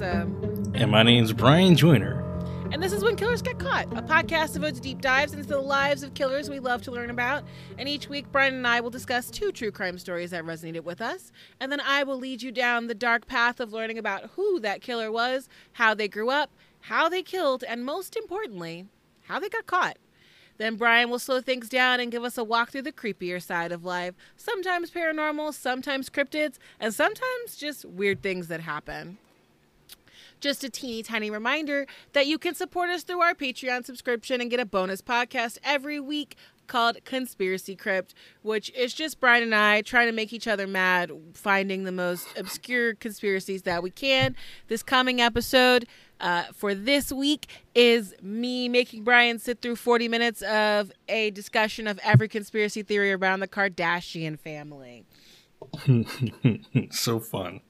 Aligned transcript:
Ransom. 0.00 0.44
Um, 0.44 0.72
and 0.74 0.90
my 0.90 1.02
name's 1.02 1.32
Brian 1.32 1.76
Joyner. 1.76 2.22
And 2.72 2.82
this 2.82 2.92
is 2.92 3.04
When 3.04 3.16
Killers 3.16 3.42
Get 3.42 3.58
Caught, 3.58 3.86
a 3.96 4.02
podcast 4.02 4.54
devoted 4.54 4.76
to 4.76 4.80
deep 4.80 5.00
dives 5.00 5.32
into 5.32 5.46
the 5.46 5.60
lives 5.60 6.02
of 6.02 6.14
killers 6.14 6.50
we 6.50 6.58
love 6.58 6.82
to 6.82 6.90
learn 6.90 7.10
about. 7.10 7.44
And 7.78 7.88
each 7.88 8.08
week, 8.08 8.26
Brian 8.32 8.54
and 8.54 8.66
I 8.66 8.80
will 8.80 8.90
discuss 8.90 9.30
two 9.30 9.52
true 9.52 9.70
crime 9.70 9.98
stories 9.98 10.32
that 10.32 10.44
resonated 10.44 10.82
with 10.82 11.00
us. 11.00 11.30
And 11.60 11.70
then 11.70 11.80
I 11.80 12.02
will 12.02 12.18
lead 12.18 12.42
you 12.42 12.50
down 12.50 12.88
the 12.88 12.94
dark 12.94 13.26
path 13.26 13.60
of 13.60 13.72
learning 13.72 13.98
about 13.98 14.30
who 14.34 14.58
that 14.60 14.82
killer 14.82 15.12
was, 15.12 15.48
how 15.74 15.94
they 15.94 16.08
grew 16.08 16.28
up, 16.28 16.50
how 16.80 17.08
they 17.08 17.22
killed, 17.22 17.62
and 17.62 17.84
most 17.84 18.16
importantly, 18.16 18.86
how 19.22 19.38
they 19.38 19.48
got 19.48 19.66
caught. 19.66 19.96
Then 20.58 20.76
Brian 20.76 21.10
will 21.10 21.18
slow 21.18 21.40
things 21.40 21.68
down 21.68 22.00
and 22.00 22.10
give 22.10 22.24
us 22.24 22.38
a 22.38 22.44
walk 22.44 22.70
through 22.70 22.82
the 22.82 22.92
creepier 22.92 23.40
side 23.40 23.72
of 23.72 23.84
life. 23.84 24.14
Sometimes 24.36 24.90
paranormal, 24.90 25.54
sometimes 25.54 26.10
cryptids, 26.10 26.58
and 26.80 26.92
sometimes 26.92 27.56
just 27.56 27.84
weird 27.84 28.22
things 28.22 28.48
that 28.48 28.60
happen. 28.60 29.18
Just 30.40 30.64
a 30.64 30.70
teeny 30.70 31.02
tiny 31.02 31.30
reminder 31.30 31.86
that 32.12 32.26
you 32.26 32.38
can 32.38 32.54
support 32.54 32.90
us 32.90 33.02
through 33.02 33.20
our 33.20 33.34
Patreon 33.34 33.84
subscription 33.84 34.40
and 34.40 34.50
get 34.50 34.60
a 34.60 34.66
bonus 34.66 35.00
podcast 35.00 35.58
every 35.64 35.98
week 36.00 36.36
called 36.66 37.04
Conspiracy 37.04 37.76
Crypt, 37.76 38.14
which 38.42 38.70
is 38.70 38.92
just 38.92 39.20
Brian 39.20 39.42
and 39.42 39.54
I 39.54 39.82
trying 39.82 40.06
to 40.06 40.12
make 40.12 40.32
each 40.32 40.48
other 40.48 40.66
mad, 40.66 41.10
finding 41.34 41.84
the 41.84 41.92
most 41.92 42.26
obscure 42.36 42.94
conspiracies 42.94 43.62
that 43.62 43.82
we 43.82 43.90
can. 43.90 44.36
This 44.68 44.82
coming 44.82 45.20
episode 45.20 45.86
uh, 46.20 46.44
for 46.54 46.74
this 46.74 47.12
week 47.12 47.48
is 47.74 48.14
me 48.22 48.68
making 48.68 49.04
Brian 49.04 49.38
sit 49.38 49.60
through 49.60 49.76
40 49.76 50.08
minutes 50.08 50.42
of 50.42 50.92
a 51.08 51.30
discussion 51.30 51.86
of 51.86 51.98
every 52.02 52.28
conspiracy 52.28 52.82
theory 52.82 53.12
around 53.12 53.40
the 53.40 53.48
Kardashian 53.48 54.38
family. 54.38 55.04
so 56.90 57.18
fun. 57.20 57.60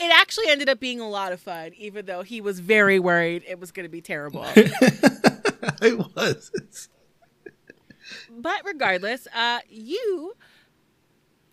It 0.00 0.10
actually 0.14 0.48
ended 0.48 0.68
up 0.68 0.80
being 0.80 1.00
a 1.00 1.08
lot 1.08 1.32
of 1.32 1.40
fun, 1.40 1.72
even 1.76 2.06
though 2.06 2.22
he 2.22 2.40
was 2.40 2.60
very 2.60 2.98
worried 2.98 3.44
it 3.46 3.60
was 3.60 3.70
going 3.70 3.84
to 3.84 3.90
be 3.90 4.00
terrible. 4.00 4.44
it 4.56 5.98
was. 6.16 6.88
but 8.30 8.62
regardless, 8.64 9.28
uh, 9.34 9.60
you 9.68 10.34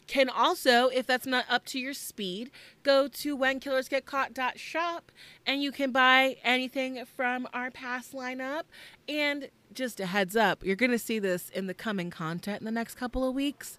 can 0.07 0.29
also, 0.29 0.87
if 0.87 1.05
that's 1.05 1.27
not 1.27 1.45
up 1.49 1.65
to 1.65 1.79
your 1.79 1.93
speed, 1.93 2.49
go 2.83 3.07
to 3.09 3.37
whenkillersgetcaught.shop 3.37 5.11
and 5.45 5.61
you 5.61 5.71
can 5.71 5.91
buy 5.91 6.37
anything 6.43 7.03
from 7.05 7.47
our 7.53 7.69
past 7.69 8.13
lineup. 8.13 8.63
And 9.07 9.49
just 9.73 9.99
a 9.99 10.05
heads 10.05 10.35
up, 10.35 10.63
you're 10.63 10.77
going 10.77 10.91
to 10.91 10.99
see 10.99 11.19
this 11.19 11.49
in 11.49 11.67
the 11.67 11.73
coming 11.73 12.09
content 12.09 12.61
in 12.61 12.65
the 12.65 12.71
next 12.71 12.95
couple 12.95 13.27
of 13.27 13.35
weeks. 13.35 13.77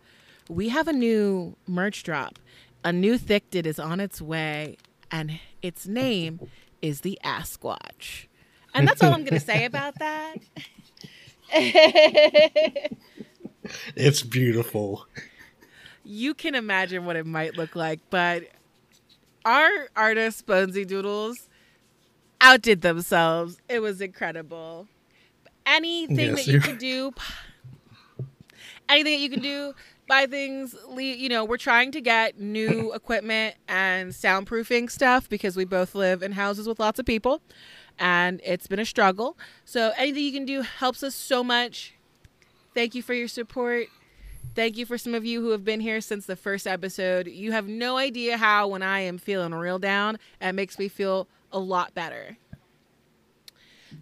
We 0.48 0.68
have 0.68 0.86
a 0.86 0.92
new 0.92 1.56
merch 1.66 2.02
drop. 2.02 2.38
A 2.84 2.92
new 2.92 3.18
Thicted 3.18 3.66
is 3.66 3.78
on 3.78 4.00
its 4.00 4.20
way, 4.20 4.76
and 5.10 5.40
its 5.62 5.86
name 5.86 6.48
is 6.80 7.00
the 7.02 7.18
Asquatch. 7.24 8.26
And 8.74 8.86
that's 8.86 9.02
all 9.02 9.12
I'm 9.12 9.24
going 9.24 9.40
to 9.40 9.44
say 9.44 9.64
about 9.66 9.98
that. 9.98 10.36
it's 13.96 14.22
beautiful 14.22 15.06
you 16.08 16.32
can 16.32 16.54
imagine 16.54 17.04
what 17.04 17.16
it 17.16 17.26
might 17.26 17.56
look 17.56 17.76
like, 17.76 18.00
but 18.08 18.44
our 19.44 19.70
artist 19.94 20.46
Bonesy 20.46 20.86
Doodles 20.86 21.48
outdid 22.40 22.80
themselves. 22.80 23.60
It 23.68 23.80
was 23.80 24.00
incredible. 24.00 24.88
Anything 25.66 26.18
yes, 26.18 26.46
that 26.46 26.50
you 26.50 26.60
can 26.60 26.78
do, 26.78 27.12
anything 28.88 29.12
that 29.12 29.22
you 29.22 29.28
can 29.28 29.42
do, 29.42 29.74
buy 30.08 30.26
things. 30.26 30.74
You 30.96 31.28
know, 31.28 31.44
we're 31.44 31.58
trying 31.58 31.92
to 31.92 32.00
get 32.00 32.40
new 32.40 32.92
equipment 32.94 33.56
and 33.68 34.10
soundproofing 34.10 34.90
stuff 34.90 35.28
because 35.28 35.56
we 35.56 35.64
both 35.64 35.94
live 35.94 36.22
in 36.22 36.32
houses 36.32 36.66
with 36.66 36.80
lots 36.80 36.98
of 36.98 37.06
people, 37.06 37.40
and 37.98 38.40
it's 38.44 38.66
been 38.66 38.80
a 38.80 38.84
struggle. 38.84 39.36
So 39.64 39.92
anything 39.96 40.24
you 40.24 40.32
can 40.32 40.44
do 40.44 40.62
helps 40.62 41.02
us 41.02 41.14
so 41.14 41.44
much. 41.44 41.94
Thank 42.74 42.94
you 42.94 43.02
for 43.02 43.14
your 43.14 43.28
support. 43.28 43.86
Thank 44.54 44.76
you 44.76 44.86
for 44.86 44.98
some 44.98 45.14
of 45.14 45.24
you 45.24 45.40
who 45.40 45.50
have 45.50 45.64
been 45.64 45.80
here 45.80 46.00
since 46.00 46.26
the 46.26 46.34
first 46.34 46.66
episode. 46.66 47.28
You 47.28 47.52
have 47.52 47.68
no 47.68 47.96
idea 47.96 48.36
how, 48.36 48.66
when 48.68 48.82
I 48.82 49.00
am 49.00 49.18
feeling 49.18 49.54
real 49.54 49.78
down, 49.78 50.18
it 50.40 50.52
makes 50.52 50.78
me 50.78 50.88
feel 50.88 51.28
a 51.52 51.58
lot 51.58 51.94
better. 51.94 52.38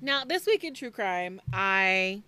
Now, 0.00 0.24
this 0.24 0.46
week 0.46 0.64
in 0.64 0.74
true 0.74 0.90
crime, 0.90 1.40
I 1.52 2.22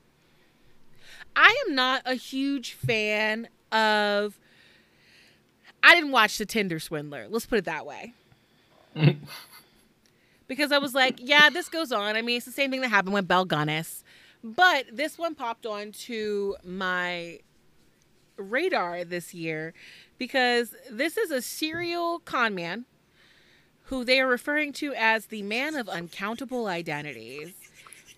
I 1.35 1.65
am 1.67 1.75
not 1.75 2.03
a 2.05 2.15
huge 2.15 2.73
fan 2.73 3.49
of 3.73 4.39
I 5.83 5.95
didn't 5.95 6.11
watch 6.11 6.39
The 6.39 6.47
Tinder 6.47 6.81
Swindler. 6.81 7.27
Let's 7.29 7.47
put 7.47 7.59
it 7.59 7.65
that 7.67 7.87
way. 7.87 8.15
because 10.49 10.73
I 10.73 10.79
was 10.79 10.95
like, 10.95 11.19
yeah, 11.23 11.51
this 11.51 11.69
goes 11.69 11.93
on. 11.93 12.17
I 12.17 12.23
mean, 12.23 12.39
it's 12.39 12.47
the 12.47 12.53
same 12.53 12.71
thing 12.71 12.81
that 12.81 12.89
happened 12.89 13.15
with 13.15 13.29
Belle 13.29 13.47
Gunness. 13.47 14.03
But 14.43 14.87
this 14.93 15.19
one 15.19 15.35
popped 15.35 15.67
onto 15.67 16.55
my 16.65 17.41
radar 18.37 19.05
this 19.05 19.35
year 19.35 19.75
because 20.17 20.75
this 20.91 21.17
is 21.17 21.31
a 21.31 21.43
serial 21.43 22.21
con 22.21 22.55
man 22.55 22.85
who 23.85 24.05
they 24.05 24.21
are 24.21 24.29
referring 24.29 24.73
to 24.75 24.95
as 24.95 25.27
the 25.27 25.43
man 25.43 25.75
of 25.75 25.89
uncountable 25.89 26.67
identities. 26.67 27.55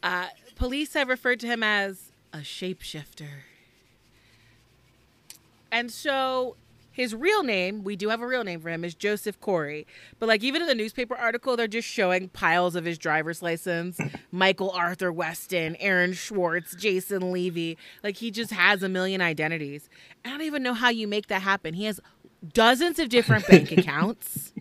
Uh, 0.03 0.29
police 0.57 0.95
have 0.95 1.09
referred 1.09 1.41
to 1.41 1.47
him 1.47 1.63
as 1.63 2.11
a 2.33 2.39
shapeshifter. 2.39 3.45
And 5.73 5.91
so 5.91 6.57
his 6.93 7.15
real 7.15 7.43
name, 7.43 7.85
we 7.85 7.97
do 7.97 8.09
have 8.09 8.21
a 8.21 8.27
real 8.27 8.45
name 8.45 8.61
for 8.61 8.69
him, 8.69 8.85
is 8.85 8.95
Joseph 8.95 9.41
Corey. 9.41 9.87
But 10.19 10.29
like 10.29 10.43
even 10.43 10.63
in 10.63 10.69
the 10.69 10.75
newspaper 10.75 11.17
article, 11.17 11.57
they're 11.57 11.69
just 11.69 11.89
showing 11.89 12.29
piles 12.29 12.75
of 12.75 12.85
his 12.85 12.99
driver's 12.99 13.43
license. 13.43 13.99
Michael 14.33 14.71
Arthur 14.71 15.13
Weston, 15.13 15.77
Aaron 15.77 16.13
Schwartz, 16.13 16.75
Jason 16.75 17.33
Levy. 17.33 17.79
Like 18.03 18.17
he 18.17 18.31
just 18.31 18.51
has 18.53 18.83
a 18.83 18.89
million 18.89 19.21
identities. 19.21 19.89
I 20.25 20.31
don't 20.31 20.43
even 20.43 20.63
know 20.63 20.75
how 20.75 20.91
you 20.91 21.07
make 21.09 21.29
that 21.29 21.43
happen. 21.43 21.75
He 21.75 21.85
has 21.85 22.01
dozens 22.53 22.99
of 22.99 23.09
different 23.09 23.47
bank 23.47 23.73
accounts. 23.79 24.53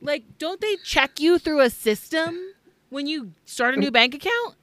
Like, 0.00 0.38
don't 0.38 0.60
they 0.60 0.76
check 0.84 1.18
you 1.18 1.38
through 1.38 1.60
a 1.60 1.70
system 1.70 2.38
when 2.90 3.08
you 3.08 3.32
start 3.44 3.74
a 3.74 3.76
new 3.76 3.90
bank 3.90 4.14
account? 4.14 4.54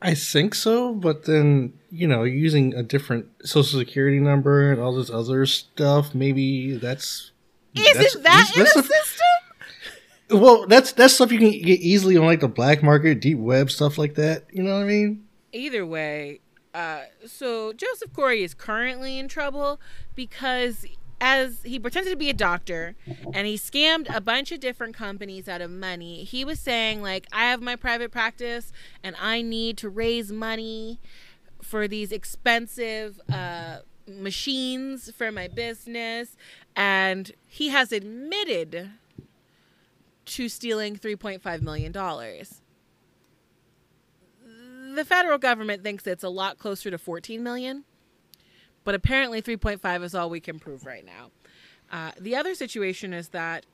I 0.00 0.14
think 0.14 0.54
so, 0.54 0.94
but 0.94 1.24
then 1.24 1.72
you 1.94 2.08
know, 2.08 2.24
using 2.24 2.74
a 2.74 2.82
different 2.82 3.26
social 3.44 3.78
security 3.78 4.18
number 4.18 4.72
and 4.72 4.80
all 4.80 4.94
this 4.94 5.10
other 5.10 5.46
stuff, 5.46 6.14
maybe 6.14 6.76
that's 6.76 7.30
isn't 7.74 8.22
that's, 8.22 8.54
that 8.54 8.56
in 8.56 8.62
a 8.62 8.66
system? 8.66 10.40
Well, 10.40 10.66
that's 10.66 10.92
that's 10.92 11.14
stuff 11.14 11.30
you 11.30 11.38
can 11.38 11.50
get 11.50 11.80
easily 11.80 12.16
on 12.16 12.24
like 12.24 12.40
the 12.40 12.48
black 12.48 12.82
market, 12.82 13.20
deep 13.20 13.38
web 13.38 13.70
stuff 13.70 13.98
like 13.98 14.14
that. 14.14 14.44
You 14.52 14.62
know 14.62 14.74
what 14.74 14.84
I 14.84 14.88
mean? 14.88 15.24
Either 15.52 15.86
way, 15.86 16.40
uh, 16.74 17.02
so 17.26 17.72
Joseph 17.72 18.12
Corey 18.12 18.42
is 18.42 18.54
currently 18.54 19.18
in 19.18 19.28
trouble 19.28 19.80
because 20.16 20.84
as 21.20 21.62
he 21.62 21.78
pretended 21.78 22.10
to 22.10 22.16
be 22.16 22.28
a 22.28 22.34
doctor 22.34 22.96
and 23.32 23.46
he 23.46 23.56
scammed 23.56 24.14
a 24.14 24.20
bunch 24.20 24.52
of 24.52 24.60
different 24.60 24.94
companies 24.94 25.48
out 25.48 25.60
of 25.60 25.70
money. 25.70 26.24
He 26.24 26.44
was 26.44 26.58
saying 26.58 27.02
like 27.02 27.26
I 27.32 27.44
have 27.44 27.62
my 27.62 27.76
private 27.76 28.10
practice 28.10 28.72
and 29.02 29.16
I 29.20 29.40
need 29.40 29.78
to 29.78 29.88
raise 29.88 30.32
money 30.32 31.00
for 31.64 31.88
these 31.88 32.12
expensive 32.12 33.20
uh, 33.32 33.78
machines 34.06 35.10
for 35.16 35.32
my 35.32 35.48
business 35.48 36.36
and 36.76 37.32
he 37.46 37.68
has 37.70 37.90
admitted 37.92 38.90
to 40.26 40.48
stealing 40.48 40.96
3.5 40.96 41.62
million 41.62 41.90
dollars 41.92 42.60
the 44.94 45.04
federal 45.04 45.38
government 45.38 45.82
thinks 45.82 46.06
it's 46.06 46.24
a 46.24 46.28
lot 46.28 46.58
closer 46.58 46.90
to 46.90 46.98
14 46.98 47.42
million, 47.42 47.84
but 48.84 48.94
apparently 48.94 49.42
3.5 49.42 50.02
is 50.04 50.14
all 50.14 50.30
we 50.30 50.40
can 50.40 50.58
prove 50.58 50.86
right 50.86 51.04
now. 51.04 51.30
Uh, 51.90 52.12
the 52.18 52.34
other 52.34 52.54
situation 52.54 53.12
is 53.12 53.28
that 53.30 53.66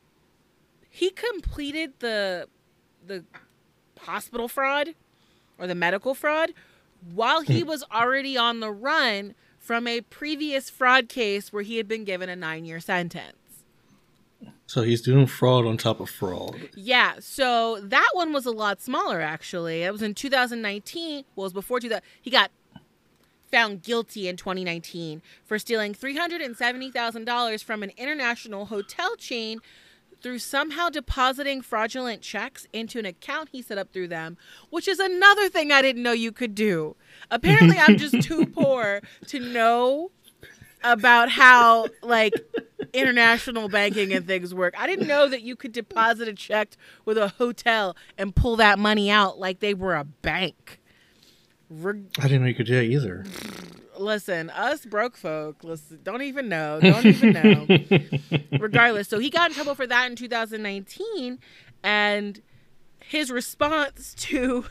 he 0.88 1.10
completed 1.10 1.92
the 2.00 2.48
the 3.06 3.24
hospital 4.00 4.48
fraud 4.48 4.94
or 5.58 5.66
the 5.66 5.74
medical 5.74 6.14
fraud 6.14 6.50
while 7.12 7.42
he 7.42 7.60
hmm. 7.60 7.68
was 7.68 7.84
already 7.92 8.36
on 8.36 8.60
the 8.60 8.70
run 8.70 9.34
from 9.58 9.86
a 9.86 10.00
previous 10.00 10.70
fraud 10.70 11.08
case 11.08 11.52
where 11.52 11.62
he 11.62 11.76
had 11.76 11.86
been 11.86 12.04
given 12.04 12.28
a 12.28 12.36
nine 12.36 12.64
year 12.64 12.80
sentence. 12.80 13.36
So 14.66 14.82
he's 14.82 15.02
doing 15.02 15.26
fraud 15.26 15.66
on 15.66 15.76
top 15.76 15.98
of 15.98 16.08
fraud. 16.08 16.70
Yeah. 16.76 17.14
So 17.18 17.80
that 17.80 18.08
one 18.12 18.32
was 18.32 18.46
a 18.46 18.52
lot 18.52 18.80
smaller, 18.80 19.20
actually. 19.20 19.82
It 19.82 19.90
was 19.92 20.00
in 20.00 20.14
2019. 20.14 21.24
Well, 21.34 21.44
it 21.44 21.46
was 21.46 21.52
before 21.52 21.80
2000. 21.80 22.02
He 22.22 22.30
got 22.30 22.52
found 23.50 23.82
guilty 23.82 24.28
in 24.28 24.36
2019 24.36 25.22
for 25.44 25.58
stealing 25.58 25.92
$370,000 25.92 27.64
from 27.64 27.82
an 27.82 27.90
international 27.96 28.66
hotel 28.66 29.16
chain 29.16 29.60
through 30.22 30.38
somehow 30.38 30.88
depositing 30.88 31.62
fraudulent 31.62 32.22
checks 32.22 32.66
into 32.72 32.98
an 32.98 33.06
account 33.06 33.48
he 33.52 33.62
set 33.62 33.78
up 33.78 33.92
through 33.92 34.08
them, 34.08 34.36
which 34.70 34.86
is 34.86 34.98
another 34.98 35.48
thing 35.48 35.72
I 35.72 35.82
didn't 35.82 36.02
know 36.02 36.12
you 36.12 36.32
could 36.32 36.54
do. 36.54 36.96
Apparently, 37.30 37.78
I'm 37.78 37.96
just 37.96 38.20
too 38.22 38.46
poor 38.46 39.00
to 39.28 39.40
know 39.40 40.10
about 40.82 41.30
how, 41.30 41.86
like, 42.02 42.32
international 42.92 43.68
banking 43.68 44.12
and 44.12 44.26
things 44.26 44.54
work. 44.54 44.74
I 44.78 44.86
didn't 44.86 45.06
know 45.06 45.28
that 45.28 45.42
you 45.42 45.56
could 45.56 45.72
deposit 45.72 46.28
a 46.28 46.32
check 46.32 46.70
with 47.04 47.18
a 47.18 47.28
hotel 47.28 47.96
and 48.16 48.34
pull 48.34 48.56
that 48.56 48.78
money 48.78 49.10
out 49.10 49.38
like 49.38 49.60
they 49.60 49.74
were 49.74 49.94
a 49.94 50.04
bank. 50.04 50.80
Re- 51.68 52.02
I 52.18 52.22
didn't 52.22 52.42
know 52.42 52.48
you 52.48 52.54
could 52.54 52.66
do 52.66 52.74
that 52.76 52.84
either. 52.84 53.24
Listen, 54.00 54.48
us 54.48 54.86
broke 54.86 55.14
folk, 55.14 55.62
listen, 55.62 56.00
don't 56.02 56.22
even 56.22 56.48
know, 56.48 56.80
don't 56.80 57.04
even 57.04 57.32
know. 57.34 58.38
Regardless, 58.58 59.08
so 59.08 59.18
he 59.18 59.28
got 59.28 59.50
in 59.50 59.54
trouble 59.54 59.74
for 59.74 59.86
that 59.86 60.10
in 60.10 60.16
2019, 60.16 61.38
and 61.82 62.40
his 63.04 63.30
response 63.30 64.14
to 64.18 64.64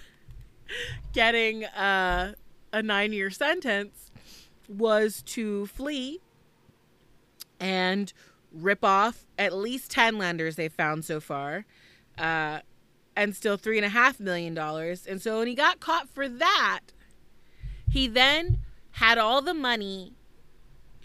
getting 1.14 1.66
uh, 1.66 2.34
a 2.74 2.81
nine-year 2.81 3.30
sentence 3.30 4.10
was 4.68 5.22
to 5.22 5.68
flee 5.68 6.20
and 7.60 8.14
rip 8.52 8.84
off 8.84 9.28
at 9.38 9.54
least 9.54 9.92
10 9.92 10.18
lenders 10.18 10.56
they've 10.56 10.74
found 10.74 11.06
so 11.06 11.20
far 11.20 11.66
uh, 12.18 12.60
and 13.16 13.36
still 13.36 13.58
three 13.58 13.78
and 13.78 13.86
a 13.86 13.90
half 13.90 14.20
million 14.20 14.56
dollars 14.56 15.06
and 15.06 15.22
so 15.22 15.38
when 15.40 15.48
he 15.48 15.54
got 15.54 15.80
caught 15.80 16.10
for 16.10 16.28
that 16.28 16.81
he 17.90 18.08
then 18.08 18.60
had 19.00 19.18
all 19.18 19.42
the 19.42 19.54
money 19.54 20.12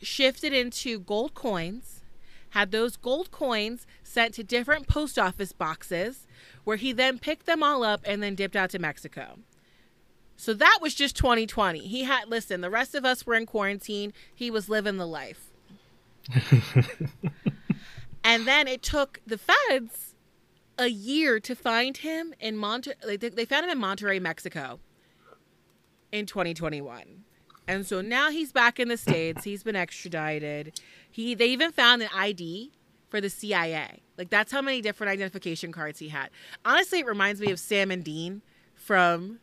shifted 0.02 0.52
into 0.52 0.98
gold 0.98 1.32
coins 1.32 2.02
had 2.50 2.72
those 2.72 2.96
gold 2.96 3.30
coins 3.30 3.86
sent 4.02 4.34
to 4.34 4.42
different 4.42 4.88
post 4.88 5.16
office 5.16 5.52
boxes 5.52 6.26
where 6.64 6.76
he 6.76 6.92
then 6.92 7.20
picked 7.20 7.46
them 7.46 7.62
all 7.62 7.84
up 7.84 8.00
and 8.04 8.20
then 8.20 8.34
dipped 8.34 8.56
out 8.56 8.68
to 8.68 8.80
mexico 8.80 9.38
so 10.36 10.52
that 10.52 10.80
was 10.82 10.92
just 10.92 11.16
2020 11.16 11.78
he 11.78 12.02
had 12.02 12.28
listen 12.28 12.60
the 12.62 12.70
rest 12.70 12.96
of 12.96 13.04
us 13.04 13.24
were 13.24 13.34
in 13.34 13.46
quarantine 13.46 14.12
he 14.34 14.50
was 14.50 14.68
living 14.68 14.96
the 14.96 15.06
life 15.06 15.52
and 18.24 18.44
then 18.44 18.66
it 18.66 18.82
took 18.82 19.20
the 19.24 19.38
feds 19.38 20.14
a 20.76 20.88
year 20.88 21.38
to 21.38 21.54
find 21.54 21.98
him 21.98 22.34
in 22.40 22.56
Monterrey. 22.56 23.34
They 23.36 23.44
found 23.44 23.64
him 23.64 23.70
in 23.70 23.78
Monterrey, 23.78 24.20
Mexico 24.20 24.80
in 26.10 26.26
2021. 26.26 27.24
And 27.66 27.86
so 27.86 28.00
now 28.00 28.30
he's 28.30 28.52
back 28.52 28.78
in 28.78 28.88
the 28.88 28.96
States. 28.96 29.44
He's 29.44 29.62
been 29.62 29.76
extradited. 29.76 30.80
He 31.10 31.34
they 31.34 31.46
even 31.46 31.72
found 31.72 32.02
an 32.02 32.08
ID 32.14 32.72
for 33.08 33.20
the 33.20 33.30
CIA. 33.30 34.00
Like 34.18 34.30
that's 34.30 34.52
how 34.52 34.60
many 34.62 34.80
different 34.82 35.10
identification 35.12 35.72
cards 35.72 35.98
he 35.98 36.08
had. 36.08 36.30
Honestly, 36.64 37.00
it 37.00 37.06
reminds 37.06 37.40
me 37.40 37.50
of 37.50 37.58
Sam 37.58 37.90
and 37.90 38.04
Dean 38.04 38.42
from 38.74 39.38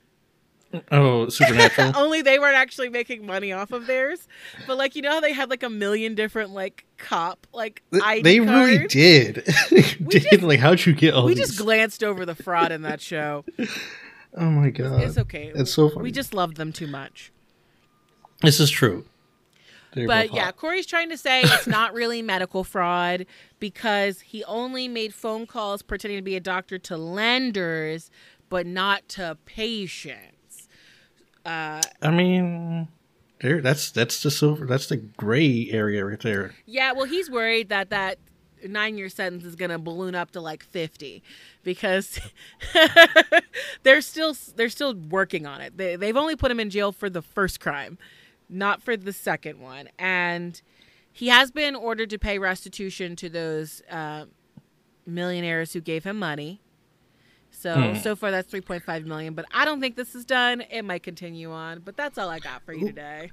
Oh, 0.90 1.28
supernatural. 1.28 1.92
Only 1.98 2.22
they 2.22 2.40
weren't 2.40 2.56
actually 2.56 2.88
making 2.88 3.26
money 3.26 3.52
off 3.52 3.74
of 3.74 3.88
theirs. 3.88 4.28
But 4.68 4.78
like 4.78 4.96
you 4.96 5.02
know 5.02 5.12
how 5.12 5.20
they 5.20 5.34
had 5.34 5.50
like 5.50 5.64
a 5.64 5.70
million 5.70 6.16
different 6.16 6.52
like 6.52 6.86
cop 6.98 7.46
like 7.54 7.82
ID 7.92 8.22
They 8.22 8.38
cards? 8.40 8.72
really 8.72 8.88
did. 8.88 9.44
did 9.70 10.10
just- 10.10 10.44
like 10.44 10.60
how'd 10.60 10.86
you 10.86 10.94
get 10.94 11.14
all 11.14 11.26
We 11.26 11.34
these? 11.34 11.48
just 11.48 11.60
glanced 11.60 12.04
over 12.04 12.26
the 12.26 12.36
fraud 12.36 12.72
in 12.72 12.84
that 12.84 13.02
show. 13.02 13.44
oh 14.38 14.50
my 14.52 14.70
god. 14.70 15.02
It's 15.02 15.18
okay. 15.18 15.52
It's 15.56 15.74
so 15.74 15.90
funny. 15.90 16.04
We 16.04 16.12
just 16.12 16.34
loved 16.34 16.56
them 16.58 16.72
too 16.72 16.88
much. 16.88 17.32
This 18.42 18.60
is 18.60 18.70
true. 18.70 19.06
They're 19.94 20.08
But 20.08 20.34
yeah. 20.34 20.52
Corey's 20.52 20.86
trying 20.86 21.10
to 21.10 21.18
say 21.18 21.42
it's 21.42 21.68
not 21.68 21.94
really 21.96 22.22
medical 22.22 22.64
fraud 22.64 23.26
because 23.60 24.22
he 24.22 24.44
only 24.46 24.88
made 24.88 25.14
phone 25.14 25.46
calls 25.46 25.82
pretending 25.82 26.18
to 26.18 26.24
be 26.24 26.36
a 26.36 26.40
doctor 26.40 26.78
to 26.80 26.98
lenders, 26.98 28.10
but 28.50 28.66
not 28.66 29.08
to 29.10 29.38
patients. 29.46 30.70
Uh, 31.46 31.82
I 32.02 32.12
mean, 32.12 32.88
there. 33.42 33.62
That's 33.62 33.92
that's 33.92 34.24
the 34.24 34.32
silver. 34.32 34.66
That's 34.66 34.88
the 34.88 34.98
gray 34.98 35.68
area 35.72 36.06
right 36.06 36.20
there. 36.20 36.54
yeah, 36.66 36.94
well, 36.94 37.06
he's 37.06 37.30
worried 37.30 37.70
that 37.70 37.90
that 37.90 38.20
nine 38.68 38.98
year 38.98 39.10
sentence 39.10 39.44
is 39.44 39.56
going 39.56 39.72
to 39.72 39.80
balloon 39.80 40.16
up 40.16 40.32
to 40.32 40.42
like 40.42 40.64
50 40.64 41.24
because 41.64 42.20
they're 43.84 44.02
still 44.02 44.36
they're 44.56 44.70
still 44.70 44.94
working 44.96 45.46
on 45.46 45.62
it. 45.62 45.78
They, 45.78 45.96
they've 45.96 46.18
only 46.18 46.36
put 46.36 46.52
him 46.52 46.60
in 46.60 46.70
jail 46.70 46.92
for 46.92 47.10
the 47.10 47.22
first 47.22 47.60
crime, 47.60 47.98
not 48.52 48.84
for 48.84 48.96
the 48.98 49.14
second 49.14 49.60
one. 49.60 49.90
And 49.98 50.62
he 51.12 51.30
has 51.30 51.50
been 51.52 51.76
ordered 51.76 52.10
to 52.12 52.20
pay 52.20 52.38
restitution 52.38 53.16
to 53.16 53.30
those 53.30 53.82
uh, 53.90 54.26
millionaires 55.06 55.74
who 55.74 55.82
gave 55.82 56.04
him 56.04 56.20
money. 56.20 56.62
So 57.50 57.74
Hmm. 57.94 58.00
so 58.00 58.16
far 58.16 58.32
that's 58.32 58.52
3.5 58.52 59.06
million, 59.06 59.34
but 59.34 59.46
I 59.54 59.66
don't 59.66 59.82
think 59.82 59.96
this 59.96 60.16
is 60.16 60.26
done. 60.26 60.62
It 60.70 60.84
might 60.84 61.04
continue 61.04 61.52
on, 61.52 61.80
but 61.80 61.98
that's 61.98 62.18
all 62.18 62.30
I 62.30 62.40
got 62.40 62.64
for 62.66 62.74
you 62.74 62.88
today. 62.88 63.32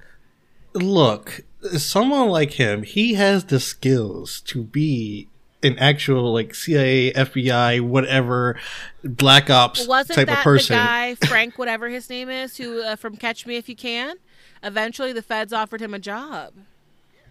Look, 0.73 1.41
someone 1.77 2.27
like 2.29 2.51
him, 2.51 2.83
he 2.83 3.15
has 3.15 3.45
the 3.45 3.59
skills 3.59 4.41
to 4.41 4.63
be 4.63 5.27
an 5.63 5.77
actual 5.79 6.31
like 6.31 6.53
CIA, 6.53 7.11
FBI, 7.13 7.81
whatever, 7.81 8.57
Black 9.03 9.49
Ops 9.49 9.87
Wasn't 9.87 10.15
type 10.15 10.27
that 10.27 10.37
of 10.39 10.43
person. 10.43 10.77
the 10.77 10.83
guy 10.83 11.15
Frank, 11.15 11.57
whatever 11.57 11.89
his 11.89 12.09
name 12.09 12.29
is, 12.29 12.55
who 12.57 12.81
uh, 12.83 12.95
from 12.95 13.15
Catch 13.17 13.45
Me 13.47 13.55
If 13.57 13.67
You 13.67 13.75
Can? 13.75 14.17
Eventually, 14.63 15.13
the 15.13 15.21
feds 15.21 15.53
offered 15.53 15.81
him 15.81 15.93
a 15.93 15.99
job. 15.99 16.53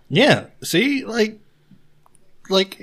Yeah. 0.09 0.47
See, 0.63 1.05
like, 1.05 1.39
like 2.49 2.81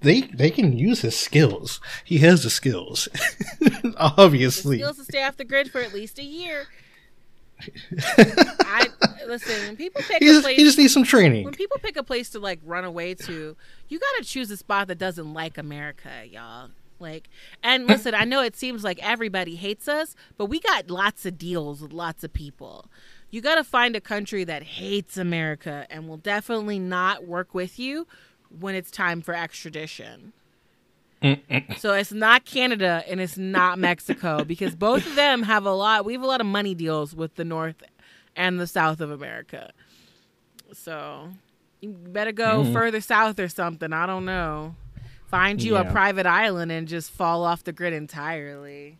they 0.00 0.22
they 0.22 0.50
can 0.50 0.76
use 0.76 1.00
his 1.00 1.16
skills. 1.18 1.80
He 2.04 2.18
has 2.18 2.42
the 2.42 2.50
skills, 2.50 3.08
obviously. 3.96 4.78
Skills 4.78 4.98
to 4.98 5.04
stay 5.04 5.22
off 5.22 5.36
the 5.36 5.44
grid 5.44 5.70
for 5.70 5.80
at 5.80 5.94
least 5.94 6.18
a 6.18 6.24
year. 6.24 6.66
I 8.08 8.88
listen 9.26 9.66
when 9.66 9.76
people 9.76 10.02
pick 10.02 10.22
He 10.22 10.36
a 10.36 10.40
place. 10.40 10.56
he 10.56 10.64
just 10.64 10.78
needs 10.78 10.92
some 10.92 11.04
training. 11.04 11.44
when 11.44 11.54
people 11.54 11.78
pick 11.80 11.96
a 11.96 12.02
place 12.02 12.28
to 12.30 12.40
like 12.40 12.58
run 12.64 12.84
away 12.84 13.14
to, 13.14 13.56
you 13.88 13.98
got 14.00 14.16
to 14.18 14.24
choose 14.24 14.50
a 14.50 14.56
spot 14.56 14.88
that 14.88 14.98
doesn't 14.98 15.32
like 15.32 15.58
America, 15.58 16.10
y'all. 16.28 16.70
Like, 16.98 17.28
and 17.62 17.86
listen, 17.88 18.14
I 18.14 18.24
know 18.24 18.42
it 18.42 18.56
seems 18.56 18.82
like 18.84 18.98
everybody 19.00 19.54
hates 19.56 19.86
us, 19.88 20.16
but 20.36 20.46
we 20.46 20.58
got 20.60 20.90
lots 20.90 21.24
of 21.24 21.38
deals 21.38 21.80
with 21.80 21.92
lots 21.92 22.24
of 22.24 22.32
people. 22.32 22.86
You 23.32 23.40
got 23.40 23.54
to 23.54 23.64
find 23.64 23.96
a 23.96 24.00
country 24.00 24.44
that 24.44 24.62
hates 24.62 25.16
America 25.16 25.86
and 25.88 26.06
will 26.06 26.18
definitely 26.18 26.78
not 26.78 27.26
work 27.26 27.54
with 27.54 27.78
you 27.78 28.06
when 28.60 28.74
it's 28.74 28.90
time 28.90 29.22
for 29.22 29.34
extradition. 29.34 30.34
So 31.78 31.94
it's 31.94 32.12
not 32.12 32.44
Canada 32.44 33.02
and 33.08 33.22
it's 33.22 33.38
not 33.38 33.78
Mexico 33.78 34.44
because 34.46 34.74
both 34.74 35.06
of 35.06 35.14
them 35.14 35.44
have 35.44 35.64
a 35.64 35.72
lot. 35.72 36.04
We 36.04 36.12
have 36.12 36.22
a 36.22 36.26
lot 36.26 36.42
of 36.42 36.46
money 36.46 36.74
deals 36.74 37.14
with 37.14 37.36
the 37.36 37.44
North 37.44 37.82
and 38.36 38.60
the 38.60 38.66
South 38.66 39.00
of 39.00 39.10
America. 39.10 39.72
So 40.74 41.30
you 41.80 41.88
better 41.88 42.32
go 42.32 42.64
mm-hmm. 42.64 42.74
further 42.74 43.00
south 43.00 43.40
or 43.40 43.48
something. 43.48 43.94
I 43.94 44.04
don't 44.04 44.26
know. 44.26 44.74
Find 45.28 45.62
you 45.62 45.76
a 45.76 45.90
private 45.90 46.26
island 46.26 46.70
and 46.70 46.86
just 46.86 47.10
fall 47.10 47.44
off 47.44 47.64
the 47.64 47.72
grid 47.72 47.94
entirely. 47.94 48.98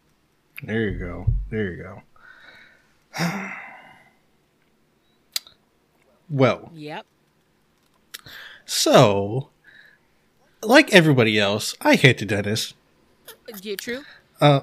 There 0.62 0.88
you 0.88 0.98
go. 0.98 1.26
There 1.50 1.70
you 1.70 1.82
go. 3.18 3.42
well, 6.32 6.70
Yep. 6.74 7.06
so 8.64 9.50
like 10.62 10.92
everybody 10.94 11.38
else, 11.38 11.74
I 11.80 11.94
hate 11.96 12.18
the 12.18 12.24
dentist. 12.26 12.74
Yeah, 13.62 13.74
true. 13.76 14.02
Uh, 14.40 14.60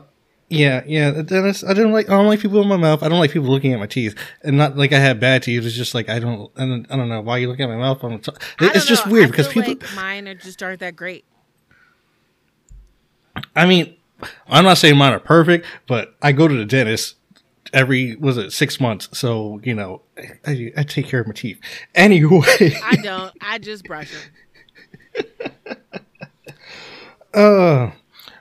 yeah, 0.49 0.81
yeah, 0.87 1.11
the 1.11 1.23
dentist. 1.23 1.63
I 1.63 1.73
don't 1.73 1.91
like. 1.91 2.09
I 2.09 2.13
don't 2.13 2.25
like 2.27 2.39
people 2.39 2.61
in 2.61 2.67
my 2.67 2.77
mouth. 2.77 3.03
I 3.03 3.07
don't 3.09 3.19
like 3.19 3.31
people 3.31 3.49
looking 3.49 3.71
at 3.73 3.79
my 3.79 3.85
teeth, 3.85 4.15
and 4.43 4.57
not 4.57 4.75
like 4.77 4.91
I 4.93 4.99
have 4.99 5.19
bad 5.19 5.43
teeth. 5.43 5.63
It's 5.63 5.75
just 5.75 5.93
like 5.93 6.09
I 6.09 6.17
don't. 6.19 6.51
I 6.57 6.65
don't, 6.65 6.87
I 6.91 6.95
don't 6.97 7.07
know 7.09 7.21
why 7.21 7.37
you 7.37 7.47
look 7.49 7.59
at 7.59 7.67
my 7.69 7.75
mouth. 7.77 8.03
On 8.03 8.13
the 8.13 8.17
top. 8.17 8.37
I 8.59 8.65
don't 8.65 8.75
It's 8.75 8.85
just 8.87 9.05
know. 9.05 9.11
weird 9.11 9.27
I 9.27 9.31
because 9.31 9.47
people. 9.49 9.73
like 9.75 9.95
mine 9.95 10.27
are 10.27 10.33
just 10.35 10.63
aren't 10.63 10.79
that 10.79 10.95
great. 10.95 11.23
I 13.55 13.65
mean, 13.67 13.95
I'm 14.47 14.63
not 14.63 14.77
saying 14.77 14.97
mine 14.97 15.13
are 15.13 15.19
perfect, 15.19 15.65
but 15.87 16.15
I 16.21 16.31
go 16.31 16.47
to 16.47 16.55
the 16.55 16.65
dentist 16.65 17.15
every 17.73 18.15
was 18.15 18.37
it 18.37 18.51
six 18.51 18.79
months. 18.79 19.09
So 19.17 19.59
you 19.63 19.73
know, 19.73 20.01
I, 20.45 20.71
I 20.77 20.83
take 20.83 21.07
care 21.07 21.21
of 21.21 21.27
my 21.27 21.33
teeth 21.33 21.59
anyway. 21.95 22.77
I 22.83 22.95
don't. 23.01 23.33
I 23.41 23.57
just 23.57 23.85
brush 23.85 24.11
them. 24.11 25.25
Uh, 27.33 27.91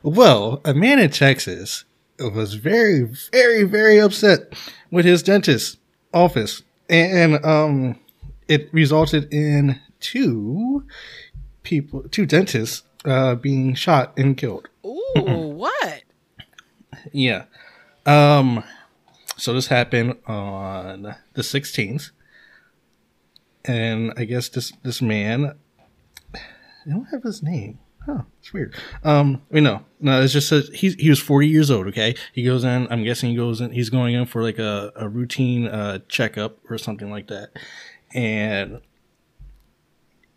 well, 0.03 0.61
a 0.65 0.73
man 0.73 0.99
in 0.99 1.11
Texas 1.11 1.85
was 2.19 2.55
very, 2.55 3.03
very, 3.33 3.65
very 3.65 3.99
upset 4.01 4.55
with 4.91 5.05
his 5.05 5.23
dentist 5.23 5.79
office, 6.15 6.63
and 6.89 7.45
um, 7.45 7.99
it 8.49 8.69
resulted 8.73 9.33
in 9.33 9.79
two 10.01 10.85
people, 11.63 12.03
two 12.09 12.25
dentists, 12.25 12.83
uh, 13.05 13.35
being 13.35 13.75
shot 13.75 14.17
and 14.17 14.37
killed. 14.37 14.69
Ooh, 14.87 15.13
what? 15.17 16.03
Yeah. 17.13 17.45
Um. 18.07 18.65
So 19.39 19.53
this 19.53 19.69
happened 19.69 20.17
on 20.27 21.15
the 21.35 21.43
16th, 21.43 22.11
and 23.65 24.13
I 24.17 24.25
guess 24.25 24.49
this 24.49 24.73
this 24.83 25.01
man, 25.01 25.55
I 26.35 26.91
don't 26.91 27.05
have 27.07 27.23
his 27.23 27.41
name. 27.41 27.79
Huh, 28.05 28.23
it's 28.41 28.53
weird. 28.53 28.75
Um, 29.05 29.43
we 29.51 29.61
know. 29.61 29.85
No, 30.01 30.21
it's 30.23 30.33
just 30.33 30.49
says 30.49 30.71
he 30.75 30.91
he 30.91 31.09
was 31.09 31.21
40 31.21 31.47
years 31.47 31.71
old. 31.71 31.87
Okay, 31.87 32.17
he 32.33 32.43
goes 32.43 32.65
in. 32.65 32.89
I'm 32.91 33.05
guessing 33.05 33.31
he 33.31 33.37
goes 33.37 33.61
in. 33.61 33.71
He's 33.71 33.91
going 33.91 34.15
in 34.15 34.27
for 34.27 34.43
like 34.43 34.59
a 34.59 34.93
a 34.97 35.09
routine 35.09 35.69
uh 35.69 36.01
checkup 36.09 36.59
or 36.69 36.77
something 36.77 37.09
like 37.09 37.29
that, 37.29 37.51
and 38.13 38.81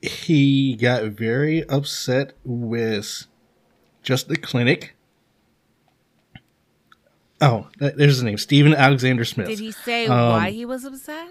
he 0.01 0.75
got 0.75 1.05
very 1.05 1.67
upset 1.70 2.34
with 2.43 3.25
just 4.03 4.27
the 4.27 4.38
clinic. 4.38 4.96
Oh, 7.41 7.67
there's 7.79 7.98
his 8.15 8.24
name, 8.24 8.38
Stephen 8.38 8.74
Alexander 8.75 9.25
Smith. 9.25 9.48
Did 9.48 9.60
he 9.60 9.71
say 9.71 10.05
Um, 10.05 10.29
why 10.29 10.51
he 10.51 10.65
was 10.65 10.86
upset? 10.86 11.27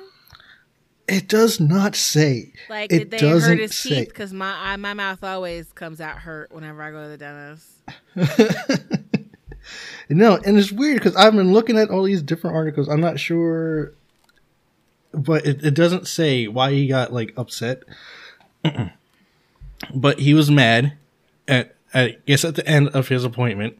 It 1.07 1.29
does 1.29 1.59
not 1.61 1.95
say. 1.97 2.53
Like, 2.69 2.93
it 2.93 2.99
did 2.99 3.11
they 3.13 3.19
doesn't 3.19 3.51
hurt 3.51 3.61
his 3.61 3.75
say. 3.75 4.01
teeth? 4.01 4.09
Because 4.09 4.33
my 4.33 4.55
I, 4.59 4.77
my 4.77 4.95
mouth 4.95 5.23
always 5.25 5.73
comes 5.73 6.01
out 6.01 6.19
hurt 6.19 6.53
whenever 6.53 6.83
I 6.83 6.91
go 6.91 7.03
to 7.03 7.09
the 7.09 7.17
dentist. 7.17 9.07
No, 10.13 10.37
and 10.45 10.59
it's 10.59 10.73
weird 10.73 10.99
because 10.99 11.15
I've 11.15 11.35
been 11.35 11.53
looking 11.53 11.79
at 11.79 11.91
all 11.91 12.03
these 12.03 12.23
different 12.23 12.57
articles. 12.57 12.89
I'm 12.89 13.01
not 13.01 13.21
sure, 13.21 13.93
but 15.13 15.47
it, 15.47 15.65
it 15.65 15.75
doesn't 15.75 16.09
say 16.09 16.49
why 16.49 16.73
he 16.73 16.89
got 16.89 17.13
like 17.13 17.33
upset. 17.37 17.85
but 19.95 20.19
he 20.19 20.35
was 20.35 20.51
mad 20.51 20.95
at 21.47 21.77
I 21.95 22.17
guess 22.27 22.45
at 22.45 22.57
the 22.57 22.67
end 22.67 22.89
of 22.89 23.07
his 23.07 23.23
appointment, 23.25 23.79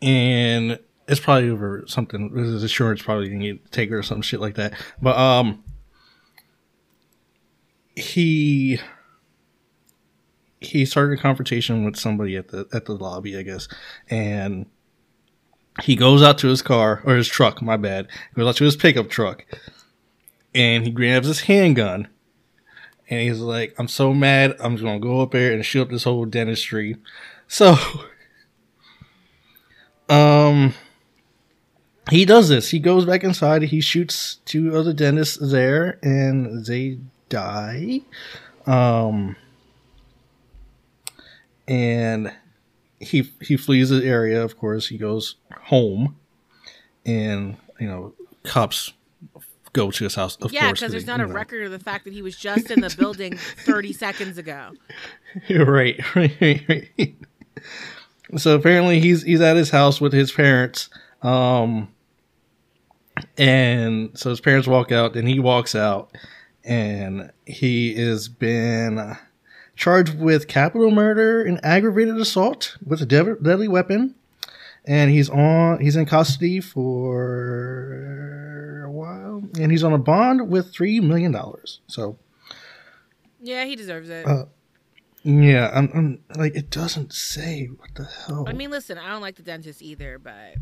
and 0.00 0.78
it's 1.08 1.20
probably 1.20 1.50
over 1.50 1.84
something. 1.86 2.36
His 2.36 2.62
insurance 2.62 3.02
probably 3.02 3.28
didn't 3.28 3.42
get 3.42 3.72
take 3.72 3.92
or 3.92 4.02
some 4.02 4.22
shit 4.22 4.40
like 4.40 4.56
that. 4.56 4.74
But 5.00 5.16
um, 5.16 5.62
he 7.94 8.80
he 10.60 10.84
started 10.84 11.18
a 11.18 11.22
confrontation 11.22 11.84
with 11.84 11.96
somebody 11.96 12.36
at 12.36 12.48
the 12.48 12.66
at 12.72 12.86
the 12.86 12.94
lobby, 12.94 13.36
I 13.36 13.42
guess, 13.42 13.68
and 14.08 14.66
he 15.82 15.96
goes 15.96 16.22
out 16.22 16.38
to 16.38 16.48
his 16.48 16.62
car 16.62 17.02
or 17.04 17.16
his 17.16 17.28
truck, 17.28 17.62
my 17.62 17.76
bad. 17.76 18.08
Goes 18.34 18.48
out 18.48 18.56
to 18.56 18.64
his 18.64 18.76
pickup 18.76 19.10
truck 19.10 19.44
and 20.54 20.84
he 20.84 20.90
grabs 20.90 21.26
his 21.26 21.42
handgun 21.42 22.08
and 23.08 23.20
he's 23.20 23.40
like, 23.40 23.74
I'm 23.78 23.88
so 23.88 24.12
mad, 24.12 24.56
I'm 24.58 24.74
just 24.74 24.84
gonna 24.84 24.98
go 24.98 25.20
up 25.20 25.32
there 25.32 25.52
and 25.52 25.64
shoot 25.64 25.82
up 25.82 25.90
this 25.90 26.04
whole 26.04 26.24
dentistry. 26.24 26.96
So 27.46 27.76
um 30.08 30.74
he 32.10 32.24
does 32.24 32.48
this. 32.48 32.70
He 32.70 32.78
goes 32.78 33.04
back 33.04 33.24
inside, 33.24 33.62
he 33.62 33.80
shoots 33.80 34.36
two 34.44 34.76
other 34.76 34.92
dentists 34.92 35.38
there 35.40 35.98
and 36.02 36.64
they 36.66 36.98
die. 37.28 38.00
Um 38.66 39.36
and 41.68 42.32
he 43.00 43.30
he 43.40 43.56
flees 43.56 43.90
the 43.90 44.04
area. 44.04 44.42
Of 44.42 44.58
course, 44.58 44.88
he 44.88 44.98
goes 44.98 45.36
home, 45.62 46.16
and 47.04 47.56
you 47.78 47.86
know, 47.86 48.14
cops 48.44 48.92
go 49.72 49.90
to 49.90 50.04
his 50.04 50.14
house. 50.14 50.36
Of 50.36 50.52
yeah, 50.52 50.72
because 50.72 50.92
there's 50.92 51.06
not 51.06 51.20
a 51.20 51.26
know. 51.26 51.32
record 51.32 51.64
of 51.64 51.72
the 51.72 51.78
fact 51.78 52.04
that 52.04 52.12
he 52.12 52.22
was 52.22 52.36
just 52.36 52.70
in 52.70 52.80
the 52.80 52.94
building 52.96 53.36
30 53.36 53.92
seconds 53.92 54.38
ago. 54.38 54.72
right, 55.50 55.98
right, 56.16 56.64
right. 56.68 57.16
So 58.36 58.54
apparently, 58.54 59.00
he's 59.00 59.22
he's 59.22 59.40
at 59.40 59.56
his 59.56 59.70
house 59.70 60.00
with 60.00 60.12
his 60.12 60.32
parents. 60.32 60.88
Um, 61.22 61.88
and 63.38 64.18
so 64.18 64.30
his 64.30 64.40
parents 64.40 64.68
walk 64.68 64.92
out, 64.92 65.16
and 65.16 65.28
he 65.28 65.38
walks 65.38 65.74
out, 65.74 66.10
and 66.64 67.30
he 67.46 67.94
has 67.94 68.28
been 68.28 69.16
charged 69.76 70.18
with 70.18 70.48
capital 70.48 70.90
murder 70.90 71.42
and 71.42 71.62
aggravated 71.64 72.16
assault 72.16 72.76
with 72.84 73.00
a 73.02 73.06
dev- 73.06 73.42
deadly 73.42 73.68
weapon, 73.68 74.14
and 74.84 75.10
he's 75.10 75.30
on 75.30 75.80
he's 75.80 75.96
in 75.96 76.06
custody 76.06 76.60
for 76.60 78.84
a 78.86 78.90
while, 78.90 79.42
and 79.60 79.70
he's 79.70 79.84
on 79.84 79.92
a 79.92 79.98
bond 79.98 80.48
with 80.48 80.72
three 80.72 81.00
million 81.00 81.32
dollars. 81.32 81.80
So 81.86 82.18
Yeah, 83.40 83.64
he 83.64 83.76
deserves 83.76 84.08
it. 84.08 84.26
Uh, 84.26 84.46
yeah, 85.22 85.70
I'm, 85.74 85.90
I'm 85.92 86.20
like 86.36 86.54
it 86.54 86.70
doesn't 86.70 87.12
say 87.12 87.66
what 87.66 87.94
the 87.96 88.04
hell. 88.04 88.44
I 88.46 88.52
mean, 88.52 88.70
listen, 88.70 88.96
I 88.96 89.10
don't 89.10 89.22
like 89.22 89.36
the 89.36 89.42
dentist 89.42 89.82
either, 89.82 90.18
but 90.18 90.54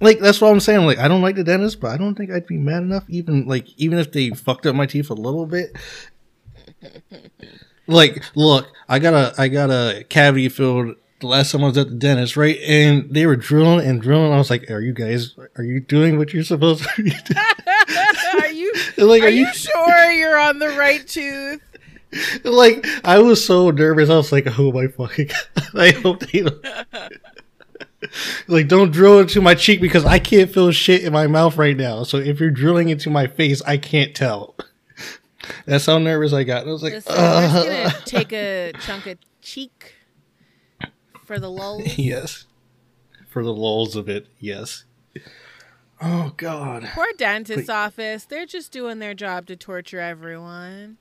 like 0.00 0.20
that's 0.20 0.40
what 0.40 0.50
I'm 0.50 0.60
saying. 0.60 0.86
Like 0.86 0.98
I 0.98 1.08
don't 1.08 1.22
like 1.22 1.36
the 1.36 1.44
dentist, 1.44 1.80
but 1.80 1.92
I 1.92 1.96
don't 1.96 2.14
think 2.14 2.30
I'd 2.30 2.46
be 2.46 2.58
mad 2.58 2.82
enough, 2.82 3.04
even 3.08 3.46
like 3.46 3.66
even 3.76 3.98
if 3.98 4.12
they 4.12 4.30
fucked 4.30 4.66
up 4.66 4.74
my 4.74 4.86
teeth 4.86 5.10
a 5.10 5.14
little 5.14 5.46
bit. 5.46 5.76
Like, 7.88 8.22
look, 8.36 8.68
I 8.86 8.98
got 8.98 9.14
a 9.14 9.34
I 9.40 9.48
got 9.48 9.70
a 9.70 10.04
cavity 10.10 10.50
filled 10.50 10.94
the 11.20 11.26
last 11.26 11.50
time 11.50 11.64
I 11.64 11.68
was 11.68 11.78
at 11.78 11.88
the 11.88 11.94
dentist, 11.94 12.36
right? 12.36 12.58
And 12.60 13.12
they 13.12 13.26
were 13.26 13.34
drilling 13.34 13.86
and 13.86 14.00
drilling. 14.00 14.30
I 14.30 14.36
was 14.36 14.50
like, 14.50 14.70
"Are 14.70 14.80
you 14.80 14.92
guys? 14.92 15.34
Are 15.56 15.64
you 15.64 15.80
doing 15.80 16.18
what 16.18 16.34
you're 16.34 16.44
supposed 16.44 16.84
to 16.84 17.02
be 17.02 17.10
doing?" 17.10 17.44
are 18.42 18.50
you 18.50 18.72
like, 18.98 19.22
are 19.22 19.30
you 19.30 19.52
sure 19.54 20.12
you're 20.12 20.38
on 20.38 20.58
the 20.58 20.68
right 20.68 21.06
tooth? 21.08 21.62
like 22.44 22.86
I 23.04 23.18
was 23.18 23.44
so 23.44 23.70
nervous. 23.70 24.10
I 24.10 24.16
was 24.16 24.32
like, 24.32 24.46
"Oh 24.58 24.70
my 24.70 24.88
fucking!" 24.88 25.28
God. 25.28 25.64
I 25.74 25.92
hope 25.92 26.20
they 26.20 26.42
don't. 26.42 26.64
like 28.48 28.68
don't 28.68 28.90
drill 28.92 29.18
into 29.20 29.40
my 29.40 29.54
cheek 29.54 29.80
because 29.80 30.04
I 30.04 30.18
can't 30.18 30.50
feel 30.52 30.70
shit 30.72 31.04
in 31.04 31.12
my 31.12 31.26
mouth 31.26 31.56
right 31.56 31.76
now. 31.76 32.02
So 32.04 32.16
if 32.18 32.40
you're 32.40 32.50
drilling 32.50 32.88
into 32.88 33.10
my 33.10 33.26
face, 33.26 33.62
I 33.62 33.76
can't 33.78 34.14
tell. 34.14 34.54
That's 35.66 35.86
how 35.86 35.98
nervous 35.98 36.32
I 36.32 36.44
got. 36.44 36.66
I 36.66 36.70
was 36.70 36.82
like, 36.82 36.92
Listen, 36.94 37.14
we're 37.14 37.40
just 37.40 37.54
"Uh." 37.54 37.64
gonna 37.64 38.00
take 38.04 38.32
a 38.32 38.72
chunk 38.80 39.06
of 39.06 39.18
cheek 39.40 39.94
for 41.24 41.38
the 41.38 41.50
lulls. 41.50 41.96
yes, 41.98 42.46
for 43.28 43.42
the 43.44 43.52
lulls 43.52 43.96
of 43.96 44.08
it. 44.08 44.26
Yes. 44.38 44.84
Oh 46.00 46.32
God. 46.36 46.88
Poor 46.94 47.08
dentist's 47.16 47.68
office. 47.68 48.24
They're 48.24 48.46
just 48.46 48.70
doing 48.72 48.98
their 49.00 49.14
job 49.14 49.46
to 49.46 49.56
torture 49.56 50.00
everyone. 50.00 50.98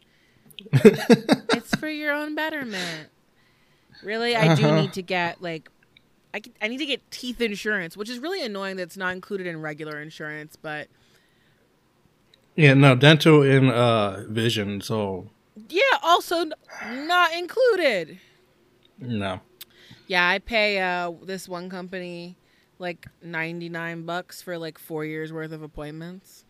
it's 0.74 1.76
for 1.76 1.88
your 1.88 2.12
own 2.14 2.34
betterment. 2.36 3.10
Really, 4.04 4.36
I 4.36 4.56
do 4.56 4.66
Uh-huh. 4.66 4.82
need 4.82 4.94
to 4.94 5.02
get 5.02 5.42
like 5.42 5.70
I, 6.38 6.42
I 6.62 6.68
need 6.68 6.78
to 6.78 6.86
get 6.86 7.10
teeth 7.10 7.42
insurance, 7.42 7.98
which 7.98 8.10
is 8.10 8.20
really 8.20 8.44
annoying 8.44 8.76
that 8.78 8.84
it's 8.84 8.98
not 8.98 9.14
included 9.14 9.48
in 9.48 9.60
regular 9.62 10.00
insurance, 10.00 10.56
but 10.56 10.88
Yeah, 12.56 12.74
no 12.74 12.96
dental 12.96 13.42
and 13.42 13.70
uh 13.72 14.24
vision. 14.28 14.82
So 14.82 15.30
yeah, 15.70 15.82
also 16.04 16.46
not 16.86 17.34
included. 17.34 18.20
no. 19.00 19.40
Yeah, 20.06 20.28
I 20.30 20.40
pay 20.40 20.80
uh 20.80 21.12
this 21.24 21.50
one 21.50 21.70
company 21.70 22.38
like 22.80 23.08
99 23.24 24.04
bucks 24.06 24.42
for 24.44 24.58
like 24.60 24.78
4 24.78 25.04
years 25.06 25.34
worth 25.34 25.52
of 25.52 25.64
appointments. 25.64 26.46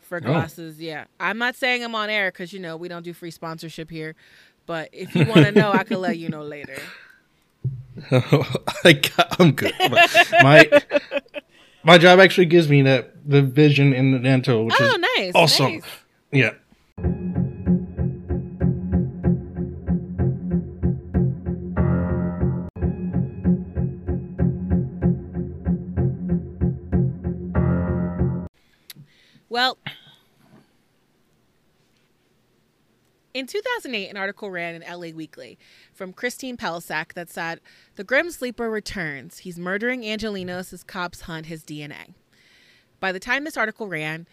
For 0.00 0.20
glasses, 0.20 0.80
yeah. 0.80 1.04
I'm 1.18 1.38
not 1.38 1.54
saying 1.56 1.82
I'm 1.84 1.94
on 1.94 2.10
air 2.10 2.30
cuz 2.32 2.52
you 2.52 2.58
know, 2.60 2.76
we 2.76 2.88
don't 2.88 3.02
do 3.04 3.12
free 3.12 3.30
sponsorship 3.30 3.90
here, 3.90 4.14
but 4.66 4.88
if 4.92 5.14
you 5.14 5.24
want 5.26 5.44
to 5.46 5.52
know, 5.52 5.70
I 5.72 5.84
can 5.84 6.00
let 6.00 6.18
you 6.18 6.28
know 6.28 6.42
later. 6.42 6.78
I 8.84 8.92
got, 8.92 9.40
I'm 9.40 9.52
good. 9.52 9.72
But 9.78 10.10
my 10.42 10.68
my 11.82 11.98
job 11.98 12.18
actually 12.20 12.46
gives 12.46 12.68
me 12.68 12.82
that 12.82 13.12
the 13.28 13.42
vision 13.42 13.92
in 13.92 14.12
the 14.12 14.18
dental, 14.18 14.64
which 14.66 14.74
Oh, 14.78 14.84
is 14.84 14.98
nice. 15.18 15.32
awesome. 15.34 15.72
nice. 15.72 15.82
Yeah. 16.32 16.52
Well, 29.48 29.78
in 33.32 33.46
2008, 33.46 34.08
an 34.08 34.16
article 34.16 34.50
ran 34.50 34.74
in 34.74 34.82
LA 34.82 35.08
Weekly 35.14 35.58
from 35.96 36.12
Christine 36.12 36.56
Pelisek 36.56 37.14
that 37.14 37.30
said, 37.30 37.60
The 37.96 38.04
Grim 38.04 38.30
Sleeper 38.30 38.70
returns. 38.70 39.38
He's 39.38 39.58
murdering 39.58 40.02
Angelenos 40.02 40.72
as 40.72 40.84
cops 40.84 41.22
hunt 41.22 41.46
his 41.46 41.64
DNA. 41.64 42.14
By 43.00 43.12
the 43.12 43.20
time 43.20 43.44
this 43.44 43.56
article 43.56 43.88
ran, 43.88 44.26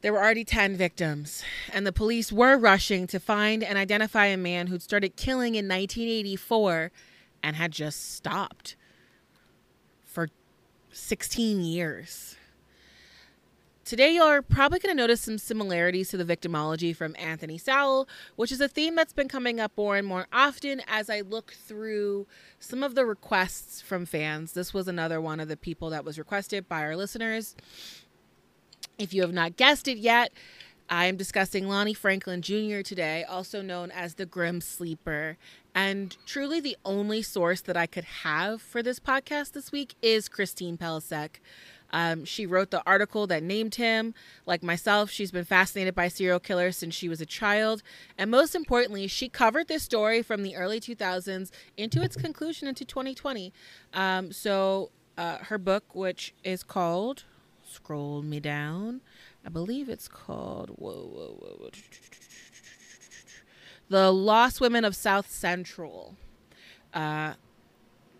there 0.00 0.12
were 0.12 0.18
already 0.18 0.44
10 0.44 0.76
victims, 0.76 1.44
and 1.72 1.86
the 1.86 1.92
police 1.92 2.32
were 2.32 2.56
rushing 2.56 3.06
to 3.08 3.20
find 3.20 3.62
and 3.62 3.76
identify 3.76 4.26
a 4.26 4.36
man 4.36 4.68
who'd 4.68 4.82
started 4.82 5.16
killing 5.16 5.54
in 5.54 5.68
1984 5.68 6.90
and 7.42 7.56
had 7.56 7.72
just 7.72 8.14
stopped 8.14 8.76
for 10.04 10.28
16 10.92 11.60
years. 11.60 12.36
Today, 13.90 14.14
you're 14.14 14.40
probably 14.40 14.78
going 14.78 14.96
to 14.96 15.02
notice 15.02 15.22
some 15.22 15.36
similarities 15.36 16.10
to 16.10 16.16
the 16.16 16.24
victimology 16.24 16.94
from 16.94 17.16
Anthony 17.18 17.58
Sowell, 17.58 18.08
which 18.36 18.52
is 18.52 18.60
a 18.60 18.68
theme 18.68 18.94
that's 18.94 19.12
been 19.12 19.26
coming 19.26 19.58
up 19.58 19.72
more 19.76 19.96
and 19.96 20.06
more 20.06 20.28
often 20.32 20.80
as 20.86 21.10
I 21.10 21.22
look 21.22 21.54
through 21.54 22.28
some 22.60 22.84
of 22.84 22.94
the 22.94 23.04
requests 23.04 23.80
from 23.80 24.06
fans. 24.06 24.52
This 24.52 24.72
was 24.72 24.86
another 24.86 25.20
one 25.20 25.40
of 25.40 25.48
the 25.48 25.56
people 25.56 25.90
that 25.90 26.04
was 26.04 26.20
requested 26.20 26.68
by 26.68 26.82
our 26.82 26.94
listeners. 26.94 27.56
If 28.96 29.12
you 29.12 29.22
have 29.22 29.32
not 29.32 29.56
guessed 29.56 29.88
it 29.88 29.98
yet, 29.98 30.30
I 30.88 31.06
am 31.06 31.16
discussing 31.16 31.66
Lonnie 31.66 31.92
Franklin 31.92 32.42
Jr. 32.42 32.82
today, 32.82 33.24
also 33.24 33.60
known 33.60 33.90
as 33.90 34.14
the 34.14 34.24
Grim 34.24 34.60
Sleeper. 34.60 35.36
And 35.74 36.16
truly, 36.26 36.60
the 36.60 36.76
only 36.84 37.22
source 37.22 37.60
that 37.62 37.76
I 37.76 37.86
could 37.86 38.04
have 38.22 38.62
for 38.62 38.84
this 38.84 39.00
podcast 39.00 39.50
this 39.50 39.72
week 39.72 39.96
is 40.00 40.28
Christine 40.28 40.76
Pelisek. 40.76 41.40
Um, 41.92 42.24
she 42.24 42.46
wrote 42.46 42.70
the 42.70 42.82
article 42.86 43.26
that 43.26 43.42
named 43.42 43.74
him. 43.74 44.14
Like 44.46 44.62
myself, 44.62 45.10
she's 45.10 45.30
been 45.30 45.44
fascinated 45.44 45.94
by 45.94 46.08
serial 46.08 46.40
killers 46.40 46.76
since 46.76 46.94
she 46.94 47.08
was 47.08 47.20
a 47.20 47.26
child. 47.26 47.82
And 48.16 48.30
most 48.30 48.54
importantly, 48.54 49.06
she 49.06 49.28
covered 49.28 49.68
this 49.68 49.82
story 49.82 50.22
from 50.22 50.42
the 50.42 50.56
early 50.56 50.80
2000s 50.80 51.50
into 51.76 52.02
its 52.02 52.16
conclusion 52.16 52.68
into 52.68 52.84
2020. 52.84 53.52
Um, 53.92 54.32
so 54.32 54.90
uh, 55.18 55.38
her 55.38 55.58
book, 55.58 55.94
which 55.94 56.34
is 56.44 56.62
called, 56.62 57.24
scroll 57.64 58.22
me 58.22 58.40
down, 58.40 59.00
I 59.44 59.48
believe 59.48 59.88
it's 59.88 60.08
called, 60.08 60.70
whoa, 60.70 60.92
whoa, 60.92 61.36
whoa, 61.38 61.56
whoa. 61.58 61.70
The 63.88 64.12
Lost 64.12 64.60
Women 64.60 64.84
of 64.84 64.94
South 64.94 65.30
Central. 65.30 66.16
Uh, 66.94 67.34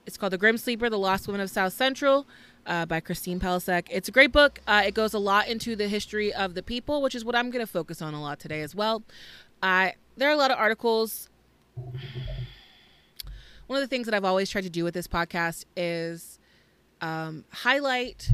it's 0.05 0.17
called 0.17 0.33
The 0.33 0.39
Grim 0.39 0.59
Sleeper, 0.59 0.91
The 0.91 0.99
Lost 0.99 1.29
Women 1.29 1.41
of 1.41 1.51
South 1.51 1.73
Central 1.73 2.27
uh, 2.71 2.87
by 2.87 3.01
Christine 3.01 3.39
Pelisek. 3.41 3.89
It's 3.91 4.09
a 4.09 4.13
great 4.13 4.33
book. 4.33 4.61
Uh, 4.67 4.85
it 4.87 4.95
goes 4.95 5.13
a 5.13 5.19
lot 5.19 5.49
into 5.49 5.77
the 5.77 5.89
history 5.89 6.33
of 6.33 6.55
the 6.55 6.63
people, 6.63 7.03
which 7.03 7.15
is 7.15 7.25
what 7.25 7.35
I'm 7.35 7.51
going 7.51 7.65
to 7.65 7.71
focus 7.71 8.01
on 8.01 8.15
a 8.15 8.23
lot 8.23 8.39
today 8.39 8.63
as 8.63 8.75
well. 8.75 9.03
There 9.61 10.29
are 10.29 10.33
a 10.33 10.37
lot 10.37 10.51
of 10.51 10.59
articles. 10.59 11.29
One 13.67 13.77
of 13.77 13.81
the 13.81 13.87
things 13.87 14.07
that 14.07 14.15
I've 14.15 14.25
always 14.25 14.51
tried 14.51 14.65
to 14.65 14.71
do 14.71 14.85
with 14.85 14.95
this 14.95 15.07
podcast 15.07 15.65
is 15.77 16.39
um, 17.01 17.45
highlight 17.51 18.31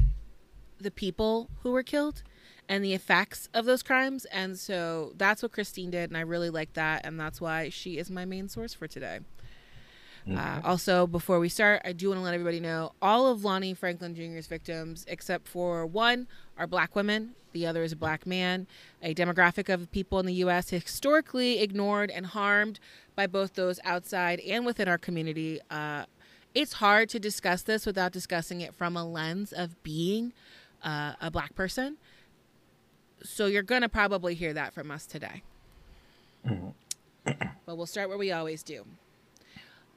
the 0.79 0.91
people 0.91 1.49
who 1.63 1.71
were 1.71 1.83
killed 1.83 2.23
and 2.69 2.83
the 2.83 2.93
effects 2.93 3.49
of 3.53 3.65
those 3.65 3.81
crimes. 3.81 4.25
And 4.25 4.59
so 4.59 5.13
that's 5.15 5.41
what 5.41 5.51
Christine 5.51 5.91
did, 5.91 6.09
and 6.09 6.17
I 6.17 6.21
really 6.21 6.49
like 6.49 6.73
that, 6.73 7.05
and 7.05 7.19
that's 7.19 7.39
why 7.39 7.69
she 7.69 7.97
is 7.97 8.11
my 8.11 8.25
main 8.25 8.49
source 8.49 8.73
for 8.73 8.87
today. 8.87 9.19
Uh, 10.35 10.61
also, 10.63 11.07
before 11.07 11.39
we 11.39 11.49
start, 11.49 11.81
I 11.85 11.93
do 11.93 12.09
want 12.09 12.19
to 12.19 12.23
let 12.23 12.33
everybody 12.33 12.59
know 12.59 12.91
all 13.01 13.27
of 13.27 13.43
Lonnie 13.45 13.73
Franklin 13.73 14.13
Jr.'s 14.15 14.47
victims, 14.47 15.05
except 15.07 15.47
for 15.47 15.85
one, 15.85 16.27
are 16.57 16.67
black 16.67 16.95
women. 16.95 17.35
The 17.53 17.65
other 17.65 17.83
is 17.83 17.91
a 17.91 17.95
black 17.95 18.25
man, 18.25 18.67
a 19.01 19.13
demographic 19.15 19.73
of 19.73 19.89
people 19.91 20.19
in 20.19 20.25
the 20.25 20.33
U.S. 20.35 20.69
historically 20.69 21.59
ignored 21.59 22.11
and 22.11 22.25
harmed 22.25 22.79
by 23.15 23.25
both 23.27 23.53
those 23.53 23.79
outside 23.83 24.39
and 24.41 24.65
within 24.65 24.87
our 24.87 24.97
community. 24.97 25.59
Uh, 25.71 26.05
it's 26.53 26.73
hard 26.73 27.09
to 27.09 27.19
discuss 27.19 27.63
this 27.63 27.85
without 27.85 28.11
discussing 28.11 28.61
it 28.61 28.75
from 28.75 28.97
a 28.97 29.05
lens 29.05 29.53
of 29.53 29.81
being 29.83 30.33
uh, 30.83 31.13
a 31.21 31.31
black 31.31 31.55
person. 31.55 31.97
So 33.23 33.45
you're 33.45 33.63
going 33.63 33.81
to 33.81 33.89
probably 33.89 34.35
hear 34.35 34.53
that 34.53 34.73
from 34.73 34.91
us 34.91 35.05
today. 35.05 35.43
but 36.43 37.77
we'll 37.77 37.85
start 37.85 38.09
where 38.09 38.17
we 38.17 38.31
always 38.31 38.61
do. 38.61 38.85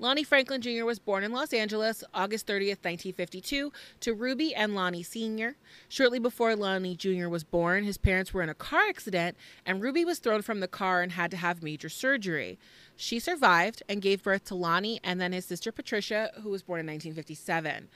Lonnie 0.00 0.24
Franklin 0.24 0.62
Jr. 0.62 0.86
was 0.86 0.98
born 0.98 1.24
in 1.24 1.30
Los 1.30 1.52
Angeles 1.52 2.02
August 2.14 2.46
30th, 2.46 2.82
1952, 2.82 3.70
to 4.00 4.14
Ruby 4.14 4.54
and 4.54 4.74
Lonnie 4.74 5.02
Sr. 5.02 5.56
Shortly 5.90 6.18
before 6.18 6.56
Lonnie 6.56 6.96
Jr. 6.96 7.28
was 7.28 7.44
born, 7.44 7.84
his 7.84 7.98
parents 7.98 8.32
were 8.32 8.40
in 8.40 8.48
a 8.48 8.54
car 8.54 8.88
accident, 8.88 9.36
and 9.66 9.82
Ruby 9.82 10.06
was 10.06 10.18
thrown 10.18 10.40
from 10.40 10.60
the 10.60 10.68
car 10.68 11.02
and 11.02 11.12
had 11.12 11.30
to 11.32 11.36
have 11.36 11.62
major 11.62 11.90
surgery. 11.90 12.58
She 13.00 13.18
survived 13.18 13.82
and 13.88 14.02
gave 14.02 14.22
birth 14.22 14.44
to 14.44 14.54
Lonnie 14.54 15.00
and 15.02 15.18
then 15.18 15.32
his 15.32 15.46
sister 15.46 15.72
Patricia, 15.72 16.32
who 16.42 16.50
was 16.50 16.62
born 16.62 16.80
in 16.80 16.86
1957. 16.86 17.88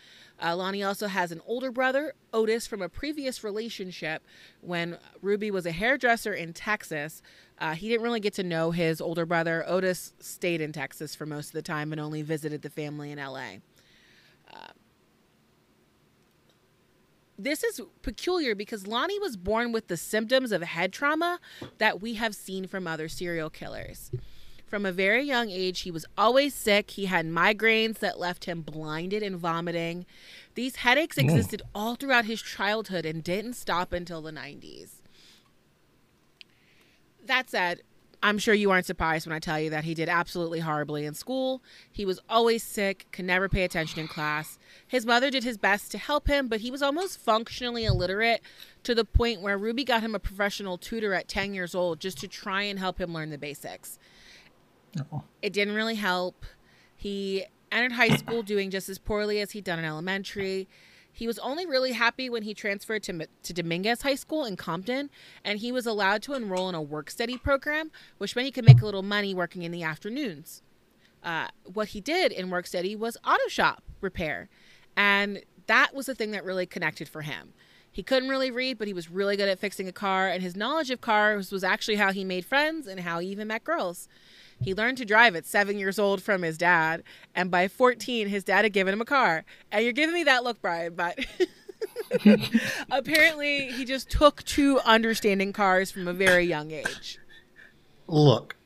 Uh, 0.43 0.57
Lonnie 0.57 0.83
also 0.83 1.09
has 1.09 1.31
an 1.31 1.43
older 1.47 1.71
brother, 1.71 2.15
Otis, 2.33 2.67
from 2.67 2.81
a 2.81 2.89
previous 2.89 3.45
relationship 3.45 4.23
when 4.63 4.97
Ruby 5.21 5.51
was 5.51 5.67
a 5.67 5.73
hairdresser 5.73 6.33
in 6.33 6.55
Texas. 6.55 7.21
Uh, 7.59 7.75
he 7.75 7.91
didn't 7.91 8.03
really 8.03 8.19
get 8.19 8.33
to 8.33 8.43
know 8.43 8.71
his 8.71 8.99
older 8.99 9.27
brother. 9.27 9.63
Otis 9.67 10.15
stayed 10.21 10.63
in 10.63 10.73
Texas 10.73 11.15
for 11.15 11.27
most 11.27 11.49
of 11.49 11.53
the 11.53 11.61
time 11.61 11.93
and 11.93 12.01
only 12.01 12.23
visited 12.23 12.63
the 12.63 12.71
family 12.71 13.13
in 13.13 13.19
LA. 13.19 13.57
Uh, 14.51 14.69
this 17.39 17.63
is 17.63 17.83
peculiar 18.01 18.55
because 18.55 18.87
Lonnie 18.87 19.19
was 19.19 19.37
born 19.37 19.71
with 19.71 19.89
the 19.89 19.99
symptoms 19.99 20.51
of 20.51 20.63
head 20.63 20.95
trauma 20.95 21.41
that 21.77 22.01
we 22.01 22.15
have 22.15 22.35
seen 22.35 22.67
from 22.67 22.87
other 22.87 23.07
serial 23.07 23.51
killers. 23.51 24.11
From 24.75 24.87
a 24.87 24.91
very 24.91 25.23
young 25.23 25.51
age, 25.51 25.83
he 25.83 25.93
was 25.93 26.05
always 26.19 26.53
sick. 26.53 26.91
He 26.91 27.05
had 27.05 27.27
migraines 27.27 28.01
that 28.01 28.19
left 28.19 28.47
him 28.47 28.61
blinded 28.61 29.23
and 29.23 29.37
vomiting. 29.37 30.05
These 30.57 30.75
headaches 30.75 31.15
mm. 31.15 31.23
existed 31.23 31.63
all 31.77 31.95
throughout 31.95 32.25
his 32.25 32.43
childhood 32.43 33.07
and 33.07 33.23
didn't 33.23 33.53
stop 33.53 33.93
until 33.93 34.21
the 34.21 34.33
90s. 34.33 34.95
That 37.25 37.49
said, 37.51 37.83
I'm 38.21 38.37
sure 38.37 38.53
you 38.53 38.73
aren't 38.73 38.87
surprised 38.87 39.29
when 39.29 39.37
I 39.37 39.39
tell 39.39 39.61
you 39.61 39.71
that 39.71 39.85
he 39.85 39.95
did 39.95 40.09
absolutely 40.09 40.59
horribly 40.59 41.05
in 41.05 41.15
school. 41.15 41.63
He 41.93 42.05
was 42.05 42.19
always 42.29 42.65
sick, 42.65 43.07
could 43.13 43.27
never 43.27 43.49
pay 43.49 43.63
attention 43.63 44.01
in 44.01 44.09
class. 44.09 44.59
His 44.89 45.07
mother 45.07 45.31
did 45.31 45.45
his 45.45 45.57
best 45.57 45.93
to 45.93 45.99
help 45.99 46.27
him, 46.27 46.49
but 46.49 46.63
he 46.63 46.73
was 46.73 46.83
almost 46.83 47.21
functionally 47.21 47.85
illiterate 47.85 48.41
to 48.83 48.93
the 48.93 49.05
point 49.05 49.41
where 49.41 49.57
Ruby 49.57 49.85
got 49.85 50.03
him 50.03 50.17
a 50.17 50.19
professional 50.19 50.79
tutor 50.79 51.15
at 51.15 51.29
10 51.29 51.55
years 51.55 51.77
old 51.77 52.01
just 52.01 52.19
to 52.19 52.27
try 52.27 52.63
and 52.63 52.81
help 52.81 53.01
him 53.01 53.15
learn 53.15 53.31
the 53.31 53.39
basics. 53.39 54.01
It 55.43 55.53
didn't 55.53 55.75
really 55.75 55.97
help. 55.97 56.47
He 56.97 57.47
entered 57.71 57.93
high 57.93 58.17
school 58.17 58.43
doing 58.43 58.71
just 58.71 58.89
as 58.89 58.99
poorly 58.99 59.41
as 59.41 59.53
he'd 59.53 59.65
done 59.65 59.79
in 59.79 59.85
elementary. 59.85 60.69
He 61.13 61.29
was 61.29 61.39
only 61.39 61.65
really 61.65 61.93
happy 61.93 62.29
when 62.29 62.43
he 62.43 62.55
transferred 62.55 63.05
to, 63.05 63.29
to 63.45 63.53
Dominguez 63.53 64.03
High 64.03 64.17
School 64.17 64.45
in 64.45 64.57
Compton, 64.57 65.11
and 65.45 65.61
he 65.61 65.71
was 65.71 65.87
allowed 65.87 66.23
to 66.23 66.35
enroll 66.35 66.69
in 66.69 66.75
a 66.75 66.83
work 66.83 67.09
study 67.09 67.39
program, 67.39 67.93
which 68.19 68.35
meant 68.35 68.47
he 68.47 68.53
could 68.53 68.65
make 68.65 68.83
a 68.83 68.85
little 68.85 69.03
money 69.03 69.33
working 69.33 69.63
in 69.63 69.71
the 69.71 69.85
afternoons. 69.85 70.63
Uh, 71.23 71.47
what 71.73 71.89
he 71.89 72.01
did 72.01 72.33
in 72.33 72.51
work 72.51 72.67
study 72.67 72.97
was 72.97 73.17
auto 73.25 73.47
shop 73.47 73.85
repair, 74.01 74.49
and 74.97 75.43
that 75.67 75.95
was 75.95 76.07
the 76.07 76.17
thing 76.17 76.33
that 76.33 76.45
really 76.45 76.67
connected 76.67 77.09
for 77.09 77.23
him. 77.23 77.55
He 77.91 78.03
couldn't 78.03 78.29
really 78.29 78.51
read, 78.51 78.77
but 78.77 78.89
he 78.89 78.93
was 78.93 79.09
really 79.09 79.37
good 79.37 79.49
at 79.49 79.61
fixing 79.61 79.87
a 79.87 79.93
car, 79.93 80.27
and 80.27 80.43
his 80.43 80.57
knowledge 80.57 80.91
of 80.91 81.01
cars 81.01 81.53
was 81.53 81.63
actually 81.63 81.95
how 81.95 82.11
he 82.11 82.25
made 82.25 82.45
friends 82.45 82.89
and 82.89 82.99
how 83.01 83.21
he 83.21 83.29
even 83.29 83.47
met 83.47 83.63
girls. 83.63 84.09
He 84.65 84.75
learned 84.75 84.97
to 84.99 85.05
drive 85.05 85.37
at 85.37 85.45
seven 85.45 85.79
years 85.79 85.99
old 85.99 86.23
from 86.23 86.43
his 86.43 86.57
dad, 86.57 87.03
and 87.35 87.51
by 87.51 87.69
14, 87.69 88.29
his 88.29 88.45
dad 88.45 88.65
had 88.65 88.73
given 88.73 88.95
him 88.95 89.01
a 89.01 89.05
car. 89.05 89.45
And 89.71 89.85
you're 89.85 89.93
giving 89.93 90.15
me 90.15 90.25
that 90.25 90.43
look, 90.43 90.63
Brian, 90.63 90.95
but 90.95 91.19
apparently 92.91 93.71
he 93.73 93.85
just 93.85 94.11
took 94.11 94.43
to 94.45 94.81
understanding 94.81 95.53
cars 95.53 95.91
from 95.91 96.09
a 96.09 96.15
very 96.15 96.45
young 96.45 96.71
age. 96.71 97.19
Look, 98.07 98.57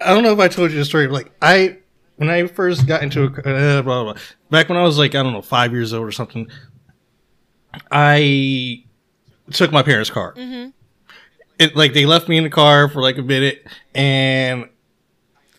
I 0.00 0.14
don't 0.14 0.22
know 0.22 0.32
if 0.32 0.38
I 0.38 0.48
told 0.48 0.72
you 0.72 0.78
the 0.78 0.84
story. 0.86 1.08
Like 1.08 1.30
I, 1.42 1.78
when 2.16 2.30
I 2.30 2.46
first 2.46 2.86
got 2.86 3.02
into 3.02 3.24
a, 3.24 3.26
uh, 3.26 3.82
blah, 3.82 4.04
blah, 4.04 4.12
blah, 4.14 4.22
back 4.50 4.70
when 4.70 4.78
I 4.78 4.82
was 4.82 4.98
like 4.98 5.14
I 5.14 5.22
don't 5.22 5.34
know 5.34 5.42
five 5.42 5.72
years 5.72 5.92
old 5.92 6.06
or 6.06 6.12
something, 6.12 6.48
I 7.90 8.84
took 9.50 9.72
my 9.72 9.82
parents' 9.82 10.10
car. 10.10 10.34
Mm-hmm. 10.34 10.70
It 11.58 11.76
like 11.76 11.92
they 11.92 12.06
left 12.06 12.28
me 12.28 12.38
in 12.38 12.44
the 12.44 12.50
car 12.50 12.88
for 12.88 13.00
like 13.02 13.18
a 13.18 13.22
minute, 13.22 13.66
and 13.94 14.68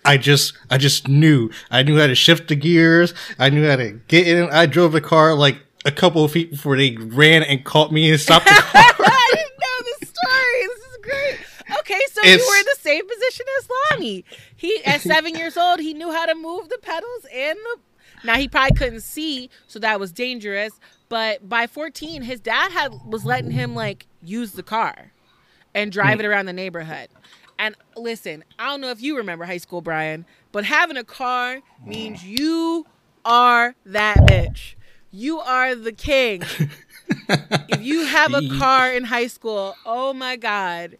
I 0.07 0.17
just 0.17 0.53
I 0.69 0.77
just 0.77 1.07
knew 1.07 1.51
I 1.69 1.83
knew 1.83 1.99
how 1.99 2.07
to 2.07 2.15
shift 2.15 2.47
the 2.47 2.55
gears. 2.55 3.13
I 3.37 3.49
knew 3.49 3.67
how 3.67 3.75
to 3.75 3.91
get 4.07 4.27
in. 4.27 4.49
I 4.49 4.65
drove 4.65 4.93
the 4.93 5.01
car 5.01 5.33
like 5.33 5.57
a 5.85 5.91
couple 5.91 6.23
of 6.23 6.31
feet 6.31 6.51
before 6.51 6.77
they 6.77 6.95
ran 6.95 7.43
and 7.43 7.63
caught 7.63 7.91
me 7.91 8.09
and 8.09 8.19
stopped 8.19 8.45
the 8.45 8.51
car. 8.55 8.71
I 8.73 9.31
didn't 9.33 9.59
know 9.59 9.89
the 9.99 10.05
story. 10.05 10.67
This 10.67 10.79
is 10.79 10.97
great. 11.01 11.79
Okay, 11.79 12.01
so 12.11 12.21
It's- 12.21 12.39
you 12.39 12.47
were 12.49 12.59
in 12.59 12.65
the 12.65 12.79
same 12.79 13.07
position 13.07 13.45
as 13.59 13.69
Lonnie. 13.91 14.25
He, 14.55 14.83
at 14.85 15.01
seven 15.01 15.35
years 15.35 15.57
old, 15.57 15.79
he 15.79 15.93
knew 15.93 16.11
how 16.11 16.25
to 16.25 16.35
move 16.35 16.69
the 16.69 16.77
pedals 16.81 17.25
and 17.33 17.57
the. 17.57 17.77
Now 18.23 18.35
he 18.35 18.47
probably 18.47 18.75
couldn't 18.75 19.01
see, 19.01 19.49
so 19.67 19.77
that 19.79 19.99
was 19.99 20.11
dangerous. 20.11 20.73
But 21.07 21.47
by 21.47 21.67
14, 21.67 22.23
his 22.23 22.39
dad 22.39 22.71
had 22.71 22.91
was 23.05 23.25
letting 23.25 23.51
him 23.51 23.75
like 23.75 24.07
use 24.23 24.53
the 24.53 24.63
car 24.63 25.11
and 25.73 25.91
drive 25.91 26.17
mm. 26.17 26.21
it 26.21 26.25
around 26.25 26.47
the 26.47 26.53
neighborhood. 26.53 27.09
And 27.59 27.75
listen, 27.95 28.43
I 28.59 28.67
don't 28.67 28.81
know 28.81 28.91
if 28.91 29.01
you 29.01 29.17
remember 29.17 29.45
high 29.45 29.57
school, 29.57 29.81
Brian, 29.81 30.25
but 30.51 30.65
having 30.65 30.97
a 30.97 31.03
car 31.03 31.61
means 31.85 32.23
you 32.23 32.85
are 33.25 33.75
that 33.85 34.17
bitch. 34.17 34.75
You 35.11 35.39
are 35.39 35.73
the 35.73 35.91
king. 35.91 36.43
if 37.29 37.81
you 37.81 38.05
have 38.05 38.33
a 38.33 38.47
car 38.59 38.91
in 38.93 39.05
high 39.05 39.27
school, 39.27 39.75
oh 39.85 40.13
my 40.13 40.35
god, 40.35 40.97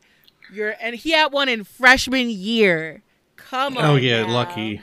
you're 0.52 0.76
and 0.82 0.96
he 0.96 1.12
had 1.12 1.32
one 1.32 1.50
in 1.50 1.64
freshman 1.64 2.30
year. 2.30 3.04
Come 3.36 3.78
oh, 3.78 3.82
on. 3.82 3.86
oh 3.86 3.96
yeah, 3.96 4.24
now. 4.24 4.34
lucky. 4.34 4.82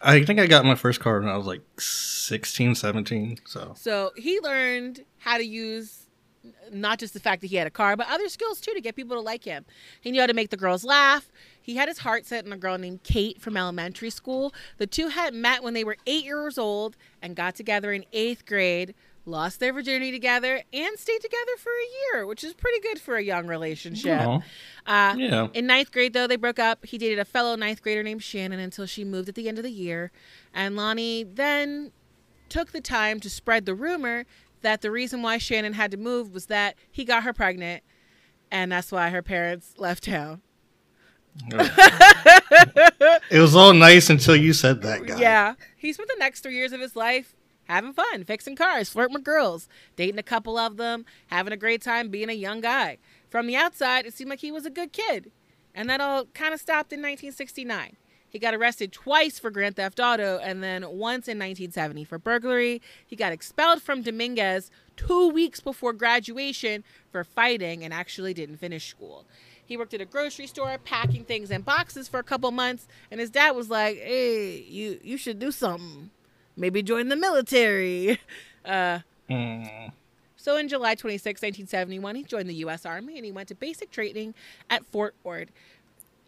I 0.00 0.24
think 0.24 0.40
I 0.40 0.46
got 0.46 0.64
my 0.64 0.74
first 0.74 1.00
car 1.00 1.20
when 1.20 1.28
I 1.28 1.36
was 1.36 1.46
like 1.46 1.62
16, 1.78 2.74
17. 2.74 3.38
So 3.44 3.74
So 3.76 4.10
he 4.16 4.40
learned 4.40 5.04
how 5.18 5.36
to 5.36 5.44
use 5.44 6.01
not 6.72 6.98
just 6.98 7.14
the 7.14 7.20
fact 7.20 7.40
that 7.42 7.48
he 7.48 7.56
had 7.56 7.66
a 7.66 7.70
car, 7.70 7.96
but 7.96 8.08
other 8.08 8.28
skills 8.28 8.60
too 8.60 8.72
to 8.74 8.80
get 8.80 8.96
people 8.96 9.16
to 9.16 9.20
like 9.20 9.44
him. 9.44 9.64
He 10.00 10.10
knew 10.10 10.20
how 10.20 10.26
to 10.26 10.34
make 10.34 10.50
the 10.50 10.56
girls 10.56 10.84
laugh. 10.84 11.30
He 11.60 11.76
had 11.76 11.88
his 11.88 11.98
heart 11.98 12.26
set 12.26 12.44
on 12.44 12.52
a 12.52 12.56
girl 12.56 12.78
named 12.78 13.02
Kate 13.04 13.40
from 13.40 13.56
elementary 13.56 14.10
school. 14.10 14.52
The 14.78 14.86
two 14.86 15.08
had 15.08 15.34
met 15.34 15.62
when 15.62 15.74
they 15.74 15.84
were 15.84 15.96
eight 16.06 16.24
years 16.24 16.58
old 16.58 16.96
and 17.20 17.36
got 17.36 17.54
together 17.54 17.92
in 17.92 18.04
eighth 18.12 18.44
grade, 18.46 18.94
lost 19.24 19.60
their 19.60 19.72
virginity 19.72 20.10
together, 20.10 20.62
and 20.72 20.98
stayed 20.98 21.20
together 21.20 21.52
for 21.58 21.70
a 21.70 22.16
year, 22.16 22.26
which 22.26 22.42
is 22.42 22.54
pretty 22.54 22.80
good 22.80 23.00
for 23.00 23.16
a 23.16 23.22
young 23.22 23.46
relationship. 23.46 24.20
Uh, 24.84 25.14
yeah, 25.16 25.46
in 25.54 25.66
ninth 25.68 25.92
grade, 25.92 26.12
though, 26.12 26.26
they 26.26 26.34
broke 26.34 26.58
up. 26.58 26.84
He 26.84 26.98
dated 26.98 27.20
a 27.20 27.24
fellow 27.24 27.54
ninth 27.54 27.82
grader 27.82 28.02
named 28.02 28.24
Shannon 28.24 28.58
until 28.58 28.86
she 28.86 29.04
moved 29.04 29.28
at 29.28 29.36
the 29.36 29.48
end 29.48 29.58
of 29.58 29.64
the 29.64 29.70
year. 29.70 30.10
And 30.52 30.74
Lonnie 30.74 31.22
then 31.22 31.92
took 32.48 32.72
the 32.72 32.80
time 32.80 33.20
to 33.20 33.30
spread 33.30 33.64
the 33.64 33.74
rumor 33.74 34.26
that 34.62 34.80
the 34.80 34.90
reason 34.90 35.22
why 35.22 35.38
Shannon 35.38 35.74
had 35.74 35.90
to 35.90 35.96
move 35.96 36.32
was 36.32 36.46
that 36.46 36.76
he 36.90 37.04
got 37.04 37.22
her 37.24 37.32
pregnant, 37.32 37.82
and 38.50 38.72
that's 38.72 38.90
why 38.90 39.10
her 39.10 39.22
parents 39.22 39.74
left 39.78 40.04
town. 40.04 40.42
it 43.30 43.40
was 43.40 43.56
all 43.56 43.72
nice 43.72 44.10
until 44.10 44.36
you 44.36 44.52
said 44.52 44.82
that, 44.82 45.06
guy. 45.06 45.18
Yeah. 45.18 45.54
He 45.76 45.92
spent 45.92 46.08
the 46.08 46.16
next 46.18 46.40
three 46.40 46.54
years 46.54 46.72
of 46.72 46.80
his 46.80 46.94
life 46.94 47.34
having 47.64 47.92
fun, 47.92 48.24
fixing 48.24 48.56
cars, 48.56 48.90
flirting 48.90 49.14
with 49.14 49.24
girls, 49.24 49.68
dating 49.96 50.18
a 50.18 50.22
couple 50.22 50.58
of 50.58 50.76
them, 50.76 51.04
having 51.28 51.52
a 51.52 51.56
great 51.56 51.82
time 51.82 52.08
being 52.10 52.28
a 52.28 52.34
young 52.34 52.60
guy. 52.60 52.98
From 53.30 53.46
the 53.46 53.56
outside, 53.56 54.04
it 54.04 54.14
seemed 54.14 54.30
like 54.30 54.40
he 54.40 54.52
was 54.52 54.66
a 54.66 54.70
good 54.70 54.92
kid. 54.92 55.30
And 55.74 55.88
that 55.88 56.00
all 56.00 56.26
kind 56.26 56.52
of 56.52 56.60
stopped 56.60 56.92
in 56.92 56.98
1969. 57.00 57.96
He 58.32 58.38
got 58.38 58.54
arrested 58.54 58.92
twice 58.92 59.38
for 59.38 59.50
Grand 59.50 59.76
Theft 59.76 60.00
Auto 60.00 60.38
and 60.38 60.62
then 60.62 60.84
once 60.84 61.28
in 61.28 61.38
1970 61.38 62.04
for 62.04 62.18
burglary. 62.18 62.80
He 63.06 63.14
got 63.14 63.30
expelled 63.30 63.82
from 63.82 64.00
Dominguez 64.00 64.70
two 64.96 65.28
weeks 65.28 65.60
before 65.60 65.92
graduation 65.92 66.82
for 67.10 67.24
fighting 67.24 67.84
and 67.84 67.92
actually 67.92 68.32
didn't 68.32 68.56
finish 68.56 68.88
school. 68.88 69.26
He 69.62 69.76
worked 69.76 69.92
at 69.92 70.00
a 70.00 70.06
grocery 70.06 70.46
store 70.46 70.78
packing 70.82 71.24
things 71.24 71.50
in 71.50 71.60
boxes 71.60 72.08
for 72.08 72.18
a 72.18 72.22
couple 72.22 72.50
months, 72.52 72.88
and 73.10 73.20
his 73.20 73.30
dad 73.30 73.52
was 73.52 73.68
like, 73.68 73.98
"Hey, 73.98 74.62
you 74.62 74.98
you 75.02 75.18
should 75.18 75.38
do 75.38 75.52
something. 75.52 76.10
Maybe 76.56 76.82
join 76.82 77.08
the 77.08 77.16
military." 77.16 78.18
Uh, 78.64 79.00
mm. 79.28 79.90
So 80.36 80.56
in 80.56 80.68
July 80.68 80.94
26, 80.94 81.42
1971, 81.42 82.14
he 82.14 82.22
joined 82.22 82.48
the 82.48 82.54
U.S. 82.54 82.86
Army 82.86 83.16
and 83.16 83.24
he 83.24 83.32
went 83.32 83.48
to 83.48 83.56
basic 83.56 83.90
training 83.90 84.34
at 84.70 84.86
Fort 84.86 85.16
Ord 85.24 85.50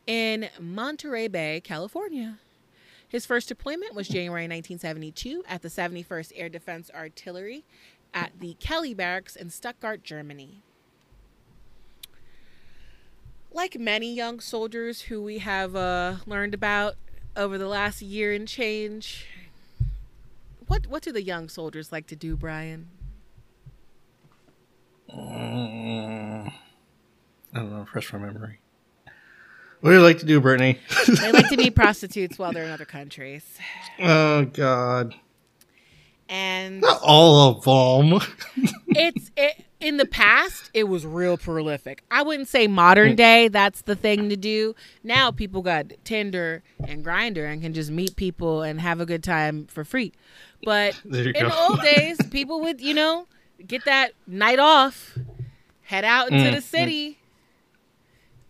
in 0.07 0.49
Monterey 0.61 1.29
Bay, 1.29 1.61
California. 1.63 2.39
His 3.09 3.27
first 3.27 3.49
deployment 3.49 3.95
was 3.95 4.09
January 4.09 4.45
1972 4.45 5.45
at 5.49 5.63
the 5.63 5.69
71st 5.69 6.33
Air 6.35 6.49
Defense 6.49 6.91
Artillery 6.95 7.65
at 8.13 8.33
the 8.41 8.55
Kelly 8.55 8.95
Barracks 8.95 9.37
in 9.37 9.51
Stuttgart, 9.51 10.03
Germany. 10.03 10.63
Like 13.53 13.79
many 13.79 14.13
young 14.13 14.41
soldiers 14.41 15.03
who 15.03 15.23
we 15.23 15.39
have 15.39 15.77
uh, 15.77 16.17
learned 16.27 16.55
about 16.55 16.97
over 17.37 17.57
the 17.57 17.69
last 17.69 18.03
year 18.03 18.33
and 18.33 18.49
change, 18.49 19.29
what 20.67 20.87
what 20.89 21.03
do 21.03 21.13
the 21.13 21.23
young 21.23 21.49
soldiers 21.49 21.93
like 21.93 22.07
to 22.09 22.17
do, 22.17 22.37
Brian? 22.37 22.89
Mm, 25.15 26.53
I 27.53 27.59
don't 27.59 27.71
know. 27.71 27.85
Fresh 27.85 28.07
from 28.07 28.23
memory. 28.23 28.59
What 29.85 29.91
do 29.91 29.97
you 29.97 30.03
like 30.03 30.21
to 30.21 30.25
do, 30.25 30.41
Brittany? 30.41 30.79
they 31.07 31.31
like 31.31 31.51
to 31.51 31.59
meet 31.59 31.75
prostitutes 31.75 32.39
while 32.39 32.55
they're 32.55 32.65
in 32.65 32.71
other 32.71 32.87
countries. 32.87 33.45
Oh 34.01 34.47
God. 34.47 35.15
And 36.27 36.81
not 36.81 37.01
all 37.03 37.51
of 37.51 37.65
them. 37.65 38.21
it's 38.89 39.31
it 39.37 39.67
in 39.81 39.99
the 39.99 40.07
past 40.07 40.71
it 40.73 40.85
was 40.85 41.05
real 41.05 41.37
prolific. 41.37 42.03
I 42.11 42.23
wouldn't 42.23 42.49
say 42.49 42.67
modern 42.67 43.13
mm. 43.13 43.17
day 43.17 43.49
that's 43.49 43.83
the 43.83 43.95
thing 43.95 44.31
to 44.31 44.37
do. 44.37 44.75
Now 45.03 45.31
people 45.31 45.61
got 45.61 45.93
Tinder 46.03 46.63
and 46.89 47.05
Grindr 47.05 47.47
and 47.47 47.61
can 47.61 47.75
just 47.75 47.91
meet 47.91 48.17
people 48.17 48.63
and 48.63 48.81
have 48.81 49.01
a 49.01 49.07
good 49.07 49.23
time 49.23 49.67
for 49.67 49.85
free. 49.85 50.15
But 50.65 50.99
in 51.05 51.11
go. 51.11 51.33
the 51.33 51.55
old 51.55 51.83
days, 51.83 52.17
people 52.31 52.63
would, 52.63 52.81
you 52.81 52.95
know, 52.95 53.27
get 53.65 53.85
that 53.85 54.13
night 54.27 54.59
off, 54.59 55.19
head 55.83 56.07
out 56.07 56.33
into 56.33 56.51
mm. 56.51 56.55
the 56.55 56.63
city 56.63 57.19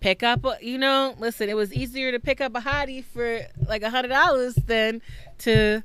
pick 0.05 0.23
up 0.23 0.45
a, 0.45 0.59
you 0.61 0.77
know 0.77 1.14
listen 1.19 1.49
it 1.49 1.57
was 1.57 1.73
easier 1.73 2.12
to 2.12 2.21
pick 2.21 2.38
up 2.38 2.55
a 2.55 2.61
hottie 2.61 3.03
for 3.03 3.40
like 3.67 3.83
a 3.83 3.88
hundred 3.88 4.09
dollars 4.09 4.55
than 4.67 5.01
to 5.38 5.83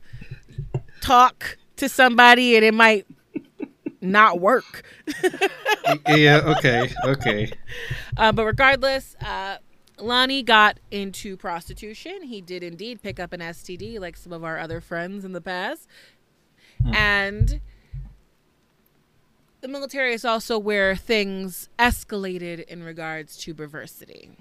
talk 1.00 1.58
to 1.78 1.88
somebody 1.88 2.58
and 2.58 2.66
it 2.66 2.74
might 2.74 3.08
not 4.02 4.42
work. 4.42 4.84
Yeah 6.08 6.42
okay 6.46 6.92
okay. 7.06 7.52
Uh, 8.16 8.32
but 8.32 8.46
regardless 8.46 9.16
uh, 9.22 9.58
lonnie 9.98 10.44
got 10.44 10.80
into 10.92 11.38
prostitution. 11.38 12.24
He 12.24 12.42
did 12.42 12.62
indeed 12.62 13.02
pick 13.02 13.22
up 13.22 13.32
an 13.32 13.40
std 13.40 14.02
like 14.02 14.18
some 14.18 14.34
of 14.34 14.44
our 14.44 14.60
other 14.60 14.82
friends 14.82 15.24
in 15.24 15.32
the 15.32 15.42
past. 15.42 15.88
Hmm. 16.84 16.94
and 16.94 17.62
the 19.62 19.68
military 19.68 20.14
is 20.14 20.24
also 20.24 20.58
where 20.58 20.96
things 20.96 21.70
escalated 21.78 22.64
in 22.66 22.84
regards 22.84 23.38
to 23.38 23.54
perversity. 23.54 24.32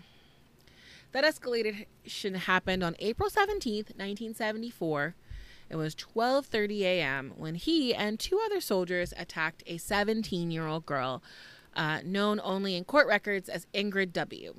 That 1.12 1.24
escalation 1.24 2.36
happened 2.36 2.84
on 2.84 2.94
April 2.98 3.30
17th, 3.30 3.96
1974. 3.96 5.14
It 5.70 5.76
was 5.76 5.94
12:30 5.94 6.80
a.m. 6.80 7.32
when 7.36 7.54
he 7.54 7.94
and 7.94 8.18
two 8.18 8.40
other 8.44 8.60
soldiers 8.60 9.12
attacked 9.16 9.62
a 9.66 9.76
17-year-old 9.76 10.86
girl 10.86 11.22
uh, 11.76 12.00
known 12.04 12.40
only 12.42 12.74
in 12.74 12.84
court 12.84 13.06
records 13.06 13.48
as 13.48 13.66
Ingrid 13.74 14.12
W. 14.12 14.54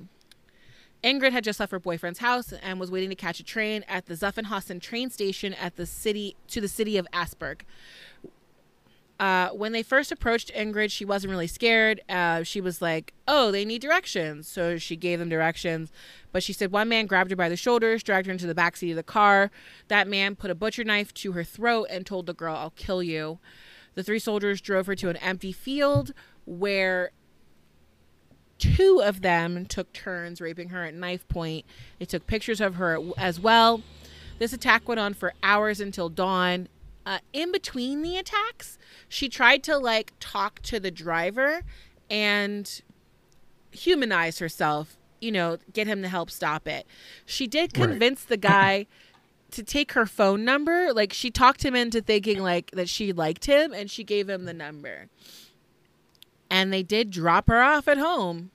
Ingrid 1.02 1.32
had 1.32 1.44
just 1.44 1.58
left 1.58 1.72
her 1.72 1.80
boyfriend's 1.80 2.18
house 2.18 2.52
and 2.52 2.78
was 2.78 2.90
waiting 2.90 3.08
to 3.08 3.16
catch 3.16 3.40
a 3.40 3.44
train 3.44 3.84
at 3.88 4.06
the 4.06 4.14
Zuffenhausen 4.14 4.80
train 4.80 5.08
station 5.08 5.54
at 5.54 5.76
the 5.76 5.86
city 5.86 6.36
to 6.48 6.60
the 6.60 6.68
city 6.68 6.96
of 6.96 7.06
Asperg. 7.12 7.62
Uh, 9.20 9.50
when 9.50 9.72
they 9.72 9.82
first 9.82 10.10
approached 10.10 10.50
Ingrid, 10.54 10.90
she 10.90 11.04
wasn't 11.04 11.30
really 11.30 11.46
scared. 11.46 12.00
Uh, 12.08 12.42
she 12.42 12.58
was 12.58 12.80
like, 12.80 13.12
"Oh, 13.28 13.50
they 13.50 13.66
need 13.66 13.82
directions," 13.82 14.48
so 14.48 14.78
she 14.78 14.96
gave 14.96 15.18
them 15.18 15.28
directions. 15.28 15.92
But 16.32 16.42
she 16.42 16.54
said 16.54 16.72
one 16.72 16.88
man 16.88 17.04
grabbed 17.04 17.30
her 17.30 17.36
by 17.36 17.50
the 17.50 17.56
shoulders, 17.56 18.02
dragged 18.02 18.26
her 18.26 18.32
into 18.32 18.46
the 18.46 18.54
back 18.54 18.78
seat 18.78 18.92
of 18.92 18.96
the 18.96 19.02
car. 19.02 19.50
That 19.88 20.08
man 20.08 20.36
put 20.36 20.50
a 20.50 20.54
butcher 20.54 20.84
knife 20.84 21.12
to 21.14 21.32
her 21.32 21.44
throat 21.44 21.88
and 21.90 22.06
told 22.06 22.24
the 22.24 22.32
girl, 22.32 22.56
"I'll 22.56 22.70
kill 22.70 23.02
you." 23.02 23.38
The 23.94 24.02
three 24.02 24.18
soldiers 24.18 24.62
drove 24.62 24.86
her 24.86 24.94
to 24.96 25.10
an 25.10 25.16
empty 25.18 25.52
field 25.52 26.14
where 26.46 27.10
two 28.56 29.02
of 29.04 29.20
them 29.20 29.66
took 29.66 29.92
turns 29.92 30.40
raping 30.40 30.70
her 30.70 30.84
at 30.84 30.94
knife 30.94 31.28
point. 31.28 31.66
They 31.98 32.06
took 32.06 32.26
pictures 32.26 32.60
of 32.62 32.76
her 32.76 32.98
as 33.18 33.38
well. 33.38 33.82
This 34.38 34.54
attack 34.54 34.88
went 34.88 34.98
on 34.98 35.12
for 35.12 35.34
hours 35.42 35.78
until 35.78 36.08
dawn. 36.08 36.68
Uh, 37.06 37.18
in 37.32 37.50
between 37.50 38.02
the 38.02 38.16
attacks, 38.16 38.78
she 39.08 39.28
tried 39.28 39.62
to 39.64 39.78
like 39.78 40.12
talk 40.20 40.60
to 40.62 40.78
the 40.78 40.90
driver 40.90 41.62
and 42.10 42.82
humanize 43.70 44.38
herself, 44.38 44.96
you 45.20 45.32
know, 45.32 45.58
get 45.72 45.86
him 45.86 46.02
to 46.02 46.08
help 46.08 46.30
stop 46.30 46.68
it. 46.68 46.86
She 47.24 47.46
did 47.46 47.72
convince 47.72 48.22
right. 48.22 48.28
the 48.28 48.36
guy 48.36 48.86
to 49.52 49.62
take 49.62 49.92
her 49.92 50.06
phone 50.06 50.44
number. 50.44 50.92
Like 50.92 51.12
she 51.12 51.30
talked 51.30 51.64
him 51.64 51.74
into 51.74 52.00
thinking 52.00 52.40
like 52.40 52.70
that 52.72 52.88
she 52.88 53.12
liked 53.12 53.46
him 53.46 53.72
and 53.72 53.90
she 53.90 54.04
gave 54.04 54.28
him 54.28 54.44
the 54.44 54.54
number. 54.54 55.08
And 56.50 56.72
they 56.72 56.82
did 56.82 57.10
drop 57.10 57.48
her 57.48 57.62
off 57.62 57.88
at 57.88 57.98
home. 57.98 58.50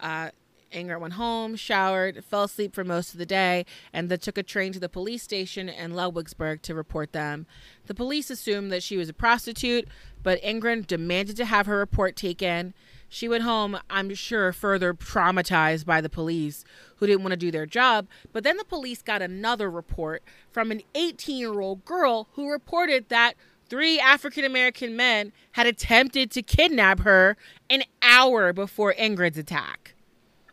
Uh, 0.00 0.30
Ingrid 0.74 1.00
went 1.00 1.14
home, 1.14 1.56
showered, 1.56 2.24
fell 2.24 2.44
asleep 2.44 2.74
for 2.74 2.84
most 2.84 3.12
of 3.12 3.18
the 3.18 3.26
day, 3.26 3.64
and 3.92 4.08
then 4.08 4.18
took 4.18 4.36
a 4.36 4.42
train 4.42 4.72
to 4.72 4.80
the 4.80 4.88
police 4.88 5.22
station 5.22 5.68
in 5.68 5.92
Ludwigsburg 5.92 6.60
to 6.62 6.74
report 6.74 7.12
them. 7.12 7.46
The 7.86 7.94
police 7.94 8.30
assumed 8.30 8.70
that 8.72 8.82
she 8.82 8.96
was 8.96 9.08
a 9.08 9.14
prostitute, 9.14 9.88
but 10.22 10.42
Ingrid 10.42 10.86
demanded 10.86 11.36
to 11.36 11.44
have 11.44 11.66
her 11.66 11.78
report 11.78 12.16
taken. 12.16 12.74
She 13.08 13.28
went 13.28 13.44
home, 13.44 13.78
I'm 13.88 14.12
sure, 14.14 14.52
further 14.52 14.92
traumatized 14.92 15.86
by 15.86 16.00
the 16.00 16.08
police 16.08 16.64
who 16.96 17.06
didn't 17.06 17.22
want 17.22 17.32
to 17.32 17.36
do 17.36 17.50
their 17.50 17.66
job. 17.66 18.08
But 18.32 18.42
then 18.42 18.56
the 18.56 18.64
police 18.64 19.02
got 19.02 19.22
another 19.22 19.70
report 19.70 20.22
from 20.50 20.72
an 20.72 20.82
18 20.94 21.36
year 21.36 21.60
old 21.60 21.84
girl 21.84 22.28
who 22.32 22.50
reported 22.50 23.08
that 23.10 23.34
three 23.68 24.00
African 24.00 24.44
American 24.44 24.96
men 24.96 25.32
had 25.52 25.66
attempted 25.66 26.30
to 26.32 26.42
kidnap 26.42 27.00
her 27.00 27.36
an 27.70 27.84
hour 28.02 28.52
before 28.52 28.94
Ingrid's 28.94 29.38
attack. 29.38 29.93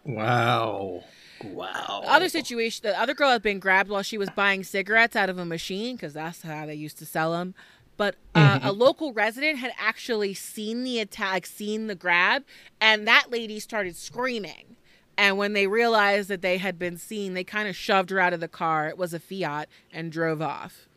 Wow. 0.04 1.04
Wow. 1.44 2.02
The 2.04 2.12
other 2.12 2.30
situation, 2.30 2.82
the 2.84 3.00
other 3.00 3.14
girl 3.14 3.30
had 3.30 3.42
been 3.42 3.60
grabbed 3.60 3.90
while 3.90 4.04
she 4.04 4.18
was 4.18 4.30
buying 4.32 4.64
cigarettes 4.64 5.16
out 5.16 5.30
of 5.30 5.38
a 5.38 5.46
machine 5.46 5.96
because 5.96 6.14
that's 6.14 6.42
how 6.42 6.66
they 6.66 6.76
used 6.76 6.98
to 7.00 7.06
sell 7.06 7.32
them. 7.32 7.56
But 7.98 8.16
uh, 8.34 8.58
mm-hmm. 8.58 8.68
a 8.68 8.72
local 8.72 9.14
resident 9.14 9.60
had 9.60 9.74
actually 9.78 10.34
seen 10.34 10.84
the 10.84 11.00
attack, 11.00 11.46
seen 11.46 11.88
the 11.88 11.96
grab, 11.96 12.44
and 12.80 13.08
that 13.08 13.30
lady 13.30 13.60
started 13.60 13.96
screaming. 13.96 14.76
And 15.18 15.38
when 15.38 15.54
they 15.54 15.68
realized 15.68 16.30
that 16.30 16.42
they 16.42 16.58
had 16.58 16.80
been 16.80 16.98
seen, 16.98 17.36
they 17.36 17.44
kind 17.44 17.70
of 17.70 17.76
shoved 17.76 18.10
her 18.10 18.20
out 18.20 18.34
of 18.34 18.40
the 18.40 18.48
car. 18.48 18.88
It 18.88 18.98
was 18.98 19.14
a 19.14 19.20
Fiat 19.20 19.70
and 19.94 20.12
drove 20.12 20.42
off. 20.42 20.88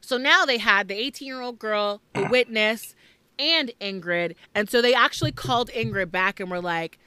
So 0.00 0.16
now 0.16 0.44
they 0.44 0.58
had 0.58 0.88
the 0.88 0.94
18 0.94 1.26
year 1.26 1.40
old 1.40 1.60
girl, 1.60 2.00
the 2.14 2.26
witness, 2.26 2.95
and 3.38 3.72
Ingrid. 3.80 4.34
And 4.54 4.68
so 4.68 4.80
they 4.80 4.94
actually 4.94 5.32
called 5.32 5.70
Ingrid 5.70 6.10
back 6.10 6.40
and 6.40 6.50
were 6.50 6.60
like, 6.60 6.98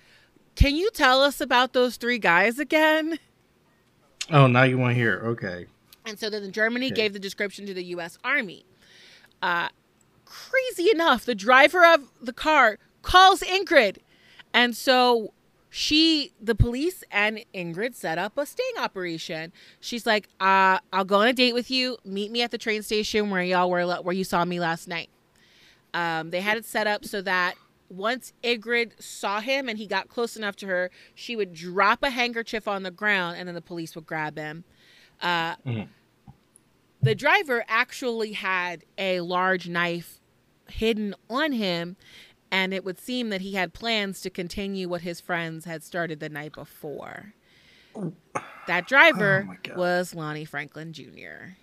Can 0.56 0.76
you 0.76 0.90
tell 0.92 1.22
us 1.22 1.42
about 1.42 1.74
those 1.74 1.98
three 1.98 2.20
guys 2.20 2.60
again? 2.60 3.20
Oh, 4.32 4.48
now 4.48 4.64
you 4.64 4.78
want 4.78 4.92
to 4.92 4.96
hear. 4.96 5.22
Okay. 5.24 5.68
And 6.06 6.20
so 6.20 6.30
then 6.30 6.52
Germany 6.52 6.88
okay. 6.88 6.96
gave 6.96 7.14
the 7.14 7.20
description 7.20 7.66
to 7.66 7.74
the 7.74 7.84
U.S. 7.86 8.18
Army. 8.24 8.66
Uh, 9.42 9.70
crazy 10.26 10.92
enough, 10.92 11.26
the 11.26 11.36
driver 11.36 11.86
of 11.86 12.10
the 12.22 12.34
car 12.34 12.78
calls 13.02 13.42
Ingrid. 13.42 13.98
And 14.54 14.76
so 14.76 15.34
she 15.70 16.34
the 16.42 16.56
police 16.56 17.04
and 17.12 17.46
ingrid 17.54 17.94
set 17.94 18.18
up 18.18 18.38
a 18.38 18.46
sting 18.46 18.66
operation 18.80 19.54
she's 19.80 20.06
like 20.06 20.28
uh, 20.40 20.80
i'll 20.92 21.06
go 21.06 21.22
on 21.22 21.28
a 21.28 21.34
date 21.34 21.54
with 21.54 21.70
you 21.70 21.96
meet 22.04 22.32
me 22.32 22.42
at 22.42 22.50
the 22.52 22.58
train 22.58 22.82
station 22.82 23.30
where 23.30 23.44
y'all 23.44 23.70
were 23.70 23.86
where 24.02 24.16
you 24.16 24.24
saw 24.24 24.44
me 24.44 24.60
last 24.60 24.88
night 24.88 25.10
um, 25.94 26.30
they 26.32 26.42
had 26.42 26.58
it 26.58 26.66
set 26.66 26.88
up 26.88 27.04
so 27.06 27.22
that 27.22 27.56
once 27.90 28.34
ingrid 28.44 28.92
saw 29.02 29.40
him 29.42 29.68
and 29.68 29.78
he 29.80 29.88
got 29.88 30.08
close 30.08 30.38
enough 30.38 30.56
to 30.56 30.68
her 30.68 30.92
she 31.16 31.36
would 31.36 31.54
drop 31.54 32.04
a 32.04 32.12
handkerchief 32.12 32.68
on 32.68 32.84
the 32.84 32.92
ground 32.92 33.36
and 33.38 33.48
then 33.48 33.56
the 33.56 33.62
police 33.62 33.96
would 33.96 34.06
grab 34.06 34.38
him 34.38 34.64
uh, 35.22 35.56
Mhm. 35.66 35.88
the 37.02 37.16
driver 37.16 37.64
actually 37.68 38.34
had 38.34 38.84
a 38.98 39.22
large 39.22 39.68
knife 39.68 40.20
hidden 40.70 41.16
on 41.30 41.52
him 41.54 41.96
and 42.52 42.74
it 42.74 42.84
would 42.86 43.00
seem 43.00 43.30
that 43.30 43.42
he 43.42 43.54
had 43.54 43.74
plans 43.74 44.22
to 44.22 44.30
continue 44.30 44.88
what 44.90 45.02
his 45.02 45.20
friends 45.20 45.66
had 45.66 45.84
started 45.84 46.20
the 46.20 46.30
night 46.30 46.52
before. 46.54 47.34
That 48.68 48.88
driver 48.88 49.48
Oh 49.48 49.78
was 49.78 50.16
Lonnie 50.16 50.46
Franklin 50.46 50.92
Jr. 50.94 51.56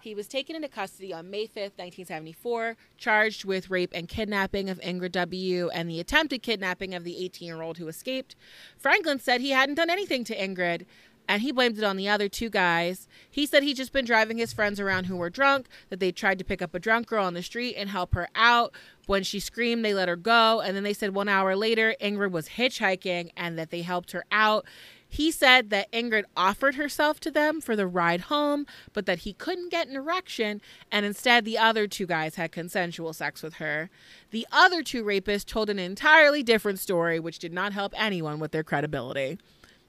He 0.00 0.14
was 0.14 0.28
taken 0.28 0.56
into 0.56 0.68
custody 0.68 1.12
on 1.12 1.30
May 1.30 1.44
5th, 1.44 1.76
1974, 1.78 2.76
charged 2.96 3.44
with 3.44 3.70
rape 3.70 3.90
and 3.94 4.08
kidnapping 4.08 4.68
of 4.68 4.80
Ingrid 4.80 5.12
W. 5.12 5.68
and 5.70 5.88
the 5.88 6.00
attempted 6.00 6.42
kidnapping 6.42 6.94
of 6.94 7.04
the 7.04 7.22
18 7.24 7.46
year 7.46 7.62
old 7.62 7.78
who 7.78 7.88
escaped. 7.88 8.36
Franklin 8.78 9.18
said 9.18 9.40
he 9.40 9.50
hadn't 9.50 9.76
done 9.76 9.90
anything 9.90 10.24
to 10.24 10.36
Ingrid, 10.36 10.84
and 11.28 11.42
he 11.42 11.52
blamed 11.52 11.78
it 11.78 11.84
on 11.84 11.96
the 11.96 12.08
other 12.08 12.28
two 12.28 12.50
guys. 12.50 13.06
He 13.30 13.46
said 13.46 13.62
he'd 13.62 13.76
just 13.76 13.92
been 13.92 14.04
driving 14.04 14.38
his 14.38 14.52
friends 14.52 14.80
around 14.80 15.04
who 15.04 15.16
were 15.16 15.30
drunk, 15.30 15.68
that 15.88 16.00
they 16.00 16.12
tried 16.12 16.38
to 16.38 16.44
pick 16.44 16.60
up 16.60 16.74
a 16.74 16.80
drunk 16.80 17.06
girl 17.06 17.24
on 17.24 17.34
the 17.34 17.42
street 17.42 17.76
and 17.76 17.88
help 17.88 18.14
her 18.14 18.28
out. 18.34 18.74
When 19.06 19.22
she 19.22 19.38
screamed, 19.38 19.84
they 19.84 19.94
let 19.94 20.08
her 20.08 20.16
go. 20.16 20.60
And 20.60 20.76
then 20.76 20.82
they 20.82 20.92
said 20.92 21.14
one 21.14 21.28
hour 21.28 21.54
later, 21.54 21.94
Ingrid 22.00 22.32
was 22.32 22.50
hitchhiking 22.50 23.30
and 23.36 23.58
that 23.58 23.70
they 23.70 23.82
helped 23.82 24.12
her 24.12 24.24
out. 24.32 24.64
He 25.12 25.32
said 25.32 25.70
that 25.70 25.90
Ingrid 25.90 26.22
offered 26.36 26.76
herself 26.76 27.18
to 27.20 27.32
them 27.32 27.60
for 27.60 27.74
the 27.74 27.88
ride 27.88 28.22
home, 28.22 28.64
but 28.92 29.06
that 29.06 29.20
he 29.20 29.32
couldn't 29.32 29.70
get 29.70 29.88
an 29.88 29.96
erection, 29.96 30.60
and 30.90 31.04
instead 31.04 31.44
the 31.44 31.58
other 31.58 31.88
two 31.88 32.06
guys 32.06 32.36
had 32.36 32.52
consensual 32.52 33.12
sex 33.12 33.42
with 33.42 33.54
her. 33.54 33.90
The 34.30 34.46
other 34.52 34.84
two 34.84 35.02
rapists 35.02 35.44
told 35.44 35.68
an 35.68 35.80
entirely 35.80 36.44
different 36.44 36.78
story, 36.78 37.18
which 37.18 37.40
did 37.40 37.52
not 37.52 37.72
help 37.72 37.92
anyone 37.96 38.38
with 38.38 38.52
their 38.52 38.62
credibility. 38.62 39.36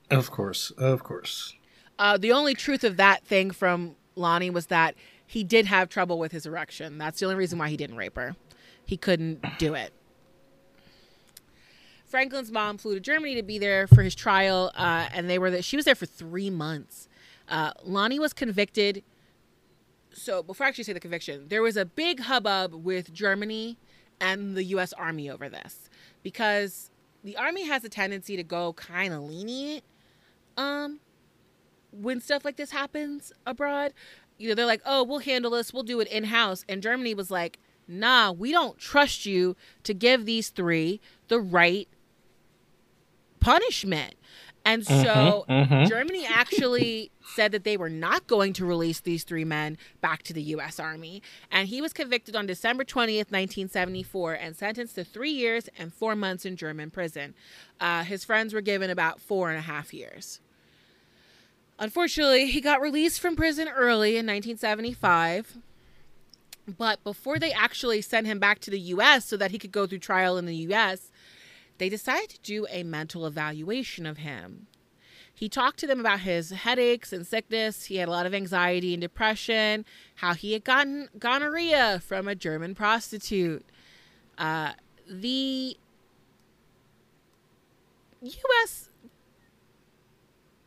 Of 0.10 0.32
course, 0.32 0.72
of 0.72 1.04
course. 1.04 1.54
Uh, 2.00 2.18
the 2.18 2.32
only 2.32 2.56
truth 2.56 2.84
of 2.84 2.98
that 2.98 3.24
thing 3.24 3.52
from 3.52 3.96
Lonnie 4.16 4.50
was 4.50 4.66
that 4.68 4.96
he 5.28 5.44
did 5.44 5.68
have 5.68 5.88
trouble 5.88 6.18
with 6.18 6.32
his 6.32 6.48
erection. 6.48 6.98
That's 6.98 7.20
the 7.20 7.28
only 7.28 7.36
reason 7.36 7.60
why 7.60 7.70
he 7.70 7.78
didn't 7.78 7.96
rape 7.96 8.16
her. 8.16 8.36
He 8.86 8.98
couldn't 8.98 9.46
do 9.60 9.76
it. 9.76 9.94
Franklin's 12.12 12.52
mom 12.52 12.78
flew 12.78 12.93
to 12.93 13.00
Germany 13.00 13.36
to 13.36 13.43
be 13.43 13.58
there 13.58 13.88
for 13.88 14.04
his 14.04 14.13
trial, 14.13 14.71
uh, 14.76 15.08
and 15.13 15.30
they 15.30 15.39
were 15.39 15.50
there. 15.50 15.62
She 15.62 15.78
was 15.78 15.86
there 15.86 15.95
for 15.95 16.06
three 16.06 16.50
months. 16.50 17.08
Uh, 17.47 17.71
Lonnie 17.84 18.19
was 18.19 18.34
convicted. 18.34 19.04
So 20.13 20.43
before 20.43 20.65
I 20.65 20.69
actually 20.69 20.84
say 20.84 20.93
the 20.93 21.00
conviction, 21.00 21.47
there 21.47 21.62
was 21.62 21.78
a 21.78 21.86
big 21.86 22.19
hubbub 22.19 22.74
with 22.74 23.13
Germany 23.13 23.78
and 24.19 24.56
the 24.56 24.63
U.S. 24.65 24.91
Army 24.93 25.30
over 25.30 25.47
this 25.47 25.89
because 26.21 26.91
the 27.24 27.38
Army 27.38 27.65
has 27.65 27.84
a 27.86 27.89
tendency 27.89 28.36
to 28.36 28.43
go 28.43 28.74
kind 28.74 29.13
of 29.13 29.21
lenient 29.21 29.84
um 30.58 31.00
when 31.91 32.19
stuff 32.19 32.45
like 32.45 32.58
this 32.58 32.71
happens 32.71 33.32
abroad 33.45 33.93
you 34.38 34.50
know 34.50 34.56
they're 34.56 34.65
like 34.65 34.82
oh 34.86 35.04
we'll 35.04 35.19
handle 35.19 35.52
this 35.52 35.74
we'll 35.74 35.84
do 35.84 36.00
it 36.00 36.08
in 36.10 36.26
house 36.26 36.65
and 36.67 36.82
germany 36.82 37.13
was 37.13 37.32
like 37.32 37.60
nah 37.88 38.32
we 38.32 38.52
don't 38.52 38.78
trust 38.78 39.26
you 39.26 39.56
to 39.84 39.93
give 39.93 40.26
these 40.26 40.50
three 40.50 41.00
the 41.28 41.39
right 41.39 41.88
punishment 43.42 44.16
and 44.64 44.86
so 44.86 45.46
mhm. 45.50 45.88
germany 45.88 46.26
actually 46.26 47.12
said 47.36 47.52
that 47.52 47.64
they 47.64 47.76
were 47.76 47.90
not 47.90 48.28
going 48.28 48.54
to 48.54 48.66
release 48.66 49.02
these 49.02 49.24
three 49.24 49.44
men 49.44 49.78
back 50.00 50.24
to 50.24 50.32
the 50.32 50.42
u.s 50.42 50.80
army 50.80 51.22
and 51.52 51.68
he 51.68 51.82
was 51.82 51.92
convicted 51.92 52.36
on 52.36 52.46
december 52.46 52.86
20th 52.86 53.32
1974 53.32 54.34
and 54.34 54.56
sentenced 54.56 54.96
to 54.96 55.04
three 55.04 55.32
years 55.32 55.68
and 55.78 55.94
four 55.94 56.16
months 56.16 56.46
in 56.46 56.56
german 56.56 56.90
prison 56.90 57.34
uh, 57.80 58.04
his 58.04 58.24
friends 58.24 58.54
were 58.54 58.62
given 58.62 58.90
about 58.90 59.20
four 59.20 59.50
and 59.50 59.58
a 59.58 59.64
half 59.64 59.94
years 59.94 60.40
Unfortunately, 61.82 62.46
he 62.46 62.62
got 62.62 62.80
released 62.80 63.20
from 63.20 63.36
prison 63.36 63.68
early 63.68 64.12
in 64.12 64.28
1975. 64.28 65.58
But 66.78 67.04
before 67.04 67.40
they 67.40 67.52
actually 67.52 68.02
sent 68.02 68.28
him 68.28 68.38
back 68.38 68.60
to 68.60 68.70
the 68.70 68.80
US 68.80 69.26
so 69.26 69.36
that 69.38 69.50
he 69.50 69.58
could 69.58 69.72
go 69.72 69.88
through 69.88 69.98
trial 69.98 70.38
in 70.38 70.46
the 70.46 70.56
US, 70.68 71.11
they 71.82 71.89
decided 71.89 72.30
to 72.30 72.39
do 72.41 72.67
a 72.70 72.84
mental 72.84 73.26
evaluation 73.26 74.06
of 74.06 74.17
him. 74.17 74.67
He 75.34 75.50
talked 75.50 75.80
to 75.80 75.88
them 75.88 76.00
about 76.00 76.20
his 76.20 76.52
headaches 76.52 77.12
and 77.12 77.26
sickness. 77.26 77.86
He 77.86 77.96
had 77.96 78.08
a 78.08 78.12
lot 78.12 78.28
of 78.28 78.36
anxiety 78.36 78.94
and 78.94 79.02
depression, 79.02 79.84
how 80.17 80.36
he 80.36 80.54
had 80.54 80.63
gotten 80.63 81.10
gonorrhea 81.17 82.00
from 82.06 82.28
a 82.28 82.36
German 82.36 82.76
prostitute. 82.76 83.65
Uh, 84.38 84.74
the 85.10 85.76
U.S 88.22 88.89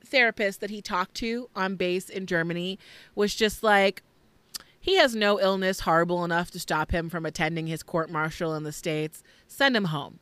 therapist 0.04 0.60
that 0.60 0.70
he 0.70 0.80
talked 0.82 1.14
to 1.14 1.48
on 1.56 1.76
base 1.76 2.08
in 2.08 2.26
Germany 2.26 2.78
was 3.14 3.34
just 3.34 3.62
like, 3.62 4.02
he 4.78 4.96
has 4.96 5.14
no 5.14 5.40
illness 5.40 5.80
horrible 5.80 6.24
enough 6.24 6.50
to 6.52 6.60
stop 6.60 6.90
him 6.92 7.08
from 7.08 7.24
attending 7.24 7.66
his 7.66 7.82
court 7.82 8.10
martial 8.10 8.54
in 8.54 8.64
the 8.64 8.72
States. 8.72 9.22
Send 9.48 9.76
him 9.76 9.86
home. 9.86 10.18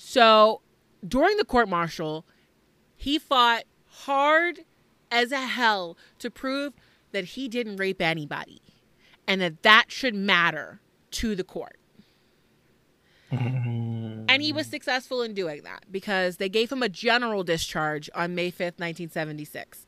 So 0.00 0.62
during 1.06 1.36
the 1.36 1.44
court 1.44 1.68
martial, 1.68 2.24
he 2.96 3.18
fought 3.18 3.64
hard 3.86 4.60
as 5.10 5.32
a 5.32 5.40
hell 5.40 5.98
to 6.20 6.30
prove 6.30 6.72
that 7.10 7.24
he 7.24 7.48
didn't 7.48 7.76
rape 7.76 8.00
anybody 8.00 8.62
and 9.26 9.40
that 9.40 9.62
that 9.64 9.86
should 9.88 10.14
matter 10.14 10.80
to 11.10 11.34
the 11.34 11.42
court. 11.42 11.78
And 13.30 14.40
he 14.40 14.52
was 14.52 14.66
mm-hmm. 14.66 14.70
successful 14.70 15.20
in 15.22 15.34
doing 15.34 15.62
that 15.64 15.84
because 15.90 16.36
they 16.36 16.48
gave 16.48 16.70
him 16.70 16.82
a 16.82 16.88
general 16.88 17.42
discharge 17.42 18.08
on 18.14 18.34
May 18.34 18.50
5th, 18.50 18.78
1976. 18.78 19.84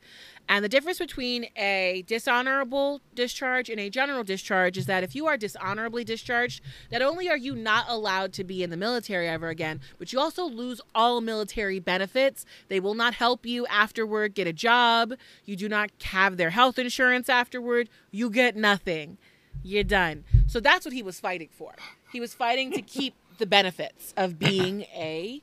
And 0.51 0.65
the 0.65 0.69
difference 0.69 0.99
between 0.99 1.45
a 1.55 2.03
dishonorable 2.07 2.99
discharge 3.15 3.69
and 3.69 3.79
a 3.79 3.89
general 3.89 4.21
discharge 4.25 4.77
is 4.77 4.85
that 4.85 5.01
if 5.01 5.15
you 5.15 5.25
are 5.25 5.37
dishonorably 5.37 6.03
discharged, 6.03 6.61
not 6.91 7.01
only 7.01 7.29
are 7.29 7.37
you 7.37 7.55
not 7.55 7.85
allowed 7.87 8.33
to 8.33 8.43
be 8.43 8.61
in 8.61 8.69
the 8.69 8.75
military 8.75 9.29
ever 9.29 9.47
again, 9.47 9.79
but 9.97 10.11
you 10.11 10.19
also 10.19 10.43
lose 10.43 10.81
all 10.93 11.21
military 11.21 11.79
benefits. 11.79 12.45
They 12.67 12.81
will 12.81 12.95
not 12.95 13.13
help 13.13 13.45
you 13.45 13.65
afterward 13.67 14.35
get 14.35 14.45
a 14.45 14.51
job. 14.51 15.13
You 15.45 15.55
do 15.55 15.69
not 15.69 15.89
have 16.03 16.35
their 16.35 16.49
health 16.49 16.77
insurance 16.77 17.29
afterward. 17.29 17.87
You 18.11 18.29
get 18.29 18.57
nothing. 18.57 19.19
You're 19.63 19.85
done. 19.85 20.25
So 20.47 20.59
that's 20.59 20.83
what 20.83 20.93
he 20.93 21.01
was 21.01 21.17
fighting 21.17 21.47
for. 21.49 21.75
He 22.11 22.19
was 22.19 22.33
fighting 22.33 22.73
to 22.73 22.81
keep 22.81 23.13
the 23.37 23.45
benefits 23.45 24.13
of 24.17 24.37
being 24.37 24.81
a 24.93 25.41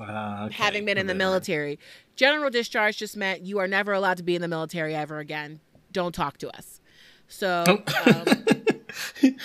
Uh, 0.00 0.44
okay, 0.46 0.54
having 0.54 0.84
been 0.84 0.98
in 0.98 1.06
the 1.06 1.14
military. 1.14 1.78
General 2.16 2.50
discharge 2.50 2.96
just 2.96 3.16
meant 3.16 3.42
you 3.42 3.58
are 3.58 3.68
never 3.68 3.92
allowed 3.92 4.16
to 4.16 4.22
be 4.22 4.34
in 4.34 4.42
the 4.42 4.48
military 4.48 4.94
ever 4.94 5.18
again. 5.18 5.60
Don't 5.92 6.14
talk 6.14 6.38
to 6.38 6.56
us. 6.56 6.80
So, 7.28 7.64
um, 8.06 8.24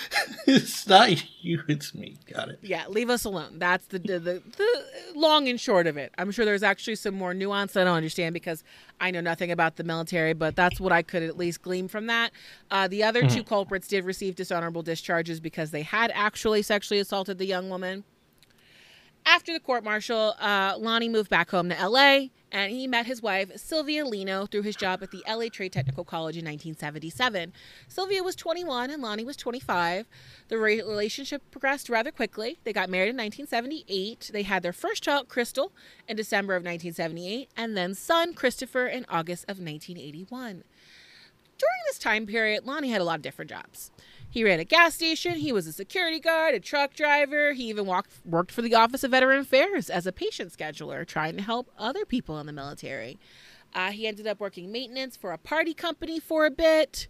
it's 0.46 0.86
not 0.86 1.22
you, 1.44 1.62
it's 1.68 1.94
me. 1.94 2.16
Got 2.32 2.48
it. 2.48 2.58
yeah, 2.62 2.86
leave 2.88 3.10
us 3.10 3.24
alone. 3.24 3.58
That's 3.58 3.86
the, 3.86 3.98
the 3.98 4.18
the 4.18 4.42
the 4.56 4.84
long 5.14 5.48
and 5.48 5.60
short 5.60 5.86
of 5.86 5.96
it. 5.98 6.12
I'm 6.16 6.30
sure 6.30 6.44
there's 6.44 6.62
actually 6.62 6.96
some 6.96 7.14
more 7.14 7.34
nuance 7.34 7.74
that 7.74 7.82
I 7.82 7.84
don't 7.84 7.96
understand 7.96 8.32
because 8.32 8.64
I 9.00 9.10
know 9.10 9.20
nothing 9.20 9.50
about 9.50 9.76
the 9.76 9.84
military, 9.84 10.32
but 10.32 10.56
that's 10.56 10.80
what 10.80 10.92
I 10.92 11.02
could 11.02 11.22
at 11.22 11.36
least 11.36 11.60
glean 11.62 11.88
from 11.88 12.06
that. 12.06 12.32
Uh, 12.70 12.88
the 12.88 13.02
other 13.04 13.28
two 13.28 13.42
culprits 13.44 13.86
did 13.86 14.04
receive 14.04 14.34
dishonorable 14.34 14.82
discharges 14.82 15.38
because 15.40 15.70
they 15.70 15.82
had 15.82 16.10
actually 16.14 16.62
sexually 16.62 17.00
assaulted 17.00 17.36
the 17.38 17.46
young 17.46 17.68
woman. 17.68 18.04
After 19.26 19.54
the 19.54 19.60
court 19.60 19.84
martial, 19.84 20.34
uh, 20.38 20.74
Lonnie 20.78 21.08
moved 21.08 21.30
back 21.30 21.50
home 21.50 21.70
to 21.70 21.88
LA 21.88 22.26
and 22.52 22.70
he 22.70 22.86
met 22.86 23.06
his 23.06 23.22
wife, 23.22 23.50
Sylvia 23.56 24.04
Lino, 24.04 24.44
through 24.44 24.62
his 24.62 24.76
job 24.76 25.02
at 25.02 25.10
the 25.10 25.24
LA 25.26 25.48
Trade 25.48 25.72
Technical 25.72 26.04
College 26.04 26.36
in 26.36 26.44
1977. 26.44 27.52
Sylvia 27.88 28.22
was 28.22 28.36
21 28.36 28.90
and 28.90 29.02
Lonnie 29.02 29.24
was 29.24 29.36
25. 29.36 30.06
The 30.48 30.58
re- 30.58 30.82
relationship 30.82 31.42
progressed 31.50 31.88
rather 31.88 32.10
quickly. 32.10 32.58
They 32.64 32.72
got 32.74 32.90
married 32.90 33.10
in 33.10 33.16
1978. 33.16 34.30
They 34.32 34.42
had 34.42 34.62
their 34.62 34.74
first 34.74 35.02
child, 35.02 35.28
Crystal, 35.28 35.72
in 36.06 36.16
December 36.16 36.54
of 36.54 36.60
1978, 36.60 37.48
and 37.56 37.76
then 37.76 37.94
son, 37.94 38.34
Christopher, 38.34 38.86
in 38.86 39.06
August 39.08 39.44
of 39.44 39.58
1981 39.58 40.64
during 41.58 41.82
this 41.86 41.98
time 41.98 42.26
period, 42.26 42.66
Lonnie 42.66 42.90
had 42.90 43.00
a 43.00 43.04
lot 43.04 43.16
of 43.16 43.22
different 43.22 43.50
jobs. 43.50 43.90
He 44.34 44.42
ran 44.42 44.58
a 44.58 44.64
gas 44.64 44.96
station, 44.96 45.34
he 45.34 45.52
was 45.52 45.68
a 45.68 45.72
security 45.72 46.18
guard, 46.18 46.56
a 46.56 46.58
truck 46.58 46.92
driver, 46.92 47.52
he 47.52 47.68
even 47.68 47.86
walked, 47.86 48.10
worked 48.24 48.50
for 48.50 48.62
the 48.62 48.74
Office 48.74 49.04
of 49.04 49.12
Veteran 49.12 49.38
Affairs 49.38 49.88
as 49.88 50.08
a 50.08 50.12
patient 50.12 50.50
scheduler, 50.50 51.06
trying 51.06 51.36
to 51.36 51.42
help 51.44 51.70
other 51.78 52.04
people 52.04 52.40
in 52.40 52.46
the 52.46 52.52
military. 52.52 53.16
Uh, 53.72 53.92
he 53.92 54.08
ended 54.08 54.26
up 54.26 54.40
working 54.40 54.72
maintenance 54.72 55.16
for 55.16 55.30
a 55.30 55.38
party 55.38 55.72
company 55.72 56.18
for 56.18 56.46
a 56.46 56.50
bit. 56.50 57.06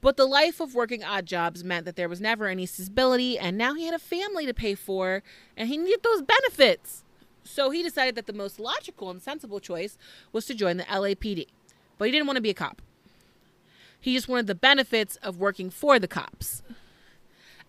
But 0.00 0.16
the 0.16 0.24
life 0.24 0.60
of 0.60 0.72
working 0.72 1.02
odd 1.02 1.26
jobs 1.26 1.64
meant 1.64 1.84
that 1.84 1.96
there 1.96 2.08
was 2.08 2.20
never 2.20 2.46
any 2.46 2.66
stability, 2.66 3.36
and 3.36 3.58
now 3.58 3.74
he 3.74 3.86
had 3.86 3.94
a 3.94 3.98
family 3.98 4.46
to 4.46 4.54
pay 4.54 4.76
for, 4.76 5.24
and 5.56 5.68
he 5.68 5.76
needed 5.76 6.04
those 6.04 6.22
benefits. 6.22 7.02
So 7.42 7.70
he 7.70 7.82
decided 7.82 8.14
that 8.14 8.26
the 8.26 8.32
most 8.32 8.60
logical 8.60 9.10
and 9.10 9.20
sensible 9.20 9.58
choice 9.58 9.98
was 10.30 10.46
to 10.46 10.54
join 10.54 10.76
the 10.76 10.84
LAPD. 10.84 11.48
But 11.98 12.04
he 12.04 12.12
didn't 12.12 12.28
want 12.28 12.36
to 12.36 12.40
be 12.40 12.50
a 12.50 12.54
cop. 12.54 12.80
He 14.02 14.14
just 14.14 14.26
wanted 14.26 14.48
the 14.48 14.56
benefits 14.56 15.14
of 15.22 15.38
working 15.38 15.70
for 15.70 16.00
the 16.00 16.08
cops. 16.08 16.60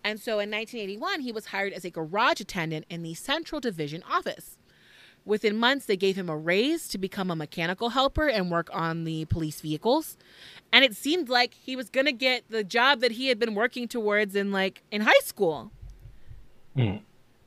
And 0.03 0.19
so 0.19 0.33
in 0.33 0.49
1981, 0.49 1.21
he 1.21 1.31
was 1.31 1.45
hired 1.45 1.73
as 1.73 1.85
a 1.85 1.91
garage 1.91 2.41
attendant 2.41 2.85
in 2.89 3.03
the 3.03 3.13
Central 3.13 3.61
Division 3.61 4.03
office. 4.09 4.57
Within 5.25 5.55
months, 5.55 5.85
they 5.85 5.95
gave 5.95 6.15
him 6.15 6.29
a 6.29 6.35
raise 6.35 6.87
to 6.87 6.97
become 6.97 7.29
a 7.29 7.35
mechanical 7.35 7.89
helper 7.89 8.27
and 8.27 8.49
work 8.49 8.67
on 8.73 9.03
the 9.03 9.25
police 9.25 9.61
vehicles. 9.61 10.17
And 10.71 10.83
it 10.83 10.95
seemed 10.95 11.29
like 11.29 11.53
he 11.53 11.75
was 11.75 11.91
going 11.91 12.07
to 12.07 12.11
get 12.11 12.49
the 12.49 12.63
job 12.63 13.01
that 13.01 13.11
he 13.11 13.27
had 13.27 13.37
been 13.37 13.53
working 13.53 13.87
towards 13.87 14.35
in 14.35 14.51
like 14.51 14.81
in 14.91 15.01
high 15.01 15.13
school. 15.23 15.71
Mm. 16.75 17.01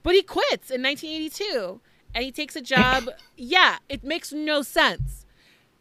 But 0.05 0.15
he 0.15 0.23
quits 0.23 0.71
in 0.71 0.81
1982 0.81 1.81
and 2.15 2.25
he 2.25 2.31
takes 2.31 2.55
a 2.55 2.63
job. 2.63 3.09
yeah, 3.37 3.79
it 3.89 4.05
makes 4.05 4.33
no 4.33 4.63
sense 4.63 5.26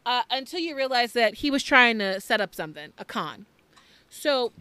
uh, 0.05 0.23
until 0.29 0.59
you 0.59 0.75
realize 0.75 1.13
that 1.13 1.35
he 1.35 1.49
was 1.49 1.63
trying 1.63 1.99
to 1.99 2.19
set 2.21 2.41
up 2.41 2.53
something, 2.53 2.93
a 2.97 3.05
con. 3.05 3.45
So 4.09 4.53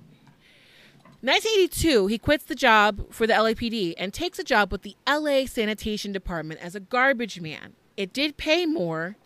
1982, 1.20 2.06
he 2.08 2.18
quits 2.18 2.44
the 2.44 2.54
job 2.54 3.10
for 3.10 3.26
the 3.26 3.32
LAPD 3.32 3.94
and 3.96 4.12
takes 4.12 4.38
a 4.38 4.44
job 4.44 4.70
with 4.70 4.82
the 4.82 4.96
LA 5.08 5.46
Sanitation 5.46 6.12
Department 6.12 6.60
as 6.60 6.74
a 6.74 6.80
garbage 6.80 7.40
man. 7.40 7.74
It 7.96 8.12
did 8.12 8.36
pay 8.36 8.66
more 8.66 9.16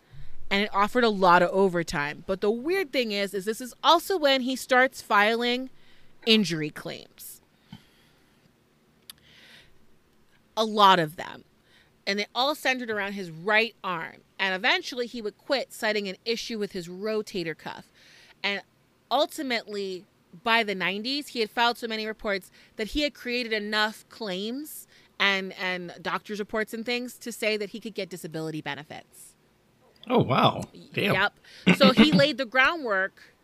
and 0.49 0.63
it 0.63 0.69
offered 0.73 1.03
a 1.03 1.09
lot 1.09 1.41
of 1.41 1.49
overtime. 1.49 2.23
But 2.25 2.41
the 2.41 2.51
weird 2.51 2.91
thing 2.91 3.11
is 3.11 3.33
is 3.33 3.45
this 3.45 3.61
is 3.61 3.73
also 3.83 4.17
when 4.17 4.41
he 4.41 4.55
starts 4.55 5.01
filing 5.01 5.69
injury 6.25 6.69
claims. 6.69 7.41
A 10.55 10.65
lot 10.65 10.99
of 10.99 11.15
them. 11.15 11.43
And 12.07 12.19
they 12.19 12.27
all 12.33 12.55
centered 12.55 12.89
around 12.89 13.13
his 13.13 13.29
right 13.29 13.75
arm. 13.83 14.17
And 14.39 14.55
eventually 14.55 15.05
he 15.05 15.21
would 15.21 15.37
quit 15.37 15.73
citing 15.73 16.07
an 16.07 16.15
issue 16.25 16.57
with 16.57 16.71
his 16.71 16.87
rotator 16.87 17.57
cuff. 17.57 17.91
And 18.41 18.61
ultimately 19.11 20.05
by 20.43 20.63
the 20.63 20.75
90s, 20.75 21.29
he 21.29 21.41
had 21.41 21.49
filed 21.49 21.77
so 21.77 21.87
many 21.87 22.07
reports 22.07 22.49
that 22.77 22.89
he 22.89 23.01
had 23.01 23.13
created 23.13 23.51
enough 23.53 24.07
claims 24.09 24.87
and 25.19 25.53
and 25.53 25.93
doctors' 26.01 26.39
reports 26.39 26.73
and 26.73 26.85
things 26.85 27.15
to 27.15 27.31
say 27.31 27.57
that 27.57 27.71
he 27.71 27.79
could 27.79 27.93
get 27.93 28.09
disability 28.09 28.61
benefits. 28.61 29.35
Oh 30.07 30.19
wow! 30.19 30.63
Damn. 30.93 31.13
Yep. 31.13 31.33
So 31.77 31.91
he 31.91 32.11
laid 32.13 32.37
the 32.37 32.45
groundwork 32.45 33.35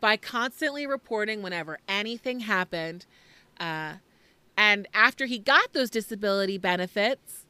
by 0.00 0.16
constantly 0.16 0.86
reporting 0.86 1.42
whenever 1.42 1.78
anything 1.86 2.40
happened, 2.40 3.06
uh, 3.60 3.94
and 4.56 4.88
after 4.94 5.26
he 5.26 5.38
got 5.38 5.72
those 5.72 5.90
disability 5.90 6.58
benefits, 6.58 7.43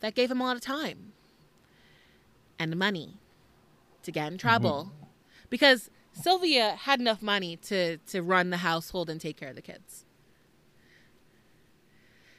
that 0.00 0.14
gave 0.14 0.30
him 0.30 0.40
a 0.40 0.44
lot 0.44 0.56
of 0.56 0.62
time 0.62 1.12
and 2.58 2.76
money 2.76 3.18
to 4.02 4.12
get 4.12 4.30
in 4.30 4.38
trouble, 4.38 4.90
mm-hmm. 4.92 5.06
because 5.50 5.90
Sylvia 6.12 6.76
had 6.76 7.00
enough 7.00 7.22
money 7.22 7.56
to 7.56 7.98
to 7.98 8.22
run 8.22 8.50
the 8.50 8.58
household 8.58 9.10
and 9.10 9.20
take 9.20 9.36
care 9.36 9.50
of 9.50 9.56
the 9.56 9.62
kids. 9.62 10.04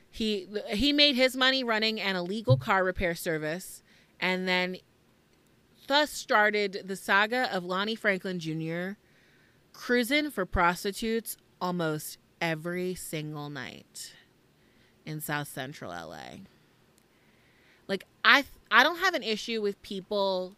He 0.10 0.48
he 0.70 0.93
made 0.93 1.15
his 1.15 1.36
money 1.36 1.63
running 1.63 2.02
an 2.02 2.15
illegal 2.15 2.58
car 2.58 2.84
repair 2.84 3.13
service, 3.13 3.84
and 4.20 4.48
then 4.48 4.78
thus 5.88 6.10
started 6.12 6.84
the 6.86 6.96
saga 6.96 7.54
of 7.56 7.63
Lonnie 7.63 7.96
Franklin 7.96 8.39
Jr. 8.39 9.00
cruising 9.74 10.32
for 10.32 10.46
prostitutes 10.46 11.38
almost 11.62 12.17
every 12.41 12.96
single 12.96 13.50
night 13.50 14.13
in 15.06 15.22
South 15.22 15.48
Central 15.48 15.91
LA. 15.91 16.39
Like 17.88 18.06
I 18.23 18.45
I 18.71 18.84
don't 18.84 19.00
have 19.00 19.13
an 19.13 19.23
issue 19.23 19.62
with 19.62 19.82
people 19.82 20.56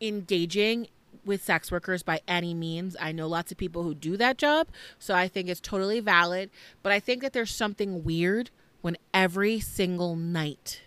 engaging 0.00 0.88
with 1.24 1.42
sex 1.42 1.70
workers 1.70 2.02
by 2.02 2.20
any 2.26 2.54
means. 2.54 2.96
I 3.00 3.12
know 3.12 3.28
lots 3.28 3.52
of 3.52 3.58
people 3.58 3.82
who 3.82 3.94
do 3.94 4.16
that 4.16 4.38
job, 4.38 4.68
so 4.98 5.14
I 5.14 5.28
think 5.28 5.48
it's 5.48 5.60
totally 5.60 6.00
valid. 6.00 6.50
But 6.82 6.92
I 6.92 7.00
think 7.00 7.22
that 7.22 7.32
there's 7.32 7.54
something 7.54 8.04
weird 8.04 8.50
when 8.80 8.96
every 9.12 9.60
single 9.60 10.16
night 10.16 10.80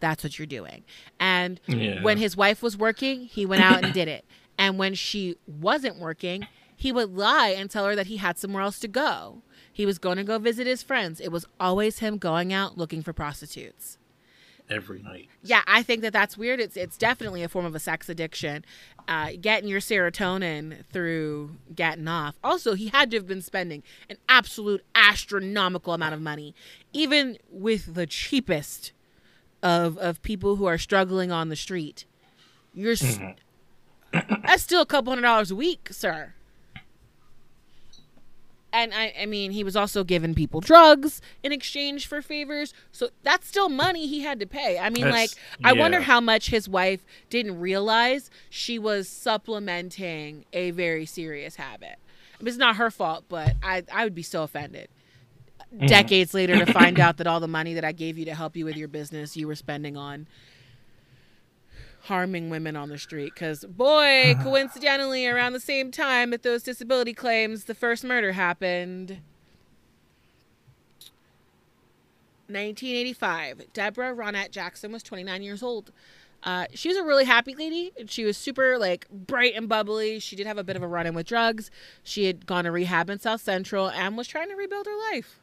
that's 0.00 0.22
what 0.22 0.38
you're 0.38 0.46
doing. 0.46 0.84
And 1.18 1.60
yeah. 1.66 2.02
when 2.02 2.18
his 2.18 2.36
wife 2.36 2.62
was 2.62 2.76
working, 2.76 3.22
he 3.22 3.46
went 3.46 3.62
out 3.62 3.84
and 3.84 3.92
did 3.92 4.08
it. 4.08 4.24
And 4.56 4.78
when 4.78 4.94
she 4.94 5.36
wasn't 5.48 5.98
working, 5.98 6.46
he 6.76 6.92
would 6.92 7.12
lie 7.16 7.48
and 7.48 7.68
tell 7.68 7.86
her 7.86 7.96
that 7.96 8.06
he 8.06 8.18
had 8.18 8.38
somewhere 8.38 8.62
else 8.62 8.78
to 8.78 8.86
go. 8.86 9.42
He 9.72 9.84
was 9.84 9.98
going 9.98 10.16
to 10.16 10.22
go 10.22 10.38
visit 10.38 10.64
his 10.64 10.80
friends. 10.80 11.18
It 11.18 11.32
was 11.32 11.44
always 11.58 11.98
him 11.98 12.18
going 12.18 12.52
out 12.52 12.78
looking 12.78 13.02
for 13.02 13.12
prostitutes 13.12 13.98
every 14.70 15.02
night. 15.02 15.28
Yeah, 15.42 15.62
I 15.66 15.82
think 15.82 16.02
that 16.02 16.12
that's 16.12 16.36
weird. 16.36 16.60
It's 16.60 16.76
it's 16.76 16.96
definitely 16.96 17.42
a 17.42 17.48
form 17.48 17.64
of 17.64 17.74
a 17.74 17.80
sex 17.80 18.08
addiction. 18.08 18.64
Uh, 19.06 19.32
getting 19.40 19.68
your 19.68 19.80
serotonin 19.80 20.84
through 20.86 21.56
getting 21.74 22.08
off. 22.08 22.36
Also, 22.42 22.74
he 22.74 22.88
had 22.88 23.10
to 23.10 23.18
have 23.18 23.26
been 23.26 23.42
spending 23.42 23.82
an 24.08 24.16
absolute 24.28 24.82
astronomical 24.94 25.92
amount 25.92 26.14
of 26.14 26.20
money, 26.22 26.54
even 26.92 27.36
with 27.50 27.94
the 27.94 28.06
cheapest 28.06 28.92
of 29.62 29.98
of 29.98 30.22
people 30.22 30.56
who 30.56 30.66
are 30.66 30.78
struggling 30.78 31.30
on 31.30 31.48
the 31.48 31.56
street. 31.56 32.04
You're 32.72 32.94
mm-hmm. 32.94 34.34
that's 34.46 34.62
still 34.62 34.82
a 34.82 34.86
couple 34.86 35.10
hundred 35.10 35.22
dollars 35.22 35.50
a 35.50 35.56
week, 35.56 35.88
sir 35.90 36.34
and 38.74 38.92
I, 38.92 39.14
I 39.22 39.26
mean, 39.26 39.52
he 39.52 39.62
was 39.62 39.76
also 39.76 40.04
giving 40.04 40.34
people 40.34 40.60
drugs 40.60 41.22
in 41.42 41.52
exchange 41.52 42.06
for 42.06 42.20
favors. 42.20 42.74
So 42.92 43.10
that's 43.22 43.46
still 43.46 43.68
money 43.68 44.06
he 44.06 44.20
had 44.20 44.40
to 44.40 44.46
pay. 44.46 44.78
I 44.78 44.90
mean, 44.90 45.04
that's, 45.04 45.14
like, 45.14 45.30
I 45.62 45.72
wonder 45.72 46.00
how 46.00 46.20
much 46.20 46.50
his 46.50 46.68
wife 46.68 47.06
didn't 47.30 47.60
realize 47.60 48.30
she 48.50 48.78
was 48.78 49.08
supplementing 49.08 50.44
a 50.52 50.72
very 50.72 51.06
serious 51.06 51.56
habit. 51.56 51.96
I 52.38 52.42
mean, 52.42 52.48
it's 52.48 52.58
not 52.58 52.76
her 52.76 52.90
fault, 52.90 53.24
but 53.28 53.54
I, 53.62 53.84
I 53.92 54.04
would 54.04 54.14
be 54.14 54.24
so 54.24 54.42
offended. 54.42 54.88
Mm. 55.74 55.86
Decades 55.86 56.34
later, 56.34 56.64
to 56.64 56.72
find 56.72 56.98
out 56.98 57.16
that 57.18 57.26
all 57.26 57.40
the 57.40 57.48
money 57.48 57.74
that 57.74 57.84
I 57.84 57.92
gave 57.92 58.18
you 58.18 58.24
to 58.26 58.34
help 58.34 58.56
you 58.56 58.64
with 58.64 58.76
your 58.76 58.88
business, 58.88 59.36
you 59.36 59.46
were 59.46 59.54
spending 59.54 59.96
on 59.96 60.26
harming 62.04 62.50
women 62.50 62.76
on 62.76 62.88
the 62.88 62.98
street. 62.98 63.32
Because 63.34 63.64
boy 63.64 64.36
coincidentally 64.42 65.26
around 65.26 65.52
the 65.52 65.60
same 65.60 65.90
time 65.90 66.30
that 66.30 66.42
those 66.42 66.62
disability 66.62 67.12
claims 67.12 67.64
the 67.64 67.74
first 67.74 68.04
murder 68.04 68.32
happened. 68.32 69.18
1985 72.46 73.72
deborah 73.72 74.14
ronette 74.14 74.50
jackson 74.50 74.92
was 74.92 75.02
29 75.02 75.42
years 75.42 75.62
old. 75.62 75.90
Uh, 76.42 76.66
she 76.74 76.88
was 76.88 76.98
a 76.98 77.02
really 77.02 77.24
happy 77.24 77.54
lady. 77.54 77.90
She 78.06 78.22
was 78.22 78.36
super 78.36 78.76
like 78.76 79.08
bright 79.10 79.54
and 79.56 79.66
bubbly. 79.66 80.18
She 80.18 80.36
did 80.36 80.46
have 80.46 80.58
a 80.58 80.64
bit 80.64 80.76
of 80.76 80.82
a 80.82 80.86
run-in 80.86 81.14
with 81.14 81.26
drugs. 81.26 81.70
She 82.02 82.26
had 82.26 82.44
gone 82.44 82.64
to 82.64 82.70
rehab 82.70 83.08
in 83.08 83.18
south 83.18 83.40
central 83.40 83.88
and 83.88 84.18
was 84.18 84.28
trying 84.28 84.50
to 84.50 84.54
rebuild 84.54 84.84
her 84.84 85.12
life 85.12 85.40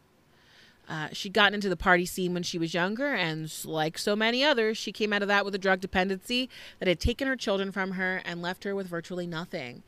uh, 0.92 1.08
she'd 1.14 1.32
gotten 1.32 1.54
into 1.54 1.70
the 1.70 1.78
party 1.78 2.06
scene 2.06 2.34
when 2.34 2.44
she 2.44 2.58
was 2.58 2.74
younger, 2.74 3.14
and 3.14 3.50
like 3.64 3.98
so 3.98 4.14
many 4.14 4.44
others, 4.44 4.78
she 4.78 4.92
came 4.92 5.14
out 5.14 5.22
of 5.22 5.30
that 5.30 5.46
with 5.46 5.56
a 5.56 5.58
drug 5.58 5.80
dependency 5.80 6.50
that 6.80 6.88
had 6.90 7.00
taken 7.00 7.30
her 7.30 7.38
children 7.38 7.72
from 7.72 7.92
her 7.92 8.22
and 8.26 8.42
left 8.42 8.66
her 8.66 8.76
with 8.76 8.88
virtually 8.88 9.26
nothing. 9.26 9.84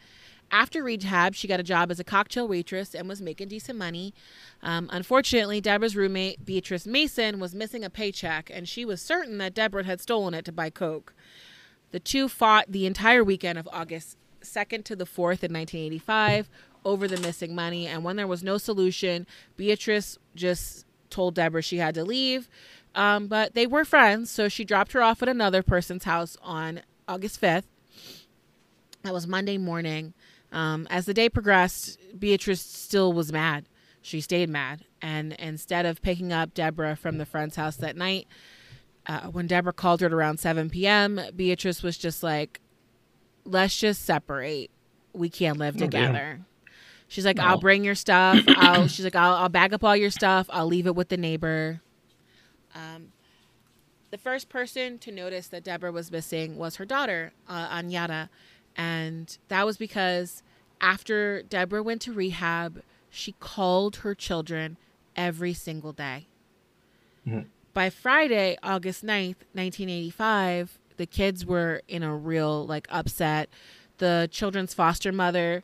After 0.50 0.82
rehab, 0.82 1.36
she 1.36 1.46
got 1.46 1.60
a 1.60 1.64
job 1.64 1.92
as 1.92 2.00
a 2.00 2.06
cocktail 2.06 2.48
waitress 2.48 2.96
and 2.96 3.10
was 3.10 3.22
making 3.22 3.50
decent 3.50 3.78
money. 3.78 4.14
Um, 4.62 4.90
unfortunately, 4.94 5.60
Deborah's 5.60 5.98
roommate, 5.98 6.46
Beatrice 6.46 6.88
Mason, 6.88 7.38
was 7.38 7.54
missing 7.54 7.84
a 7.84 7.90
paycheck, 7.90 8.50
and 8.54 8.70
she 8.70 8.86
was 8.86 9.02
certain 9.02 9.40
that 9.40 9.54
Deborah 9.54 9.84
had 9.84 10.00
stolen 10.00 10.34
it 10.34 10.46
to 10.46 10.54
buy 10.54 10.70
Coke. 10.70 11.14
The 11.92 12.00
two 12.00 12.30
fought 12.30 12.68
the 12.70 12.86
entire 12.86 13.26
weekend 13.26 13.60
of 13.60 13.68
August 13.74 14.16
2nd 14.42 14.86
to 14.86 14.96
the 14.96 15.06
4th 15.06 15.44
in 15.44 15.52
1985 15.52 16.50
over 16.86 17.10
the 17.10 17.18
missing 17.18 17.54
money. 17.54 17.88
And 17.88 18.06
when 18.06 18.16
there 18.16 18.28
was 18.28 18.42
no 18.42 18.58
solution, 18.58 19.28
Beatrice 19.58 20.18
just 20.34 20.86
told 21.14 21.36
Deborah 21.36 21.62
she 21.62 21.78
had 21.78 21.96
to 21.96 22.04
leave. 22.04 22.50
Um, 22.96 23.28
but 23.28 23.54
they 23.54 23.66
were 23.66 23.86
friends, 23.86 24.30
so 24.30 24.50
she 24.50 24.64
dropped 24.64 24.92
her 24.92 25.02
off 25.02 25.22
at 25.24 25.30
another 25.30 25.64
person's 25.64 26.04
house 26.04 26.38
on 26.42 26.82
August 27.08 27.42
5th. 27.42 27.64
That 29.04 29.14
was 29.14 29.28
Monday 29.28 29.58
morning. 29.58 30.14
Um, 30.52 30.88
as 30.90 31.06
the 31.06 31.14
day 31.14 31.30
progressed, 31.30 31.98
Beatrice 32.18 32.62
still 32.62 33.12
was 33.12 33.32
mad. 33.32 33.66
She 34.02 34.22
stayed 34.22 34.50
mad. 34.50 34.86
And 35.02 35.34
instead 35.34 35.86
of 35.86 36.02
picking 36.02 36.32
up 36.32 36.54
Deborah 36.54 36.96
from 36.96 37.18
the 37.18 37.26
friend's 37.26 37.56
house 37.56 37.76
that 37.78 37.96
night, 37.98 38.28
uh, 39.08 39.28
when 39.28 39.48
Deborah 39.48 39.74
called 39.74 40.02
her 40.02 40.08
at 40.08 40.14
around 40.14 40.40
7 40.40 40.70
p.m., 40.70 41.20
Beatrice 41.36 41.82
was 41.84 41.98
just 41.98 42.22
like, 42.24 42.62
let's 43.46 43.78
just 43.78 44.04
separate. 44.06 44.72
We 45.14 45.30
can't 45.30 45.58
live 45.58 45.76
together. 45.78 46.40
Oh, 46.42 46.46
She's 47.14 47.26
like, 47.26 47.38
no. 47.38 47.44
I'll 47.44 47.60
bring 47.60 47.84
your 47.84 47.94
stuff. 47.94 48.40
I'll. 48.48 48.88
She's 48.88 49.06
like, 49.06 49.16
I'll, 49.16 49.36
I'll 49.36 49.50
bag 49.50 49.72
up 49.72 49.84
all 49.84 49.96
your 49.96 50.10
stuff. 50.10 50.48
I'll 50.50 50.66
leave 50.66 50.88
it 50.88 50.96
with 50.96 51.10
the 51.10 51.16
neighbor. 51.18 51.80
Um, 52.74 53.12
the 54.10 54.18
first 54.18 54.50
person 54.50 54.98
to 54.98 55.12
notice 55.12 55.48
that 55.50 55.64
Deborah 55.64 55.92
was 55.92 56.12
missing 56.12 56.58
was 56.58 56.78
her 56.78 56.86
daughter, 56.86 57.32
uh, 57.48 57.68
Anyata, 57.70 58.30
and 58.76 59.38
that 59.50 59.64
was 59.64 59.78
because 59.78 60.42
after 60.82 61.44
Deborah 61.44 61.84
went 61.84 62.02
to 62.02 62.14
rehab, 62.14 62.82
she 63.12 63.34
called 63.40 63.98
her 63.98 64.16
children 64.16 64.78
every 65.16 65.54
single 65.54 65.94
day. 65.94 66.26
Mhm. 67.28 67.46
By 67.76 67.92
Friday, 67.92 68.58
August 68.64 69.04
9th, 69.06 69.46
1985, 69.54 70.80
the 70.98 71.06
kids 71.06 71.46
were 71.46 71.84
in 71.88 72.02
a 72.02 72.16
real 72.16 72.66
like 72.66 72.88
upset. 72.90 73.50
The 74.00 74.28
children's 74.32 74.74
foster 74.74 75.12
mother 75.12 75.64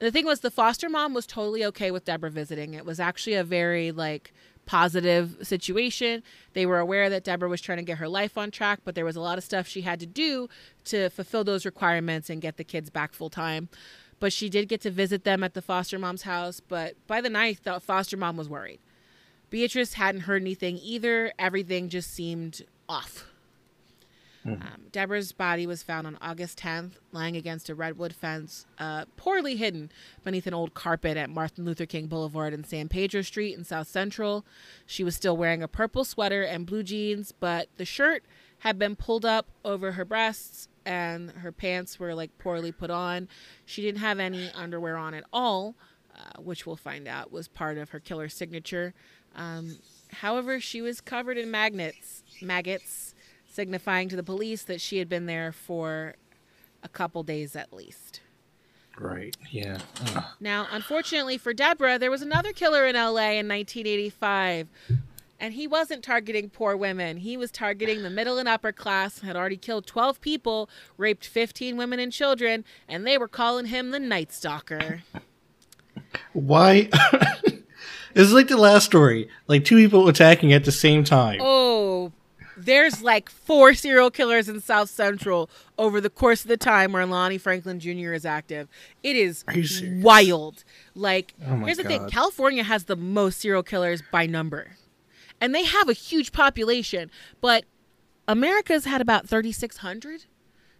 the 0.00 0.10
thing 0.10 0.24
was 0.24 0.40
the 0.40 0.50
foster 0.50 0.88
mom 0.88 1.14
was 1.14 1.26
totally 1.26 1.64
okay 1.66 1.90
with 1.90 2.06
Deborah 2.06 2.30
visiting. 2.30 2.74
It 2.74 2.84
was 2.84 2.98
actually 2.98 3.34
a 3.34 3.44
very 3.44 3.92
like 3.92 4.32
positive 4.66 5.36
situation. 5.42 6.22
They 6.54 6.64
were 6.64 6.78
aware 6.78 7.10
that 7.10 7.24
Deborah 7.24 7.48
was 7.48 7.60
trying 7.60 7.78
to 7.78 7.84
get 7.84 7.98
her 7.98 8.08
life 8.08 8.38
on 8.38 8.50
track, 8.50 8.80
but 8.84 8.94
there 8.94 9.04
was 9.04 9.16
a 9.16 9.20
lot 9.20 9.36
of 9.36 9.44
stuff 9.44 9.68
she 9.68 9.82
had 9.82 10.00
to 10.00 10.06
do 10.06 10.48
to 10.86 11.10
fulfill 11.10 11.44
those 11.44 11.66
requirements 11.66 12.30
and 12.30 12.40
get 12.40 12.56
the 12.56 12.64
kids 12.64 12.88
back 12.88 13.12
full 13.12 13.30
time. 13.30 13.68
But 14.18 14.32
she 14.32 14.48
did 14.48 14.68
get 14.68 14.80
to 14.82 14.90
visit 14.90 15.24
them 15.24 15.42
at 15.42 15.54
the 15.54 15.62
foster 15.62 15.98
mom's 15.98 16.22
house, 16.22 16.60
but 16.60 16.94
by 17.06 17.20
the 17.20 17.30
ninth, 17.30 17.64
the 17.64 17.80
foster 17.80 18.16
mom 18.16 18.36
was 18.36 18.48
worried. 18.48 18.80
Beatrice 19.50 19.94
hadn't 19.94 20.22
heard 20.22 20.42
anything 20.42 20.78
either. 20.78 21.32
Everything 21.38 21.88
just 21.88 22.10
seemed 22.12 22.62
off. 22.88 23.26
Um, 24.44 24.86
Deborah's 24.90 25.32
body 25.32 25.66
was 25.66 25.82
found 25.82 26.06
on 26.06 26.16
August 26.22 26.58
10th, 26.60 26.92
lying 27.12 27.36
against 27.36 27.68
a 27.68 27.74
redwood 27.74 28.14
fence, 28.14 28.64
uh, 28.78 29.04
poorly 29.16 29.56
hidden 29.56 29.90
beneath 30.24 30.46
an 30.46 30.54
old 30.54 30.72
carpet 30.72 31.16
at 31.16 31.28
Martin 31.28 31.64
Luther 31.64 31.86
King 31.86 32.06
Boulevard 32.06 32.54
and 32.54 32.66
San 32.66 32.88
Pedro 32.88 33.22
Street 33.22 33.56
in 33.56 33.64
South 33.64 33.88
Central. 33.88 34.44
She 34.86 35.04
was 35.04 35.14
still 35.14 35.36
wearing 35.36 35.62
a 35.62 35.68
purple 35.68 36.04
sweater 36.04 36.42
and 36.42 36.64
blue 36.64 36.82
jeans, 36.82 37.32
but 37.38 37.68
the 37.76 37.84
shirt 37.84 38.24
had 38.60 38.78
been 38.78 38.96
pulled 38.96 39.24
up 39.26 39.46
over 39.64 39.92
her 39.92 40.04
breasts 40.04 40.68
and 40.86 41.30
her 41.32 41.52
pants 41.52 41.98
were 41.98 42.14
like 42.14 42.36
poorly 42.38 42.72
put 42.72 42.90
on. 42.90 43.28
She 43.66 43.82
didn't 43.82 44.00
have 44.00 44.18
any 44.18 44.50
underwear 44.54 44.96
on 44.96 45.12
at 45.14 45.24
all, 45.32 45.74
uh, 46.16 46.40
which 46.40 46.66
we'll 46.66 46.76
find 46.76 47.06
out 47.06 47.30
was 47.30 47.48
part 47.48 47.76
of 47.78 47.90
her 47.90 48.00
killer 48.00 48.28
signature. 48.28 48.94
Um, 49.36 49.76
however, 50.12 50.60
she 50.60 50.80
was 50.80 51.00
covered 51.00 51.38
in 51.38 51.50
magnets, 51.50 52.22
maggots, 52.42 53.14
signifying 53.50 54.08
to 54.08 54.16
the 54.16 54.22
police 54.22 54.62
that 54.62 54.80
she 54.80 54.98
had 54.98 55.08
been 55.08 55.26
there 55.26 55.52
for 55.52 56.14
a 56.82 56.88
couple 56.88 57.22
days 57.22 57.56
at 57.56 57.72
least. 57.72 58.20
Right. 58.98 59.36
Yeah. 59.50 59.78
Ugh. 60.14 60.24
Now, 60.40 60.66
unfortunately 60.70 61.38
for 61.38 61.54
Deborah, 61.54 61.98
there 61.98 62.10
was 62.10 62.22
another 62.22 62.52
killer 62.52 62.86
in 62.86 62.94
LA 62.94 63.38
in 63.38 63.48
1985. 63.48 64.68
And 65.42 65.54
he 65.54 65.66
wasn't 65.66 66.04
targeting 66.04 66.50
poor 66.50 66.76
women. 66.76 67.16
He 67.16 67.38
was 67.38 67.50
targeting 67.50 68.02
the 68.02 68.10
middle 68.10 68.36
and 68.36 68.46
upper 68.46 68.72
class, 68.72 69.20
had 69.20 69.36
already 69.36 69.56
killed 69.56 69.86
12 69.86 70.20
people, 70.20 70.68
raped 70.98 71.24
15 71.24 71.78
women 71.78 71.98
and 71.98 72.12
children, 72.12 72.62
and 72.86 73.06
they 73.06 73.16
were 73.16 73.26
calling 73.26 73.66
him 73.66 73.90
the 73.90 73.98
Night 73.98 74.32
Stalker. 74.32 75.02
Why? 76.34 76.82
this 77.42 78.26
is 78.26 78.34
like 78.34 78.48
the 78.48 78.58
last 78.58 78.84
story. 78.84 79.30
Like 79.46 79.64
two 79.64 79.76
people 79.76 80.08
attacking 80.08 80.52
at 80.52 80.64
the 80.64 80.72
same 80.72 81.04
time. 81.04 81.38
Oh, 81.40 82.12
there's 82.64 83.02
like 83.02 83.28
four 83.30 83.74
serial 83.74 84.10
killers 84.10 84.48
in 84.48 84.60
South 84.60 84.90
Central 84.90 85.48
over 85.78 86.00
the 86.00 86.10
course 86.10 86.42
of 86.42 86.48
the 86.48 86.56
time 86.56 86.92
where 86.92 87.04
Lonnie 87.06 87.38
Franklin 87.38 87.80
Jr. 87.80 88.12
is 88.12 88.24
active. 88.24 88.68
It 89.02 89.16
is 89.16 89.44
Are 89.48 89.54
you 89.56 89.66
serious? 89.66 90.04
wild. 90.04 90.64
Like, 90.94 91.34
Oh 91.46 91.56
my 91.56 91.66
here's 91.66 91.78
the 91.78 91.84
thing 91.84 92.08
California 92.08 92.62
has 92.62 92.84
the 92.84 92.96
most 92.96 93.40
serial 93.40 93.62
killers 93.62 94.02
by 94.12 94.26
number, 94.26 94.76
and 95.40 95.54
they 95.54 95.64
have 95.64 95.88
a 95.88 95.92
huge 95.94 96.32
population, 96.32 97.10
but 97.40 97.64
America's 98.28 98.84
had 98.84 99.00
about 99.00 99.28
3,600 99.28 100.24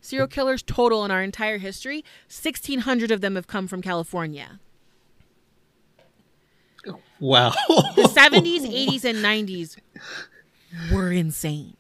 serial 0.01 0.29
killers 0.29 0.63
total 0.63 1.05
in 1.05 1.11
our 1.11 1.23
entire 1.23 1.59
history. 1.59 2.05
1,600 2.29 3.11
of 3.11 3.21
them 3.21 3.35
have 3.37 3.47
come 3.47 3.67
from 3.67 3.83
California. 3.83 4.61
Wow. 7.19 7.53
The 7.97 8.05
70s, 8.05 8.63
80s, 8.63 9.05
and 9.05 9.19
90s 9.19 9.77
were 10.93 11.11
insane. 11.11 11.77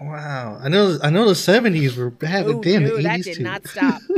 wow. 0.00 0.58
I 0.62 0.68
know. 0.68 0.98
I 1.02 1.10
know 1.10 1.28
the 1.28 1.34
seventies 1.34 1.96
were 1.96 2.10
bad, 2.10 2.46
but 2.46 2.56
Ooh, 2.56 2.62
damn, 2.62 2.84
no, 2.84 2.96
the 2.96 3.02
that 3.02 3.12
eighties 3.12 3.24
did 3.26 3.36
too. 3.36 3.42
not 3.42 3.66
stop. 3.66 4.00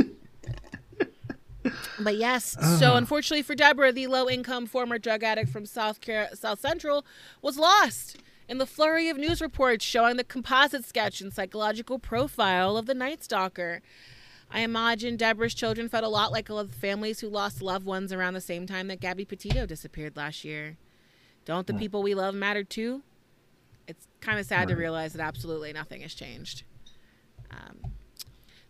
but 1.99 2.15
yes, 2.15 2.55
uh-huh. 2.57 2.77
so 2.77 2.95
unfortunately 2.95 3.43
for 3.43 3.55
Deborah, 3.55 3.91
the 3.91 4.07
low-income 4.07 4.67
former 4.67 4.97
drug 4.97 5.23
addict 5.23 5.49
from 5.49 5.65
South 5.65 5.99
Car- 6.01 6.29
South 6.33 6.59
Central 6.59 7.05
was 7.41 7.57
lost 7.57 8.17
in 8.47 8.57
the 8.57 8.65
flurry 8.65 9.09
of 9.09 9.17
news 9.17 9.41
reports 9.41 9.83
showing 9.83 10.17
the 10.17 10.23
composite 10.23 10.85
sketch 10.85 11.21
and 11.21 11.33
psychological 11.33 11.99
profile 11.99 12.77
of 12.77 12.85
the 12.85 12.93
Night 12.93 13.23
Stalker. 13.23 13.81
I 14.49 14.61
imagine 14.61 15.17
Deborah's 15.17 15.53
children 15.53 15.89
felt 15.89 16.05
a 16.05 16.09
lot 16.09 16.31
like 16.31 16.47
a 16.47 16.53
lot 16.53 16.65
of 16.65 16.73
families 16.73 17.19
who 17.19 17.27
lost 17.27 17.61
loved 17.61 17.85
ones 17.85 18.13
around 18.13 18.33
the 18.33 18.41
same 18.41 18.65
time 18.65 18.87
that 18.87 19.01
Gabby 19.01 19.25
Petito 19.25 19.65
disappeared 19.65 20.15
last 20.15 20.45
year. 20.45 20.77
Don't 21.43 21.67
the 21.67 21.73
people 21.73 22.01
we 22.01 22.15
love 22.15 22.33
matter 22.33 22.63
too? 22.63 23.01
Kind 24.21 24.39
of 24.39 24.45
sad 24.45 24.67
to 24.69 24.75
realize 24.75 25.13
that 25.13 25.21
absolutely 25.21 25.71
nothing 25.73 26.01
has 26.01 26.13
changed. 26.13 26.63
Um, 27.51 27.79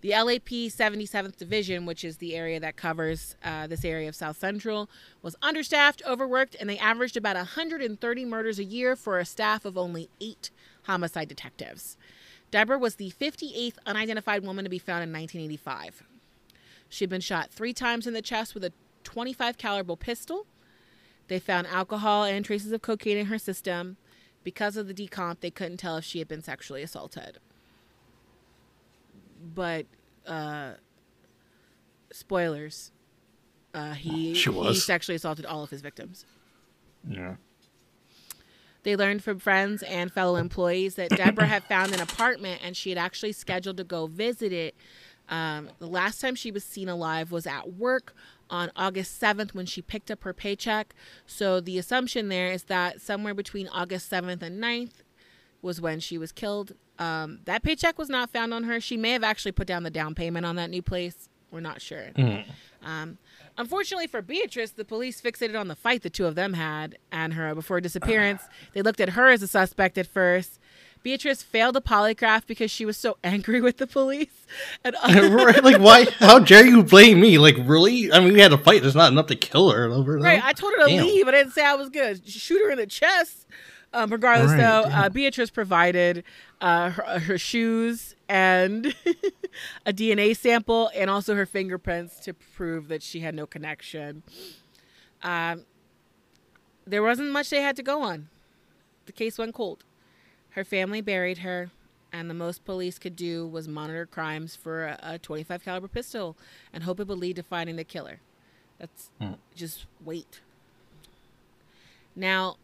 the 0.01 0.09
LAP 0.11 0.49
77th 0.69 1.37
Division, 1.37 1.85
which 1.85 2.03
is 2.03 2.17
the 2.17 2.35
area 2.35 2.59
that 2.59 2.75
covers 2.75 3.35
uh, 3.43 3.65
this 3.65 3.83
area 3.83 4.07
of 4.07 4.15
South 4.15 4.37
Central, 4.37 4.89
was 5.21 5.35
understaffed, 5.41 6.03
overworked, 6.05 6.55
and 6.59 6.69
they 6.69 6.77
averaged 6.77 7.17
about 7.17 7.35
130 7.35 8.25
murders 8.25 8.59
a 8.59 8.63
year 8.63 8.95
for 8.95 9.17
a 9.17 9.25
staff 9.25 9.65
of 9.65 9.77
only 9.77 10.09
eight 10.21 10.51
homicide 10.83 11.27
detectives. 11.27 11.97
Deborah 12.51 12.77
was 12.77 12.95
the 12.95 13.11
58th 13.19 13.77
unidentified 13.85 14.43
woman 14.45 14.63
to 14.63 14.69
be 14.69 14.79
found 14.79 15.03
in 15.03 15.11
1985. 15.11 16.03
She 16.89 17.03
had 17.03 17.09
been 17.09 17.21
shot 17.21 17.49
three 17.49 17.73
times 17.73 18.07
in 18.07 18.13
the 18.13 18.21
chest 18.21 18.53
with 18.53 18.63
a 18.63 18.71
25 19.03 19.57
caliber 19.57 19.95
pistol. 19.95 20.45
They 21.27 21.39
found 21.39 21.67
alcohol 21.67 22.23
and 22.23 22.45
traces 22.45 22.71
of 22.71 22.81
cocaine 22.81 23.17
in 23.17 23.25
her 23.25 23.39
system. 23.39 23.97
Because 24.47 24.77
of 24.77 24.87
the 24.87 24.93
decomp, 24.93 25.41
they 25.41 25.51
couldn't 25.51 25.75
tell 25.75 25.97
if 25.97 26.05
she 26.05 26.19
had 26.19 26.29
been 26.29 26.41
sexually 26.41 26.81
assaulted. 26.81 27.39
But 29.53 29.87
uh 30.25 30.75
spoilers. 32.13 32.93
Uh 33.73 33.91
he 33.91 34.33
She 34.35 34.49
he 34.49 34.75
sexually 34.75 35.17
assaulted 35.17 35.45
all 35.45 35.63
of 35.63 35.69
his 35.69 35.81
victims. 35.81 36.23
Yeah. 37.09 37.35
They 38.83 38.95
learned 38.95 39.21
from 39.21 39.39
friends 39.39 39.83
and 39.83 40.13
fellow 40.13 40.37
employees 40.37 40.95
that 40.95 41.09
Deborah 41.09 41.45
had 41.45 41.65
found 41.65 41.93
an 41.93 41.99
apartment 41.99 42.61
and 42.63 42.77
she 42.77 42.87
had 42.87 42.97
actually 42.97 43.33
scheduled 43.33 43.75
to 43.75 43.83
go 43.83 44.07
visit 44.07 44.53
it. 44.53 44.75
Um, 45.27 45.71
the 45.79 45.87
last 45.87 46.21
time 46.21 46.35
she 46.35 46.51
was 46.51 46.63
seen 46.63 46.87
alive 46.87 47.33
was 47.33 47.45
at 47.45 47.73
work 47.73 48.15
on 48.49 48.71
August 48.75 49.21
7th 49.21 49.53
when 49.53 49.65
she 49.65 49.81
picked 49.81 50.09
up 50.11 50.23
her 50.23 50.33
paycheck. 50.33 50.93
So 51.25 51.59
the 51.59 51.77
assumption 51.77 52.29
there 52.29 52.51
is 52.51 52.63
that 52.63 53.01
somewhere 53.01 53.33
between 53.33 53.67
August 53.69 54.11
7th 54.11 54.41
and 54.41 54.61
9th 54.61 55.03
was 55.61 55.81
when 55.81 55.99
she 55.99 56.17
was 56.17 56.31
killed. 56.31 56.73
Um, 56.99 57.39
that 57.45 57.63
paycheck 57.63 57.97
was 57.97 58.09
not 58.09 58.29
found 58.31 58.53
on 58.53 58.63
her. 58.63 58.79
She 58.79 58.97
may 58.97 59.11
have 59.11 59.23
actually 59.23 59.51
put 59.51 59.67
down 59.67 59.83
the 59.83 59.89
down 59.89 60.15
payment 60.15 60.45
on 60.45 60.55
that 60.55 60.69
new 60.69 60.81
place. 60.81 61.29
We're 61.51 61.59
not 61.61 61.81
sure. 61.81 62.09
Um, 62.83 63.17
unfortunately 63.57 64.07
for 64.07 64.21
Beatrice, 64.21 64.71
the 64.71 64.85
police 64.85 65.21
fixated 65.21 65.59
on 65.59 65.67
the 65.67 65.75
fight 65.75 66.01
the 66.03 66.09
two 66.09 66.25
of 66.25 66.35
them 66.35 66.53
had 66.53 66.97
and 67.11 67.33
her 67.33 67.53
before 67.55 67.79
disappearance. 67.81 68.41
They 68.73 68.81
looked 68.81 68.99
at 68.99 69.09
her 69.09 69.29
as 69.29 69.41
a 69.41 69.47
suspect 69.47 69.97
at 69.97 70.07
first. 70.07 70.59
Beatrice 71.07 71.41
failed 71.41 71.77
a 71.77 71.79
polygraph 71.79 72.45
because 72.45 72.69
she 72.69 72.85
was 72.85 72.97
so 72.97 73.15
angry 73.23 73.61
with 73.61 73.77
the 73.77 73.87
police. 73.87 74.45
And 74.83 74.93
right, 75.33 75.63
like 75.63 75.79
why? 75.79 76.03
How 76.19 76.37
dare 76.37 76.65
you 76.65 76.83
blame 76.83 77.21
me? 77.21 77.37
Like 77.37 77.55
really? 77.59 78.11
I 78.11 78.19
mean, 78.19 78.33
we 78.33 78.41
had 78.41 78.51
a 78.51 78.57
fight. 78.57 78.81
There's 78.81 78.93
not 78.93 79.13
enough 79.13 79.27
to 79.27 79.35
kill 79.37 79.71
her. 79.71 79.85
Over 79.85 80.17
right, 80.17 80.43
I 80.43 80.51
told 80.51 80.73
her 80.73 80.79
to 80.83 80.89
Damn. 80.89 81.05
leave. 81.05 81.25
I 81.25 81.31
didn't 81.31 81.53
say 81.53 81.63
I 81.63 81.75
was 81.75 81.87
gonna 81.87 82.17
shoot 82.25 82.61
her 82.61 82.71
in 82.71 82.77
the 82.77 82.85
chest. 82.85 83.47
Um, 83.93 84.11
regardless, 84.11 84.51
Right, 84.51 84.57
though, 84.57 84.81
uh. 84.81 85.07
Beatrice 85.07 85.49
provided 85.49 86.25
uh, 86.59 86.89
her, 86.89 87.19
her 87.19 87.37
shoes 87.37 88.13
and 88.27 88.93
a 89.85 89.93
DNA 89.93 90.35
sample, 90.35 90.91
and 90.93 91.09
also 91.09 91.35
her 91.35 91.45
fingerprints 91.45 92.19
to 92.25 92.33
prove 92.33 92.89
that 92.89 93.01
she 93.01 93.21
had 93.21 93.33
no 93.33 93.45
connection. 93.45 94.23
Um, 95.23 95.63
there 96.85 97.01
wasn't 97.01 97.31
much 97.31 97.49
they 97.49 97.61
had 97.61 97.77
to 97.77 97.83
go 97.83 98.01
on. 98.01 98.27
The 99.05 99.13
case 99.13 99.37
went 99.37 99.53
cold. 99.55 99.85
Her 100.57 100.63
family 100.63 101.01
buried 101.01 101.37
her, 101.39 101.69
and 102.11 102.31
the 102.31 102.33
most 102.33 102.65
police 102.65 102.97
could 102.97 103.15
do 103.15 103.45
was 103.45 103.67
monitor 103.67 104.07
crimes 104.07 104.55
for 104.55 104.85
a, 104.85 104.99
a 105.03 105.19
25 105.19 105.63
caliber 105.63 105.87
pistol 105.87 106.35
and 106.73 106.81
hope 106.81 106.99
it 106.99 107.07
would 107.07 107.19
lead 107.19 107.35
to 107.35 107.43
finding 107.43 107.75
the 107.75 107.83
killer. 107.83 108.21
That's 108.79 109.11
hmm. 109.21 109.33
just 109.55 109.85
wait. 110.03 110.41
Now, 112.15 112.57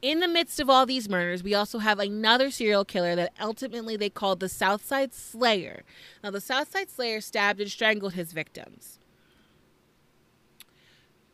in 0.00 0.20
the 0.20 0.28
midst 0.28 0.60
of 0.60 0.70
all 0.70 0.86
these 0.86 1.08
murders, 1.08 1.42
we 1.42 1.52
also 1.52 1.80
have 1.80 1.98
another 1.98 2.52
serial 2.52 2.84
killer 2.84 3.16
that 3.16 3.32
ultimately 3.40 3.96
they 3.96 4.08
called 4.08 4.38
the 4.38 4.48
Southside 4.48 5.12
Slayer. 5.12 5.82
Now, 6.22 6.30
the 6.30 6.40
Southside 6.40 6.90
Slayer 6.90 7.20
stabbed 7.20 7.60
and 7.60 7.68
strangled 7.68 8.12
his 8.12 8.30
victims. 8.30 9.00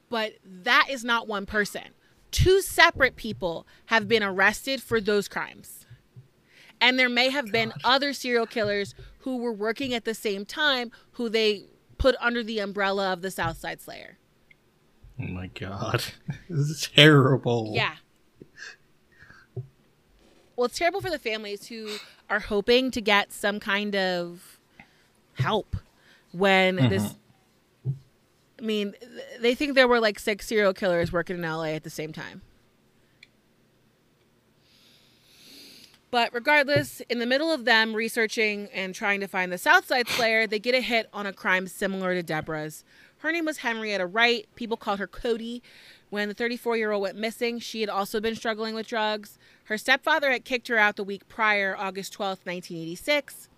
But 0.09 0.37
that 0.43 0.87
is 0.89 1.05
not 1.05 1.29
one 1.29 1.45
person. 1.45 1.91
Two 2.33 2.61
separate 2.62 3.14
people 3.14 3.66
have 3.87 4.09
been 4.09 4.22
arrested 4.22 4.83
for 4.83 5.01
those 5.01 5.28
crimes. 5.28 5.87
And 6.80 6.99
there 6.99 7.09
may 7.09 7.30
have 7.30 7.53
been 7.53 7.72
other 7.85 8.12
serial 8.12 8.47
killers 8.47 8.95
who 9.18 9.37
were 9.37 9.53
working 9.53 9.95
at 9.95 10.05
the 10.05 10.14
same 10.14 10.45
time 10.45 10.91
who 11.12 11.28
they 11.28 11.66
put 11.99 12.16
under 12.18 12.43
the 12.43 12.59
umbrella 12.59 13.12
of 13.12 13.22
the 13.22 13.30
Southside 13.30 13.80
Slayer. 13.80 14.18
Oh 15.20 15.28
my 15.28 15.47
god. 15.49 16.03
this 16.49 16.68
is 16.68 16.91
terrible. 16.93 17.70
Yeah. 17.74 17.95
Well, 20.57 20.66
it's 20.66 20.78
terrible 20.78 21.01
for 21.01 21.11
the 21.11 21.18
families 21.18 21.66
who 21.66 21.97
are 22.28 22.41
hoping 22.41 22.91
to 22.91 23.01
get 23.01 23.33
some 23.33 23.61
kind 23.61 23.95
of 23.95 24.59
help 25.35 25.76
when 26.33 26.76
this. 26.76 27.03
Mm-hmm. 27.03 27.18
I 28.63 28.65
mean, 28.65 28.95
they 29.41 29.57
think 29.57 29.75
there 29.75 29.89
were 29.89 29.99
like 29.99 30.21
six 30.21 30.47
serial 30.47 30.73
killers 30.73 31.13
working 31.13 31.37
in 31.37 31.43
LA 31.43 31.75
at 31.75 31.83
the 31.83 31.91
same 31.91 32.13
time. 32.13 32.43
But 36.13 36.33
regardless, 36.33 37.01
in 37.09 37.19
the 37.19 37.27
middle 37.27 37.51
of 37.51 37.65
them 37.65 37.95
researching 37.95 38.69
and 38.73 38.95
trying 38.95 39.19
to 39.21 39.27
find 39.27 39.51
the 39.51 39.59
Southside 39.59 40.07
Slayer, 40.09 40.47
they 40.47 40.59
get 40.59 40.75
a 40.75 40.81
hit 40.81 41.09
on 41.13 41.27
a 41.27 41.33
crime 41.33 41.67
similar 41.67 42.15
to 42.15 42.23
Deborah's. 42.23 42.85
Her 43.19 43.33
name 43.33 43.47
was 43.47 43.59
Henrietta 43.59 44.07
Wright. 44.07 44.47
People 44.55 44.77
called 44.77 44.99
her 45.01 45.07
Cody. 45.07 45.63
When 46.11 46.29
the 46.29 46.35
34 46.35 46.77
year 46.77 46.93
old 46.93 47.03
went 47.03 47.17
missing, 47.17 47.59
she 47.59 47.81
had 47.81 47.89
also 47.91 48.21
been 48.21 48.37
struggling 48.37 48.75
with 48.75 48.87
drugs. 48.87 49.39
Her 49.65 49.79
stepfather 49.79 50.31
had 50.31 50.45
kicked 50.45 50.69
her 50.69 50.77
out 50.77 50.97
the 50.97 51.03
week 51.03 51.27
prior, 51.29 51.75
August 51.77 52.13
12th, 52.13 52.45
1986. 52.45 53.49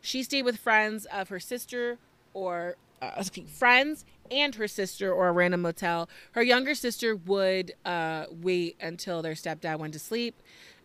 She 0.00 0.22
stayed 0.22 0.44
with 0.44 0.58
friends 0.58 1.06
of 1.06 1.30
her 1.30 1.40
sister 1.40 1.98
or 2.34 2.76
uh, 3.02 3.22
friends 3.54 4.04
and 4.30 4.54
her 4.54 4.68
sister 4.68 5.12
or 5.12 5.28
a 5.28 5.32
random 5.32 5.62
motel. 5.62 6.08
Her 6.32 6.42
younger 6.42 6.74
sister 6.74 7.14
would 7.16 7.72
uh, 7.84 8.26
wait 8.30 8.76
until 8.80 9.20
their 9.20 9.34
stepdad 9.34 9.78
went 9.78 9.92
to 9.92 9.98
sleep 9.98 10.40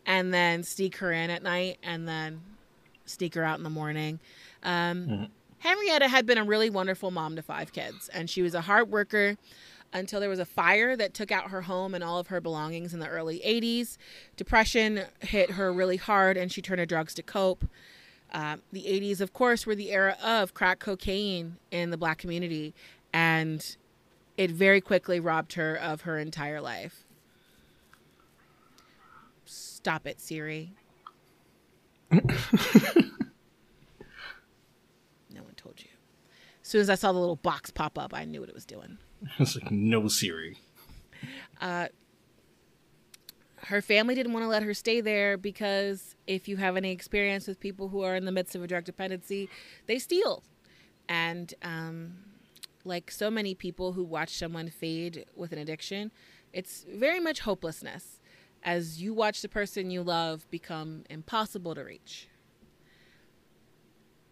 and 0.06 0.34
then 0.34 0.64
sneak 0.64 0.98
her 0.98 1.12
in 1.12 1.30
at 1.30 1.44
night 1.44 1.78
and 1.84 2.08
then 2.08 2.42
sneak 3.06 3.36
her 3.36 3.44
out 3.44 3.58
in 3.58 3.64
the 3.64 3.70
morning. 3.70 4.20
Um, 4.64 5.30
Henrietta 5.60 6.08
had 6.08 6.26
been 6.26 6.38
a 6.38 6.44
really 6.44 6.70
wonderful 6.70 7.12
mom 7.12 7.36
to 7.36 7.42
five 7.42 7.74
kids, 7.74 8.10
and 8.10 8.30
she 8.30 8.42
was 8.42 8.54
a 8.54 8.62
hard 8.62 8.92
worker 8.92 9.38
until 9.94 10.20
there 10.20 10.30
was 10.30 10.40
a 10.40 10.46
fire 10.46 10.96
that 10.96 11.14
took 11.14 11.32
out 11.32 11.50
her 11.50 11.62
home 11.62 11.96
and 11.96 12.04
all 12.04 12.20
of 12.20 12.28
her 12.28 12.42
belongings 12.42 12.94
in 12.94 13.00
the 13.00 13.08
early 13.08 13.40
80s. 13.46 13.98
Depression 14.36 15.04
hit 15.22 15.52
her 15.52 15.72
really 15.72 15.98
hard, 15.98 16.38
and 16.38 16.52
she 16.52 16.62
turned 16.62 16.80
to 16.80 16.86
drugs 16.86 17.14
to 17.16 17.24
cope. 17.24 17.66
Uh, 18.34 18.58
the 18.72 18.84
80s, 18.84 19.22
of 19.22 19.34
course, 19.34 19.66
were 19.66 19.76
the 19.76 19.92
era 19.92 20.18
of 20.24 20.54
crack 20.54 20.80
cocaine 20.80 21.58
in 21.72 21.92
the 21.92 21.98
black 21.98 22.18
community, 22.18 22.74
and 23.14 23.78
it 24.38 24.52
very 24.52 24.82
quickly 24.82 25.20
robbed 25.20 25.54
her 25.54 25.76
of 25.76 26.02
her 26.02 26.20
entire 26.20 26.62
life. 26.62 27.04
Stop 29.46 30.06
it, 30.06 30.20
Siri. 30.20 30.74
no 32.12 32.20
one 35.42 35.54
told 35.56 35.80
you. 35.80 35.90
As 36.62 36.68
soon 36.68 36.82
as 36.82 36.90
I 36.90 36.96
saw 36.96 37.12
the 37.14 37.20
little 37.20 37.38
box 37.38 37.72
pop 37.72 37.98
up, 37.98 38.14
I 38.14 38.26
knew 38.26 38.42
what 38.42 38.50
it 38.50 38.56
was 38.56 38.66
doing. 38.66 38.98
It's 39.40 39.56
like 39.56 39.72
no 39.72 40.08
Siri. 40.08 40.58
Her 43.68 43.82
family 43.82 44.16
didn't 44.16 44.32
want 44.32 44.44
to 44.44 44.48
let 44.48 44.64
her 44.64 44.74
stay 44.74 45.02
there 45.02 45.38
because 45.38 46.16
if 46.26 46.48
you 46.48 46.56
have 46.56 46.78
any 46.78 46.92
experience 46.92 47.48
with 47.48 47.60
people 47.60 47.90
who 47.90 48.02
are 48.02 48.16
in 48.16 48.24
the 48.24 48.32
midst 48.32 48.56
of 48.56 48.64
a 48.64 48.68
drug 48.68 48.86
dependency, 48.86 49.50
they 49.88 50.00
steal. 50.00 50.42
And 51.10 51.54
um, 51.62 52.14
like 52.86 53.12
so 53.12 53.30
many 53.30 53.54
people 53.54 53.92
who 53.92 54.04
watch 54.04 54.38
someone 54.38 54.70
fade 54.70 55.26
with 55.36 55.52
an 55.52 55.60
addiction, 55.60 56.12
it's 56.54 56.86
very 56.90 57.20
much 57.20 57.42
hopelessness 57.42 58.20
as 58.64 59.02
you 59.02 59.14
watch 59.14 59.42
the 59.42 59.50
person 59.50 59.92
you 59.92 60.02
love 60.02 60.50
become 60.50 61.04
impossible 61.10 61.76
to 61.76 61.84
reach. 61.84 62.30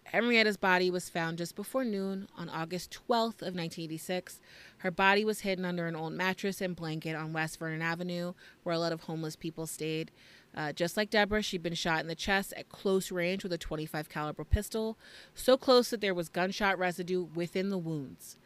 Henrietta's 0.06 0.56
body 0.56 0.90
was 0.90 1.10
found 1.10 1.38
just 1.38 1.56
before 1.56 1.84
noon 1.84 2.28
on 2.38 2.48
August 2.48 2.92
12th 2.92 3.42
of 3.42 3.54
1986. 3.54 4.40
Her 4.86 4.92
body 4.92 5.26
was 5.26 5.40
hidden 5.40 5.66
under 5.66 5.88
an 5.88 5.96
old 5.96 6.14
mattress 6.14 6.62
and 6.62 6.76
blanket 6.76 7.16
on 7.16 7.34
West 7.34 7.58
Vernon 7.58 7.82
Avenue, 7.82 8.34
where 8.62 8.76
a 8.76 8.78
lot 8.78 8.92
of 8.92 9.02
homeless 9.02 9.36
people 9.36 9.66
stayed. 9.66 10.12
Uh, 10.56 10.74
just 10.74 10.96
like 10.96 11.10
Deborah, 11.10 11.42
she'd 11.42 11.64
been 11.64 11.74
shot 11.74 12.02
in 12.02 12.08
the 12.08 12.14
chest 12.14 12.54
at 12.56 12.70
close 12.70 13.12
range 13.12 13.42
with 13.42 13.52
a 13.52 13.58
25 13.58 14.10
caliber 14.10 14.44
pistol, 14.44 14.96
so 15.34 15.58
close 15.58 15.90
that 15.90 16.02
there 16.02 16.14
was 16.14 16.30
gunshot 16.30 16.78
residue 16.78 17.24
within 17.34 17.72
the 17.72 17.80
wounds. 17.80 18.38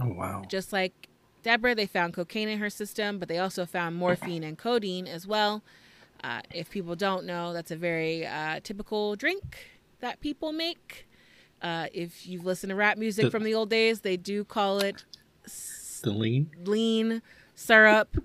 Oh 0.00 0.08
wow. 0.08 0.44
Just 0.48 0.72
like 0.72 1.10
Deborah, 1.42 1.74
they 1.74 1.84
found 1.84 2.14
cocaine 2.14 2.48
in 2.48 2.58
her 2.58 2.70
system, 2.70 3.18
but 3.18 3.28
they 3.28 3.36
also 3.36 3.66
found 3.66 3.96
morphine 3.96 4.44
and 4.44 4.56
codeine 4.56 5.06
as 5.06 5.26
well. 5.26 5.62
Uh, 6.24 6.40
if 6.54 6.70
people 6.70 6.96
don't 6.96 7.26
know, 7.26 7.52
that's 7.52 7.70
a 7.70 7.76
very 7.76 8.26
uh, 8.26 8.60
typical 8.62 9.14
drink 9.14 9.58
that 10.00 10.20
people 10.20 10.52
make. 10.52 11.06
Uh, 11.60 11.88
if 11.92 12.26
you've 12.26 12.46
listened 12.46 12.70
to 12.70 12.76
rap 12.76 12.96
music 12.96 13.30
from 13.30 13.44
the 13.44 13.52
old 13.52 13.68
days, 13.68 14.00
they 14.00 14.16
do 14.16 14.42
call 14.42 14.78
it 14.78 15.04
The 16.02 16.10
lean. 16.10 16.50
lean 16.64 17.22
syrup. 17.54 18.16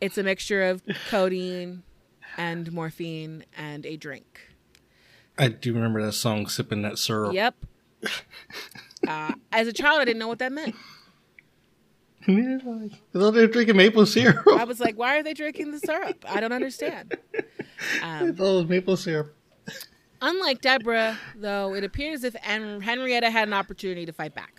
it's 0.00 0.18
a 0.18 0.22
mixture 0.22 0.64
of 0.64 0.82
codeine 1.08 1.82
and 2.36 2.70
morphine 2.72 3.44
and 3.56 3.84
a 3.86 3.96
drink. 3.96 4.54
I 5.38 5.48
do 5.48 5.72
remember 5.72 6.04
that 6.04 6.12
song, 6.12 6.46
"Sipping 6.48 6.82
That 6.82 6.98
Syrup." 6.98 7.32
Yep. 7.32 7.54
Uh, 9.06 9.32
as 9.52 9.68
a 9.68 9.72
child, 9.72 10.00
I 10.00 10.04
didn't 10.04 10.18
know 10.18 10.28
what 10.28 10.40
that 10.40 10.52
meant. 10.52 10.74
I 12.26 12.90
thought 13.12 13.30
they 13.30 13.40
were 13.40 13.46
drinking 13.46 13.76
maple 13.76 14.04
syrup. 14.06 14.46
I 14.46 14.64
was 14.64 14.80
like, 14.80 14.98
why 14.98 15.16
are 15.16 15.22
they 15.22 15.34
drinking 15.34 15.70
the 15.70 15.78
syrup? 15.78 16.24
I 16.28 16.40
don't 16.40 16.52
understand. 16.52 17.16
I 18.02 18.32
thought 18.32 18.54
it 18.54 18.56
was 18.56 18.66
maple 18.66 18.96
syrup. 18.96 19.34
Unlike 20.20 20.60
Deborah, 20.60 21.18
though, 21.36 21.74
it 21.74 21.84
appears 21.84 22.24
as 22.24 22.34
if 22.34 22.42
Henrietta 22.42 23.30
had 23.30 23.48
an 23.48 23.54
opportunity 23.54 24.04
to 24.04 24.12
fight 24.12 24.34
back. 24.34 24.57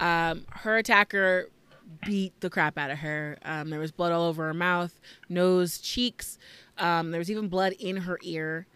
Um, 0.00 0.46
her 0.50 0.78
attacker 0.78 1.48
beat 2.06 2.32
the 2.40 2.50
crap 2.50 2.78
out 2.78 2.90
of 2.90 2.98
her. 2.98 3.38
Um, 3.44 3.70
there 3.70 3.78
was 3.80 3.92
blood 3.92 4.12
all 4.12 4.24
over 4.24 4.46
her 4.46 4.54
mouth, 4.54 4.98
nose, 5.28 5.78
cheeks. 5.78 6.38
Um, 6.78 7.10
there 7.10 7.18
was 7.18 7.30
even 7.30 7.48
blood 7.48 7.74
in 7.78 7.98
her 7.98 8.18
ear. 8.22 8.66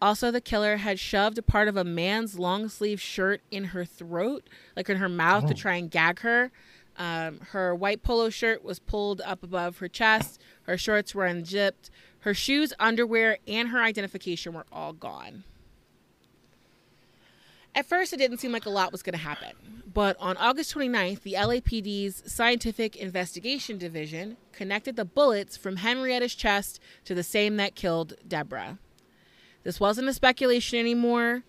Also, 0.00 0.30
the 0.30 0.40
killer 0.40 0.76
had 0.76 1.00
shoved 1.00 1.38
a 1.38 1.42
part 1.42 1.66
of 1.66 1.76
a 1.76 1.82
man's 1.82 2.38
long 2.38 2.68
sleeve 2.68 3.00
shirt 3.00 3.40
in 3.50 3.64
her 3.64 3.84
throat, 3.84 4.48
like 4.76 4.88
in 4.88 4.98
her 4.98 5.08
mouth, 5.08 5.46
to 5.46 5.54
try 5.54 5.74
and 5.74 5.90
gag 5.90 6.20
her. 6.20 6.52
Um, 6.96 7.40
her 7.50 7.74
white 7.74 8.02
polo 8.02 8.28
shirt 8.28 8.62
was 8.62 8.78
pulled 8.78 9.20
up 9.22 9.42
above 9.42 9.78
her 9.78 9.88
chest. 9.88 10.40
Her 10.62 10.76
shorts 10.76 11.14
were 11.14 11.26
unzipped. 11.26 11.90
Her 12.20 12.34
shoes, 12.34 12.72
underwear, 12.78 13.38
and 13.46 13.68
her 13.68 13.80
identification 13.80 14.52
were 14.52 14.66
all 14.70 14.92
gone. 14.92 15.44
At 17.78 17.86
first, 17.86 18.12
it 18.12 18.16
didn't 18.16 18.38
seem 18.38 18.50
like 18.50 18.66
a 18.66 18.70
lot 18.70 18.90
was 18.90 19.04
going 19.04 19.12
to 19.12 19.20
happen. 19.20 19.52
But 19.94 20.16
on 20.18 20.36
August 20.36 20.74
29th, 20.74 21.22
the 21.22 21.34
LAPD's 21.34 22.24
Scientific 22.26 22.96
Investigation 22.96 23.78
Division 23.78 24.36
connected 24.50 24.96
the 24.96 25.04
bullets 25.04 25.56
from 25.56 25.76
Henrietta's 25.76 26.34
chest 26.34 26.80
to 27.04 27.14
the 27.14 27.22
same 27.22 27.56
that 27.58 27.76
killed 27.76 28.14
Deborah. 28.26 28.80
This 29.62 29.78
wasn't 29.78 30.08
a 30.08 30.12
speculation 30.12 30.80
anymore. 30.80 31.44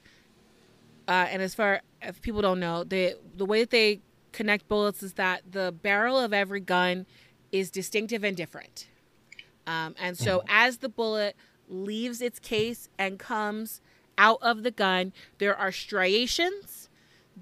Uh, 1.08 1.26
and 1.32 1.42
as 1.42 1.56
far 1.56 1.82
as 2.00 2.20
people 2.20 2.44
don't 2.44 2.60
know, 2.60 2.84
they, 2.84 3.16
the 3.36 3.46
way 3.46 3.62
that 3.62 3.72
they 3.72 4.00
connect 4.32 4.68
bullets 4.68 5.02
is 5.02 5.14
that 5.14 5.42
the 5.52 5.74
barrel 5.82 6.20
of 6.20 6.32
every 6.32 6.60
gun 6.60 7.08
is 7.52 7.72
distinctive 7.72 8.24
and 8.24 8.38
different. 8.38 8.88
Um, 9.66 9.96
and 10.00 10.16
so 10.16 10.44
as 10.48 10.78
the 10.78 10.90
bullet 10.90 11.36
leaves 11.68 12.22
its 12.22 12.38
case 12.38 12.88
and 13.00 13.18
comes 13.18 13.82
out 14.20 14.38
of 14.44 14.62
the 14.62 14.70
gun, 14.70 15.14
there 15.40 15.58
are 15.58 15.72
striations 15.72 16.90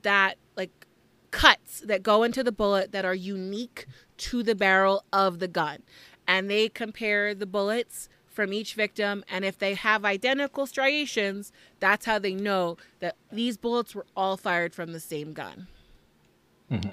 that 0.03 0.37
like 0.55 0.85
cuts 1.31 1.81
that 1.81 2.03
go 2.03 2.23
into 2.23 2.43
the 2.43 2.51
bullet 2.51 2.93
that 2.93 3.03
are 3.03 3.15
unique 3.15 3.87
to 4.17 4.43
the 4.43 4.55
barrel 4.55 5.03
of 5.11 5.39
the 5.39 5.47
gun. 5.47 5.79
And 6.25 6.49
they 6.49 6.69
compare 6.69 7.33
the 7.33 7.45
bullets 7.45 8.07
from 8.27 8.53
each 8.53 8.75
victim 8.75 9.25
and 9.27 9.43
if 9.43 9.57
they 9.57 9.73
have 9.73 10.05
identical 10.05 10.67
striations, 10.67 11.51
that's 11.79 12.05
how 12.05 12.19
they 12.19 12.35
know 12.35 12.77
that 12.99 13.15
these 13.31 13.57
bullets 13.57 13.95
were 13.95 14.05
all 14.15 14.37
fired 14.37 14.75
from 14.75 14.93
the 14.93 14.99
same 14.99 15.33
gun. 15.33 15.67
Mm-hmm. 16.71 16.91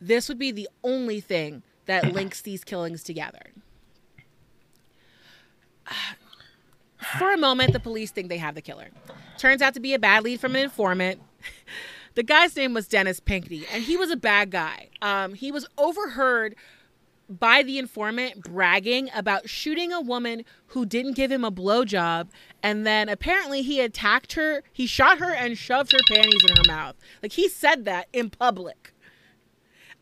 This 0.00 0.28
would 0.28 0.38
be 0.38 0.52
the 0.52 0.68
only 0.82 1.20
thing 1.20 1.62
that 1.86 2.12
links 2.12 2.42
these 2.42 2.62
killings 2.62 3.02
together. 3.02 3.52
For 7.18 7.32
a 7.32 7.38
moment, 7.38 7.72
the 7.72 7.80
police 7.80 8.10
think 8.10 8.28
they 8.28 8.38
have 8.38 8.54
the 8.54 8.62
killer. 8.62 8.88
Turns 9.38 9.62
out 9.62 9.74
to 9.74 9.80
be 9.80 9.94
a 9.94 9.98
bad 9.98 10.24
lead 10.24 10.40
from 10.40 10.54
an 10.56 10.62
informant. 10.62 11.20
The 12.14 12.22
guy's 12.22 12.54
name 12.56 12.74
was 12.74 12.86
Dennis 12.86 13.18
Pinkney, 13.20 13.64
and 13.72 13.82
he 13.82 13.96
was 13.96 14.10
a 14.10 14.16
bad 14.16 14.50
guy. 14.50 14.88
Um, 15.02 15.34
he 15.34 15.50
was 15.50 15.66
overheard 15.76 16.54
by 17.28 17.62
the 17.62 17.78
informant 17.78 18.42
bragging 18.42 19.10
about 19.14 19.48
shooting 19.48 19.92
a 19.92 20.00
woman 20.00 20.44
who 20.68 20.86
didn't 20.86 21.14
give 21.14 21.32
him 21.32 21.44
a 21.44 21.50
blowjob, 21.50 22.28
and 22.62 22.86
then 22.86 23.08
apparently 23.08 23.62
he 23.62 23.80
attacked 23.80 24.34
her. 24.34 24.62
He 24.72 24.86
shot 24.86 25.18
her 25.18 25.34
and 25.34 25.58
shoved 25.58 25.92
her 25.92 25.98
panties 26.08 26.44
in 26.48 26.56
her 26.56 26.62
mouth. 26.68 26.94
Like 27.22 27.32
he 27.32 27.48
said 27.48 27.84
that 27.86 28.06
in 28.12 28.30
public. 28.30 28.94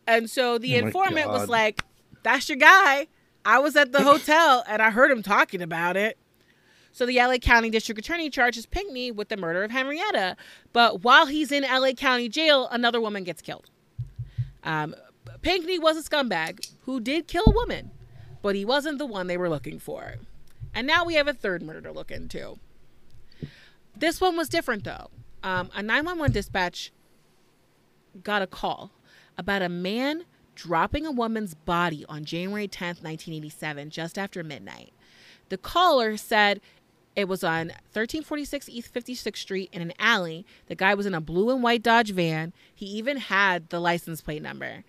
And 0.06 0.28
so 0.28 0.58
the 0.58 0.74
Oh 0.74 0.78
informant 0.86 1.28
was 1.30 1.48
like, 1.48 1.82
"That's 2.22 2.48
your 2.48 2.58
guy." 2.58 3.06
I 3.44 3.58
was 3.58 3.74
at 3.76 3.92
the 3.92 4.02
hotel 4.04 4.64
and 4.68 4.82
I 4.82 4.90
heard 4.90 5.10
him 5.10 5.22
talking 5.22 5.62
about 5.62 5.96
it. 5.96 6.18
So 6.92 7.06
the 7.06 7.16
LA 7.16 7.38
County 7.38 7.70
District 7.70 7.98
Attorney 7.98 8.28
charges 8.30 8.66
Pinckney 8.66 9.10
with 9.10 9.28
the 9.28 9.36
murder 9.36 9.64
of 9.64 9.70
Henrietta. 9.70 10.36
But 10.72 11.02
while 11.02 11.26
he's 11.26 11.50
in 11.50 11.62
LA 11.62 11.92
County 11.92 12.28
Jail, 12.28 12.68
another 12.70 13.00
woman 13.00 13.24
gets 13.24 13.40
killed. 13.40 13.70
Um, 14.62 14.94
Pinckney 15.40 15.78
was 15.78 15.96
a 15.96 16.08
scumbag 16.08 16.70
who 16.82 17.00
did 17.00 17.26
kill 17.26 17.44
a 17.46 17.50
woman, 17.50 17.90
but 18.42 18.54
he 18.54 18.64
wasn't 18.64 18.98
the 18.98 19.06
one 19.06 19.26
they 19.26 19.38
were 19.38 19.48
looking 19.48 19.78
for. 19.78 20.16
And 20.74 20.86
now 20.86 21.04
we 21.04 21.14
have 21.14 21.28
a 21.28 21.32
third 21.32 21.62
murder 21.62 21.80
to 21.82 21.92
look 21.92 22.10
into. 22.10 22.58
This 23.96 24.20
one 24.20 24.36
was 24.36 24.48
different, 24.48 24.84
though. 24.84 25.10
Um, 25.42 25.70
a 25.74 25.82
911 25.82 26.32
dispatch 26.32 26.92
got 28.22 28.42
a 28.42 28.46
call 28.46 28.92
about 29.36 29.62
a 29.62 29.68
man 29.68 30.24
dropping 30.54 31.06
a 31.06 31.10
woman's 31.10 31.54
body 31.54 32.04
on 32.08 32.24
January 32.24 32.68
10th, 32.68 33.02
1987, 33.02 33.90
just 33.90 34.18
after 34.18 34.44
midnight. 34.44 34.92
The 35.48 35.58
caller 35.58 36.16
said 36.16 36.60
it 37.14 37.28
was 37.28 37.44
on 37.44 37.68
1346 37.92 38.68
East 38.68 38.94
56th 38.94 39.36
Street 39.36 39.68
in 39.72 39.82
an 39.82 39.92
alley. 39.98 40.46
The 40.66 40.74
guy 40.74 40.94
was 40.94 41.06
in 41.06 41.14
a 41.14 41.20
blue 41.20 41.50
and 41.50 41.62
white 41.62 41.82
Dodge 41.82 42.12
van. 42.12 42.52
He 42.74 42.86
even 42.86 43.16
had 43.18 43.68
the 43.68 43.80
license 43.80 44.20
plate 44.20 44.42
number. 44.42 44.84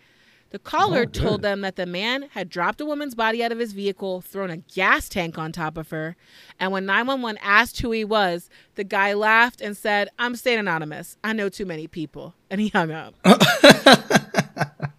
The 0.51 0.59
caller 0.59 1.01
Oh, 1.01 1.05
told 1.05 1.41
them 1.41 1.61
that 1.61 1.77
the 1.77 1.87
man 1.87 2.29
had 2.33 2.47
dropped 2.47 2.79
a 2.79 2.85
woman's 2.85 3.15
body 3.15 3.43
out 3.43 3.51
of 3.51 3.57
his 3.57 3.73
vehicle, 3.73 4.21
thrown 4.21 4.51
a 4.51 4.57
gas 4.57 5.09
tank 5.09 5.35
on 5.39 5.51
top 5.51 5.77
of 5.77 5.89
her, 5.89 6.15
and 6.59 6.71
when 6.71 6.85
911 6.85 7.39
asked 7.43 7.81
who 7.81 7.89
he 7.89 8.05
was, 8.05 8.51
the 8.75 8.83
guy 8.83 9.13
laughed 9.13 9.61
and 9.61 9.75
said, 9.75 10.09
I'm 10.19 10.35
staying 10.35 10.59
anonymous. 10.59 11.17
I 11.23 11.33
know 11.33 11.49
too 11.49 11.65
many 11.65 11.87
people. 11.87 12.35
And 12.51 12.61
he 12.61 12.69
hung 12.69 12.91
up. 12.91 13.15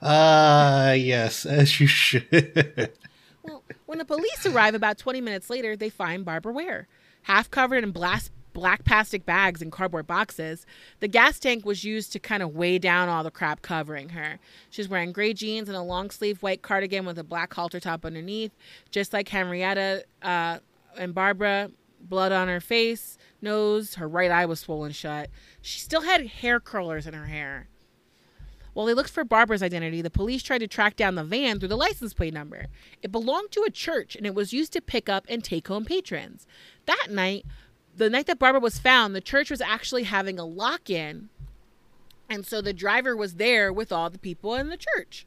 Ah, 0.00 0.92
yes, 0.92 1.44
as 1.44 1.78
you 1.80 1.86
should. 1.86 2.92
When 3.86 3.98
the 3.98 4.04
police 4.04 4.46
arrive 4.46 4.74
about 4.74 4.98
20 4.98 5.20
minutes 5.20 5.50
later, 5.50 5.76
they 5.76 5.90
find 5.90 6.24
Barbara 6.24 6.52
Ware, 6.52 6.88
half 7.22 7.50
covered 7.50 7.84
in 7.84 7.90
blast, 7.90 8.30
black 8.52 8.84
plastic 8.84 9.24
bags 9.24 9.62
and 9.62 9.70
cardboard 9.70 10.06
boxes. 10.06 10.66
The 11.00 11.08
gas 11.08 11.38
tank 11.38 11.64
was 11.64 11.84
used 11.84 12.12
to 12.12 12.18
kind 12.18 12.42
of 12.42 12.54
weigh 12.54 12.78
down 12.78 13.08
all 13.08 13.22
the 13.22 13.30
crap 13.30 13.62
covering 13.62 14.10
her. 14.10 14.38
She's 14.70 14.88
wearing 14.88 15.12
gray 15.12 15.32
jeans 15.32 15.68
and 15.68 15.76
a 15.76 15.82
long 15.82 16.10
sleeve 16.10 16.42
white 16.42 16.62
cardigan 16.62 17.06
with 17.06 17.18
a 17.18 17.24
black 17.24 17.54
halter 17.54 17.80
top 17.80 18.04
underneath, 18.04 18.52
just 18.90 19.12
like 19.12 19.28
Henrietta 19.28 20.04
uh, 20.22 20.58
and 20.96 21.14
Barbara. 21.14 21.70
Blood 22.00 22.30
on 22.30 22.46
her 22.46 22.60
face, 22.60 23.18
nose, 23.42 23.96
her 23.96 24.08
right 24.08 24.30
eye 24.30 24.46
was 24.46 24.60
swollen 24.60 24.92
shut. 24.92 25.30
She 25.60 25.80
still 25.80 26.02
had 26.02 26.26
hair 26.26 26.60
curlers 26.60 27.08
in 27.08 27.14
her 27.14 27.26
hair. 27.26 27.66
While 28.78 28.86
they 28.86 28.94
looked 28.94 29.10
for 29.10 29.24
Barbara's 29.24 29.60
identity, 29.60 30.02
the 30.02 30.08
police 30.08 30.40
tried 30.40 30.58
to 30.58 30.68
track 30.68 30.94
down 30.94 31.16
the 31.16 31.24
van 31.24 31.58
through 31.58 31.70
the 31.70 31.76
license 31.76 32.14
plate 32.14 32.32
number. 32.32 32.66
It 33.02 33.10
belonged 33.10 33.50
to 33.50 33.64
a 33.66 33.72
church 33.72 34.14
and 34.14 34.24
it 34.24 34.36
was 34.36 34.52
used 34.52 34.72
to 34.74 34.80
pick 34.80 35.08
up 35.08 35.26
and 35.28 35.42
take 35.42 35.66
home 35.66 35.84
patrons. 35.84 36.46
That 36.86 37.08
night, 37.10 37.44
the 37.96 38.08
night 38.08 38.26
that 38.26 38.38
Barbara 38.38 38.60
was 38.60 38.78
found, 38.78 39.16
the 39.16 39.20
church 39.20 39.50
was 39.50 39.60
actually 39.60 40.04
having 40.04 40.38
a 40.38 40.44
lock 40.44 40.90
in. 40.90 41.28
And 42.30 42.46
so 42.46 42.62
the 42.62 42.72
driver 42.72 43.16
was 43.16 43.34
there 43.34 43.72
with 43.72 43.90
all 43.90 44.10
the 44.10 44.18
people 44.20 44.54
in 44.54 44.68
the 44.68 44.76
church. 44.76 45.26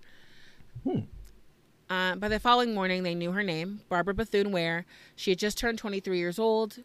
Uh, 1.90 2.16
by 2.16 2.30
the 2.30 2.40
following 2.40 2.74
morning, 2.74 3.04
they 3.04 3.16
knew 3.16 3.34
her 3.34 3.44
name, 3.44 3.82
Barbara 3.90 4.14
Bethune 4.14 4.54
Ware. 4.54 4.86
She 5.18 5.32
had 5.32 5.40
just 5.40 5.58
turned 5.58 5.78
23 5.78 6.18
years 6.18 6.40
old. 6.40 6.78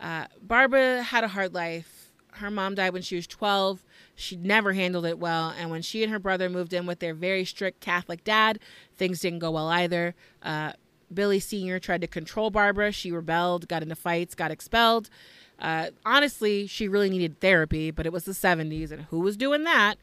Uh, 0.00 0.28
Barbara 0.40 1.02
had 1.02 1.24
a 1.24 1.28
hard 1.28 1.52
life. 1.52 2.10
Her 2.32 2.50
mom 2.50 2.74
died 2.74 2.94
when 2.94 3.02
she 3.02 3.16
was 3.16 3.26
12. 3.26 3.84
She 4.16 4.34
never 4.34 4.72
handled 4.72 5.04
it 5.04 5.18
well. 5.18 5.54
And 5.56 5.70
when 5.70 5.82
she 5.82 6.02
and 6.02 6.10
her 6.10 6.18
brother 6.18 6.48
moved 6.48 6.72
in 6.72 6.86
with 6.86 6.98
their 6.98 7.14
very 7.14 7.44
strict 7.44 7.80
Catholic 7.80 8.24
dad, 8.24 8.58
things 8.96 9.20
didn't 9.20 9.40
go 9.40 9.50
well 9.52 9.68
either. 9.68 10.14
Uh, 10.42 10.72
Billy 11.12 11.38
Sr. 11.38 11.78
tried 11.78 12.00
to 12.00 12.06
control 12.06 12.50
Barbara. 12.50 12.90
She 12.92 13.12
rebelled, 13.12 13.68
got 13.68 13.82
into 13.82 13.94
fights, 13.94 14.34
got 14.34 14.50
expelled. 14.50 15.10
Uh, 15.58 15.90
honestly, 16.04 16.66
she 16.66 16.88
really 16.88 17.10
needed 17.10 17.40
therapy, 17.40 17.90
but 17.90 18.06
it 18.06 18.12
was 18.12 18.24
the 18.24 18.32
70s, 18.32 18.90
and 18.90 19.02
who 19.02 19.20
was 19.20 19.36
doing 19.36 19.64
that? 19.64 19.96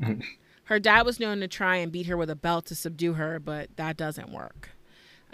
Her 0.64 0.80
dad 0.80 1.04
was 1.04 1.20
known 1.20 1.40
to 1.40 1.48
try 1.48 1.76
and 1.76 1.92
beat 1.92 2.06
her 2.06 2.16
with 2.16 2.30
a 2.30 2.34
belt 2.34 2.64
to 2.66 2.74
subdue 2.74 3.12
her, 3.14 3.38
but 3.38 3.68
that 3.76 3.98
doesn't 3.98 4.30
work. 4.30 4.70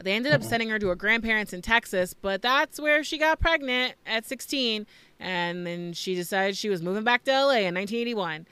They 0.03 0.13
ended 0.13 0.33
up 0.33 0.43
sending 0.43 0.71
her 0.71 0.79
to 0.79 0.89
her 0.89 0.97
grandparents 0.97 1.53
in 1.53 1.63
Texas, 1.63 2.15
but 2.15 2.43
that's 2.43 2.81
where 2.81 3.05
she 3.05 3.19
got 3.19 3.39
pregnant 3.39 3.95
at 4.07 4.27
16, 4.27 4.87
and 5.21 5.67
then 5.67 5.93
she 5.93 6.15
decided 6.15 6.57
she 6.57 6.71
was 6.71 6.83
moving 6.83 7.05
back 7.05 7.23
to 7.25 7.31
LA 7.31 7.59
in 7.59 7.75
1981. 7.75 8.47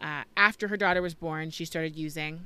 Uh, 0.00 0.22
after 0.36 0.68
her 0.68 0.76
daughter 0.76 1.02
was 1.02 1.14
born, 1.14 1.50
she 1.50 1.64
started 1.64 1.94
using, 1.94 2.40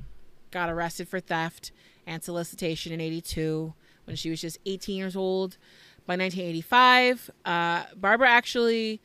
got 0.51 0.69
arrested 0.69 1.07
for 1.07 1.19
theft 1.19 1.71
and 2.05 2.23
solicitation 2.23 2.91
in 2.91 2.99
82 3.01 3.73
when 4.05 4.15
she 4.15 4.29
was 4.29 4.41
just 4.41 4.57
18 4.65 4.97
years 4.97 5.15
old. 5.15 5.57
By 6.05 6.15
1985, 6.15 7.31
uh, 7.45 7.83
Barbara 7.95 8.29
actually 8.29 9.01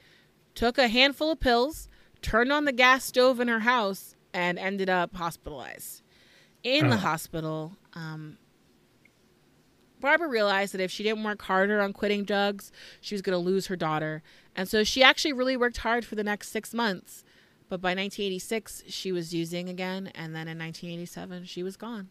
took 0.54 0.78
a 0.78 0.88
handful 0.88 1.30
of 1.32 1.40
pills, 1.40 1.88
turned 2.22 2.52
on 2.52 2.64
the 2.64 2.72
gas 2.72 3.04
stove 3.04 3.40
in 3.40 3.48
her 3.48 3.60
house, 3.60 4.16
and 4.32 4.58
ended 4.58 4.90
up 4.90 5.14
hospitalized. 5.14 6.02
In 6.62 6.88
the 6.88 6.96
hospital, 6.96 7.76
um, 7.92 8.38
Barbara 10.00 10.28
realized 10.28 10.74
that 10.74 10.82
if 10.82 10.90
she 10.90 11.02
didn't 11.02 11.24
work 11.24 11.40
harder 11.40 11.80
on 11.80 11.92
quitting 11.92 12.24
drugs, 12.24 12.70
she 13.00 13.14
was 13.14 13.22
going 13.22 13.32
to 13.32 13.38
lose 13.38 13.68
her 13.68 13.76
daughter. 13.76 14.22
And 14.56 14.68
so 14.68 14.84
she 14.84 15.02
actually 15.02 15.32
really 15.32 15.56
worked 15.56 15.78
hard 15.78 16.04
for 16.04 16.14
the 16.14 16.24
next 16.24 16.48
six 16.48 16.72
months. 16.72 17.24
But 17.68 17.80
by 17.80 17.90
1986, 17.90 18.84
she 18.88 19.10
was 19.10 19.34
using 19.34 19.68
again. 19.68 20.10
And 20.14 20.34
then 20.34 20.48
in 20.48 20.58
1987, 20.58 21.44
she 21.44 21.62
was 21.62 21.76
gone. 21.76 22.10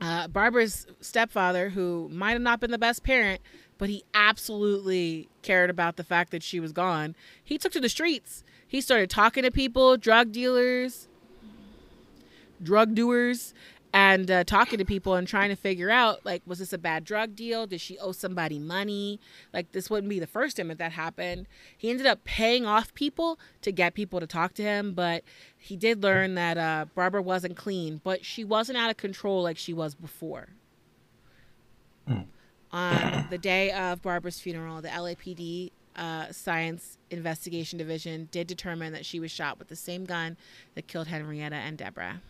Uh, 0.00 0.28
Barbara's 0.28 0.86
stepfather, 1.00 1.70
who 1.70 2.08
might 2.10 2.32
have 2.32 2.42
not 2.42 2.60
been 2.60 2.70
the 2.70 2.78
best 2.78 3.02
parent, 3.02 3.40
but 3.78 3.88
he 3.88 4.04
absolutely 4.14 5.28
cared 5.42 5.70
about 5.70 5.96
the 5.96 6.04
fact 6.04 6.30
that 6.30 6.42
she 6.42 6.60
was 6.60 6.72
gone, 6.72 7.16
he 7.42 7.58
took 7.58 7.72
to 7.72 7.80
the 7.80 7.88
streets. 7.88 8.44
He 8.66 8.80
started 8.80 9.10
talking 9.10 9.42
to 9.42 9.50
people, 9.50 9.96
drug 9.96 10.32
dealers, 10.32 11.08
drug 12.62 12.94
doers 12.94 13.54
and 13.92 14.30
uh, 14.30 14.44
talking 14.44 14.78
to 14.78 14.84
people 14.84 15.14
and 15.14 15.28
trying 15.28 15.50
to 15.50 15.56
figure 15.56 15.90
out 15.90 16.24
like 16.24 16.42
was 16.46 16.58
this 16.58 16.72
a 16.72 16.78
bad 16.78 17.04
drug 17.04 17.36
deal? 17.36 17.66
Did 17.66 17.80
she 17.80 17.98
owe 17.98 18.12
somebody 18.12 18.58
money? 18.58 19.20
Like 19.52 19.72
this 19.72 19.90
wouldn't 19.90 20.08
be 20.08 20.18
the 20.18 20.26
first 20.26 20.56
time 20.56 20.68
that 20.68 20.78
that 20.78 20.92
happened. 20.92 21.46
He 21.76 21.90
ended 21.90 22.06
up 22.06 22.24
paying 22.24 22.64
off 22.64 22.94
people 22.94 23.38
to 23.60 23.70
get 23.70 23.94
people 23.94 24.20
to 24.20 24.26
talk 24.26 24.54
to 24.54 24.62
him 24.62 24.92
but 24.92 25.24
he 25.58 25.76
did 25.76 26.02
learn 26.02 26.34
that 26.34 26.56
uh, 26.56 26.86
barbara 26.94 27.22
wasn't 27.22 27.56
clean 27.56 28.00
but 28.02 28.24
she 28.24 28.44
wasn't 28.44 28.78
out 28.78 28.90
of 28.90 28.96
control 28.96 29.42
like 29.42 29.58
she 29.58 29.74
was 29.74 29.94
before. 29.94 30.48
On 32.72 33.26
the 33.30 33.38
day 33.38 33.70
of 33.70 34.00
barbara's 34.00 34.40
funeral 34.40 34.80
the 34.80 34.88
lapd 34.88 35.70
uh, 35.94 36.32
science 36.32 36.96
investigation 37.10 37.78
division 37.78 38.28
did 38.32 38.46
determine 38.46 38.94
that 38.94 39.04
she 39.04 39.20
was 39.20 39.30
shot 39.30 39.58
with 39.58 39.68
the 39.68 39.76
same 39.76 40.06
gun 40.06 40.38
that 40.74 40.86
killed 40.86 41.08
henrietta 41.08 41.56
and 41.56 41.76
deborah 41.76 42.22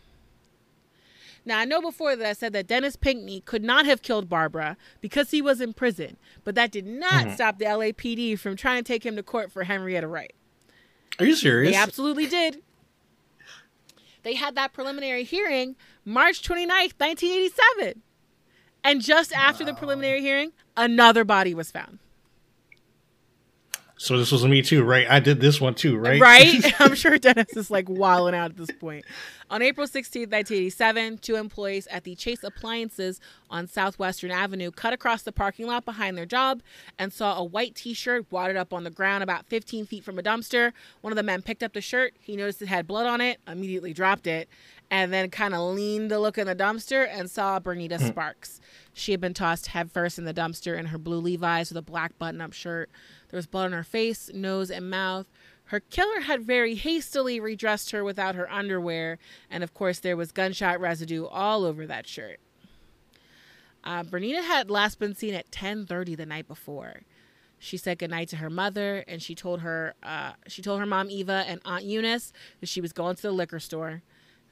now, 1.45 1.59
I 1.59 1.65
know 1.65 1.81
before 1.81 2.15
that 2.15 2.27
I 2.27 2.33
said 2.35 2.53
that 2.53 2.69
Dennis 2.69 2.95
Pinkney 2.95 3.41
could 3.41 3.65
not 3.65 3.85
have 3.85 4.03
killed 4.03 4.29
Barbara 4.29 4.77
because 5.01 5.33
he 5.33 5.43
was 5.43 5.61
in 5.61 5.73
prison, 5.73 6.17
but 6.45 6.55
that 6.55 6.71
did 6.71 6.87
not 6.87 7.13
mm-hmm. 7.13 7.35
stop 7.35 7.59
the 7.59 7.65
LAPD 7.65 8.39
from 8.39 8.55
trying 8.55 8.83
to 8.83 8.87
take 8.87 9.05
him 9.05 9.17
to 9.17 9.23
court 9.23 9.51
for 9.51 9.65
Henrietta 9.65 10.07
Wright. 10.07 10.35
Are 11.19 11.25
you 11.25 11.35
serious? 11.35 11.73
They 11.73 11.79
absolutely 11.79 12.27
did. 12.27 12.63
They 14.23 14.35
had 14.35 14.55
that 14.55 14.73
preliminary 14.73 15.25
hearing 15.25 15.75
March 16.05 16.43
29th, 16.43 16.95
1987. 16.99 18.03
And 18.85 19.01
just 19.01 19.33
after 19.33 19.65
the 19.65 19.75
preliminary 19.75 20.21
hearing, 20.21 20.53
another 20.77 21.25
body 21.25 21.55
was 21.55 21.73
found. 21.73 21.99
So 24.03 24.19
this 24.19 24.33
was 24.33 24.45
me 24.45 24.63
too, 24.63 24.83
right? 24.83 25.07
I 25.09 25.21
did 25.21 25.41
this 25.41 25.61
one 25.61 25.77
too, 25.77 25.97
right? 25.97 26.21
Right? 26.21 26.75
I'm 26.81 26.97
sure 26.97 27.17
Dennis 27.19 27.57
is 27.57 27.71
like 27.71 27.89
wilding 27.89 28.35
out 28.35 28.51
at 28.51 28.57
this 28.57 28.73
point. 28.81 29.05
On 29.49 29.63
April 29.63 29.87
16, 29.87 30.23
1987, 30.23 31.19
two 31.19 31.37
employees 31.37 31.87
at 31.87 32.03
the 32.03 32.17
Chase 32.17 32.43
Appliances 32.43 33.21
on 33.49 33.69
Southwestern 33.69 34.33
Avenue 34.33 34.73
cut 34.73 34.93
across 34.93 35.23
the 35.23 35.31
parking 35.31 35.69
lot 35.69 35.85
behind 35.85 36.19
their 36.19 36.27
job 36.27 36.63
and 36.99 37.13
saw 37.13 37.39
a 37.39 37.45
white 37.45 37.77
t 37.77 37.95
shirt 37.95 38.27
wadded 38.33 38.57
up 38.57 38.73
on 38.73 38.83
the 38.83 38.91
ground 38.91 39.23
about 39.23 39.47
15 39.47 39.87
feet 39.87 40.03
from 40.03 40.19
a 40.19 40.23
dumpster. 40.23 40.73
One 41.01 41.13
of 41.13 41.17
the 41.17 41.23
men 41.23 41.41
picked 41.41 41.63
up 41.63 41.73
the 41.73 41.81
shirt. 41.81 42.13
He 42.21 42.35
noticed 42.35 42.61
it 42.61 42.67
had 42.67 42.89
blood 42.89 43.07
on 43.07 43.21
it, 43.21 43.39
immediately 43.47 43.93
dropped 43.93 44.27
it, 44.27 44.49
and 44.91 45.13
then 45.13 45.31
kind 45.31 45.55
of 45.55 45.61
leaned 45.77 46.11
to 46.11 46.19
look 46.19 46.39
in 46.39 46.49
the 46.49 46.57
dumpster 46.57 47.07
and 47.09 47.31
saw 47.31 47.61
Bernita 47.61 48.01
hmm. 48.01 48.09
Sparks. 48.09 48.61
She 48.93 49.13
had 49.13 49.21
been 49.21 49.35
tossed 49.35 49.69
headfirst 49.69 50.19
in 50.19 50.25
the 50.25 50.35
dumpster 50.35 50.79
in 50.79 50.87
her 50.87 50.99
blue 50.99 51.21
Levi's 51.21 51.71
with 51.71 51.79
a 51.79 51.83
black 51.83 52.19
button 52.19 52.41
up 52.41 52.53
shirt. 52.53 52.91
There 53.31 53.39
was 53.39 53.47
blood 53.47 53.67
on 53.67 53.73
her 53.73 53.85
face, 53.85 54.31
nose, 54.35 54.71
and 54.71 54.91
mouth. 54.91 55.27
Her 55.67 55.81
killer 55.81 56.21
had 56.21 56.43
very 56.43 56.75
hastily 56.75 57.41
redressed 57.41 57.93
her 57.93 58.05
without 58.05 58.35
her 58.35 58.51
underwear, 58.53 59.19
and 59.51 59.65
of 59.65 59.73
course, 59.73 60.01
there 60.01 60.17
was 60.17 60.31
gunshot 60.31 60.81
residue 60.81 61.25
all 61.25 61.65
over 61.65 61.87
that 61.87 62.07
shirt. 62.07 62.41
Uh, 63.85 64.03
Bernita 64.03 64.43
had 64.43 64.71
last 64.71 64.99
been 64.99 65.15
seen 65.15 65.35
at 65.35 65.51
10:30 65.51 66.15
the 66.15 66.27
night 66.27 66.47
before. 66.47 67.03
She 67.59 67.77
said 67.77 67.99
goodnight 67.99 68.29
to 68.29 68.37
her 68.37 68.51
mother, 68.51 69.05
and 69.09 69.23
she 69.23 69.35
told 69.35 69.61
her 69.61 69.95
uh, 70.03 70.33
she 70.47 70.63
told 70.63 70.81
her 70.81 70.87
mom 70.87 71.11
Eva 71.11 71.45
and 71.47 71.61
Aunt 71.65 71.85
Eunice 71.85 72.33
that 72.61 72.69
she 72.69 72.81
was 72.81 72.93
going 72.93 73.17
to 73.17 73.23
the 73.23 73.33
liquor 73.33 73.61
store. 73.61 74.03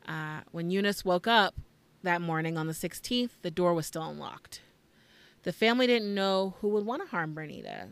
Uh, 0.08 0.40
when 0.50 0.70
Eunice 0.70 1.04
woke 1.04 1.26
up 1.26 1.54
that 2.02 2.20
morning 2.20 2.56
on 2.56 2.66
the 2.66 2.72
16th, 2.72 3.30
the 3.42 3.50
door 3.50 3.74
was 3.74 3.86
still 3.86 4.04
unlocked. 4.04 4.60
The 5.42 5.52
family 5.52 5.86
didn't 5.86 6.14
know 6.14 6.54
who 6.60 6.68
would 6.68 6.84
want 6.84 7.02
to 7.02 7.08
harm 7.08 7.34
Bernita. 7.34 7.90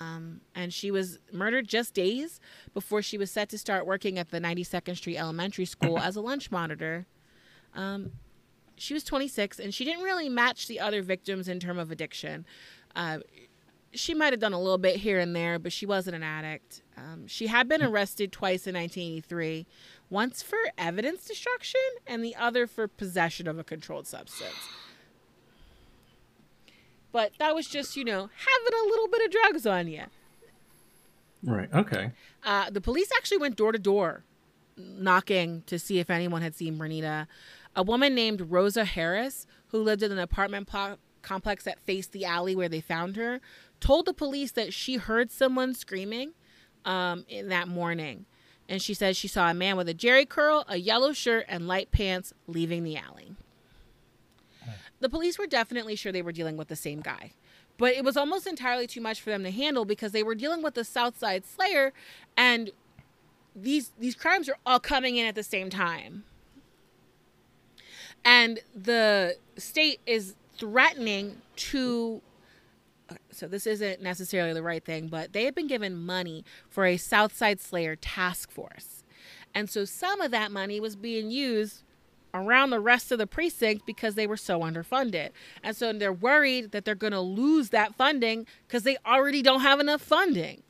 Um, 0.00 0.40
and 0.54 0.72
she 0.72 0.90
was 0.90 1.18
murdered 1.30 1.68
just 1.68 1.92
days 1.92 2.40
before 2.72 3.02
she 3.02 3.18
was 3.18 3.30
set 3.30 3.50
to 3.50 3.58
start 3.58 3.86
working 3.86 4.18
at 4.18 4.30
the 4.30 4.40
92nd 4.40 4.96
Street 4.96 5.18
Elementary 5.18 5.66
School 5.66 5.98
as 5.98 6.16
a 6.16 6.22
lunch 6.22 6.50
monitor. 6.50 7.06
Um, 7.74 8.12
she 8.76 8.94
was 8.94 9.04
26 9.04 9.58
and 9.58 9.74
she 9.74 9.84
didn't 9.84 10.02
really 10.02 10.30
match 10.30 10.66
the 10.66 10.80
other 10.80 11.02
victims 11.02 11.48
in 11.48 11.60
terms 11.60 11.80
of 11.80 11.90
addiction. 11.90 12.46
Uh, 12.96 13.18
she 13.92 14.14
might 14.14 14.32
have 14.32 14.40
done 14.40 14.52
a 14.52 14.58
little 14.58 14.78
bit 14.78 14.96
here 14.96 15.18
and 15.18 15.34
there, 15.36 15.58
but 15.58 15.72
she 15.72 15.84
wasn't 15.84 16.16
an 16.16 16.22
addict. 16.22 16.82
Um, 16.96 17.26
she 17.26 17.48
had 17.48 17.68
been 17.68 17.82
arrested 17.82 18.32
twice 18.32 18.66
in 18.66 18.74
1983, 18.74 19.66
once 20.10 20.42
for 20.42 20.58
evidence 20.76 21.24
destruction 21.24 21.80
and 22.06 22.22
the 22.22 22.34
other 22.36 22.66
for 22.66 22.88
possession 22.88 23.46
of 23.48 23.58
a 23.58 23.64
controlled 23.64 24.06
substance. 24.06 24.68
But 27.12 27.32
that 27.38 27.54
was 27.54 27.66
just, 27.66 27.96
you 27.96 28.04
know, 28.04 28.28
having 28.36 28.80
a 28.80 28.88
little 28.88 29.08
bit 29.08 29.24
of 29.24 29.30
drugs 29.30 29.66
on 29.66 29.88
you. 29.88 30.04
Right. 31.42 31.72
Okay. 31.72 32.12
Uh, 32.44 32.70
the 32.70 32.80
police 32.80 33.10
actually 33.16 33.38
went 33.38 33.56
door 33.56 33.72
to 33.72 33.78
door 33.78 34.24
knocking 34.76 35.62
to 35.66 35.78
see 35.78 35.98
if 35.98 36.10
anyone 36.10 36.42
had 36.42 36.54
seen 36.54 36.78
Bernita. 36.78 37.26
A 37.76 37.82
woman 37.82 38.14
named 38.14 38.50
Rosa 38.50 38.84
Harris, 38.84 39.46
who 39.68 39.82
lived 39.82 40.02
in 40.02 40.12
an 40.12 40.18
apartment 40.18 40.68
complex 41.22 41.64
that 41.64 41.78
faced 41.80 42.12
the 42.12 42.24
alley 42.24 42.54
where 42.56 42.68
they 42.68 42.80
found 42.80 43.16
her, 43.16 43.40
told 43.78 44.06
the 44.06 44.12
police 44.12 44.52
that 44.52 44.72
she 44.72 44.96
heard 44.96 45.30
someone 45.30 45.74
screaming 45.74 46.32
um, 46.84 47.24
in 47.28 47.48
that 47.48 47.68
morning. 47.68 48.26
And 48.70 48.80
she 48.80 48.94
says 48.94 49.16
she 49.16 49.26
saw 49.26 49.50
a 49.50 49.54
man 49.54 49.76
with 49.76 49.88
a 49.88 49.94
Jheri 49.94 50.26
curl, 50.26 50.64
a 50.68 50.76
yellow 50.76 51.12
shirt, 51.12 51.44
and 51.48 51.66
light 51.66 51.90
pants 51.90 52.32
leaving 52.46 52.84
the 52.84 52.96
alley. 52.96 53.34
The 55.00 55.08
police 55.08 55.40
were 55.40 55.48
definitely 55.48 55.96
sure 55.96 56.12
they 56.12 56.22
were 56.22 56.30
dealing 56.30 56.56
with 56.56 56.68
the 56.68 56.76
same 56.76 57.00
guy. 57.00 57.32
But 57.78 57.94
it 57.94 58.04
was 58.04 58.16
almost 58.16 58.46
entirely 58.46 58.86
too 58.86 59.00
much 59.00 59.20
for 59.20 59.30
them 59.30 59.42
to 59.42 59.50
handle 59.50 59.84
because 59.84 60.12
they 60.12 60.22
were 60.22 60.36
dealing 60.36 60.62
with 60.62 60.74
the 60.74 60.84
Southside 60.84 61.44
Slayer 61.46 61.92
and 62.36 62.70
these 63.56 63.90
these 63.98 64.14
crimes 64.14 64.48
are 64.48 64.56
all 64.64 64.78
coming 64.78 65.16
in 65.16 65.26
at 65.26 65.34
the 65.34 65.42
same 65.42 65.68
time. 65.68 66.22
And 68.24 68.60
the 68.74 69.36
state 69.56 69.98
is 70.06 70.36
threatening 70.56 71.40
to 71.56 72.22
so 73.30 73.46
this 73.46 73.66
isn't 73.66 74.02
necessarily 74.02 74.52
the 74.52 74.62
right 74.62 74.84
thing, 74.84 75.08
but 75.08 75.32
they 75.32 75.44
had 75.44 75.54
been 75.54 75.66
given 75.66 75.96
money 75.96 76.44
for 76.68 76.84
a 76.84 76.96
Southside 76.96 77.60
Slayer 77.60 77.96
task 77.96 78.50
force. 78.50 79.02
And 79.54 79.68
so 79.68 79.84
some 79.84 80.20
of 80.20 80.30
that 80.30 80.52
money 80.52 80.80
was 80.80 80.96
being 80.96 81.30
used 81.30 81.82
around 82.32 82.70
the 82.70 82.80
rest 82.80 83.10
of 83.10 83.18
the 83.18 83.26
precinct 83.26 83.86
because 83.86 84.14
they 84.14 84.26
were 84.26 84.36
so 84.36 84.60
underfunded. 84.60 85.30
And 85.62 85.76
so 85.76 85.92
they're 85.92 86.12
worried 86.12 86.72
that 86.72 86.84
they're 86.84 86.94
going 86.94 87.12
to 87.12 87.20
lose 87.20 87.70
that 87.70 87.94
funding 87.96 88.46
because 88.66 88.84
they 88.84 88.96
already 89.04 89.42
don't 89.42 89.60
have 89.60 89.80
enough 89.80 90.00
funding. 90.00 90.62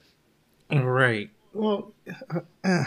Right. 0.71 1.31
Well, 1.53 1.93
uh, 2.33 2.41
uh, 2.65 2.85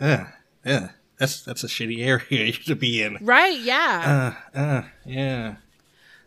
uh, 0.00 0.24
uh, 0.64 0.88
that's 1.18 1.42
that's 1.42 1.64
a 1.64 1.68
shitty 1.68 2.04
area 2.04 2.52
to 2.66 2.74
be 2.74 3.02
in. 3.02 3.18
Right, 3.20 3.58
yeah. 3.60 4.34
Uh, 4.54 4.58
uh, 4.58 4.82
yeah. 5.04 5.56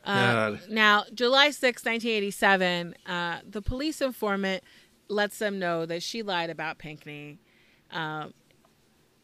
Uh, 0.10 0.57
now, 0.70 1.03
July 1.14 1.51
6, 1.51 1.84
1987, 1.86 2.95
uh, 3.05 3.39
the 3.47 3.62
police 3.62 4.01
informant 4.01 4.64
lets 5.07 5.39
them 5.39 5.60
know 5.60 5.86
that 5.86 6.03
she 6.03 6.22
lied 6.24 6.49
about 6.49 6.78
Pinckney. 6.78 7.39
Um, 7.91 8.34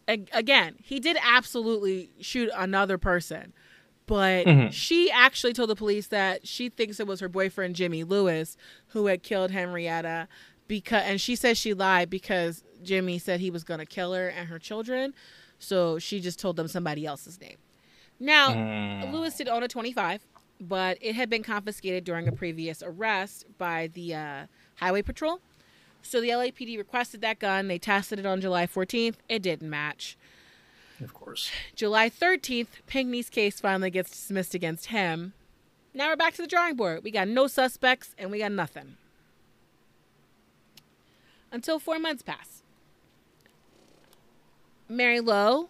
ag- 0.07 0.29
again, 0.33 0.75
he 0.81 0.99
did 0.99 1.17
absolutely 1.23 2.11
shoot 2.19 2.49
another 2.55 2.97
person, 2.97 3.53
but 4.05 4.45
Mhm. 4.45 4.71
she 4.71 5.09
actually 5.11 5.53
told 5.53 5.69
the 5.69 5.75
police 5.75 6.07
that 6.07 6.47
she 6.47 6.69
thinks 6.69 6.99
it 6.99 7.07
was 7.07 7.19
her 7.19 7.29
boyfriend 7.29 7.75
Jimmy 7.75 8.03
Lewis 8.03 8.57
who 8.87 9.07
had 9.07 9.23
killed 9.23 9.51
Henrietta 9.51 10.27
because 10.67 11.03
and 11.05 11.21
she 11.21 11.35
says 11.35 11.57
she 11.59 11.73
lied 11.75 12.09
because 12.09 12.63
Jimmy 12.81 13.19
said 13.19 13.39
he 13.39 13.51
was 13.51 13.63
going 13.63 13.79
to 13.79 13.85
kill 13.85 14.13
her 14.13 14.27
and 14.29 14.49
her 14.49 14.57
children. 14.59 15.13
So 15.59 15.99
she 15.99 16.19
just 16.19 16.39
told 16.39 16.55
them 16.55 16.67
somebody 16.67 17.05
else's 17.05 17.39
name. 17.39 17.57
Now, 18.19 18.49
Mm. 18.53 19.11
Lewis 19.11 19.35
did 19.37 19.47
own 19.47 19.61
a 19.63 19.67
25, 19.67 20.25
but 20.59 20.97
it 21.01 21.15
had 21.15 21.29
been 21.29 21.43
confiscated 21.43 22.03
during 22.03 22.27
a 22.27 22.31
previous 22.31 22.81
arrest 22.83 23.45
by 23.57 23.87
the 23.87 24.13
uh, 24.13 24.45
Highway 24.75 25.01
Patrol. 25.01 25.39
So 26.01 26.21
the 26.21 26.29
LAPD 26.29 26.77
requested 26.77 27.21
that 27.21 27.39
gun. 27.39 27.67
They 27.67 27.79
tested 27.79 28.19
it 28.19 28.25
on 28.25 28.41
July 28.41 28.67
14th. 28.67 29.15
It 29.27 29.41
didn't 29.41 29.69
match. 29.69 30.17
Of 31.01 31.13
course. 31.13 31.49
July 31.75 32.09
13th, 32.09 32.67
Pinckney's 32.87 33.29
case 33.29 33.59
finally 33.59 33.89
gets 33.89 34.11
dismissed 34.11 34.53
against 34.53 34.87
him. 34.87 35.33
Now 35.93 36.09
we're 36.09 36.15
back 36.15 36.35
to 36.35 36.41
the 36.41 36.47
drawing 36.47 36.75
board. 36.75 37.03
We 37.03 37.11
got 37.11 37.27
no 37.27 37.47
suspects 37.47 38.13
and 38.17 38.31
we 38.31 38.39
got 38.39 38.51
nothing. 38.51 38.97
Until 41.51 41.79
four 41.79 41.99
months 41.99 42.21
pass. 42.21 42.63
Mary 44.87 45.19
Lowe 45.19 45.69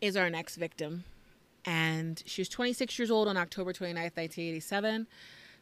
is 0.00 0.16
our 0.16 0.28
next 0.28 0.56
victim. 0.56 1.04
And 1.68 2.22
she 2.24 2.40
was 2.40 2.48
26 2.48 2.98
years 2.98 3.10
old 3.10 3.28
on 3.28 3.36
October 3.36 3.74
29th, 3.74 4.16
1987. 4.16 5.06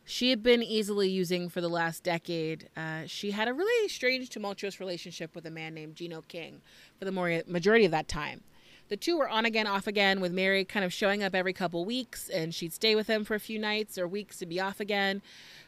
She 0.04 0.30
had 0.30 0.40
been 0.40 0.62
easily 0.62 1.08
using 1.08 1.48
for 1.48 1.60
the 1.60 1.68
last 1.68 2.04
decade. 2.04 2.68
Uh, 2.76 3.06
she 3.06 3.32
had 3.32 3.48
a 3.48 3.52
really 3.52 3.88
strange, 3.88 4.28
tumultuous 4.28 4.78
relationship 4.78 5.34
with 5.34 5.44
a 5.46 5.50
man 5.50 5.74
named 5.74 5.96
Gino 5.96 6.22
King 6.28 6.60
for 6.96 7.06
the 7.06 7.42
majority 7.48 7.84
of 7.84 7.90
that 7.90 8.06
time. 8.06 8.42
The 8.88 8.96
two 8.96 9.18
were 9.18 9.28
on 9.28 9.46
again, 9.46 9.66
off 9.66 9.88
again, 9.88 10.20
with 10.20 10.30
Mary 10.30 10.64
kind 10.64 10.84
of 10.84 10.92
showing 10.92 11.24
up 11.24 11.34
every 11.34 11.52
couple 11.52 11.84
weeks, 11.84 12.28
and 12.28 12.54
she'd 12.54 12.72
stay 12.72 12.94
with 12.94 13.08
him 13.08 13.24
for 13.24 13.34
a 13.34 13.40
few 13.40 13.58
nights 13.58 13.98
or 13.98 14.06
weeks 14.06 14.38
to 14.38 14.46
be 14.46 14.60
off 14.60 14.78
again. 14.78 15.22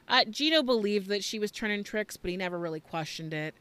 Uh, 0.06 0.22
Gino 0.30 0.62
believed 0.62 1.08
that 1.08 1.24
she 1.24 1.40
was 1.40 1.50
turning 1.50 1.82
tricks, 1.82 2.16
but 2.16 2.30
he 2.30 2.36
never 2.36 2.60
really 2.60 2.78
questioned 2.78 3.34
it. 3.34 3.56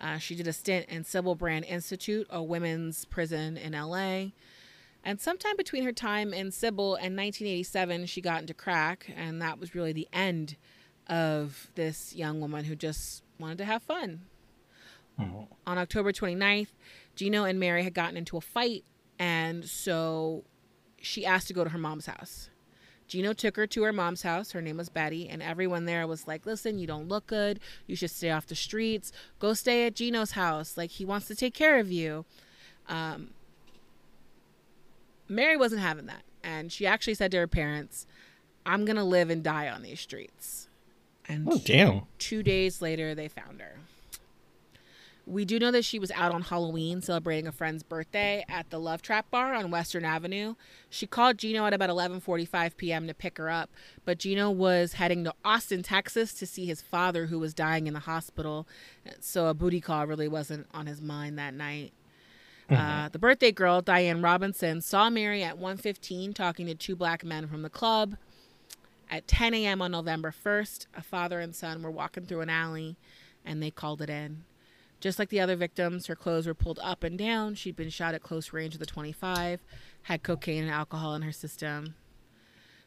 Uh, 0.00 0.18
she 0.18 0.36
did 0.36 0.46
a 0.46 0.52
stint 0.52 0.86
in 0.88 1.02
Sybil 1.02 1.34
Brand 1.34 1.64
Institute, 1.64 2.28
a 2.30 2.40
women's 2.40 3.04
prison 3.04 3.56
in 3.56 3.72
LA. 3.72 4.26
And 5.04 5.20
sometime 5.20 5.56
between 5.56 5.84
her 5.84 5.92
time 5.92 6.34
in 6.34 6.50
Sybil 6.50 6.94
and 6.94 7.16
1987, 7.16 8.06
she 8.06 8.20
got 8.20 8.42
into 8.42 8.54
crack, 8.54 9.10
and 9.16 9.40
that 9.40 9.58
was 9.58 9.74
really 9.74 9.92
the 9.92 10.08
end 10.12 10.56
of 11.06 11.70
this 11.74 12.14
young 12.14 12.40
woman 12.40 12.64
who 12.64 12.76
just 12.76 13.22
wanted 13.38 13.58
to 13.58 13.64
have 13.64 13.82
fun. 13.82 14.20
Mhm. 15.18 15.48
On 15.66 15.78
October 15.78 16.12
29th, 16.12 16.72
Gino 17.16 17.44
and 17.44 17.58
Mary 17.58 17.82
had 17.82 17.94
gotten 17.94 18.16
into 18.16 18.36
a 18.36 18.40
fight, 18.40 18.84
and 19.18 19.64
so 19.64 20.44
she 21.00 21.24
asked 21.24 21.48
to 21.48 21.54
go 21.54 21.64
to 21.64 21.70
her 21.70 21.78
mom's 21.78 22.06
house. 22.06 22.50
Gino 23.08 23.32
took 23.32 23.56
her 23.56 23.66
to 23.66 23.82
her 23.82 23.92
mom's 23.92 24.22
house. 24.22 24.52
Her 24.52 24.62
name 24.62 24.76
was 24.76 24.88
Betty, 24.88 25.28
and 25.28 25.42
everyone 25.42 25.84
there 25.84 26.06
was 26.06 26.28
like, 26.28 26.46
"Listen, 26.46 26.78
you 26.78 26.86
don't 26.86 27.08
look 27.08 27.26
good. 27.26 27.58
You 27.86 27.96
should 27.96 28.10
stay 28.10 28.30
off 28.30 28.46
the 28.46 28.54
streets. 28.54 29.10
Go 29.40 29.52
stay 29.52 29.86
at 29.86 29.94
Gino's 29.96 30.32
house. 30.32 30.76
Like 30.76 30.90
he 30.92 31.04
wants 31.04 31.26
to 31.26 31.34
take 31.34 31.54
care 31.54 31.80
of 31.80 31.90
you." 31.90 32.24
Um, 32.88 33.34
Mary 35.30 35.56
wasn't 35.56 35.80
having 35.80 36.06
that, 36.06 36.22
and 36.42 36.72
she 36.72 36.86
actually 36.86 37.14
said 37.14 37.30
to 37.30 37.38
her 37.38 37.46
parents, 37.46 38.06
"I'm 38.66 38.84
gonna 38.84 39.04
live 39.04 39.30
and 39.30 39.42
die 39.42 39.68
on 39.68 39.82
these 39.82 40.00
streets." 40.00 40.68
And 41.28 41.48
Oh 41.50 41.58
damn. 41.64 42.02
two 42.18 42.42
days 42.42 42.82
later, 42.82 43.14
they 43.14 43.28
found 43.28 43.60
her. 43.60 43.76
We 45.26 45.44
do 45.44 45.60
know 45.60 45.70
that 45.70 45.84
she 45.84 46.00
was 46.00 46.10
out 46.10 46.32
on 46.32 46.42
Halloween 46.42 47.02
celebrating 47.02 47.46
a 47.46 47.52
friend's 47.52 47.84
birthday 47.84 48.44
at 48.48 48.70
the 48.70 48.80
Love 48.80 49.00
Trap 49.00 49.30
Bar 49.30 49.54
on 49.54 49.70
Western 49.70 50.04
Avenue. 50.04 50.56
She 50.88 51.06
called 51.06 51.38
Gino 51.38 51.64
at 51.66 51.72
about 51.72 51.90
11:45 51.90 52.76
p.m. 52.76 53.06
to 53.06 53.14
pick 53.14 53.38
her 53.38 53.48
up, 53.48 53.70
but 54.04 54.18
Gino 54.18 54.50
was 54.50 54.94
heading 54.94 55.22
to 55.24 55.34
Austin, 55.44 55.84
Texas 55.84 56.34
to 56.34 56.46
see 56.46 56.66
his 56.66 56.82
father 56.82 57.26
who 57.26 57.38
was 57.38 57.54
dying 57.54 57.86
in 57.86 57.94
the 57.94 58.00
hospital. 58.00 58.66
So 59.20 59.46
a 59.46 59.54
booty 59.54 59.80
call 59.80 60.06
really 60.08 60.26
wasn't 60.26 60.66
on 60.74 60.86
his 60.86 61.00
mind 61.00 61.38
that 61.38 61.54
night. 61.54 61.92
Uh, 62.70 63.08
the 63.08 63.18
birthday 63.18 63.50
girl, 63.50 63.80
Diane 63.80 64.22
Robinson, 64.22 64.80
saw 64.80 65.10
Mary 65.10 65.42
at 65.42 65.58
1:15 65.58 66.32
talking 66.34 66.66
to 66.66 66.74
two 66.74 66.94
black 66.94 67.24
men 67.24 67.48
from 67.48 67.62
the 67.62 67.70
club. 67.70 68.16
At 69.10 69.26
10 69.26 69.54
a.m. 69.54 69.82
on 69.82 69.90
November 69.90 70.30
1st, 70.30 70.86
a 70.94 71.02
father 71.02 71.40
and 71.40 71.54
son 71.54 71.82
were 71.82 71.90
walking 71.90 72.26
through 72.26 72.42
an 72.42 72.50
alley 72.50 72.96
and 73.44 73.60
they 73.60 73.72
called 73.72 74.00
it 74.02 74.10
in. 74.10 74.44
Just 75.00 75.18
like 75.18 75.30
the 75.30 75.40
other 75.40 75.56
victims, 75.56 76.06
her 76.06 76.14
clothes 76.14 76.46
were 76.46 76.54
pulled 76.54 76.78
up 76.80 77.02
and 77.02 77.18
down. 77.18 77.54
She'd 77.54 77.74
been 77.74 77.90
shot 77.90 78.14
at 78.14 78.22
close 78.22 78.52
range 78.52 78.74
with 78.74 78.82
a 78.82 78.86
25, 78.86 79.60
had 80.02 80.22
cocaine 80.22 80.62
and 80.62 80.70
alcohol 80.70 81.14
in 81.14 81.22
her 81.22 81.32
system. 81.32 81.94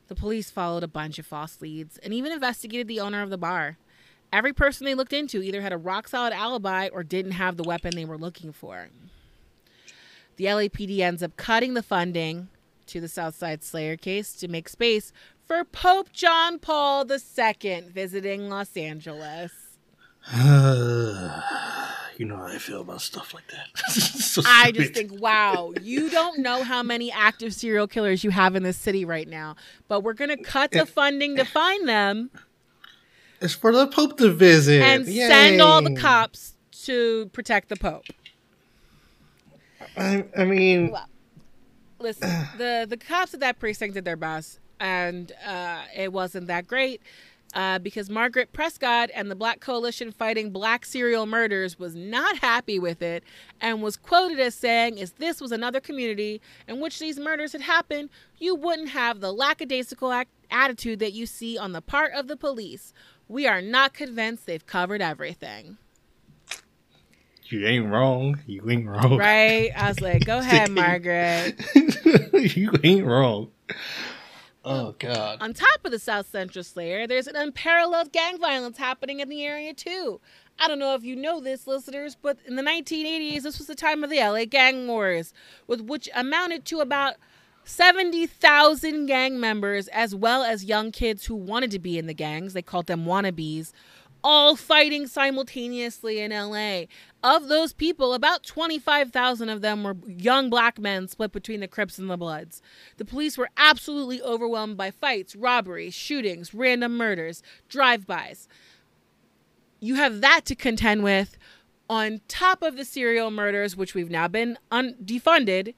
The 0.08 0.16
police 0.16 0.52
followed 0.52 0.84
a 0.84 0.88
bunch 0.88 1.20
of 1.20 1.26
false 1.26 1.60
leads 1.60 1.98
and 1.98 2.14
even 2.14 2.32
investigated 2.32 2.88
the 2.88 3.00
owner 3.00 3.22
of 3.22 3.30
the 3.30 3.38
bar. 3.38 3.78
Every 4.32 4.54
person 4.54 4.86
they 4.86 4.96
looked 4.96 5.14
into 5.14 5.42
either 5.42 5.62
had 5.62 5.74
a 5.74 5.78
rock 5.78 6.08
solid 6.08 6.34
alibi 6.34 6.88
or 6.88 7.04
didn't 7.04 7.34
have 7.34 7.58
the 7.58 7.64
weapon 7.64 7.96
they 7.96 8.06
were 8.06 8.18
looking 8.18 8.54
for. 8.54 8.90
The 10.36 10.46
LAPD 10.46 11.00
ends 11.00 11.22
up 11.22 11.36
cutting 11.38 11.74
the 11.74 11.84
funding 11.84 12.50
to 12.88 13.00
the 13.00 13.08
Southside 13.08 13.64
Slayer 13.64 13.98
case 13.98 14.34
to 14.34 14.48
make 14.48 14.68
space 14.68 15.14
for 15.48 15.64
Pope 15.64 16.12
John 16.12 16.60
Paul 16.60 17.06
II 17.10 17.82
visiting 17.94 18.50
Los 18.50 18.76
Angeles. 18.76 19.52
you 20.34 20.40
know 22.26 22.38
how 22.38 22.46
I 22.48 22.58
feel 22.58 22.82
about 22.82 23.02
stuff 23.02 23.34
like 23.34 23.44
that. 23.48 23.78
so 23.92 24.42
I 24.46 24.72
just 24.72 24.94
think, 24.94 25.20
wow, 25.22 25.74
you 25.82 26.10
don't 26.10 26.40
know 26.40 26.64
how 26.64 26.82
many 26.82 27.12
active 27.12 27.54
serial 27.54 27.88
killers 27.88 28.24
you 28.24 28.30
have 28.30 28.56
in 28.56 28.64
this 28.64 28.78
city 28.78 29.06
right 29.06 29.28
now, 29.28 29.56
but 29.88 30.02
we're 30.02 30.14
going 30.14 30.30
to 30.30 30.38
cut 30.38 30.72
the 30.72 30.82
eh, 30.82 30.86
funding 30.86 31.36
to 31.36 31.42
eh. 31.42 31.46
find 31.46 31.88
them. 31.88 32.32
It's 33.42 33.54
for 33.54 33.74
the 33.74 33.88
Pope 33.88 34.18
to 34.20 34.32
visit. 34.32 34.82
And 34.82 35.06
Yay. 35.06 35.28
send 35.28 35.62
all 35.62 35.82
the 35.82 35.96
cops 35.96 36.56
to 36.86 37.28
protect 37.34 37.70
the 37.70 37.76
Pope. 37.76 38.06
I, 39.98 40.26
I 40.38 40.46
mean, 40.46 40.92
well, 40.92 41.08
listen, 42.00 42.30
the 42.58 42.86
the 42.88 42.98
cops 42.98 43.34
at 43.34 43.40
that 43.42 43.60
precinct 43.60 43.96
did 43.96 44.06
their 44.06 44.16
best, 44.18 44.60
and 44.80 45.32
uh, 45.46 45.82
it 45.96 46.12
wasn't 46.12 46.48
that 46.48 46.68
great 46.68 47.02
uh, 47.54 47.80
because 47.80 48.10
Margaret 48.10 48.52
Prescott 48.52 49.10
and 49.14 49.30
the 49.30 49.36
Black 49.36 49.60
Coalition 49.60 50.12
fighting 50.12 50.52
back 50.52 50.86
serial 50.86 51.26
murders 51.26 51.78
was 51.78 51.96
not 51.96 52.38
happy 52.40 52.80
with 52.80 53.02
it 53.02 53.24
and 53.62 53.82
was 53.82 53.96
quoted 53.96 54.40
as 54.40 54.56
saying, 54.56 54.98
"If 54.98 55.16
this 55.16 55.40
was 55.40 55.52
another 55.52 55.80
community 55.80 56.42
in 56.68 56.80
which 56.80 57.00
these 57.00 57.20
murders 57.20 57.54
had 57.54 57.62
happened, 57.62 58.10
you 58.38 58.56
wouldn't 58.56 58.90
have 58.90 59.20
the 59.20 59.32
lackadaisical 59.32 60.12
act- 60.12 60.32
attitude 60.50 61.00
that 61.00 61.14
you 61.14 61.26
see 61.26 61.58
on 61.58 61.72
the 61.72 61.82
part 61.82 62.14
of 62.14 62.28
the 62.28 62.38
police. 62.38 62.94
We 63.28 63.48
are 63.48 63.62
not 63.62 63.94
convinced 63.94 64.46
they've 64.46 64.66
covered 64.66 65.02
everything." 65.02 65.78
You 67.54 67.68
ain't 67.68 67.86
wrong. 67.86 68.40
You 68.48 68.68
ain't 68.68 68.88
wrong. 68.88 69.16
Right? 69.16 69.72
I 69.78 69.90
was 69.90 70.02
like, 70.02 70.26
go 70.26 70.38
ahead, 70.40 70.72
Margaret. 70.72 71.64
you 72.56 72.72
ain't 72.84 73.06
wrong. 73.06 73.52
Oh 74.66 74.96
God. 74.98 75.38
On 75.40 75.54
top 75.54 75.86
of 75.86 75.92
the 75.92 76.00
South 76.00 76.28
Central 76.28 76.64
Slayer, 76.64 77.06
there's 77.06 77.28
an 77.28 77.36
unparalleled 77.36 78.12
gang 78.12 78.40
violence 78.40 78.78
happening 78.80 79.20
in 79.20 79.30
the 79.30 79.46
area 79.46 79.72
too. 79.74 80.20
I 80.58 80.68
don't 80.68 80.80
know 80.80 80.96
if 80.96 81.04
you 81.04 81.16
know 81.16 81.40
this, 81.42 81.68
listeners, 81.68 82.18
but 82.20 82.40
in 82.48 82.56
the 82.56 82.64
1980s, 82.64 83.44
this 83.44 83.60
was 83.60 83.68
the 83.68 83.76
time 83.76 84.04
of 84.04 84.10
the 84.10 84.20
LA 84.20 84.46
gang 84.46 84.88
wars, 84.88 85.32
with 85.68 85.82
which 85.82 86.10
amounted 86.16 86.66
to 86.66 86.80
about 86.80 87.16
70,000 87.66 89.06
gang 89.06 89.40
members, 89.40 89.88
as 89.90 90.16
well 90.16 90.44
as 90.44 90.66
young 90.66 90.92
kids 90.92 91.26
who 91.26 91.36
wanted 91.36 91.70
to 91.72 91.80
be 91.80 91.98
in 92.00 92.08
the 92.08 92.14
gangs. 92.14 92.54
They 92.54 92.62
called 92.64 92.88
them 92.88 93.06
wannabes, 93.06 93.74
all 94.24 94.56
fighting 94.56 95.08
simultaneously 95.08 96.20
in 96.20 96.32
LA. 96.32 96.84
Of 97.24 97.48
those 97.48 97.74
people, 97.74 98.14
about 98.14 98.44
25,000 98.44 99.50
of 99.50 99.62
them 99.62 99.84
were 99.84 99.96
young 100.08 100.50
black 100.50 100.80
men 100.80 101.08
split 101.08 101.32
between 101.32 101.60
the 101.60 101.68
Crips 101.68 101.98
and 101.98 102.10
the 102.10 102.18
Bloods. 102.18 102.62
The 102.98 103.06
police 103.06 103.38
were 103.38 103.50
absolutely 103.58 104.22
overwhelmed 104.22 104.78
by 104.78 104.92
fights, 104.92 105.36
robberies, 105.36 105.94
shootings, 105.94 106.54
random 106.54 106.98
murders, 106.98 107.44
drive 107.70 108.08
bys. 108.08 108.48
You 109.80 109.96
have 109.96 110.22
that 110.22 110.42
to 110.46 110.56
contend 110.56 111.04
with 111.04 111.38
on 111.90 112.22
top 112.28 112.62
of 112.62 112.78
the 112.78 112.86
serial 112.86 113.32
murders, 113.32 113.76
which 113.76 113.94
we've 113.94 114.10
now 114.10 114.28
been 114.28 114.58
un- 114.72 114.96
defunded. 115.04 115.74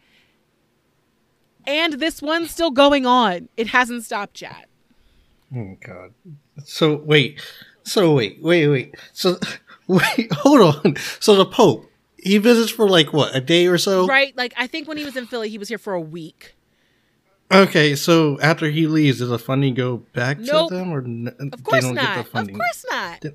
And 1.67 1.93
this 1.93 2.21
one's 2.21 2.51
still 2.51 2.69
going 2.71 3.07
on. 3.07 3.49
It 3.57 3.67
hasn't 3.67 4.03
stopped 4.03 4.41
yet. 4.41 4.67
Oh, 5.55 5.77
God. 5.83 6.13
So, 6.63 6.95
wait 6.95 7.41
so 7.85 8.13
wait, 8.13 8.39
wait, 8.41 8.67
wait. 8.67 8.95
So 9.13 9.39
wait, 9.87 10.31
hold 10.31 10.61
on. 10.61 10.95
So 11.19 11.35
the 11.35 11.45
Pope, 11.45 11.89
he 12.17 12.37
visits 12.37 12.71
for 12.71 12.89
like 12.89 13.13
what, 13.13 13.35
a 13.35 13.39
day 13.39 13.67
or 13.67 13.77
so? 13.77 14.07
Right. 14.07 14.35
Like 14.35 14.53
I 14.57 14.67
think 14.67 14.87
when 14.87 14.97
he 14.97 15.05
was 15.05 15.15
in 15.15 15.27
Philly, 15.27 15.49
he 15.49 15.57
was 15.57 15.69
here 15.69 15.77
for 15.77 15.93
a 15.93 16.01
week. 16.01 16.55
Okay, 17.51 17.95
so 17.95 18.39
after 18.41 18.71
he 18.71 18.87
leaves, 18.87 19.19
does 19.19 19.29
the 19.29 19.37
funding 19.37 19.75
go 19.75 19.97
back 20.13 20.39
nope. 20.39 20.69
to 20.69 20.75
them, 20.75 20.91
or 20.91 21.03
n- 21.03 21.51
of 21.53 21.63
course 21.63 21.83
they 21.83 21.87
don't 21.87 21.95
not. 21.95 22.15
get 22.15 22.25
the 22.25 22.31
funding? 22.31 22.55
Of 22.55 22.59
course 22.59 22.85
not. 22.89 23.21
They, 23.21 23.31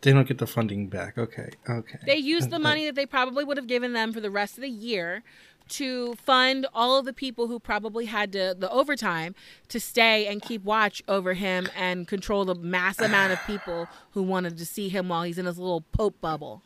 they 0.00 0.12
don't 0.12 0.28
get 0.28 0.38
the 0.38 0.46
funding 0.46 0.86
back. 0.86 1.18
Okay, 1.18 1.50
okay. 1.68 1.98
They 2.06 2.18
use 2.18 2.46
the 2.46 2.60
money 2.60 2.86
that 2.86 2.94
they 2.94 3.04
probably 3.04 3.42
would 3.42 3.56
have 3.56 3.66
given 3.66 3.94
them 3.94 4.12
for 4.12 4.20
the 4.20 4.30
rest 4.30 4.56
of 4.56 4.62
the 4.62 4.70
year 4.70 5.24
to 5.68 6.14
fund 6.16 6.66
all 6.74 6.98
of 6.98 7.04
the 7.04 7.12
people 7.12 7.46
who 7.46 7.58
probably 7.58 8.06
had 8.06 8.32
to 8.32 8.54
the 8.58 8.70
overtime 8.70 9.34
to 9.68 9.78
stay 9.78 10.26
and 10.26 10.42
keep 10.42 10.64
watch 10.64 11.02
over 11.08 11.34
him 11.34 11.68
and 11.76 12.08
control 12.08 12.44
the 12.44 12.54
mass 12.54 12.98
amount 13.00 13.32
of 13.32 13.38
people 13.46 13.88
who 14.12 14.22
wanted 14.22 14.58
to 14.58 14.66
see 14.66 14.88
him 14.88 15.08
while 15.08 15.22
he's 15.22 15.38
in 15.38 15.46
his 15.46 15.58
little 15.58 15.82
pope 15.92 16.20
bubble. 16.20 16.62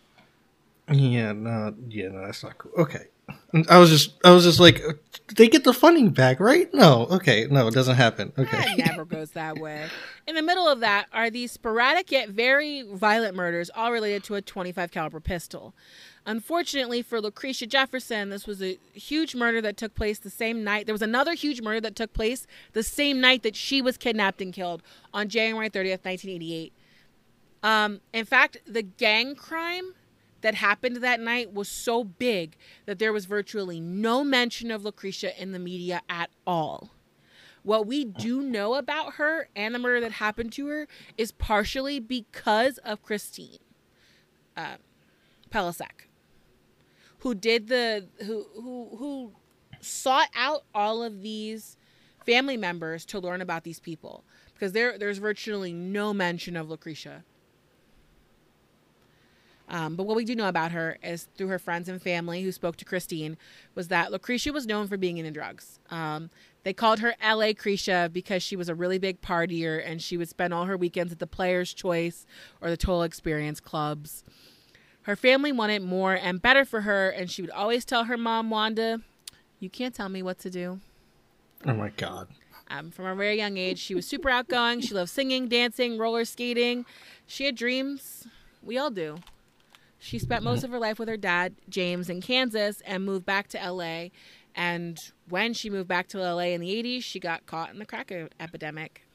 Yeah, 0.91 1.33
no, 1.33 1.75
yeah, 1.89 2.09
no, 2.09 2.27
that's 2.27 2.43
not 2.43 2.59
cool. 2.59 2.73
Okay, 2.77 3.07
I 3.69 3.79
was 3.79 3.89
just, 3.89 4.15
I 4.25 4.31
was 4.31 4.45
just 4.45 4.61
like, 4.61 4.83
they 5.37 5.49
get 5.49 5.65
the 5.65 5.73
funding 5.73 6.11
back, 6.11 6.41
right? 6.41 6.73
No, 6.75 7.07
okay, 7.11 7.47
no, 7.51 7.69
it 7.69 7.75
doesn't 7.75 7.97
happen. 7.97 8.33
Okay, 8.37 8.59
it 8.73 8.87
never 8.87 9.05
goes 9.05 9.31
that 9.31 9.59
way. 9.59 9.89
In 10.27 10.35
the 10.35 10.43
middle 10.43 10.69
of 10.69 10.81
that 10.81 11.07
are 11.13 11.31
these 11.31 11.53
sporadic 11.53 12.11
yet 12.11 12.29
very 12.31 12.83
violent 12.83 13.37
murders, 13.37 13.71
all 13.75 13.93
related 13.93 14.25
to 14.25 14.35
a 14.35 14.43
25 14.43 14.91
caliber 14.91 15.21
pistol. 15.21 15.73
Unfortunately 16.25 17.03
for 17.03 17.21
Lucretia 17.21 17.67
Jefferson, 17.67 18.31
this 18.31 18.47
was 18.47 18.63
a 18.63 18.79
huge 18.93 19.35
murder 19.35 19.61
that 19.61 19.77
took 19.77 19.95
place 19.95 20.21
the 20.21 20.31
same 20.31 20.63
night. 20.63 20.87
There 20.87 20.95
was 20.95 21.03
another 21.03 21.35
huge 21.35 21.61
murder 21.61 21.81
that 21.81 21.97
took 21.97 22.13
place 22.13 22.47
the 22.75 22.85
same 22.85 23.21
night 23.21 23.43
that 23.43 23.57
she 23.57 23.83
was 23.83 23.97
kidnapped 23.97 24.41
and 24.41 24.53
killed 24.53 24.83
on 25.13 25.29
January 25.29 25.69
30th, 25.69 26.05
1988. 26.05 26.73
Um, 27.65 28.01
in 28.13 28.25
fact, 28.25 28.59
the 28.67 28.83
gang 28.83 29.35
crime 29.35 29.95
that 30.43 30.55
happened 30.55 30.97
that 30.97 31.21
night 31.21 31.53
was 31.53 31.69
so 31.69 32.05
big 32.05 32.57
that 32.87 32.99
there 32.99 33.13
was 33.13 33.25
virtually 33.27 33.81
no 33.81 34.23
mention 34.23 34.71
of 34.71 34.85
Lucretia 34.85 35.41
in 35.41 35.53
the 35.53 35.59
media 35.59 36.03
at 36.09 36.31
all. 36.47 36.91
What 37.65 37.87
we 37.87 38.05
do 38.05 38.43
know 38.43 38.75
about 38.75 39.15
her 39.15 39.49
and 39.55 39.75
the 39.75 39.79
murder 39.79 40.01
that 40.01 40.13
happened 40.13 40.53
to 40.55 40.67
her 40.69 40.89
is 41.17 41.31
partially 41.33 42.01
because 42.01 42.79
of 42.79 43.03
Christine 43.03 43.59
uh, 44.57 44.77
Pelisek 45.51 46.09
who 47.23 47.35
did 47.37 47.69
the 47.69 48.05
who 48.27 48.47
who 48.55 48.97
who 48.97 49.33
sought 49.81 50.29
out 50.35 50.65
all 50.75 51.03
of 51.03 51.23
these 51.23 51.77
family 52.27 52.57
members 52.57 53.05
to 53.05 53.19
learn 53.21 53.41
about 53.41 53.63
these 53.63 53.79
people 53.79 54.25
because 54.55 54.73
there 54.73 54.99
there's 54.99 55.19
virtually 55.19 55.73
no 55.73 56.13
mention 56.13 56.57
of 56.57 56.69
Lucretia. 56.69 57.25
Um, 59.69 59.97
but 59.97 60.05
what 60.05 60.17
we 60.17 60.25
do 60.25 60.35
know 60.35 60.49
about 60.49 60.73
her 60.73 60.99
is 61.03 61.29
through 61.37 61.47
her 61.47 61.59
friends 61.59 61.89
and 61.89 62.03
family 62.03 62.43
who 62.43 62.53
spoke 62.53 62.77
to 62.77 62.85
Christine 62.85 63.39
was 63.75 63.89
that 63.89 64.13
Lucretia 64.13 64.53
was 64.53 64.67
known 64.67 64.87
for 64.87 64.99
being 64.99 65.17
into 65.17 65.31
drugs. 65.31 65.79
Um, 65.91 66.29
they 66.65 66.75
called 66.75 66.99
her 66.99 67.15
LA 67.23 67.53
Cretia 67.55 68.13
because 68.13 68.43
she 68.43 68.55
was 68.55 68.69
a 68.69 68.75
really 68.75 68.99
big 68.99 69.23
partier 69.23 69.83
and 69.85 70.03
she 70.03 70.19
would 70.19 70.29
spend 70.29 70.53
all 70.53 70.67
her 70.67 70.77
weekends 70.77 71.13
at 71.13 71.21
the 71.21 71.27
Players 71.27 71.73
Choice 71.73 72.27
or 72.61 72.69
the 72.69 72.77
Total 72.77 73.03
Experience 73.03 73.61
clubs. 73.61 74.25
Her 75.03 75.17
family 75.17 75.51
wanted 75.51 75.83
more 75.83 76.15
and 76.15 76.41
better 76.41 76.65
for 76.65 76.83
her, 76.83 77.11
and 77.11 77.31
she 77.31 77.43
would 77.43 77.51
always 77.51 77.85
tell 77.85 78.05
her 78.05 78.17
mom, 78.17 78.51
Wanda, 78.51 79.01
You 79.59 79.69
can't 79.69 79.95
tell 79.95 80.09
me 80.09 80.23
what 80.23 80.39
to 80.41 80.51
do. 80.51 80.81
Oh 81.67 81.75
my 81.75 81.91
God. 81.91 82.29
Um, 82.69 82.91
from 82.91 83.07
a 83.07 83.15
very 83.15 83.37
young 83.37 83.57
age, 83.57 83.79
she 83.79 83.95
was 83.95 84.07
super 84.07 84.31
outgoing. 84.31 84.81
She 84.81 84.95
loved 84.95 85.11
singing, 85.11 85.49
dancing, 85.49 85.99
roller 85.99 86.25
skating. 86.25 86.87
She 87.27 87.45
had 87.45 87.55
dreams. 87.55 88.27
We 88.63 88.79
all 88.79 88.91
do. 88.91 89.19
She 89.99 90.19
spent 90.19 90.43
most 90.43 90.65
of 90.65 90.71
her 90.71 90.79
life 90.79 90.99
with 90.99 91.09
her 91.09 91.17
dad, 91.17 91.55
James, 91.69 92.09
in 92.09 92.21
Kansas 92.21 92.81
and 92.87 93.05
moved 93.05 93.25
back 93.27 93.47
to 93.49 93.71
LA. 93.71 94.07
And 94.55 94.99
when 95.29 95.55
she 95.55 95.71
moved 95.71 95.89
back 95.89 96.09
to 96.09 96.19
LA 96.19 96.47
in 96.47 96.61
the 96.61 96.83
80s, 96.83 97.03
she 97.03 97.21
got 97.21 97.47
caught 97.47 97.71
in 97.71 97.79
the 97.79 97.87
crack 97.87 98.13
epidemic. 98.41 99.07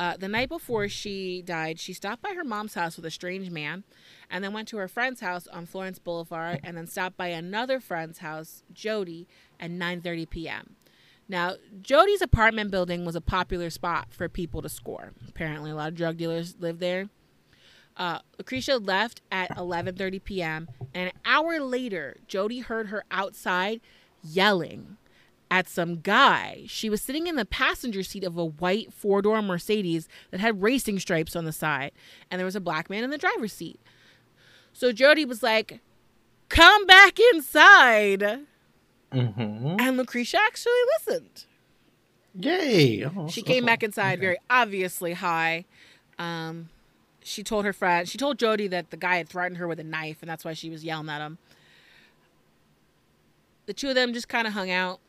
Uh, 0.00 0.16
the 0.16 0.28
night 0.28 0.48
before 0.48 0.88
she 0.88 1.42
died, 1.42 1.78
she 1.78 1.92
stopped 1.92 2.22
by 2.22 2.32
her 2.32 2.42
mom's 2.42 2.72
house 2.72 2.96
with 2.96 3.04
a 3.04 3.10
strange 3.10 3.50
man 3.50 3.84
and 4.30 4.42
then 4.42 4.54
went 4.54 4.66
to 4.66 4.78
her 4.78 4.88
friend's 4.88 5.20
house 5.20 5.46
on 5.48 5.66
Florence 5.66 5.98
Boulevard 5.98 6.58
and 6.64 6.74
then 6.74 6.86
stopped 6.86 7.18
by 7.18 7.26
another 7.26 7.80
friend's 7.80 8.20
house, 8.20 8.62
Jody, 8.72 9.28
at 9.60 9.70
9:30 9.70 10.30
p.m. 10.30 10.76
Now, 11.28 11.56
Jody's 11.82 12.22
apartment 12.22 12.70
building 12.70 13.04
was 13.04 13.14
a 13.14 13.20
popular 13.20 13.68
spot 13.68 14.08
for 14.10 14.26
people 14.26 14.62
to 14.62 14.70
score. 14.70 15.12
Apparently, 15.28 15.70
a 15.70 15.74
lot 15.74 15.88
of 15.88 15.96
drug 15.96 16.16
dealers 16.16 16.56
lived 16.58 16.80
there. 16.80 17.10
Uh, 17.94 18.20
Lucretia 18.38 18.78
left 18.78 19.20
at 19.30 19.50
11:30 19.50 20.24
p.m. 20.24 20.68
and 20.94 21.10
an 21.10 21.20
hour 21.26 21.60
later, 21.60 22.16
Jody 22.26 22.60
heard 22.60 22.86
her 22.86 23.04
outside 23.10 23.82
yelling 24.22 24.96
at 25.50 25.68
some 25.68 26.00
guy. 26.00 26.64
She 26.66 26.88
was 26.88 27.02
sitting 27.02 27.26
in 27.26 27.36
the 27.36 27.44
passenger 27.44 28.02
seat 28.02 28.24
of 28.24 28.36
a 28.38 28.44
white 28.44 28.92
four-door 28.92 29.42
Mercedes 29.42 30.08
that 30.30 30.40
had 30.40 30.62
racing 30.62 30.98
stripes 31.00 31.34
on 31.34 31.44
the 31.44 31.52
side, 31.52 31.92
and 32.30 32.38
there 32.38 32.46
was 32.46 32.56
a 32.56 32.60
black 32.60 32.88
man 32.88 33.02
in 33.02 33.10
the 33.10 33.18
driver's 33.18 33.52
seat. 33.52 33.80
So 34.72 34.92
Jody 34.92 35.24
was 35.24 35.42
like, 35.42 35.80
come 36.48 36.86
back 36.86 37.18
inside. 37.32 38.46
Mm-hmm. 39.12 39.76
And 39.80 39.96
Lucretia 39.96 40.38
actually 40.38 40.72
listened. 40.98 41.44
Yay. 42.38 43.04
Oh, 43.04 43.28
she 43.28 43.42
came 43.42 43.64
back 43.64 43.82
inside 43.82 44.14
okay. 44.14 44.20
very 44.20 44.38
obviously 44.48 45.14
high. 45.14 45.64
Um, 46.16 46.68
she 47.24 47.42
told 47.42 47.64
her 47.64 47.72
friend, 47.72 48.08
she 48.08 48.18
told 48.18 48.38
Jody 48.38 48.68
that 48.68 48.90
the 48.90 48.96
guy 48.96 49.16
had 49.16 49.28
threatened 49.28 49.58
her 49.58 49.66
with 49.66 49.80
a 49.80 49.84
knife, 49.84 50.18
and 50.20 50.30
that's 50.30 50.44
why 50.44 50.52
she 50.52 50.70
was 50.70 50.84
yelling 50.84 51.08
at 51.08 51.20
him. 51.20 51.38
The 53.66 53.72
two 53.72 53.88
of 53.88 53.96
them 53.96 54.12
just 54.12 54.28
kind 54.28 54.46
of 54.46 54.52
hung 54.52 54.70
out, 54.70 55.00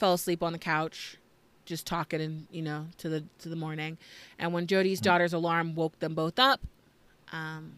fell 0.00 0.14
asleep 0.14 0.42
on 0.42 0.52
the 0.52 0.58
couch, 0.58 1.18
just 1.64 1.86
talking 1.86 2.20
and 2.20 2.46
you 2.50 2.62
know 2.62 2.86
to 2.98 3.08
the 3.08 3.24
to 3.38 3.48
the 3.48 3.56
morning. 3.56 3.98
And 4.38 4.52
when 4.52 4.66
Jody's 4.66 5.00
daughter's 5.00 5.32
alarm 5.32 5.76
woke 5.76 6.00
them 6.00 6.14
both 6.14 6.38
up, 6.38 6.60
um, 7.32 7.74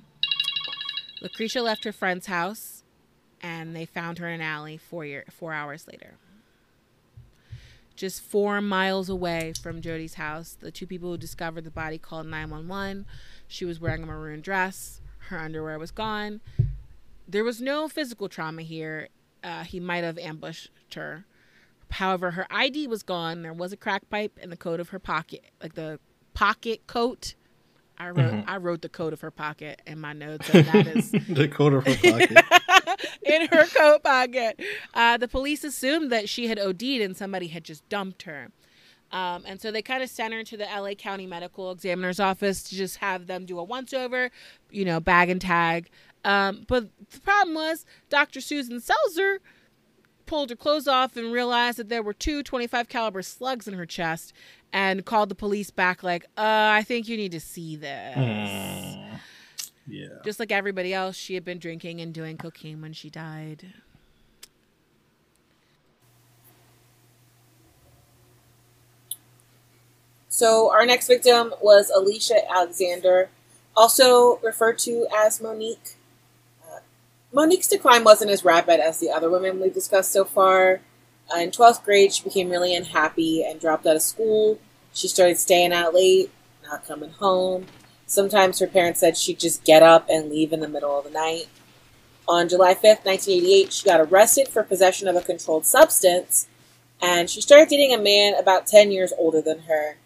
Lucretia 1.21 1.61
left 1.61 1.85
her 1.85 1.93
friend's 1.93 2.27
house 2.27 2.83
and 3.43 3.75
they 3.75 3.85
found 3.85 4.19
her 4.19 4.29
in 4.29 4.35
an 4.35 4.41
alley 4.41 4.77
four, 4.77 5.05
year, 5.05 5.25
four 5.31 5.53
hours 5.53 5.87
later. 5.91 6.15
Just 7.95 8.23
four 8.23 8.61
miles 8.61 9.09
away 9.09 9.53
from 9.61 9.83
Jody's 9.83 10.15
house, 10.15 10.57
the 10.59 10.71
two 10.71 10.87
people 10.87 11.11
who 11.11 11.19
discovered 11.19 11.65
the 11.65 11.71
body 11.71 11.99
called 11.99 12.27
911. 12.27 13.05
She 13.47 13.65
was 13.65 13.81
wearing 13.81 14.03
a 14.03 14.07
maroon 14.07 14.41
dress, 14.41 15.01
her 15.29 15.39
underwear 15.39 15.79
was 15.79 15.91
gone. 15.91 16.41
There 17.29 17.45
was 17.45 17.61
no 17.61 17.89
physical 17.89 18.29
trauma 18.29 18.63
here. 18.63 19.09
Uh, 19.45 19.65
he 19.65 19.79
might 19.79 20.05
have 20.05 20.19
ambushed 20.19 20.71
her. 20.95 21.25
However, 21.93 22.33
her 22.33 22.47
ID 22.51 22.87
was 22.87 23.03
gone. 23.03 23.43
There 23.43 23.53
was 23.53 23.73
a 23.73 23.77
crack 23.77 24.09
pipe 24.09 24.39
in 24.41 24.51
the 24.51 24.57
coat 24.57 24.81
of 24.81 24.91
her 24.91 24.99
pocket, 24.99 25.45
like 25.63 25.75
the 25.75 26.01
pocket 26.35 26.87
coat. 26.87 27.35
I 27.99 28.09
wrote 28.09 28.33
mm-hmm. 28.33 28.51
I 28.51 28.57
wrote 28.57 28.83
the 28.83 28.89
coat 28.89 29.13
of 29.13 29.21
her 29.21 29.31
pocket 29.31 29.83
in 29.87 30.01
my 30.01 30.13
notes, 30.13 30.49
and 30.51 30.67
that 30.67 30.87
is 30.87 31.11
the 31.29 31.49
coat 31.49 31.75
of 31.75 31.87
her 31.87 31.95
pocket 32.11 32.45
in 33.23 33.47
her 33.49 33.67
coat 33.67 34.03
pocket. 34.03 34.61
Uh, 34.95 35.19
the 35.19 35.29
police 35.29 35.63
assumed 35.65 36.11
that 36.11 36.29
she 36.29 36.49
had 36.49 36.59
OD'd 36.59 36.83
and 36.83 37.17
somebody 37.17 37.49
had 37.49 37.65
just 37.65 37.87
dumped 37.89 38.23
her. 38.23 38.49
Um, 39.13 39.45
and 39.47 39.61
so 39.61 39.71
they 39.71 39.83
kind 39.83 40.03
of 40.03 40.09
sent 40.09 40.33
her 40.33 40.43
to 40.43 40.57
the 40.57 40.65
LA 40.65 40.95
County 40.95 41.27
Medical 41.27 41.71
Examiner's 41.71 42.19
office 42.19 42.63
to 42.65 42.75
just 42.75 42.97
have 42.97 43.27
them 43.27 43.45
do 43.45 43.59
a 43.59 43.65
once 43.65 43.93
over, 43.93 44.31
you 44.71 44.87
know, 44.87 45.01
bag 45.01 45.29
and 45.29 45.41
tag. 45.41 45.91
Um, 46.25 46.65
but 46.67 46.89
the 47.11 47.21
problem 47.21 47.55
was 47.55 47.85
Dr. 48.09 48.41
Susan 48.41 48.81
Selzer 48.81 49.39
pulled 50.33 50.49
her 50.49 50.57
clothes 50.57 50.89
off 50.89 51.15
and 51.19 51.31
realized 51.31 51.77
that 51.77 51.91
there 51.91 52.03
were 52.03 52.15
two 52.15 52.43
25 52.43 52.89
caliber 52.89 53.21
slugs 53.21 53.69
in 53.69 53.75
her 53.75 53.85
chest 53.85 54.33
and 54.73 55.05
called 55.05 55.29
the 55.29 55.35
police 55.35 55.71
back 55.71 56.03
like, 56.03 56.25
uh, 56.39 56.73
I 56.73 56.83
think 56.85 57.07
you 57.07 57.19
need 57.19 57.33
to 57.33 57.41
see 57.41 57.77
this. 57.77 58.17
Mm. 58.17 59.21
Yeah. 59.87 60.07
Just 60.25 60.41
like 60.41 60.51
everybody 60.51 60.95
else, 60.95 61.17
she 61.17 61.35
had 61.35 61.45
been 61.45 61.59
drinking 61.59 62.01
and 62.01 62.15
doing 62.15 62.39
cocaine 62.39 62.81
when 62.81 62.95
she 62.95 63.11
died. 63.11 63.75
So 70.31 70.73
our 70.73 70.87
next 70.87 71.09
victim 71.09 71.53
was 71.61 71.91
Alicia 71.95 72.51
Alexander, 72.51 73.29
also 73.77 74.39
referred 74.39 74.79
to 74.79 75.07
as 75.15 75.43
Monique. 75.43 75.97
Monique's 77.33 77.69
decline 77.69 78.05
wasn't 78.05 78.31
as 78.31 78.45
rapid 78.45 78.79
as 78.79 79.01
the 79.01 79.11
other 79.11 79.31
women 79.31 79.61
we've 79.61 79.73
discussed 79.73 80.13
so 80.13 80.25
far. 80.25 80.81
Uh, 81.33 81.39
in 81.39 81.51
12th 81.51 81.83
grade, 81.83 82.13
she 82.13 82.23
became 82.23 82.51
really 82.51 82.75
unhappy 82.75 83.43
and 83.43 83.61
dropped 83.61 83.87
out 83.87 83.97
of 83.97 84.03
school. 84.03 84.59
She 84.93 85.09
started 85.09 85.39
staying 85.39 85.73
out 85.73 85.95
late, 85.95 86.31
not 86.65 86.87
coming 86.87 87.11
home. 87.11 87.67
Sometimes 88.07 88.59
her 88.59 88.67
parents 88.67 89.01
said 89.01 89.17
she'd 89.17 89.39
just 89.39 89.65
get 89.65 89.83
up 89.83 90.07
and 90.11 90.29
leave 90.29 90.53
in 90.53 90.61
the 90.61 90.69
middle 90.69 90.99
of 90.99 91.05
the 91.05 91.11
night. 91.11 91.49
On 92.29 92.49
July 92.49 92.75
5th, 92.75 93.05
1988, 93.07 93.73
she 93.73 93.85
got 93.85 94.01
arrested 94.01 94.49
for 94.49 94.63
possession 94.63 95.09
of 95.09 95.17
a 95.17 95.23
controlled 95.23 95.65
substance, 95.65 96.47
and 97.01 97.31
she 97.31 97.41
started 97.41 97.69
dating 97.69 97.95
a 97.95 97.99
man 97.99 98.35
about 98.35 98.67
10 98.67 98.93
years 98.93 99.13
older 99.19 99.41
than 99.41 99.61
her. 99.61 99.97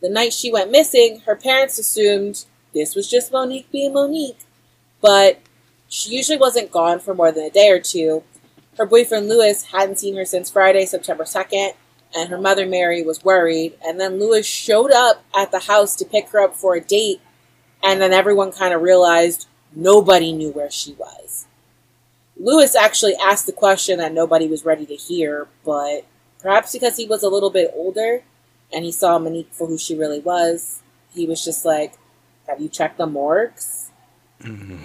The 0.00 0.08
night 0.08 0.32
she 0.32 0.52
went 0.52 0.70
missing, 0.70 1.20
her 1.26 1.36
parents 1.36 1.78
assumed 1.78 2.44
this 2.72 2.94
was 2.94 3.10
just 3.10 3.32
Monique 3.32 3.70
being 3.70 3.92
Monique, 3.92 4.38
but 5.00 5.40
she 5.92 6.16
usually 6.16 6.38
wasn't 6.38 6.70
gone 6.70 7.00
for 7.00 7.14
more 7.14 7.30
than 7.30 7.44
a 7.44 7.50
day 7.50 7.68
or 7.68 7.78
two. 7.78 8.22
Her 8.78 8.86
boyfriend 8.86 9.28
Lewis 9.28 9.64
hadn't 9.64 9.98
seen 9.98 10.16
her 10.16 10.24
since 10.24 10.50
Friday, 10.50 10.86
September 10.86 11.24
2nd, 11.24 11.74
and 12.16 12.30
her 12.30 12.40
mother 12.40 12.64
Mary 12.64 13.02
was 13.02 13.22
worried. 13.22 13.74
And 13.84 14.00
then 14.00 14.18
Lewis 14.18 14.46
showed 14.46 14.90
up 14.90 15.22
at 15.36 15.50
the 15.50 15.58
house 15.58 15.94
to 15.96 16.06
pick 16.06 16.30
her 16.30 16.40
up 16.40 16.56
for 16.56 16.74
a 16.74 16.80
date, 16.80 17.20
and 17.82 18.00
then 18.00 18.14
everyone 18.14 18.52
kind 18.52 18.72
of 18.72 18.80
realized 18.80 19.46
nobody 19.76 20.32
knew 20.32 20.48
where 20.48 20.70
she 20.70 20.94
was. 20.94 21.46
Lewis 22.38 22.74
actually 22.74 23.14
asked 23.16 23.44
the 23.44 23.52
question 23.52 23.98
that 23.98 24.14
nobody 24.14 24.48
was 24.48 24.64
ready 24.64 24.86
to 24.86 24.96
hear, 24.96 25.46
but 25.62 26.06
perhaps 26.40 26.72
because 26.72 26.96
he 26.96 27.04
was 27.04 27.22
a 27.22 27.28
little 27.28 27.50
bit 27.50 27.70
older 27.74 28.22
and 28.72 28.86
he 28.86 28.92
saw 28.92 29.18
Monique 29.18 29.52
for 29.52 29.66
who 29.66 29.76
she 29.76 29.94
really 29.94 30.20
was, 30.20 30.80
he 31.12 31.26
was 31.26 31.44
just 31.44 31.66
like, 31.66 31.98
Have 32.48 32.62
you 32.62 32.70
checked 32.70 32.96
the 32.96 33.06
morgues? 33.06 33.90
Mm-hmm. 34.40 34.84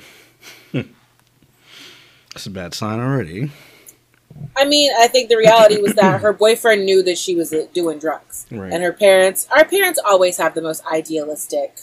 That's 2.38 2.46
a 2.46 2.52
bad 2.52 2.76
sign 2.76 3.00
already. 3.00 3.50
I 4.56 4.64
mean, 4.64 4.92
I 5.00 5.08
think 5.08 5.28
the 5.28 5.38
reality 5.38 5.82
was 5.82 5.96
that 5.96 6.22
her 6.22 6.32
boyfriend 6.32 6.86
knew 6.86 7.02
that 7.02 7.18
she 7.18 7.34
was 7.34 7.52
uh, 7.52 7.66
doing 7.74 7.98
drugs, 7.98 8.46
right. 8.52 8.72
and 8.72 8.84
her 8.84 8.94
parents. 8.94 9.48
Our 9.50 9.66
parents 9.66 10.00
always 10.06 10.38
have 10.38 10.54
the 10.54 10.62
most 10.62 10.86
idealistic 10.86 11.80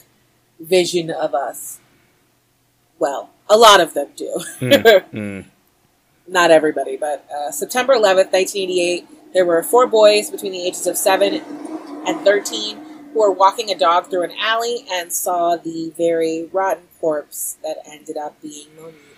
vision 0.61 1.11
of 1.11 1.35
us. 1.35 1.81
Well, 3.01 3.31
a 3.51 3.57
lot 3.57 3.81
of 3.81 3.95
them 3.95 4.11
do. 4.15 4.41
Mm, 4.61 5.11
mm. 5.13 5.45
Not 6.29 6.53
everybody, 6.53 6.97
but 6.97 7.29
uh, 7.37 7.51
September 7.51 7.95
11th, 7.95 8.31
1988, 8.31 9.33
there 9.33 9.45
were 9.45 9.61
four 9.65 9.89
boys 9.89 10.31
between 10.31 10.53
the 10.53 10.65
ages 10.65 10.87
of 10.87 10.97
7 10.97 11.35
and 12.07 12.21
13 12.21 12.77
who 13.13 13.19
were 13.19 13.33
walking 13.33 13.73
a 13.73 13.75
dog 13.77 14.09
through 14.09 14.23
an 14.23 14.33
alley 14.39 14.87
and 14.89 15.13
saw 15.13 15.57
the 15.57 15.93
very 15.97 16.49
rotten 16.53 16.85
corpse 17.01 17.57
that 17.65 17.79
ended 17.91 18.17
up 18.17 18.41
being 18.41 18.69
Monique. 18.79 19.14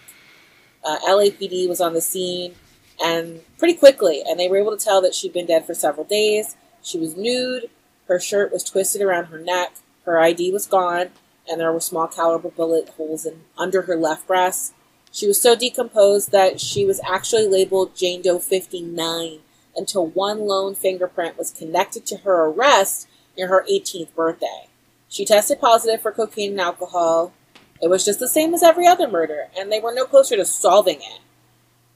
Uh, 0.87 0.99
LAPD 1.01 1.69
was 1.69 1.81
on 1.81 1.95
the 1.95 2.01
scene 2.01 2.55
and 3.03 3.41
pretty 3.59 3.75
quickly, 3.75 4.23
and 4.27 4.39
they 4.39 4.49
were 4.49 4.57
able 4.57 4.77
to 4.77 4.83
tell 4.83 5.03
that 5.03 5.15
she'd 5.15 5.33
been 5.33 5.47
dead 5.47 5.67
for 5.67 5.75
several 5.75 6.05
days. 6.05 6.57
She 6.83 6.99
was 6.99 7.17
nude, 7.17 7.69
her 8.07 8.21
shirt 8.21 8.53
was 8.53 8.63
twisted 8.63 9.03
around 9.03 9.27
her 9.27 9.39
neck, 9.39 9.75
her 10.05 10.21
ID 10.21 10.53
was 10.53 10.67
gone, 10.67 11.09
and 11.49 11.61
there 11.61 11.73
were 11.73 11.81
small 11.81 12.07
caliber 12.07 12.51
bullet 12.51 12.91
holes 12.91 13.27
in 13.27 13.43
under 13.59 13.83
her 13.83 13.97
left 13.97 14.27
breast. 14.27 14.73
She 15.11 15.27
was 15.27 15.41
so 15.41 15.57
decomposed 15.57 16.31
that 16.33 16.61
she 16.61 16.85
was 16.85 17.01
actually 17.09 17.47
labeled 17.49 17.97
Jane 17.97 18.23
Doe 18.23 18.39
59 18.39 19.41
until 19.75 20.07
one 20.07 20.41
lone 20.41 20.75
fingerprint 20.75 21.37
was 21.37 21.51
connected 21.51 22.07
to 22.07 22.19
her 22.19 22.47
arrest 22.47 23.09
near 23.37 23.49
her 23.49 23.65
18th 23.71 24.15
birthday. 24.15 24.69
She 25.09 25.25
tested 25.25 25.61
positive 25.61 26.03
for 26.03 26.13
cocaine 26.13 26.53
and 26.53 26.61
alcohol. 26.61 27.33
It 27.81 27.89
was 27.89 28.05
just 28.05 28.19
the 28.19 28.29
same 28.29 28.55
as 28.55 28.63
every 28.63 28.87
other 28.87 29.09
murder, 29.09 29.49
and 29.57 29.71
they 29.71 29.81
were 29.81 29.93
no 29.93 30.05
closer 30.05 30.37
to 30.37 30.45
solving 30.45 30.97
it. 30.97 31.21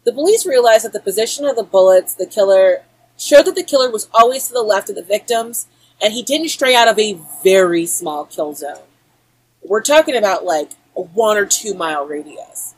The 0.04 0.12
police 0.12 0.46
realized 0.46 0.84
that 0.84 0.92
the 0.92 1.00
position 1.00 1.44
of 1.44 1.56
the 1.56 1.62
bullets 1.62 2.14
the 2.14 2.26
killer 2.26 2.82
showed 3.16 3.44
that 3.46 3.54
the 3.54 3.62
killer 3.62 3.90
was 3.90 4.08
always 4.12 4.46
to 4.48 4.52
the 4.52 4.62
left 4.62 4.88
of 4.88 4.96
the 4.96 5.02
victims, 5.02 5.66
and 6.00 6.12
he 6.12 6.22
didn't 6.22 6.48
stray 6.48 6.74
out 6.74 6.88
of 6.88 6.98
a 6.98 7.18
very 7.42 7.86
small 7.86 8.24
kill 8.24 8.54
zone. 8.54 8.82
We're 9.62 9.82
talking 9.82 10.16
about 10.16 10.44
like 10.44 10.70
a 10.96 11.02
one 11.02 11.36
or 11.36 11.46
two 11.46 11.74
mile 11.74 12.06
radius. 12.06 12.74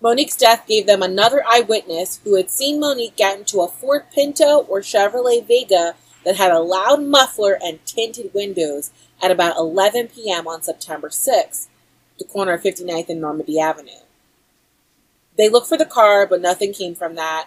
Monique's 0.00 0.36
death 0.36 0.64
gave 0.68 0.86
them 0.86 1.02
another 1.02 1.42
eyewitness 1.44 2.20
who 2.22 2.36
had 2.36 2.50
seen 2.50 2.78
Monique 2.78 3.16
get 3.16 3.36
into 3.36 3.60
a 3.60 3.68
Ford 3.68 4.04
Pinto 4.14 4.60
or 4.68 4.80
Chevrolet 4.80 5.44
Vega 5.44 5.96
that 6.28 6.36
had 6.36 6.52
a 6.52 6.60
loud 6.60 7.02
muffler 7.02 7.58
and 7.64 7.82
tinted 7.86 8.34
windows 8.34 8.90
at 9.22 9.30
about 9.30 9.56
11 9.56 10.08
p.m. 10.08 10.46
on 10.46 10.60
September 10.60 11.08
6th, 11.08 11.68
the 12.18 12.24
corner 12.26 12.52
of 12.52 12.62
59th 12.62 13.08
and 13.08 13.18
Normandie 13.18 13.58
Avenue. 13.58 14.02
They 15.38 15.48
looked 15.48 15.68
for 15.68 15.78
the 15.78 15.86
car, 15.86 16.26
but 16.26 16.42
nothing 16.42 16.74
came 16.74 16.94
from 16.94 17.14
that. 17.14 17.46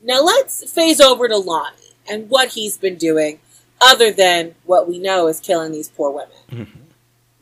Now 0.00 0.22
let's 0.22 0.72
phase 0.72 1.02
over 1.02 1.28
to 1.28 1.36
Lonnie 1.36 1.92
and 2.10 2.30
what 2.30 2.52
he's 2.52 2.78
been 2.78 2.96
doing, 2.96 3.40
other 3.78 4.10
than 4.10 4.54
what 4.64 4.88
we 4.88 4.98
know 4.98 5.26
is 5.26 5.40
killing 5.40 5.72
these 5.72 5.90
poor 5.90 6.10
women. 6.10 6.64
Mm-hmm. 6.64 6.80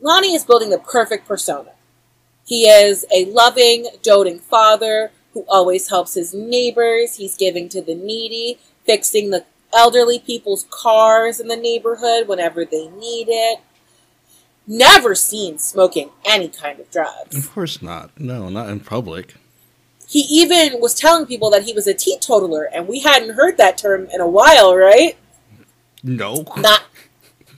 Lonnie 0.01 0.35
is 0.35 0.43
building 0.43 0.69
the 0.69 0.79
perfect 0.79 1.25
persona. 1.25 1.71
He 2.45 2.63
is 2.63 3.05
a 3.09 3.23
loving, 3.31 3.87
doting 4.03 4.39
father 4.39 5.11
who 5.33 5.45
always 5.47 5.89
helps 5.89 6.15
his 6.15 6.33
neighbors. 6.33 7.15
He's 7.15 7.37
giving 7.37 7.69
to 7.69 7.81
the 7.81 7.95
needy, 7.95 8.59
fixing 8.87 9.29
the 9.29 9.45
elderly 9.75 10.17
people's 10.17 10.65
cars 10.71 11.39
in 11.39 11.47
the 11.47 11.55
neighborhood 11.55 12.27
whenever 12.27 12.65
they 12.65 12.87
need 12.87 13.27
it 13.29 13.59
never 14.67 15.15
seen 15.15 15.57
smoking 15.57 16.09
any 16.25 16.49
kind 16.49 16.79
of 16.79 16.91
drugs. 16.91 17.35
Of 17.35 17.51
course 17.51 17.81
not. 17.81 18.19
No, 18.19 18.49
not 18.49 18.69
in 18.69 18.81
public. 18.81 19.35
He 20.07 20.19
even 20.29 20.79
was 20.79 20.93
telling 20.93 21.25
people 21.25 21.49
that 21.51 21.63
he 21.63 21.73
was 21.73 21.87
a 21.87 21.93
teetotaler, 21.93 22.69
and 22.73 22.87
we 22.87 22.99
hadn't 22.99 23.35
heard 23.35 23.57
that 23.57 23.77
term 23.77 24.07
in 24.13 24.21
a 24.21 24.27
while, 24.27 24.75
right? 24.75 25.17
No. 26.03 26.45
Not. 26.57 26.83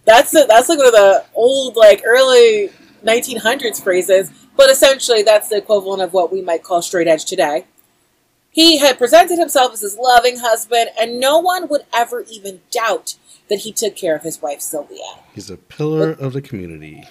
That's 0.05 0.33
a, 0.35 0.45
that's 0.47 0.69
like 0.69 0.77
one 0.77 0.87
of 0.87 0.93
the 0.93 1.25
old, 1.35 1.75
like 1.75 2.01
early 2.05 2.71
1900s 3.03 3.83
phrases, 3.83 4.31
but 4.55 4.69
essentially 4.69 5.21
that's 5.21 5.49
the 5.49 5.57
equivalent 5.57 6.01
of 6.01 6.13
what 6.13 6.31
we 6.31 6.41
might 6.41 6.63
call 6.63 6.81
straight 6.81 7.07
edge 7.07 7.25
today. 7.25 7.65
He 8.59 8.79
had 8.79 8.97
presented 8.97 9.39
himself 9.39 9.71
as 9.71 9.79
his 9.79 9.97
loving 9.97 10.39
husband, 10.39 10.89
and 10.99 11.17
no 11.17 11.39
one 11.39 11.69
would 11.69 11.83
ever 11.93 12.25
even 12.29 12.59
doubt 12.71 13.15
that 13.47 13.59
he 13.59 13.71
took 13.71 13.95
care 13.95 14.17
of 14.17 14.23
his 14.23 14.41
wife 14.41 14.59
Sylvia. 14.59 14.99
He's 15.33 15.49
a 15.49 15.55
pillar 15.55 16.13
but, 16.15 16.25
of 16.25 16.33
the 16.33 16.41
community. 16.41 17.05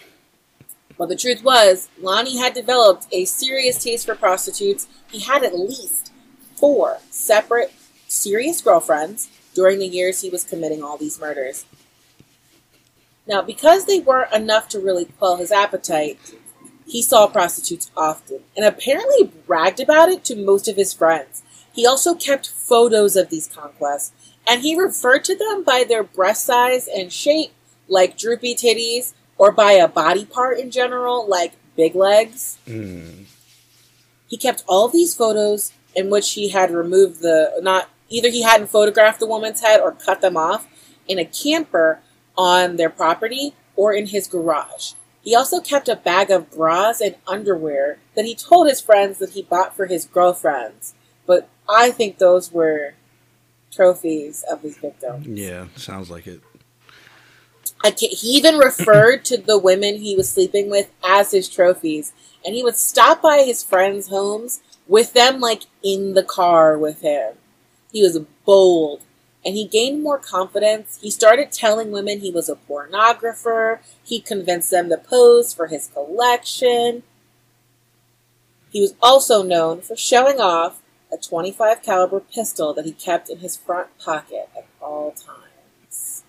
Well, 0.99 1.09
the 1.09 1.17
truth 1.17 1.43
was, 1.43 1.89
Lonnie 1.99 2.37
had 2.37 2.53
developed 2.53 3.07
a 3.11 3.25
serious 3.25 3.83
taste 3.83 4.05
for 4.05 4.15
prostitutes. 4.15 4.89
He 5.11 5.21
had 5.21 5.43
at 5.43 5.59
least 5.59 6.13
four 6.55 6.99
separate, 7.09 7.73
serious 8.09 8.61
girlfriends 8.61 9.31
during 9.55 9.79
the 9.79 9.87
years 9.87 10.21
he 10.21 10.29
was 10.29 10.45
committing 10.45 10.83
all 10.83 10.99
these 10.99 11.19
murders. 11.19 11.65
Now, 13.27 13.41
because 13.41 13.87
they 13.87 14.01
weren't 14.01 14.35
enough 14.35 14.69
to 14.69 14.79
really 14.79 15.07
quell 15.07 15.37
his 15.37 15.51
appetite, 15.51 16.19
he 16.89 17.03
saw 17.03 17.27
prostitutes 17.27 17.91
often 17.97 18.41
and 18.57 18.65
apparently 18.65 19.31
bragged 19.47 19.79
about 19.79 20.09
it 20.09 20.25
to 20.25 20.35
most 20.35 20.67
of 20.69 20.77
his 20.77 20.95
friends. 20.95 21.43
He 21.73 21.87
also 21.87 22.15
kept 22.15 22.49
photos 22.49 23.15
of 23.15 23.29
these 23.29 23.47
conquests 23.47 24.13
and 24.47 24.63
he 24.63 24.79
referred 24.79 25.25
to 25.25 25.37
them 25.37 25.63
by 25.63 25.85
their 25.87 26.03
breast 26.03 26.47
size 26.47 26.89
and 26.89 27.13
shape, 27.13 27.53
like 27.87 28.17
droopy 28.17 28.55
titties, 28.55 29.13
or 29.37 29.53
by 29.53 29.73
a 29.73 29.87
body 29.87 30.25
part 30.25 30.59
in 30.59 30.71
general, 30.71 31.29
like 31.29 31.53
big 31.77 31.95
legs. 31.95 32.59
Mm. 32.67 33.27
He 34.27 34.37
kept 34.37 34.65
all 34.67 34.89
these 34.89 35.15
photos 35.15 35.73
in 35.95 36.11
which 36.11 36.33
he 36.33 36.49
had 36.49 36.71
removed 36.71 37.21
the 37.21 37.53
not 37.63 37.91
either 38.09 38.31
he 38.31 38.43
hadn't 38.43 38.69
photographed 38.69 39.21
the 39.21 39.27
woman's 39.27 39.61
head 39.61 39.81
or 39.81 39.93
cut 39.93 40.21
them 40.23 40.37
off 40.37 40.67
in 41.07 41.19
a 41.19 41.25
camper 41.25 42.01
on 42.37 42.77
their 42.77 42.91
property 42.91 43.55
or 43.77 43.93
in 43.93 44.07
his 44.07 44.27
garage. 44.27 44.93
He 45.23 45.35
also 45.35 45.61
kept 45.61 45.89
a 45.89 45.97
bag 45.97 46.31
of 46.31 46.51
bras 46.51 47.01
and 47.01 47.17
underwear 47.27 47.99
that 48.15 48.25
he 48.25 48.35
told 48.35 48.69
his 48.69 48.81
friends 48.81 49.19
that 49.19 49.31
he 49.31 49.43
bought 49.43 49.77
for 49.77 49.87
his 49.87 50.07
girlfriends. 50.07 50.95
But 51.27 51.49
I 51.69 51.91
think 51.91 52.19
those 52.19 52.53
were 52.53 52.95
trophies 53.71 54.45
of 54.51 54.63
his 54.63 54.79
victims. 54.79 55.27
Yeah, 55.27 55.67
sounds 55.77 56.11
like 56.11 56.27
it. 56.27 56.41
I 57.85 57.91
can't, 57.91 58.13
he 58.13 58.29
even 58.31 58.57
referred 58.57 59.25
to 59.27 59.37
the 59.37 59.59
women 59.59 59.97
he 59.97 60.17
was 60.17 60.29
sleeping 60.29 60.71
with 60.71 60.91
as 61.05 61.31
his 61.31 61.49
trophies, 61.49 62.13
and 62.45 62.55
he 62.55 62.65
would 62.65 62.77
stop 62.77 63.23
by 63.23 63.43
his 63.43 63.63
friends' 63.63 64.09
homes 64.09 64.61
with 64.89 65.13
them, 65.13 65.39
like 65.39 65.65
in 65.83 66.15
the 66.15 66.25
car 66.25 66.77
with 66.79 67.03
him. 67.03 67.35
He 67.93 68.03
was 68.03 68.19
bold, 68.45 69.03
and 69.45 69.55
he 69.55 69.67
gained 69.67 70.03
more 70.03 70.19
confidence. 70.19 70.99
He 71.01 71.11
started 71.11 71.53
telling 71.53 71.91
women 71.91 72.21
he 72.21 72.31
was 72.31 72.49
a 72.49 72.57
pornographer. 72.57 73.79
He 74.05 74.21
convinced 74.21 74.71
them 74.71 74.89
to 74.91 74.97
pose 74.99 75.55
for 75.55 75.69
his 75.69 75.89
collection. 75.89 77.03
He 78.71 78.81
was 78.81 78.95
also 79.03 79.43
known 79.43 79.81
for 79.81 79.97
showing 79.97 80.41
off 80.41 80.83
a 81.13 81.17
25 81.17 81.83
caliber 81.83 82.21
pistol 82.21 82.75
that 82.75 82.85
he 82.85 82.93
kept 82.93 83.31
in 83.31 83.39
his 83.39 83.57
front 83.57 83.97
pocket 83.99 84.49
at 84.57 84.67
all 84.81 85.13
times. 85.13 86.23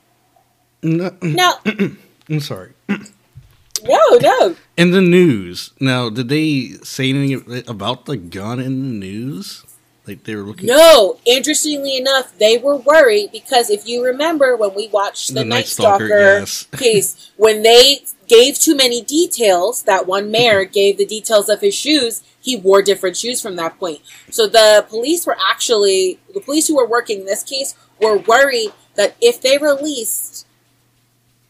No, 0.82 1.10
mm, 1.10 1.36
Now, 1.36 1.56
mm, 1.66 1.76
mm, 1.76 1.98
I'm 2.30 2.40
sorry. 2.40 2.72
no, 2.88 4.00
no. 4.22 4.56
In 4.78 4.92
the 4.92 5.02
news, 5.02 5.72
now, 5.82 6.10
did 6.10 6.30
they 6.30 6.68
say 6.84 7.10
anything 7.10 7.64
about 7.68 8.06
the 8.06 8.16
gun 8.16 8.60
in 8.62 8.82
the 8.82 9.08
news? 9.08 9.66
Like 10.10 10.24
they 10.24 10.36
were 10.36 10.42
looking. 10.42 10.66
No, 10.66 11.20
interestingly 11.24 11.96
enough, 11.96 12.36
they 12.40 12.58
were 12.58 12.76
worried 12.76 13.32
because 13.32 13.70
if 13.70 13.88
you 13.88 14.04
remember 14.04 14.58
when 14.58 14.74
we 14.74 14.88
watched 14.88 15.28
the, 15.30 15.36
The 15.36 15.46
Night 15.46 15.68
Stalker, 15.68 16.08
Stalker, 16.08 16.40
yes. 16.40 16.68
case, 16.78 17.32
when 17.38 17.62
they 17.62 18.00
gave 18.28 18.58
too 18.58 18.76
many 18.76 19.02
details, 19.04 19.84
that 19.84 20.08
one 20.08 20.32
mayor 20.32 20.66
gave 20.80 20.98
the 20.98 21.06
details 21.06 21.48
of 21.48 21.62
his 21.62 21.76
shoes, 21.76 22.24
he 22.42 22.56
wore 22.56 22.82
different 22.82 23.18
shoes 23.18 23.40
from 23.40 23.56
that 23.58 23.78
point. 23.78 24.00
So 24.32 24.48
the 24.48 24.84
police 24.90 25.28
were 25.28 25.38
actually, 25.48 26.20
the 26.34 26.42
police 26.42 26.68
who 26.68 26.76
were 26.78 26.88
working 26.88 27.26
this 27.26 27.44
case 27.44 27.76
were 28.02 28.18
worried 28.18 28.72
that 28.96 29.16
if 29.22 29.40
they 29.40 29.60
released 29.60 30.48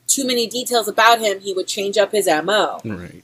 too 0.07 0.27
many 0.27 0.47
details 0.47 0.89
about 0.89 1.21
him, 1.21 1.39
he 1.39 1.53
would 1.53 1.67
change 1.67 1.97
up 1.97 2.11
his 2.11 2.27
MO 2.27 2.79
Right. 2.83 3.23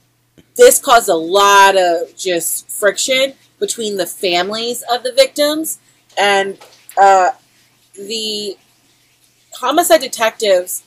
this 0.54 0.78
caused 0.78 1.10
a 1.10 1.14
lot 1.14 1.76
of 1.76 2.16
just 2.16 2.70
friction 2.70 3.34
between 3.58 3.96
the 3.96 4.06
families 4.06 4.82
of 4.90 5.02
the 5.02 5.12
victims 5.12 5.78
and 6.18 6.58
uh, 6.96 7.30
the 7.94 8.56
homicide 9.54 10.00
detectives 10.00 10.84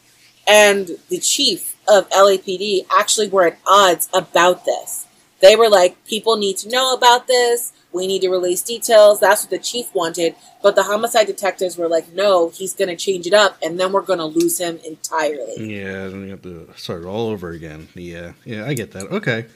and 0.47 0.91
the 1.09 1.19
chief 1.19 1.75
of 1.87 2.09
LAPD 2.09 2.85
actually 2.91 3.29
were 3.29 3.47
at 3.47 3.59
odds 3.67 4.09
about 4.13 4.65
this. 4.65 5.07
They 5.41 5.55
were 5.55 5.69
like, 5.69 6.03
people 6.05 6.37
need 6.37 6.57
to 6.57 6.69
know 6.69 6.93
about 6.93 7.27
this. 7.27 7.71
We 7.91 8.07
need 8.07 8.21
to 8.21 8.29
release 8.29 8.61
details. 8.61 9.19
That's 9.19 9.43
what 9.43 9.49
the 9.49 9.57
chief 9.57 9.93
wanted. 9.95 10.35
But 10.61 10.75
the 10.75 10.83
homicide 10.83 11.27
detectives 11.27 11.77
were 11.77 11.87
like, 11.87 12.13
no, 12.13 12.49
he's 12.49 12.73
going 12.73 12.89
to 12.89 12.95
change 12.95 13.25
it 13.25 13.33
up, 13.33 13.57
and 13.63 13.79
then 13.79 13.91
we're 13.91 14.01
going 14.01 14.19
to 14.19 14.25
lose 14.25 14.59
him 14.59 14.79
entirely. 14.85 15.75
Yeah, 15.75 16.07
then 16.07 16.23
you 16.25 16.31
have 16.31 16.41
to 16.43 16.69
start 16.75 17.05
all 17.05 17.29
over 17.29 17.51
again. 17.51 17.87
Yeah, 17.95 18.33
yeah, 18.45 18.65
I 18.65 18.73
get 18.73 18.91
that. 18.91 19.09
Okay, 19.09 19.47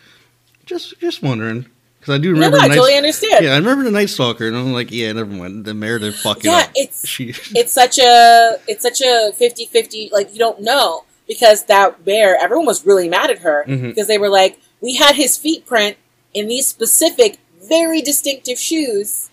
just 0.65 0.99
just 0.99 1.21
wondering 1.21 1.67
because 2.03 2.15
I 2.15 2.21
do 2.21 2.31
remember. 2.33 2.57
no, 2.57 2.65
no, 2.65 2.71
I 2.71 2.75
totally 2.75 2.97
understand. 2.97 3.45
Yeah, 3.45 3.53
I 3.53 3.55
remember 3.55 3.85
the 3.85 3.91
Night 3.91 4.09
Stalker, 4.09 4.45
and 4.45 4.57
I'm 4.57 4.73
like, 4.73 4.91
yeah, 4.91 5.13
never 5.13 5.31
mind. 5.31 5.63
The 5.63 5.73
mayor 5.73 5.99
did 5.99 6.13
fuck 6.13 6.43
Yeah, 6.43 6.57
up. 6.57 6.69
it's- 6.75 7.07
she. 7.13 7.29
it's 7.55 7.71
such 7.71 7.97
a 7.97 8.57
it's 8.67 8.83
such 8.83 8.99
a 8.99 9.31
50-50 9.39 10.11
like 10.11 10.33
you 10.33 10.39
don't 10.39 10.59
know 10.61 11.05
because 11.27 11.63
that 11.65 12.03
bear 12.03 12.35
everyone 12.41 12.65
was 12.65 12.85
really 12.85 13.07
mad 13.07 13.29
at 13.29 13.39
her 13.39 13.63
mm-hmm. 13.65 13.87
because 13.87 14.07
they 14.07 14.17
were 14.17 14.29
like 14.29 14.59
we 14.81 14.95
had 14.95 15.15
his 15.15 15.37
feet 15.37 15.65
print 15.65 15.95
in 16.33 16.47
these 16.49 16.67
specific 16.67 17.39
very 17.61 18.01
distinctive 18.01 18.59
shoes 18.59 19.29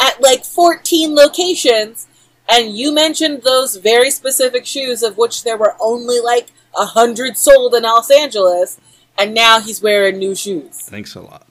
at 0.00 0.20
like 0.20 0.44
14 0.44 1.14
locations 1.14 2.08
and 2.48 2.76
you 2.76 2.92
mentioned 2.92 3.42
those 3.42 3.76
very 3.76 4.10
specific 4.10 4.66
shoes 4.66 5.02
of 5.04 5.16
which 5.16 5.44
there 5.44 5.56
were 5.56 5.76
only 5.80 6.18
like 6.18 6.48
a 6.76 6.86
hundred 6.86 7.36
sold 7.36 7.74
in 7.74 7.84
los 7.84 8.10
angeles 8.10 8.80
and 9.16 9.32
now 9.32 9.60
he's 9.60 9.80
wearing 9.80 10.18
new 10.18 10.34
shoes 10.34 10.80
Thanks 10.82 11.14
a 11.14 11.20
lot, 11.20 11.46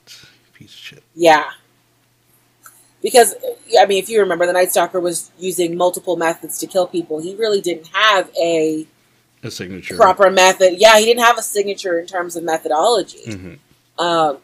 shit. 0.86 1.02
yeah. 1.14 1.50
Because, 3.02 3.34
I 3.78 3.86
mean, 3.86 4.02
if 4.02 4.08
you 4.08 4.20
remember, 4.20 4.46
the 4.46 4.52
Night 4.52 4.70
Stalker 4.70 4.98
was 4.98 5.30
using 5.38 5.76
multiple 5.76 6.16
methods 6.16 6.58
to 6.58 6.66
kill 6.66 6.86
people. 6.86 7.20
He 7.20 7.36
really 7.36 7.60
didn't 7.60 7.88
have 7.92 8.30
a 8.40 8.86
A 9.44 9.50
signature. 9.50 9.96
proper 9.96 10.30
method. 10.30 10.74
Yeah, 10.78 10.98
he 10.98 11.04
didn't 11.04 11.22
have 11.22 11.38
a 11.38 11.42
signature 11.42 11.98
in 12.00 12.06
terms 12.06 12.34
of 12.36 12.42
methodology. 12.42 13.22
Mhm. 13.26 13.58
Um, 14.02 14.38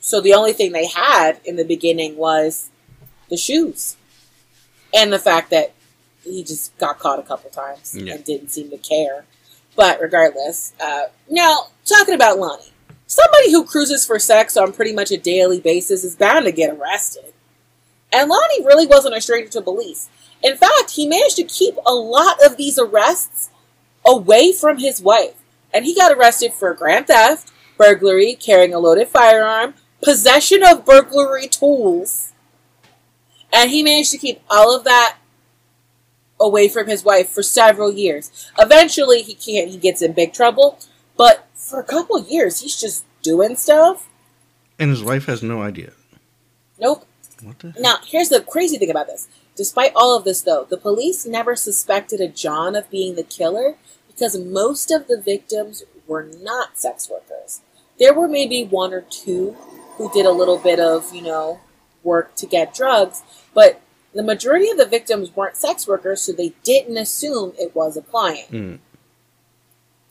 so 0.00 0.20
the 0.20 0.34
only 0.34 0.52
thing 0.52 0.72
they 0.72 0.86
had 0.86 1.40
in 1.44 1.56
the 1.56 1.64
beginning 1.64 2.16
was 2.16 2.68
the 3.30 3.36
shoes. 3.36 3.96
And 4.94 5.12
the 5.12 5.18
fact 5.18 5.50
that 5.50 5.72
he 6.22 6.44
just 6.44 6.76
got 6.78 6.98
caught 6.98 7.18
a 7.18 7.22
couple 7.22 7.50
times 7.50 7.94
Yeah. 7.96 8.14
and 8.14 8.24
didn't 8.24 8.50
seem 8.50 8.70
to 8.70 8.78
care. 8.78 9.24
But 9.74 10.00
regardless, 10.00 10.72
uh, 10.78 11.04
now 11.28 11.68
talking 11.84 12.14
about 12.14 12.38
Lonnie, 12.38 12.72
somebody 13.08 13.50
who 13.50 13.64
cruises 13.64 14.06
for 14.06 14.20
sex 14.20 14.56
on 14.56 14.72
pretty 14.72 14.92
much 14.92 15.10
a 15.10 15.16
daily 15.16 15.58
basis 15.58 16.04
is 16.04 16.14
bound 16.14 16.44
to 16.44 16.52
get 16.52 16.76
arrested. 16.76 17.32
And 18.12 18.30
Lonnie 18.30 18.64
really 18.64 18.86
wasn't 18.86 19.16
a 19.16 19.20
stranger 19.20 19.50
to 19.52 19.62
police. 19.62 20.08
In 20.42 20.56
fact, 20.56 20.92
he 20.92 21.08
managed 21.08 21.36
to 21.36 21.44
keep 21.44 21.74
a 21.84 21.94
lot 21.94 22.36
of 22.44 22.56
these 22.56 22.78
arrests 22.78 23.50
away 24.06 24.52
from 24.52 24.78
his 24.78 25.00
wife. 25.00 25.34
And 25.74 25.84
he 25.84 25.94
got 25.94 26.12
arrested 26.12 26.52
for 26.52 26.72
grand 26.74 27.08
theft, 27.08 27.50
burglary, 27.76 28.34
carrying 28.34 28.72
a 28.72 28.78
loaded 28.78 29.08
firearm, 29.08 29.74
possession 30.02 30.62
of 30.62 30.84
burglary 30.84 31.48
tools. 31.48 32.32
And 33.52 33.70
he 33.70 33.82
managed 33.82 34.12
to 34.12 34.18
keep 34.18 34.40
all 34.48 34.74
of 34.74 34.84
that 34.84 35.16
away 36.40 36.68
from 36.68 36.86
his 36.86 37.04
wife 37.04 37.28
for 37.28 37.42
several 37.42 37.92
years. 37.92 38.50
Eventually, 38.58 39.22
he 39.22 39.34
can't, 39.34 39.70
he 39.70 39.76
gets 39.76 40.02
in 40.02 40.12
big 40.12 40.32
trouble. 40.32 40.78
But 41.16 41.47
for 41.68 41.78
a 41.80 41.84
couple 41.84 42.18
years, 42.20 42.60
he's 42.60 42.80
just 42.80 43.04
doing 43.22 43.56
stuff. 43.56 44.08
And 44.78 44.90
his 44.90 45.02
wife 45.02 45.26
has 45.26 45.42
no 45.42 45.62
idea. 45.62 45.92
Nope. 46.80 47.06
What 47.42 47.58
the? 47.58 47.74
Now, 47.78 47.96
here's 48.06 48.30
the 48.30 48.40
crazy 48.40 48.78
thing 48.78 48.90
about 48.90 49.06
this. 49.06 49.28
Despite 49.54 49.92
all 49.94 50.16
of 50.16 50.24
this, 50.24 50.40
though, 50.40 50.66
the 50.68 50.76
police 50.76 51.26
never 51.26 51.56
suspected 51.56 52.20
a 52.20 52.28
John 52.28 52.74
of 52.76 52.90
being 52.90 53.16
the 53.16 53.22
killer 53.22 53.76
because 54.06 54.38
most 54.38 54.90
of 54.90 55.08
the 55.08 55.20
victims 55.20 55.82
were 56.06 56.28
not 56.40 56.78
sex 56.78 57.10
workers. 57.10 57.60
There 57.98 58.14
were 58.14 58.28
maybe 58.28 58.64
one 58.64 58.94
or 58.94 59.02
two 59.02 59.56
who 59.96 60.10
did 60.12 60.26
a 60.26 60.30
little 60.30 60.58
bit 60.58 60.78
of, 60.78 61.12
you 61.12 61.22
know, 61.22 61.60
work 62.04 62.36
to 62.36 62.46
get 62.46 62.74
drugs, 62.74 63.22
but 63.52 63.80
the 64.14 64.22
majority 64.22 64.70
of 64.70 64.78
the 64.78 64.86
victims 64.86 65.34
weren't 65.34 65.56
sex 65.56 65.86
workers, 65.86 66.22
so 66.22 66.32
they 66.32 66.54
didn't 66.62 66.96
assume 66.96 67.52
it 67.58 67.74
was 67.74 67.96
a 67.96 68.02
client. 68.02 68.50
Mm. 68.50 68.78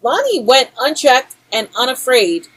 Lonnie 0.01 0.41
went 0.41 0.71
unchecked 0.77 1.36
and 1.51 1.69
unafraid 1.77 2.47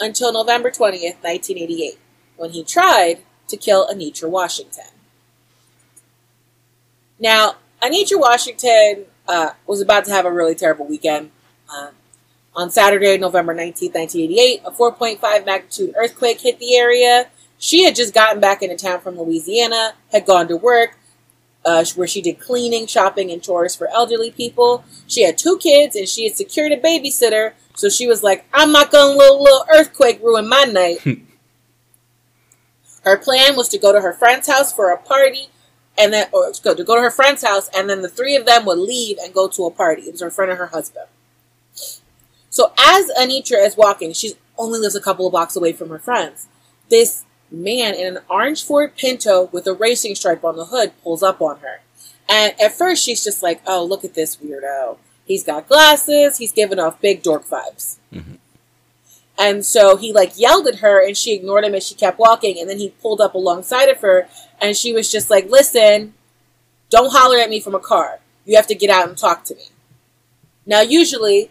until 0.00 0.32
November 0.32 0.70
20th, 0.70 1.22
1988, 1.22 1.98
when 2.36 2.50
he 2.50 2.64
tried 2.64 3.18
to 3.48 3.56
kill 3.56 3.86
Anitra 3.86 4.28
Washington. 4.28 4.84
Now, 7.18 7.56
Anitra 7.82 8.18
Washington 8.18 9.06
uh, 9.26 9.50
was 9.66 9.80
about 9.80 10.04
to 10.06 10.12
have 10.12 10.24
a 10.24 10.32
really 10.32 10.54
terrible 10.54 10.86
weekend. 10.86 11.30
Uh, 11.72 11.90
on 12.54 12.70
Saturday, 12.70 13.18
November 13.18 13.54
19th, 13.54 13.94
1988, 13.94 14.62
a 14.64 14.70
4.5 14.70 15.46
magnitude 15.46 15.94
earthquake 15.96 16.40
hit 16.40 16.58
the 16.58 16.74
area. 16.74 17.28
She 17.58 17.84
had 17.84 17.94
just 17.94 18.14
gotten 18.14 18.40
back 18.40 18.62
into 18.62 18.76
town 18.76 19.00
from 19.00 19.18
Louisiana, 19.18 19.94
had 20.10 20.26
gone 20.26 20.48
to 20.48 20.56
work, 20.56 20.98
uh, 21.64 21.84
where 21.96 22.06
she 22.06 22.22
did 22.22 22.40
cleaning, 22.40 22.86
shopping, 22.86 23.30
and 23.30 23.42
chores 23.42 23.74
for 23.74 23.88
elderly 23.88 24.30
people. 24.30 24.84
She 25.06 25.22
had 25.22 25.36
two 25.36 25.58
kids, 25.58 25.96
and 25.96 26.08
she 26.08 26.24
had 26.26 26.36
secured 26.36 26.72
a 26.72 26.78
babysitter. 26.78 27.52
So 27.76 27.88
she 27.88 28.08
was 28.08 28.22
like, 28.22 28.44
"I'm 28.52 28.72
not 28.72 28.90
gonna 28.90 29.14
let 29.14 29.30
a 29.30 29.34
little 29.34 29.64
earthquake 29.72 30.20
ruin 30.22 30.48
my 30.48 30.64
night." 30.64 30.98
her 33.02 33.16
plan 33.16 33.54
was 33.54 33.68
to 33.68 33.78
go 33.78 33.92
to 33.92 34.00
her 34.00 34.12
friend's 34.12 34.48
house 34.48 34.72
for 34.72 34.90
a 34.90 34.98
party, 34.98 35.50
and 35.96 36.12
then 36.12 36.26
or 36.32 36.52
go 36.64 36.74
to 36.74 36.82
go 36.82 36.96
to 36.96 37.02
her 37.02 37.10
friend's 37.10 37.44
house, 37.44 37.70
and 37.76 37.88
then 37.88 38.02
the 38.02 38.08
three 38.08 38.34
of 38.34 38.46
them 38.46 38.64
would 38.64 38.78
leave 38.78 39.18
and 39.22 39.32
go 39.32 39.46
to 39.46 39.66
a 39.66 39.70
party. 39.70 40.02
It 40.02 40.12
was 40.12 40.22
her 40.22 40.30
friend 40.30 40.50
and 40.50 40.58
her 40.58 40.66
husband. 40.66 41.06
So 42.50 42.72
as 42.78 43.10
Anitra 43.18 43.64
is 43.64 43.76
walking, 43.76 44.12
she 44.14 44.34
only 44.58 44.78
lives 44.78 44.96
a 44.96 45.00
couple 45.00 45.26
of 45.26 45.32
blocks 45.32 45.56
away 45.56 45.72
from 45.72 45.90
her 45.90 45.98
friends. 45.98 46.48
This 46.88 47.24
man 47.50 47.94
in 47.94 48.16
an 48.16 48.22
orange 48.28 48.64
Ford 48.64 48.96
Pinto 48.96 49.50
with 49.52 49.66
a 49.66 49.74
racing 49.74 50.14
stripe 50.14 50.44
on 50.44 50.56
the 50.56 50.66
hood 50.66 50.92
pulls 51.02 51.22
up 51.22 51.40
on 51.40 51.58
her. 51.58 51.80
And 52.28 52.58
at 52.60 52.72
first 52.72 53.04
she's 53.04 53.22
just 53.22 53.42
like, 53.42 53.60
oh, 53.66 53.84
look 53.84 54.04
at 54.04 54.14
this 54.14 54.36
weirdo. 54.36 54.98
He's 55.26 55.44
got 55.44 55.68
glasses. 55.68 56.38
He's 56.38 56.52
giving 56.52 56.78
off 56.78 57.00
big 57.00 57.22
dork 57.22 57.46
vibes. 57.46 57.96
Mm-hmm. 58.12 58.36
And 59.38 59.66
so 59.66 59.96
he 59.96 60.12
like 60.12 60.38
yelled 60.38 60.66
at 60.66 60.76
her 60.76 61.04
and 61.04 61.16
she 61.16 61.34
ignored 61.34 61.64
him 61.64 61.74
as 61.74 61.86
she 61.86 61.94
kept 61.94 62.18
walking. 62.18 62.58
And 62.58 62.70
then 62.70 62.78
he 62.78 62.90
pulled 63.02 63.20
up 63.20 63.34
alongside 63.34 63.88
of 63.88 64.00
her 64.00 64.28
and 64.60 64.76
she 64.76 64.92
was 64.92 65.10
just 65.10 65.28
like, 65.28 65.50
listen, 65.50 66.14
don't 66.90 67.12
holler 67.12 67.38
at 67.38 67.50
me 67.50 67.60
from 67.60 67.74
a 67.74 67.80
car. 67.80 68.20
You 68.44 68.56
have 68.56 68.66
to 68.68 68.74
get 68.74 68.90
out 68.90 69.08
and 69.08 69.18
talk 69.18 69.44
to 69.44 69.54
me. 69.54 69.64
Now, 70.64 70.80
usually, 70.80 71.50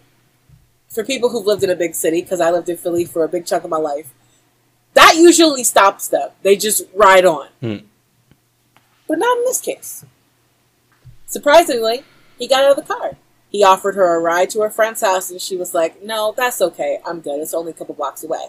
for 0.90 1.04
people 1.04 1.30
who've 1.30 1.46
lived 1.46 1.64
in 1.64 1.70
a 1.70 1.76
big 1.76 1.94
city, 1.94 2.22
because 2.22 2.42
I 2.42 2.52
lived 2.52 2.70
in 2.70 2.78
Philly 2.78 3.06
for 3.06 3.24
a 3.24 3.30
big 3.30 3.46
chunk 3.46 3.64
of 3.64 3.70
my 3.70 3.78
life, 3.78 4.14
that 4.94 5.16
usually 5.18 5.64
stops 5.64 6.08
them. 6.08 6.30
They 6.42 6.56
just 6.56 6.84
ride 6.94 7.26
on. 7.26 7.50
Hmm. 7.60 7.78
But 9.08 9.20
not 9.20 9.38
in 9.38 9.44
this 9.44 9.62
case. 9.62 10.06
Surprisingly, 11.28 12.04
he 12.40 12.48
got 12.48 12.64
out 12.64 12.78
of 12.78 12.88
the 12.88 12.94
car. 12.94 13.18
He 13.56 13.64
offered 13.64 13.96
her 13.96 14.18
a 14.18 14.20
ride 14.20 14.50
to 14.50 14.60
her 14.64 14.70
friend's 14.70 15.00
house, 15.00 15.32
and 15.32 15.40
she 15.40 15.56
was 15.56 15.74
like, 15.74 16.04
No, 16.04 16.34
that's 16.36 16.62
okay. 16.62 17.00
I'm 17.06 17.22
good. 17.22 17.40
It's 17.40 17.54
only 17.54 17.72
a 17.72 17.74
couple 17.74 17.96
blocks 17.96 18.22
away. 18.22 18.48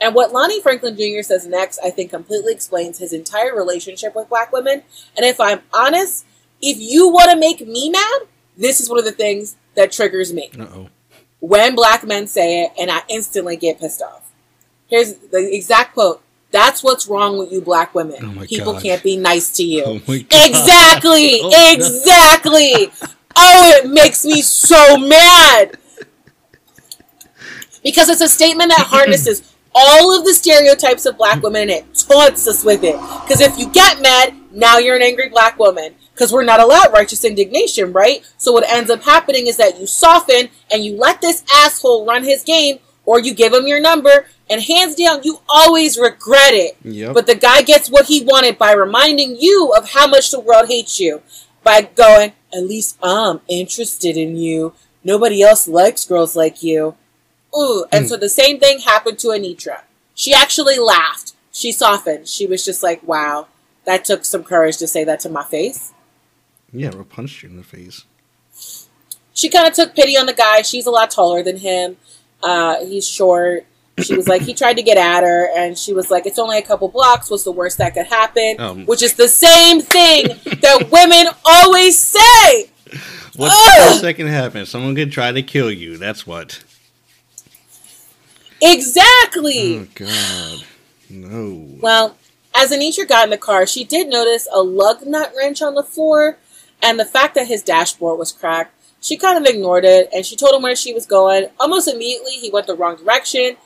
And 0.00 0.16
what 0.16 0.32
Lonnie 0.32 0.60
Franklin 0.60 0.96
Jr. 0.96 1.22
says 1.22 1.46
next, 1.46 1.78
I 1.78 1.90
think, 1.90 2.10
completely 2.10 2.52
explains 2.52 2.98
his 2.98 3.12
entire 3.12 3.54
relationship 3.54 4.16
with 4.16 4.28
black 4.28 4.52
women. 4.52 4.82
And 5.16 5.24
if 5.24 5.38
I'm 5.38 5.60
honest, 5.72 6.26
if 6.60 6.76
you 6.80 7.08
want 7.08 7.30
to 7.30 7.36
make 7.36 7.64
me 7.64 7.88
mad, 7.88 8.22
this 8.56 8.80
is 8.80 8.90
one 8.90 8.98
of 8.98 9.04
the 9.04 9.12
things 9.12 9.54
that 9.76 9.92
triggers 9.92 10.32
me. 10.32 10.50
Uh-oh. 10.58 10.88
When 11.38 11.76
black 11.76 12.02
men 12.02 12.26
say 12.26 12.64
it, 12.64 12.72
and 12.76 12.90
I 12.90 13.02
instantly 13.08 13.56
get 13.56 13.78
pissed 13.78 14.02
off. 14.02 14.32
Here's 14.88 15.14
the 15.14 15.54
exact 15.54 15.94
quote. 15.94 16.20
That's 16.50 16.82
what's 16.82 17.06
wrong 17.06 17.38
with 17.38 17.52
you 17.52 17.60
black 17.60 17.94
women. 17.94 18.40
Oh 18.40 18.44
People 18.46 18.72
God. 18.72 18.82
can't 18.82 19.02
be 19.04 19.16
nice 19.16 19.52
to 19.52 19.62
you. 19.62 19.84
Oh 19.84 20.12
exactly. 20.12 21.38
oh, 21.42 21.72
exactly. 21.72 22.90
Oh, 23.36 23.72
it 23.76 23.90
makes 23.90 24.24
me 24.24 24.42
so 24.42 24.96
mad. 24.96 25.78
Because 27.82 28.08
it's 28.08 28.20
a 28.20 28.28
statement 28.28 28.72
that 28.76 28.86
harnesses 28.86 29.54
all 29.72 30.18
of 30.18 30.24
the 30.24 30.34
stereotypes 30.34 31.06
of 31.06 31.18
black 31.18 31.42
women 31.42 31.62
and 31.62 31.70
it 31.70 31.94
taunts 31.94 32.48
us 32.48 32.64
with 32.64 32.82
it. 32.82 32.96
Because 33.22 33.40
if 33.40 33.58
you 33.58 33.68
get 33.70 34.00
mad, 34.00 34.34
now 34.50 34.78
you're 34.78 34.96
an 34.96 35.02
angry 35.02 35.28
black 35.28 35.58
woman. 35.58 35.94
Because 36.12 36.32
we're 36.32 36.44
not 36.44 36.60
allowed 36.60 36.92
righteous 36.94 37.24
indignation, 37.24 37.92
right? 37.92 38.26
So 38.38 38.52
what 38.52 38.68
ends 38.68 38.90
up 38.90 39.02
happening 39.02 39.46
is 39.46 39.58
that 39.58 39.78
you 39.78 39.86
soften 39.86 40.48
and 40.72 40.82
you 40.82 40.96
let 40.96 41.20
this 41.20 41.44
asshole 41.54 42.06
run 42.06 42.24
his 42.24 42.42
game, 42.42 42.78
or 43.04 43.20
you 43.20 43.34
give 43.34 43.52
him 43.52 43.66
your 43.66 43.80
number, 43.80 44.26
and 44.48 44.62
hands 44.62 44.94
down, 44.94 45.22
you 45.22 45.40
always 45.48 45.98
regret 45.98 46.54
it. 46.54 46.76
Yep. 46.82 47.14
But 47.14 47.26
the 47.26 47.34
guy 47.34 47.62
gets 47.62 47.90
what 47.90 48.06
he 48.06 48.24
wanted 48.24 48.58
by 48.58 48.72
reminding 48.72 49.36
you 49.38 49.72
of 49.76 49.90
how 49.90 50.06
much 50.06 50.30
the 50.30 50.40
world 50.40 50.68
hates 50.68 50.98
you. 50.98 51.22
By 51.66 51.82
going, 51.82 52.32
at 52.54 52.62
least 52.62 52.96
I'm 53.02 53.40
interested 53.48 54.16
in 54.16 54.36
you. 54.36 54.72
Nobody 55.02 55.42
else 55.42 55.66
likes 55.66 56.04
girls 56.04 56.36
like 56.36 56.62
you. 56.62 56.94
Ooh. 57.58 57.86
And 57.90 58.04
mm. 58.04 58.08
so 58.08 58.16
the 58.16 58.28
same 58.28 58.60
thing 58.60 58.78
happened 58.78 59.18
to 59.18 59.28
Anitra. 59.28 59.80
She 60.14 60.32
actually 60.32 60.78
laughed. 60.78 61.32
She 61.50 61.72
softened. 61.72 62.28
She 62.28 62.46
was 62.46 62.64
just 62.64 62.84
like, 62.84 63.02
wow, 63.02 63.48
that 63.84 64.04
took 64.04 64.24
some 64.24 64.44
courage 64.44 64.76
to 64.76 64.86
say 64.86 65.02
that 65.02 65.18
to 65.20 65.28
my 65.28 65.42
face. 65.42 65.92
Yeah, 66.72 66.94
or 66.94 67.02
punched 67.02 67.42
you 67.42 67.48
in 67.48 67.56
the 67.56 67.64
face. 67.64 68.04
She 69.34 69.48
kind 69.48 69.66
of 69.66 69.74
took 69.74 69.96
pity 69.96 70.16
on 70.16 70.26
the 70.26 70.34
guy. 70.34 70.62
She's 70.62 70.86
a 70.86 70.92
lot 70.92 71.10
taller 71.10 71.42
than 71.42 71.56
him. 71.56 71.96
Uh, 72.44 72.84
he's 72.84 73.08
short. 73.08 73.66
She 74.02 74.14
was 74.14 74.28
like, 74.28 74.42
he 74.42 74.52
tried 74.52 74.74
to 74.74 74.82
get 74.82 74.98
at 74.98 75.22
her, 75.22 75.48
and 75.56 75.78
she 75.78 75.94
was 75.94 76.10
like, 76.10 76.26
it's 76.26 76.38
only 76.38 76.58
a 76.58 76.62
couple 76.62 76.88
blocks. 76.88 77.30
What's 77.30 77.44
the 77.44 77.52
worst 77.52 77.78
that 77.78 77.94
could 77.94 78.06
happen? 78.06 78.56
Um, 78.58 78.86
Which 78.86 79.02
is 79.02 79.14
the 79.14 79.28
same 79.28 79.80
thing 79.80 80.28
that 80.44 80.88
women 80.90 81.32
always 81.44 81.98
say. 81.98 82.70
What's 83.36 83.54
the 83.54 83.86
worst 83.90 84.02
that 84.02 84.14
can 84.16 84.26
happen? 84.26 84.66
Someone 84.66 84.94
could 84.94 85.12
try 85.12 85.32
to 85.32 85.42
kill 85.42 85.70
you. 85.70 85.96
That's 85.96 86.26
what. 86.26 86.62
Exactly. 88.60 89.78
Oh 89.78 89.86
God, 89.94 90.64
no. 91.10 91.78
Well, 91.80 92.16
as 92.54 92.70
Anisha 92.72 93.06
got 93.06 93.24
in 93.24 93.30
the 93.30 93.38
car, 93.38 93.66
she 93.66 93.84
did 93.84 94.08
notice 94.08 94.48
a 94.52 94.62
lug 94.62 95.06
nut 95.06 95.32
wrench 95.36 95.60
on 95.60 95.74
the 95.74 95.82
floor, 95.82 96.38
and 96.82 96.98
the 96.98 97.04
fact 97.04 97.34
that 97.34 97.46
his 97.46 97.62
dashboard 97.62 98.18
was 98.18 98.32
cracked. 98.32 98.72
She 99.00 99.16
kind 99.16 99.38
of 99.38 99.44
ignored 99.52 99.84
it, 99.84 100.08
and 100.12 100.24
she 100.24 100.36
told 100.36 100.54
him 100.54 100.62
where 100.62 100.74
she 100.74 100.94
was 100.94 101.06
going. 101.06 101.46
Almost 101.60 101.86
immediately, 101.86 102.32
he 102.32 102.50
went 102.50 102.66
the 102.66 102.74
wrong 102.74 102.96
direction. 102.96 103.56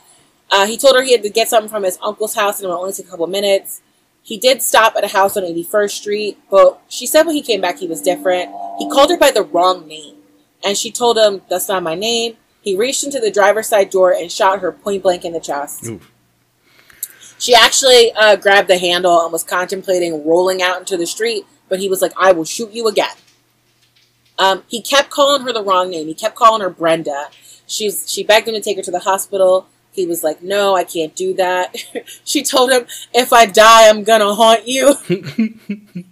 Uh, 0.50 0.66
he 0.66 0.76
told 0.76 0.96
her 0.96 1.02
he 1.02 1.12
had 1.12 1.22
to 1.22 1.30
get 1.30 1.48
something 1.48 1.70
from 1.70 1.84
his 1.84 1.98
uncle's 2.02 2.34
house, 2.34 2.58
and 2.58 2.64
it 2.64 2.68
would 2.68 2.78
only 2.78 2.92
take 2.92 3.06
a 3.06 3.10
couple 3.10 3.26
minutes. 3.26 3.82
He 4.22 4.36
did 4.36 4.62
stop 4.62 4.94
at 4.96 5.04
a 5.04 5.08
house 5.08 5.36
on 5.36 5.44
81st 5.44 5.90
Street, 5.90 6.38
but 6.50 6.80
she 6.88 7.06
said 7.06 7.24
when 7.26 7.36
he 7.36 7.42
came 7.42 7.60
back, 7.60 7.78
he 7.78 7.86
was 7.86 8.02
different. 8.02 8.50
He 8.78 8.88
called 8.90 9.10
her 9.10 9.16
by 9.16 9.30
the 9.30 9.42
wrong 9.42 9.86
name, 9.86 10.16
and 10.64 10.76
she 10.76 10.90
told 10.90 11.16
him, 11.16 11.42
"That's 11.48 11.68
not 11.68 11.82
my 11.82 11.94
name." 11.94 12.36
He 12.62 12.76
reached 12.76 13.04
into 13.04 13.20
the 13.20 13.30
driver's 13.30 13.68
side 13.68 13.90
door 13.90 14.12
and 14.12 14.30
shot 14.30 14.60
her 14.60 14.72
point 14.72 15.02
blank 15.02 15.24
in 15.24 15.32
the 15.32 15.40
chest. 15.40 15.86
Oof. 15.86 16.12
She 17.38 17.54
actually 17.54 18.12
uh, 18.12 18.36
grabbed 18.36 18.68
the 18.68 18.76
handle 18.76 19.22
and 19.22 19.32
was 19.32 19.42
contemplating 19.42 20.26
rolling 20.26 20.60
out 20.60 20.78
into 20.78 20.98
the 20.98 21.06
street, 21.06 21.46
but 21.70 21.78
he 21.78 21.88
was 21.88 22.02
like, 22.02 22.12
I 22.18 22.32
will 22.32 22.44
shoot 22.44 22.70
you 22.72 22.86
again. 22.86 23.16
Um, 24.38 24.62
he 24.68 24.82
kept 24.82 25.08
calling 25.08 25.42
her 25.42 25.52
the 25.52 25.62
wrong 25.62 25.90
name. 25.90 26.06
He 26.06 26.14
kept 26.14 26.34
calling 26.34 26.60
her 26.60 26.68
Brenda. 26.68 27.28
She's 27.66 28.10
she 28.10 28.22
begged 28.22 28.48
him 28.48 28.54
to 28.54 28.60
take 28.60 28.76
her 28.76 28.82
to 28.82 28.90
the 28.90 29.00
hospital. 29.00 29.68
He 29.92 30.06
was 30.06 30.22
like, 30.22 30.42
"No, 30.42 30.76
I 30.76 30.84
can't 30.84 31.14
do 31.14 31.34
that." 31.34 31.76
she 32.24 32.42
told 32.42 32.70
him, 32.70 32.86
"If 33.12 33.32
I 33.32 33.46
die, 33.46 33.88
I'm 33.88 34.04
gonna 34.04 34.34
haunt 34.34 34.66
you." 34.66 34.94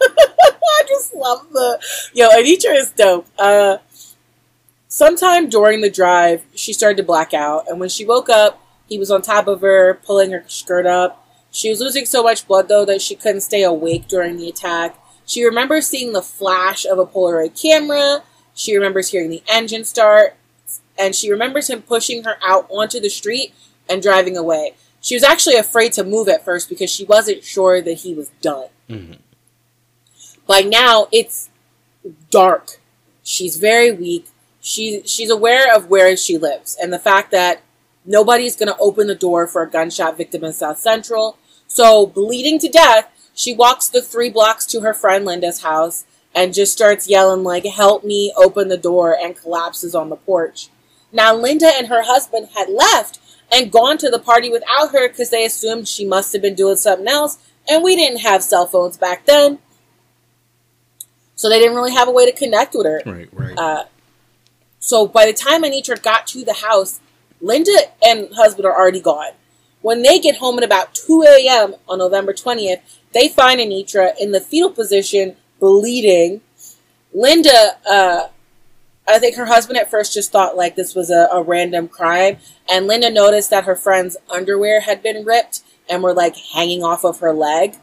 I 0.00 0.82
just 0.88 1.14
love 1.14 1.46
the 1.52 1.80
yo. 2.12 2.28
Anitra 2.28 2.74
is 2.74 2.90
dope. 2.90 3.26
Uh, 3.38 3.78
Sometime 4.96 5.50
during 5.50 5.82
the 5.82 5.90
drive, 5.90 6.46
she 6.54 6.72
started 6.72 6.96
to 6.96 7.02
black 7.02 7.34
out, 7.34 7.68
and 7.68 7.78
when 7.78 7.90
she 7.90 8.06
woke 8.06 8.30
up, 8.30 8.58
he 8.88 8.98
was 8.98 9.10
on 9.10 9.20
top 9.20 9.46
of 9.46 9.60
her, 9.60 10.00
pulling 10.06 10.30
her 10.30 10.42
skirt 10.46 10.86
up. 10.86 11.22
She 11.50 11.68
was 11.68 11.80
losing 11.80 12.06
so 12.06 12.22
much 12.22 12.46
blood, 12.48 12.68
though, 12.68 12.86
that 12.86 13.02
she 13.02 13.14
couldn't 13.14 13.42
stay 13.42 13.62
awake 13.62 14.08
during 14.08 14.38
the 14.38 14.48
attack. 14.48 14.96
She 15.26 15.44
remembers 15.44 15.86
seeing 15.86 16.14
the 16.14 16.22
flash 16.22 16.86
of 16.86 16.98
a 16.98 17.04
Polaroid 17.04 17.60
camera. 17.60 18.22
She 18.54 18.74
remembers 18.74 19.10
hearing 19.10 19.28
the 19.28 19.42
engine 19.46 19.84
start. 19.84 20.34
And 20.98 21.14
she 21.14 21.30
remembers 21.30 21.68
him 21.68 21.82
pushing 21.82 22.24
her 22.24 22.36
out 22.44 22.66
onto 22.70 23.00
the 23.00 23.10
street 23.10 23.54
and 23.88 24.02
driving 24.02 24.36
away. 24.36 24.74
She 25.00 25.14
was 25.14 25.22
actually 25.22 25.56
afraid 25.56 25.92
to 25.92 26.04
move 26.04 26.28
at 26.28 26.44
first 26.44 26.68
because 26.68 26.90
she 26.90 27.04
wasn't 27.04 27.44
sure 27.44 27.80
that 27.80 27.98
he 27.98 28.14
was 28.14 28.30
done. 28.40 28.68
Mm-hmm. 28.88 29.20
By 30.46 30.60
now, 30.60 31.08
it's 31.12 31.50
dark. 32.30 32.80
She's 33.22 33.56
very 33.56 33.92
weak 33.92 34.26
she 34.66 35.00
she's 35.04 35.30
aware 35.30 35.72
of 35.74 35.88
where 35.88 36.16
she 36.16 36.36
lives 36.36 36.76
and 36.82 36.92
the 36.92 36.98
fact 36.98 37.30
that 37.30 37.62
nobody's 38.04 38.56
going 38.56 38.66
to 38.66 38.78
open 38.78 39.06
the 39.06 39.14
door 39.14 39.46
for 39.46 39.62
a 39.62 39.70
gunshot 39.70 40.16
victim 40.16 40.42
in 40.42 40.52
South 40.52 40.78
Central. 40.78 41.38
So, 41.68 42.04
bleeding 42.04 42.58
to 42.58 42.68
death, 42.68 43.08
she 43.32 43.54
walks 43.54 43.88
the 43.88 44.02
three 44.02 44.28
blocks 44.28 44.66
to 44.66 44.80
her 44.80 44.92
friend 44.92 45.24
Linda's 45.24 45.62
house 45.62 46.04
and 46.34 46.52
just 46.52 46.72
starts 46.72 47.08
yelling 47.08 47.44
like 47.44 47.64
help 47.64 48.02
me 48.02 48.32
open 48.36 48.66
the 48.66 48.76
door 48.76 49.16
and 49.16 49.36
collapses 49.36 49.94
on 49.94 50.08
the 50.08 50.16
porch. 50.16 50.68
Now 51.16 51.34
Linda 51.34 51.70
and 51.76 51.88
her 51.88 52.02
husband 52.02 52.50
had 52.54 52.68
left 52.68 53.18
and 53.50 53.72
gone 53.72 53.96
to 53.98 54.10
the 54.10 54.18
party 54.18 54.50
without 54.50 54.92
her 54.92 55.08
because 55.08 55.30
they 55.30 55.46
assumed 55.46 55.88
she 55.88 56.04
must 56.04 56.32
have 56.34 56.42
been 56.42 56.54
doing 56.54 56.76
something 56.76 57.08
else 57.08 57.38
and 57.68 57.82
we 57.82 57.96
didn't 57.96 58.20
have 58.20 58.42
cell 58.42 58.66
phones 58.66 58.98
back 58.98 59.24
then. 59.24 59.58
So 61.34 61.48
they 61.48 61.58
didn't 61.58 61.74
really 61.74 61.92
have 61.92 62.06
a 62.06 62.12
way 62.12 62.30
to 62.30 62.36
connect 62.36 62.74
with 62.74 62.86
her. 62.86 63.02
Right, 63.06 63.28
right. 63.32 63.58
Uh, 63.58 63.84
so 64.78 65.06
by 65.06 65.26
the 65.26 65.32
time 65.32 65.62
Anitra 65.62 66.00
got 66.00 66.26
to 66.28 66.44
the 66.44 66.52
house, 66.52 67.00
Linda 67.40 67.76
and 68.04 68.28
husband 68.34 68.66
are 68.66 68.78
already 68.78 69.00
gone. 69.00 69.32
When 69.80 70.02
they 70.02 70.18
get 70.18 70.36
home 70.36 70.58
at 70.58 70.64
about 70.64 70.94
2 70.94 71.22
a.m. 71.22 71.74
on 71.88 71.98
November 71.98 72.32
20th, 72.32 72.80
they 73.12 73.28
find 73.28 73.60
Anitra 73.60 74.12
in 74.20 74.32
the 74.32 74.40
fetal 74.40 74.70
position, 74.70 75.36
bleeding. 75.60 76.40
Linda, 77.12 77.78
uh, 77.88 78.28
I 79.08 79.18
think 79.18 79.36
her 79.36 79.46
husband 79.46 79.78
at 79.78 79.90
first 79.90 80.14
just 80.14 80.32
thought 80.32 80.56
like 80.56 80.74
this 80.74 80.94
was 80.94 81.10
a, 81.10 81.28
a 81.32 81.42
random 81.42 81.88
crime, 81.88 82.38
and 82.68 82.86
Linda 82.86 83.10
noticed 83.10 83.50
that 83.50 83.64
her 83.64 83.76
friend's 83.76 84.16
underwear 84.28 84.80
had 84.80 85.02
been 85.02 85.24
ripped 85.24 85.62
and 85.88 86.02
were 86.02 86.14
like 86.14 86.36
hanging 86.36 86.82
off 86.82 87.04
of 87.04 87.20
her 87.20 87.32
leg. 87.32 87.76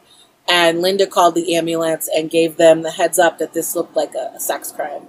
And 0.46 0.82
Linda 0.82 1.06
called 1.06 1.34
the 1.34 1.56
ambulance 1.56 2.08
and 2.14 2.28
gave 2.28 2.58
them 2.58 2.82
the 2.82 2.90
heads 2.90 3.18
up 3.18 3.38
that 3.38 3.54
this 3.54 3.74
looked 3.74 3.96
like 3.96 4.14
a, 4.14 4.32
a 4.36 4.40
sex 4.40 4.70
crime. 4.70 5.08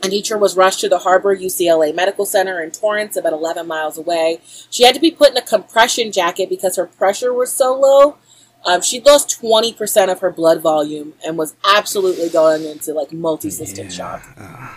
Anitra 0.00 0.38
was 0.38 0.56
rushed 0.56 0.80
to 0.80 0.88
the 0.88 1.00
Harbor 1.00 1.36
UCLA 1.36 1.94
Medical 1.94 2.26
Center 2.26 2.62
in 2.62 2.70
Torrance, 2.70 3.16
about 3.16 3.32
11 3.32 3.66
miles 3.66 3.96
away. 3.96 4.40
She 4.70 4.84
had 4.84 4.94
to 4.94 5.00
be 5.00 5.10
put 5.10 5.30
in 5.30 5.36
a 5.36 5.42
compression 5.42 6.12
jacket 6.12 6.48
because 6.48 6.76
her 6.76 6.86
pressure 6.86 7.32
was 7.32 7.52
so 7.52 7.78
low. 7.78 8.16
Um, 8.64 8.80
she 8.80 9.00
lost 9.00 9.40
20% 9.40 10.10
of 10.10 10.20
her 10.20 10.30
blood 10.30 10.62
volume 10.62 11.14
and 11.24 11.36
was 11.36 11.54
absolutely 11.64 12.30
going 12.30 12.64
into 12.64 12.92
like 12.94 13.12
multi-system 13.12 13.86
yeah. 13.86 13.92
shock. 13.92 14.34
Uh, 14.38 14.74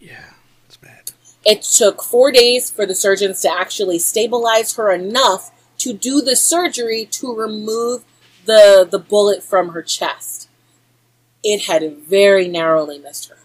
yeah, 0.00 0.24
it's 0.66 0.76
bad. 0.76 1.12
It 1.44 1.62
took 1.62 2.02
four 2.02 2.32
days 2.32 2.70
for 2.70 2.84
the 2.84 2.94
surgeons 2.94 3.40
to 3.42 3.52
actually 3.52 4.00
stabilize 4.00 4.74
her 4.74 4.92
enough 4.92 5.52
to 5.78 5.92
do 5.92 6.20
the 6.20 6.34
surgery 6.34 7.06
to 7.12 7.34
remove 7.34 8.04
the, 8.44 8.86
the 8.90 8.98
bullet 8.98 9.42
from 9.42 9.70
her 9.70 9.82
chest. 9.82 10.48
It 11.44 11.66
had 11.66 11.96
very 11.98 12.48
narrowly 12.48 12.98
missed 12.98 13.28
her. 13.28 13.37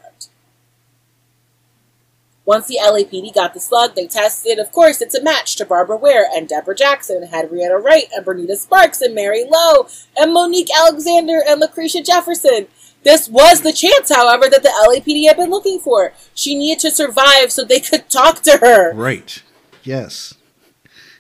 Once 2.46 2.68
the 2.68 2.78
LAPD 2.82 3.34
got 3.34 3.54
the 3.54 3.60
slug, 3.60 3.96
they 3.96 4.06
tested. 4.06 4.60
Of 4.60 4.72
course, 4.72 5.02
it's 5.02 5.16
a 5.16 5.24
match 5.24 5.56
to 5.56 5.66
Barbara 5.66 5.96
Ware 5.96 6.28
and 6.36 6.48
Deborah 6.48 6.76
Jackson, 6.76 7.24
Henrietta 7.24 7.78
Wright 7.78 8.10
and 8.14 8.26
Bernita 8.26 8.58
Sparks 8.58 9.02
and 9.02 9.16
Mary 9.16 9.46
Lowe 9.50 9.88
and 10.18 10.34
Monique 10.34 10.70
Alexander 10.76 11.42
and 11.48 11.62
Lucretia 11.62 12.04
Jefferson. 12.04 12.68
This 13.04 13.30
was 13.30 13.62
the 13.62 13.74
chance, 13.74 14.14
however, 14.14 14.50
that 14.50 14.64
the 14.64 14.70
LAPD 14.70 15.26
had 15.28 15.38
been 15.38 15.50
looking 15.50 15.80
for. 15.80 16.14
She 16.34 16.56
needed 16.56 16.80
to 16.82 16.92
survive 16.92 17.52
so 17.52 17.64
they 17.64 17.80
could 17.80 18.10
talk 18.10 18.42
to 18.42 18.58
her. 18.58 18.94
Right. 18.94 19.42
Yes. 19.84 20.34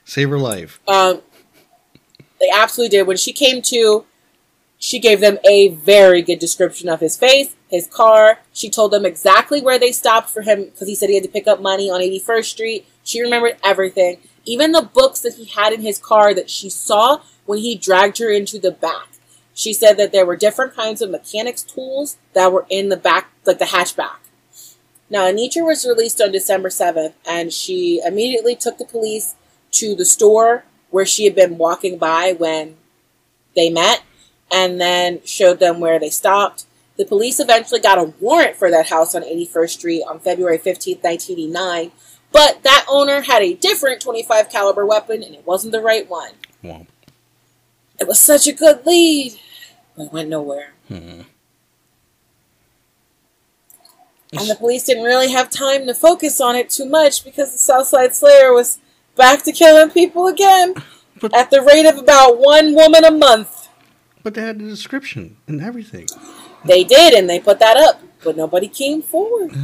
Save 0.06 0.30
her 0.30 0.40
life. 0.40 0.80
Um, 0.88 1.22
they 2.40 2.50
absolutely 2.54 2.98
did. 2.98 3.08
When 3.08 3.18
she 3.18 3.32
came 3.32 3.62
to, 3.64 4.06
she 4.84 5.00
gave 5.00 5.22
them 5.22 5.38
a 5.46 5.70
very 5.70 6.22
good 6.22 6.40
description 6.40 6.90
of 6.90 7.00
his 7.00 7.16
face, 7.16 7.56
his 7.70 7.88
car. 7.88 8.40
She 8.52 8.70
told 8.70 8.92
them 8.92 9.06
exactly 9.06 9.62
where 9.62 9.80
they 9.80 9.94
stopped 9.94 10.30
for 10.30 10.42
him 10.42 10.66
because 10.66 10.90
he 10.90 10.94
said 10.94 11.08
he 11.08 11.16
had 11.16 11.24
to 11.24 11.30
pick 11.30 11.48
up 11.48 11.62
money 11.62 11.90
on 11.90 12.02
81st 12.02 12.44
Street. 12.44 12.88
She 13.02 13.22
remembered 13.22 13.56
everything, 13.64 14.18
even 14.44 14.74
the 14.74 14.82
books 14.82 15.22
that 15.22 15.36
he 15.36 15.46
had 15.46 15.72
in 15.72 15.84
his 15.84 15.98
car 15.98 16.34
that 16.34 16.50
she 16.50 16.70
saw 16.70 17.22
when 17.46 17.60
he 17.60 17.78
dragged 17.78 18.18
her 18.18 18.30
into 18.30 18.60
the 18.60 18.72
back. 18.72 19.08
She 19.54 19.72
said 19.72 19.96
that 19.96 20.12
there 20.12 20.26
were 20.26 20.36
different 20.36 20.76
kinds 20.76 21.02
of 21.02 21.10
mechanics 21.10 21.64
tools 21.64 22.18
that 22.34 22.52
were 22.52 22.66
in 22.70 22.90
the 22.90 22.98
back, 22.98 23.32
like 23.46 23.60
the 23.60 23.66
hatchback. 23.66 24.18
Now, 25.10 25.32
Anitra 25.32 25.66
was 25.66 25.86
released 25.86 26.20
on 26.20 26.34
December 26.34 26.68
7th, 26.68 27.14
and 27.26 27.54
she 27.54 28.02
immediately 28.06 28.58
took 28.58 28.78
the 28.78 28.86
police 28.86 29.36
to 29.72 29.96
the 29.96 30.04
store 30.04 30.66
where 30.90 31.06
she 31.06 31.24
had 31.24 31.36
been 31.36 31.58
walking 31.58 31.98
by 31.98 32.34
when 32.34 32.76
they 33.56 33.70
met 33.70 34.04
and 34.54 34.80
then 34.80 35.20
showed 35.26 35.60
them 35.60 35.80
where 35.80 36.00
they 36.00 36.10
stopped. 36.10 36.66
The 36.96 37.06
police 37.06 37.40
eventually 37.40 37.80
got 37.80 37.98
a 37.98 38.14
warrant 38.20 38.56
for 38.56 38.70
that 38.70 38.90
house 38.90 39.16
on 39.16 39.24
81st 39.24 39.70
Street 39.72 40.04
on 40.08 40.20
February 40.20 40.60
15, 40.60 40.98
1989, 41.02 41.92
but 42.32 42.62
that 42.64 42.86
owner 42.88 43.22
had 43.22 43.42
a 43.42 43.56
different 43.56 44.00
25 44.02 44.50
caliber 44.50 44.86
weapon 44.86 45.24
and 45.24 45.34
it 45.34 45.46
wasn't 45.46 45.72
the 45.74 45.82
right 45.82 46.08
one. 46.10 46.34
It 48.00 48.08
was 48.08 48.20
such 48.20 48.48
a 48.48 48.52
good 48.54 48.86
lead, 48.86 49.34
but 49.98 50.04
it 50.06 50.14
went 50.14 50.30
nowhere. 50.30 50.74
hmm. 50.88 51.22
And 54.36 54.50
the 54.50 54.56
police 54.56 54.84
didn't 54.84 55.04
really 55.04 55.32
have 55.32 55.52
time 55.52 55.86
to 55.86 55.94
focus 55.94 56.42
on 56.42 56.56
it 56.56 56.70
too 56.72 56.86
much 56.88 57.24
because 57.24 57.52
the 57.52 57.58
Southside 57.60 58.16
Slayer 58.16 58.52
was 58.52 58.80
back 59.16 59.44
to 59.44 59.52
killing 59.52 59.92
people 59.92 60.26
again 60.28 60.74
But- 61.22 61.36
at 61.36 61.52
the 61.52 61.62
rate 61.62 61.86
of 61.86 61.98
about 62.00 62.40
one 62.40 62.74
woman 62.74 63.04
a 63.06 63.12
month. 63.12 63.63
But 64.24 64.34
they 64.34 64.42
had 64.42 64.60
the 64.60 64.66
description 64.66 65.38
and 65.48 65.62
everything. 65.62 66.08
They 66.66 66.84
did, 66.84 67.14
and 67.14 67.30
they 67.30 67.40
put 67.40 67.60
that 67.60 67.78
up, 67.78 68.02
but 68.24 68.38
nobody 68.38 68.68
came 68.68 69.02
forward. 69.02 69.52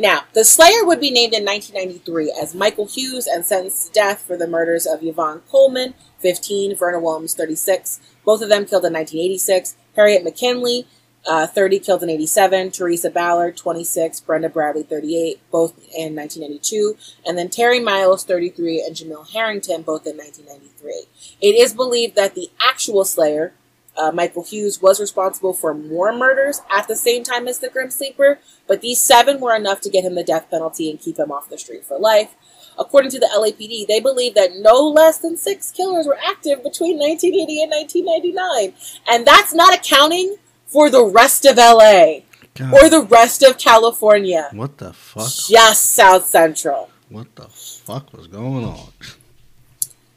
Now, 0.00 0.22
the 0.32 0.44
Slayer 0.44 0.82
would 0.86 0.98
be 0.98 1.10
named 1.10 1.34
in 1.34 1.44
1993 1.44 2.34
as 2.40 2.54
Michael 2.54 2.86
Hughes 2.86 3.26
and 3.26 3.44
sentenced 3.44 3.88
to 3.88 3.92
death 3.92 4.22
for 4.22 4.34
the 4.34 4.46
murders 4.46 4.86
of 4.86 5.02
Yvonne 5.02 5.42
Coleman, 5.50 5.92
15, 6.20 6.74
Verna 6.74 6.98
Williams, 6.98 7.34
36. 7.34 8.00
Both 8.24 8.40
of 8.40 8.48
them 8.48 8.64
killed 8.64 8.86
in 8.86 8.94
1986. 8.94 9.76
Harriet 9.96 10.24
McKinley, 10.24 10.86
uh, 11.26 11.46
30, 11.46 11.78
killed 11.80 12.02
in 12.02 12.10
87. 12.10 12.70
Teresa 12.70 13.10
Ballard, 13.10 13.56
26. 13.56 14.20
Brenda 14.20 14.48
Bradley, 14.48 14.82
38, 14.82 15.40
both 15.50 15.76
in 15.94 16.14
1992. 16.14 16.96
And 17.26 17.36
then 17.36 17.48
Terry 17.48 17.80
Miles, 17.80 18.24
33, 18.24 18.82
and 18.86 18.96
Jamil 18.96 19.30
Harrington, 19.32 19.82
both 19.82 20.06
in 20.06 20.16
1993. 20.16 21.04
It 21.40 21.54
is 21.54 21.74
believed 21.74 22.16
that 22.16 22.34
the 22.34 22.50
actual 22.60 23.04
Slayer, 23.04 23.52
uh, 23.96 24.12
Michael 24.12 24.44
Hughes 24.44 24.80
was 24.80 25.00
responsible 25.00 25.52
for 25.52 25.74
more 25.74 26.12
murders 26.12 26.62
at 26.70 26.88
the 26.88 26.96
same 26.96 27.22
time 27.22 27.46
as 27.46 27.58
the 27.58 27.68
Grim 27.68 27.90
Sleeper, 27.90 28.38
but 28.66 28.80
these 28.80 29.00
seven 29.00 29.40
were 29.40 29.54
enough 29.54 29.80
to 29.82 29.90
get 29.90 30.04
him 30.04 30.14
the 30.14 30.24
death 30.24 30.50
penalty 30.50 30.90
and 30.90 31.00
keep 31.00 31.18
him 31.18 31.30
off 31.30 31.50
the 31.50 31.58
street 31.58 31.84
for 31.84 31.98
life. 31.98 32.34
According 32.78 33.10
to 33.10 33.18
the 33.18 33.26
LAPD, 33.26 33.86
they 33.86 34.00
believe 34.00 34.34
that 34.34 34.56
no 34.56 34.88
less 34.88 35.18
than 35.18 35.36
six 35.36 35.70
killers 35.70 36.06
were 36.06 36.18
active 36.24 36.62
between 36.62 36.98
1980 36.98 37.62
and 37.62 37.70
1999. 37.70 38.72
And 39.06 39.26
that's 39.26 39.52
not 39.52 39.74
accounting 39.74 40.36
for 40.70 40.88
the 40.88 41.04
rest 41.04 41.44
of 41.44 41.56
LA 41.56 42.20
God, 42.54 42.72
or 42.72 42.88
the 42.88 43.02
rest 43.02 43.42
of 43.42 43.58
California, 43.58 44.48
what 44.52 44.78
the 44.78 44.92
fuck? 44.92 45.28
just 45.48 45.92
South 45.92 46.26
Central. 46.26 46.90
What 47.08 47.34
the 47.34 47.48
fuck 47.48 48.12
was 48.12 48.28
going 48.28 48.64
on? 48.64 48.92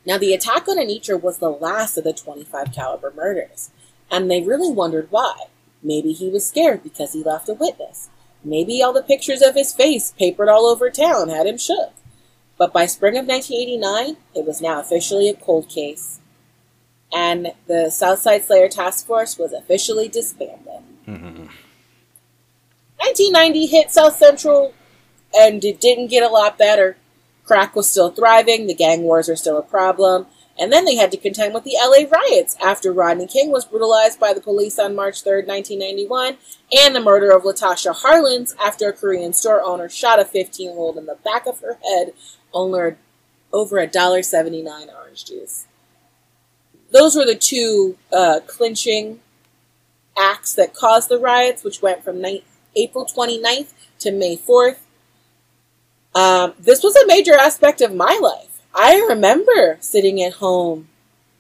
Now, 0.06 0.18
the 0.18 0.34
attack 0.34 0.68
on 0.68 0.78
Anitra 0.78 1.20
was 1.20 1.40
the 1.40 1.50
last 1.50 1.98
of 1.98 2.04
the 2.04 2.14
25 2.14 2.72
caliber 2.74 3.12
murders, 3.16 3.72
and 4.12 4.30
they 4.30 4.42
really 4.42 4.72
wondered 4.72 5.08
why. 5.10 5.34
Maybe 5.82 6.14
he 6.14 6.30
was 6.30 6.48
scared 6.48 6.84
because 6.84 7.14
he 7.14 7.24
left 7.24 7.50
a 7.50 7.54
witness. 7.54 8.10
Maybe 8.44 8.84
all 8.84 8.94
the 8.94 9.02
pictures 9.02 9.42
of 9.42 9.56
his 9.56 9.74
face 9.74 10.14
papered 10.18 10.50
all 10.50 10.66
over 10.66 10.90
town 10.90 11.30
had 11.30 11.48
him 11.48 11.58
shook. 11.58 11.94
But 12.58 12.74
by 12.74 12.86
spring 12.86 13.18
of 13.18 13.26
1989, 13.26 14.18
it 14.36 14.46
was 14.46 14.62
now 14.62 14.80
officially 14.80 15.30
a 15.30 15.34
cold 15.34 15.70
case, 15.70 16.13
and 17.14 17.54
the 17.68 17.90
Southside 17.90 18.44
Slayer 18.44 18.68
Task 18.68 19.06
Force 19.06 19.38
was 19.38 19.54
officially 19.54 20.08
disbanded. 20.08 20.84
Mhm. 21.08 21.50
1990 22.98 23.68
hit 23.68 23.92
South 23.92 24.18
Central, 24.18 24.74
and 25.38 25.64
it 25.64 25.80
didn't 25.80 26.08
get 26.08 26.24
a 26.24 26.30
lot 26.30 26.58
better. 26.58 26.98
Crack 27.46 27.76
was 27.76 27.90
still 27.90 28.10
thriving, 28.10 28.68
the 28.68 28.74
gang 28.74 29.04
wars 29.04 29.30
are 29.30 29.36
still 29.36 29.58
a 29.58 29.62
problem, 29.62 30.28
and 30.58 30.72
then 30.72 30.86
they 30.86 30.96
had 30.96 31.12
to 31.12 31.18
contend 31.18 31.54
with 31.54 31.64
the 31.64 31.76
LA 31.76 32.06
riots 32.10 32.56
after 32.64 32.92
Rodney 32.92 33.28
King 33.28 33.52
was 33.52 33.66
brutalized 33.66 34.20
by 34.20 34.34
the 34.34 34.42
police 34.42 34.80
on 34.80 34.96
March 34.96 35.24
3rd, 35.24 35.46
1991, 35.48 36.38
and 36.72 36.96
the 36.96 37.02
murder 37.02 37.32
of 37.32 37.44
Latasha 37.44 37.94
Harlins 37.94 38.56
after 38.64 38.90
a 38.90 38.94
Korean 38.94 39.34
store 39.34 39.62
owner 39.62 39.90
shot 39.90 40.20
a 40.20 40.26
15 40.26 40.70
year 40.70 40.80
old 40.80 40.98
in 40.98 41.06
the 41.06 41.18
back 41.24 41.46
of 41.46 41.60
her 41.60 41.78
head 41.84 42.14
over, 42.54 42.98
over 43.52 43.80
a 43.80 43.88
$1.79 43.88 44.90
orange 44.96 45.26
juice. 45.26 45.66
Those 46.94 47.16
were 47.16 47.26
the 47.26 47.36
two 47.36 47.98
uh, 48.14 48.40
clinching 48.46 49.20
acts 50.18 50.54
that 50.54 50.74
caused 50.74 51.10
the 51.10 51.18
riots, 51.18 51.64
which 51.64 51.82
went 51.82 52.04
from 52.04 52.22
ni- 52.22 52.44
April 52.76 53.06
29th 53.06 53.74
to 54.00 54.12
May 54.12 54.38
4th. 54.38 54.78
Um, 56.16 56.54
this 56.60 56.84
was 56.84 56.96
a 56.96 57.08
major 57.08 57.34
aspect 57.34 57.82
of 57.82 57.94
my 57.94 58.20
life. 58.22 58.62
I 58.76 59.00
remember 59.10 59.78
sitting 59.82 60.22
at 60.22 60.34
home 60.34 60.88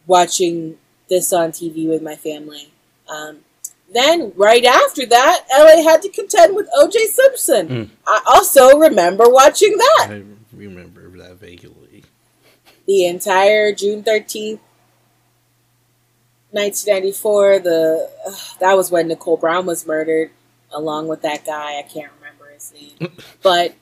watching 0.07 0.77
this 1.07 1.31
on 1.31 1.51
TV 1.51 1.87
with 1.87 2.01
my 2.01 2.15
family. 2.15 2.71
Um, 3.07 3.39
then, 3.93 4.33
right 4.35 4.65
after 4.65 5.05
that, 5.05 5.45
LA 5.51 5.83
had 5.83 6.01
to 6.01 6.09
contend 6.09 6.55
with 6.55 6.67
O.J. 6.75 7.05
Simpson. 7.07 7.67
Mm. 7.67 7.89
I 8.07 8.21
also 8.27 8.79
remember 8.79 9.25
watching 9.29 9.77
that 9.77 10.07
I 10.09 10.23
remember 10.51 11.09
that 11.17 11.35
vaguely. 11.39 12.03
the 12.87 13.05
entire 13.05 13.71
June 13.73 14.01
13th, 14.01 14.59
1994. 16.53 17.59
The 17.59 18.09
uh, 18.27 18.31
that 18.59 18.77
was 18.77 18.89
when 18.91 19.07
Nicole 19.09 19.37
Brown 19.37 19.65
was 19.65 19.85
murdered, 19.85 20.31
along 20.71 21.07
with 21.07 21.21
that 21.23 21.45
guy. 21.45 21.77
I 21.79 21.81
can't 21.83 22.11
remember 22.19 22.49
his 22.53 22.73
name, 22.73 23.11
but 23.43 23.73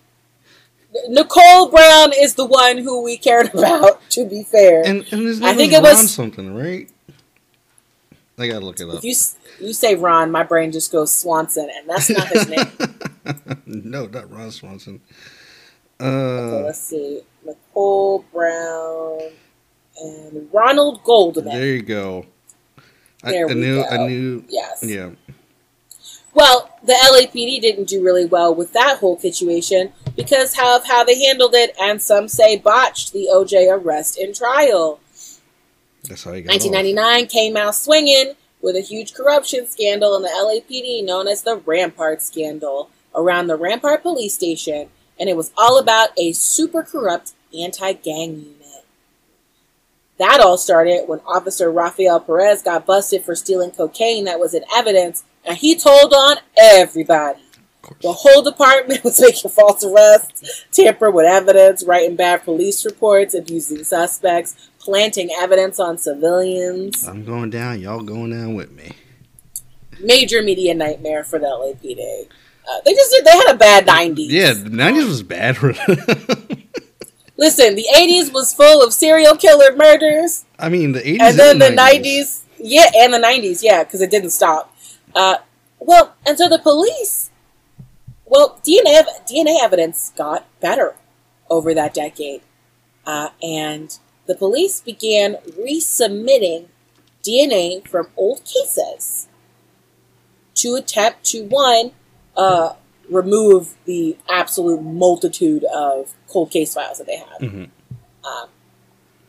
Nicole 1.07 1.69
Brown 1.69 2.11
is 2.17 2.35
the 2.35 2.45
one 2.45 2.77
who 2.79 3.03
we 3.03 3.17
cared 3.17 3.47
about. 3.53 4.01
To 4.11 4.25
be 4.25 4.43
fair, 4.43 4.81
And 4.85 5.05
and 5.11 5.21
his 5.21 5.41
I 5.41 5.53
think 5.53 5.71
was 5.71 5.79
it 5.79 5.83
was- 5.83 5.95
Ron 5.97 6.07
something, 6.07 6.55
right? 6.55 6.89
I 8.39 8.47
gotta 8.47 8.65
look 8.65 8.79
it 8.79 8.89
up. 8.89 8.95
if 8.95 9.03
you 9.03 9.13
you 9.67 9.71
say 9.73 9.93
Ron, 9.93 10.31
my 10.31 10.41
brain 10.41 10.71
just 10.71 10.91
goes 10.91 11.13
Swanson, 11.13 11.69
and 11.77 11.87
that's 11.87 12.09
not 12.09 12.27
his 12.27 12.47
name. 12.49 12.71
no, 13.67 14.07
not 14.07 14.31
Ron 14.31 14.49
Swanson. 14.49 14.99
Okay, 15.99 16.09
Uh, 16.09 16.63
let's 16.65 16.79
see, 16.79 17.21
Nicole 17.45 18.25
Brown 18.33 19.19
and 20.01 20.49
Ronald 20.51 21.03
Goldman. 21.03 21.45
there 21.45 21.67
you 21.67 21.83
go. 21.83 22.25
There 23.23 23.45
I 23.49 23.53
we 23.53 23.59
knew. 23.59 23.75
go. 23.75 23.87
I 23.89 24.07
knew. 24.07 24.43
Yes. 24.49 24.83
Yeah. 24.83 25.11
Well, 26.33 26.69
the 26.83 26.93
LAPD 26.93 27.61
didn't 27.61 27.89
do 27.89 28.03
really 28.03 28.25
well 28.25 28.55
with 28.55 28.71
that 28.73 28.99
whole 28.99 29.19
situation 29.19 29.91
because 30.15 30.53
of 30.53 30.85
how 30.85 31.03
they 31.03 31.23
handled 31.25 31.53
it, 31.53 31.75
and 31.79 32.01
some 32.01 32.27
say 32.27 32.57
botched 32.57 33.11
the 33.11 33.27
OJ 33.31 33.69
arrest 33.69 34.17
and 34.17 34.33
trial. 34.33 34.99
That's 36.07 36.23
how 36.23 36.33
he 36.33 36.41
got. 36.41 36.55
off. 36.55 36.61
1999 36.63 37.27
came 37.27 37.57
out 37.57 37.75
swinging 37.75 38.33
with 38.61 38.75
a 38.75 38.81
huge 38.81 39.13
corruption 39.13 39.67
scandal 39.67 40.15
in 40.15 40.21
the 40.21 40.29
LAPD 40.29 41.03
known 41.03 41.27
as 41.27 41.43
the 41.43 41.57
Rampart 41.57 42.21
scandal 42.21 42.89
around 43.13 43.47
the 43.47 43.55
Rampart 43.57 44.01
police 44.01 44.33
station, 44.33 44.89
and 45.19 45.29
it 45.29 45.35
was 45.35 45.51
all 45.57 45.77
about 45.77 46.09
a 46.17 46.31
super 46.31 46.81
corrupt 46.83 47.33
anti 47.57 47.91
gang 47.93 48.35
unit. 48.37 48.60
That 50.21 50.39
all 50.39 50.59
started 50.59 51.05
when 51.07 51.19
Officer 51.25 51.71
Rafael 51.71 52.19
Perez 52.19 52.61
got 52.61 52.85
busted 52.85 53.23
for 53.23 53.33
stealing 53.33 53.71
cocaine 53.71 54.25
that 54.25 54.39
was 54.39 54.53
in 54.53 54.63
evidence, 54.71 55.23
and 55.43 55.57
he 55.57 55.75
told 55.75 56.13
on 56.13 56.37
everybody. 56.55 57.41
The 58.03 58.13
whole 58.13 58.43
department 58.43 59.03
was 59.03 59.19
making 59.19 59.49
false 59.49 59.83
arrests, 59.83 60.65
tampering 60.71 61.15
with 61.15 61.25
evidence, 61.25 61.83
writing 61.83 62.15
bad 62.15 62.43
police 62.43 62.85
reports, 62.85 63.33
abusing 63.33 63.83
suspects, 63.83 64.69
planting 64.77 65.31
evidence 65.39 65.79
on 65.79 65.97
civilians. 65.97 67.03
I'm 67.07 67.25
going 67.25 67.49
down. 67.49 67.81
Y'all 67.81 68.03
going 68.03 68.29
down 68.29 68.53
with 68.53 68.71
me. 68.71 68.91
Major 70.03 70.43
media 70.43 70.75
nightmare 70.75 71.23
for 71.23 71.39
the 71.39 71.47
LAPD. 71.47 72.27
Uh, 72.69 72.81
they 72.85 72.93
just 72.93 73.09
did, 73.09 73.25
they 73.25 73.31
had 73.31 73.55
a 73.55 73.57
bad 73.57 73.87
90s. 73.87 74.29
Yeah, 74.29 74.53
the 74.53 74.69
90s 74.69 75.07
was 75.07 75.23
bad 75.23 75.57
for 75.57 75.73
them. 75.73 76.67
Listen, 77.41 77.73
the 77.73 77.87
80s 77.91 78.31
was 78.31 78.53
full 78.53 78.83
of 78.83 78.93
serial 78.93 79.35
killer 79.35 79.75
murders. 79.75 80.45
I 80.59 80.69
mean, 80.69 80.91
the 80.91 80.99
80s 80.99 81.17
and 81.19 81.39
then 81.39 81.57
the 81.57 81.69
90s. 81.69 82.01
90s. 82.03 82.41
Yeah, 82.59 82.85
and 82.95 83.11
the 83.11 83.17
90s, 83.17 83.63
yeah, 83.63 83.83
because 83.83 83.99
it 83.99 84.11
didn't 84.11 84.29
stop. 84.29 84.71
Uh, 85.15 85.37
well, 85.79 86.13
and 86.23 86.37
so 86.37 86.47
the 86.47 86.59
police, 86.59 87.31
well, 88.27 88.59
DNA, 88.63 89.03
DNA 89.27 89.59
evidence 89.59 90.13
got 90.15 90.45
better 90.59 90.93
over 91.49 91.73
that 91.73 91.95
decade. 91.95 92.41
Uh, 93.07 93.29
and 93.41 93.97
the 94.27 94.35
police 94.35 94.79
began 94.79 95.37
resubmitting 95.59 96.67
DNA 97.23 97.87
from 97.87 98.09
old 98.15 98.43
cases 98.45 99.27
to 100.53 100.75
attempt 100.75 101.23
to, 101.25 101.43
one, 101.45 101.93
uh, 102.37 102.73
remove 103.11 103.75
the 103.85 104.17
absolute 104.29 104.81
multitude 104.81 105.65
of 105.65 106.13
cold 106.27 106.49
case 106.49 106.73
files 106.73 106.97
that 106.97 107.07
they 107.07 107.17
have. 107.17 107.41
Mm-hmm. 107.41 107.65
Um, 108.25 108.49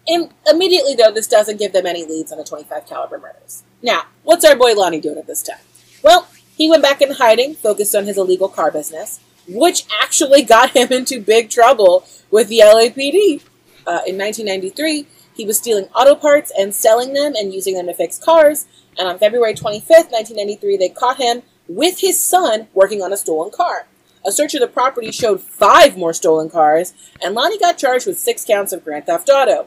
and 0.08 0.30
immediately, 0.48 0.94
though, 0.94 1.10
this 1.10 1.26
doesn't 1.26 1.58
give 1.58 1.72
them 1.72 1.86
any 1.86 2.04
leads 2.04 2.32
on 2.32 2.38
the 2.38 2.44
25 2.44 2.86
caliber 2.86 3.18
murders. 3.18 3.62
Now, 3.82 4.04
what's 4.22 4.44
our 4.44 4.56
boy 4.56 4.74
Lonnie 4.74 5.00
doing 5.00 5.18
at 5.18 5.26
this 5.26 5.42
time? 5.42 5.58
Well, 6.02 6.28
he 6.56 6.70
went 6.70 6.82
back 6.82 7.00
in 7.02 7.12
hiding, 7.12 7.54
focused 7.54 7.94
on 7.94 8.06
his 8.06 8.16
illegal 8.16 8.48
car 8.48 8.70
business, 8.70 9.20
which 9.48 9.84
actually 10.00 10.42
got 10.56 10.70
him 10.70 10.92
into 10.92 11.20
big 11.20 11.50
trouble 11.50 12.04
with 12.30 12.48
the 12.48 12.60
LAPD. 12.60 13.42
Uh, 13.84 14.06
in 14.06 14.16
1993, 14.16 15.06
he 15.34 15.44
was 15.44 15.58
stealing 15.58 15.84
auto 15.94 16.14
parts 16.14 16.52
and 16.56 16.74
selling 16.74 17.14
them 17.14 17.34
and 17.34 17.52
using 17.52 17.74
them 17.74 17.86
to 17.86 17.94
fix 17.94 18.18
cars. 18.18 18.66
And 18.98 19.08
on 19.08 19.18
February 19.18 19.54
25th, 19.54 20.10
1993, 20.10 20.76
they 20.76 20.88
caught 20.88 21.16
him 21.16 21.42
with 21.76 22.00
his 22.00 22.22
son 22.22 22.68
working 22.74 23.02
on 23.02 23.12
a 23.12 23.16
stolen 23.16 23.50
car. 23.50 23.86
A 24.24 24.30
search 24.30 24.54
of 24.54 24.60
the 24.60 24.68
property 24.68 25.10
showed 25.10 25.40
five 25.40 25.96
more 25.96 26.12
stolen 26.12 26.48
cars, 26.48 26.94
and 27.20 27.34
Lonnie 27.34 27.58
got 27.58 27.78
charged 27.78 28.06
with 28.06 28.18
six 28.18 28.44
counts 28.44 28.72
of 28.72 28.84
grand 28.84 29.06
theft 29.06 29.28
auto. 29.28 29.66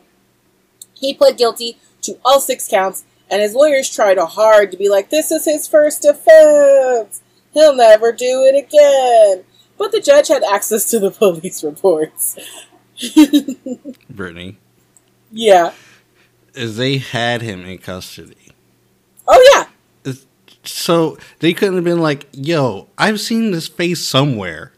He 0.94 1.14
pled 1.14 1.38
guilty 1.38 1.78
to 2.04 2.18
all 2.24 2.40
six 2.40 2.68
counts, 2.68 3.04
and 3.30 3.42
his 3.42 3.54
lawyers 3.54 3.94
tried 3.94 4.18
hard 4.18 4.72
to 4.72 4.78
be 4.78 4.88
like, 4.88 5.10
this 5.10 5.30
is 5.30 5.46
his 5.46 5.68
first 5.68 6.06
offense. 6.06 7.22
He'll 7.54 7.76
never 7.76 8.12
do 8.12 8.44
it 8.44 8.56
again. 8.56 9.44
But 9.78 9.92
the 9.92 10.00
judge 10.00 10.30
had 10.30 10.44
access 10.44 10.90
to 10.92 11.00
the 11.00 11.12
police 11.12 11.64
reports. 11.64 12.38
Brittany. 14.10 14.58
Yeah. 15.32 15.74
As 16.56 16.78
they 16.78 16.98
had 16.98 17.42
him 17.42 17.66
in 17.66 17.80
custody. 17.80 18.54
Oh, 19.28 19.52
yeah 19.54 19.75
so 20.68 21.18
they 21.40 21.54
couldn't 21.54 21.76
have 21.76 21.84
been 21.84 22.02
like, 22.02 22.28
yo, 22.32 22.88
I've 22.98 23.20
seen 23.20 23.52
this 23.52 23.68
face 23.68 24.06
somewhere. 24.06 24.72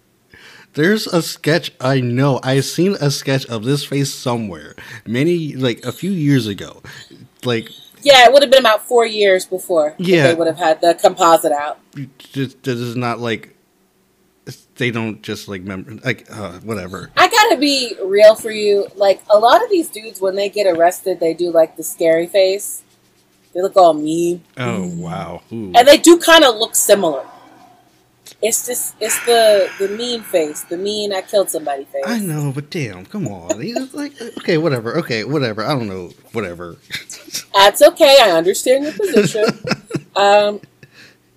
There's 0.74 1.08
a 1.08 1.22
sketch 1.24 1.72
I 1.82 2.02
know. 2.02 2.40
I've 2.44 2.66
seen 2.66 2.96
a 3.02 3.10
sketch 3.10 3.46
of 3.48 3.64
this 3.64 3.84
face 3.84 4.14
somewhere. 4.14 4.76
Many 5.08 5.56
like 5.56 5.84
a 5.84 5.92
few 5.92 6.12
years 6.12 6.46
ago. 6.46 6.84
Like 7.44 7.70
Yeah, 8.04 8.26
it 8.26 8.32
would 8.32 8.44
have 8.44 8.52
been 8.52 8.60
about 8.60 8.88
four 8.88 9.06
years 9.06 9.46
before 9.46 9.96
yeah, 9.98 10.28
they 10.28 10.36
would 10.36 10.46
have 10.46 10.58
had 10.58 10.82
the 10.82 10.94
composite 10.94 11.52
out. 11.52 11.80
This, 12.34 12.54
this 12.62 12.80
is 12.80 12.96
not 12.96 13.20
like 13.20 13.58
they 14.76 14.92
don't 14.92 15.22
just 15.22 15.48
like 15.48 15.64
member 15.64 15.96
like 16.06 16.28
uh, 16.30 16.60
whatever. 16.60 17.10
I 17.18 17.28
gotta 17.28 17.58
be 17.58 17.96
real 18.04 18.36
for 18.36 18.52
you. 18.52 18.88
Like 18.96 19.22
a 19.30 19.38
lot 19.38 19.64
of 19.64 19.70
these 19.70 19.90
dudes, 19.90 20.22
when 20.22 20.36
they 20.36 20.50
get 20.50 20.68
arrested, 20.68 21.20
they 21.20 21.34
do 21.34 21.52
like 21.52 21.76
the 21.76 21.84
scary 21.84 22.28
face. 22.28 22.84
They 23.58 23.64
look 23.64 23.76
all 23.76 23.96
mean. 23.96 24.44
Oh 24.56 24.86
wow! 24.86 25.42
Ooh. 25.52 25.74
And 25.76 25.88
they 25.88 25.98
do 25.98 26.20
kind 26.20 26.44
of 26.44 26.58
look 26.58 26.76
similar. 26.76 27.26
It's 28.40 28.68
just 28.68 28.94
it's 29.00 29.26
the 29.26 29.68
the 29.80 29.88
mean 29.88 30.22
face, 30.22 30.62
the 30.62 30.78
mean 30.78 31.12
I 31.12 31.24
killed 31.24 31.50
somebody 31.50 31.86
face. 31.86 32.04
I 32.06 32.20
know, 32.20 32.52
but 32.54 32.70
damn, 32.70 33.04
come 33.08 33.28
on. 33.28 33.60
He's 33.60 33.96
like 33.96 34.14
okay, 34.22 34.60
whatever. 34.60 35.00
Okay, 35.00 35.24
whatever. 35.24 35.64
I 35.64 35.70
don't 35.70 35.88
know, 35.88 36.12
whatever. 36.34 36.78
That's 37.56 37.82
okay. 37.82 38.20
I 38.22 38.30
understand 38.30 38.84
your 38.84 38.94
position. 38.94 39.46
um, 40.16 40.62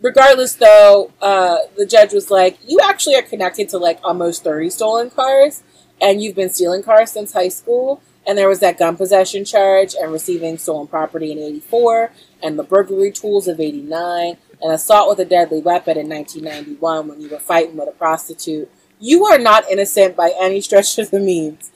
regardless, 0.02 0.56
though, 0.56 1.12
uh, 1.22 1.56
the 1.78 1.86
judge 1.86 2.12
was 2.12 2.30
like, 2.30 2.58
"You 2.68 2.80
actually 2.82 3.14
are 3.14 3.22
connected 3.22 3.70
to 3.70 3.78
like 3.78 3.98
almost 4.04 4.44
thirty 4.44 4.68
stolen 4.68 5.08
cars, 5.08 5.62
and 6.02 6.22
you've 6.22 6.36
been 6.36 6.50
stealing 6.50 6.82
cars 6.82 7.12
since 7.12 7.32
high 7.32 7.48
school." 7.48 8.02
And 8.30 8.38
there 8.38 8.48
was 8.48 8.60
that 8.60 8.78
gun 8.78 8.96
possession 8.96 9.44
charge 9.44 9.96
and 10.00 10.12
receiving 10.12 10.56
stolen 10.56 10.86
property 10.86 11.32
in 11.32 11.38
84, 11.40 12.12
and 12.40 12.56
the 12.56 12.62
burglary 12.62 13.10
tools 13.10 13.48
of 13.48 13.58
89, 13.58 14.36
and 14.62 14.72
assault 14.72 15.08
with 15.08 15.18
a 15.18 15.28
deadly 15.28 15.60
weapon 15.60 15.98
in 15.98 16.08
1991 16.08 17.08
when 17.08 17.20
you 17.20 17.28
were 17.28 17.40
fighting 17.40 17.76
with 17.76 17.88
a 17.88 17.92
prostitute. 17.92 18.70
You 19.00 19.26
are 19.26 19.36
not 19.36 19.68
innocent 19.68 20.14
by 20.14 20.32
any 20.40 20.60
stretch 20.60 20.96
of 21.00 21.10
the 21.10 21.18
means. 21.18 21.72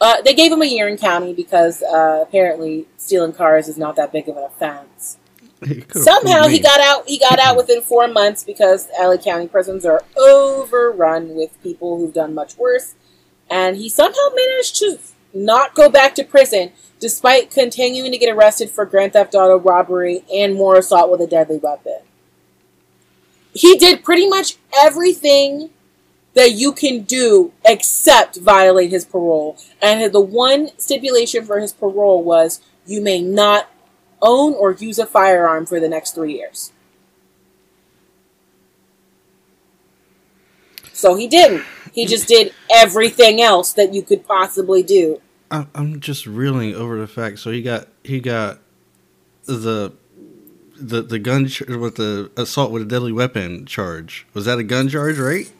Uh, 0.00 0.22
they 0.22 0.32
gave 0.32 0.50
him 0.50 0.62
a 0.62 0.64
year 0.64 0.88
in 0.88 0.96
county 0.96 1.34
because 1.34 1.82
uh, 1.82 2.24
apparently 2.26 2.86
stealing 2.96 3.34
cars 3.34 3.68
is 3.68 3.76
not 3.76 3.94
that 3.96 4.10
big 4.10 4.26
of 4.26 4.38
an 4.38 4.44
offense. 4.44 5.18
Somehow 5.90 6.46
he 6.48 6.60
got 6.60 6.80
out. 6.80 7.06
He 7.06 7.18
got 7.18 7.38
out 7.38 7.58
within 7.58 7.82
four 7.82 8.08
months 8.08 8.42
because 8.42 8.88
LA 8.98 9.18
County 9.18 9.48
prisons 9.48 9.84
are 9.84 10.02
overrun 10.16 11.34
with 11.34 11.62
people 11.62 11.98
who've 11.98 12.14
done 12.14 12.34
much 12.34 12.56
worse, 12.56 12.94
and 13.50 13.76
he 13.76 13.90
somehow 13.90 14.28
managed 14.34 14.76
to 14.76 14.98
not 15.32 15.74
go 15.74 15.88
back 15.88 16.14
to 16.16 16.24
prison 16.24 16.72
despite 16.98 17.50
continuing 17.50 18.12
to 18.12 18.18
get 18.18 18.34
arrested 18.34 18.70
for 18.70 18.84
grand 18.84 19.14
theft 19.14 19.34
auto 19.34 19.58
robbery 19.58 20.22
and 20.32 20.54
more 20.54 20.76
assault 20.76 21.10
with 21.10 21.20
a 21.20 21.26
deadly 21.26 21.58
weapon. 21.58 21.98
He 23.52 23.76
did 23.78 24.04
pretty 24.04 24.28
much 24.28 24.56
everything 24.78 25.70
that 26.34 26.52
you 26.52 26.72
can 26.72 27.02
do 27.02 27.52
except 27.64 28.36
violate 28.38 28.90
his 28.90 29.04
parole. 29.04 29.56
And 29.82 30.12
the 30.12 30.20
one 30.20 30.70
stipulation 30.78 31.44
for 31.44 31.58
his 31.58 31.72
parole 31.72 32.22
was 32.22 32.60
you 32.86 33.00
may 33.00 33.20
not 33.20 33.68
own 34.22 34.54
or 34.54 34.72
use 34.72 34.98
a 34.98 35.06
firearm 35.06 35.66
for 35.66 35.80
the 35.80 35.88
next 35.88 36.14
three 36.14 36.34
years. 36.34 36.72
So 40.92 41.14
he 41.14 41.26
didn't. 41.26 41.64
He 41.92 42.06
just 42.06 42.28
did 42.28 42.54
everything 42.70 43.40
else 43.40 43.72
that 43.72 43.92
you 43.92 44.02
could 44.02 44.26
possibly 44.26 44.82
do. 44.82 45.20
I'm 45.50 46.00
just 46.00 46.26
reeling 46.26 46.74
over 46.74 46.98
the 46.98 47.08
fact. 47.08 47.40
So 47.40 47.50
he 47.50 47.62
got 47.62 47.88
he 48.04 48.20
got 48.20 48.60
the 49.46 49.92
the 50.76 51.02
the 51.02 51.18
gun 51.18 51.48
ch- 51.48 51.62
with 51.62 51.96
the 51.96 52.30
assault 52.36 52.70
with 52.70 52.82
a 52.82 52.86
deadly 52.86 53.12
weapon 53.12 53.66
charge. 53.66 54.26
Was 54.32 54.44
that 54.44 54.58
a 54.58 54.62
gun 54.62 54.88
charge, 54.88 55.18
right? 55.18 55.50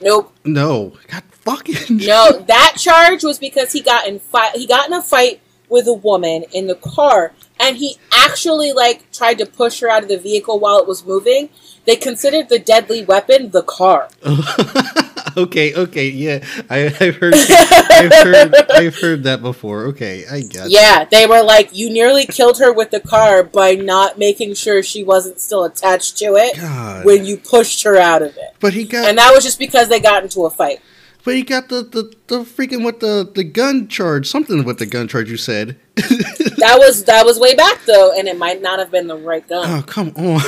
Nope. 0.00 0.34
No. 0.44 0.96
God 1.08 1.22
fucking. 1.30 1.98
No, 1.98 2.32
that 2.48 2.76
charge 2.78 3.24
was 3.24 3.38
because 3.38 3.72
he 3.72 3.80
got 3.80 4.06
in 4.06 4.18
fight. 4.18 4.56
He 4.56 4.66
got 4.66 4.88
in 4.88 4.92
a 4.92 5.02
fight 5.02 5.40
with 5.68 5.86
a 5.86 5.94
woman 5.94 6.44
in 6.52 6.66
the 6.66 6.74
car, 6.74 7.32
and 7.58 7.76
he 7.76 7.96
actually 8.12 8.72
like 8.72 9.10
tried 9.12 9.38
to 9.38 9.46
push 9.46 9.80
her 9.80 9.88
out 9.88 10.02
of 10.02 10.08
the 10.08 10.18
vehicle 10.18 10.58
while 10.58 10.78
it 10.78 10.86
was 10.86 11.06
moving. 11.06 11.48
They 11.86 11.96
considered 11.96 12.48
the 12.48 12.58
deadly 12.58 13.04
weapon 13.04 13.50
the 13.50 13.62
car. 13.62 14.08
okay, 15.36 15.74
okay, 15.74 16.08
yeah, 16.08 16.44
I, 16.70 16.76
have 16.76 17.16
heard, 17.16 17.34
I've 17.34 18.12
heard, 18.12 18.54
I've 18.70 18.96
heard 18.96 19.22
that 19.24 19.42
before. 19.42 19.84
Okay, 19.86 20.24
I 20.30 20.40
get. 20.42 20.70
Yeah, 20.70 21.04
they 21.04 21.26
were 21.26 21.42
like, 21.42 21.74
you 21.74 21.90
nearly 21.90 22.26
killed 22.26 22.58
her 22.58 22.72
with 22.72 22.90
the 22.90 23.00
car 23.00 23.42
by 23.42 23.74
not 23.74 24.18
making 24.18 24.54
sure 24.54 24.82
she 24.82 25.02
wasn't 25.02 25.40
still 25.40 25.64
attached 25.64 26.18
to 26.18 26.36
it 26.36 26.56
God. 26.56 27.04
when 27.04 27.24
you 27.24 27.36
pushed 27.36 27.82
her 27.82 27.96
out 27.96 28.22
of 28.22 28.36
it. 28.36 28.54
But 28.60 28.74
he 28.74 28.84
got, 28.84 29.08
and 29.08 29.18
that 29.18 29.32
was 29.34 29.44
just 29.44 29.58
because 29.58 29.88
they 29.88 30.00
got 30.00 30.22
into 30.22 30.44
a 30.44 30.50
fight. 30.50 30.80
But 31.24 31.36
he 31.36 31.42
got 31.42 31.70
the, 31.70 31.82
the, 31.82 32.14
the 32.26 32.44
freaking 32.44 32.84
with 32.84 33.00
the, 33.00 33.28
the 33.34 33.44
gun 33.44 33.88
charge, 33.88 34.28
something 34.28 34.62
with 34.62 34.78
the 34.78 34.84
gun 34.86 35.08
charge. 35.08 35.30
You 35.30 35.38
said 35.38 35.78
that 35.96 36.76
was 36.78 37.04
that 37.04 37.24
was 37.24 37.40
way 37.40 37.54
back 37.54 37.80
though, 37.86 38.12
and 38.16 38.28
it 38.28 38.36
might 38.36 38.60
not 38.60 38.78
have 38.78 38.90
been 38.90 39.06
the 39.06 39.16
right 39.16 39.46
gun. 39.48 39.64
Oh 39.66 39.82
come 39.82 40.12
on, 40.16 40.40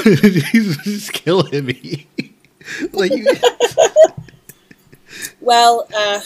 he's 0.52 0.76
just 0.84 1.14
killing 1.14 1.64
me. 1.64 2.06
like, 2.92 3.12
well, 5.40 5.86
uh, 5.96 6.20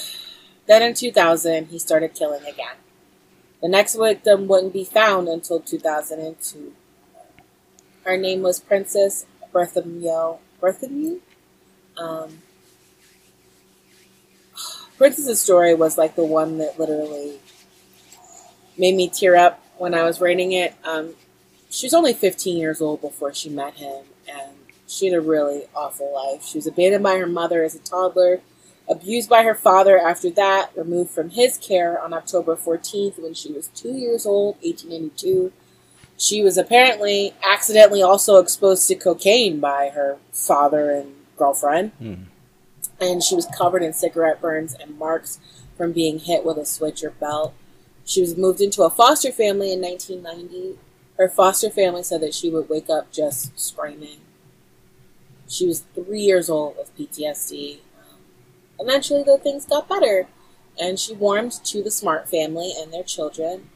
then 0.66 0.82
in 0.82 0.94
2000, 0.94 1.66
he 1.66 1.78
started 1.78 2.14
killing 2.14 2.42
again. 2.42 2.76
The 3.60 3.68
next 3.68 3.96
victim 3.96 4.46
wouldn't 4.46 4.72
be 4.72 4.84
found 4.84 5.28
until 5.28 5.60
2002. 5.60 6.72
Her 8.04 8.16
name 8.16 8.42
was 8.42 8.58
Princess 8.58 9.26
Berthomieux. 9.52 10.38
Berthomieux? 10.62 11.20
Um, 11.98 12.38
Princess's 14.96 15.40
story 15.40 15.74
was 15.74 15.98
like 15.98 16.16
the 16.16 16.24
one 16.24 16.58
that 16.58 16.78
literally 16.78 17.38
made 18.78 18.94
me 18.94 19.08
tear 19.08 19.36
up 19.36 19.62
when 19.76 19.94
I 19.94 20.04
was 20.04 20.20
writing 20.20 20.52
it. 20.52 20.74
Um, 20.84 21.14
she 21.68 21.86
was 21.86 21.94
only 21.94 22.12
15 22.14 22.56
years 22.56 22.80
old 22.80 23.00
before 23.00 23.32
she 23.32 23.48
met 23.48 23.74
him, 23.74 24.04
and 24.28 24.52
she 24.86 25.06
had 25.06 25.14
a 25.14 25.20
really 25.20 25.64
awful 25.74 26.12
life. 26.12 26.44
She 26.44 26.58
was 26.58 26.66
abandoned 26.66 27.04
by 27.04 27.16
her 27.18 27.26
mother 27.26 27.62
as 27.62 27.74
a 27.74 27.78
toddler, 27.78 28.40
abused 28.90 29.30
by 29.30 29.44
her 29.44 29.54
father 29.54 29.98
after 29.98 30.30
that, 30.30 30.70
removed 30.76 31.10
from 31.10 31.30
his 31.30 31.56
care 31.56 32.00
on 32.00 32.12
October 32.12 32.56
14th 32.56 33.22
when 33.22 33.34
she 33.34 33.52
was 33.52 33.68
two 33.68 33.92
years 33.92 34.26
old, 34.26 34.56
1892. 34.62 35.52
She 36.18 36.42
was 36.42 36.58
apparently 36.58 37.32
accidentally 37.42 38.02
also 38.02 38.36
exposed 38.36 38.86
to 38.88 38.96
cocaine 38.96 39.60
by 39.60 39.90
her 39.94 40.18
father 40.32 40.90
and 40.90 41.14
girlfriend. 41.36 41.92
Mm. 42.02 42.24
And 43.00 43.22
she 43.22 43.34
was 43.34 43.46
covered 43.56 43.82
in 43.82 43.94
cigarette 43.94 44.40
burns 44.40 44.74
and 44.74 44.98
marks 44.98 45.38
from 45.76 45.92
being 45.92 46.18
hit 46.18 46.44
with 46.44 46.58
a 46.58 46.66
switch 46.66 47.02
or 47.02 47.10
belt. 47.10 47.54
She 48.04 48.20
was 48.20 48.36
moved 48.36 48.60
into 48.60 48.82
a 48.82 48.90
foster 48.90 49.32
family 49.32 49.72
in 49.72 49.80
1990. 49.80 50.78
Her 51.16 51.28
foster 51.28 51.70
family 51.70 52.02
said 52.02 52.20
that 52.22 52.34
she 52.34 52.50
would 52.50 52.68
wake 52.68 52.90
up 52.90 53.12
just 53.12 53.58
screaming. 53.58 54.18
She 55.48 55.66
was 55.66 55.84
three 55.94 56.20
years 56.20 56.50
old 56.50 56.76
with 56.76 56.94
PTSD. 56.98 57.78
Eventually, 58.80 59.22
though, 59.22 59.36
things 59.36 59.66
got 59.66 59.88
better, 59.88 60.26
and 60.80 60.98
she 60.98 61.14
warmed 61.14 61.52
to 61.64 61.82
the 61.82 61.90
Smart 61.90 62.28
family 62.28 62.72
and 62.76 62.92
their 62.92 63.02
children, 63.02 63.68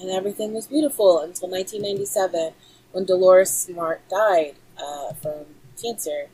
and 0.00 0.10
everything 0.10 0.54
was 0.54 0.68
beautiful 0.68 1.18
until 1.18 1.50
1997 1.50 2.52
when 2.92 3.04
Dolores 3.04 3.50
Smart 3.50 4.08
died 4.08 4.54
uh, 4.78 5.12
from 5.14 5.44
cancer. 5.80 6.28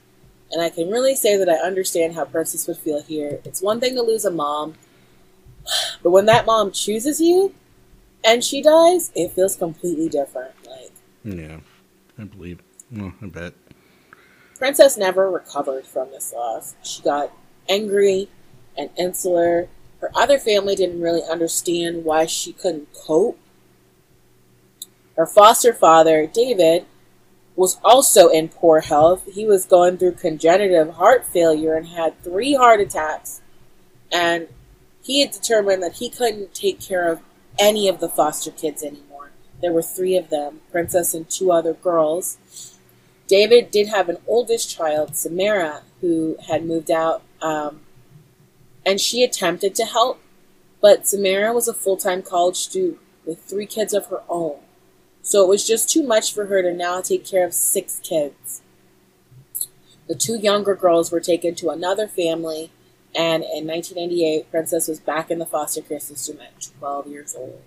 And 0.51 0.63
I 0.63 0.71
can 0.71 0.91
really 0.91 1.15
say 1.15 1.37
that 1.37 1.49
I 1.49 1.57
understand 1.57 2.15
how 2.15 2.25
Princess 2.25 2.67
would 2.67 2.79
feel 2.79 3.03
here. 3.03 3.41
It's 3.45 3.63
one 3.63 3.81
thing 3.81 3.95
to 3.95 4.03
lose 4.03 4.25
a 4.25 4.31
mom, 4.31 4.75
but 6.03 6.11
when 6.11 6.27
that 6.27 6.47
mom 6.47 6.73
chooses 6.73 7.21
you 7.21 7.55
and 8.25 8.43
she 8.43 8.63
dies, 8.63 9.13
it 9.15 9.33
feels 9.33 9.57
completely 9.57 10.09
different. 10.09 10.53
Like 10.67 10.93
Yeah, 11.25 11.61
I 12.19 12.25
believe. 12.25 12.61
Well, 12.91 13.13
I 13.23 13.27
bet. 13.27 13.55
Princess 14.57 14.97
never 14.97 15.31
recovered 15.31 15.87
from 15.87 16.11
this 16.11 16.33
loss. 16.33 16.75
She 16.83 17.03
got 17.03 17.31
angry 17.69 18.29
and 18.77 18.91
insular. 18.97 19.69
Her 20.01 20.11
other 20.15 20.39
family 20.39 20.75
didn't 20.77 21.01
really 21.01 21.23
understand 21.29 22.05
why 22.05 22.27
she 22.27 22.53
couldn't 22.53 22.89
cope. 22.95 23.39
Her 25.17 25.27
foster 25.27 25.73
father, 25.73 26.27
David, 26.27 26.87
was 27.57 27.81
also 27.83 28.29
in 28.29 28.49
poor 28.49 28.81
health. 28.81 29.25
He 29.33 29.45
was 29.45 29.67
going 29.67 29.99
through 29.99 30.13
congenital 30.13 30.93
heart 30.93 31.27
failure 31.27 31.75
and 31.75 31.89
had 31.89 32.23
three 32.23 32.55
heart 32.55 32.81
attacks. 32.81 33.41
And 34.13 34.47
he 35.03 35.21
had 35.23 35.33
determined 35.33 35.83
that 35.83 35.95
he 35.95 36.09
couldn't 36.09 36.55
take 36.55 36.81
care 36.81 37.11
of 37.11 37.21
any 37.59 37.89
of 37.89 37.99
the 37.99 38.09
foster 38.09 38.53
kids 38.53 38.85
anymore. 38.85 39.33
There 39.61 39.73
were 39.73 39.83
three 39.83 40.17
of 40.17 40.31
them, 40.31 40.61
Princess 40.71 41.15
and 41.15 41.29
two 41.29 41.51
other 41.51 41.73
girls. 41.73 42.79
David 43.27 43.71
did 43.71 43.89
have 43.89 44.09
an 44.09 44.19
oldest 44.27 44.71
child, 44.71 45.17
Samara, 45.17 45.83
who 46.01 46.37
had 46.47 46.65
moved 46.65 46.91
out, 46.91 47.23
um, 47.41 47.81
and 48.85 49.01
she 49.01 49.23
attempted 49.23 49.75
to 49.77 49.85
help, 49.85 50.21
but 50.81 51.07
Samara 51.07 51.53
was 51.53 51.69
a 51.69 51.75
full 51.75 51.97
time 51.97 52.23
college 52.23 52.57
student 52.57 52.99
with 53.27 53.41
three 53.43 53.67
kids 53.67 53.93
of 53.93 54.07
her 54.07 54.23
own. 54.29 54.59
So 55.23 55.45
it 55.45 55.49
was 55.49 55.67
just 55.67 55.91
too 55.91 56.03
much 56.03 56.33
for 56.33 56.47
her 56.47 56.63
to 56.63 56.73
now 56.73 57.01
take 57.01 57.25
care 57.25 57.45
of 57.45 57.53
six 57.53 58.01
kids. 58.03 58.63
The 60.07 60.15
two 60.15 60.39
younger 60.39 60.75
girls 60.75 61.13
were 61.13 61.21
taken 61.21 61.55
to 61.57 61.69
another 61.69 62.09
family, 62.09 62.71
and 63.15 63.43
in 63.43 63.67
1998, 63.67 64.51
Princess 64.51 64.89
was 64.89 65.01
back 65.01 65.31
in 65.31 65.39
the 65.39 65.45
foster 65.45 65.83
care 65.83 66.01
system 66.01 66.39
at 66.41 66.71
12 66.79 67.09
years 67.09 67.35
old. 67.37 67.61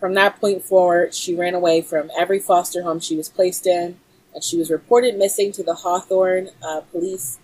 From 0.00 0.14
that 0.14 0.40
point 0.40 0.62
forward, 0.62 1.14
she 1.14 1.34
ran 1.34 1.54
away 1.54 1.80
from 1.80 2.10
every 2.18 2.38
foster 2.38 2.82
home 2.82 3.00
she 3.00 3.16
was 3.16 3.28
placed 3.28 3.66
in, 3.66 3.98
and 4.34 4.42
she 4.44 4.58
was 4.58 4.70
reported 4.70 5.16
missing 5.16 5.52
to 5.52 5.62
the 5.62 5.74
Hawthorne 5.74 6.50
uh, 6.62 6.80
police 6.92 7.38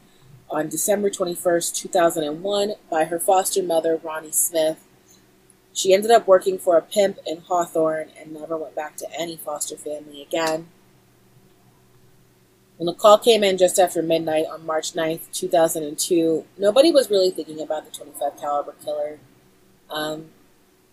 on 0.53 0.69
December 0.69 1.09
21st, 1.09 1.75
2001, 1.75 2.75
by 2.91 3.05
her 3.05 3.19
foster 3.19 3.63
mother, 3.63 3.99
Ronnie 4.03 4.33
Smith. 4.33 4.87
She 5.73 5.95
ended 5.95 6.11
up 6.11 6.29
working 6.29 6.59
for 6.59 6.77
a 6.77 6.83
pimp 6.83 7.19
in 7.27 7.39
Hawthorne 7.39 8.11
and 8.21 8.35
never 8.35 8.59
went 8.59 8.77
back 8.77 8.97
to 8.97 9.07
any 9.19 9.39
foster 9.39 9.77
family 9.77 10.21
again. 10.21 10.69
When 12.77 12.87
the 12.87 12.93
call 12.93 13.17
came 13.19 13.43
in 13.43 13.57
just 13.57 13.79
after 13.79 14.03
midnight 14.03 14.45
on 14.51 14.67
March 14.67 14.93
9th, 14.93 15.33
2002, 15.33 16.45
nobody 16.59 16.93
was 16.93 17.09
really 17.09 17.31
thinking 17.31 17.61
about 17.61 17.87
the 17.87 17.97
25 17.97 18.39
caliber 18.39 18.75
killer. 18.85 19.19
Um, 19.89 20.27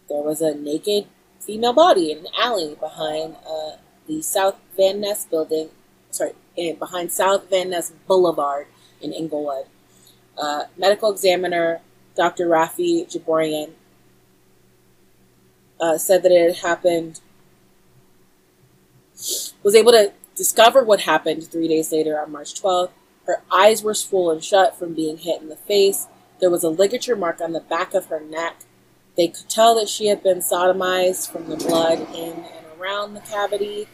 there 0.08 0.22
was 0.22 0.40
a 0.40 0.56
naked 0.56 1.08
female 1.42 1.74
body 1.74 2.12
in 2.12 2.20
an 2.20 2.28
alley 2.40 2.78
behind 2.80 3.36
uh, 3.46 3.72
the 4.08 4.22
South 4.22 4.56
Van 4.78 5.02
Ness 5.02 5.26
building, 5.26 5.70
sorry, 6.12 6.32
eh, 6.58 6.74
behind 6.74 7.12
South 7.12 7.50
Van 7.50 7.72
Ness 7.72 7.92
Boulevard 8.08 8.68
in 9.02 9.14
Inglewood. 9.14 9.66
Uh, 10.38 10.64
medical 10.78 11.12
examiner 11.12 11.82
Dr. 12.16 12.48
Raffi 12.48 13.06
Djabourian 13.08 13.72
uh, 15.80 15.98
said 15.98 16.24
that 16.24 16.32
it 16.32 16.58
happened, 16.58 17.22
was 19.64 19.76
able 19.76 19.92
to 19.92 20.12
discover 20.36 20.84
what 20.84 21.02
happened 21.02 21.44
three 21.44 21.68
days 21.68 21.92
later 21.92 22.20
on 22.20 22.32
March 22.32 22.60
12th. 22.62 22.92
Her 23.26 23.42
eyes 23.52 23.84
were 23.84 23.94
swollen 23.94 24.42
shut 24.42 24.78
from 24.78 24.94
being 24.94 25.18
hit 25.18 25.42
in 25.42 25.50
the 25.50 25.56
face. 25.56 26.08
There 26.40 26.50
was 26.50 26.64
a 26.64 26.70
ligature 26.70 27.16
mark 27.16 27.42
on 27.42 27.52
the 27.52 27.60
back 27.60 27.94
of 27.94 28.08
her 28.08 28.20
neck. 28.20 28.62
They 29.16 29.28
could 29.28 29.50
tell 29.50 29.76
that 29.76 29.90
she 29.90 30.08
had 30.08 30.24
been 30.24 30.40
sodomized 30.40 31.30
from 31.32 31.50
the 31.50 31.58
blood 31.58 32.00
in 32.16 32.34
and 32.34 32.66
around 32.80 33.14
the 33.14 33.20
cavity. 33.22 33.88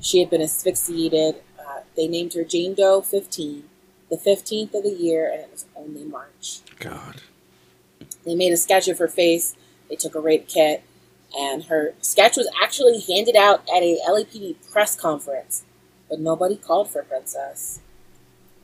She 0.00 0.20
had 0.20 0.30
been 0.30 0.42
asphyxiated. 0.42 1.36
Uh, 1.58 1.80
they 1.96 2.06
named 2.06 2.34
her 2.34 2.44
Jane 2.44 2.74
Doe 2.74 3.00
15, 3.00 3.64
the 4.10 4.16
15th 4.16 4.74
of 4.74 4.82
the 4.82 4.90
year, 4.90 5.30
and 5.30 5.40
it 5.42 5.50
was 5.50 5.66
only 5.76 6.04
March. 6.04 6.60
God. 6.78 7.22
They 8.24 8.34
made 8.34 8.52
a 8.52 8.56
sketch 8.56 8.88
of 8.88 8.98
her 8.98 9.08
face. 9.08 9.54
They 9.88 9.96
took 9.96 10.14
a 10.14 10.20
rape 10.20 10.48
kit, 10.48 10.82
and 11.36 11.64
her 11.64 11.94
sketch 12.00 12.36
was 12.36 12.50
actually 12.62 13.00
handed 13.00 13.36
out 13.36 13.60
at 13.74 13.82
a 13.82 14.00
LAPD 14.08 14.56
press 14.70 14.96
conference, 14.96 15.64
but 16.08 16.20
nobody 16.20 16.56
called 16.56 16.90
for 16.90 17.02
Princess. 17.02 17.80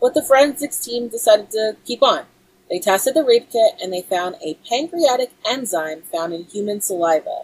But 0.01 0.15
the 0.15 0.23
forensics 0.23 0.79
team 0.79 1.09
decided 1.09 1.51
to 1.53 1.77
keep 1.85 2.03
on. 2.03 2.25
They 2.69 2.79
tested 2.81 3.15
the 3.15 3.25
rape 3.25 3.51
kit 3.51 3.75
and 3.81 3.93
they 3.93 4.03
found 4.03 4.37
a 4.45 4.59
pancreatic 4.69 5.31
enzyme 5.49 6.03
found 6.03 6.35
in 6.35 6.45
human 6.45 6.81
saliva. 6.81 7.43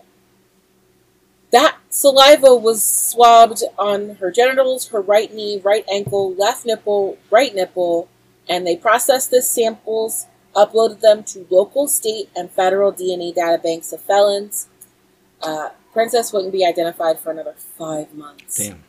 That 1.52 1.76
saliva 1.90 2.56
was 2.56 2.82
swabbed 2.82 3.62
on 3.78 4.16
her 4.16 4.30
genitals, 4.30 4.88
her 4.88 5.02
right 5.02 5.32
knee, 5.32 5.60
right 5.62 5.84
ankle, 5.92 6.34
left 6.34 6.64
nipple, 6.64 7.18
right 7.30 7.54
nipple, 7.54 8.08
and 8.48 8.66
they 8.66 8.74
processed 8.74 9.30
the 9.30 9.42
samples, 9.42 10.26
uploaded 10.56 11.00
them 11.00 11.22
to 11.24 11.46
local, 11.50 11.88
state, 11.88 12.30
and 12.34 12.50
federal 12.50 12.90
DNA 12.90 13.34
databanks 13.34 13.92
of 13.92 14.00
felons. 14.00 14.68
Uh, 15.42 15.70
Princess 15.92 16.32
wouldn't 16.32 16.52
be 16.52 16.64
identified 16.64 17.20
for 17.20 17.30
another 17.30 17.52
five 17.52 18.14
months. 18.14 18.56
Damn. 18.56 18.82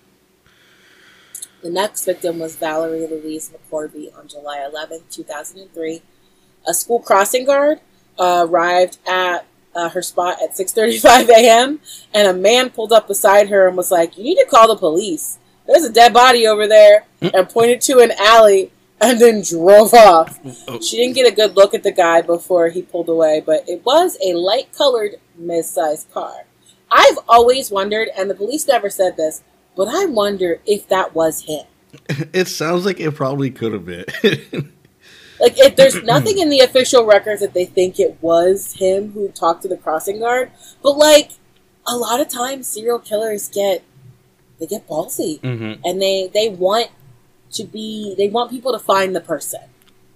The 1.61 1.69
next 1.69 2.05
victim 2.05 2.39
was 2.39 2.55
Valerie 2.55 3.07
Louise 3.07 3.51
McCorvey 3.51 4.17
on 4.17 4.27
July 4.29 4.65
11, 4.65 5.01
2003. 5.09 6.01
A 6.65 6.73
school 6.73 6.99
crossing 6.99 7.45
guard 7.45 7.81
uh, 8.17 8.45
arrived 8.47 8.99
at 9.07 9.45
uh, 9.75 9.89
her 9.89 10.01
spot 10.01 10.37
at 10.43 10.55
6:35 10.55 11.29
a.m. 11.29 11.79
and 12.13 12.27
a 12.27 12.33
man 12.33 12.69
pulled 12.69 12.93
up 12.93 13.07
beside 13.07 13.49
her 13.49 13.67
and 13.67 13.77
was 13.77 13.91
like, 13.91 14.17
"You 14.17 14.23
need 14.23 14.35
to 14.35 14.45
call 14.45 14.67
the 14.67 14.75
police. 14.75 15.39
There's 15.67 15.83
a 15.83 15.91
dead 15.91 16.13
body 16.13 16.45
over 16.47 16.67
there," 16.67 17.05
and 17.21 17.49
pointed 17.49 17.81
to 17.81 17.99
an 17.99 18.11
alley 18.19 18.71
and 19.03 19.19
then 19.19 19.41
drove 19.41 19.93
off. 19.93 20.39
Oh. 20.67 20.79
She 20.79 20.97
didn't 20.97 21.15
get 21.15 21.31
a 21.31 21.35
good 21.35 21.55
look 21.55 21.73
at 21.73 21.83
the 21.83 21.91
guy 21.91 22.21
before 22.21 22.69
he 22.69 22.81
pulled 22.81 23.09
away, 23.09 23.43
but 23.45 23.67
it 23.67 23.83
was 23.83 24.17
a 24.25 24.33
light-colored 24.33 25.15
mid-sized 25.35 26.11
car. 26.13 26.45
I've 26.89 27.19
always 27.27 27.69
wondered, 27.69 28.09
and 28.15 28.29
the 28.29 28.35
police 28.35 28.67
never 28.67 28.89
said 28.89 29.17
this, 29.17 29.43
but 29.75 29.87
I 29.87 30.05
wonder 30.05 30.61
if 30.65 30.87
that 30.87 31.13
was 31.13 31.43
him. 31.43 31.65
It 32.33 32.47
sounds 32.47 32.85
like 32.85 32.99
it 32.99 33.13
probably 33.13 33.51
could 33.51 33.73
have 33.73 33.85
been. 33.85 34.05
Like, 35.39 35.57
if 35.57 35.75
there's 35.75 36.01
nothing 36.03 36.37
in 36.39 36.49
the 36.49 36.59
official 36.59 37.05
records 37.05 37.41
that 37.41 37.53
they 37.53 37.65
think 37.65 37.99
it 37.99 38.17
was 38.21 38.73
him 38.73 39.11
who 39.11 39.29
talked 39.29 39.63
to 39.63 39.67
the 39.67 39.77
crossing 39.77 40.19
guard, 40.19 40.51
but 40.81 40.97
like, 40.97 41.31
a 41.85 41.97
lot 41.97 42.21
of 42.21 42.29
times 42.29 42.67
serial 42.67 42.99
killers 42.99 43.49
get 43.49 43.83
they 44.59 44.65
get 44.65 44.87
ballsy 44.87 45.41
mm-hmm. 45.41 45.81
and 45.83 46.01
they 46.01 46.29
they 46.33 46.47
want 46.47 46.89
to 47.51 47.65
be 47.65 48.15
they 48.17 48.29
want 48.29 48.49
people 48.49 48.71
to 48.71 48.79
find 48.79 49.13
the 49.13 49.19
person 49.19 49.59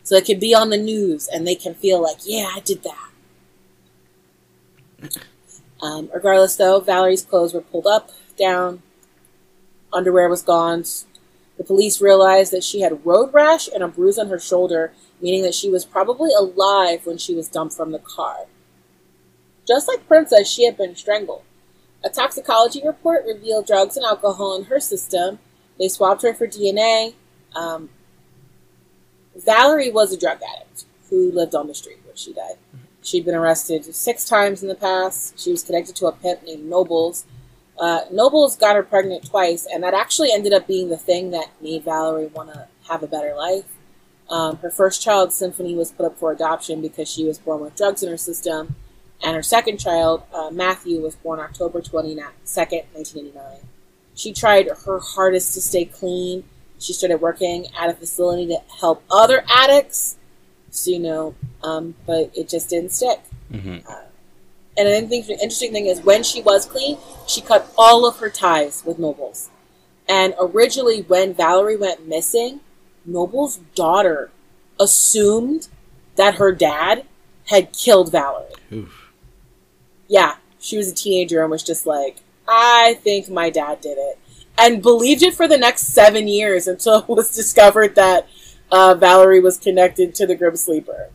so 0.03 0.15
it 0.15 0.23
can 0.23 0.39
be 0.39 0.55
on 0.55 0.69
the 0.69 0.77
news 0.77 1.27
and 1.27 1.45
they 1.45 1.55
can 1.55 1.73
feel 1.73 2.01
like 2.01 2.19
yeah 2.23 2.49
I 2.55 2.61
did 2.61 2.83
that. 2.83 3.07
Um, 5.81 6.09
regardless, 6.13 6.55
though, 6.55 6.79
Valerie's 6.79 7.23
clothes 7.23 7.53
were 7.53 7.61
pulled 7.61 7.85
up, 7.85 8.09
down, 8.37 8.81
underwear 9.93 10.29
was 10.29 10.41
gone. 10.41 10.83
The 11.57 11.63
police 11.63 12.01
realized 12.01 12.51
that 12.51 12.63
she 12.63 12.81
had 12.81 13.05
road 13.05 13.33
rash 13.33 13.67
and 13.67 13.83
a 13.83 13.87
bruise 13.87 14.17
on 14.17 14.27
her 14.29 14.39
shoulder, 14.39 14.93
meaning 15.21 15.43
that 15.43 15.55
she 15.55 15.69
was 15.69 15.85
probably 15.85 16.31
alive 16.37 17.05
when 17.05 17.17
she 17.17 17.35
was 17.35 17.47
dumped 17.49 17.75
from 17.75 17.91
the 17.91 17.99
car. 17.99 18.45
just 19.67 19.87
like 19.87 20.07
Princess, 20.07 20.47
she 20.49 20.65
had 20.65 20.77
been 20.77 20.95
strangled. 20.95 21.43
A 22.03 22.09
toxicology 22.09 22.81
report 22.85 23.25
revealed 23.25 23.67
drugs 23.67 23.97
and 23.97 24.05
alcohol 24.05 24.55
in 24.55 24.65
her 24.65 24.79
system. 24.79 25.39
They 25.77 25.89
swabbed 25.89 26.21
her 26.21 26.33
for 26.33 26.47
DNA. 26.47 27.15
Um, 27.55 27.89
Valerie 29.35 29.91
was 29.91 30.13
a 30.13 30.17
drug 30.17 30.39
addict 30.41 30.85
who 31.09 31.31
lived 31.31 31.53
on 31.55 31.67
the 31.67 31.73
street 31.75 31.99
where 32.05 32.15
she 32.15 32.33
died. 32.33 32.55
She'd 33.01 33.25
been 33.25 33.35
arrested 33.35 33.83
six 33.95 34.25
times 34.25 34.61
in 34.61 34.69
the 34.69 34.75
past. 34.75 35.39
She 35.39 35.51
was 35.51 35.63
connected 35.63 35.95
to 35.97 36.07
a 36.07 36.11
pimp 36.11 36.43
named 36.43 36.65
Nobles. 36.65 37.25
Uh, 37.79 38.01
Nobles 38.11 38.55
got 38.57 38.75
her 38.75 38.83
pregnant 38.83 39.25
twice, 39.29 39.65
and 39.71 39.83
that 39.83 39.93
actually 39.93 40.31
ended 40.31 40.51
up 40.53 40.67
being 40.67 40.89
the 40.89 40.97
thing 40.97 41.31
that 41.31 41.51
made 41.61 41.83
Valerie 41.83 42.27
want 42.27 42.53
to 42.53 42.67
have 42.89 43.03
a 43.03 43.07
better 43.07 43.35
life. 43.35 43.76
Um, 44.29 44.57
her 44.57 44.69
first 44.69 45.01
child, 45.01 45.31
Symphony, 45.31 45.75
was 45.75 45.91
put 45.91 46.05
up 46.05 46.17
for 46.17 46.31
adoption 46.31 46.81
because 46.81 47.09
she 47.09 47.23
was 47.23 47.37
born 47.37 47.61
with 47.61 47.75
drugs 47.75 48.03
in 48.03 48.09
her 48.09 48.17
system, 48.17 48.75
and 49.23 49.35
her 49.35 49.43
second 49.43 49.77
child, 49.79 50.23
uh, 50.33 50.49
Matthew, 50.51 51.01
was 51.01 51.15
born 51.15 51.39
October 51.39 51.81
22nd, 51.81 52.85
1989. 52.93 53.43
She 54.15 54.33
tried 54.33 54.67
her 54.85 54.99
hardest 54.99 55.53
to 55.53 55.61
stay 55.61 55.85
clean. 55.85 56.43
She 56.79 56.93
started 56.93 57.21
working 57.21 57.67
at 57.79 57.89
a 57.89 57.93
facility 57.93 58.47
to 58.47 58.61
help 58.79 59.03
other 59.09 59.43
addicts, 59.49 60.17
so 60.69 60.91
you 60.91 60.99
know, 60.99 61.35
um, 61.63 61.95
but 62.05 62.31
it 62.35 62.49
just 62.49 62.69
didn't 62.69 62.91
stick. 62.91 63.21
Mm-hmm. 63.51 63.87
Uh, 63.87 64.03
and 64.77 64.87
I 64.87 65.01
think 65.01 65.25
the 65.25 65.33
interesting 65.33 65.71
thing 65.71 65.87
is 65.87 66.01
when 66.01 66.23
she 66.23 66.41
was 66.41 66.65
clean, 66.65 66.97
she 67.27 67.41
cut 67.41 67.71
all 67.77 68.05
of 68.05 68.17
her 68.17 68.29
ties 68.29 68.83
with 68.85 68.99
Nobles. 68.99 69.49
And 70.07 70.35
originally, 70.39 71.01
when 71.01 71.33
Valerie 71.33 71.77
went 71.77 72.07
missing, 72.07 72.59
Noble's 73.07 73.57
daughter 73.73 74.29
assumed 74.79 75.69
that 76.17 76.35
her 76.35 76.51
dad 76.51 77.05
had 77.45 77.73
killed 77.73 78.11
Valerie. 78.11 78.53
Oof. 78.71 79.11
Yeah, 80.07 80.35
she 80.59 80.77
was 80.77 80.91
a 80.91 80.95
teenager 80.95 81.41
and 81.41 81.49
was 81.49 81.63
just 81.63 81.85
like, 81.85 82.17
I 82.47 82.99
think 83.03 83.29
my 83.29 83.49
dad 83.49 83.81
did 83.81 83.97
it. 83.97 84.19
And 84.57 84.81
believed 84.81 85.23
it 85.23 85.33
for 85.33 85.47
the 85.47 85.57
next 85.57 85.83
seven 85.87 86.27
years 86.27 86.67
until 86.67 86.99
it 87.01 87.07
was 87.07 87.33
discovered 87.33 87.95
that 87.95 88.27
uh, 88.71 88.95
Valerie 88.95 89.39
was 89.39 89.57
connected 89.57 90.13
to 90.15 90.27
the 90.27 90.35
Grim 90.35 90.55
Sleeper. 90.55 91.09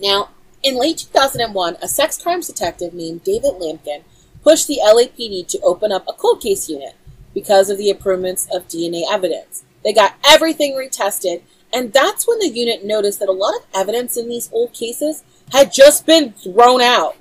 Now, 0.00 0.30
in 0.62 0.78
late 0.78 0.98
2001, 0.98 1.76
a 1.82 1.88
sex 1.88 2.20
crimes 2.20 2.46
detective 2.46 2.94
named 2.94 3.24
David 3.24 3.54
Lambkin 3.58 4.04
pushed 4.42 4.66
the 4.66 4.80
LAPD 4.82 5.46
to 5.48 5.60
open 5.60 5.92
up 5.92 6.04
a 6.08 6.12
cold 6.12 6.40
case 6.40 6.68
unit 6.68 6.94
because 7.34 7.68
of 7.68 7.78
the 7.78 7.90
improvements 7.90 8.48
of 8.52 8.68
DNA 8.68 9.02
evidence. 9.10 9.64
They 9.86 9.92
got 9.92 10.16
everything 10.26 10.72
retested, 10.72 11.42
and 11.72 11.92
that's 11.92 12.26
when 12.26 12.40
the 12.40 12.48
unit 12.48 12.84
noticed 12.84 13.20
that 13.20 13.28
a 13.28 13.32
lot 13.32 13.54
of 13.54 13.66
evidence 13.72 14.16
in 14.16 14.28
these 14.28 14.50
old 14.52 14.72
cases 14.72 15.22
had 15.52 15.72
just 15.72 16.04
been 16.04 16.32
thrown 16.32 16.80
out. 16.80 17.14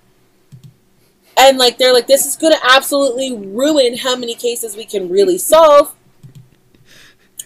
And 1.38 1.60
like 1.60 1.78
they're 1.78 1.94
like, 1.94 2.08
this 2.08 2.26
is 2.26 2.36
gonna 2.36 2.58
absolutely 2.64 3.38
ruin 3.38 3.98
how 3.98 4.16
many 4.16 4.34
cases 4.34 4.76
we 4.76 4.84
can 4.84 5.10
really 5.10 5.38
solve. 5.38 5.94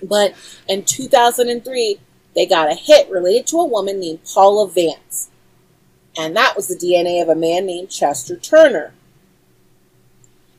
But 0.02 0.36
in 0.70 0.86
2003, 0.86 2.00
they 2.34 2.46
got 2.46 2.72
a 2.72 2.76
hit 2.76 3.10
related 3.10 3.46
to 3.48 3.58
a 3.58 3.66
woman 3.66 4.00
named 4.00 4.20
Paula 4.24 4.70
Vance. 4.70 5.30
And 6.18 6.34
that 6.38 6.56
was 6.56 6.70
the 6.70 6.78
DNA 6.78 7.22
of 7.22 7.28
a 7.28 7.36
man 7.36 7.66
named 7.66 7.90
Chester 7.90 8.38
Turner. 8.38 8.94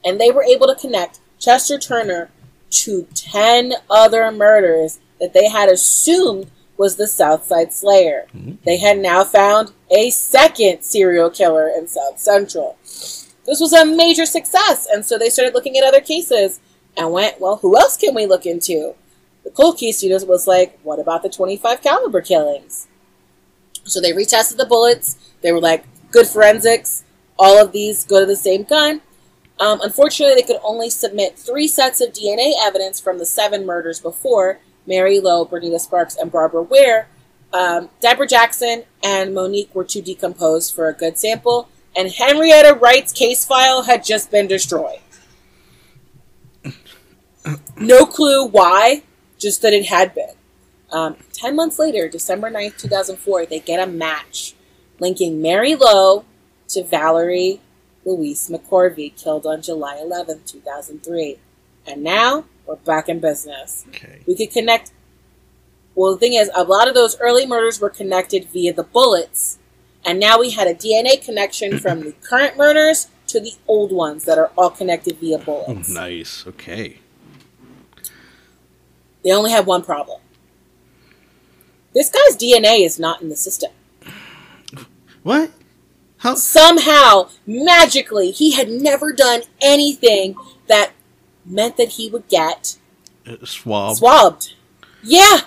And 0.05 0.21
they 0.21 0.31
were 0.31 0.45
able 0.45 0.67
to 0.67 0.75
connect 0.75 1.21
Chester 1.39 1.79
Turner 1.79 2.29
to 2.71 3.07
10 3.15 3.75
other 3.89 4.31
murders 4.31 5.01
that 5.21 5.33
they 5.33 5.49
had 5.49 5.69
assumed 5.69 6.51
was 6.77 6.97
the 6.97 7.07
Southside 7.07 7.73
Slayer. 7.73 8.27
Mm-hmm. 8.35 8.55
They 8.65 8.79
had 8.79 8.99
now 8.99 9.23
found 9.23 9.73
a 9.91 10.11
second 10.11 10.83
serial 10.83 11.29
killer 11.29 11.69
in 11.69 11.87
South 11.87 12.19
Central. 12.19 12.79
This 12.83 13.61
was 13.61 13.73
a 13.73 13.85
major 13.85 14.25
success, 14.25 14.87
and 14.91 15.05
so 15.05 15.19
they 15.19 15.29
started 15.29 15.55
looking 15.55 15.77
at 15.77 15.85
other 15.85 16.01
cases 16.01 16.61
and 16.97 17.13
went, 17.13 17.41
well, 17.41 17.57
who 17.57 17.77
else 17.77 17.97
can 17.97 18.15
we 18.15 18.27
look 18.27 18.47
into? 18.47 18.95
The 19.45 19.51
cold 19.51 19.79
case 19.79 20.03
unit 20.03 20.27
was 20.27 20.47
like, 20.47 20.79
what 20.83 20.99
about 20.99 21.23
the 21.23 21.29
25 21.29 21.83
caliber 21.83 22.21
killings? 22.21 22.89
So 23.85 24.01
they 24.01 24.13
retested 24.13 24.57
the 24.57 24.67
bullets. 24.67 25.17
They 25.43 25.53
were 25.53 25.61
like, 25.61 25.85
good 26.11 26.27
forensics. 26.27 27.05
All 27.39 27.63
of 27.63 27.73
these 27.73 28.05
go 28.05 28.21
to 28.21 28.27
the 28.27 28.37
same 28.37 28.65
gun. 28.65 29.01
Um, 29.61 29.81
unfortunately, 29.83 30.35
they 30.35 30.47
could 30.47 30.61
only 30.65 30.89
submit 30.89 31.39
three 31.39 31.69
sets 31.69 32.01
of 32.01 32.15
DNA 32.15 32.53
evidence 32.63 32.99
from 32.99 33.19
the 33.19 33.27
seven 33.27 33.67
murders 33.67 34.01
before 34.01 34.59
Mary 34.87 35.21
Lowe, 35.21 35.45
Bernita 35.45 35.79
Sparks, 35.79 36.17
and 36.17 36.33
Barbara 36.33 36.63
Ware. 36.63 37.09
Um, 37.53 37.91
Deborah 38.01 38.27
Jackson 38.27 38.85
and 39.03 39.35
Monique 39.35 39.75
were 39.75 39.85
too 39.85 40.01
decomposed 40.01 40.75
for 40.75 40.89
a 40.89 40.95
good 40.95 41.19
sample, 41.19 41.69
and 41.95 42.11
Henrietta 42.11 42.75
Wright's 42.75 43.13
case 43.13 43.45
file 43.45 43.83
had 43.83 44.03
just 44.03 44.31
been 44.31 44.47
destroyed. 44.47 45.01
No 47.77 48.07
clue 48.07 48.47
why, 48.47 49.03
just 49.39 49.63
that 49.63 49.73
it 49.73 49.87
had 49.87 50.15
been. 50.15 50.35
Um, 50.91 51.17
ten 51.33 51.55
months 51.55 51.79
later, 51.79 52.09
December 52.09 52.51
9th, 52.51 52.79
2004, 52.79 53.47
they 53.47 53.61
get 53.61 53.87
a 53.87 53.91
match 53.91 54.55
linking 54.99 55.43
Mary 55.43 55.75
Lowe 55.75 56.25
to 56.69 56.85
Valerie 56.85 57.61
Louise 58.05 58.49
McCorvey, 58.49 59.15
killed 59.17 59.47
on 59.47 59.63
July 59.63 59.97
11th, 59.97 60.47
2003. 60.47 61.39
And 61.87 62.03
now 62.03 62.45
we're 62.67 62.77
back 62.77 63.09
in 63.09 63.21
business. 63.21 63.85
Okay. 63.89 64.21
We 64.27 64.37
could 64.37 64.51
connect. 64.51 64.93
Well, 65.95 66.13
the 66.13 66.19
thing 66.19 66.35
is, 66.35 66.51
a 66.55 66.65
lot 66.65 66.89
of 66.89 66.95
those 66.95 67.19
early 67.21 67.47
murders 67.47 67.81
were 67.81 67.91
connected 67.91 68.47
via 68.47 68.73
the 68.73 68.85
bullets, 68.85 69.59
and 70.05 70.21
now 70.21 70.39
we 70.39 70.51
had 70.51 70.67
a 70.67 70.75
DNA 70.75 71.23
connection 71.23 71.79
from 71.79 72.01
the 72.01 72.13
current 72.23 72.57
murders 72.57 73.09
to 73.27 73.41
the 73.41 73.53
old 73.67 73.93
ones 73.93 74.25
that 74.25 74.39
are 74.39 74.51
all 74.57 74.71
connected 74.71 75.19
via 75.19 75.39
bullets. 75.39 75.69
Oh, 75.69 75.73
bullets. 75.73 75.91
nice. 75.91 76.47
Okay. 76.47 76.99
They 79.25 79.33
only 79.33 79.51
have 79.51 79.67
one 79.67 79.83
problem. 79.83 80.21
This 81.93 82.11
guy's 82.11 82.37
DNA 82.37 82.85
is 82.85 82.99
not 82.99 83.21
in 83.21 83.29
the 83.29 83.37
system. 83.37 83.73
What? 85.23 85.51
How? 86.21 86.35
Somehow, 86.35 87.29
magically, 87.47 88.31
he 88.31 88.53
had 88.53 88.69
never 88.71 89.13
done 89.13 89.43
anything 89.61 90.35
that 90.69 90.93
meant 91.45 91.77
that 91.77 91.91
he 91.91 92.09
would 92.11 92.29
get 92.29 92.77
Uh, 93.27 93.37
swab. 93.45 93.97
swabbed. 93.97 94.55
Yeah, 95.03 95.41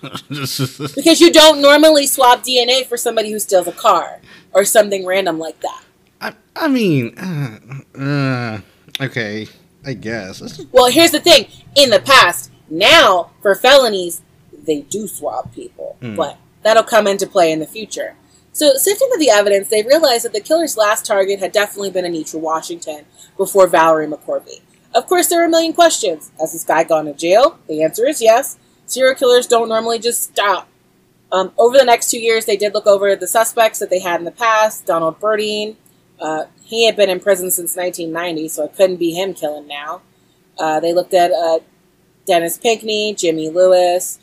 because 0.30 1.20
you 1.20 1.32
don't 1.32 1.60
normally 1.60 2.06
swab 2.06 2.42
DNA 2.42 2.86
for 2.86 2.96
somebody 2.96 3.32
who 3.32 3.38
steals 3.40 3.66
a 3.66 3.72
car 3.72 4.20
or 4.52 4.64
something 4.64 5.04
random 5.04 5.38
like 5.40 5.58
that. 5.60 5.82
I, 6.20 6.34
I 6.54 6.68
mean, 6.68 7.18
uh, 7.18 7.58
uh, 8.00 8.60
okay, 9.04 9.48
I 9.84 9.94
guess. 9.94 10.60
Well, 10.70 10.90
here's 10.90 11.10
the 11.10 11.20
thing. 11.20 11.46
In 11.76 11.90
the 11.90 12.00
past, 12.00 12.50
now 12.70 13.30
for 13.42 13.54
felonies, 13.56 14.20
they 14.52 14.82
do 14.82 15.08
swab 15.08 15.52
people, 15.52 15.96
Hmm. 16.00 16.14
but 16.14 16.38
that'll 16.62 16.84
come 16.84 17.06
into 17.08 17.26
play 17.26 17.50
in 17.50 17.58
the 17.58 17.66
future. 17.66 18.14
So, 18.58 18.74
sifting 18.74 19.08
through 19.08 19.20
the 19.20 19.30
evidence, 19.30 19.68
they 19.68 19.84
realized 19.84 20.24
that 20.24 20.32
the 20.32 20.40
killer's 20.40 20.76
last 20.76 21.06
target 21.06 21.38
had 21.38 21.52
definitely 21.52 21.92
been 21.92 22.04
Enietra 22.04 22.40
Washington 22.40 23.04
before 23.36 23.68
Valerie 23.68 24.08
McCorvey. 24.08 24.62
Of 24.92 25.06
course, 25.06 25.28
there 25.28 25.40
are 25.40 25.46
a 25.46 25.48
million 25.48 25.72
questions. 25.72 26.32
Has 26.40 26.54
this 26.54 26.64
guy 26.64 26.82
gone 26.82 27.04
to 27.04 27.12
jail? 27.12 27.60
The 27.68 27.84
answer 27.84 28.04
is 28.04 28.20
yes. 28.20 28.58
Serial 28.84 29.14
killers 29.14 29.46
don't 29.46 29.68
normally 29.68 30.00
just 30.00 30.24
stop. 30.24 30.66
Um, 31.30 31.52
over 31.56 31.78
the 31.78 31.84
next 31.84 32.10
two 32.10 32.18
years, 32.18 32.46
they 32.46 32.56
did 32.56 32.74
look 32.74 32.88
over 32.88 33.14
the 33.14 33.28
suspects 33.28 33.78
that 33.78 33.90
they 33.90 34.00
had 34.00 34.18
in 34.18 34.24
the 34.24 34.32
past. 34.32 34.86
Donald 34.86 35.20
Burdine, 35.20 35.76
uh, 36.18 36.46
he 36.64 36.84
had 36.84 36.96
been 36.96 37.10
in 37.10 37.20
prison 37.20 37.52
since 37.52 37.76
1990, 37.76 38.48
so 38.48 38.64
it 38.64 38.74
couldn't 38.74 38.96
be 38.96 39.12
him 39.12 39.34
killing 39.34 39.68
now. 39.68 40.02
Uh, 40.58 40.80
they 40.80 40.92
looked 40.92 41.14
at 41.14 41.30
uh, 41.30 41.60
Dennis 42.26 42.58
Pinkney, 42.58 43.14
Jimmy 43.14 43.50
Lewis. 43.50 44.18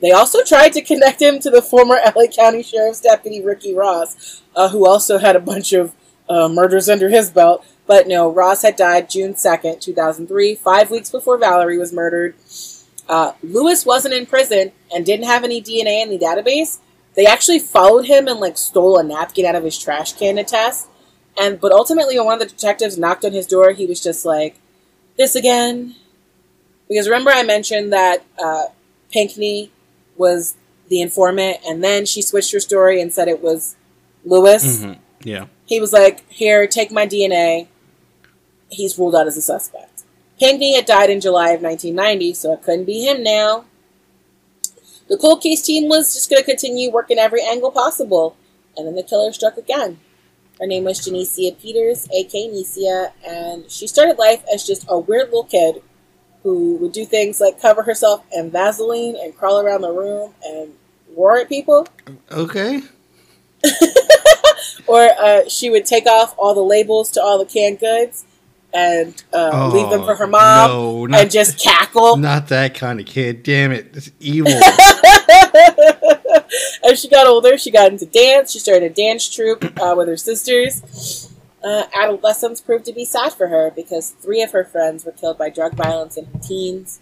They 0.00 0.12
also 0.12 0.42
tried 0.44 0.72
to 0.74 0.82
connect 0.82 1.20
him 1.20 1.38
to 1.40 1.50
the 1.50 1.62
former 1.62 1.98
LA 2.16 2.26
County 2.26 2.62
Sheriff's 2.62 3.00
Deputy 3.00 3.42
Ricky 3.42 3.74
Ross, 3.74 4.42
uh, 4.56 4.68
who 4.68 4.86
also 4.86 5.18
had 5.18 5.36
a 5.36 5.40
bunch 5.40 5.72
of 5.72 5.94
uh, 6.28 6.48
murders 6.48 6.88
under 6.88 7.08
his 7.08 7.30
belt. 7.30 7.64
But 7.86 8.06
no, 8.06 8.32
Ross 8.32 8.62
had 8.62 8.76
died 8.76 9.10
June 9.10 9.34
2nd, 9.34 9.80
2003, 9.80 10.54
five 10.54 10.90
weeks 10.90 11.10
before 11.10 11.38
Valerie 11.38 11.78
was 11.78 11.92
murdered. 11.92 12.34
Uh, 13.08 13.32
Lewis 13.42 13.84
wasn't 13.84 14.14
in 14.14 14.24
prison 14.26 14.70
and 14.94 15.04
didn't 15.04 15.26
have 15.26 15.42
any 15.42 15.60
DNA 15.60 16.00
in 16.00 16.10
the 16.10 16.18
database. 16.18 16.78
They 17.16 17.26
actually 17.26 17.58
followed 17.58 18.06
him 18.06 18.28
and 18.28 18.38
like 18.38 18.56
stole 18.56 18.96
a 18.96 19.02
napkin 19.02 19.44
out 19.44 19.56
of 19.56 19.64
his 19.64 19.76
trash 19.76 20.12
can 20.12 20.36
to 20.36 20.44
test. 20.44 20.88
And 21.36 21.60
but 21.60 21.72
ultimately, 21.72 22.16
when 22.16 22.26
one 22.26 22.34
of 22.34 22.40
the 22.40 22.54
detectives 22.54 22.98
knocked 22.98 23.24
on 23.24 23.32
his 23.32 23.46
door, 23.46 23.72
he 23.72 23.86
was 23.86 24.00
just 24.00 24.24
like, 24.24 24.56
"This 25.16 25.34
again." 25.34 25.96
Because 26.88 27.08
remember, 27.08 27.30
I 27.30 27.42
mentioned 27.42 27.92
that 27.92 28.24
uh, 28.42 28.66
Pinkney 29.10 29.70
was 30.20 30.54
the 30.88 31.00
informant, 31.00 31.58
and 31.66 31.82
then 31.82 32.06
she 32.06 32.22
switched 32.22 32.52
her 32.52 32.60
story 32.60 33.00
and 33.00 33.12
said 33.12 33.26
it 33.26 33.42
was 33.42 33.74
Lewis. 34.24 34.78
Mhm. 34.78 34.98
Yeah. 35.24 35.46
He 35.66 35.80
was 35.80 35.92
like, 35.92 36.30
Here, 36.30 36.66
take 36.66 36.92
my 36.92 37.06
DNA. 37.06 37.66
He's 38.68 38.98
ruled 38.98 39.16
out 39.16 39.26
as 39.26 39.36
a 39.36 39.42
suspect. 39.42 40.04
Pinkney 40.38 40.74
had 40.76 40.86
died 40.86 41.10
in 41.10 41.20
July 41.20 41.50
of 41.50 41.62
1990, 41.62 42.34
so 42.34 42.52
it 42.52 42.62
couldn't 42.62 42.84
be 42.84 43.04
him 43.04 43.22
now. 43.22 43.64
The 45.08 45.16
cold 45.18 45.42
case 45.42 45.60
team 45.62 45.88
was 45.88 46.14
just 46.14 46.30
going 46.30 46.40
to 46.40 46.46
continue 46.48 46.90
working 46.90 47.18
every 47.18 47.42
angle 47.42 47.70
possible. 47.72 48.36
And 48.76 48.86
then 48.86 48.94
the 48.94 49.02
killer 49.02 49.32
struck 49.32 49.56
again. 49.56 49.98
Her 50.60 50.66
name 50.66 50.84
was 50.84 51.00
Janecia 51.00 51.58
Peters, 51.58 52.08
aka 52.12 52.48
Nicia, 52.48 53.12
and 53.26 53.70
she 53.70 53.86
started 53.86 54.18
life 54.18 54.42
as 54.52 54.66
just 54.66 54.84
a 54.88 54.98
weird 54.98 55.26
little 55.26 55.44
kid 55.44 55.82
who 56.42 56.76
would 56.76 56.92
do 56.92 57.04
things 57.04 57.40
like 57.40 57.60
cover 57.60 57.82
herself 57.82 58.24
in 58.32 58.50
Vaseline 58.50 59.16
and 59.16 59.36
crawl 59.36 59.60
around 59.60 59.82
the 59.82 59.92
room 59.92 60.32
and 60.44 60.72
roar 61.16 61.38
at 61.38 61.48
people. 61.48 61.86
Okay. 62.30 62.82
or 64.86 65.08
uh, 65.18 65.48
she 65.48 65.68
would 65.70 65.84
take 65.84 66.06
off 66.06 66.34
all 66.38 66.54
the 66.54 66.62
labels 66.62 67.10
to 67.12 67.22
all 67.22 67.38
the 67.38 67.44
canned 67.44 67.78
goods 67.78 68.24
and 68.72 69.22
uh, 69.32 69.50
oh, 69.52 69.68
leave 69.74 69.90
them 69.90 70.04
for 70.04 70.14
her 70.14 70.26
mom 70.26 70.70
no, 70.70 71.06
not, 71.06 71.20
and 71.22 71.30
just 71.30 71.58
cackle. 71.58 72.16
Not 72.16 72.48
that 72.48 72.74
kind 72.74 73.00
of 73.00 73.06
kid. 73.06 73.42
Damn 73.42 73.72
it. 73.72 73.90
It's 73.94 74.10
evil. 74.20 74.52
As 76.88 77.00
she 77.00 77.08
got 77.08 77.26
older, 77.26 77.58
she 77.58 77.70
got 77.70 77.92
into 77.92 78.06
dance. 78.06 78.52
She 78.52 78.58
started 78.58 78.92
a 78.92 78.94
dance 78.94 79.28
troupe 79.28 79.64
uh, 79.80 79.94
with 79.96 80.08
her 80.08 80.16
sisters. 80.16 81.29
Uh, 81.62 81.84
adolescence 81.94 82.60
proved 82.60 82.86
to 82.86 82.92
be 82.92 83.04
sad 83.04 83.32
for 83.32 83.48
her 83.48 83.70
because 83.70 84.10
three 84.10 84.42
of 84.42 84.52
her 84.52 84.64
friends 84.64 85.04
were 85.04 85.12
killed 85.12 85.36
by 85.36 85.50
drug 85.50 85.74
violence 85.74 86.16
in 86.16 86.24
her 86.26 86.38
teens. 86.38 86.98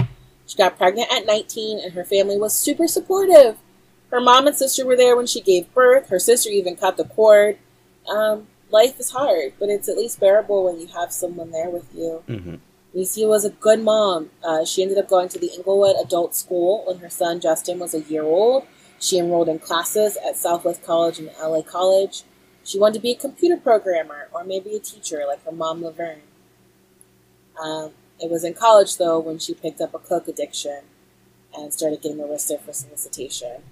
She 0.46 0.56
got 0.56 0.78
pregnant 0.78 1.12
at 1.12 1.26
19, 1.26 1.78
and 1.78 1.92
her 1.92 2.04
family 2.04 2.38
was 2.38 2.56
super 2.56 2.88
supportive. 2.88 3.58
Her 4.10 4.20
mom 4.20 4.46
and 4.46 4.56
sister 4.56 4.86
were 4.86 4.96
there 4.96 5.16
when 5.16 5.26
she 5.26 5.40
gave 5.40 5.72
birth. 5.74 6.08
Her 6.08 6.18
sister 6.18 6.50
even 6.50 6.76
cut 6.76 6.96
the 6.96 7.04
cord. 7.04 7.58
Um, 8.08 8.46
life 8.70 8.98
is 8.98 9.10
hard, 9.10 9.52
but 9.58 9.68
it's 9.68 9.88
at 9.88 9.96
least 9.96 10.20
bearable 10.20 10.64
when 10.64 10.80
you 10.80 10.86
have 10.88 11.12
someone 11.12 11.50
there 11.50 11.70
with 11.70 11.86
you. 11.94 12.22
Mm-hmm. 12.26 13.28
was 13.28 13.44
a 13.44 13.50
good 13.50 13.82
mom. 13.82 14.30
Uh, 14.42 14.64
she 14.64 14.82
ended 14.82 14.98
up 14.98 15.08
going 15.08 15.28
to 15.28 15.38
the 15.38 15.52
Inglewood 15.54 15.96
Adult 16.02 16.34
School 16.34 16.84
when 16.86 16.98
her 16.98 17.10
son 17.10 17.40
Justin 17.40 17.78
was 17.78 17.94
a 17.94 18.00
year 18.00 18.24
old. 18.24 18.66
She 18.98 19.18
enrolled 19.18 19.48
in 19.48 19.58
classes 19.58 20.16
at 20.26 20.36
Southwest 20.36 20.82
College 20.82 21.18
and 21.18 21.30
LA 21.40 21.62
College. 21.62 22.22
She 22.68 22.78
wanted 22.78 22.96
to 22.96 23.00
be 23.00 23.12
a 23.12 23.16
computer 23.16 23.56
programmer 23.56 24.28
or 24.30 24.44
maybe 24.44 24.76
a 24.76 24.78
teacher 24.78 25.24
like 25.26 25.42
her 25.46 25.52
mom 25.52 25.82
Laverne. 25.82 26.20
Um, 27.58 27.92
it 28.20 28.30
was 28.30 28.44
in 28.44 28.52
college 28.52 28.98
though 28.98 29.18
when 29.18 29.38
she 29.38 29.54
picked 29.54 29.80
up 29.80 29.94
a 29.94 29.98
coke 29.98 30.28
addiction 30.28 30.82
and 31.56 31.72
started 31.72 32.02
getting 32.02 32.20
arrested 32.20 32.60
for 32.60 32.74
solicitation. 32.74 33.62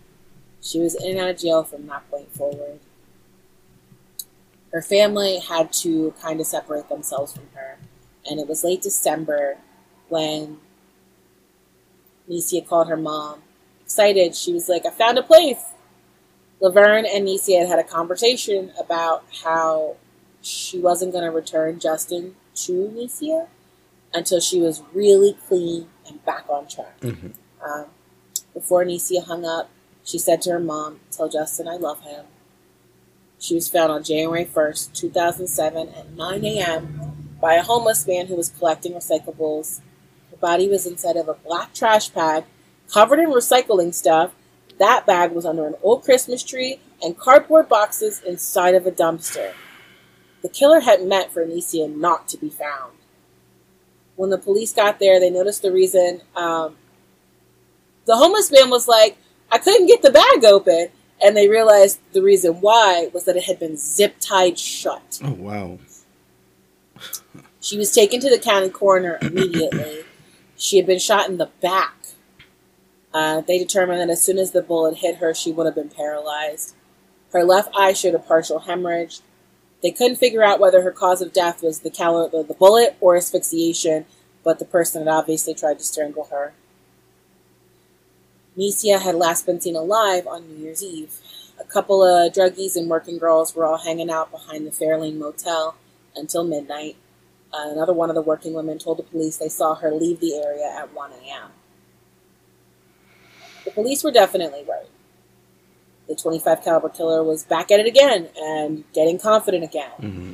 She 0.63 0.81
was 0.81 0.95
in 0.95 1.11
and 1.11 1.21
out 1.21 1.29
of 1.29 1.39
jail 1.39 1.63
from 1.63 1.87
that 1.89 2.11
point 2.11 2.35
forward. 2.35 2.81
Her 4.73 4.81
family 4.81 5.41
had 5.41 5.75
to 5.75 6.15
kind 6.23 6.41
of 6.41 6.47
separate 6.47 6.89
themselves 6.89 7.35
from 7.35 7.49
her, 7.55 7.77
and 8.25 8.41
it 8.41 8.49
was 8.49 8.65
late 8.65 8.81
December 8.81 9.59
when 10.09 10.57
Nicia 12.31 12.67
called 12.67 12.89
her 12.89 12.97
mom. 12.97 13.43
Excited, 13.83 14.35
she 14.35 14.55
was 14.55 14.71
like, 14.71 14.87
I 14.87 14.91
found 14.91 15.19
a 15.19 15.23
place. 15.23 15.63
Laverne 16.61 17.07
and 17.07 17.27
Nicia 17.27 17.61
had 17.61 17.69
had 17.69 17.79
a 17.79 17.85
conversation 17.85 18.73
about 18.79 19.25
how 19.45 19.97
she 20.43 20.79
wasn't 20.79 21.13
going 21.13 21.25
to 21.25 21.31
return 21.31 21.79
Justin 21.79 22.35
to 22.55 22.91
Nicia 22.95 23.49
until 24.15 24.41
she 24.41 24.61
was 24.61 24.83
really 24.95 25.37
clean 25.47 25.89
and 26.07 26.25
back 26.25 26.45
on 26.49 26.67
track. 26.67 26.99
Mm-hmm. 27.01 27.29
Um, 27.65 27.87
before 28.55 28.85
Nicia 28.85 29.25
hung 29.25 29.45
up, 29.45 29.69
she 30.05 30.19
said 30.19 30.41
to 30.43 30.53
her 30.53 30.61
mom, 30.61 31.01
Tell 31.11 31.29
Justin 31.29 31.69
I 31.69 31.77
love 31.77 32.03
him. 32.03 32.27
She 33.39 33.55
was 33.55 33.69
found 33.69 33.93
on 33.93 34.03
January 34.03 34.47
1st, 34.47 34.95
2007, 34.95 35.89
at 35.91 36.11
9 36.13 36.45
a.m. 36.45 37.37
by 37.41 37.55
a 37.55 37.63
homeless 37.63 38.07
man 38.07 38.27
who 38.27 38.37
was 38.37 38.49
collecting 38.49 38.93
recyclables. 38.93 39.81
Her 40.31 40.37
body 40.39 40.69
was 40.69 40.87
inside 40.87 41.17
of 41.17 41.29
a 41.29 41.35
black 41.35 41.75
trash 41.75 42.09
bag 42.09 42.45
covered 42.91 43.19
in 43.19 43.31
recycling 43.31 43.93
stuff. 43.93 44.33
That 44.79 45.07
bag 45.07 45.33
was 45.33 45.47
under 45.47 45.67
an 45.67 45.75
old 45.83 46.05
Christmas 46.05 46.43
tree 46.43 46.81
and 47.03 47.19
cardboard 47.19 47.69
boxes 47.69 48.23
inside 48.27 48.75
of 48.75 48.87
a 48.87 48.91
dumpster. 48.91 49.53
The 50.43 50.49
killer 50.49 50.81
had 50.81 51.03
meant 51.03 51.33
for 51.33 51.45
Anicia 51.45 51.95
not 51.95 52.29
to 52.29 52.37
be 52.37 52.51
found. 52.51 52.93
When 54.17 54.31
the 54.31 54.39
police 54.39 54.73
got 54.73 54.99
there, 54.99 55.19
they 55.19 55.31
noticed 55.31 55.63
the 55.63 55.73
reason. 55.73 56.23
Um, 56.35 56.77
the 58.07 58.17
homeless 58.17 58.51
man 58.51 58.71
was 58.71 58.89
like, 58.89 59.19
I 59.51 59.59
couldn't 59.59 59.87
get 59.87 60.03
the 60.03 60.11
bag 60.11 60.45
open. 60.45 60.89
And 61.23 61.37
they 61.37 61.49
realized 61.49 61.99
the 62.13 62.23
reason 62.23 62.61
why 62.61 63.09
was 63.13 63.25
that 63.25 63.37
it 63.37 63.45
had 63.45 63.59
been 63.59 63.77
zip 63.77 64.17
tied 64.21 64.59
shut. 64.59 65.19
Oh, 65.25 65.33
wow. 65.33 65.79
she 67.61 67.79
was 67.79 67.91
taken 67.93 68.21
to 68.21 68.29
the 68.29 68.39
county 68.39 68.69
coroner 68.69 69.19
immediately. 69.23 70.05
she 70.57 70.77
had 70.77 70.87
been 70.87 70.99
shot 70.99 71.29
in 71.29 71.39
the 71.39 71.51
back. 71.63 71.95
Uh, 73.17 73.41
they 73.41 73.59
determined 73.59 73.99
that 73.99 74.11
as 74.11 74.23
soon 74.23 74.37
as 74.37 74.51
the 74.51 74.61
bullet 74.61 74.99
hit 74.99 75.17
her, 75.17 75.33
she 75.33 75.51
would 75.51 75.65
have 75.65 75.75
been 75.75 75.89
paralyzed. 75.89 76.75
Her 77.33 77.45
left 77.45 77.75
eye 77.75 77.95
showed 77.95 78.15
a 78.15 78.19
partial 78.19 78.59
hemorrhage. 78.59 79.21
They 79.83 79.91
couldn't 79.91 80.19
figure 80.19 80.45
out 80.45 80.61
whether 80.61 80.83
her 80.83 80.91
cause 80.91 81.23
of 81.23 81.33
death 81.33 81.63
was 81.63 81.81
the, 81.81 81.89
cal- 81.89 82.29
the 82.29 82.53
bullet 82.53 82.95
or 83.01 83.17
asphyxiation, 83.17 84.05
but 84.45 84.59
the 84.59 84.67
person 84.67 85.01
had 85.01 85.09
obviously 85.09 85.55
tried 85.55 85.79
to 85.79 85.85
strangle 85.85 86.25
her. 86.25 86.53
Nicia 88.55 89.01
had 89.01 89.15
last 89.15 89.47
been 89.47 89.63
seen 89.63 89.77
alive 89.77 90.27
on 90.27 90.47
New 90.47 90.63
Year's 90.63 90.85
Eve. 90.85 91.15
A 91.59 91.65
couple 91.65 92.05
of 92.05 92.35
druggies 92.35 92.77
and 92.77 92.91
working 92.91 93.17
girls 93.17 93.57
were 93.57 93.65
all 93.65 93.79
hanging 93.79 94.11
out 94.11 94.31
behind 94.31 94.67
the 94.67 94.71
Fairlane 94.71 95.17
Motel 95.17 95.75
until 96.15 96.45
midnight. 96.45 96.97
Uh, 97.51 97.71
another 97.71 97.95
one 97.95 98.11
of 98.11 98.15
the 98.15 98.21
working 98.21 98.53
women 98.53 98.79
told 98.79 98.99
the 98.99 99.03
police 99.03 99.39
they 99.39 99.49
saw 99.49 99.75
her 99.75 99.91
leave 99.91 100.21
the 100.21 100.35
area 100.35 100.71
at 100.71 100.93
1 100.93 101.13
a.m. 101.13 101.53
The 103.67 103.73
police 103.73 104.03
were 104.03 104.13
definitely 104.13 104.63
worried. 104.63 104.87
The 106.09 106.15
25 106.15 106.63
caliber 106.63 106.89
killer 106.89 107.23
was 107.23 107.43
back 107.45 107.71
at 107.71 107.81
it 107.81 107.87
again 107.87 108.29
and 108.41 108.85
getting 108.95 109.19
confident 109.19 109.65
again. 109.65 109.91
Mm-hmm. 110.01 110.33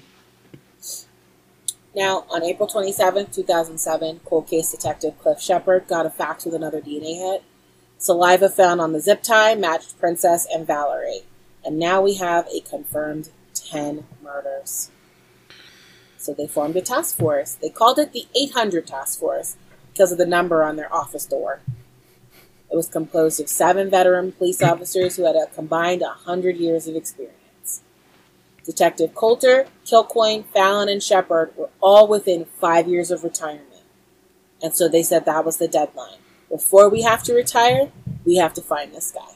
Now, 1.96 2.26
on 2.30 2.44
April 2.44 2.68
27, 2.68 3.30
2007, 3.32 4.20
cold 4.24 4.46
case 4.46 4.70
detective 4.70 5.18
Cliff 5.18 5.40
Shepard 5.40 5.88
got 5.88 6.06
a 6.06 6.10
fax 6.10 6.44
with 6.44 6.54
another 6.54 6.80
DNA 6.80 7.16
hit. 7.16 7.42
Saliva 7.98 8.48
found 8.50 8.80
on 8.80 8.92
the 8.92 9.00
zip 9.00 9.22
tie 9.22 9.54
matched 9.54 9.98
Princess 9.98 10.46
and 10.52 10.66
Valerie. 10.66 11.22
And 11.64 11.78
now 11.78 12.02
we 12.02 12.14
have 12.14 12.46
a 12.48 12.60
confirmed 12.60 13.30
10 13.54 14.04
murders. 14.22 14.90
So 16.18 16.34
they 16.34 16.46
formed 16.46 16.76
a 16.76 16.82
task 16.82 17.16
force. 17.16 17.54
They 17.54 17.70
called 17.70 17.98
it 17.98 18.12
the 18.12 18.26
800 18.36 18.86
Task 18.86 19.18
Force 19.18 19.56
because 19.92 20.12
of 20.12 20.18
the 20.18 20.26
number 20.26 20.62
on 20.62 20.76
their 20.76 20.92
office 20.94 21.26
door. 21.26 21.60
It 22.72 22.76
was 22.76 22.88
composed 22.88 23.38
of 23.40 23.48
seven 23.48 23.90
veteran 23.90 24.32
police 24.32 24.62
officers 24.62 25.16
who 25.16 25.24
had 25.24 25.36
a 25.36 25.46
combined 25.54 26.00
100 26.00 26.56
years 26.56 26.88
of 26.88 26.96
experience. 26.96 27.82
Detective 28.64 29.14
Coulter, 29.14 29.66
Kilcoyne, 29.84 30.44
Fallon, 30.46 30.88
and 30.88 31.02
Shepard 31.02 31.52
were 31.56 31.68
all 31.80 32.06
within 32.08 32.44
five 32.44 32.88
years 32.88 33.10
of 33.10 33.24
retirement. 33.24 33.68
And 34.62 34.74
so 34.74 34.88
they 34.88 35.02
said 35.02 35.24
that 35.24 35.44
was 35.44 35.56
the 35.56 35.68
deadline. 35.68 36.18
Before 36.48 36.88
we 36.88 37.02
have 37.02 37.22
to 37.24 37.34
retire, 37.34 37.90
we 38.24 38.36
have 38.36 38.54
to 38.54 38.62
find 38.62 38.94
this 38.94 39.10
guy. 39.10 39.34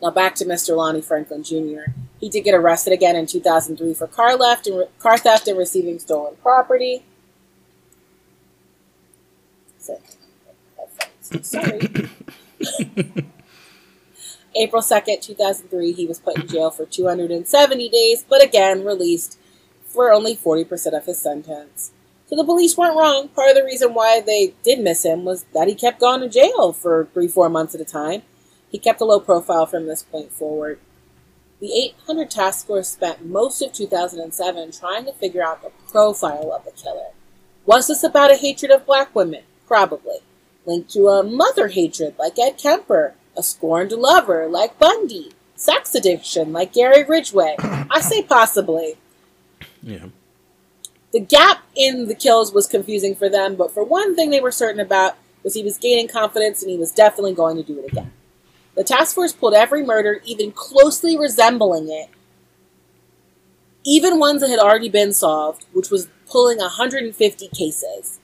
Now 0.00 0.10
back 0.10 0.34
to 0.36 0.44
Mr. 0.44 0.76
Lonnie 0.76 1.02
Franklin 1.02 1.42
Jr. 1.42 1.92
He 2.20 2.28
did 2.28 2.44
get 2.44 2.54
arrested 2.54 2.92
again 2.92 3.16
in 3.16 3.26
2003 3.26 3.92
for 3.94 4.06
car 4.06 4.38
theft 4.38 4.66
and, 4.66 4.86
car 4.98 5.18
theft 5.18 5.48
and 5.48 5.58
receiving 5.58 5.98
stolen 5.98 6.36
property. 6.42 7.04
Sorry. 11.42 11.80
April 14.56 14.82
2nd, 14.82 15.22
2003, 15.22 15.92
he 15.92 16.06
was 16.06 16.18
put 16.18 16.36
in 16.36 16.48
jail 16.48 16.70
for 16.70 16.84
270 16.84 17.88
days, 17.88 18.24
but 18.28 18.42
again 18.42 18.84
released 18.84 19.38
for 19.86 20.12
only 20.12 20.36
40% 20.36 20.96
of 20.96 21.06
his 21.06 21.20
sentence. 21.20 21.92
So 22.26 22.36
the 22.36 22.44
police 22.44 22.76
weren't 22.76 22.96
wrong. 22.96 23.28
Part 23.28 23.50
of 23.50 23.56
the 23.56 23.64
reason 23.64 23.94
why 23.94 24.20
they 24.20 24.54
did 24.62 24.80
miss 24.80 25.04
him 25.04 25.24
was 25.24 25.44
that 25.54 25.68
he 25.68 25.74
kept 25.74 26.00
going 26.00 26.20
to 26.20 26.28
jail 26.28 26.72
for 26.72 27.08
three, 27.12 27.28
four 27.28 27.48
months 27.48 27.74
at 27.74 27.80
a 27.80 27.84
time. 27.84 28.22
He 28.70 28.78
kept 28.78 29.00
a 29.00 29.04
low 29.04 29.18
profile 29.18 29.66
from 29.66 29.86
this 29.86 30.02
point 30.02 30.32
forward. 30.32 30.78
The 31.60 31.72
800 31.72 32.30
task 32.30 32.66
force 32.66 32.88
spent 32.88 33.26
most 33.26 33.60
of 33.60 33.72
2007 33.72 34.72
trying 34.72 35.04
to 35.06 35.12
figure 35.12 35.42
out 35.42 35.62
the 35.62 35.72
profile 35.90 36.52
of 36.52 36.64
the 36.64 36.70
killer. 36.70 37.10
Was 37.66 37.88
this 37.88 38.02
about 38.02 38.32
a 38.32 38.36
hatred 38.36 38.70
of 38.70 38.86
black 38.86 39.14
women? 39.14 39.42
Probably. 39.66 40.18
Linked 40.70 40.90
to 40.90 41.08
a 41.08 41.24
mother 41.24 41.66
hatred 41.66 42.14
like 42.16 42.38
Ed 42.38 42.56
Kemper, 42.56 43.14
a 43.36 43.42
scorned 43.42 43.90
lover 43.90 44.46
like 44.46 44.78
Bundy, 44.78 45.32
sex 45.56 45.96
addiction 45.96 46.52
like 46.52 46.72
Gary 46.72 47.02
Ridgway. 47.02 47.56
I 47.58 48.00
say 48.00 48.22
possibly. 48.22 48.94
Yeah. 49.82 50.06
The 51.12 51.18
gap 51.18 51.64
in 51.74 52.06
the 52.06 52.14
kills 52.14 52.54
was 52.54 52.68
confusing 52.68 53.16
for 53.16 53.28
them, 53.28 53.56
but 53.56 53.72
for 53.74 53.82
one 53.82 54.14
thing 54.14 54.30
they 54.30 54.38
were 54.38 54.52
certain 54.52 54.78
about 54.78 55.16
was 55.42 55.54
he 55.54 55.64
was 55.64 55.76
gaining 55.76 56.06
confidence 56.06 56.62
and 56.62 56.70
he 56.70 56.78
was 56.78 56.92
definitely 56.92 57.34
going 57.34 57.56
to 57.56 57.64
do 57.64 57.80
it 57.80 57.90
again. 57.90 58.12
The 58.76 58.84
task 58.84 59.16
force 59.16 59.32
pulled 59.32 59.54
every 59.54 59.84
murder 59.84 60.20
even 60.24 60.52
closely 60.52 61.18
resembling 61.18 61.88
it, 61.90 62.10
even 63.84 64.20
ones 64.20 64.40
that 64.40 64.50
had 64.50 64.60
already 64.60 64.88
been 64.88 65.12
solved, 65.12 65.66
which 65.72 65.90
was 65.90 66.06
pulling 66.28 66.58
150 66.58 67.48
cases 67.48 68.19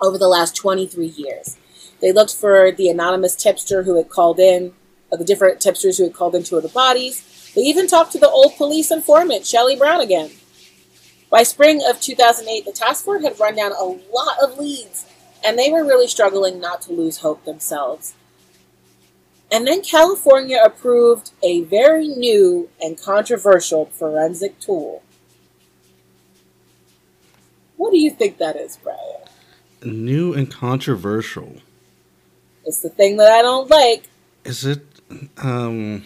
over 0.00 0.18
the 0.18 0.28
last 0.28 0.56
23 0.56 1.06
years. 1.06 1.56
They 2.00 2.12
looked 2.12 2.34
for 2.34 2.70
the 2.70 2.88
anonymous 2.88 3.34
tipster 3.34 3.82
who 3.82 3.96
had 3.96 4.08
called 4.08 4.38
in 4.38 4.72
of 5.10 5.18
the 5.18 5.24
different 5.24 5.60
tipsters 5.60 5.98
who 5.98 6.04
had 6.04 6.14
called 6.14 6.34
in 6.34 6.42
two 6.42 6.56
of 6.56 6.62
the 6.62 6.68
bodies. 6.68 7.52
They 7.54 7.62
even 7.62 7.86
talked 7.86 8.12
to 8.12 8.18
the 8.18 8.28
old 8.28 8.56
police 8.56 8.90
informant, 8.90 9.46
Shelley 9.46 9.76
Brown, 9.76 10.00
again. 10.00 10.30
By 11.30 11.42
spring 11.42 11.82
of 11.86 12.00
2008, 12.00 12.64
the 12.64 12.72
task 12.72 13.04
force 13.04 13.22
had 13.22 13.38
run 13.38 13.56
down 13.56 13.72
a 13.72 13.84
lot 13.84 14.38
of 14.42 14.58
leads, 14.58 15.06
and 15.44 15.58
they 15.58 15.70
were 15.70 15.84
really 15.84 16.08
struggling 16.08 16.60
not 16.60 16.82
to 16.82 16.92
lose 16.92 17.18
hope 17.18 17.44
themselves. 17.44 18.14
And 19.50 19.66
then 19.66 19.82
California 19.82 20.60
approved 20.62 21.30
a 21.42 21.62
very 21.62 22.06
new 22.06 22.68
and 22.80 23.00
controversial 23.00 23.86
forensic 23.86 24.60
tool. 24.60 25.02
What 27.76 27.92
do 27.92 27.98
you 27.98 28.10
think 28.10 28.38
that 28.38 28.56
is, 28.56 28.78
Brian? 28.82 29.27
New 29.82 30.34
and 30.34 30.50
controversial. 30.50 31.56
It's 32.64 32.80
the 32.82 32.90
thing 32.90 33.16
that 33.16 33.30
I 33.32 33.42
don't 33.42 33.70
like. 33.70 34.04
Is 34.44 34.64
it 34.64 34.84
um 35.38 36.04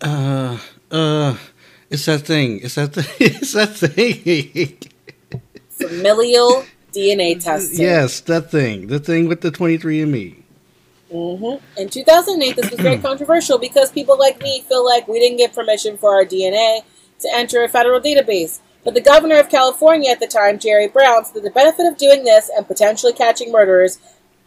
uh 0.00 0.58
uh 0.90 1.36
it's 1.90 2.06
that 2.06 2.22
thing. 2.22 2.60
It's 2.62 2.74
that 2.74 2.94
thing. 2.94 3.04
It's 3.20 3.52
that 3.52 3.76
thing. 3.76 4.78
Familial 5.70 6.64
DNA 6.92 7.40
testing. 7.44 7.80
Yes, 7.80 8.20
that 8.22 8.50
thing. 8.50 8.88
The 8.88 8.98
thing 8.98 9.28
with 9.28 9.40
the 9.42 9.50
23andMe. 9.50 10.42
Mm-hmm. 11.12 11.80
In 11.80 11.88
2008, 11.88 12.56
this 12.56 12.70
was 12.70 12.80
very 12.80 12.98
controversial 13.08 13.58
because 13.58 13.92
people 13.92 14.18
like 14.18 14.42
me 14.42 14.62
feel 14.62 14.84
like 14.84 15.06
we 15.06 15.20
didn't 15.20 15.38
get 15.38 15.54
permission 15.54 15.96
for 15.96 16.14
our 16.14 16.24
DNA 16.24 16.80
to 17.20 17.28
enter 17.32 17.62
a 17.62 17.68
federal 17.68 18.00
database. 18.00 18.60
But 18.84 18.94
the 18.94 19.00
governor 19.00 19.38
of 19.38 19.48
California 19.48 20.10
at 20.10 20.18
the 20.20 20.26
time, 20.26 20.58
Jerry 20.58 20.88
Brown, 20.88 21.24
said 21.24 21.42
the 21.42 21.50
benefit 21.50 21.86
of 21.86 21.96
doing 21.96 22.24
this 22.24 22.50
and 22.54 22.66
potentially 22.66 23.14
catching 23.14 23.50
murderers 23.50 23.98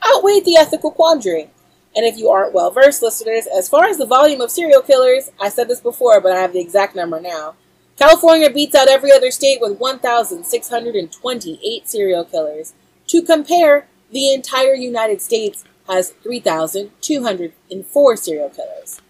outweighed 0.06 0.46
the 0.46 0.58
ethical 0.58 0.92
quandary. 0.92 1.50
And 1.96 2.06
if 2.06 2.18
you 2.18 2.30
aren't 2.30 2.54
well 2.54 2.70
versed, 2.70 3.02
listeners, 3.02 3.48
as 3.48 3.68
far 3.68 3.86
as 3.86 3.98
the 3.98 4.06
volume 4.06 4.42
of 4.42 4.52
serial 4.52 4.84
killers, 4.84 5.32
I 5.42 5.50
said 5.50 5.68
this 5.68 5.82
before, 5.82 6.22
but 6.22 6.34
I 6.34 6.40
have 6.40 6.54
the 6.54 6.62
exact 6.62 6.96
number 6.96 7.20
now. 7.20 7.56
California 7.98 8.52
beats 8.52 8.76
out 8.76 8.88
every 8.88 9.12
other 9.12 9.32
state 9.32 9.60
with 9.60 9.80
1,628 9.80 11.90
serial 11.90 12.24
killers. 12.24 12.76
To 13.08 13.24
compare, 13.24 13.88
the 14.12 14.32
entire 14.32 14.76
United 14.76 15.24
States 15.24 15.64
has 15.88 16.12
3,204 16.12 18.18
serial 18.18 18.50
killers. 18.50 19.02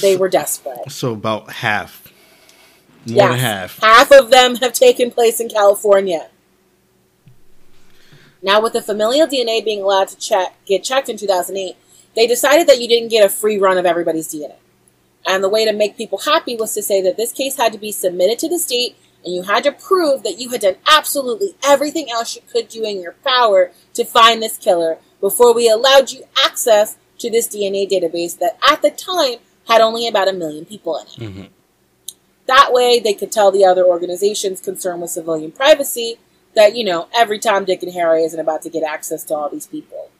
They 0.00 0.16
were 0.16 0.28
desperate. 0.28 0.90
So 0.90 1.12
about 1.12 1.52
half. 1.52 2.05
More 3.06 3.16
yes, 3.16 3.30
than 3.30 3.38
half. 3.38 3.78
Half 3.80 4.12
of 4.12 4.30
them 4.30 4.56
have 4.56 4.72
taken 4.72 5.10
place 5.10 5.40
in 5.40 5.48
California. 5.48 6.28
Now, 8.42 8.60
with 8.60 8.74
the 8.74 8.82
familial 8.82 9.26
DNA 9.26 9.64
being 9.64 9.82
allowed 9.82 10.08
to 10.08 10.16
check, 10.16 10.56
get 10.66 10.84
checked 10.84 11.08
in 11.08 11.16
2008, 11.16 11.76
they 12.14 12.26
decided 12.26 12.66
that 12.68 12.80
you 12.80 12.88
didn't 12.88 13.10
get 13.10 13.24
a 13.24 13.28
free 13.28 13.58
run 13.58 13.78
of 13.78 13.86
everybody's 13.86 14.32
DNA. 14.32 14.56
And 15.26 15.42
the 15.42 15.48
way 15.48 15.64
to 15.64 15.72
make 15.72 15.96
people 15.96 16.18
happy 16.18 16.56
was 16.56 16.72
to 16.74 16.82
say 16.82 17.02
that 17.02 17.16
this 17.16 17.32
case 17.32 17.56
had 17.56 17.72
to 17.72 17.78
be 17.78 17.92
submitted 17.92 18.38
to 18.40 18.48
the 18.48 18.58
state 18.58 18.96
and 19.24 19.34
you 19.34 19.42
had 19.42 19.64
to 19.64 19.72
prove 19.72 20.22
that 20.22 20.38
you 20.38 20.50
had 20.50 20.60
done 20.60 20.76
absolutely 20.86 21.56
everything 21.64 22.08
else 22.10 22.36
you 22.36 22.42
could 22.50 22.68
do 22.68 22.84
in 22.84 23.02
your 23.02 23.16
power 23.24 23.72
to 23.94 24.04
find 24.04 24.40
this 24.40 24.56
killer 24.56 24.98
before 25.20 25.52
we 25.52 25.68
allowed 25.68 26.12
you 26.12 26.22
access 26.44 26.96
to 27.18 27.28
this 27.28 27.48
DNA 27.48 27.90
database 27.90 28.38
that 28.38 28.56
at 28.66 28.82
the 28.82 28.90
time 28.90 29.38
had 29.66 29.80
only 29.80 30.06
about 30.06 30.28
a 30.28 30.32
million 30.32 30.64
people 30.64 30.96
in 30.96 31.06
it. 31.06 31.30
Mm-hmm. 31.30 31.44
That 32.46 32.72
way, 32.72 33.00
they 33.00 33.14
could 33.14 33.32
tell 33.32 33.50
the 33.50 33.64
other 33.64 33.84
organizations 33.84 34.60
concerned 34.60 35.02
with 35.02 35.10
civilian 35.10 35.52
privacy 35.52 36.18
that, 36.54 36.76
you 36.76 36.84
know, 36.84 37.08
every 37.14 37.38
Tom, 37.38 37.64
Dick, 37.64 37.82
and 37.82 37.92
Harry 37.92 38.22
isn't 38.22 38.38
about 38.38 38.62
to 38.62 38.70
get 38.70 38.82
access 38.82 39.24
to 39.24 39.34
all 39.34 39.48
these 39.48 39.66
people. 39.66 40.10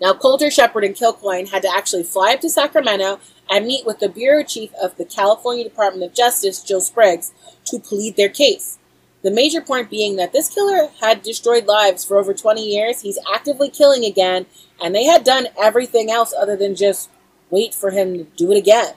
Now, 0.00 0.12
Coulter, 0.12 0.50
Shepard, 0.50 0.84
and 0.84 0.94
Kilcoyne 0.94 1.50
had 1.50 1.62
to 1.62 1.72
actually 1.74 2.02
fly 2.02 2.34
up 2.34 2.40
to 2.40 2.50
Sacramento 2.50 3.20
and 3.48 3.66
meet 3.66 3.86
with 3.86 4.00
the 4.00 4.08
bureau 4.08 4.42
chief 4.42 4.70
of 4.74 4.96
the 4.96 5.04
California 5.04 5.64
Department 5.64 6.04
of 6.04 6.14
Justice, 6.14 6.62
Jill 6.62 6.80
Spriggs, 6.80 7.32
to 7.66 7.78
plead 7.78 8.16
their 8.16 8.28
case. 8.28 8.78
The 9.22 9.30
major 9.30 9.62
point 9.62 9.88
being 9.88 10.16
that 10.16 10.32
this 10.32 10.52
killer 10.52 10.90
had 11.00 11.22
destroyed 11.22 11.66
lives 11.66 12.04
for 12.04 12.18
over 12.18 12.34
20 12.34 12.62
years, 12.62 13.00
he's 13.00 13.18
actively 13.32 13.70
killing 13.70 14.04
again, 14.04 14.44
and 14.82 14.94
they 14.94 15.04
had 15.04 15.24
done 15.24 15.46
everything 15.58 16.10
else 16.10 16.34
other 16.38 16.56
than 16.56 16.74
just 16.74 17.08
wait 17.48 17.74
for 17.74 17.90
him 17.90 18.18
to 18.18 18.24
do 18.36 18.52
it 18.52 18.58
again. 18.58 18.94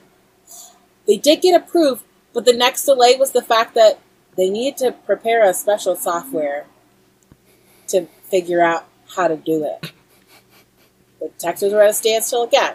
They 1.08 1.16
did 1.16 1.40
get 1.40 1.60
approved, 1.60 2.04
but 2.34 2.44
the 2.44 2.52
next 2.52 2.84
delay 2.84 3.16
was 3.16 3.32
the 3.32 3.42
fact 3.42 3.74
that 3.74 3.98
they 4.36 4.50
needed 4.50 4.76
to 4.78 4.92
prepare 4.92 5.42
a 5.42 5.54
special 5.54 5.96
software 5.96 6.66
to 7.88 8.06
figure 8.22 8.62
out 8.62 8.86
how 9.16 9.26
to 9.26 9.36
do 9.36 9.64
it. 9.64 9.92
The 11.18 11.28
detectives 11.30 11.72
were 11.72 11.82
at 11.82 11.90
a 11.90 11.94
standstill 11.94 12.44
again. 12.44 12.74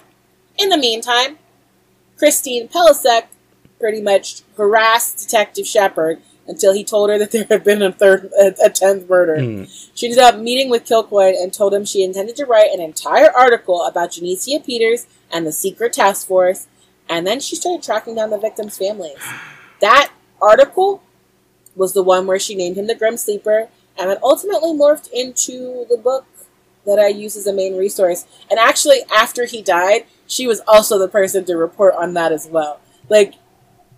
In 0.57 0.69
the 0.69 0.77
meantime, 0.77 1.38
Christine 2.18 2.68
Pelisek 2.68 3.27
pretty 3.80 4.01
much 4.01 4.41
harassed 4.57 5.19
Detective 5.19 5.68
Shepard 5.68 6.19
until 6.47 6.73
he 6.73 6.84
told 6.84 7.10
her 7.10 7.18
that 7.19 7.31
there 7.31 7.45
had 7.49 7.64
been 7.64 7.81
a 7.81 7.91
third, 7.91 8.31
a, 8.39 8.53
a 8.65 8.69
tenth 8.69 9.07
murder. 9.07 9.38
Mm. 9.38 9.89
She 9.93 10.07
ended 10.07 10.19
up 10.19 10.38
meeting 10.38 10.69
with 10.69 10.85
Kilcoyne 10.85 11.41
and 11.41 11.53
told 11.53 11.73
him 11.73 11.85
she 11.85 12.03
intended 12.03 12.35
to 12.38 12.45
write 12.45 12.72
an 12.72 12.81
entire 12.81 13.31
article 13.31 13.85
about 13.85 14.11
Janecia 14.11 14.65
Peters 14.65 15.05
and 15.31 15.45
the 15.45 15.51
secret 15.51 15.93
task 15.93 16.27
force 16.27 16.68
and 17.10 17.26
then 17.26 17.40
she 17.40 17.56
started 17.56 17.84
tracking 17.84 18.16
down 18.16 18.30
the 18.30 18.38
victims' 18.38 18.78
families. 18.78 19.18
That 19.82 20.12
article 20.42 21.04
was 21.76 21.94
the 21.94 22.04
one 22.04 22.28
where 22.28 22.40
she 22.40 22.56
named 22.56 22.78
him 22.78 22.88
the 22.88 22.96
Grim 22.96 23.18
Sleeper, 23.18 23.70
and 23.98 24.10
it 24.10 24.20
ultimately 24.24 24.74
morphed 24.74 25.12
into 25.12 25.86
the 25.90 25.98
book 25.98 26.26
that 26.86 27.00
I 27.00 27.08
use 27.08 27.36
as 27.36 27.48
a 27.48 27.54
main 27.54 27.78
resource. 27.78 28.26
And 28.50 28.60
actually, 28.60 29.00
after 29.16 29.46
he 29.46 29.62
died, 29.62 30.06
she 30.28 30.48
was 30.48 30.62
also 30.68 31.00
the 31.00 31.08
person 31.08 31.46
to 31.46 31.56
report 31.56 31.96
on 31.96 32.14
that 32.14 32.32
as 32.32 32.48
well. 32.48 32.80
Like, 33.10 33.36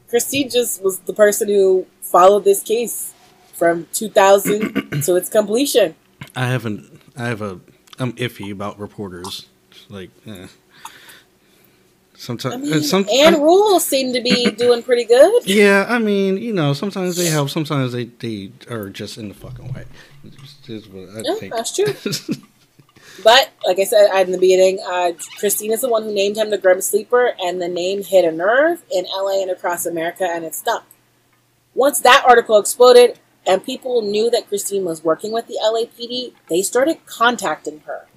Christine 0.09 0.49
just 0.49 0.83
was 0.83 0.99
the 0.99 1.13
person 1.13 1.47
who 1.47 1.87
followed 2.01 2.43
this 2.43 2.61
case 2.61 3.13
from 3.53 3.87
2000 3.93 5.01
to 5.03 5.15
its 5.15 5.29
completion. 5.29 5.95
I 6.35 6.47
haven't. 6.47 7.01
I 7.17 7.27
have 7.27 7.41
a. 7.41 7.59
I'm 7.97 8.13
iffy 8.13 8.51
about 8.51 8.79
reporters. 8.79 9.47
Like, 9.89 10.11
eh. 10.27 10.47
Sometimes, 12.25 12.55
I 12.55 12.57
mean, 12.57 12.81
some, 12.81 13.05
and 13.07 13.37
rules 13.37 13.85
seem 13.85 14.11
to 14.13 14.21
be 14.21 14.49
doing 14.57 14.81
pretty 14.81 15.05
good. 15.05 15.45
Yeah, 15.45 15.85
I 15.87 15.99
mean, 15.99 16.37
you 16.37 16.53
know, 16.53 16.73
sometimes 16.73 17.17
they 17.17 17.27
help, 17.27 17.51
sometimes 17.51 17.91
they, 17.91 18.05
they 18.05 18.51
are 18.67 18.89
just 18.89 19.19
in 19.19 19.27
the 19.27 19.35
fucking 19.35 19.71
way. 19.71 19.85
Just, 20.63 20.87
yeah, 20.87 21.49
that's 21.51 21.75
true. 21.75 21.85
but 23.23 23.51
like 23.63 23.77
I 23.77 23.83
said 23.83 24.09
in 24.23 24.31
the 24.31 24.39
beginning, 24.39 24.79
uh, 24.83 25.11
Christine 25.37 25.71
is 25.71 25.81
the 25.81 25.87
one 25.89 26.01
who 26.01 26.11
named 26.11 26.37
him 26.37 26.49
the 26.49 26.57
Grim 26.57 26.81
Sleeper, 26.81 27.33
and 27.39 27.61
the 27.61 27.67
name 27.67 28.03
hit 28.03 28.25
a 28.25 28.31
nerve 28.31 28.81
in 28.91 29.05
LA 29.15 29.43
and 29.43 29.51
across 29.51 29.85
America, 29.85 30.27
and 30.27 30.43
it 30.43 30.55
stuck. 30.55 30.87
Once 31.75 31.99
that 31.99 32.23
article 32.27 32.57
exploded, 32.57 33.19
and 33.45 33.63
people 33.63 34.01
knew 34.01 34.31
that 34.31 34.47
Christine 34.47 34.83
was 34.83 35.03
working 35.03 35.31
with 35.31 35.45
the 35.45 35.59
LAPD, 35.63 36.33
they 36.49 36.63
started 36.63 37.05
contacting 37.05 37.81
her 37.81 38.07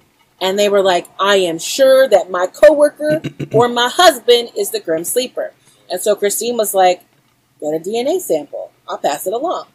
and 0.41 0.57
they 0.57 0.69
were 0.69 0.81
like, 0.81 1.07
I 1.19 1.37
am 1.37 1.59
sure 1.59 2.07
that 2.07 2.31
my 2.31 2.47
coworker 2.47 3.21
or 3.51 3.67
my 3.67 3.89
husband 3.89 4.51
is 4.57 4.71
the 4.71 4.79
grim 4.79 5.03
sleeper. 5.03 5.53
And 5.89 5.99
so 5.99 6.15
Christine 6.15 6.57
was 6.57 6.73
like, 6.73 7.03
get 7.59 7.73
a 7.73 7.79
DNA 7.79 8.19
sample. 8.19 8.71
I'll 8.87 8.97
pass 8.97 9.27
it 9.27 9.33
along. 9.33 9.67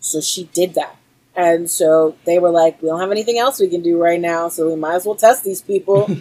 So 0.00 0.20
she 0.20 0.44
did 0.44 0.74
that. 0.74 0.96
And 1.34 1.70
so 1.70 2.16
they 2.24 2.38
were 2.38 2.50
like, 2.50 2.80
we 2.82 2.88
don't 2.88 3.00
have 3.00 3.10
anything 3.10 3.38
else 3.38 3.58
we 3.58 3.68
can 3.68 3.82
do 3.82 4.00
right 4.00 4.20
now, 4.20 4.48
so 4.48 4.68
we 4.68 4.76
might 4.76 4.96
as 4.96 5.06
well 5.06 5.14
test 5.14 5.44
these 5.44 5.62
people. 5.62 6.08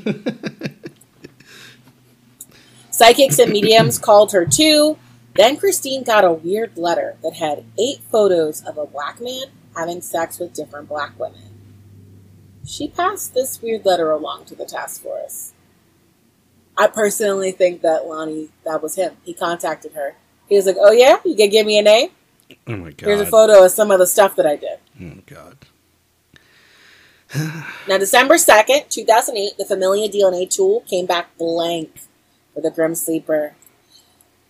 Psychics 2.92 3.40
and 3.40 3.52
mediums 3.52 4.00
called 4.04 4.32
her 4.32 4.46
too. 4.46 4.98
Then 5.36 5.58
Christine 5.58 6.04
got 6.04 6.24
a 6.24 6.32
weird 6.32 6.78
letter 6.78 7.18
that 7.24 7.36
had 7.36 7.66
eight 7.80 8.00
photos 8.10 8.62
of 8.64 8.78
a 8.78 8.86
black 8.86 9.20
man 9.20 9.46
having 9.76 10.02
sex 10.02 10.40
with 10.40 10.54
different 10.54 10.88
black 10.88 11.18
women 11.20 11.51
she 12.66 12.88
passed 12.88 13.34
this 13.34 13.62
weird 13.62 13.86
letter 13.86 14.12
along 14.12 14.46
to 14.46 14.56
the 14.56 14.66
task 14.66 15.02
force. 15.02 15.54
I 16.78 16.88
personally 16.88 17.52
think 17.52 17.82
that 17.82 18.06
Lonnie, 18.06 18.50
that 18.66 18.82
was 18.82 18.96
him. 18.96 19.18
He 19.24 19.34
contacted 19.34 19.94
her. 19.94 20.16
He 20.48 20.56
was 20.56 20.66
like, 20.66 20.78
"Oh 20.80 20.92
yeah, 20.92 21.18
you 21.24 21.36
can 21.36 21.50
give 21.50 21.66
me 21.66 21.78
a 21.78 21.82
name. 21.82 22.10
Oh 22.68 22.78
my 22.78 22.92
god! 22.92 23.08
Here's 23.08 23.22
a 23.22 23.26
photo 23.26 23.66
of 23.66 23.72
some 23.72 23.92
of 23.92 24.00
the 24.00 24.08
stuff 24.08 24.36
that 24.36 24.46
I 24.46 24.56
did." 24.56 24.80
Oh 25.02 25.22
god. 25.26 25.58
now, 27.88 27.98
December 27.98 28.38
second, 28.38 28.84
two 28.90 29.06
thousand 29.06 29.38
eight, 29.38 29.58
the 29.58 29.66
Familial 29.66 30.10
DNA 30.10 30.50
tool 30.50 30.82
came 30.82 31.06
back 31.06 31.38
blank 31.38 32.02
for 32.54 32.62
the 32.62 32.72
Grim 32.72 32.96
Sleeper. 32.96 33.56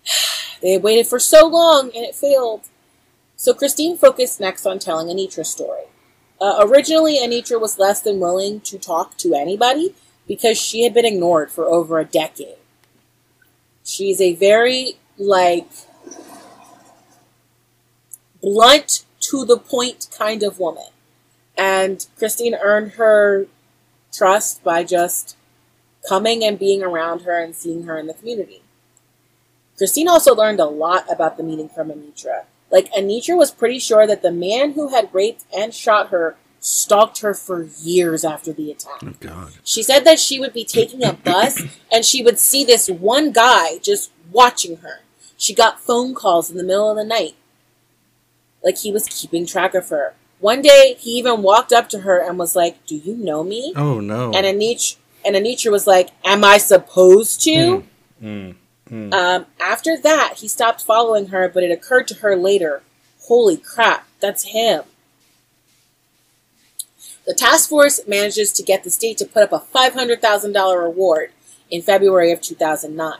They 0.61 0.73
had 0.73 0.83
waited 0.83 1.07
for 1.07 1.17
so 1.17 1.47
long 1.47 1.85
and 1.85 2.05
it 2.05 2.13
failed. 2.13 2.69
So 3.35 3.51
Christine 3.51 3.97
focused 3.97 4.39
next 4.39 4.67
on 4.67 4.77
telling 4.77 5.07
Enietra 5.07 5.43
story. 5.43 5.85
Uh, 6.41 6.65
originally, 6.67 7.19
Enietra 7.19 7.61
was 7.61 7.77
less 7.77 8.01
than 8.01 8.19
willing 8.19 8.61
to 8.61 8.79
talk 8.79 9.15
to 9.17 9.35
anybody 9.35 9.93
because 10.27 10.59
she 10.59 10.83
had 10.83 10.93
been 10.93 11.05
ignored 11.05 11.51
for 11.51 11.65
over 11.65 11.99
a 11.99 12.05
decade. 12.05 12.55
She's 13.83 14.19
a 14.19 14.33
very, 14.33 14.93
like, 15.19 15.69
blunt, 18.41 19.05
to 19.21 19.45
the 19.45 19.57
point 19.57 20.07
kind 20.17 20.41
of 20.41 20.59
woman. 20.59 20.87
And 21.55 22.07
Christine 22.17 22.55
earned 22.55 22.93
her 22.93 23.45
trust 24.11 24.63
by 24.63 24.83
just 24.83 25.37
coming 26.07 26.43
and 26.43 26.57
being 26.57 26.81
around 26.81 27.21
her 27.21 27.39
and 27.39 27.55
seeing 27.55 27.83
her 27.83 27.99
in 27.99 28.07
the 28.07 28.15
community. 28.15 28.63
Christine 29.77 30.07
also 30.07 30.35
learned 30.35 30.59
a 30.59 30.65
lot 30.65 31.05
about 31.11 31.37
the 31.37 31.43
meeting 31.43 31.69
from 31.69 31.89
Enietra. 31.89 32.45
Like, 32.71 32.91
Enietra 32.93 33.37
was 33.37 33.51
pretty 33.51 33.79
sure 33.79 34.07
that 34.07 34.21
the 34.21 34.31
man 34.31 34.73
who 34.73 34.89
had 34.89 35.13
raped 35.13 35.45
and 35.55 35.73
shot 35.73 36.09
her 36.09 36.37
stalked 36.59 37.21
her 37.21 37.33
for 37.33 37.63
years 37.81 38.23
after 38.23 38.53
the 38.53 38.71
attack. 38.71 39.01
Oh, 39.03 39.13
God. 39.19 39.53
She 39.63 39.83
said 39.83 40.05
that 40.05 40.19
she 40.19 40.39
would 40.39 40.53
be 40.53 40.63
taking 40.63 41.03
a 41.03 41.13
bus 41.13 41.61
and 41.91 42.05
she 42.05 42.23
would 42.23 42.39
see 42.39 42.63
this 42.63 42.89
one 42.89 43.31
guy 43.31 43.79
just 43.79 44.11
watching 44.31 44.77
her. 44.77 45.01
She 45.37 45.55
got 45.55 45.79
phone 45.81 46.13
calls 46.13 46.51
in 46.51 46.57
the 46.57 46.63
middle 46.63 46.89
of 46.89 46.97
the 46.97 47.03
night. 47.03 47.35
Like 48.63 48.77
he 48.77 48.91
was 48.91 49.07
keeping 49.07 49.45
track 49.47 49.73
of 49.73 49.89
her. 49.89 50.13
One 50.39 50.61
day, 50.61 50.95
he 50.99 51.11
even 51.17 51.41
walked 51.43 51.71
up 51.71 51.89
to 51.89 51.99
her 51.99 52.17
and 52.17 52.37
was 52.37 52.55
like, 52.55 52.85
Do 52.85 52.95
you 52.95 53.15
know 53.15 53.43
me? 53.43 53.73
Oh, 53.75 53.99
no. 53.99 54.31
And 54.33 54.45
Enietra, 54.45 54.97
and 55.25 55.35
Enietra 55.35 55.71
was 55.71 55.85
like, 55.87 56.09
Am 56.23 56.43
I 56.43 56.57
supposed 56.57 57.41
to? 57.41 57.51
Mm, 57.51 57.83
mm. 58.21 58.55
Um, 58.91 59.45
after 59.59 59.97
that, 59.97 60.35
he 60.37 60.47
stopped 60.47 60.83
following 60.83 61.27
her, 61.27 61.47
but 61.47 61.63
it 61.63 61.71
occurred 61.71 62.07
to 62.09 62.15
her 62.15 62.35
later 62.35 62.81
Holy 63.27 63.57
crap, 63.57 64.07
that's 64.19 64.45
him. 64.45 64.83
The 67.25 67.33
task 67.33 67.69
force 67.69 67.99
manages 68.07 68.51
to 68.53 68.63
get 68.63 68.83
the 68.83 68.89
state 68.89 69.17
to 69.19 69.25
put 69.25 69.43
up 69.43 69.53
a 69.53 69.59
$500,000 69.59 70.83
reward 70.83 71.31
in 71.69 71.81
February 71.81 72.31
of 72.31 72.41
2009. 72.41 73.19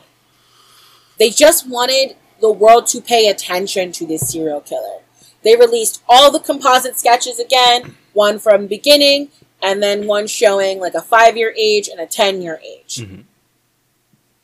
They 1.18 1.30
just 1.30 1.68
wanted 1.68 2.16
the 2.40 2.50
world 2.50 2.88
to 2.88 3.00
pay 3.00 3.28
attention 3.28 3.92
to 3.92 4.06
this 4.06 4.32
serial 4.32 4.60
killer. 4.60 5.02
They 5.44 5.56
released 5.56 6.02
all 6.08 6.30
the 6.30 6.40
composite 6.40 6.98
sketches 6.98 7.38
again, 7.38 7.96
one 8.12 8.38
from 8.38 8.66
beginning, 8.66 9.28
and 9.62 9.82
then 9.82 10.06
one 10.06 10.26
showing 10.26 10.80
like 10.80 10.94
a 10.94 11.00
five 11.00 11.36
year 11.36 11.54
age 11.56 11.88
and 11.88 12.00
a 12.00 12.06
10 12.06 12.42
year 12.42 12.60
age. 12.64 12.96
Mhm. 12.96 13.24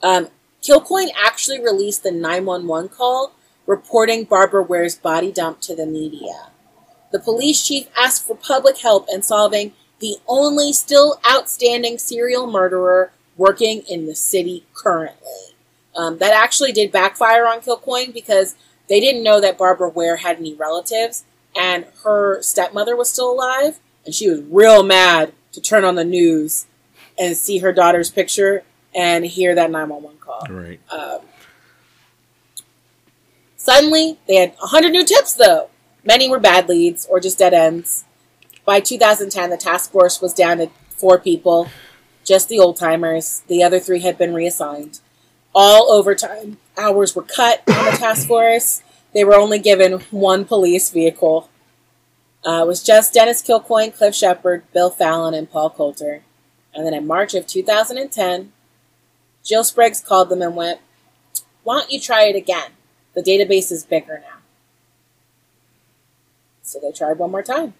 Um, 0.02 0.28
Kilcoyne 0.62 1.10
actually 1.16 1.60
released 1.60 2.02
the 2.02 2.12
911 2.12 2.90
call 2.90 3.32
reporting 3.66 4.24
Barbara 4.24 4.62
Ware's 4.62 4.96
body 4.96 5.30
dump 5.30 5.60
to 5.62 5.76
the 5.76 5.86
media. 5.86 6.50
The 7.12 7.20
police 7.20 7.66
chief 7.66 7.88
asked 7.96 8.26
for 8.26 8.34
public 8.34 8.78
help 8.78 9.06
in 9.12 9.22
solving 9.22 9.72
the 10.00 10.16
only 10.26 10.72
still 10.72 11.20
outstanding 11.28 11.98
serial 11.98 12.50
murderer 12.50 13.12
working 13.36 13.82
in 13.88 14.06
the 14.06 14.14
city 14.14 14.66
currently. 14.74 15.54
Um, 15.96 16.18
that 16.18 16.32
actually 16.32 16.72
did 16.72 16.92
backfire 16.92 17.46
on 17.46 17.60
Kilcoyne 17.60 18.12
because 18.12 18.56
they 18.88 19.00
didn't 19.00 19.22
know 19.22 19.40
that 19.40 19.58
Barbara 19.58 19.88
Ware 19.88 20.16
had 20.16 20.38
any 20.38 20.54
relatives, 20.54 21.24
and 21.56 21.86
her 22.04 22.40
stepmother 22.42 22.96
was 22.96 23.10
still 23.10 23.32
alive, 23.32 23.80
and 24.04 24.14
she 24.14 24.28
was 24.28 24.40
real 24.42 24.82
mad 24.82 25.32
to 25.52 25.60
turn 25.60 25.84
on 25.84 25.94
the 25.94 26.04
news 26.04 26.66
and 27.18 27.36
see 27.36 27.58
her 27.58 27.72
daughter's 27.72 28.10
picture 28.10 28.62
and 28.98 29.24
hear 29.24 29.54
that 29.54 29.70
911 29.70 30.18
call. 30.18 30.44
Right. 30.50 30.80
Um, 30.90 31.20
suddenly, 33.56 34.18
they 34.26 34.34
had 34.34 34.54
100 34.58 34.90
new 34.90 35.04
tips, 35.04 35.34
though. 35.34 35.70
Many 36.02 36.28
were 36.28 36.40
bad 36.40 36.68
leads 36.68 37.06
or 37.06 37.20
just 37.20 37.38
dead 37.38 37.54
ends. 37.54 38.04
By 38.64 38.80
2010, 38.80 39.50
the 39.50 39.56
task 39.56 39.92
force 39.92 40.20
was 40.20 40.34
down 40.34 40.58
to 40.58 40.70
four 40.90 41.20
people, 41.20 41.68
just 42.24 42.48
the 42.48 42.58
old 42.58 42.76
timers. 42.76 43.44
The 43.46 43.62
other 43.62 43.78
three 43.78 44.00
had 44.00 44.18
been 44.18 44.34
reassigned. 44.34 44.98
All 45.54 45.92
overtime 45.92 46.58
hours 46.76 47.14
were 47.14 47.22
cut 47.22 47.62
on 47.68 47.84
the 47.84 47.96
task 47.98 48.26
force. 48.28 48.82
They 49.14 49.22
were 49.22 49.36
only 49.36 49.60
given 49.60 50.00
one 50.10 50.44
police 50.44 50.90
vehicle. 50.90 51.48
Uh, 52.44 52.62
it 52.64 52.66
was 52.66 52.82
just 52.82 53.14
Dennis 53.14 53.42
Kilcoyne, 53.42 53.94
Cliff 53.96 54.14
Shepard, 54.14 54.64
Bill 54.72 54.90
Fallon, 54.90 55.34
and 55.34 55.48
Paul 55.50 55.70
Coulter. 55.70 56.22
And 56.74 56.84
then 56.84 56.94
in 56.94 57.06
March 57.06 57.34
of 57.34 57.46
2010, 57.46 58.52
Jill 59.44 59.64
Spriggs 59.64 60.00
called 60.00 60.28
them 60.28 60.42
and 60.42 60.54
went, 60.54 60.80
Why 61.62 61.80
don't 61.80 61.90
you 61.90 62.00
try 62.00 62.24
it 62.24 62.36
again? 62.36 62.72
The 63.14 63.22
database 63.22 63.72
is 63.72 63.84
bigger 63.84 64.22
now. 64.24 64.38
So 66.62 66.78
they 66.80 66.92
tried 66.92 67.18
one 67.18 67.30
more 67.30 67.42
time. 67.42 67.74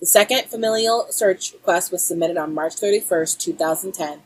The 0.00 0.06
second 0.06 0.44
familial 0.44 1.06
search 1.10 1.52
request 1.52 1.92
was 1.92 2.02
submitted 2.02 2.36
on 2.36 2.54
March 2.54 2.74
31st, 2.76 3.38
2010. 3.38 4.20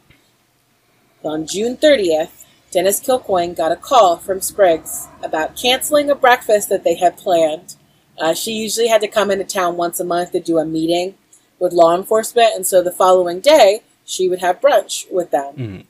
On 1.22 1.46
June 1.46 1.76
30th, 1.76 2.44
Dennis 2.70 3.00
Kilcoyne 3.00 3.56
got 3.56 3.72
a 3.72 3.76
call 3.76 4.16
from 4.16 4.40
Spriggs 4.40 5.08
about 5.22 5.56
canceling 5.56 6.08
a 6.08 6.14
breakfast 6.14 6.68
that 6.68 6.84
they 6.84 6.94
had 6.94 7.16
planned. 7.16 7.76
Uh, 8.18 8.32
she 8.32 8.52
usually 8.52 8.88
had 8.88 9.00
to 9.00 9.08
come 9.08 9.30
into 9.30 9.44
town 9.44 9.76
once 9.76 9.98
a 9.98 10.04
month 10.04 10.32
to 10.32 10.40
do 10.40 10.58
a 10.58 10.64
meeting 10.64 11.14
with 11.58 11.72
law 11.72 11.96
enforcement, 11.96 12.54
and 12.54 12.66
so 12.66 12.82
the 12.82 12.92
following 12.92 13.40
day, 13.40 13.82
she 14.04 14.28
would 14.28 14.40
have 14.40 14.60
brunch 14.60 15.10
with 15.10 15.30
them. 15.30 15.54
Mhm. 15.56 15.86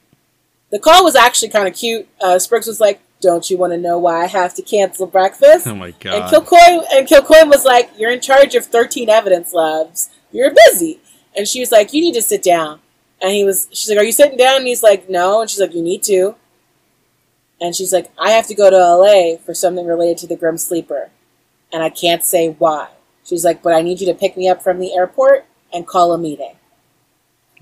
The 0.71 0.79
call 0.79 1.05
was 1.05 1.17
actually 1.17 1.49
kind 1.49 1.67
of 1.67 1.75
cute. 1.75 2.09
Uh, 2.21 2.39
Spriggs 2.39 2.67
was 2.67 2.81
like, 2.81 3.01
Don't 3.21 3.51
you 3.51 3.59
want 3.59 3.73
to 3.73 3.79
know 3.79 3.99
why 3.99 4.23
I 4.23 4.27
have 4.27 4.55
to 4.55 4.63
cancel 4.63 5.07
breakfast? 5.07 5.67
Oh, 5.67 5.75
my 5.75 5.91
god! 5.91 6.15
And. 6.15 6.25
Kilcoyne 6.25 6.85
and 6.93 7.09
Kilcoyne 7.09 7.49
was 7.49 7.65
like, 7.65 7.91
"You're 7.99 8.13
in 8.13 8.21
charge 8.21 8.55
of 8.55 8.65
13 8.67 9.11
evidence 9.11 9.53
labs. 9.53 10.11
You're 10.33 10.55
busy." 10.67 11.01
And 11.37 11.47
she 11.47 11.61
was 11.61 11.71
like, 11.73 11.93
"You 11.93 12.01
need 12.01 12.15
to 12.15 12.23
sit 12.23 12.43
down." 12.43 12.81
And 13.21 13.33
he 13.33 13.45
was, 13.45 13.69
she's 13.73 13.91
like, 13.91 13.99
"Are 13.99 14.05
you 14.05 14.13
sitting 14.13 14.39
down?" 14.39 14.59
And 14.59 14.67
he's 14.67 14.83
like, 14.83 15.11
"No." 15.11 15.41
And 15.41 15.51
she's 15.51 15.61
like, 15.61 15.75
"You 15.75 15.83
need 15.83 16.03
to." 16.05 16.37
And 17.61 17.77
she's 17.77 17.93
like, 17.93 18.11
"I 18.19 18.31
have 18.31 18.47
to 18.47 18.55
go 18.55 18.71
to 18.71 18.77
LA 18.77 19.37
for 19.37 19.53
something 19.55 19.87
related 19.87 20.19
to 20.19 20.27
the 20.27 20.37
Grim 20.37 20.57
Sleeper, 20.57 21.11
and 21.73 21.83
I 21.83 21.91
can't 21.91 22.25
say 22.25 22.55
why." 22.59 22.89
She's 23.25 23.45
like, 23.45 23.63
"But 23.63 23.75
I 23.75 23.83
need 23.83 24.01
you 24.01 24.07
to 24.07 24.15
pick 24.15 24.37
me 24.37 24.49
up 24.49 24.63
from 24.63 24.79
the 24.79 24.95
airport 24.95 25.45
and 25.73 25.87
call 25.87 26.13
a 26.13 26.19
meeting." 26.19 26.55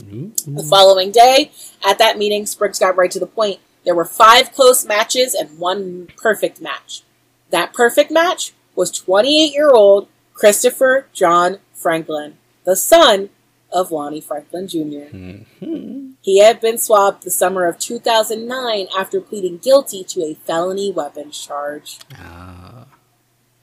Ooh. 0.03 0.33
The 0.47 0.62
following 0.62 1.11
day, 1.11 1.51
at 1.87 1.99
that 1.99 2.19
meeting, 2.19 2.47
Spriggs 2.47 2.79
got 2.79 2.97
right 2.97 3.11
to 3.11 3.19
the 3.19 3.27
point. 3.27 3.61
There 3.85 3.95
were 3.95 4.05
five 4.05 4.53
close 4.53 4.85
matches 4.85 5.35
and 5.35 5.59
one 5.59 6.09
perfect 6.16 6.61
match. 6.61 7.03
That 7.51 7.73
perfect 7.73 8.11
match 8.11 8.53
was 8.75 8.91
28 8.91 9.53
year 9.53 9.70
old 9.70 10.09
Christopher 10.35 11.07
John 11.12 11.59
Franklin, 11.73 12.39
the 12.65 12.77
son 12.77 13.31
of 13.73 13.91
Lonnie 13.91 14.20
Franklin 14.20 14.69
Jr. 14.69 15.11
Mhm. 15.11 16.15
He 16.23 16.39
had 16.39 16.61
been 16.61 16.79
swabbed 16.79 17.23
the 17.23 17.31
summer 17.31 17.66
of 17.66 17.79
2009 17.79 18.89
after 18.97 19.20
pleading 19.20 19.59
guilty 19.59 20.05
to 20.05 20.23
a 20.23 20.35
felony 20.35 20.91
weapons 20.91 21.39
charge. 21.39 21.99
Ah. 22.15 22.87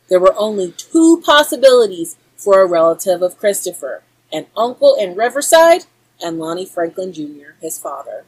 There 0.10 0.20
were 0.20 0.36
only 0.38 0.72
two 0.72 1.22
possibilities 1.26 2.18
for 2.36 2.62
a 2.62 2.66
relative 2.68 3.22
of 3.22 3.38
Christopher 3.38 4.04
an 4.32 4.48
uncle 4.58 4.96
in 4.96 5.16
Riverside 5.16 5.86
and 6.22 6.40
Lonnie 6.40 6.66
Franklin 6.66 7.14
Jr., 7.14 7.54
his 7.62 7.80
father. 7.80 8.26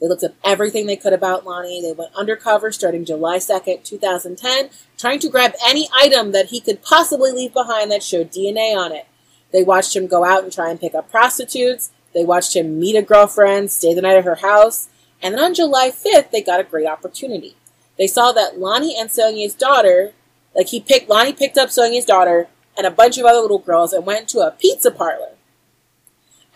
They 0.00 0.08
looked 0.08 0.24
up 0.24 0.34
everything 0.44 0.86
they 0.86 0.96
could 0.96 1.14
about 1.14 1.46
Lonnie. 1.46 1.80
They 1.80 1.92
went 1.92 2.14
undercover 2.14 2.70
starting 2.70 3.04
July 3.04 3.38
2nd, 3.38 3.82
2010, 3.84 4.70
trying 4.98 5.18
to 5.20 5.30
grab 5.30 5.54
any 5.66 5.88
item 5.94 6.32
that 6.32 6.46
he 6.46 6.60
could 6.60 6.82
possibly 6.82 7.32
leave 7.32 7.54
behind 7.54 7.90
that 7.90 8.02
showed 8.02 8.30
DNA 8.30 8.76
on 8.76 8.92
it. 8.92 9.06
They 9.52 9.62
watched 9.62 9.96
him 9.96 10.06
go 10.06 10.24
out 10.24 10.42
and 10.42 10.52
try 10.52 10.70
and 10.70 10.80
pick 10.80 10.94
up 10.94 11.10
prostitutes. 11.10 11.90
They 12.12 12.24
watched 12.24 12.54
him 12.54 12.78
meet 12.78 12.96
a 12.96 13.02
girlfriend, 13.02 13.70
stay 13.70 13.94
the 13.94 14.02
night 14.02 14.16
at 14.16 14.24
her 14.24 14.36
house. 14.36 14.88
And 15.22 15.34
then 15.34 15.42
on 15.42 15.54
July 15.54 15.90
5th, 15.90 16.30
they 16.30 16.42
got 16.42 16.60
a 16.60 16.64
great 16.64 16.86
opportunity. 16.86 17.56
They 17.96 18.06
saw 18.06 18.32
that 18.32 18.58
Lonnie 18.58 18.98
and 18.98 19.10
Sonia's 19.10 19.54
daughter, 19.54 20.12
like 20.54 20.68
he 20.68 20.80
picked, 20.80 21.08
Lonnie 21.08 21.32
picked 21.32 21.56
up 21.56 21.70
Sonia's 21.70 22.04
daughter 22.04 22.48
and 22.76 22.86
a 22.86 22.90
bunch 22.90 23.16
of 23.16 23.24
other 23.24 23.40
little 23.40 23.58
girls 23.58 23.94
and 23.94 24.04
went 24.04 24.28
to 24.28 24.40
a 24.40 24.50
pizza 24.50 24.90
parlor. 24.90 25.35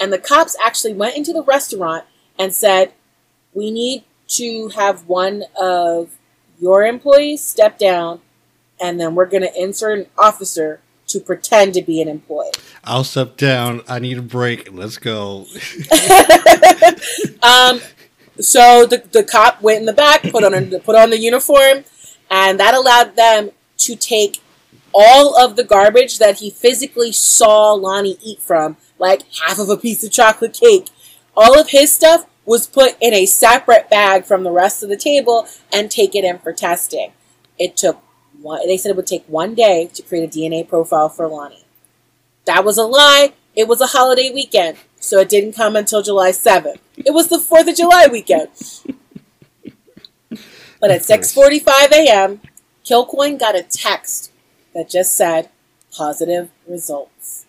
And 0.01 0.13
the 0.13 0.19
cops 0.19 0.57
actually 0.65 0.95
went 0.95 1.17
into 1.17 1.33
the 1.33 1.43
restaurant 1.43 2.05
and 2.39 2.55
said, 2.55 2.93
We 3.53 3.71
need 3.71 4.05
to 4.29 4.69
have 4.69 5.07
one 5.07 5.45
of 5.61 6.17
your 6.59 6.87
employees 6.87 7.43
step 7.43 7.79
down, 7.79 8.21
and 8.81 8.99
then 8.99 9.15
we're 9.15 9.27
going 9.27 9.43
to 9.43 9.61
insert 9.61 9.99
an 9.99 10.07
officer 10.17 10.81
to 11.09 11.21
pretend 11.21 11.75
to 11.75 11.83
be 11.83 12.01
an 12.01 12.09
employee. 12.09 12.53
I'll 12.85 13.05
step 13.05 13.37
down. 13.37 13.83
I 13.89 13.99
need 13.99 14.17
a 14.19 14.23
break. 14.23 14.73
Let's 14.73 14.97
go. 14.97 15.41
um, 17.43 17.81
so 18.39 18.87
the, 18.87 19.03
the 19.13 19.27
cop 19.29 19.61
went 19.61 19.81
in 19.81 19.87
the 19.87 19.93
back, 19.93 20.23
put 20.23 20.45
on 20.45 20.55
a, 20.55 20.79
put 20.81 20.97
on 20.97 21.11
the 21.11 21.19
uniform, 21.19 21.85
and 22.31 22.59
that 22.61 22.75
allowed 22.75 23.17
them 23.17 23.51
to 23.79 23.97
take 23.97 24.41
all 24.93 25.39
of 25.39 25.57
the 25.57 25.65
garbage 25.65 26.19
that 26.19 26.39
he 26.39 26.51
physically 26.51 27.13
saw 27.13 27.73
Lonnie 27.73 28.19
eat 28.23 28.41
from, 28.41 28.77
like 28.99 29.23
half 29.47 29.59
of 29.59 29.69
a 29.69 29.77
piece 29.77 30.05
of 30.05 30.13
chocolate 30.13 30.55
cake. 30.55 30.89
All 31.37 31.59
of 31.59 31.71
his 31.71 31.93
stuff 31.93 32.27
was 32.45 32.67
put 32.67 32.97
in 33.01 33.15
a 33.15 33.27
separate 33.27 33.89
bag 33.89 34.25
from 34.25 34.43
the 34.43 34.51
rest 34.51 34.83
of 34.83 34.89
the 34.89 34.97
table 34.97 35.47
and 35.73 35.91
taken 35.91 36.25
in 36.25 36.39
for 36.39 36.53
testing. 36.53 37.13
It 37.59 37.77
took 37.77 38.03
one, 38.41 38.67
they 38.67 38.77
said 38.77 38.91
it 38.91 38.97
would 38.97 39.07
take 39.07 39.25
one 39.27 39.55
day 39.55 39.91
to 39.95 40.03
create 40.03 40.25
a 40.25 40.39
DNA 40.39 40.67
profile 40.67 41.09
for 41.09 41.29
Lonnie. 41.29 41.65
That 42.47 42.65
was 42.65 42.79
a 42.79 42.85
lie. 42.85 43.35
It 43.55 43.69
was 43.69 43.81
a 43.81 43.89
holiday 43.89 44.31
weekend, 44.33 44.79
so 44.99 45.19
it 45.19 45.29
didn't 45.29 45.53
come 45.53 45.77
until 45.77 46.03
July 46.03 46.31
7th. 46.31 46.79
It 46.97 47.13
was 47.13 47.29
the 47.29 47.39
4th 47.39 47.69
of 47.69 47.77
July 47.77 48.07
weekend. 48.11 48.49
But 50.81 50.91
at 50.91 51.03
6:45 51.03 51.93
a.m., 51.93 52.41
Kilcoyne 52.85 53.39
got 53.39 53.55
a 53.55 53.63
text 53.63 54.30
that 54.75 54.89
just 54.89 55.17
said 55.17 55.51
positive 55.93 56.51
results. 56.69 57.47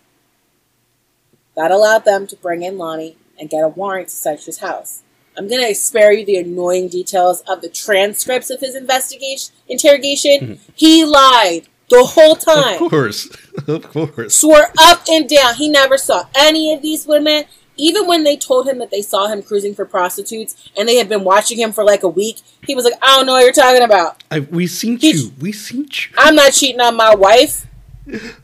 That 1.56 1.70
allowed 1.70 2.04
them 2.04 2.26
to 2.28 2.36
bring 2.36 2.62
in 2.62 2.78
Lonnie 2.78 3.16
and 3.38 3.50
get 3.50 3.64
a 3.64 3.68
warrant 3.68 4.08
to 4.08 4.14
search 4.14 4.46
his 4.46 4.58
house. 4.58 5.02
I'm 5.36 5.48
going 5.48 5.66
to 5.66 5.74
spare 5.74 6.12
you 6.12 6.24
the 6.24 6.36
annoying 6.36 6.88
details 6.88 7.42
of 7.42 7.62
the 7.62 7.68
transcripts 7.68 8.50
of 8.50 8.60
his 8.60 8.74
investigation 8.74 9.54
interrogation. 9.68 10.40
Mm-hmm. 10.40 10.72
He 10.74 11.04
lied 11.04 11.68
the 11.88 12.04
whole 12.04 12.36
time. 12.36 12.82
Of 12.82 12.90
course. 12.90 13.28
of 13.66 13.82
course. 13.82 14.34
Swore 14.34 14.68
up 14.78 15.02
and 15.10 15.28
down 15.28 15.54
he 15.54 15.68
never 15.68 15.96
saw 15.96 16.26
any 16.34 16.72
of 16.74 16.82
these 16.82 17.06
women. 17.06 17.44
Even 17.82 18.06
when 18.06 18.22
they 18.22 18.36
told 18.36 18.68
him 18.68 18.78
that 18.78 18.92
they 18.92 19.02
saw 19.02 19.26
him 19.26 19.42
cruising 19.42 19.74
for 19.74 19.84
prostitutes 19.84 20.70
and 20.76 20.88
they 20.88 20.94
had 20.94 21.08
been 21.08 21.24
watching 21.24 21.58
him 21.58 21.72
for 21.72 21.82
like 21.82 22.04
a 22.04 22.08
week, 22.08 22.40
he 22.64 22.76
was 22.76 22.84
like, 22.84 22.94
I 23.02 23.16
don't 23.16 23.26
know 23.26 23.32
what 23.32 23.42
you're 23.42 23.52
talking 23.52 23.82
about. 23.82 24.22
I, 24.30 24.38
we 24.38 24.68
seen 24.68 24.98
you. 25.00 25.32
We 25.40 25.50
seen 25.50 25.88
you. 25.90 26.14
I'm 26.16 26.36
not 26.36 26.52
cheating 26.52 26.80
on 26.80 26.96
my 26.96 27.12
wife. 27.12 27.66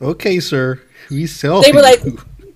Okay, 0.01 0.41
sir. 0.41 0.81
We 1.09 1.25
saw 1.25 1.61
They 1.61 1.71
were 1.71 1.81
like, 1.81 2.01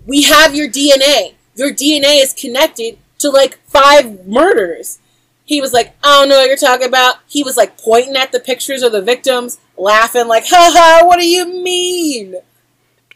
We 0.06 0.24
have 0.24 0.56
your 0.56 0.70
DNA. 0.70 1.36
Your 1.56 1.72
DNA 1.72 2.22
is 2.22 2.34
connected 2.34 2.98
to 3.20 3.30
like 3.30 3.60
five 3.66 4.28
murders. 4.28 5.00
He 5.46 5.62
was 5.62 5.72
like, 5.72 5.96
I 6.04 6.20
don't 6.20 6.28
know 6.28 6.36
what 6.36 6.48
you're 6.48 6.58
talking 6.58 6.88
about. 6.88 7.20
He 7.28 7.44
was 7.44 7.56
like 7.56 7.78
pointing 7.78 8.18
at 8.18 8.34
the 8.34 8.42
pictures 8.42 8.84
of 8.84 8.92
the 8.92 9.02
victims, 9.02 9.58
laughing 9.78 10.28
like, 10.28 10.48
ha 10.48 10.70
ha, 10.74 11.06
what 11.06 11.18
do 11.18 11.26
you 11.26 11.46
mean? 11.46 12.36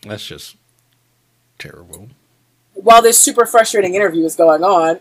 That's 0.04 0.26
just 0.26 0.56
terrible. 1.60 2.10
While 2.82 3.02
this 3.02 3.20
super 3.20 3.46
frustrating 3.46 3.96
interview 3.96 4.24
is 4.24 4.36
going 4.36 4.64
on, 4.64 5.00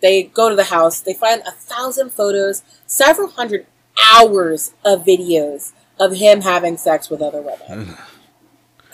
they 0.00 0.24
go 0.24 0.48
to 0.48 0.54
the 0.54 0.64
house. 0.64 1.00
They 1.00 1.14
find 1.14 1.42
a 1.42 1.50
thousand 1.50 2.10
photos, 2.10 2.62
several 2.86 3.28
hundred 3.28 3.66
hours 4.14 4.72
of 4.84 5.04
videos 5.04 5.72
of 5.98 6.16
him 6.16 6.42
having 6.42 6.76
sex 6.76 7.10
with 7.10 7.20
other 7.20 7.42
women. 7.42 7.96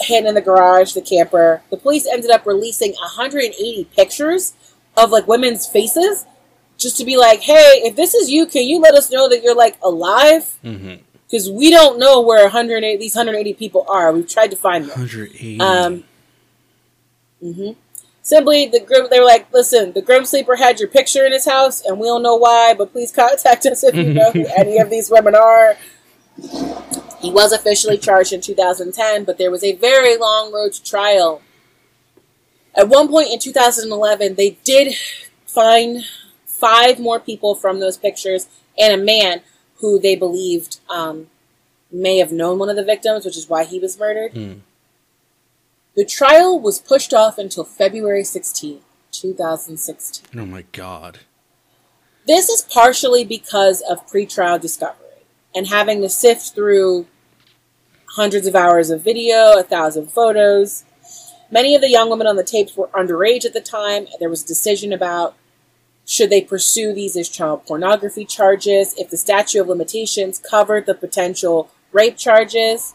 Hidden 0.00 0.28
in 0.28 0.34
the 0.34 0.40
garage, 0.40 0.92
the 0.92 1.02
camper. 1.02 1.62
The 1.70 1.76
police 1.76 2.06
ended 2.06 2.30
up 2.30 2.46
releasing 2.46 2.92
180 2.92 3.84
pictures 3.96 4.54
of 4.96 5.10
like 5.10 5.28
women's 5.28 5.66
faces 5.66 6.26
just 6.78 6.96
to 6.98 7.04
be 7.04 7.16
like, 7.16 7.40
hey, 7.40 7.82
if 7.84 7.96
this 7.96 8.14
is 8.14 8.30
you, 8.30 8.46
can 8.46 8.64
you 8.64 8.80
let 8.80 8.94
us 8.94 9.10
know 9.10 9.28
that 9.28 9.42
you're 9.42 9.54
like 9.54 9.78
alive? 9.82 10.58
Because 10.62 11.48
mm-hmm. 11.48 11.56
we 11.56 11.70
don't 11.70 11.98
know 11.98 12.20
where 12.20 12.42
108 12.42 12.98
these 12.98 13.14
180 13.14 13.54
people 13.54 13.86
are. 13.88 14.12
We've 14.12 14.28
tried 14.28 14.50
to 14.50 14.56
find 14.56 14.84
them. 14.84 14.98
180. 14.98 15.60
Um. 15.60 16.04
Mm-hmm. 17.42 17.72
Simply, 18.24 18.66
the 18.66 18.80
grim. 18.80 19.06
They 19.10 19.20
were 19.20 19.26
like, 19.26 19.52
listen, 19.52 19.92
the 19.92 20.00
grim 20.00 20.24
sleeper 20.24 20.56
had 20.56 20.80
your 20.80 20.88
picture 20.88 21.26
in 21.26 21.32
his 21.32 21.44
house, 21.44 21.82
and 21.82 22.00
we 22.00 22.06
don't 22.06 22.22
know 22.22 22.36
why, 22.36 22.74
but 22.76 22.90
please 22.90 23.12
contact 23.12 23.66
us 23.70 23.84
if 23.84 23.94
you 23.94 24.14
know 24.14 24.32
who 24.32 24.46
any 24.56 24.78
of 24.78 24.88
these 24.90 25.10
women 25.10 25.34
are. 25.34 25.76
He 27.20 27.30
was 27.30 27.52
officially 27.52 27.98
charged 27.98 28.32
in 28.32 28.40
2010, 28.40 29.24
but 29.24 29.36
there 29.36 29.50
was 29.50 29.62
a 29.62 29.76
very 29.76 30.16
long 30.16 30.52
road 30.52 30.72
to 30.72 30.82
trial. 30.82 31.42
At 32.74 32.88
one 32.88 33.08
point 33.08 33.28
in 33.30 33.38
2011, 33.38 34.34
they 34.34 34.58
did 34.64 34.94
find 35.46 36.04
five 36.46 36.98
more 36.98 37.20
people 37.20 37.54
from 37.54 37.78
those 37.78 37.98
pictures 37.98 38.48
and 38.78 39.00
a 39.00 39.04
man 39.04 39.42
who 39.76 40.00
they 40.00 40.16
believed 40.16 40.80
um, 40.88 41.28
may 41.92 42.18
have 42.18 42.32
known 42.32 42.58
one 42.58 42.70
of 42.70 42.76
the 42.76 42.84
victims, 42.84 43.24
which 43.24 43.36
is 43.36 43.48
why 43.50 43.64
he 43.64 43.78
was 43.78 43.98
murdered. 43.98 44.32
Hmm. 44.32 44.52
The 45.96 46.04
trial 46.04 46.58
was 46.58 46.80
pushed 46.80 47.14
off 47.14 47.38
until 47.38 47.62
February 47.64 48.24
16, 48.24 48.80
2016. 49.12 50.40
Oh 50.40 50.44
my 50.44 50.64
god. 50.72 51.20
This 52.26 52.48
is 52.48 52.62
partially 52.62 53.24
because 53.24 53.80
of 53.82 54.06
pretrial 54.08 54.60
discovery 54.60 54.98
and 55.54 55.68
having 55.68 56.00
to 56.00 56.08
sift 56.08 56.54
through 56.54 57.06
hundreds 58.16 58.46
of 58.46 58.56
hours 58.56 58.90
of 58.90 59.02
video, 59.02 59.58
a 59.58 59.62
thousand 59.62 60.10
photos. 60.10 60.84
Many 61.50 61.76
of 61.76 61.80
the 61.80 61.90
young 61.90 62.10
women 62.10 62.26
on 62.26 62.36
the 62.36 62.42
tapes 62.42 62.76
were 62.76 62.88
underage 62.88 63.44
at 63.44 63.52
the 63.52 63.60
time. 63.60 64.06
There 64.18 64.30
was 64.30 64.42
a 64.42 64.46
decision 64.46 64.92
about 64.92 65.36
should 66.06 66.28
they 66.28 66.42
pursue 66.42 66.92
these 66.92 67.16
as 67.16 67.28
child 67.28 67.66
pornography 67.66 68.24
charges? 68.24 68.94
If 68.98 69.10
the 69.10 69.16
statute 69.16 69.60
of 69.60 69.68
limitations 69.68 70.38
covered 70.38 70.86
the 70.86 70.94
potential 70.94 71.70
rape 71.92 72.16
charges. 72.16 72.94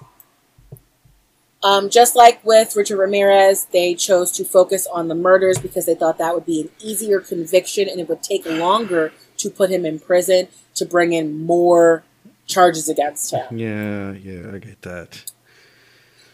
Um, 1.61 1.89
just 1.89 2.15
like 2.15 2.43
with 2.45 2.75
Richard 2.75 2.97
Ramirez, 2.97 3.65
they 3.65 3.93
chose 3.93 4.31
to 4.33 4.45
focus 4.45 4.87
on 4.87 5.09
the 5.09 5.15
murders 5.15 5.57
because 5.57 5.85
they 5.85 5.95
thought 5.95 6.17
that 6.17 6.33
would 6.33 6.45
be 6.45 6.61
an 6.61 6.69
easier 6.79 7.19
conviction 7.19 7.89
and 7.89 7.99
it 7.99 8.07
would 8.07 8.23
take 8.23 8.45
longer 8.45 9.11
to 9.37 9.49
put 9.49 9.69
him 9.69 9.85
in 9.85 9.99
prison 9.99 10.47
to 10.75 10.85
bring 10.85 11.11
in 11.11 11.45
more 11.45 12.03
charges 12.47 12.87
against 12.87 13.31
him. 13.31 13.57
Yeah, 13.57 14.11
yeah, 14.13 14.53
I 14.53 14.57
get 14.59 14.81
that. 14.83 15.31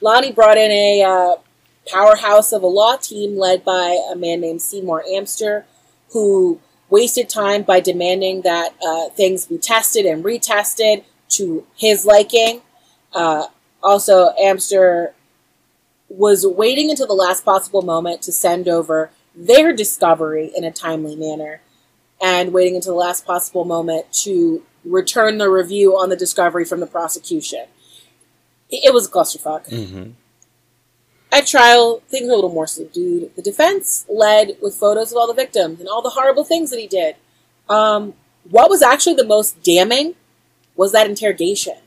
Lonnie 0.02 0.32
brought 0.32 0.58
in 0.58 0.72
a 0.72 1.04
uh, 1.04 1.36
powerhouse 1.88 2.52
of 2.52 2.62
a 2.62 2.68
law 2.68 2.96
team 2.96 3.38
led 3.38 3.66
by 3.66 4.00
a 4.12 4.16
man 4.16 4.42
named 4.42 4.62
Seymour 4.62 5.04
Amster, 5.10 5.66
who 6.12 6.60
wasted 6.90 7.30
time 7.30 7.64
by 7.64 7.80
demanding 7.80 8.42
that 8.44 8.76
uh, 8.86 9.10
things 9.10 9.48
be 9.48 9.58
tested 9.58 10.06
and 10.06 10.24
retested 10.24 11.04
to 11.30 11.66
his 11.76 12.06
liking. 12.06 12.62
Uh, 13.14 13.48
also, 13.86 14.34
Amster 14.42 15.14
was 16.10 16.46
waiting 16.46 16.90
until 16.90 17.06
the 17.06 17.14
last 17.14 17.46
possible 17.46 17.84
moment 17.84 18.24
to 18.24 18.32
send 18.32 18.68
over 18.68 19.12
their 19.36 19.74
discovery 19.74 20.52
in 20.56 20.64
a 20.64 20.72
timely 20.72 21.16
manner 21.16 21.62
and 22.20 22.52
waiting 22.52 22.76
until 22.76 22.94
the 22.94 23.00
last 23.00 23.26
possible 23.26 23.64
moment 23.64 24.12
to 24.12 24.64
return 24.84 25.38
the 25.38 25.50
review 25.50 25.96
on 25.96 26.10
the 26.10 26.16
discovery 26.16 26.66
from 26.66 26.80
the 26.80 26.88
prosecution. 26.88 27.66
It 28.72 28.92
was 28.92 29.08
a 29.08 29.12
clusterfuck. 29.12 29.70
Mm-hmm. 29.70 30.12
At 31.32 31.46
trial, 31.46 32.02
things 32.10 32.26
were 32.26 32.34
a 32.34 32.36
little 32.36 32.54
more 32.54 32.66
subdued. 32.66 33.36
The 33.36 33.44
defense 33.44 34.06
led 34.10 34.58
with 34.64 34.74
photos 34.74 35.12
of 35.12 35.18
all 35.18 35.28
the 35.28 35.34
victims 35.34 35.80
and 35.80 35.88
all 35.88 36.02
the 36.02 36.12
horrible 36.12 36.44
things 36.44 36.72
that 36.72 36.80
he 36.80 36.88
did. 36.88 37.18
Um, 37.70 38.16
what 38.50 38.70
was 38.70 38.82
actually 38.82 39.16
the 39.16 39.26
most 39.26 39.62
damning 39.62 40.16
was 40.76 40.92
that 40.94 41.08
interrogation. 41.08 41.78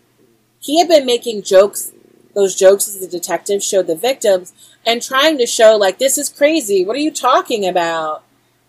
He 0.68 0.78
had 0.78 0.88
been 0.88 1.06
making 1.06 1.44
jokes, 1.44 1.92
those 2.34 2.54
jokes 2.54 2.86
as 2.88 3.00
the 3.00 3.06
detective 3.06 3.62
showed 3.62 3.86
the 3.86 3.96
victims, 3.96 4.52
and 4.84 5.00
trying 5.00 5.38
to 5.38 5.46
show, 5.46 5.78
like, 5.78 5.98
this 5.98 6.18
is 6.18 6.28
crazy. 6.28 6.84
What 6.84 6.94
are 6.94 7.00
you 7.00 7.10
talking 7.10 7.66
about? 7.66 8.22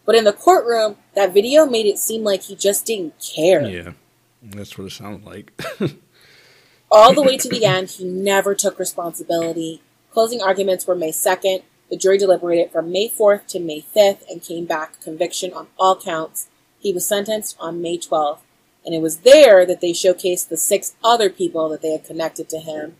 But 0.05 0.15
in 0.15 0.23
the 0.23 0.31
courtroom, 0.31 0.95
that 1.13 1.33
video 1.33 1.65
made 1.65 1.85
it 1.85 1.99
seem 1.99 2.23
like 2.23 2.43
he 2.43 2.55
just 2.55 2.85
didn't 2.85 3.15
care. 3.19 3.67
Yeah, 3.67 3.91
that's 4.41 4.77
what 4.77 4.87
it 4.87 4.91
sounded 4.91 5.25
like. 5.25 5.51
All 6.89 7.13
the 7.13 7.21
way 7.21 7.35
to 7.35 7.49
the 7.49 7.65
end, 7.65 7.89
he 7.89 8.05
never 8.05 8.55
took 8.55 8.79
responsibility. 8.79 9.81
Closing 10.09 10.41
arguments 10.41 10.87
were 10.87 10.95
May 10.95 11.11
2nd. 11.11 11.63
The 11.89 11.97
jury 11.97 12.17
deliberated 12.17 12.71
from 12.71 12.93
May 12.93 13.09
4th 13.09 13.45
to 13.47 13.59
May 13.59 13.81
5th 13.81 14.21
and 14.29 14.41
came 14.41 14.63
back 14.63 15.01
conviction 15.01 15.51
on 15.51 15.67
all 15.77 15.99
counts. 15.99 16.47
He 16.79 16.93
was 16.93 17.05
sentenced 17.05 17.57
on 17.59 17.81
May 17.81 17.97
12th. 17.97 18.39
And 18.85 18.95
it 18.95 19.01
was 19.01 19.17
there 19.19 19.65
that 19.65 19.81
they 19.81 19.91
showcased 19.91 20.49
the 20.49 20.57
six 20.57 20.95
other 21.03 21.29
people 21.29 21.69
that 21.69 21.81
they 21.81 21.91
had 21.91 22.05
connected 22.05 22.49
to 22.49 22.59
him. 22.59 22.95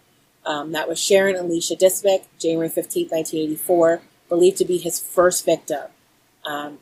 Um, 0.45 0.71
that 0.71 0.87
was 0.87 0.99
Sharon 0.99 1.35
Alicia 1.35 1.75
Dismuke, 1.75 2.25
January 2.37 2.69
15, 2.69 3.07
1984, 3.09 4.01
believed 4.27 4.57
to 4.57 4.65
be 4.65 4.77
his 4.77 4.99
first 4.99 5.45
victim. 5.45 5.85
Um, 6.45 6.79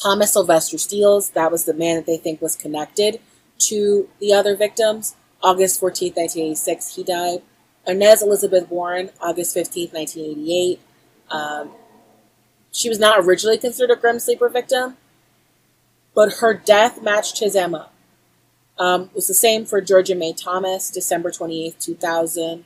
Thomas 0.00 0.32
Sylvester 0.32 0.78
Steeles, 0.78 1.30
that 1.30 1.50
was 1.50 1.64
the 1.64 1.74
man 1.74 1.96
that 1.96 2.06
they 2.06 2.16
think 2.16 2.42
was 2.42 2.56
connected 2.56 3.20
to 3.58 4.08
the 4.20 4.32
other 4.32 4.56
victims. 4.56 5.16
August 5.42 5.80
14, 5.80 6.12
1986, 6.12 6.96
he 6.96 7.04
died. 7.04 7.42
Inez 7.86 8.22
Elizabeth 8.22 8.68
Warren, 8.70 9.10
August 9.20 9.54
15, 9.54 9.90
1988. 9.90 10.80
Um, 11.30 11.70
she 12.72 12.88
was 12.88 12.98
not 12.98 13.20
originally 13.20 13.58
considered 13.58 13.96
a 13.96 14.00
Grim 14.00 14.18
Sleeper 14.18 14.48
victim, 14.48 14.96
but 16.14 16.34
her 16.34 16.54
death 16.54 17.02
matched 17.02 17.40
his 17.40 17.54
MO. 17.54 17.86
Um, 18.78 19.02
it 19.04 19.14
was 19.14 19.28
the 19.28 19.34
same 19.34 19.64
for 19.64 19.80
Georgia 19.80 20.14
May 20.14 20.32
Thomas, 20.32 20.90
December 20.90 21.30
28, 21.30 21.78
2000. 21.78 22.64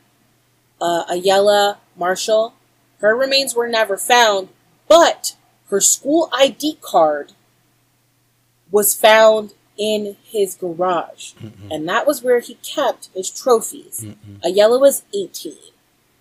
Uh, 0.80 1.04
Ayellah 1.06 1.78
Marshall, 1.96 2.54
her 3.00 3.16
remains 3.16 3.54
were 3.54 3.68
never 3.68 3.96
found, 3.96 4.48
but 4.86 5.36
her 5.70 5.80
school 5.80 6.30
ID 6.32 6.78
card 6.80 7.32
was 8.70 8.94
found 8.94 9.54
in 9.76 10.16
his 10.22 10.54
garage. 10.54 11.32
Mm-mm. 11.34 11.70
And 11.70 11.88
that 11.88 12.06
was 12.06 12.22
where 12.22 12.40
he 12.40 12.54
kept 12.56 13.10
his 13.14 13.30
trophies. 13.30 14.04
Mm-mm. 14.04 14.40
Ayellah 14.42 14.80
was 14.80 15.04
18. 15.14 15.54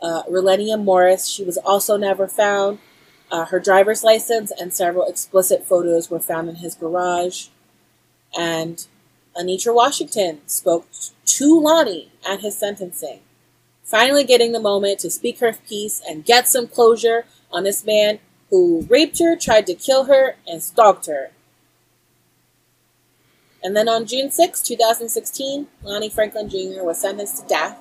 Uh, 0.01 0.23
Rolenia 0.23 0.81
Morris, 0.81 1.27
she 1.27 1.43
was 1.43 1.57
also 1.57 1.97
never 1.97 2.27
found. 2.27 2.79
Uh, 3.31 3.45
her 3.45 3.59
driver's 3.59 4.03
license 4.03 4.51
and 4.51 4.73
several 4.73 5.05
explicit 5.07 5.65
photos 5.65 6.09
were 6.09 6.19
found 6.19 6.49
in 6.49 6.55
his 6.55 6.75
garage. 6.75 7.47
And 8.37 8.85
Enietra 9.35 9.73
Washington 9.73 10.41
spoke 10.47 10.87
to 11.25 11.59
Lonnie 11.59 12.11
at 12.27 12.41
his 12.41 12.57
sentencing, 12.57 13.19
finally 13.83 14.23
getting 14.23 14.51
the 14.51 14.59
moment 14.59 14.99
to 14.99 15.09
speak 15.09 15.39
her 15.39 15.53
piece 15.53 16.01
and 16.07 16.25
get 16.25 16.47
some 16.47 16.67
closure 16.67 17.25
on 17.51 17.63
this 17.63 17.85
man 17.85 18.19
who 18.49 18.85
raped 18.89 19.19
her, 19.19 19.35
tried 19.35 19.67
to 19.67 19.73
kill 19.73 20.05
her, 20.05 20.35
and 20.47 20.63
stalked 20.63 21.07
her 21.07 21.31
and 23.63 23.75
then 23.75 23.89
on 23.89 24.05
June 24.05 24.31
6, 24.31 24.61
2016, 24.61 25.67
Lonnie 25.83 26.09
Franklin 26.09 26.49
Jr. 26.49 26.83
was 26.83 27.01
sentenced 27.01 27.41
to 27.41 27.47
death. 27.47 27.77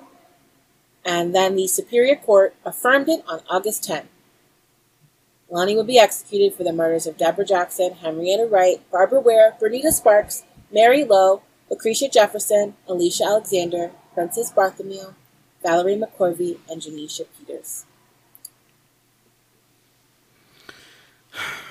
And 1.04 1.32
then 1.32 1.54
the 1.54 1.68
Superior 1.68 2.16
Court 2.16 2.56
affirmed 2.64 3.08
it 3.08 3.22
on 3.28 3.40
August 3.48 3.84
10. 3.84 4.08
Lonnie 5.48 5.76
would 5.76 5.86
be 5.86 5.98
executed 5.98 6.54
for 6.54 6.64
the 6.64 6.72
murders 6.72 7.06
of 7.06 7.16
Deborah 7.16 7.44
Jackson, 7.44 7.92
Henrietta 7.92 8.46
Wright, 8.46 8.80
Barbara 8.90 9.20
Ware, 9.20 9.56
Bernita 9.60 9.92
Sparks, 9.92 10.44
Mary 10.72 11.04
Lowe, 11.04 11.42
Lucretia 11.70 12.08
Jefferson, 12.08 12.74
Alicia 12.88 13.24
Alexander, 13.24 13.92
Princess 14.14 14.52
Berthomieux, 14.52 15.14
Valerie 15.62 15.96
McCorvey, 15.96 16.58
and 16.68 16.82
Janecia 16.82 17.26
Peters. 17.38 17.84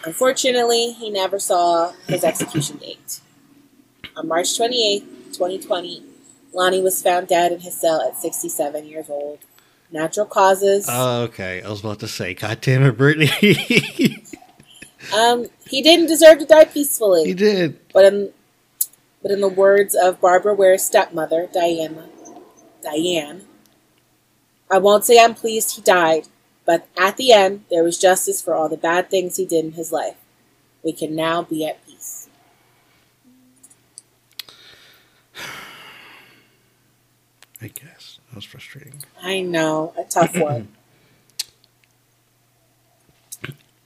Unfortunately, 0.05 0.91
he 0.91 1.09
never 1.09 1.39
saw 1.39 1.93
his 2.07 2.23
execution 2.23 2.77
date. 2.77 3.19
On 4.15 4.27
March 4.27 4.55
28, 4.55 5.33
2020, 5.33 6.03
Lonnie 6.53 6.81
was 6.81 7.01
found 7.01 7.27
dead 7.27 7.51
in 7.51 7.61
his 7.61 7.79
cell 7.79 8.01
at 8.01 8.15
67 8.15 8.85
years 8.85 9.09
old. 9.09 9.39
Natural 9.91 10.25
causes. 10.25 10.87
Oh, 10.89 11.23
okay, 11.23 11.61
I 11.61 11.69
was 11.69 11.79
about 11.81 11.99
to 11.99 12.07
say, 12.07 12.33
God 12.33 12.59
damn 12.61 12.83
it, 12.83 12.97
Brittany. 12.97 13.29
um, 15.15 15.45
he 15.67 15.81
didn't 15.81 16.07
deserve 16.07 16.39
to 16.39 16.45
die 16.45 16.65
peacefully. 16.65 17.25
he 17.25 17.33
did. 17.33 17.79
But 17.93 18.05
in, 18.05 18.33
but 19.21 19.31
in 19.31 19.41
the 19.41 19.47
words 19.47 19.95
of 19.95 20.19
Barbara 20.19 20.53
Ware's 20.53 20.83
stepmother, 20.83 21.47
Diana, 21.53 22.09
Diane, 22.83 23.45
I 24.69 24.79
won't 24.79 25.05
say 25.05 25.23
I'm 25.23 25.35
pleased 25.35 25.75
he 25.75 25.81
died, 25.81 26.27
but 26.65 26.87
at 26.97 27.17
the 27.17 27.31
end, 27.31 27.65
there 27.69 27.83
was 27.83 27.97
justice 27.99 28.41
for 28.41 28.55
all 28.55 28.67
the 28.67 28.77
bad 28.77 29.09
things 29.09 29.37
he 29.37 29.45
did 29.45 29.65
in 29.65 29.71
his 29.73 29.91
life. 29.91 30.17
We 30.83 30.91
can 30.93 31.15
now 31.15 31.43
be 31.43 31.65
at 31.65 31.85
peace. 31.85 32.27
I 37.61 37.67
guess. 37.67 37.94
That 38.35 38.39
was 38.39 38.45
frustrating. 38.47 39.01
I 39.23 39.39
know, 39.39 39.93
a 39.97 40.03
tough 40.03 40.37
one. 40.37 40.67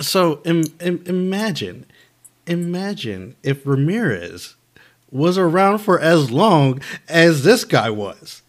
So 0.01 0.41
Im- 0.45 0.63
Im- 0.79 1.03
imagine, 1.07 1.85
imagine 2.47 3.35
if 3.43 3.67
Ramirez 3.67 4.55
was 5.11 5.37
around 5.37 5.79
for 5.79 5.99
as 5.99 6.31
long 6.31 6.79
as 7.09 7.43
this 7.43 7.65
guy 7.65 7.89
was. 7.89 8.41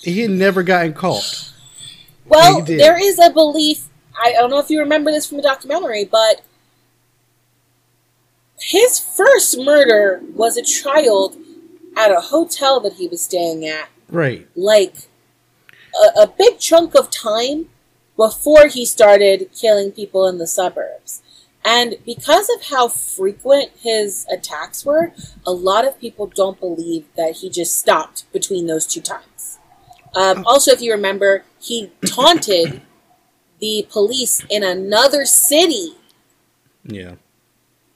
He 0.00 0.22
had 0.22 0.30
never 0.30 0.62
gotten 0.62 0.94
caught. 0.94 1.52
Well, 2.24 2.62
there 2.62 2.98
is 2.98 3.18
a 3.18 3.28
belief. 3.28 3.88
I 4.18 4.32
don't 4.32 4.48
know 4.48 4.58
if 4.58 4.70
you 4.70 4.80
remember 4.80 5.10
this 5.10 5.26
from 5.26 5.36
the 5.36 5.42
documentary, 5.42 6.06
but 6.06 6.40
his 8.58 8.98
first 8.98 9.58
murder 9.58 10.22
was 10.34 10.56
a 10.56 10.62
child 10.62 11.36
at 11.94 12.10
a 12.10 12.20
hotel 12.20 12.80
that 12.80 12.94
he 12.94 13.06
was 13.06 13.20
staying 13.20 13.66
at, 13.66 13.90
Right. 14.08 14.46
like 14.54 14.94
a, 16.16 16.22
a 16.22 16.26
big 16.26 16.58
chunk 16.58 16.94
of 16.94 17.10
time 17.10 17.68
before 18.16 18.68
he 18.68 18.86
started 18.86 19.50
killing 19.52 19.92
people 19.92 20.26
in 20.26 20.38
the 20.38 20.46
suburbs. 20.46 21.22
And 21.64 21.96
because 22.06 22.48
of 22.48 22.66
how 22.66 22.86
frequent 22.88 23.72
his 23.80 24.24
attacks 24.32 24.84
were, 24.86 25.12
a 25.44 25.50
lot 25.52 25.86
of 25.86 25.98
people 26.00 26.26
don't 26.28 26.60
believe 26.60 27.06
that 27.16 27.36
he 27.36 27.50
just 27.50 27.76
stopped 27.76 28.30
between 28.32 28.68
those 28.68 28.86
two 28.86 29.00
times. 29.00 29.58
Um, 30.14 30.44
also, 30.46 30.70
if 30.70 30.80
you 30.80 30.92
remember, 30.92 31.44
he 31.60 31.90
taunted 32.06 32.80
the 33.58 33.86
police 33.90 34.44
in 34.48 34.62
another 34.62 35.24
city. 35.24 35.96
Yeah. 36.84 37.16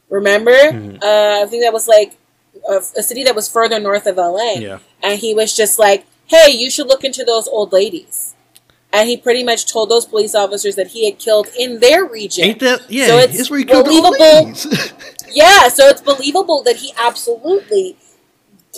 Remember? 0.09 0.51
Mhm. 0.51 0.97
Uh, 1.03 1.45
I 1.45 1.47
think 1.49 1.63
that 1.63 1.73
was 1.73 1.87
like 1.87 2.19
a, 2.69 2.77
a 2.77 3.03
city 3.03 3.25
that 3.25 3.35
was 3.35 3.51
further 3.51 3.79
north 3.81 4.07
of 4.07 4.17
LA. 4.17 4.55
Yeah. 4.55 4.79
And 5.03 5.19
he 5.19 5.35
was 5.35 5.57
just 5.57 5.79
like, 5.79 6.07
hey, 6.27 6.51
you 6.51 6.71
should 6.71 6.87
look 6.87 7.05
into 7.05 7.25
those 7.25 7.49
old 7.49 7.73
ladies. 7.73 8.35
And 8.93 9.09
he 9.09 9.17
pretty 9.17 9.45
much 9.45 9.71
told 9.71 9.89
those 9.89 10.05
police 10.05 10.35
officers 10.35 10.75
that 10.75 10.89
he 10.89 11.09
had 11.09 11.19
killed 11.19 11.47
in 11.59 11.79
their 11.79 12.05
region. 12.05 12.45
Ain't 12.45 12.61
that? 12.61 12.91
Yeah. 12.91 13.07
So 13.07 13.19
it's 13.19 13.39
it's 13.39 13.51
where 13.51 13.61
he 13.61 13.65
killed 13.65 13.87
the 13.87 13.91
old 13.91 14.17
believable. 14.17 14.97
Yeah, 15.33 15.69
so 15.69 15.87
it's 15.87 16.01
believable 16.01 16.63
that 16.65 16.79
he 16.79 16.93
absolutely 16.99 17.97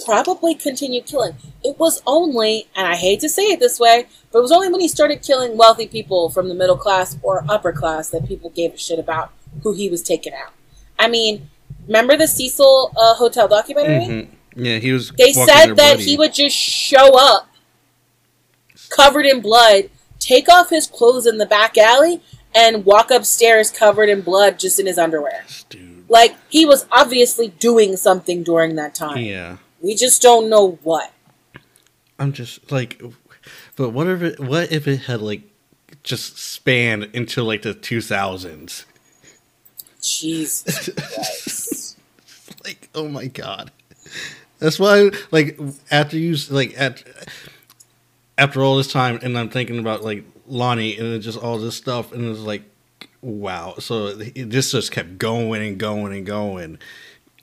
probably 0.05 0.55
continued 0.55 1.07
killing. 1.07 1.37
It 1.65 1.79
was 1.79 2.03
only, 2.07 2.69
and 2.75 2.87
I 2.87 2.97
hate 2.97 3.21
to 3.21 3.29
say 3.29 3.45
it 3.45 3.61
this 3.61 3.79
way, 3.79 4.07
but 4.31 4.39
it 4.39 4.43
was 4.43 4.53
only 4.53 4.69
when 4.69 4.81
he 4.81 4.89
started 4.89 5.23
killing 5.23 5.57
wealthy 5.57 5.87
people 5.87 6.29
from 6.31 6.49
the 6.49 6.55
middle 6.55 6.77
class 6.77 7.17
or 7.23 7.45
upper 7.49 7.73
class 7.73 8.11
that 8.11 8.27
people 8.27 8.51
gave 8.51 8.75
a 8.75 8.79
shit 8.79 8.99
about 8.99 9.33
who 9.63 9.73
he 9.73 9.89
was 9.89 10.03
taking 10.03 10.35
out. 10.35 10.53
I 10.99 11.09
mean, 11.09 11.51
remember 11.87 12.17
the 12.17 12.27
Cecil 12.29 12.93
uh, 12.97 13.15
Hotel 13.15 13.49
documentary? 13.49 14.07
Mhm. 14.07 14.29
Yeah, 14.55 14.79
he 14.79 14.93
was. 14.93 15.11
They 15.11 15.33
said 15.33 15.47
that 15.47 15.77
bloody. 15.77 16.05
he 16.05 16.17
would 16.17 16.35
just 16.35 16.57
show 16.57 17.19
up 17.19 17.49
covered 18.91 19.27
in 19.27 19.41
blood, 19.41 19.91
take 20.19 20.49
off 20.49 20.71
his 20.71 20.87
clothes 20.87 21.27
in 21.27 21.39
the 21.39 21.47
back 21.47 21.79
alley, 21.79 22.21
and 22.55 22.85
walk 22.85 23.11
upstairs 23.11 23.71
covered 23.71 24.09
in 24.09 24.21
blood 24.21 24.59
just 24.59 24.79
in 24.79 24.87
his 24.87 24.99
underwear. 24.99 25.45
Dude. 25.69 26.05
Like, 26.09 26.37
he 26.51 26.67
was 26.67 26.87
obviously 26.93 27.49
doing 27.49 27.97
something 27.97 28.43
during 28.43 28.77
that 28.77 28.95
time. 28.95 29.19
Yeah. 29.19 29.57
We 29.81 29.95
just 29.95 30.21
don't 30.21 30.51
know 30.51 30.79
what. 30.83 31.11
I'm 32.19 32.33
just 32.33 32.71
like, 32.71 33.03
but 33.77 33.91
what 33.91 34.07
if 34.07 34.23
it? 34.23 34.39
What 34.41 34.71
if 34.71 34.87
it 34.87 35.03
had 35.03 35.21
like 35.21 35.43
just 36.05 36.39
spanned 36.39 37.05
into 37.13 37.43
like 37.43 37.63
the 37.63 37.75
2000s? 37.75 38.85
Jesus 40.03 40.91
Christ. 40.91 41.99
like 42.65 42.89
oh 42.95 43.09
my 43.09 43.27
god. 43.27 43.71
That's 44.59 44.79
why 44.79 45.11
like 45.31 45.59
after 45.91 46.19
you 46.19 46.37
like 46.51 46.79
at 46.79 47.03
after 48.37 48.63
all 48.63 48.77
this 48.77 48.91
time 48.91 49.19
and 49.23 49.37
i'm 49.39 49.51
thinking 49.51 49.79
about 49.79 50.03
like 50.03 50.25
lonnie 50.47 50.97
and 50.97 51.21
just 51.23 51.39
all 51.39 51.59
this 51.59 51.77
stuff 51.77 52.13
and 52.13 52.29
it's 52.29 52.41
like 52.41 52.63
wow. 53.23 53.75
So 53.79 54.09
it, 54.09 54.51
this 54.51 54.73
just 54.73 54.93
kept 54.93 55.17
going 55.19 55.63
and 55.67 55.79
going 55.79 56.13
and 56.13 56.27
going. 56.27 56.79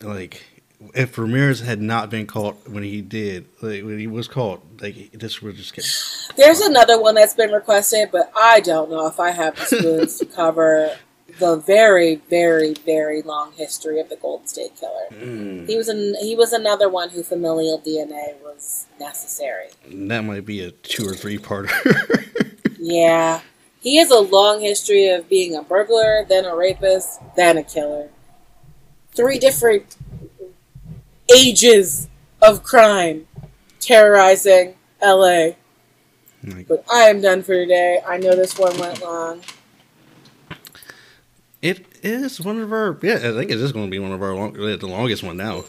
Like 0.02 0.46
if 0.94 1.18
ramirez 1.18 1.60
had 1.60 1.82
not 1.82 2.10
been 2.10 2.26
caught 2.26 2.70
when 2.70 2.84
he 2.84 3.02
did 3.02 3.46
like 3.62 3.84
when 3.84 4.00
he 4.00 4.08
was 4.08 4.30
caught 4.30 4.64
like 4.82 5.12
this 5.12 5.42
would 5.42 5.58
just 5.58 5.74
kept 5.74 6.38
There's 6.38 6.62
another 6.62 7.02
one 7.02 7.16
that's 7.16 7.34
been 7.34 7.52
requested, 7.52 8.10
but 8.12 8.32
I 8.36 8.62
don't 8.62 8.90
know 8.90 9.06
if 9.08 9.20
I 9.20 9.32
have 9.32 9.58
the 9.58 9.66
spoons 9.66 10.20
to 10.20 10.26
cover 10.26 10.96
the 11.40 11.56
very, 11.58 12.16
very, 12.30 12.74
very 12.86 13.22
long 13.22 13.52
history 13.54 14.00
of 14.00 14.10
the 14.10 14.16
Golden 14.18 14.48
State 14.48 14.76
Killer. 14.80 15.08
mm, 15.12 15.68
He 15.68 15.76
was 15.78 15.88
an, 15.88 16.16
he 16.22 16.36
was 16.36 16.54
another 16.54 16.90
one 16.90 17.10
who 17.10 17.24
familial 17.24 17.80
DNA 17.80 18.40
was 18.44 18.86
necessary. 19.00 19.68
that 19.90 20.22
might 20.22 20.46
be 20.46 20.62
a 20.64 20.72
two 20.72 21.08
or 21.08 21.14
three 21.16 21.38
parter 21.38 21.72
Yeah. 22.80 23.42
He 23.82 23.98
has 23.98 24.12
a 24.12 24.20
long 24.20 24.60
history 24.62 25.08
of 25.08 25.30
being 25.30 25.56
a 25.56 25.64
burglar, 25.64 26.26
then 26.28 26.44
a 26.46 26.56
rapist, 26.56 27.20
then 27.36 27.58
a 27.58 27.64
killer. 27.64 28.10
Three 29.14 29.40
different 29.40 29.96
ages 31.34 32.08
of 32.42 32.64
crime 32.64 33.28
terrorizing 33.80 34.76
LA. 35.02 35.52
like, 36.44 36.68
But 36.68 36.84
I 36.92 37.04
am 37.10 37.22
done 37.22 37.42
for 37.44 37.54
today. 37.54 38.00
I 38.06 38.18
know 38.18 38.36
this 38.36 38.58
one 38.58 38.78
went 38.78 39.02
long. 39.02 39.42
Is 42.04 42.40
one 42.42 42.60
of 42.60 42.72
our 42.72 42.98
yeah 43.02 43.16
i 43.16 43.20
think 43.34 43.52
it 43.52 43.60
is 43.60 43.72
going 43.72 43.86
to 43.86 43.92
be 43.92 44.00
one 44.00 44.12
of 44.12 44.22
our 44.22 44.36
long, 44.36 44.54
the 44.54 44.78
longest 44.88 45.24
one 45.24 45.38
now 45.38 45.64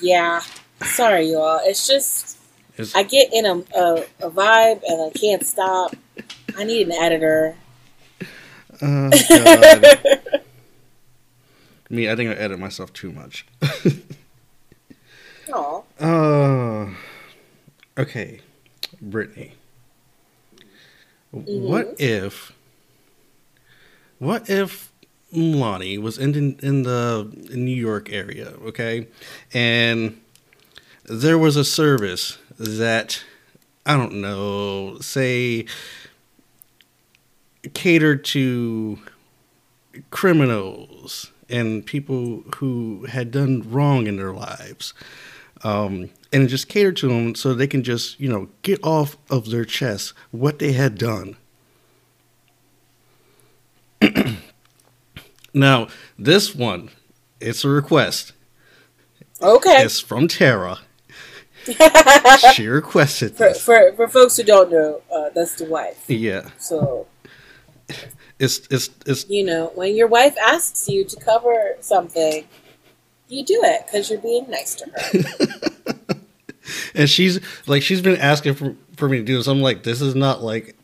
Yeah. 0.00 0.42
Sorry, 0.82 1.28
you 1.28 1.38
all. 1.38 1.60
It's 1.62 1.86
just, 1.86 2.36
It's- 2.74 2.94
I 2.94 3.04
get 3.04 3.32
in 3.32 3.46
a, 3.46 3.54
a, 3.78 4.04
a 4.20 4.30
vibe 4.30 4.82
and 4.86 5.02
I 5.02 5.10
can't 5.18 5.46
stop. 5.46 5.94
I 6.58 6.64
need 6.64 6.88
an 6.88 6.92
editor. 6.92 7.54
Oh, 8.82 9.10
God. 9.28 10.42
Me, 11.88 12.10
I 12.10 12.16
think 12.16 12.30
I 12.30 12.34
edit 12.34 12.58
myself 12.58 12.92
too 12.92 13.12
much. 13.12 13.46
Oh. 15.52 15.84
Uh, 16.00 16.90
okay, 18.00 18.40
Brittany. 19.00 19.52
Mm-hmm. 21.34 21.68
What 21.68 21.94
if? 22.00 22.52
What 24.18 24.48
if 24.50 24.90
Lonnie 25.34 25.98
was 25.98 26.18
in 26.18 26.56
in 26.62 26.82
the 26.82 27.30
New 27.54 27.74
York 27.74 28.12
area, 28.12 28.54
okay, 28.64 29.06
and 29.52 30.20
there 31.04 31.38
was 31.38 31.56
a 31.56 31.64
service 31.64 32.38
that 32.58 33.22
I 33.86 33.96
don't 33.96 34.14
know, 34.14 34.98
say, 35.00 35.66
catered 37.72 38.24
to 38.24 38.98
criminals 40.10 41.30
and 41.48 41.84
people 41.84 42.42
who 42.56 43.06
had 43.06 43.30
done 43.30 43.62
wrong 43.70 44.06
in 44.06 44.16
their 44.16 44.32
lives 44.32 44.94
um, 45.62 46.10
and 46.32 46.48
just 46.48 46.68
cater 46.68 46.92
to 46.92 47.08
them 47.08 47.34
so 47.34 47.54
they 47.54 47.66
can 47.66 47.82
just 47.82 48.18
you 48.20 48.28
know 48.28 48.48
get 48.62 48.82
off 48.84 49.16
of 49.30 49.50
their 49.50 49.64
chest 49.64 50.12
what 50.30 50.58
they 50.58 50.72
had 50.72 50.96
done. 50.98 51.36
now 55.54 55.88
this 56.18 56.54
one, 56.54 56.90
it's 57.40 57.64
a 57.64 57.68
request. 57.68 58.32
Okay. 59.40 59.82
It's 59.82 60.00
from 60.00 60.28
Tara. 60.28 60.78
she 62.54 62.66
requested 62.66 63.36
For, 63.36 63.48
this. 63.48 63.62
for, 63.62 63.92
for 63.94 64.08
folks 64.08 64.36
who 64.36 64.42
don't 64.42 64.70
know, 64.70 65.00
uh, 65.10 65.30
that's 65.34 65.54
the 65.56 65.64
wife. 65.64 66.04
Yeah. 66.08 66.50
So, 66.58 67.06
it's 68.38 68.66
it's 68.70 68.90
it's 69.06 69.28
You 69.28 69.44
know, 69.44 69.72
when 69.74 69.96
your 69.96 70.08
wife 70.08 70.36
asks 70.38 70.88
you 70.88 71.04
to 71.04 71.16
cover 71.16 71.76
something, 71.80 72.46
you 73.28 73.44
do 73.44 73.60
it 73.64 73.86
because 73.86 74.10
you're 74.10 74.18
being 74.18 74.48
nice 74.50 74.74
to 74.74 74.86
her. 74.90 76.14
and 76.94 77.08
she's 77.08 77.40
like 77.66 77.82
she's 77.82 78.02
been 78.02 78.20
asking 78.20 78.54
for 78.54 78.76
for 78.96 79.08
me 79.08 79.18
to 79.18 79.24
do 79.24 79.36
this. 79.36 79.46
I'm 79.46 79.62
like, 79.62 79.82
this 79.84 80.00
is 80.00 80.14
not 80.14 80.42
like 80.42 80.76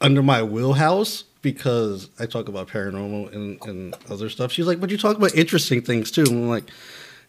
under 0.00 0.22
my 0.22 0.42
wheelhouse 0.42 1.24
because 1.44 2.08
I 2.18 2.26
talk 2.26 2.48
about 2.48 2.66
paranormal 2.68 3.32
and, 3.32 3.62
and 3.66 3.96
other 4.10 4.28
stuff. 4.28 4.50
She's 4.50 4.66
like, 4.66 4.80
but 4.80 4.90
you 4.90 4.98
talk 4.98 5.16
about 5.16 5.34
interesting 5.36 5.82
things 5.82 6.10
too. 6.10 6.22
And 6.22 6.30
I'm 6.30 6.48
like, 6.48 6.64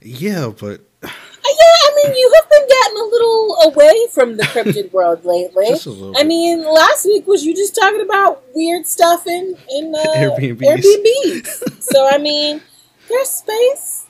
yeah, 0.02 0.52
but 0.60 0.82
Uh, 1.04 1.08
Yeah, 1.08 1.76
I 1.88 1.92
mean, 2.04 2.16
you 2.16 2.34
have 2.36 2.50
been 2.50 2.68
getting 2.68 2.98
a 2.98 3.04
little 3.04 3.58
away 3.66 4.08
from 4.14 4.38
the 4.38 4.44
cryptid 4.44 4.92
world 4.98 5.24
lately. 5.26 5.68
Just 5.68 5.86
a 5.86 5.92
little 5.92 6.18
I 6.18 6.24
mean, 6.24 6.64
last 6.64 7.06
week 7.06 7.28
was 7.28 7.46
you 7.46 7.54
just 7.56 7.76
talking 7.76 8.02
about 8.02 8.42
weird 8.56 8.88
stuff 8.88 9.28
in 9.28 9.56
in 9.70 9.94
uh, 9.94 10.04
Airbnbs. 10.16 10.62
Airbnbs. 10.62 11.82
so 11.84 12.08
I 12.10 12.18
mean, 12.18 12.62
there's 13.10 13.30
space. 13.30 14.08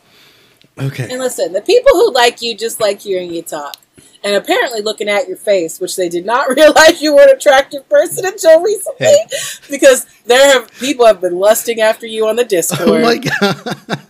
okay. 0.80 1.10
And 1.10 1.20
listen, 1.20 1.52
the 1.52 1.62
people 1.62 1.92
who 1.92 2.14
like 2.14 2.42
you 2.42 2.56
just 2.56 2.80
like 2.80 3.02
hearing 3.02 3.34
you 3.34 3.42
talk. 3.42 3.76
And 4.26 4.36
apparently 4.36 4.82
looking 4.82 5.08
at 5.08 5.28
your 5.28 5.38
face, 5.38 5.80
which 5.80 5.96
they 5.96 6.10
did 6.10 6.26
not 6.26 6.50
realize 6.58 7.02
you 7.02 7.16
were 7.16 7.22
an 7.22 7.30
attractive 7.30 7.88
person 7.88 8.26
until 8.26 8.62
recently, 8.62 9.16
because 9.70 10.06
there 10.26 10.52
have 10.52 10.70
people 10.80 11.06
have 11.06 11.22
been 11.22 11.38
lusting 11.38 11.80
after 11.80 12.08
you 12.08 12.28
on 12.28 12.36
the 12.36 12.44
Discord. 12.44 12.90
Oh 12.90 13.02
my 13.02 13.18
god. 13.18 14.10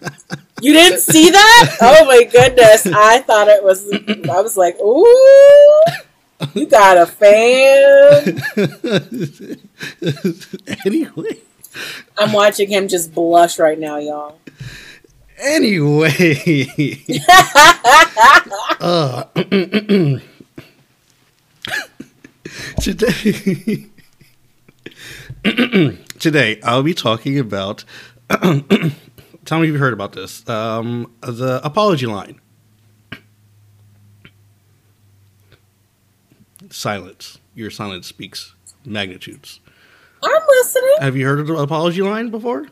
You 0.61 0.71
didn't 0.73 1.01
see 1.01 1.29
that? 1.29 1.77
Oh 1.81 2.05
my 2.05 2.23
goodness. 2.23 2.87
I 2.87 3.19
thought 3.19 3.49
it 3.49 3.63
was 3.63 3.91
I 3.93 4.41
was 4.41 4.55
like, 4.57 4.79
ooh 4.79 5.83
you 6.53 6.65
got 6.65 6.97
a 6.97 7.05
fan. 7.05 8.41
anyway. 10.85 11.39
I'm 12.17 12.31
watching 12.31 12.69
him 12.69 12.87
just 12.87 13.13
blush 13.13 13.59
right 13.59 13.77
now, 13.77 13.97
y'all. 13.97 14.39
Anyway. 15.39 16.09
uh, 18.79 19.23
today, 22.81 23.87
today 26.19 26.59
I'll 26.63 26.83
be 26.83 26.93
talking 26.93 27.37
about. 27.39 27.83
tell 28.29 29.59
me 29.59 29.67
if 29.67 29.71
you've 29.71 29.79
heard 29.79 29.93
about 29.93 30.13
this. 30.13 30.47
Um, 30.47 31.11
the 31.21 31.59
apology 31.63 32.05
line. 32.05 32.39
Silence. 36.69 37.39
Your 37.53 37.69
silence 37.69 38.07
speaks 38.07 38.55
magnitudes. 38.85 39.59
I'm 40.23 40.41
listening. 40.47 40.95
Have 40.99 41.15
you 41.15 41.25
heard 41.25 41.39
of 41.39 41.47
the 41.47 41.55
apology 41.55 42.01
line 42.01 42.29
before? 42.29 42.67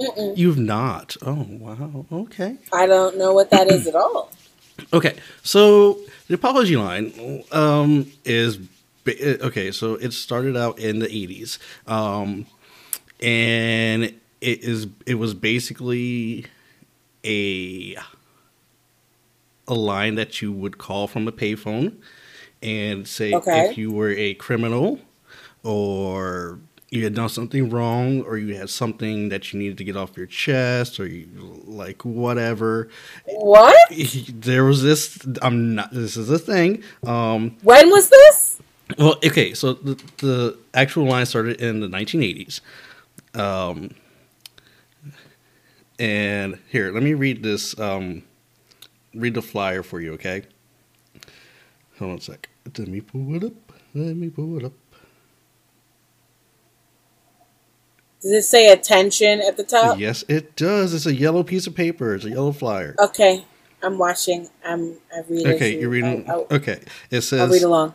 Mm-mm. 0.00 0.36
You've 0.36 0.58
not. 0.58 1.16
Oh 1.22 1.46
wow. 1.50 2.06
Okay. 2.12 2.58
I 2.72 2.86
don't 2.86 3.18
know 3.18 3.32
what 3.34 3.50
that 3.50 3.68
is 3.68 3.86
at 3.86 3.94
all. 3.96 4.32
Okay, 4.92 5.16
so 5.42 6.00
the 6.28 6.34
apology 6.34 6.76
line 6.76 7.44
um, 7.52 8.10
is 8.24 8.58
ba- 9.04 9.44
okay. 9.46 9.72
So 9.72 9.94
it 9.96 10.12
started 10.12 10.56
out 10.56 10.78
in 10.80 11.00
the 11.00 11.06
eighties, 11.06 11.58
um, 11.86 12.46
and 13.20 14.04
it 14.04 14.64
is 14.64 14.88
it 15.06 15.16
was 15.16 15.34
basically 15.34 16.46
a 17.24 17.96
a 19.68 19.74
line 19.74 20.16
that 20.16 20.42
you 20.42 20.52
would 20.52 20.78
call 20.78 21.08
from 21.08 21.28
a 21.28 21.32
payphone 21.32 21.96
and 22.62 23.08
say 23.08 23.34
Okay. 23.34 23.70
if 23.70 23.78
you 23.78 23.92
were 23.92 24.10
a 24.10 24.34
criminal 24.34 25.00
or 25.64 26.58
you 26.90 27.02
had 27.04 27.14
done 27.14 27.28
something 27.28 27.70
wrong 27.70 28.22
or 28.22 28.36
you 28.36 28.54
had 28.56 28.70
something 28.70 29.28
that 29.30 29.52
you 29.52 29.58
needed 29.58 29.78
to 29.78 29.84
get 29.84 29.96
off 29.96 30.16
your 30.16 30.26
chest 30.26 31.00
or 31.00 31.06
you 31.06 31.26
like 31.64 32.04
whatever 32.04 32.88
What? 33.26 33.76
there 34.28 34.64
was 34.64 34.82
this 34.82 35.18
i'm 35.42 35.74
not 35.74 35.92
this 35.92 36.16
is 36.16 36.30
a 36.30 36.38
thing 36.38 36.82
um 37.06 37.56
When 37.62 37.90
was 37.90 38.08
this? 38.10 38.60
well 38.98 39.16
okay 39.24 39.54
so 39.54 39.72
the, 39.74 39.94
the 40.18 40.58
actual 40.74 41.06
line 41.06 41.26
started 41.26 41.60
in 41.60 41.80
the 41.80 41.88
1980s 41.88 42.60
um 43.34 43.90
and 45.98 46.58
here 46.68 46.92
let 46.92 47.02
me 47.02 47.14
read 47.14 47.42
this 47.42 47.78
um 47.80 48.22
read 49.14 49.34
the 49.34 49.42
flyer 49.42 49.82
for 49.82 50.00
you 50.00 50.12
okay 50.12 50.42
hold 51.98 52.12
on 52.12 52.18
a 52.18 52.20
sec 52.20 52.48
let 52.78 52.88
me 52.88 53.00
pull 53.00 53.34
it 53.36 53.44
up 53.44 53.52
let 53.94 54.16
me 54.16 54.28
pull 54.28 54.58
it 54.58 54.64
up 54.64 54.72
Does 58.24 58.32
it 58.32 58.42
say 58.42 58.72
attention 58.72 59.40
at 59.42 59.56
the 59.58 59.64
top? 59.64 60.00
yes 60.00 60.24
it 60.28 60.56
does 60.56 60.94
it's 60.94 61.06
a 61.06 61.14
yellow 61.14 61.44
piece 61.44 61.66
of 61.68 61.76
paper 61.76 62.14
it's 62.16 62.24
a 62.24 62.30
yellow 62.30 62.52
flyer 62.52 62.96
Okay. 62.98 63.44
I'm 63.82 63.98
watching. 63.98 64.48
I'm 64.64 64.96
I 65.14 65.20
read 65.28 65.46
it. 65.46 65.54
okay 65.56 65.78
you're 65.78 65.90
reading 65.90 66.24
I'll, 66.28 66.46
okay 66.50 66.80
it 67.10 67.20
says 67.20 67.40
I'll 67.42 67.48
read 67.48 67.62
along. 67.62 67.94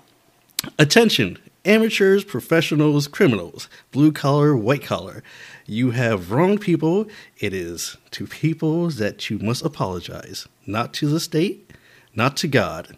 Attention, 0.77 1.37
amateurs, 1.65 2.23
professionals, 2.25 3.07
criminals, 3.07 3.69
blue 3.91 4.11
collar, 4.11 4.55
white 4.55 4.83
collar. 4.83 5.23
You 5.65 5.91
have 5.91 6.31
wronged 6.31 6.61
people. 6.61 7.07
It 7.39 7.53
is 7.53 7.97
to 8.11 8.27
people 8.27 8.89
that 8.89 9.29
you 9.29 9.39
must 9.39 9.63
apologize, 9.65 10.47
not 10.67 10.93
to 10.95 11.07
the 11.07 11.19
state, 11.19 11.71
not 12.15 12.37
to 12.37 12.47
God. 12.49 12.97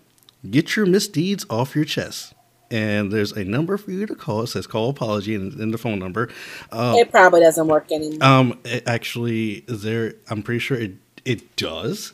Get 0.49 0.75
your 0.75 0.87
misdeeds 0.87 1.45
off 1.51 1.75
your 1.75 1.85
chest. 1.85 2.33
And 2.71 3.11
there's 3.11 3.33
a 3.33 3.43
number 3.43 3.77
for 3.77 3.91
you 3.91 4.05
to 4.07 4.15
call. 4.15 4.41
It 4.43 4.47
says 4.47 4.65
call 4.65 4.89
apology 4.89 5.35
and, 5.35 5.53
and 5.59 5.73
the 5.73 5.77
phone 5.77 5.99
number. 5.99 6.29
Uh, 6.71 6.95
It 6.97 7.11
probably 7.11 7.41
doesn't 7.41 7.67
work 7.67 7.91
anymore. 7.91 8.23
um, 8.23 8.59
it 8.65 8.87
actually, 8.87 9.65
there. 9.67 10.15
I'm 10.29 10.41
pretty 10.41 10.59
sure 10.59 10.77
it 10.77 10.93
it 11.25 11.55
does. 11.57 12.13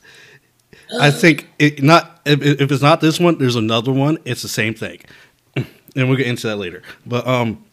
I 1.00 1.12
think 1.12 1.50
it 1.60 1.84
not 1.84 2.22
if, 2.26 2.42
if 2.42 2.72
it's 2.72 2.82
not 2.82 3.02
this 3.02 3.20
one, 3.20 3.38
there's 3.38 3.56
another 3.56 3.92
one. 3.94 4.18
It's 4.26 4.42
the 4.42 4.48
same 4.50 4.74
thing, 4.74 5.02
and 5.56 5.68
we'll 6.10 6.16
get 6.18 6.28
into 6.28 6.48
that 6.48 6.58
later. 6.58 6.82
But 7.06 7.28
um, 7.28 7.64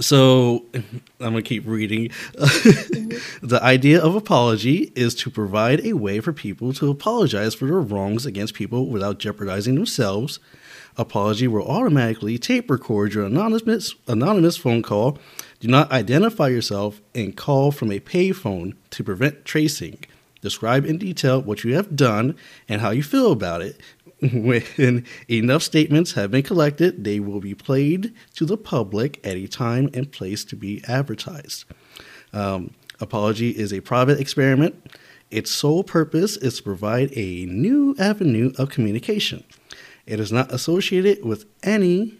so 0.00 0.64
I'm 0.74 0.84
gonna 1.20 1.42
keep 1.42 1.66
reading. 1.66 2.10
the 2.34 3.60
idea 3.62 4.02
of 4.02 4.14
apology 4.16 4.92
is 4.94 5.14
to 5.16 5.30
provide 5.30 5.84
a 5.86 5.94
way 5.94 6.20
for 6.20 6.32
people 6.32 6.72
to 6.74 6.90
apologize 6.90 7.54
for 7.54 7.66
their 7.66 7.80
wrongs 7.80 8.26
against 8.26 8.54
people 8.54 8.86
without 8.86 9.18
jeopardizing 9.18 9.74
themselves. 9.76 10.40
Apology 10.96 11.48
will 11.48 11.66
automatically 11.66 12.38
tape 12.38 12.70
record 12.70 13.14
your 13.14 13.24
anonymous 13.24 13.94
anonymous 14.06 14.56
phone 14.56 14.82
call. 14.82 15.18
Do 15.60 15.68
not 15.68 15.90
identify 15.90 16.48
yourself 16.48 17.00
and 17.14 17.36
call 17.36 17.72
from 17.72 17.90
a 17.90 18.00
payphone 18.00 18.76
to 18.90 19.02
prevent 19.02 19.44
tracing. 19.44 19.98
Describe 20.40 20.84
in 20.84 20.98
detail 20.98 21.40
what 21.40 21.64
you 21.64 21.74
have 21.74 21.96
done 21.96 22.36
and 22.68 22.80
how 22.80 22.90
you 22.90 23.02
feel 23.02 23.32
about 23.32 23.62
it. 23.62 23.80
When 24.32 25.04
enough 25.28 25.62
statements 25.62 26.12
have 26.12 26.30
been 26.30 26.44
collected, 26.44 27.04
they 27.04 27.20
will 27.20 27.40
be 27.40 27.54
played 27.54 28.14
to 28.36 28.46
the 28.46 28.56
public 28.56 29.20
at 29.26 29.36
a 29.36 29.48
time 29.48 29.90
and 29.92 30.10
place 30.10 30.44
to 30.46 30.56
be 30.56 30.82
advertised. 30.88 31.64
Um, 32.32 32.72
apology 33.00 33.50
is 33.50 33.72
a 33.72 33.80
private 33.80 34.20
experiment. 34.20 34.90
Its 35.30 35.50
sole 35.50 35.82
purpose 35.82 36.36
is 36.36 36.58
to 36.58 36.62
provide 36.62 37.10
a 37.16 37.44
new 37.46 37.94
avenue 37.98 38.52
of 38.56 38.70
communication. 38.70 39.44
It 40.06 40.20
is 40.20 40.30
not 40.30 40.52
associated 40.52 41.24
with 41.24 41.46
any, 41.62 42.14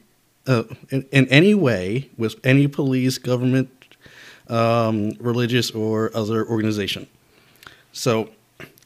uh, 0.47 0.65
in, 0.90 1.06
in 1.12 1.28
any 1.28 1.55
way, 1.55 2.11
with 2.16 2.36
any 2.44 2.66
police, 2.66 3.19
government, 3.19 3.70
um, 4.48 5.11
religious, 5.20 5.70
or 5.70 6.11
other 6.15 6.47
organization. 6.47 7.06
So, 7.93 8.31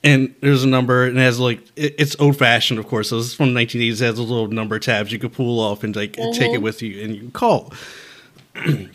and 0.03 0.35
there's 0.41 0.65
a 0.65 0.69
number, 0.69 1.05
and 1.05 1.17
it 1.17 1.23
has 1.23 1.39
like 1.39 1.61
it, 1.77 1.95
it's 1.99 2.17
old 2.19 2.37
fashioned, 2.37 2.81
of 2.81 2.89
course. 2.89 3.11
So 3.11 3.19
this 3.19 3.27
is 3.27 3.35
from 3.35 3.55
the 3.55 3.61
1980s. 3.61 4.01
It 4.01 4.05
has 4.05 4.19
a 4.19 4.23
little 4.23 4.49
number 4.49 4.79
tabs 4.79 5.13
you 5.13 5.19
could 5.19 5.33
pull 5.33 5.61
off 5.61 5.85
and 5.85 5.95
like 5.95 6.15
take 6.15 6.53
it 6.53 6.63
with 6.63 6.83
you, 6.83 7.03
and 7.03 7.15
you 7.15 7.21
can 7.21 7.31
call. 7.31 7.73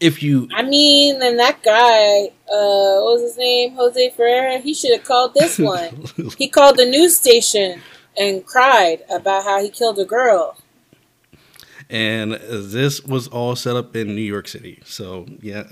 if 0.00 0.22
you 0.22 0.48
I 0.54 0.62
mean, 0.62 1.22
and 1.22 1.38
that 1.38 1.62
guy, 1.62 2.26
uh, 2.52 3.00
what 3.00 3.14
was 3.14 3.22
his 3.22 3.38
name? 3.38 3.74
Jose 3.74 4.10
Ferreira. 4.10 4.58
He 4.58 4.74
should 4.74 4.92
have 4.92 5.04
called 5.04 5.32
this 5.34 5.58
one. 5.58 6.04
he 6.36 6.48
called 6.48 6.76
the 6.76 6.86
news 6.86 7.16
station 7.16 7.80
and 8.18 8.44
cried 8.46 9.02
about 9.10 9.44
how 9.44 9.62
he 9.62 9.68
killed 9.70 9.98
a 9.98 10.04
girl. 10.04 10.56
and 11.90 12.32
this 12.34 13.02
was 13.04 13.28
all 13.28 13.54
set 13.54 13.76
up 13.76 13.94
in 13.96 14.14
New 14.14 14.22
York 14.22 14.48
City. 14.48 14.80
So 14.84 15.26
yeah, 15.40 15.64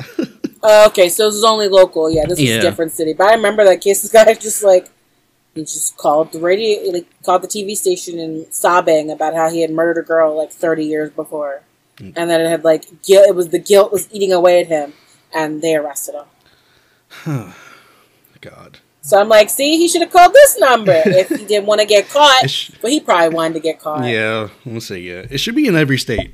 Uh, 0.63 0.85
okay, 0.91 1.09
so 1.09 1.27
this 1.29 1.37
is 1.37 1.45
only 1.45 1.69
local. 1.69 2.11
Yeah, 2.11 2.27
this 2.27 2.39
is 2.39 2.45
Yeah. 2.49 2.57
a 2.57 2.61
different 2.61 2.93
city. 2.93 3.13
But 3.15 3.29
I 3.29 3.35
remember 3.35 3.65
that 3.65 3.81
case. 3.81 4.03
This 4.03 4.13
guy 4.19 4.35
just 4.35 4.63
like 4.63 4.89
he 5.55 5.63
just 5.63 5.97
called 5.97 6.33
the 6.33 6.39
radio, 6.41 6.91
like 6.93 7.07
called 7.25 7.43
the 7.43 7.49
TV 7.49 7.75
station 7.77 8.19
and 8.19 8.47
sobbing 8.53 9.11
about 9.11 9.35
how 9.35 9.49
he 9.51 9.63
had 9.63 9.71
murdered 9.71 10.01
a 10.01 10.07
girl 10.07 10.37
like 10.37 10.53
30 10.53 10.85
years 10.85 11.11
before, 11.11 11.63
Mm. 11.97 12.13
and 12.17 12.31
that 12.31 12.41
it 12.41 12.49
had 12.49 12.65
like 12.65 13.03
guilt. 13.03 13.27
It 13.29 13.35
was 13.35 13.49
the 13.49 13.59
guilt 13.59 13.91
was 13.93 14.09
eating 14.13 14.33
away 14.33 14.61
at 14.61 14.67
him, 14.69 14.93
and 15.35 15.61
they 15.63 15.75
arrested 15.77 16.15
him. 16.15 16.27
God. 18.41 18.79
So 19.11 19.19
I'm 19.19 19.29
like, 19.29 19.51
see, 19.51 19.77
he 19.77 19.89
should 19.89 20.03
have 20.03 20.13
called 20.13 20.33
this 20.33 20.57
number 20.61 20.93
if 21.05 21.31
he 21.31 21.45
didn't 21.45 21.67
want 21.67 21.81
to 21.81 21.87
get 21.87 22.09
caught. 22.09 22.49
Sh- 22.49 22.71
but 22.81 22.93
he 22.93 23.01
probably 23.01 23.31
wanted 23.31 23.55
to 23.55 23.61
get 23.61 23.81
caught. 23.81 24.05
Yeah, 24.05 24.51
let's 24.65 24.87
say 24.87 25.01
yeah. 25.01 25.27
It 25.29 25.39
should 25.39 25.57
be 25.57 25.67
in 25.67 25.75
every 25.75 25.99
state. 25.99 26.33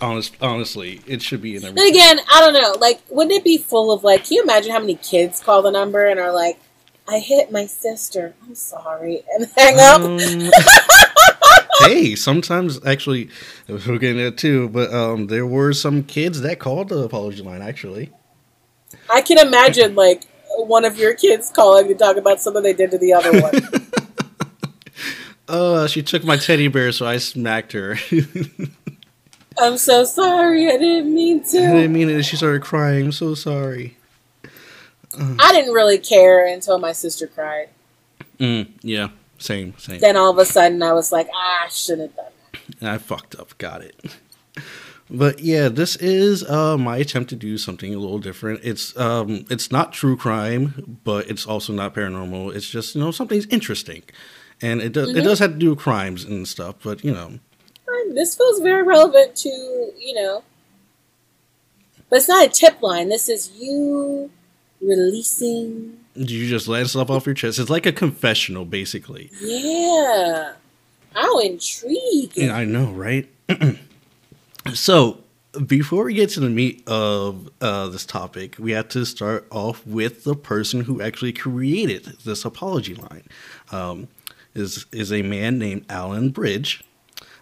Honest, 0.00 0.34
honestly, 0.40 1.00
it 1.06 1.22
should 1.22 1.40
be 1.40 1.54
in 1.54 1.64
every. 1.64 1.80
And 1.80 1.88
again, 1.88 2.18
I 2.28 2.40
don't 2.40 2.54
know. 2.54 2.74
Like, 2.80 3.02
wouldn't 3.08 3.36
it 3.36 3.44
be 3.44 3.56
full 3.56 3.92
of 3.92 4.02
like? 4.02 4.24
Can 4.24 4.34
you 4.34 4.42
imagine 4.42 4.72
how 4.72 4.80
many 4.80 4.96
kids 4.96 5.38
call 5.38 5.62
the 5.62 5.70
number 5.70 6.06
and 6.06 6.18
are 6.18 6.32
like, 6.32 6.58
"I 7.06 7.20
hit 7.20 7.52
my 7.52 7.66
sister. 7.66 8.34
I'm 8.44 8.56
sorry," 8.56 9.22
and 9.38 9.48
hang 9.56 9.78
up. 9.78 10.00
Um, 10.00 10.50
hey, 11.88 12.16
sometimes 12.16 12.84
actually, 12.84 13.30
we're 13.68 13.98
getting 13.98 14.24
that 14.24 14.36
too. 14.36 14.68
But 14.70 14.92
um, 14.92 15.28
there 15.28 15.46
were 15.46 15.72
some 15.72 16.02
kids 16.02 16.40
that 16.40 16.58
called 16.58 16.88
the 16.88 16.98
apology 16.98 17.44
line. 17.44 17.62
Actually, 17.62 18.10
I 19.08 19.20
can 19.22 19.38
imagine 19.38 19.94
like 19.94 20.24
one 20.56 20.84
of 20.84 20.98
your 20.98 21.14
kids 21.14 21.50
calling 21.50 21.88
to 21.88 21.94
talk 21.94 22.16
about 22.16 22.40
something 22.40 22.62
they 22.62 22.72
did 22.72 22.90
to 22.90 22.98
the 22.98 23.12
other 23.12 23.40
one. 23.40 23.52
uh, 25.48 25.86
she 25.88 26.02
took 26.02 26.24
my 26.24 26.36
teddy 26.36 26.68
bear, 26.68 26.92
so 26.92 27.06
I 27.06 27.18
smacked 27.18 27.72
her. 27.72 27.96
I'm 29.58 29.76
so 29.76 30.04
sorry. 30.04 30.68
I 30.68 30.76
didn't 30.76 31.12
mean 31.12 31.42
to. 31.44 31.58
I 31.58 31.72
didn't 31.72 31.92
mean 31.92 32.08
it. 32.08 32.22
She 32.24 32.36
started 32.36 32.62
crying. 32.62 33.06
I'm 33.06 33.12
so 33.12 33.34
sorry. 33.34 33.96
Uh, 35.18 35.34
I 35.38 35.52
didn't 35.52 35.72
really 35.72 35.98
care 35.98 36.46
until 36.46 36.78
my 36.78 36.92
sister 36.92 37.26
cried. 37.26 37.70
Mm, 38.38 38.68
yeah, 38.82 39.08
same, 39.38 39.76
same. 39.78 39.98
Then 39.98 40.16
all 40.16 40.30
of 40.30 40.38
a 40.38 40.44
sudden, 40.44 40.82
I 40.82 40.92
was 40.92 41.10
like, 41.10 41.28
ah, 41.34 41.64
I 41.64 41.68
shouldn't 41.68 42.12
have 42.12 42.16
done 42.16 42.32
that. 42.80 42.94
I 42.94 42.98
fucked 42.98 43.34
up. 43.34 43.56
Got 43.58 43.82
it. 43.82 43.96
But 45.10 45.40
yeah, 45.40 45.68
this 45.68 45.96
is 45.96 46.44
uh, 46.44 46.76
my 46.76 46.98
attempt 46.98 47.30
to 47.30 47.36
do 47.36 47.56
something 47.56 47.94
a 47.94 47.98
little 47.98 48.18
different. 48.18 48.60
It's 48.62 48.96
um, 48.98 49.46
it's 49.48 49.72
not 49.72 49.92
true 49.92 50.16
crime, 50.16 50.98
but 51.04 51.30
it's 51.30 51.46
also 51.46 51.72
not 51.72 51.94
paranormal. 51.94 52.54
It's 52.54 52.68
just 52.68 52.94
you 52.94 53.00
know 53.00 53.10
something's 53.10 53.46
interesting, 53.46 54.02
and 54.60 54.82
it 54.82 54.92
does 54.92 55.08
mm-hmm. 55.08 55.18
it 55.18 55.22
does 55.22 55.38
have 55.38 55.52
to 55.52 55.58
do 55.58 55.70
with 55.70 55.78
crimes 55.78 56.24
and 56.24 56.46
stuff. 56.46 56.76
But 56.82 57.04
you 57.04 57.12
know, 57.12 57.38
this 58.12 58.36
feels 58.36 58.60
very 58.60 58.82
relevant 58.82 59.34
to 59.36 59.48
you 59.48 60.14
know, 60.14 60.44
but 62.10 62.16
it's 62.16 62.28
not 62.28 62.46
a 62.46 62.50
tip 62.50 62.82
line. 62.82 63.08
This 63.08 63.30
is 63.30 63.50
you 63.58 64.30
releasing. 64.82 65.98
Do 66.14 66.34
You 66.34 66.48
just 66.48 66.68
let 66.68 66.86
stuff 66.88 67.10
off 67.10 67.26
your 67.26 67.34
chest. 67.34 67.58
It's 67.58 67.70
like 67.70 67.86
a 67.86 67.92
confessional, 67.92 68.64
basically. 68.64 69.30
Yeah. 69.40 70.54
How 71.14 71.38
intriguing! 71.38 72.50
I 72.50 72.64
know, 72.64 72.86
right? 72.90 73.28
So, 74.74 75.18
before 75.66 76.04
we 76.04 76.14
get 76.14 76.30
to 76.30 76.40
the 76.40 76.50
meat 76.50 76.82
of 76.86 77.48
uh, 77.60 77.88
this 77.88 78.04
topic, 78.04 78.56
we 78.58 78.72
have 78.72 78.88
to 78.90 79.04
start 79.06 79.46
off 79.50 79.86
with 79.86 80.24
the 80.24 80.34
person 80.34 80.82
who 80.82 81.00
actually 81.00 81.32
created 81.32 82.16
this 82.24 82.44
apology 82.44 82.94
line. 82.94 83.24
Um, 83.72 84.08
is 84.54 84.86
is 84.92 85.12
a 85.12 85.22
man 85.22 85.58
named 85.58 85.86
Allan 85.88 86.30
Bridge. 86.30 86.84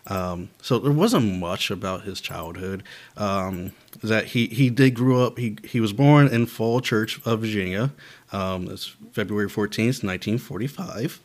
Um, 0.08 0.50
so 0.62 0.78
there 0.78 0.92
wasn't 0.92 1.38
much 1.38 1.70
about 1.70 2.02
his 2.02 2.20
childhood. 2.20 2.84
Um, 3.16 3.72
that 4.02 4.26
he 4.26 4.46
he 4.46 4.70
did 4.70 4.94
grow 4.94 5.24
up. 5.24 5.38
He 5.38 5.58
he 5.64 5.80
was 5.80 5.92
born 5.92 6.28
in 6.28 6.46
Fall 6.46 6.80
Church 6.80 7.20
of 7.26 7.40
Virginia. 7.40 7.92
Um, 8.32 8.68
it's 8.70 8.94
February 9.12 9.48
fourteenth, 9.48 10.04
nineteen 10.04 10.38
forty 10.38 10.66
five. 10.66 11.20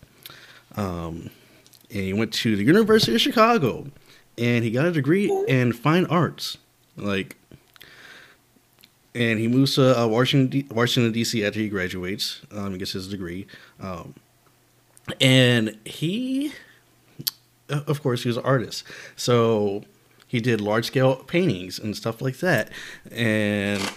Um, 0.76 1.30
and 1.90 2.00
he 2.00 2.14
went 2.14 2.32
to 2.34 2.56
the 2.56 2.64
University 2.64 3.14
of 3.14 3.22
Chicago 3.22 3.88
and 4.38 4.64
he 4.64 4.72
got 4.72 4.86
a 4.86 4.92
degree 4.92 5.32
in 5.48 5.74
fine 5.74 6.06
arts. 6.06 6.58
Like, 6.98 7.38
and 9.14 9.40
he 9.40 9.48
moves 9.48 9.76
to 9.76 10.00
uh, 10.00 10.08
Washington, 10.08 10.62
D- 10.62 10.74
Washington 10.74 11.12
D.C. 11.12 11.46
after 11.46 11.60
he 11.60 11.70
graduates. 11.70 12.42
Um, 12.52 12.72
he 12.74 12.78
gets 12.78 12.92
his 12.92 13.08
degree, 13.08 13.48
um, 13.80 14.16
and 15.20 15.78
he, 15.86 16.54
of 17.70 18.02
course, 18.02 18.24
he 18.24 18.30
was 18.30 18.38
an 18.38 18.44
artist. 18.44 18.84
So 19.16 19.84
he 20.28 20.40
did 20.40 20.62
large 20.62 20.86
scale 20.86 21.16
paintings 21.16 21.78
and 21.78 21.96
stuff 21.96 22.22
like 22.22 22.38
that, 22.38 22.72
and 23.12 23.92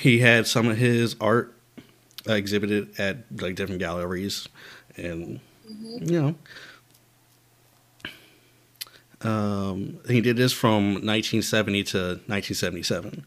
he 0.00 0.20
had 0.20 0.46
some 0.46 0.68
of 0.68 0.78
his 0.78 1.16
art 1.20 1.54
uh, 2.28 2.34
exhibited 2.34 2.98
at 2.98 3.18
like 3.40 3.56
different 3.56 3.80
galleries, 3.80 4.48
and 4.96 5.40
mm-hmm. 5.68 6.10
you 6.10 6.22
know 6.22 6.34
um, 9.22 9.98
he 10.08 10.20
did 10.20 10.36
this 10.36 10.52
from 10.52 10.94
1970 10.94 11.84
to 11.84 11.98
1977. 12.26 13.24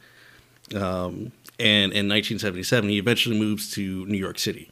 Um, 0.76 1.32
and 1.58 1.94
in 1.94 2.10
1977, 2.10 2.90
he 2.90 2.98
eventually 2.98 3.40
moves 3.40 3.72
to 3.72 4.06
New 4.06 4.18
York 4.18 4.40
City. 4.40 4.72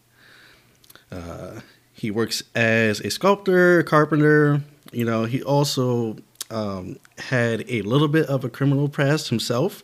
Uh, 1.11 1.61
he 1.93 2.11
works 2.11 2.43
as 2.55 2.99
a 2.99 3.09
sculptor, 3.09 3.83
carpenter. 3.83 4.61
You 4.91 5.05
know, 5.05 5.25
he 5.25 5.41
also 5.41 6.17
um, 6.49 6.99
had 7.17 7.63
a 7.69 7.81
little 7.83 8.07
bit 8.07 8.27
of 8.27 8.43
a 8.43 8.49
criminal 8.49 8.89
past 8.89 9.29
himself. 9.29 9.83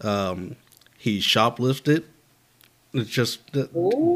Um, 0.00 0.56
he 0.96 1.18
shoplifted. 1.18 2.04
It's 2.92 3.10
just 3.10 3.52
that, 3.52 3.72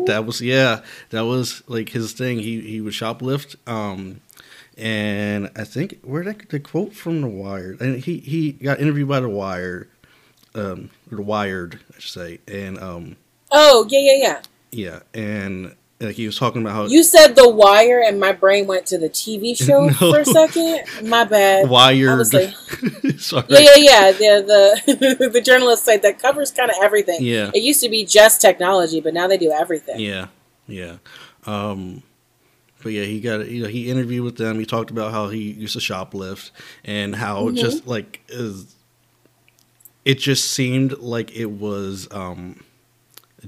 that, 0.06 0.24
was 0.24 0.40
yeah, 0.40 0.82
that 1.10 1.22
was 1.22 1.62
like 1.68 1.90
his 1.90 2.12
thing. 2.12 2.38
He 2.40 2.60
he 2.60 2.80
would 2.80 2.92
shoplift. 2.92 3.56
Um, 3.68 4.20
and 4.76 5.50
I 5.56 5.64
think 5.64 6.00
where 6.02 6.24
that 6.24 6.48
the 6.48 6.60
quote 6.60 6.94
from 6.94 7.20
the 7.20 7.28
Wired, 7.28 7.80
and 7.80 8.02
he 8.02 8.18
he 8.18 8.52
got 8.52 8.80
interviewed 8.80 9.08
by 9.08 9.20
the 9.20 9.28
Wired, 9.28 9.88
um, 10.54 10.90
the 11.10 11.22
Wired, 11.22 11.80
I 11.96 12.00
should 12.00 12.12
say, 12.12 12.38
and 12.48 12.78
um. 12.78 13.16
Oh 13.50 13.86
yeah 13.88 14.00
yeah 14.00 14.16
yeah. 14.16 14.42
Yeah, 14.72 15.00
and 15.14 15.76
like 16.00 16.16
he 16.16 16.26
was 16.26 16.36
talking 16.36 16.62
about 16.62 16.74
how 16.74 16.86
you 16.86 17.02
said 17.04 17.36
the 17.36 17.48
Wire, 17.48 18.02
and 18.04 18.18
my 18.18 18.32
brain 18.32 18.66
went 18.66 18.86
to 18.86 18.98
the 18.98 19.08
TV 19.08 19.56
show 19.64 19.86
no. 19.86 19.92
for 19.92 20.20
a 20.20 20.24
second. 20.24 20.82
My 21.08 21.24
bad. 21.24 21.68
Wired. 21.68 22.32
Like, 22.32 22.54
Sorry. 23.18 23.44
Yeah, 23.48 23.76
yeah, 23.76 24.08
yeah. 24.18 24.40
The 24.40 24.82
the 24.86 25.28
the 25.32 25.40
journalist 25.40 25.84
site 25.84 26.02
that 26.02 26.18
covers 26.18 26.50
kind 26.50 26.70
of 26.70 26.76
everything. 26.82 27.18
Yeah. 27.20 27.50
It 27.54 27.62
used 27.62 27.82
to 27.82 27.88
be 27.88 28.04
just 28.04 28.40
technology, 28.40 29.00
but 29.00 29.14
now 29.14 29.28
they 29.28 29.38
do 29.38 29.52
everything. 29.52 30.00
Yeah, 30.00 30.28
yeah. 30.66 30.96
Um, 31.46 32.02
but 32.84 32.92
yeah, 32.92 33.04
he 33.04 33.18
got 33.18 33.48
you 33.48 33.62
know 33.62 33.68
he 33.68 33.90
interviewed 33.90 34.24
with 34.24 34.36
them. 34.36 34.58
He 34.58 34.66
talked 34.66 34.90
about 34.90 35.10
how 35.10 35.30
he 35.30 35.50
used 35.52 35.72
to 35.72 35.78
shoplift 35.78 36.50
and 36.84 37.16
how 37.16 37.46
mm-hmm. 37.46 37.56
just 37.56 37.86
like 37.86 38.20
is 38.28 38.76
it 40.04 40.18
just 40.18 40.52
seemed 40.52 40.98
like 40.98 41.34
it 41.34 41.46
was 41.46 42.06
um 42.12 42.62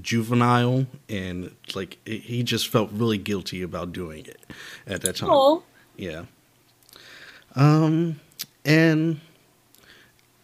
juvenile 0.01 0.87
and 1.07 1.55
like 1.75 1.99
it, 2.07 2.23
he 2.23 2.41
just 2.41 2.67
felt 2.67 2.89
really 2.91 3.19
guilty 3.19 3.61
about 3.61 3.93
doing 3.93 4.25
it 4.25 4.41
at 4.87 5.01
that 5.03 5.17
time. 5.17 5.29
Aww. 5.29 5.61
Yeah. 5.95 6.23
Um 7.55 8.19
and 8.65 9.21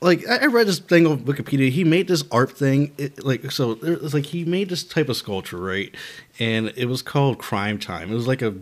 like 0.02 0.28
I 0.28 0.46
read 0.46 0.68
this 0.68 0.78
thing 0.78 1.08
on 1.08 1.22
Wikipedia. 1.22 1.72
He 1.72 1.84
made 1.84 2.08
this 2.08 2.24
art 2.32 2.52
thing, 2.52 2.94
it, 3.00 3.26
like 3.26 3.52
so. 3.52 3.80
It's 3.82 4.14
like 4.14 4.26
he 4.26 4.46
made 4.46 4.70
this 4.70 4.84
type 4.84 5.10
of 5.10 5.16
sculpture, 5.16 5.58
right? 5.58 5.96
And 6.40 6.72
it 6.76 6.86
was 6.86 7.02
called 7.02 7.40
Crime 7.40 7.80
Time. 7.80 8.12
It 8.12 8.16
was 8.16 8.28
like 8.28 8.42
a 8.42 8.54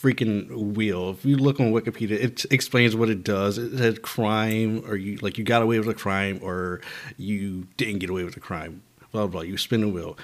freaking 0.00 0.74
wheel. 0.74 1.10
If 1.10 1.24
you 1.24 1.36
look 1.36 1.60
on 1.60 1.72
Wikipedia, 1.72 2.12
it 2.12 2.44
explains 2.50 2.96
what 2.96 3.10
it 3.10 3.22
does. 3.22 3.58
It 3.58 3.76
says 3.76 3.98
crime, 3.98 4.82
or 4.86 4.96
you 4.96 5.16
like 5.18 5.38
you 5.38 5.44
got 5.44 5.62
away 5.62 5.78
with 5.78 5.88
a 5.88 5.94
crime, 5.94 6.40
or 6.42 6.80
you 7.16 7.66
didn't 7.76 7.98
get 7.98 8.10
away 8.10 8.24
with 8.24 8.36
a 8.36 8.40
crime. 8.40 8.82
Blah 9.12 9.26
blah. 9.26 9.26
blah. 9.28 9.40
You 9.42 9.58
spin 9.58 9.82
the 9.82 9.88
wheel. 9.88 10.16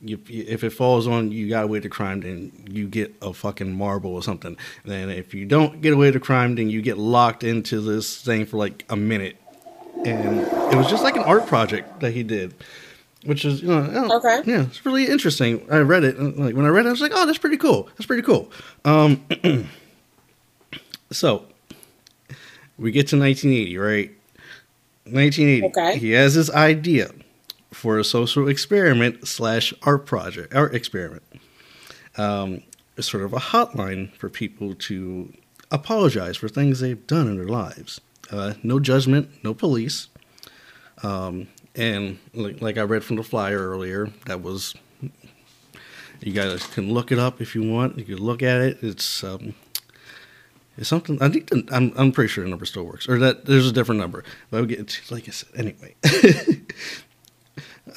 You, 0.00 0.20
if 0.28 0.62
it 0.64 0.70
falls 0.70 1.06
on 1.06 1.32
you 1.32 1.48
got 1.48 1.64
away 1.64 1.76
with 1.76 1.84
the 1.84 1.88
crime, 1.88 2.20
then 2.20 2.52
you 2.68 2.86
get 2.86 3.14
a 3.22 3.32
fucking 3.32 3.72
marble 3.72 4.14
or 4.14 4.22
something. 4.22 4.56
And 4.82 4.92
then 4.92 5.08
if 5.08 5.32
you 5.32 5.46
don't 5.46 5.80
get 5.80 5.94
away 5.94 6.06
with 6.06 6.14
the 6.14 6.20
crime, 6.20 6.56
then 6.56 6.68
you 6.68 6.82
get 6.82 6.98
locked 6.98 7.42
into 7.42 7.80
this 7.80 8.20
thing 8.20 8.44
for 8.44 8.58
like 8.58 8.84
a 8.90 8.96
minute. 8.96 9.38
And 10.04 10.40
it 10.40 10.76
was 10.76 10.90
just 10.90 11.02
like 11.02 11.16
an 11.16 11.22
art 11.22 11.46
project 11.46 12.00
that 12.00 12.12
he 12.12 12.22
did 12.22 12.54
which 13.24 13.44
is 13.44 13.62
you 13.62 13.68
know 13.68 14.08
okay. 14.16 14.40
Yeah 14.44 14.62
it's 14.62 14.84
really 14.84 15.06
interesting. 15.06 15.66
I 15.70 15.78
read 15.78 16.04
it 16.04 16.16
and 16.16 16.36
like 16.36 16.54
when 16.54 16.64
i 16.64 16.68
read 16.68 16.86
it 16.86 16.88
i 16.88 16.92
was 16.92 17.00
like 17.00 17.12
oh 17.14 17.26
that's 17.26 17.38
pretty 17.38 17.56
cool. 17.56 17.88
That's 17.96 18.06
pretty 18.06 18.22
cool. 18.22 18.50
Um 18.84 19.24
so 21.10 21.44
we 22.78 22.90
get 22.90 23.08
to 23.08 23.18
1980 23.18 23.78
right? 23.78 24.10
1980 25.04 25.66
okay. 25.66 25.98
he 25.98 26.12
has 26.12 26.34
this 26.34 26.50
idea 26.50 27.10
for 27.70 27.98
a 27.98 28.04
social 28.04 28.48
experiment 28.48 29.26
slash 29.28 29.74
art 29.82 30.06
project 30.06 30.54
art 30.54 30.74
experiment. 30.74 31.22
Um 32.16 32.62
it's 32.96 33.10
sort 33.10 33.24
of 33.24 33.32
a 33.32 33.38
hotline 33.38 34.14
for 34.14 34.28
people 34.28 34.74
to 34.74 35.32
apologize 35.70 36.36
for 36.36 36.48
things 36.48 36.80
they've 36.80 37.06
done 37.06 37.26
in 37.26 37.36
their 37.36 37.48
lives. 37.48 38.00
Uh, 38.30 38.54
no 38.62 38.78
judgment 38.80 39.28
no 39.42 39.52
police. 39.52 40.08
Um, 41.02 41.48
and 41.74 42.18
like, 42.32 42.60
like 42.60 42.78
I 42.78 42.82
read 42.82 43.04
from 43.04 43.16
the 43.16 43.22
flyer 43.22 43.58
earlier, 43.70 44.10
that 44.26 44.42
was 44.42 44.74
you 46.20 46.32
guys 46.32 46.66
can 46.68 46.92
look 46.92 47.12
it 47.12 47.18
up 47.18 47.40
if 47.40 47.54
you 47.54 47.68
want. 47.68 47.98
You 47.98 48.04
can 48.04 48.18
look 48.18 48.42
at 48.42 48.60
it. 48.60 48.78
It's 48.82 49.22
um, 49.22 49.54
it's 50.76 50.88
something. 50.88 51.20
I 51.22 51.28
think 51.28 51.50
the, 51.50 51.66
I'm 51.70 51.92
I'm 51.96 52.12
pretty 52.12 52.28
sure 52.28 52.44
the 52.44 52.50
number 52.50 52.64
still 52.64 52.84
works, 52.84 53.08
or 53.08 53.18
that 53.18 53.44
there's 53.44 53.68
a 53.68 53.72
different 53.72 54.00
number. 54.00 54.24
But 54.50 54.58
I'll 54.58 54.66
get 54.66 55.00
like 55.10 55.28
I 55.28 55.32
said 55.32 55.50
anyway. 55.56 55.94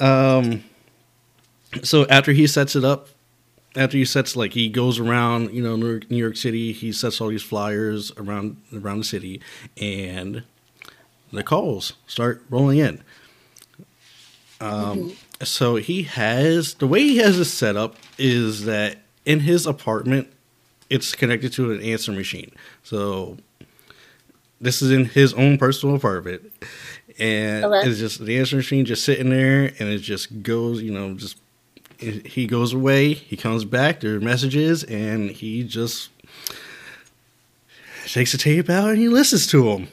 um, 0.00 0.64
so 1.82 2.06
after 2.06 2.32
he 2.32 2.46
sets 2.46 2.76
it 2.76 2.84
up, 2.84 3.08
after 3.76 3.96
he 3.96 4.04
sets 4.04 4.36
like 4.36 4.52
he 4.52 4.68
goes 4.68 4.98
around, 4.98 5.52
you 5.52 5.62
know, 5.62 5.76
New 5.76 5.90
York, 5.90 6.10
New 6.10 6.16
York 6.16 6.36
City. 6.36 6.72
He 6.72 6.92
sets 6.92 7.20
all 7.20 7.28
these 7.28 7.42
flyers 7.42 8.12
around 8.16 8.56
around 8.74 8.98
the 8.98 9.04
city, 9.04 9.40
and 9.80 10.42
the 11.32 11.42
calls 11.42 11.94
start 12.06 12.44
rolling 12.50 12.78
in. 12.78 13.02
Um, 14.60 14.98
mm-hmm. 14.98 15.44
so 15.44 15.76
he 15.76 16.02
has 16.04 16.74
the 16.74 16.86
way 16.86 17.00
he 17.00 17.18
has 17.18 17.38
it 17.38 17.44
set 17.44 17.76
up 17.76 17.96
is 18.18 18.64
that 18.64 18.98
in 19.24 19.40
his 19.40 19.66
apartment, 19.66 20.32
it's 20.90 21.14
connected 21.14 21.52
to 21.54 21.70
an 21.72 21.80
answer 21.82 22.12
machine. 22.12 22.50
So 22.82 23.36
this 24.60 24.82
is 24.82 24.90
in 24.90 25.04
his 25.04 25.32
own 25.34 25.58
personal 25.58 25.94
apartment, 25.94 26.52
and 27.18 27.64
okay. 27.64 27.88
it's 27.88 27.98
just 27.98 28.24
the 28.24 28.38
answer 28.38 28.56
machine 28.56 28.84
just 28.84 29.04
sitting 29.04 29.30
there, 29.30 29.72
and 29.78 29.88
it 29.88 29.98
just 29.98 30.42
goes, 30.42 30.82
you 30.82 30.92
know, 30.92 31.14
just 31.14 31.36
he 32.00 32.46
goes 32.46 32.72
away, 32.72 33.12
he 33.12 33.36
comes 33.36 33.64
back, 33.64 34.00
there 34.00 34.14
are 34.14 34.20
messages, 34.20 34.84
and 34.84 35.30
he 35.30 35.64
just 35.64 36.10
takes 38.06 38.32
the 38.32 38.38
tape 38.38 38.70
out 38.70 38.90
and 38.90 38.98
he 38.98 39.08
listens 39.08 39.46
to 39.48 39.64
them. 39.64 39.88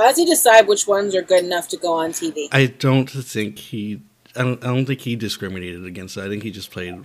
How 0.00 0.06
does 0.06 0.16
he 0.16 0.24
decide 0.24 0.66
which 0.66 0.86
ones 0.86 1.14
are 1.14 1.20
good 1.20 1.44
enough 1.44 1.68
to 1.68 1.76
go 1.76 1.92
on 1.92 2.12
TV? 2.12 2.48
I 2.52 2.66
don't 2.66 3.08
think 3.10 3.58
he. 3.58 4.00
I 4.34 4.42
don't. 4.42 4.64
I 4.64 4.68
don't 4.68 4.86
think 4.86 5.02
he 5.02 5.14
discriminated 5.14 5.84
against 5.84 6.16
it. 6.16 6.24
I 6.24 6.28
think 6.28 6.42
he 6.42 6.50
just 6.50 6.70
played 6.70 7.04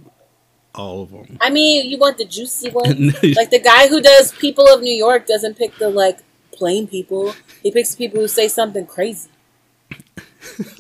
all 0.74 1.02
of 1.02 1.12
them. 1.12 1.38
I 1.42 1.50
mean, 1.50 1.90
you 1.90 1.98
want 1.98 2.18
the 2.18 2.24
juicy 2.24 2.70
one, 2.70 3.08
like 3.36 3.50
the 3.50 3.62
guy 3.62 3.90
who 3.90 4.02
does 4.02 4.32
People 4.34 4.66
of 4.70 4.82
New 4.82 4.96
York 4.96 5.28
doesn't 5.28 5.58
pick 5.58 5.76
the 5.78 5.90
like 5.90 6.20
plain 6.54 6.88
people. 6.88 7.36
He 7.62 7.70
picks 7.70 7.92
the 7.94 7.98
people 7.98 8.22
who 8.22 8.30
say 8.30 8.48
something 8.48 8.86
crazy. 8.86 9.30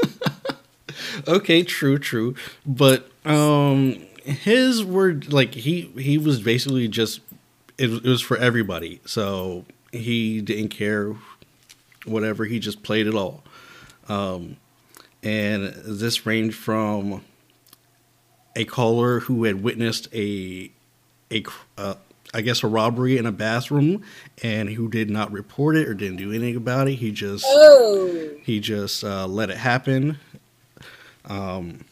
okay, 1.27 1.63
true, 1.63 1.97
true. 1.97 2.35
But 2.65 3.11
um 3.25 4.05
his 4.23 4.85
word 4.85 5.33
like 5.33 5.53
he 5.53 5.91
he 5.97 6.17
was 6.17 6.41
basically 6.41 6.87
just 6.87 7.19
it, 7.77 7.89
it 7.89 8.03
was 8.03 8.21
for 8.21 8.37
everybody. 8.37 9.01
So 9.05 9.65
he 9.91 10.41
didn't 10.41 10.69
care 10.69 11.15
whatever, 12.05 12.45
he 12.45 12.59
just 12.59 12.83
played 12.83 13.07
it 13.07 13.15
all. 13.15 13.43
Um 14.07 14.57
and 15.23 15.73
this 15.85 16.25
ranged 16.25 16.55
from 16.55 17.23
a 18.55 18.65
caller 18.65 19.21
who 19.21 19.43
had 19.43 19.63
witnessed 19.63 20.07
a 20.13 20.71
a 21.31 21.43
uh, 21.77 21.95
I 22.33 22.41
guess 22.41 22.63
a 22.63 22.67
robbery 22.67 23.17
in 23.17 23.25
a 23.25 23.31
bathroom 23.31 24.03
and 24.43 24.69
who 24.69 24.89
did 24.89 25.09
not 25.09 25.31
report 25.31 25.75
it 25.77 25.87
or 25.87 25.93
didn't 25.93 26.17
do 26.17 26.31
anything 26.31 26.55
about 26.55 26.87
it. 26.87 26.95
He 26.95 27.11
just 27.11 27.45
oh. 27.47 28.29
he 28.43 28.59
just 28.59 29.03
uh, 29.03 29.25
let 29.25 29.49
it 29.49 29.57
happen 29.57 30.19
um, 31.25 31.85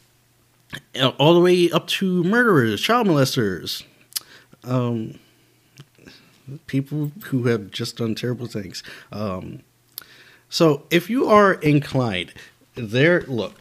all 1.18 1.34
the 1.34 1.40
way 1.40 1.72
up 1.72 1.88
to 1.88 2.24
murderers, 2.24 2.82
child 2.82 3.08
molesters, 3.08 3.84
um, 4.64 5.20
people 6.68 7.12
who 7.26 7.46
have 7.46 7.72
just 7.72 7.98
done 7.98 8.16
terrible 8.16 8.48
things. 8.48 8.84
Um, 9.12 9.62
so 10.54 10.84
if 10.92 11.10
you 11.10 11.30
are 11.30 11.56
inclined, 11.56 12.32
there, 12.76 13.22
look, 13.22 13.56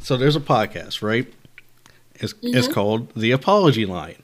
so 0.00 0.16
there's 0.16 0.36
a 0.36 0.40
podcast, 0.40 1.02
right? 1.02 1.30
It's, 2.14 2.32
mm-hmm. 2.32 2.56
it's 2.56 2.66
called 2.66 3.14
The 3.14 3.32
Apology 3.32 3.84
Line. 3.84 4.22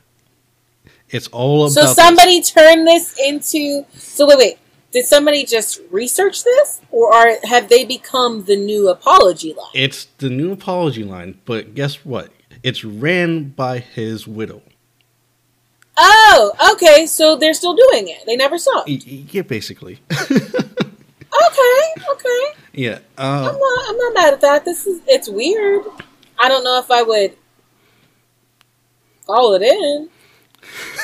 It's 1.11 1.27
all 1.27 1.65
about. 1.65 1.73
So 1.75 1.85
somebody 1.93 2.39
this. 2.39 2.53
turned 2.53 2.87
this 2.87 3.15
into. 3.23 3.85
So 3.93 4.27
wait, 4.27 4.39
wait. 4.39 4.59
Did 4.93 5.05
somebody 5.05 5.45
just 5.45 5.83
research 5.91 6.43
this, 6.43 6.81
or 6.91 7.13
are 7.13 7.37
have 7.45 7.69
they 7.69 7.85
become 7.85 8.45
the 8.45 8.57
new 8.57 8.89
apology 8.89 9.53
line? 9.53 9.69
It's 9.75 10.07
the 10.17 10.31
new 10.31 10.53
apology 10.53 11.05
line, 11.05 11.39
but 11.45 11.75
guess 11.75 12.03
what? 12.03 12.33
It's 12.63 12.83
ran 12.83 13.51
by 13.51 13.79
his 13.79 14.27
widow. 14.27 14.63
Oh, 15.99 16.73
okay. 16.73 17.05
So 17.05 17.37
they're 17.37 17.53
still 17.53 17.77
doing 17.77 18.09
it. 18.09 18.25
They 18.25 18.37
never 18.37 18.57
saw 18.57 18.85
it. 18.87 19.07
Yeah, 19.07 19.43
basically. 19.43 20.01
okay, 21.49 22.03
okay. 22.13 22.61
Yeah, 22.73 22.99
uh, 23.19 23.51
I'm 23.53 23.59
not. 23.59 23.89
I'm 23.89 23.97
not 23.97 24.15
mad 24.15 24.35
at 24.35 24.41
that. 24.43 24.65
This 24.65 24.87
is. 24.87 25.01
It's 25.07 25.29
weird. 25.29 25.85
I 26.39 26.49
don't 26.49 26.65
know 26.65 26.79
if 26.79 26.91
I 26.91 27.03
would 27.03 27.37
follow 29.27 29.55
it 29.55 29.63
in. 29.63 30.09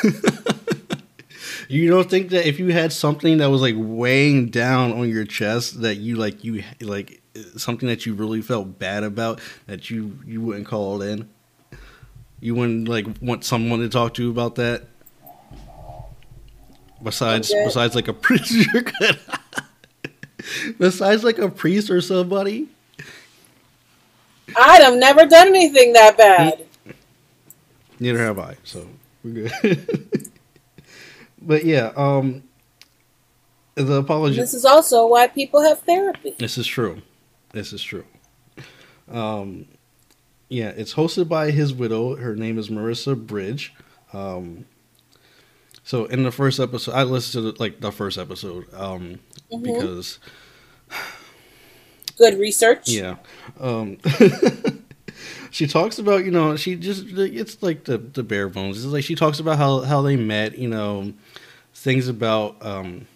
you 1.68 1.90
don't 1.90 2.08
think 2.08 2.30
that 2.30 2.46
if 2.46 2.58
you 2.58 2.68
had 2.68 2.92
something 2.92 3.38
that 3.38 3.50
was 3.50 3.60
like 3.60 3.74
weighing 3.76 4.48
down 4.48 4.92
on 4.92 5.08
your 5.08 5.24
chest 5.24 5.82
that 5.82 5.96
you 5.96 6.16
like 6.16 6.44
you 6.44 6.62
like 6.80 7.20
something 7.56 7.88
that 7.88 8.06
you 8.06 8.14
really 8.14 8.40
felt 8.42 8.78
bad 8.78 9.02
about 9.02 9.40
that 9.66 9.90
you 9.90 10.18
you 10.26 10.40
wouldn't 10.40 10.66
call 10.66 11.02
it 11.02 11.08
in 11.08 11.28
you 12.40 12.54
wouldn't 12.54 12.88
like 12.88 13.06
want 13.20 13.44
someone 13.44 13.80
to 13.80 13.88
talk 13.88 14.14
to 14.14 14.30
about 14.30 14.54
that 14.56 14.84
besides 17.02 17.52
besides 17.64 17.94
like 17.94 18.08
a 18.08 18.12
priest 18.12 18.68
besides 20.78 21.24
like 21.24 21.38
a 21.38 21.48
priest 21.48 21.90
or 21.90 22.00
somebody 22.00 22.68
I'd 24.56 24.82
have 24.82 24.96
never 24.96 25.26
done 25.26 25.48
anything 25.48 25.92
that 25.94 26.16
bad 26.16 26.66
neither 28.00 28.18
have 28.18 28.38
i 28.38 28.56
so 28.64 28.86
we're 29.24 29.48
good 29.48 30.30
but 31.46 31.64
yeah, 31.64 31.92
um, 31.96 32.42
the 33.74 33.94
apology. 33.94 34.36
This 34.36 34.54
is 34.54 34.64
also 34.64 35.06
why 35.06 35.28
people 35.28 35.62
have 35.62 35.80
therapy. 35.80 36.34
This 36.38 36.58
is 36.58 36.66
true. 36.66 37.02
This 37.52 37.72
is 37.72 37.82
true. 37.82 38.04
Um, 39.10 39.66
yeah, 40.48 40.68
it's 40.70 40.94
hosted 40.94 41.28
by 41.28 41.50
his 41.50 41.72
widow. 41.72 42.16
Her 42.16 42.34
name 42.34 42.58
is 42.58 42.68
Marissa 42.68 43.16
Bridge. 43.16 43.74
Um, 44.12 44.66
so 45.86 46.06
in 46.06 46.24
the 46.24 46.32
first 46.32 46.58
episode, 46.58 46.94
I 46.94 47.04
listened 47.04 47.44
to 47.44 47.52
the, 47.52 47.62
like 47.62 47.78
the 47.78 47.92
first 47.92 48.18
episode 48.18 48.66
um, 48.74 49.20
mm-hmm. 49.52 49.62
because 49.62 50.18
good 52.18 52.40
research. 52.40 52.88
Yeah. 52.88 53.18
Um, 53.60 53.98
she 55.52 55.68
talks 55.68 56.00
about 56.00 56.24
you 56.24 56.32
know 56.32 56.56
she 56.56 56.74
just 56.74 57.04
it's 57.06 57.62
like 57.62 57.84
the 57.84 57.98
the 57.98 58.24
bare 58.24 58.48
bones. 58.48 58.84
It's 58.84 58.92
like 58.92 59.04
she 59.04 59.14
talks 59.14 59.38
about 59.38 59.58
how 59.58 59.82
how 59.82 60.02
they 60.02 60.16
met. 60.16 60.58
You 60.58 60.66
know 60.66 61.12
things 61.72 62.08
about 62.08 62.56
um, 62.66 63.06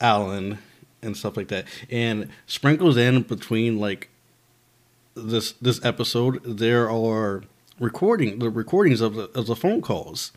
Allan 0.00 0.58
and 1.02 1.16
stuff 1.16 1.36
like 1.36 1.48
that, 1.48 1.64
and 1.90 2.28
sprinkles 2.46 2.96
in 2.96 3.22
between 3.22 3.80
like 3.80 4.10
this 5.16 5.54
this 5.60 5.84
episode, 5.84 6.40
there 6.44 6.88
are 6.88 7.42
recording 7.80 8.38
the 8.38 8.48
recordings 8.48 9.00
of 9.00 9.16
the 9.16 9.24
of 9.34 9.46
the 9.46 9.56
phone 9.56 9.82
calls. 9.82 10.30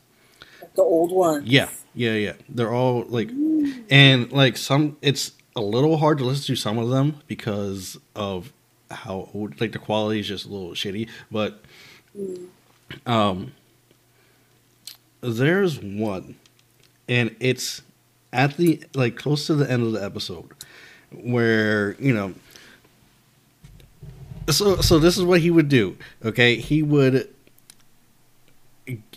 The 0.75 0.81
old 0.81 1.11
ones. 1.11 1.47
Yeah, 1.47 1.69
yeah, 1.93 2.13
yeah. 2.13 2.33
They're 2.47 2.73
all 2.73 3.03
like, 3.07 3.29
and 3.89 4.31
like 4.31 4.57
some, 4.57 4.97
it's 5.01 5.33
a 5.55 5.61
little 5.61 5.97
hard 5.97 6.17
to 6.19 6.25
listen 6.25 6.45
to 6.45 6.55
some 6.55 6.77
of 6.77 6.89
them 6.89 7.21
because 7.27 7.97
of 8.15 8.53
how 8.91 9.29
old, 9.33 9.59
like 9.59 9.71
the 9.71 9.79
quality 9.79 10.19
is 10.19 10.27
just 10.27 10.45
a 10.45 10.49
little 10.49 10.71
shitty. 10.71 11.09
But, 11.31 11.61
mm. 12.17 12.47
um, 13.05 13.53
there's 15.21 15.79
one 15.79 16.35
and 17.07 17.35
it's 17.39 17.81
at 18.31 18.55
the 18.57 18.81
like 18.93 19.15
close 19.17 19.47
to 19.47 19.55
the 19.55 19.69
end 19.69 19.83
of 19.83 19.91
the 19.91 20.03
episode 20.03 20.51
where 21.11 21.95
you 21.99 22.13
know 22.13 22.33
so 24.49 24.77
so 24.77 24.99
this 24.99 25.17
is 25.17 25.23
what 25.23 25.41
he 25.41 25.51
would 25.51 25.67
do 25.67 25.97
okay 26.23 26.55
he 26.55 26.81
would 26.81 27.27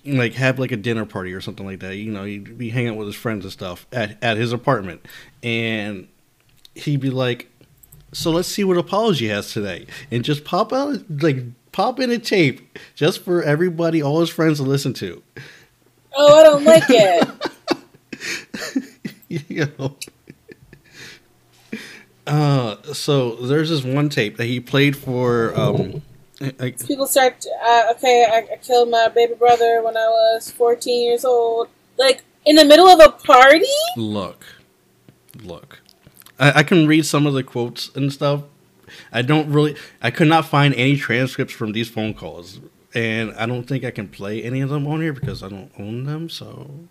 like 0.05 0.35
have 0.35 0.59
like 0.59 0.73
a 0.73 0.77
dinner 0.77 1.05
party 1.05 1.33
or 1.33 1.41
something 1.41 1.65
like 1.65 1.81
that 1.81 1.97
you 1.97 2.11
know 2.11 2.25
he'd 2.25 2.59
be 2.59 2.71
hanging 2.71 2.91
out 2.91 2.97
with 2.97 3.07
his 3.07 3.17
friends 3.17 3.45
and 3.45 3.53
stuff 3.53 3.87
at, 3.93 4.17
at 4.23 4.37
his 4.37 4.53
apartment 4.53 5.05
and 5.43 6.09
he'd 6.75 7.01
be 7.01 7.11
like 7.11 7.49
so 8.13 8.31
let's 8.31 8.49
see 8.49 8.65
what 8.65 8.77
apology 8.77 9.29
has 9.29 9.53
today 9.53 9.87
and 10.11 10.25
just 10.25 10.45
pop 10.45 10.73
out 10.73 10.99
like 11.23 11.39
pop 11.71 12.01
in 12.01 12.11
a 12.11 12.19
tape 12.19 12.79
just 12.95 13.23
for 13.23 13.43
everybody 13.43 14.03
all 14.03 14.21
his 14.21 14.29
friends 14.29 14.59
to 14.59 14.65
listen 14.65 14.93
to 14.93 15.23
oh 16.17 16.41
i 16.41 16.43
don't 16.43 16.65
like 16.65 16.85
it 16.89 17.29
you 19.29 19.67
know. 19.79 19.97
Uh, 22.27 22.81
so 22.93 23.37
there's 23.37 23.71
this 23.71 23.83
one 23.83 24.09
tape 24.09 24.37
that 24.37 24.47
he 24.47 24.61
played 24.61 24.97
for. 24.97 25.59
Um, 25.59 26.03
People 26.87 27.07
start. 27.07 27.45
Uh, 27.65 27.93
okay, 27.93 28.27
I, 28.31 28.55
I, 28.55 28.57
killed 28.57 28.91
my 28.91 29.09
baby 29.09 29.35
brother 29.35 29.83
when 29.83 29.97
I 29.97 30.07
was 30.07 30.51
14 30.51 31.05
years 31.05 31.25
old. 31.25 31.69
Like 31.99 32.23
in 32.45 32.57
the 32.57 32.65
middle 32.65 32.89
of 32.89 33.01
a 33.01 33.11
party. 33.11 33.67
Look, 33.97 34.45
look. 35.43 35.81
I, 36.39 36.61
I 36.61 36.63
can 36.63 36.87
read 36.87 37.07
some 37.07 37.27
of 37.27 37.35
the 37.35 37.43
quotes 37.43 37.95
and 37.95 38.13
stuff. 38.13 38.43
I 39.13 39.23
don't 39.23 39.51
really. 39.51 39.77
I 40.03 40.11
could 40.11 40.29
not 40.29 40.47
find 40.47 40.75
any 40.75 40.97
transcripts 40.97 41.55
from 41.55 41.73
these 41.73 41.89
phone 41.89 42.15
calls, 42.15 42.61
and 42.95 43.33
I 43.35 43.47
don't 43.47 43.65
think 43.65 43.85
I 43.85 43.91
can 43.91 44.09
play 44.09 44.43
any 44.43 44.61
of 44.61 44.71
them 44.71 44.87
on 44.87 45.01
here 45.01 45.13
because 45.13 45.43
I 45.43 45.49
don't 45.49 45.71
own 45.79 46.05
them. 46.05 46.29
So 46.29 46.89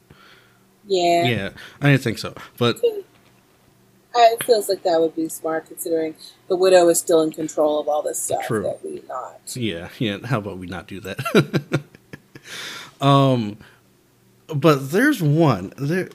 yeah. 0.85 1.23
Yeah, 1.25 1.49
I 1.81 1.89
didn't 1.89 2.03
think 2.03 2.17
so, 2.17 2.33
but 2.57 2.79
it 4.15 4.43
feels 4.43 4.69
like 4.69 4.83
that 4.83 4.99
would 4.99 5.15
be 5.15 5.29
smart 5.29 5.67
considering 5.67 6.15
the 6.47 6.55
widow 6.55 6.87
is 6.89 6.99
still 6.99 7.21
in 7.21 7.31
control 7.31 7.79
of 7.79 7.87
all 7.87 8.01
this 8.01 8.21
stuff. 8.21 8.45
True. 8.45 8.63
That 8.63 8.83
we 8.83 9.01
not. 9.07 9.39
Yeah, 9.55 9.89
yeah. 9.99 10.25
How 10.25 10.39
about 10.39 10.57
we 10.57 10.67
not 10.67 10.87
do 10.87 10.99
that? 11.01 11.81
Um, 13.01 13.57
but 14.47 14.91
there's 14.91 15.21
one 15.21 15.73
there. 15.77 16.09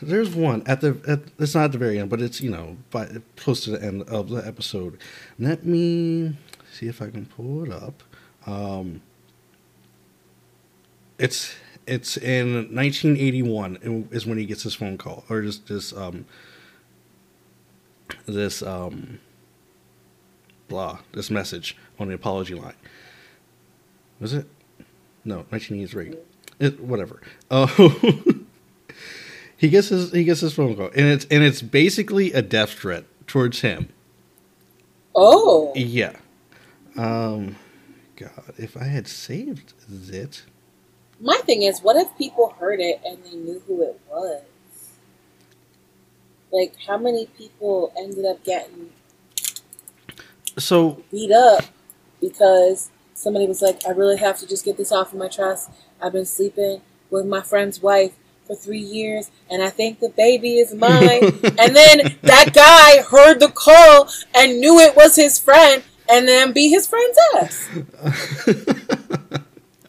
There's 0.00 0.34
one 0.34 0.62
at 0.66 0.80
the. 0.80 1.00
At, 1.06 1.20
it's 1.38 1.54
not 1.54 1.64
at 1.64 1.72
the 1.72 1.78
very 1.78 1.98
end, 1.98 2.10
but 2.10 2.20
it's 2.20 2.40
you 2.40 2.50
know, 2.50 2.76
by 2.90 3.08
close 3.36 3.64
to 3.64 3.70
the 3.70 3.82
end 3.82 4.02
of 4.04 4.28
the 4.28 4.44
episode. 4.46 4.98
Let 5.38 5.64
me 5.64 6.36
see 6.72 6.88
if 6.88 7.00
I 7.00 7.10
can 7.10 7.26
pull 7.26 7.64
it 7.64 7.70
up. 7.72 8.02
Um, 8.46 9.02
it's 11.18 11.54
it's 11.86 12.16
in 12.16 12.74
1981 12.74 14.08
is 14.10 14.26
when 14.26 14.38
he 14.38 14.46
gets 14.46 14.62
his 14.62 14.74
phone 14.74 14.96
call 14.98 15.24
or 15.28 15.42
just 15.42 15.66
this 15.68 15.92
um 15.92 16.24
this 18.26 18.62
um 18.62 19.18
blah 20.68 20.98
this 21.12 21.30
message 21.30 21.76
on 21.98 22.08
the 22.08 22.14
apology 22.14 22.54
line. 22.54 22.74
Was 24.20 24.32
it? 24.32 24.46
No, 25.24 25.44
1983. 25.50 26.16
It, 26.58 26.80
whatever. 26.80 27.20
Oh, 27.50 27.66
he 29.56 29.68
gets 29.68 29.88
his 29.88 30.12
he 30.12 30.24
gets 30.24 30.40
his 30.40 30.54
phone 30.54 30.76
call, 30.76 30.90
and 30.94 31.06
it's 31.06 31.26
and 31.30 31.42
it's 31.42 31.62
basically 31.62 32.32
a 32.32 32.42
death 32.42 32.70
threat 32.72 33.04
towards 33.26 33.60
him. 33.60 33.88
Oh, 35.14 35.72
yeah. 35.74 36.16
Um, 36.96 37.56
God, 38.16 38.30
if 38.58 38.76
I 38.76 38.84
had 38.84 39.06
saved 39.06 39.74
it. 40.10 40.44
My 41.20 41.36
thing 41.44 41.62
is, 41.62 41.80
what 41.82 41.96
if 41.96 42.16
people 42.16 42.54
heard 42.58 42.80
it 42.80 43.00
and 43.04 43.22
they 43.24 43.36
knew 43.36 43.62
who 43.66 43.82
it 43.82 44.00
was? 44.10 44.42
Like, 46.52 46.74
how 46.86 46.98
many 46.98 47.26
people 47.26 47.92
ended 47.96 48.26
up 48.26 48.44
getting 48.44 48.90
so 50.58 51.02
beat 51.10 51.32
up 51.32 51.64
because 52.20 52.90
somebody 53.14 53.46
was 53.46 53.62
like, 53.62 53.86
I 53.86 53.90
really 53.92 54.18
have 54.18 54.38
to 54.40 54.46
just 54.46 54.64
get 54.64 54.76
this 54.76 54.92
off 54.92 55.12
of 55.12 55.18
my 55.18 55.28
chest. 55.28 55.70
I've 56.00 56.12
been 56.12 56.26
sleeping 56.26 56.82
with 57.10 57.26
my 57.26 57.40
friend's 57.40 57.80
wife 57.80 58.12
for 58.46 58.54
three 58.56 58.80
years, 58.80 59.30
and 59.50 59.62
I 59.62 59.70
think 59.70 60.00
the 60.00 60.10
baby 60.10 60.58
is 60.58 60.74
mine. 60.86 61.22
and 61.22 61.76
then 61.76 62.16
that 62.22 62.50
guy 62.52 63.02
heard 63.02 63.40
the 63.40 63.48
call 63.48 64.08
and 64.34 64.60
knew 64.60 64.78
it 64.78 64.96
was 64.96 65.16
his 65.16 65.38
friend, 65.38 65.82
and 66.10 66.28
then 66.28 66.52
beat 66.52 66.70
his 66.70 66.86
friend's 66.86 67.18
ass. 67.36 67.68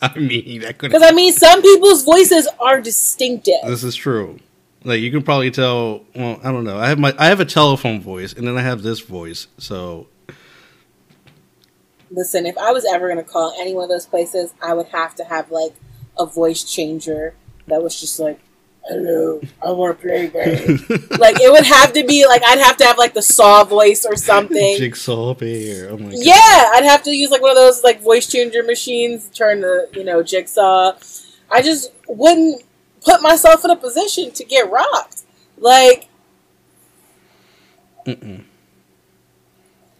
I 0.01 0.19
mean, 0.19 0.61
that 0.61 0.77
could 0.77 0.91
because 0.91 1.03
I 1.03 1.11
mean, 1.11 1.33
some 1.33 1.61
people's 1.61 2.03
voices 2.03 2.47
are 2.59 2.81
distinctive. 2.81 3.55
This 3.65 3.83
is 3.83 3.95
true. 3.95 4.37
Like 4.83 5.01
you 5.01 5.11
can 5.11 5.23
probably 5.23 5.51
tell. 5.51 6.03
Well, 6.15 6.39
I 6.43 6.51
don't 6.51 6.63
know. 6.63 6.77
I 6.77 6.87
have 6.87 6.99
my 6.99 7.13
I 7.17 7.27
have 7.27 7.39
a 7.39 7.45
telephone 7.45 8.01
voice, 8.01 8.33
and 8.33 8.47
then 8.47 8.57
I 8.57 8.61
have 8.61 8.81
this 8.81 8.99
voice. 8.99 9.47
So 9.57 10.07
listen, 12.13 12.45
if 12.45 12.57
I 12.57 12.71
was 12.71 12.85
ever 12.85 13.07
going 13.07 13.23
to 13.23 13.29
call 13.29 13.53
any 13.59 13.73
one 13.73 13.85
of 13.85 13.89
those 13.89 14.05
places, 14.05 14.53
I 14.61 14.73
would 14.73 14.87
have 14.87 15.15
to 15.15 15.23
have 15.23 15.51
like 15.51 15.73
a 16.17 16.25
voice 16.25 16.63
changer 16.63 17.33
that 17.67 17.81
was 17.81 17.99
just 17.99 18.19
like, 18.19 18.39
hello, 18.85 19.41
I 19.65 19.71
want 19.71 19.99
to 19.99 20.07
play 20.07 20.27
game. 20.27 20.77
like 21.19 21.39
it 21.39 21.51
would 21.51 21.65
have 21.65 21.93
to 21.93 22.05
be 22.05 22.25
like 22.27 22.43
I'd 22.45 22.59
have 22.59 22.77
to 22.77 22.85
have 22.85 22.97
like 22.97 23.13
the 23.13 23.21
saw 23.21 23.63
voice 23.63 24.05
or 24.05 24.15
something. 24.15 24.77
Jigsaw 24.77 25.33
bear. 25.33 25.89
Oh 25.89 25.97
my 25.97 26.11
god. 26.11 26.13
Yeah, 26.15 26.71
I'd 26.73 26.83
have 26.83 27.03
to 27.03 27.11
use 27.11 27.31
like 27.31 27.41
one 27.41 27.51
of 27.51 27.57
those 27.57 27.83
like 27.83 28.01
voice 28.01 28.27
changer 28.27 28.63
machines, 28.63 29.29
turn 29.29 29.61
the 29.61 29.89
you 29.93 30.03
know 30.03 30.21
jigsaw. 30.23 30.93
I 31.49 31.61
just 31.61 31.91
wouldn't 32.07 32.63
put 33.03 33.21
myself 33.21 33.63
in 33.65 33.71
a 33.71 33.75
position 33.75 34.31
to 34.31 34.43
get 34.43 34.69
rocked. 34.71 35.23
Like. 35.57 36.09
Mm-mm. 38.05 38.43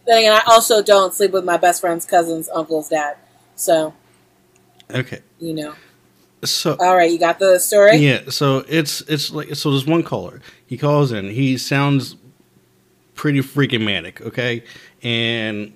Then 0.06 0.18
again, 0.18 0.32
I 0.32 0.42
also 0.46 0.82
don't 0.82 1.14
sleep 1.14 1.30
with 1.30 1.44
my 1.44 1.56
best 1.56 1.80
friend's 1.80 2.04
cousin's 2.04 2.48
uncle's 2.50 2.88
dad. 2.88 3.16
So. 3.56 3.94
Okay. 4.90 5.20
You 5.38 5.54
know. 5.54 5.74
So 6.44 6.76
all 6.78 6.94
right, 6.94 7.10
you 7.10 7.18
got 7.18 7.38
the 7.38 7.58
story. 7.58 7.96
Yeah, 7.96 8.28
so 8.28 8.64
it's 8.68 9.00
it's 9.02 9.30
like 9.30 9.54
so. 9.54 9.70
There's 9.70 9.86
one 9.86 10.02
caller. 10.02 10.40
He 10.66 10.76
calls 10.76 11.10
in. 11.10 11.30
He 11.30 11.56
sounds 11.56 12.16
pretty 13.14 13.40
freaking 13.40 13.84
manic. 13.84 14.20
Okay, 14.20 14.64
and 15.02 15.72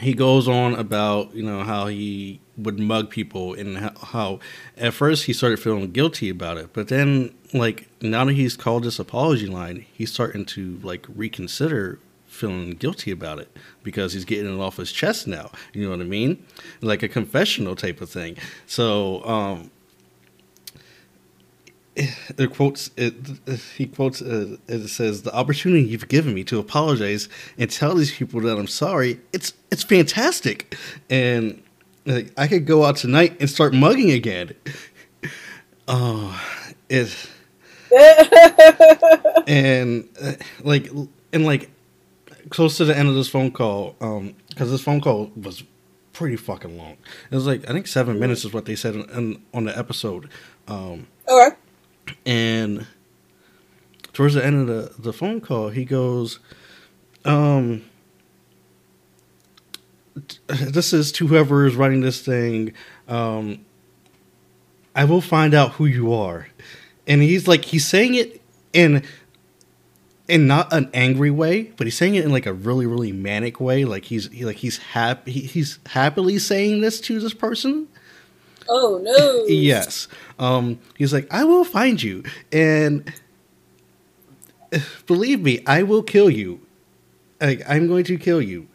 he 0.00 0.14
goes 0.14 0.48
on 0.48 0.74
about 0.74 1.34
you 1.34 1.42
know 1.42 1.62
how 1.62 1.88
he 1.88 2.40
would 2.56 2.78
mug 2.78 3.10
people 3.10 3.54
and 3.54 3.78
how, 3.78 3.92
how 4.02 4.40
at 4.76 4.92
first 4.92 5.24
he 5.24 5.32
started 5.32 5.58
feeling 5.58 5.90
guilty 5.90 6.28
about 6.28 6.58
it, 6.58 6.72
but 6.72 6.88
then 6.88 7.34
like 7.52 7.88
now 8.02 8.24
that 8.24 8.34
he's 8.34 8.56
called 8.56 8.84
this 8.84 8.98
apology 8.98 9.46
line, 9.46 9.86
he's 9.92 10.12
starting 10.12 10.44
to 10.44 10.78
like 10.82 11.06
reconsider 11.14 11.98
feeling 12.26 12.70
guilty 12.72 13.10
about 13.10 13.38
it 13.38 13.54
because 13.82 14.14
he's 14.14 14.24
getting 14.24 14.52
it 14.52 14.60
off 14.60 14.78
his 14.78 14.90
chest 14.90 15.26
now. 15.26 15.50
You 15.72 15.84
know 15.84 15.90
what 15.90 16.00
I 16.00 16.04
mean? 16.04 16.44
Like 16.80 17.02
a 17.02 17.08
confessional 17.08 17.76
type 17.76 18.00
of 18.00 18.08
thing. 18.08 18.36
So, 18.66 19.24
um, 19.24 19.70
it 21.96 22.50
quotes 22.54 22.90
it, 22.96 23.14
he 23.76 23.86
quotes 23.86 24.22
uh, 24.22 24.56
it 24.66 24.88
says 24.88 25.22
the 25.22 25.34
opportunity 25.34 25.82
you've 25.82 26.08
given 26.08 26.32
me 26.32 26.42
to 26.44 26.58
apologize 26.58 27.28
and 27.58 27.70
tell 27.70 27.94
these 27.94 28.12
people 28.12 28.40
that 28.40 28.58
I'm 28.58 28.66
sorry 28.66 29.20
it's 29.34 29.52
it's 29.70 29.82
fantastic 29.82 30.74
and 31.10 31.62
like, 32.04 32.32
I 32.36 32.46
could 32.46 32.66
go 32.66 32.84
out 32.84 32.96
tonight 32.96 33.36
and 33.40 33.48
start 33.48 33.74
mugging 33.74 34.10
again 34.10 34.54
oh 35.88 36.42
it 36.88 37.28
and 39.46 40.08
uh, 40.20 40.32
like 40.62 40.90
and 41.32 41.44
like 41.44 41.70
close 42.48 42.76
to 42.78 42.84
the 42.84 42.96
end 42.96 43.08
of 43.08 43.14
this 43.14 43.28
phone 43.28 43.50
call, 43.50 43.96
um, 44.00 44.34
because 44.48 44.70
this 44.70 44.82
phone 44.82 45.00
call 45.00 45.30
was 45.36 45.62
pretty 46.12 46.36
fucking 46.36 46.76
long. 46.76 46.96
It 47.30 47.34
was 47.34 47.46
like 47.46 47.68
I 47.68 47.72
think 47.72 47.86
seven 47.86 48.18
minutes 48.18 48.44
is 48.44 48.52
what 48.52 48.64
they 48.64 48.76
said 48.76 48.94
in, 48.94 49.10
in, 49.10 49.42
on 49.52 49.64
the 49.64 49.76
episode. 49.76 50.28
Um, 50.68 51.06
okay. 51.28 51.56
And 52.24 52.86
towards 54.12 54.34
the 54.34 54.44
end 54.44 54.60
of 54.60 54.66
the 54.66 54.94
the 54.98 55.12
phone 55.12 55.40
call, 55.40 55.68
he 55.68 55.84
goes, 55.84 56.38
um. 57.24 57.84
This 60.46 60.92
is 60.92 61.12
to 61.12 61.26
whoever 61.26 61.66
is 61.66 61.74
running 61.74 62.00
this 62.00 62.20
thing. 62.20 62.74
Um, 63.08 63.64
I 64.94 65.04
will 65.04 65.20
find 65.20 65.54
out 65.54 65.72
who 65.72 65.86
you 65.86 66.12
are, 66.12 66.48
and 67.06 67.22
he's 67.22 67.48
like 67.48 67.64
he's 67.64 67.86
saying 67.86 68.14
it 68.14 68.42
in 68.72 69.02
in 70.28 70.46
not 70.46 70.72
an 70.72 70.90
angry 70.94 71.30
way, 71.30 71.72
but 71.76 71.86
he's 71.86 71.96
saying 71.96 72.14
it 72.14 72.24
in 72.24 72.32
like 72.32 72.46
a 72.46 72.52
really, 72.52 72.86
really 72.86 73.12
manic 73.12 73.60
way. 73.60 73.84
Like 73.84 74.04
he's 74.04 74.30
he, 74.30 74.44
like 74.44 74.56
he's 74.56 74.78
happy 74.78 75.30
he, 75.30 75.40
he's 75.40 75.78
happily 75.86 76.38
saying 76.38 76.80
this 76.80 77.00
to 77.02 77.20
this 77.20 77.34
person. 77.34 77.88
Oh 78.68 79.00
no! 79.02 79.44
yes, 79.48 80.08
um, 80.38 80.78
he's 80.96 81.12
like, 81.12 81.26
I 81.32 81.44
will 81.44 81.64
find 81.64 82.02
you, 82.02 82.24
and 82.52 83.12
believe 85.06 85.40
me, 85.40 85.62
I 85.66 85.82
will 85.82 86.02
kill 86.02 86.30
you. 86.30 86.60
Like 87.40 87.62
I'm 87.68 87.88
going 87.88 88.04
to 88.04 88.16
kill 88.16 88.40
you, 88.40 88.68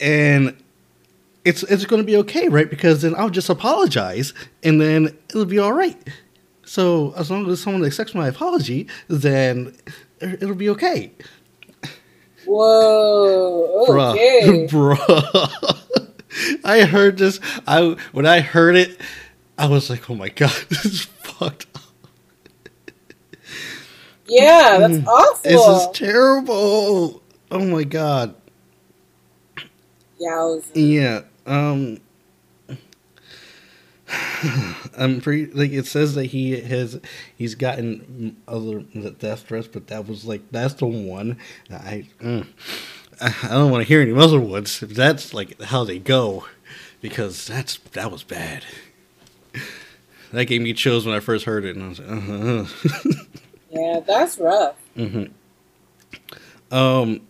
and 0.00 0.56
it's 1.44 1.62
it's 1.64 1.84
going 1.84 2.02
to 2.02 2.06
be 2.06 2.16
okay, 2.18 2.48
right? 2.48 2.68
Because 2.68 3.02
then 3.02 3.14
I'll 3.16 3.30
just 3.30 3.48
apologize, 3.48 4.34
and 4.62 4.80
then 4.80 5.16
it'll 5.30 5.44
be 5.44 5.58
all 5.58 5.72
right. 5.72 5.96
So 6.64 7.12
as 7.16 7.30
long 7.30 7.50
as 7.50 7.60
someone 7.60 7.84
accepts 7.84 8.14
my 8.14 8.28
apology, 8.28 8.88
then 9.08 9.76
it'll 10.20 10.54
be 10.54 10.70
okay. 10.70 11.12
Whoa, 12.46 13.86
okay. 13.88 14.66
Bruh, 14.70 14.96
bruh. 14.98 16.60
I 16.64 16.82
heard 16.84 17.18
this. 17.18 17.40
I 17.66 17.96
when 18.12 18.26
I 18.26 18.40
heard 18.40 18.76
it, 18.76 19.00
I 19.58 19.66
was 19.66 19.90
like, 19.90 20.08
"Oh 20.08 20.14
my 20.14 20.28
god, 20.28 20.54
this 20.68 20.84
is 20.84 21.04
fucked 21.04 21.66
up." 21.74 21.82
Yeah, 24.26 24.78
that's 24.78 24.94
mm. 24.94 25.06
awful. 25.06 25.50
This 25.50 25.66
is 25.66 25.88
terrible. 25.92 27.22
Oh 27.50 27.64
my 27.66 27.82
god. 27.82 28.34
Yeah. 30.20 30.60
Yeah. 30.74 31.22
Um. 31.46 31.98
I'm 34.96 35.20
pretty 35.20 35.52
like 35.52 35.72
it 35.72 35.86
says 35.86 36.14
that 36.14 36.26
he 36.26 36.60
has 36.60 37.00
he's 37.36 37.54
gotten 37.54 38.36
other 38.46 38.80
death 39.18 39.46
threats, 39.48 39.68
but 39.68 39.86
that 39.88 40.06
was 40.06 40.24
like 40.24 40.42
that's 40.50 40.74
the 40.74 40.86
one 40.86 41.38
I 41.70 42.06
mm, 42.20 42.46
I 43.20 43.48
don't 43.48 43.70
want 43.70 43.82
to 43.82 43.88
hear 43.88 44.00
any 44.00 44.12
other 44.12 44.40
ones 44.40 44.82
if 44.82 44.90
that's 44.90 45.32
like 45.32 45.60
how 45.62 45.84
they 45.84 45.98
go 45.98 46.46
because 47.00 47.46
that's 47.46 47.78
that 47.92 48.10
was 48.10 48.22
bad. 48.22 48.64
That 50.32 50.44
gave 50.44 50.60
me 50.62 50.72
chills 50.74 51.06
when 51.06 51.14
I 51.14 51.20
first 51.20 51.44
heard 51.44 51.64
it, 51.64 51.76
and 51.76 51.84
I 51.84 51.88
was 51.88 51.98
like, 51.98 52.10
uh-huh. 52.10 53.14
yeah, 53.70 54.00
that's 54.06 54.38
rough. 54.38 54.76
Mm-hmm. 54.96 56.74
Um, 56.74 57.20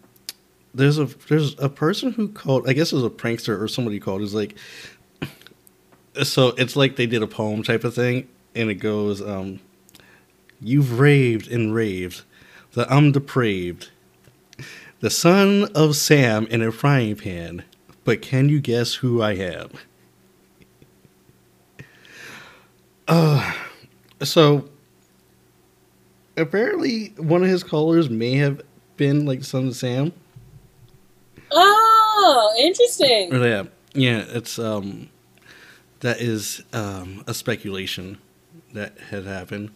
there's 0.75 0.99
a 0.99 1.07
there's 1.29 1.59
a 1.59 1.69
person 1.69 2.13
who 2.13 2.29
called. 2.29 2.69
I 2.69 2.73
guess 2.73 2.93
it 2.93 2.97
was 2.97 3.05
a 3.05 3.11
prankster 3.11 3.61
or 3.61 3.69
somebody 3.69 3.99
called. 3.99 4.23
Is 4.23 4.35
like 4.35 4.57
so 6.23 6.49
it's 6.49 6.77
like 6.77 6.97
they 6.97 7.07
did 7.07 7.23
a 7.23 7.27
poem 7.27 7.63
type 7.63 7.85
of 7.85 7.95
thing, 7.95 8.29
and 8.55 8.71
it 8.71 8.77
goes, 8.77 9.21
um, 9.21 9.61
"You've 10.61 10.99
raved 10.99 11.51
and 11.51 11.75
raved, 11.75 12.23
that 12.75 12.91
I'm 12.91 13.13
depraved, 13.13 13.91
the 15.01 15.11
son 15.11 15.69
of 15.75 15.97
Sam 15.97 16.47
in 16.47 16.63
a 16.63 16.71
frying 16.73 17.17
pan, 17.17 17.65
but 18.05 18.23
can 18.23 18.49
you 18.49 18.61
guess 18.61 18.95
who 18.95 19.23
I 19.23 19.33
am?" 19.33 19.71
Uh, 23.09 23.55
so 24.23 24.69
apparently 26.37 27.09
one 27.17 27.43
of 27.43 27.49
his 27.49 27.63
callers 27.63 28.09
may 28.09 28.37
have 28.37 28.63
been 28.97 29.27
like 29.27 29.45
Son 29.45 29.69
of 29.69 29.77
Sam. 29.77 30.13
Oh, 31.53 32.55
interesting. 32.59 33.33
Yeah, 33.33 33.65
yeah. 33.95 34.25
It's 34.29 34.59
um, 34.59 35.09
that 36.01 36.21
is 36.21 36.63
um 36.73 37.25
a 37.27 37.35
speculation 37.35 38.19
that 38.73 38.99
had 39.11 39.25
happened. 39.25 39.71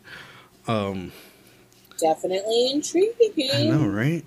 Um, 0.66 1.12
Definitely 1.98 2.70
intriguing. 2.72 3.50
I 3.52 3.64
know, 3.64 3.86
right? 3.86 4.24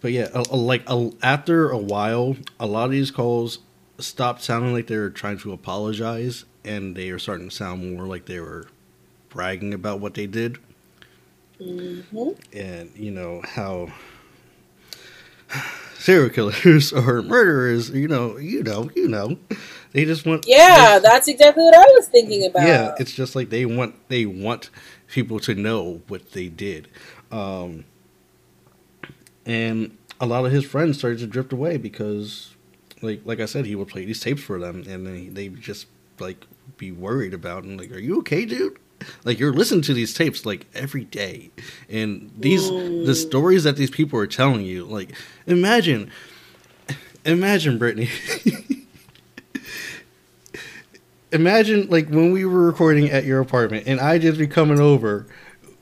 But 0.00 0.12
yeah, 0.12 0.28
a, 0.34 0.44
a, 0.50 0.56
like 0.56 0.82
a, 0.86 1.10
after 1.22 1.70
a 1.70 1.78
while, 1.78 2.36
a 2.60 2.66
lot 2.66 2.84
of 2.84 2.90
these 2.90 3.10
calls 3.10 3.58
stopped 3.98 4.42
sounding 4.42 4.72
like 4.72 4.86
they 4.86 4.98
were 4.98 5.10
trying 5.10 5.38
to 5.38 5.52
apologize, 5.52 6.44
and 6.64 6.94
they 6.94 7.10
were 7.10 7.18
starting 7.18 7.48
to 7.48 7.54
sound 7.54 7.94
more 7.96 8.06
like 8.06 8.26
they 8.26 8.40
were 8.40 8.68
bragging 9.30 9.72
about 9.72 10.00
what 10.00 10.14
they 10.14 10.26
did. 10.26 10.58
Mm-hmm. 11.60 12.30
And 12.52 12.90
you 12.96 13.10
know 13.10 13.42
how 13.44 13.92
serial 15.98 16.30
killers 16.30 16.92
or 16.92 17.22
murderers, 17.22 17.90
you 17.90 18.08
know, 18.08 18.36
you 18.36 18.62
know, 18.62 18.90
you 18.94 19.08
know, 19.08 19.38
they 19.92 20.04
just 20.04 20.26
want. 20.26 20.44
Yeah, 20.46 20.98
they, 20.98 21.08
that's 21.08 21.28
exactly 21.28 21.64
what 21.64 21.74
I 21.74 21.84
was 21.94 22.08
thinking 22.08 22.44
about. 22.46 22.66
Yeah, 22.66 22.94
it's 22.98 23.12
just 23.12 23.34
like 23.34 23.50
they 23.50 23.64
want 23.64 24.08
they 24.08 24.26
want 24.26 24.70
people 25.08 25.38
to 25.40 25.54
know 25.54 26.02
what 26.08 26.32
they 26.32 26.48
did. 26.48 26.88
Um, 27.30 27.84
and 29.46 29.96
a 30.20 30.26
lot 30.26 30.44
of 30.44 30.52
his 30.52 30.64
friends 30.64 30.98
started 30.98 31.18
to 31.20 31.26
drift 31.26 31.52
away 31.52 31.76
because 31.76 32.54
like 33.02 33.22
like 33.24 33.40
I 33.40 33.46
said, 33.46 33.66
he 33.66 33.74
would 33.74 33.88
play 33.88 34.04
these 34.04 34.20
tapes 34.20 34.42
for 34.42 34.58
them, 34.58 34.84
and 34.86 35.06
they 35.06 35.28
they 35.28 35.48
just 35.48 35.86
like 36.18 36.46
be 36.76 36.92
worried 36.92 37.34
about 37.34 37.64
and 37.64 37.78
like, 37.78 37.92
are 37.92 37.98
you 37.98 38.18
okay, 38.18 38.44
dude? 38.44 38.78
Like 39.24 39.38
you're 39.38 39.52
listening 39.52 39.82
to 39.82 39.94
these 39.94 40.14
tapes 40.14 40.44
like 40.46 40.66
every 40.74 41.04
day, 41.04 41.50
and 41.88 42.30
these 42.36 42.62
mm. 42.62 43.06
the 43.06 43.14
stories 43.14 43.64
that 43.64 43.76
these 43.76 43.90
people 43.90 44.18
are 44.18 44.26
telling 44.26 44.62
you. 44.62 44.84
Like 44.84 45.12
imagine, 45.46 46.10
imagine 47.24 47.78
Brittany. 47.78 48.08
imagine 51.32 51.88
like 51.90 52.08
when 52.08 52.32
we 52.32 52.44
were 52.44 52.66
recording 52.66 53.10
at 53.10 53.24
your 53.24 53.40
apartment, 53.40 53.86
and 53.86 54.00
I 54.00 54.18
just 54.18 54.38
be 54.38 54.46
coming 54.46 54.80
over 54.80 55.26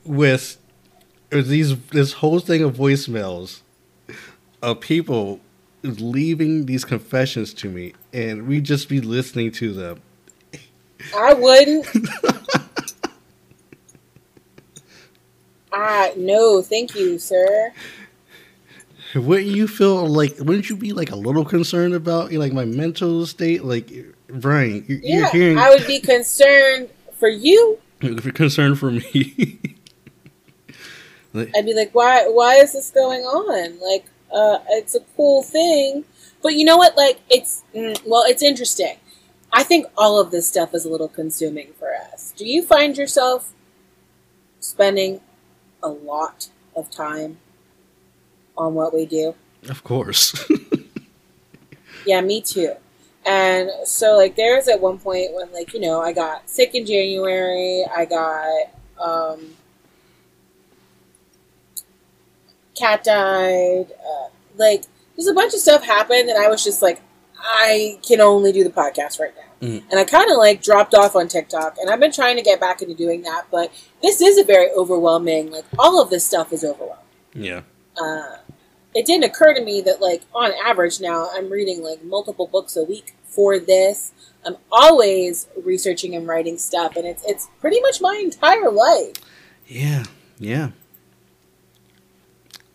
with 0.03 0.57
these 1.29 1.77
this 1.87 2.13
whole 2.13 2.39
thing 2.39 2.63
of 2.63 2.75
voicemails 2.75 3.61
of 4.61 4.79
people 4.79 5.39
leaving 5.83 6.65
these 6.65 6.85
confessions 6.85 7.53
to 7.53 7.69
me, 7.69 7.93
and 8.11 8.47
we 8.47 8.61
just 8.61 8.89
be 8.89 9.01
listening 9.01 9.51
to 9.51 9.73
them. 9.73 10.01
I 11.15 11.33
wouldn't. 11.33 11.85
ah, 15.73 16.09
no, 16.15 16.61
thank 16.61 16.95
you, 16.95 17.19
sir. 17.19 17.73
Wouldn't 19.15 19.47
you 19.47 19.67
feel 19.67 20.07
like? 20.07 20.37
Wouldn't 20.39 20.69
you 20.69 20.75
be 20.75 20.93
like 20.93 21.11
a 21.11 21.15
little 21.15 21.45
concerned 21.45 21.93
about 21.93 22.31
like 22.31 22.53
my 22.53 22.65
mental 22.65 23.25
state? 23.25 23.63
Like, 23.63 23.91
Brian, 24.27 24.85
you're, 24.87 24.99
yeah, 24.99 25.17
you're 25.17 25.29
hearing. 25.29 25.57
I 25.57 25.69
would 25.69 25.85
be 25.85 25.99
concerned 25.99 26.89
for 27.19 27.29
you. 27.29 27.79
If 28.01 28.25
you're 28.25 28.33
concerned 28.33 28.79
for 28.79 28.91
me. 28.91 29.59
I'd 31.35 31.65
be 31.65 31.73
like, 31.73 31.93
why? 31.93 32.27
Why 32.27 32.55
is 32.55 32.73
this 32.73 32.91
going 32.91 33.21
on? 33.21 33.79
Like, 33.79 34.05
uh, 34.31 34.59
it's 34.69 34.95
a 34.95 34.99
cool 35.15 35.43
thing. 35.43 36.05
But 36.41 36.55
you 36.55 36.65
know 36.65 36.77
what? 36.77 36.95
Like, 36.97 37.21
it's, 37.29 37.63
mm, 37.73 37.99
well, 38.05 38.23
it's 38.27 38.43
interesting. 38.43 38.97
I 39.51 39.63
think 39.63 39.87
all 39.97 40.19
of 40.19 40.31
this 40.31 40.47
stuff 40.47 40.73
is 40.73 40.85
a 40.85 40.89
little 40.89 41.07
consuming 41.07 41.73
for 41.79 41.93
us. 41.95 42.33
Do 42.35 42.45
you 42.45 42.63
find 42.63 42.97
yourself 42.97 43.53
spending 44.59 45.21
a 45.83 45.89
lot 45.89 46.49
of 46.75 46.89
time 46.89 47.37
on 48.57 48.73
what 48.73 48.93
we 48.93 49.05
do? 49.05 49.35
Of 49.69 49.83
course. 49.83 50.35
yeah, 52.05 52.21
me 52.21 52.41
too. 52.41 52.73
And 53.25 53.69
so, 53.85 54.17
like, 54.17 54.35
there's 54.35 54.67
at 54.67 54.81
one 54.81 54.97
point 54.99 55.33
when, 55.33 55.51
like, 55.53 55.73
you 55.73 55.79
know, 55.79 56.01
I 56.01 56.11
got 56.11 56.49
sick 56.49 56.75
in 56.75 56.85
January. 56.85 57.85
I 57.95 58.05
got, 58.05 58.69
um, 58.99 59.55
cat 62.75 63.03
died. 63.03 63.85
Uh, 63.91 64.29
like, 64.57 64.83
there's 65.15 65.27
a 65.27 65.33
bunch 65.33 65.53
of 65.53 65.59
stuff 65.59 65.83
happened, 65.83 66.29
and 66.29 66.37
I 66.37 66.49
was 66.49 66.63
just 66.63 66.81
like, 66.81 67.01
I 67.39 67.99
can 68.05 68.19
only 68.19 68.51
do 68.51 68.63
the 68.63 68.69
podcast 68.69 69.19
right 69.19 69.33
now. 69.35 69.52
Mm. 69.63 69.83
And 69.89 69.99
I 69.99 70.03
kind 70.03 70.29
of 70.29 70.37
like 70.37 70.61
dropped 70.61 70.93
off 70.93 71.15
on 71.15 71.27
TikTok, 71.27 71.77
and 71.79 71.89
I've 71.89 71.99
been 71.99 72.11
trying 72.11 72.35
to 72.35 72.41
get 72.41 72.59
back 72.59 72.81
into 72.81 72.93
doing 72.93 73.21
that, 73.21 73.45
but 73.49 73.71
this 74.01 74.21
is 74.21 74.37
a 74.37 74.43
very 74.43 74.69
overwhelming. 74.71 75.51
Like, 75.51 75.65
all 75.79 76.01
of 76.01 76.09
this 76.09 76.25
stuff 76.25 76.51
is 76.51 76.63
overwhelming. 76.63 76.97
Yeah. 77.33 77.61
Uh, 77.99 78.37
it 78.93 79.05
didn't 79.05 79.23
occur 79.23 79.53
to 79.53 79.63
me 79.63 79.81
that, 79.81 80.01
like, 80.01 80.23
on 80.35 80.51
average 80.63 80.99
now, 80.99 81.29
I'm 81.33 81.49
reading 81.49 81.81
like 81.81 82.03
multiple 82.03 82.47
books 82.47 82.75
a 82.75 82.83
week 82.83 83.15
for 83.23 83.57
this. 83.57 84.11
I'm 84.45 84.57
always 84.71 85.47
researching 85.63 86.15
and 86.15 86.27
writing 86.27 86.57
stuff, 86.57 86.95
and 86.95 87.07
it's 87.07 87.23
it's 87.25 87.47
pretty 87.61 87.79
much 87.81 88.01
my 88.01 88.21
entire 88.23 88.69
life. 88.69 89.15
Yeah, 89.65 90.03
yeah 90.37 90.71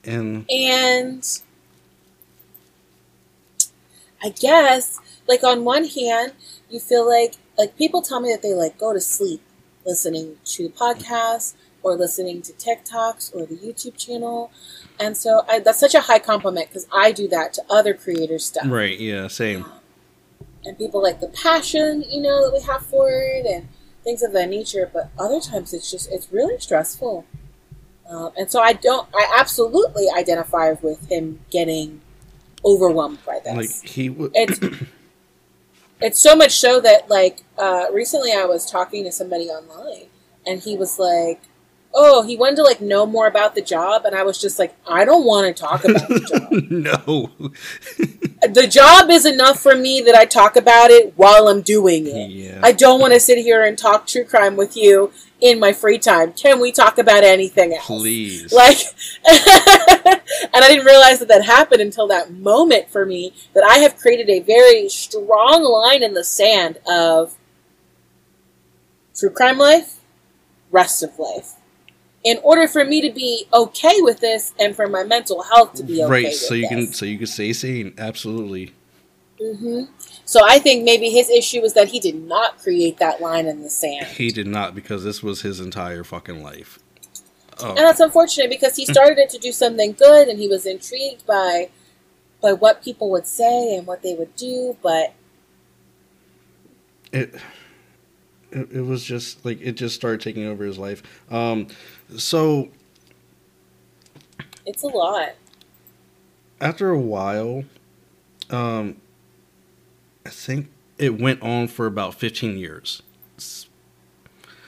and 0.09 0.47
and 0.51 1.41
I 4.23 4.31
guess 4.31 4.99
like 5.29 5.45
on 5.45 5.65
one 5.65 5.85
hand 5.85 6.33
you 6.71 6.81
feel 6.81 7.09
like 7.09 7.35
like 7.57 7.77
people 7.77 8.03
tell 8.03 8.21
me 8.21 8.31
that 8.31 8.43
they 8.43 8.55
like 8.55 8.79
go 8.79 8.93
to 8.93 9.01
sleep 9.01 9.43
listening 9.85 10.37
to 10.45 10.69
podcasts 10.69 11.55
or 11.83 11.97
listening 11.97 12.43
to 12.43 12.53
TikToks 12.53 13.35
or 13.35 13.47
the 13.47 13.57
YouTube 13.57 13.97
channel. 13.97 14.51
And 15.01 15.17
so 15.17 15.45
I, 15.49 15.61
that's 15.61 15.79
such 15.79 15.95
a 15.95 16.01
high 16.01 16.19
compliment 16.19 16.69
because 16.69 16.87
I 16.93 17.13
do 17.13 17.29
that 17.29 17.55
to 17.55 17.63
other 17.71 17.95
creators 17.95 18.45
stuff. 18.45 18.67
Right. 18.67 18.99
Yeah. 18.99 19.29
Same. 19.29 19.65
And 20.65 20.77
people 20.77 21.03
like 21.03 21.21
the 21.21 21.29
passion, 21.29 22.05
you 22.09 22.21
know, 22.21 22.45
that 22.45 22.53
we 22.53 22.61
have 22.67 22.85
for 22.85 23.11
it 23.11 23.47
and 23.47 23.69
things 24.05 24.23
of 24.23 24.33
that 24.33 24.51
nature. 24.51 24.91
But 24.93 25.11
other 25.19 25.41
times 25.41 25.73
it's 25.73 25.91
just, 25.91 26.11
it's 26.13 26.31
really 26.33 26.59
stressful. 26.59 27.25
Um, 28.11 28.33
and 28.37 28.51
so 28.51 28.61
I 28.61 28.73
don't, 28.73 29.09
I 29.15 29.37
absolutely 29.39 30.07
identify 30.15 30.73
with 30.83 31.09
him 31.11 31.41
getting 31.51 32.01
overwhelmed 32.65 33.25
by 33.25 33.41
this. 33.45 33.55
Like 33.55 33.89
he 33.89 34.11
would. 34.11 34.35
It's, 36.01 36.21
so 36.21 36.37
much 36.37 36.59
so 36.59 36.81
that 36.81 37.09
like 37.09 37.43
uh, 37.57 37.87
recently 37.93 38.33
I 38.33 38.45
was 38.45 38.71
talking 38.71 39.05
to 39.05 39.13
somebody 39.13 39.47
online, 39.47 40.07
and 40.47 40.61
he 40.61 40.77
was 40.77 40.99
like, 40.99 41.41
"Oh, 41.95 42.23
he 42.23 42.37
wanted 42.37 42.57
to 42.57 42.63
like 42.63 42.81
know 42.81 43.07
more 43.07 43.27
about 43.27 43.55
the 43.55 43.63
job," 43.63 44.05
and 44.05 44.15
I 44.15 44.23
was 44.23 44.41
just 44.41 44.59
like, 44.59 44.77
"I 44.87 45.05
don't 45.05 45.25
want 45.25 45.55
to 45.55 45.61
talk 45.61 45.85
about 45.85 46.09
the 46.09 46.21
job. 46.21 46.51
no, 46.71 47.31
the 48.55 48.67
job 48.67 49.11
is 49.11 49.27
enough 49.27 49.61
for 49.61 49.75
me 49.75 50.01
that 50.03 50.15
I 50.15 50.25
talk 50.25 50.57
about 50.57 50.91
it 50.91 51.15
while 51.17 51.49
I'm 51.49 51.63
doing 51.63 52.07
it. 52.07 52.31
Yeah. 52.31 52.61
I 52.63 52.73
don't 52.73 53.01
want 53.01 53.13
to 53.13 53.21
sit 53.21 53.39
here 53.39 53.65
and 53.65 53.77
talk 53.77 54.07
true 54.07 54.25
crime 54.25 54.57
with 54.57 54.77
you 54.77 55.13
in 55.41 55.61
my 55.61 55.73
free 55.73 55.99
time. 55.99 56.33
Can 56.33 56.61
we 56.61 56.73
talk 56.73 56.99
about 56.99 57.25
anything 57.25 57.73
else? 57.73 57.87
Please. 57.87 58.53
Like, 58.53 58.79
and 59.27 60.65
I 60.65 60.69
didn't 60.69 60.85
realize 60.85 61.19
that 61.21 61.29
that 61.29 61.45
happened 61.45 61.81
until 61.81 62.09
that 62.09 62.33
moment 62.33 62.91
for 62.91 63.07
me 63.07 63.33
that 63.55 63.65
I 63.65 63.79
have 63.79 63.97
created 63.97 64.29
a 64.29 64.41
very 64.41 64.89
strong 64.89 65.63
line 65.63 66.03
in 66.03 66.15
the 66.15 66.25
sand 66.25 66.79
of 66.89 67.37
true 69.15 69.31
crime 69.31 69.59
life, 69.59 70.01
rest 70.71 71.03
of 71.03 71.19
life. 71.19 71.55
In 72.25 72.39
order 72.43 72.67
for 72.67 72.85
me 72.85 73.01
to 73.01 73.11
be 73.11 73.47
okay 73.53 74.01
with 74.01 74.21
this 74.21 74.53
and 74.59 74.75
for 74.75 74.89
my 74.89 75.05
mental 75.05 75.45
health 75.45 75.75
to 75.75 75.85
be 75.85 76.03
okay 76.03 76.11
right, 76.11 76.33
so 76.33 76.55
you 76.55 76.63
this. 76.63 76.71
can 76.71 76.93
so 76.93 77.07
you 77.07 77.17
can 77.17 77.27
stay 77.29 77.53
sane, 77.53 77.95
absolutely. 77.97 78.75
Mm-hmm. 79.41 79.85
So 80.29 80.41
I 80.47 80.59
think 80.59 80.85
maybe 80.85 81.09
his 81.09 81.31
issue 81.31 81.63
was 81.63 81.73
that 81.73 81.89
he 81.89 81.99
did 81.99 82.15
not 82.15 82.59
create 82.59 82.99
that 82.99 83.23
line 83.23 83.47
in 83.47 83.63
the 83.63 83.71
sand. 83.71 84.09
He 84.09 84.31
did 84.31 84.47
not 84.47 84.75
because 84.75 85.03
this 85.03 85.23
was 85.23 85.41
his 85.41 85.59
entire 85.59 86.05
fucking 86.05 86.43
life. 86.43 86.79
Oh. 87.61 87.71
And 87.71 87.79
that's 87.79 87.99
unfortunate 87.99 88.51
because 88.51 88.77
he 88.77 88.85
started 88.85 89.17
it 89.17 89.31
to 89.31 89.39
do 89.39 89.53
something 89.53 89.95
good 89.95 90.29
and 90.29 90.39
he 90.39 90.47
was 90.47 90.67
intrigued 90.67 91.25
by 91.25 91.71
by 92.43 92.53
what 92.53 92.85
people 92.85 93.11
would 93.11 93.27
say 93.27 93.75
and 93.75 93.87
what 93.87 94.03
they 94.03 94.15
would 94.17 94.37
do, 94.37 94.77
but 94.83 95.15
it 97.11 97.35
it, 98.51 98.71
it 98.71 98.83
was 98.83 99.03
just 99.05 99.47
like 99.47 99.59
it 99.63 99.79
just 99.79 99.95
started 99.95 100.21
taking 100.21 100.45
over 100.45 100.63
his 100.63 100.77
life. 100.77 101.03
Um 101.33 101.69
so 102.19 102.69
it's 104.67 104.83
a 104.83 104.89
lot. 104.89 105.31
After 106.61 106.91
a 106.91 107.01
while, 107.01 107.65
um 108.51 108.97
I 110.29 110.31
think 110.31 110.69
it 110.99 111.19
went 111.19 111.41
on 111.41 111.69
for 111.69 111.87
about 111.87 112.15
15 112.15 112.59
years. 112.59 113.03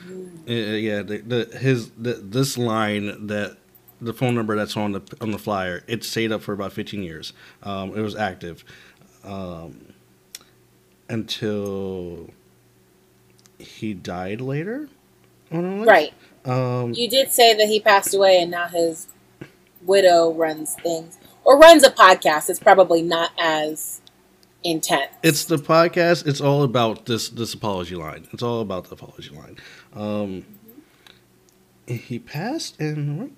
Mm. 0.07 0.41
yeah, 0.47 1.03
the, 1.03 1.19
the, 1.19 1.59
his 1.59 1.91
the, 1.91 2.15
this 2.15 2.57
line 2.57 3.27
that 3.27 3.59
the 4.01 4.15
phone 4.15 4.35
number 4.35 4.57
that's 4.57 4.75
on 4.75 4.93
the 4.93 5.03
on 5.21 5.33
the 5.33 5.39
flyer 5.39 5.85
it 5.87 6.03
stayed 6.03 6.33
up 6.33 6.41
for 6.41 6.55
about 6.55 6.73
15 6.73 7.03
years. 7.03 7.35
Um, 7.63 7.95
it 7.95 8.01
was 8.01 8.17
active. 8.17 8.65
Um, 9.23 9.93
until 11.11 12.31
he 13.59 13.93
died 13.93 14.41
later. 14.41 14.89
on 15.53 15.83
Right. 15.83 16.15
Um, 16.47 16.95
You 16.95 17.07
did 17.07 17.31
say 17.33 17.53
that 17.53 17.69
he 17.69 17.81
passed 17.81 18.15
away 18.15 18.41
and 18.41 18.51
now 18.51 18.69
his 18.69 19.09
widow 19.83 20.33
runs 20.33 20.75
things 20.77 21.19
or 21.45 21.59
runs 21.59 21.85
a 21.85 21.91
podcast. 21.91 22.49
It's 22.49 22.59
probably 22.59 23.03
not 23.03 23.33
as 23.39 24.00
intense. 24.65 25.13
it's 25.23 25.45
the 25.47 25.57
podcast. 25.57 26.27
It's 26.27 26.41
all 26.41 26.63
about 26.63 27.07
this 27.07 27.29
this 27.29 27.55
apology 27.55 27.95
line. 27.97 28.27
It's 28.33 28.43
all 28.43 28.61
about 28.61 28.85
the 28.85 28.95
apology 28.95 29.31
line. 29.35 29.57
Um, 29.95 30.45
he 31.87 32.19
passed 32.19 32.81
in. 32.81 33.19
what? 33.19 33.31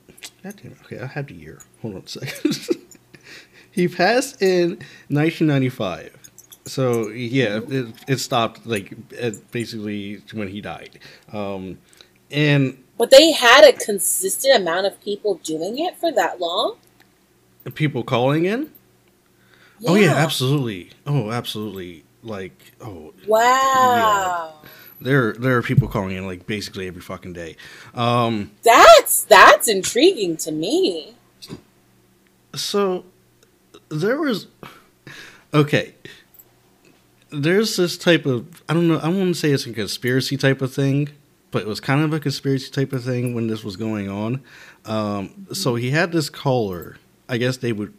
God 0.42 0.60
damn 0.62 0.72
it. 0.72 0.78
Okay, 0.84 0.98
I 1.00 1.06
have 1.06 1.28
the 1.28 1.34
year. 1.34 1.60
Hold 1.80 1.94
on 1.96 2.02
a 2.02 2.08
second. 2.08 2.68
he 3.70 3.88
passed 3.88 4.42
in 4.42 4.70
1995. 5.08 6.18
So 6.66 7.08
yeah, 7.08 7.60
it, 7.68 7.94
it 8.08 8.18
stopped 8.18 8.66
like 8.66 8.94
at 9.18 9.50
basically 9.50 10.22
when 10.32 10.48
he 10.48 10.60
died. 10.60 10.98
Um, 11.32 11.78
and 12.30 12.82
But 12.98 13.10
they 13.10 13.32
had 13.32 13.64
a 13.64 13.72
consistent 13.72 14.54
amount 14.56 14.86
of 14.86 15.00
people 15.02 15.34
doing 15.42 15.78
it 15.78 15.96
for 15.98 16.12
that 16.12 16.40
long. 16.40 16.76
people 17.74 18.04
calling 18.04 18.44
in. 18.44 18.70
Oh 19.86 19.94
yeah, 19.94 20.14
absolutely. 20.14 20.90
Oh, 21.06 21.30
absolutely. 21.30 22.04
Like 22.22 22.72
oh, 22.80 23.12
Wow. 23.26 24.54
there 25.00 25.32
there 25.32 25.56
are 25.56 25.62
people 25.62 25.88
calling 25.88 26.16
in 26.16 26.26
like 26.26 26.46
basically 26.46 26.86
every 26.86 27.00
fucking 27.02 27.32
day. 27.32 27.56
Um, 27.94 28.52
That's 28.62 29.24
that's 29.24 29.68
intriguing 29.68 30.36
to 30.38 30.52
me. 30.52 31.14
so 32.54 33.04
there 33.88 34.20
was 34.20 34.46
okay. 35.52 35.94
There's 37.30 37.76
this 37.76 37.96
type 37.96 38.26
of 38.26 38.62
I 38.68 38.74
don't 38.74 38.88
know. 38.88 38.98
I 38.98 39.08
wouldn't 39.08 39.36
say 39.36 39.50
it's 39.50 39.66
a 39.66 39.72
conspiracy 39.72 40.36
type 40.36 40.60
of 40.62 40.72
thing, 40.72 41.08
but 41.50 41.62
it 41.62 41.68
was 41.68 41.80
kind 41.80 42.02
of 42.02 42.12
a 42.12 42.20
conspiracy 42.20 42.70
type 42.70 42.92
of 42.92 43.02
thing 43.04 43.34
when 43.34 43.46
this 43.46 43.64
was 43.64 43.76
going 43.76 44.08
on. 44.10 44.42
Um, 44.84 45.46
so 45.52 45.74
he 45.76 45.90
had 45.90 46.12
this 46.12 46.28
caller. 46.28 46.98
I 47.28 47.38
guess 47.38 47.56
they 47.56 47.72
would 47.72 47.94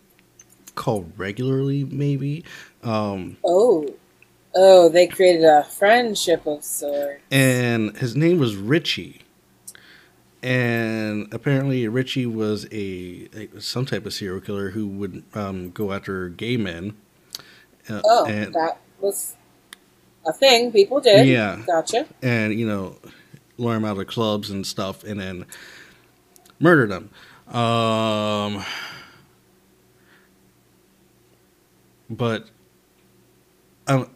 call 0.75 1.05
regularly, 1.17 1.83
maybe. 1.85 2.43
Um, 2.83 3.37
Oh. 3.43 3.87
Oh, 4.55 4.87
they 4.87 5.07
created 5.07 5.43
a 5.45 5.63
friendship 5.63 6.45
of 6.45 6.63
sorts. 6.63 7.21
and 7.31 7.97
his 7.97 8.15
name 8.15 8.37
was 8.37 8.55
Richie. 8.55 9.21
And 10.43 11.33
apparently, 11.33 11.87
Richie 11.87 12.25
was 12.25 12.65
a, 12.71 13.29
a 13.55 13.61
some 13.61 13.85
type 13.85 14.05
of 14.05 14.13
serial 14.13 14.41
killer 14.41 14.71
who 14.71 14.87
would 14.87 15.23
um, 15.33 15.71
go 15.71 15.93
after 15.93 16.29
gay 16.29 16.57
men. 16.57 16.95
Uh, 17.89 18.01
Oh, 18.03 18.25
and 18.25 18.53
that 18.53 18.77
was 18.99 19.35
a 20.25 20.33
thing 20.33 20.71
people 20.71 20.99
did. 20.99 21.27
Yeah. 21.27 21.61
Gotcha. 21.65 22.05
and 22.21 22.53
you 22.59 22.67
know, 22.67 22.97
lure 23.57 23.73
them 23.73 23.85
out 23.85 23.97
of 23.97 24.07
clubs 24.07 24.49
and 24.49 24.67
stuff, 24.67 25.03
and 25.05 25.19
then 25.19 25.45
murder 26.59 26.87
them. 26.87 27.09
Um, 27.55 28.63
but 32.09 32.47
um, 33.87 34.09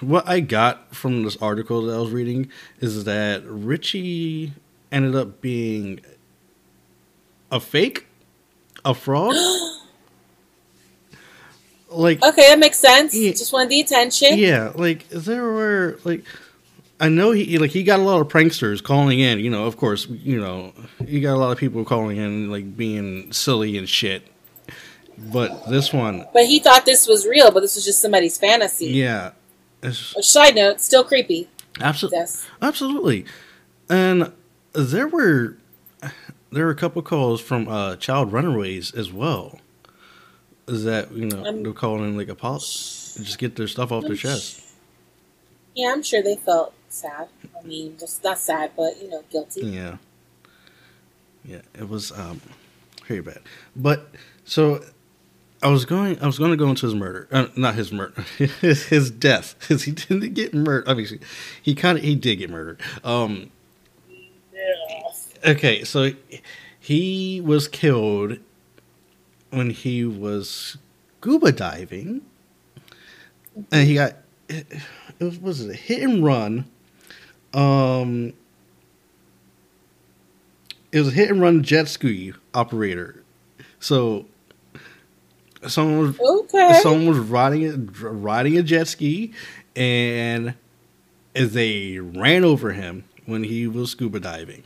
what 0.00 0.26
I 0.28 0.40
got 0.40 0.94
from 0.94 1.24
this 1.24 1.36
article 1.38 1.82
that 1.82 1.94
I 1.94 1.98
was 1.98 2.10
reading 2.10 2.50
is 2.80 3.04
that 3.04 3.42
Richie 3.44 4.52
ended 4.92 5.16
up 5.16 5.40
being 5.40 6.00
a 7.50 7.60
fake, 7.60 8.06
a 8.84 8.94
fraud. 8.94 9.34
like 11.90 12.22
Okay, 12.22 12.48
that 12.48 12.58
makes 12.58 12.78
sense. 12.78 13.14
Yeah. 13.14 13.30
Just 13.32 13.52
wanted 13.52 13.70
the 13.70 13.80
attention. 13.80 14.38
yeah, 14.38 14.72
like 14.74 15.08
there 15.08 15.44
were 15.44 15.98
like 16.04 16.24
I 17.00 17.08
know 17.08 17.32
he 17.32 17.58
like 17.58 17.70
he 17.70 17.82
got 17.82 18.00
a 18.00 18.02
lot 18.02 18.20
of 18.20 18.28
pranksters 18.28 18.82
calling 18.82 19.20
in. 19.20 19.40
You 19.40 19.50
know, 19.50 19.66
of 19.66 19.76
course, 19.76 20.06
you 20.08 20.40
know 20.40 20.72
he 21.06 21.20
got 21.20 21.34
a 21.34 21.38
lot 21.38 21.52
of 21.52 21.58
people 21.58 21.84
calling 21.84 22.16
in 22.16 22.50
like 22.50 22.76
being 22.76 23.32
silly 23.32 23.76
and 23.76 23.88
shit. 23.88 24.26
But 25.16 25.68
this 25.68 25.92
one, 25.92 26.26
But 26.32 26.46
he 26.46 26.58
thought 26.58 26.84
this 26.86 27.06
was 27.06 27.26
real, 27.26 27.50
but 27.50 27.60
this 27.60 27.74
was 27.76 27.84
just 27.84 28.00
somebody's 28.00 28.36
fantasy. 28.38 28.86
yeah, 28.86 29.32
it's 29.82 30.14
side 30.28 30.54
note, 30.54 30.80
still 30.80 31.04
creepy. 31.04 31.48
absolutely 31.80 32.18
Yes. 32.18 32.46
absolutely. 32.62 33.24
And 33.88 34.32
there 34.72 35.06
were 35.08 35.56
there 36.52 36.64
were 36.66 36.70
a 36.70 36.76
couple 36.76 37.02
calls 37.02 37.40
from 37.40 37.68
uh, 37.68 37.96
child 37.96 38.32
runaways 38.32 38.92
as 38.94 39.12
well. 39.12 39.60
Is 40.66 40.84
that 40.84 41.12
you 41.12 41.26
know 41.26 41.44
Um, 41.44 41.62
they're 41.62 41.72
calling 41.72 42.04
in 42.04 42.16
like 42.16 42.28
a 42.28 42.34
pop, 42.34 42.60
just 42.60 43.38
get 43.38 43.56
their 43.56 43.68
stuff 43.68 43.92
off 43.92 44.04
their 44.04 44.16
chest. 44.16 44.62
Yeah, 45.74 45.92
I'm 45.92 46.02
sure 46.02 46.22
they 46.22 46.36
felt 46.36 46.72
sad. 46.88 47.28
I 47.60 47.66
mean, 47.66 47.96
just 47.98 48.22
not 48.24 48.38
sad, 48.38 48.70
but 48.76 49.00
you 49.02 49.10
know, 49.10 49.22
guilty. 49.30 49.60
Yeah. 49.66 49.96
Yeah, 51.44 51.60
it 51.74 51.88
was 51.88 52.10
um 52.12 52.40
very 53.06 53.20
bad. 53.20 53.40
But 53.76 54.08
so 54.44 54.82
I 55.64 55.68
was 55.68 55.86
going 55.86 56.20
I 56.20 56.26
was 56.26 56.38
going 56.38 56.50
to 56.50 56.58
go 56.58 56.68
into 56.68 56.84
his 56.84 56.94
murder. 56.94 57.26
Uh, 57.32 57.46
not 57.56 57.74
his 57.74 57.90
murder. 57.90 58.22
his, 58.38 58.86
his 58.86 59.10
death 59.10 59.56
cuz 59.60 59.84
he 59.84 59.92
didn't 59.92 60.34
get 60.34 60.52
murdered. 60.52 60.86
Obviously, 60.86 61.20
he 61.60 61.74
kind 61.74 61.96
of 61.96 62.04
he 62.04 62.14
did 62.14 62.36
get 62.36 62.50
murdered. 62.50 62.80
Um 63.02 63.50
Okay, 65.46 65.84
so 65.84 66.12
he 66.78 67.40
was 67.40 67.66
killed 67.68 68.38
when 69.50 69.70
he 69.70 70.04
was 70.04 70.76
scuba 71.18 71.52
diving. 71.52 72.20
And 73.72 73.86
he 73.86 73.94
got 73.94 74.16
it 74.48 74.66
was 75.18 75.38
was 75.38 75.60
it 75.62 75.70
a 75.70 75.74
hit 75.74 76.02
and 76.02 76.22
run 76.22 76.66
um 77.54 78.34
it 80.92 80.98
was 80.98 81.08
a 81.08 81.12
hit 81.12 81.30
and 81.30 81.40
run 81.40 81.62
jet 81.62 81.88
ski 81.88 82.34
operator. 82.52 83.22
So 83.80 84.26
someone 85.68 85.98
was 86.18 86.20
Okay. 86.20 86.80
someone 86.82 87.06
was 87.08 87.18
riding 87.18 87.66
a 87.66 87.76
riding 88.10 88.56
a 88.58 88.62
jet 88.62 88.88
ski, 88.88 89.32
and 89.76 90.54
as 91.34 91.52
they 91.52 91.98
ran 91.98 92.44
over 92.44 92.72
him 92.72 93.04
when 93.26 93.44
he 93.44 93.66
was 93.66 93.90
scuba 93.90 94.20
diving, 94.20 94.62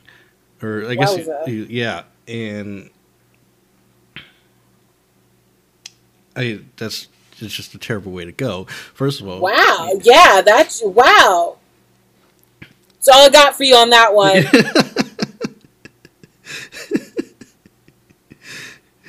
or 0.63 0.85
I 0.89 0.95
guess 0.95 1.17
he- 1.47 1.67
yeah, 1.71 2.03
and 2.27 2.91
I 6.37 6.61
that's 6.77 7.09
it's 7.41 7.55
just 7.55 7.75
a 7.75 7.79
terrible 7.79 8.13
way 8.13 8.25
to 8.25 8.33
go. 8.33 8.65
First 8.95 9.21
of 9.21 9.29
all, 9.29 9.41
wow. 9.41 9.91
Yeah, 10.03 10.43
that's 10.45 10.83
wow. 10.83 11.57
That's 12.95 13.09
all 13.09 13.27
I 13.27 13.31
got 13.31 13.57
for 13.57 13.63
you 13.63 13.77
on 13.77 13.91
that 13.91 14.13
one. 14.15 14.43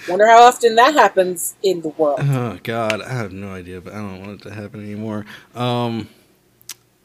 Wonder 0.10 0.28
how 0.28 0.44
often 0.44 0.76
that 0.76 0.94
happens 0.94 1.56
in 1.62 1.82
the 1.82 1.90
world. 1.90 2.20
Oh 2.22 2.58
God, 2.64 3.02
I 3.02 3.14
have 3.14 3.32
no 3.32 3.52
idea, 3.52 3.80
but 3.80 3.94
I 3.94 3.98
don't 3.98 4.20
want 4.20 4.42
it 4.42 4.50
to 4.50 4.54
happen 4.54 4.84
anymore. 4.84 5.26
Um, 5.54 6.10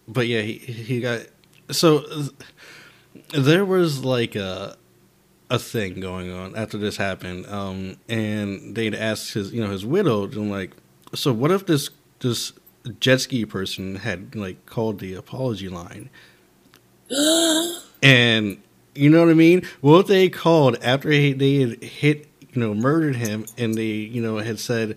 but 0.09 0.27
yeah, 0.27 0.41
he 0.41 0.55
he 0.55 1.01
got 1.01 1.27
so 1.71 2.05
there 3.33 3.65
was 3.65 4.05
like 4.05 4.37
a 4.37 4.77
a 5.51 5.59
thing 5.59 6.01
going 6.01 6.33
on 6.33 6.57
after 6.57 6.79
this 6.79 6.97
happened, 6.97 7.47
um, 7.47 7.97
and 8.09 8.75
they'd 8.75 8.95
asked 8.95 9.35
his 9.35 9.53
you 9.53 9.63
know 9.63 9.71
his 9.71 9.85
widow, 9.85 10.25
and 10.25 10.51
like, 10.51 10.73
so 11.15 11.33
what 11.33 11.51
if 11.51 11.67
this 11.67 11.91
this 12.21 12.53
jet 13.01 13.21
ski 13.21 13.45
person 13.45 13.97
had 13.97 14.35
like 14.35 14.65
called 14.67 14.99
the 14.99 15.15
apology 15.15 15.69
line, 15.69 16.11
and 18.03 18.63
you 18.95 19.11
know 19.11 19.21
what 19.21 19.31
I 19.31 19.35
mean? 19.35 19.63
What 19.81 20.01
if 20.01 20.07
they 20.07 20.29
called 20.29 20.77
after 20.83 21.11
he, 21.11 21.33
they 21.33 21.57
had 21.61 21.83
hit 21.83 22.34
you 22.55 22.61
know 22.61 22.75
murdered 22.75 23.17
him, 23.17 23.47
and 23.59 23.75
they 23.75 23.85
you 23.85 24.23
know 24.23 24.39
had 24.39 24.59
said 24.59 24.97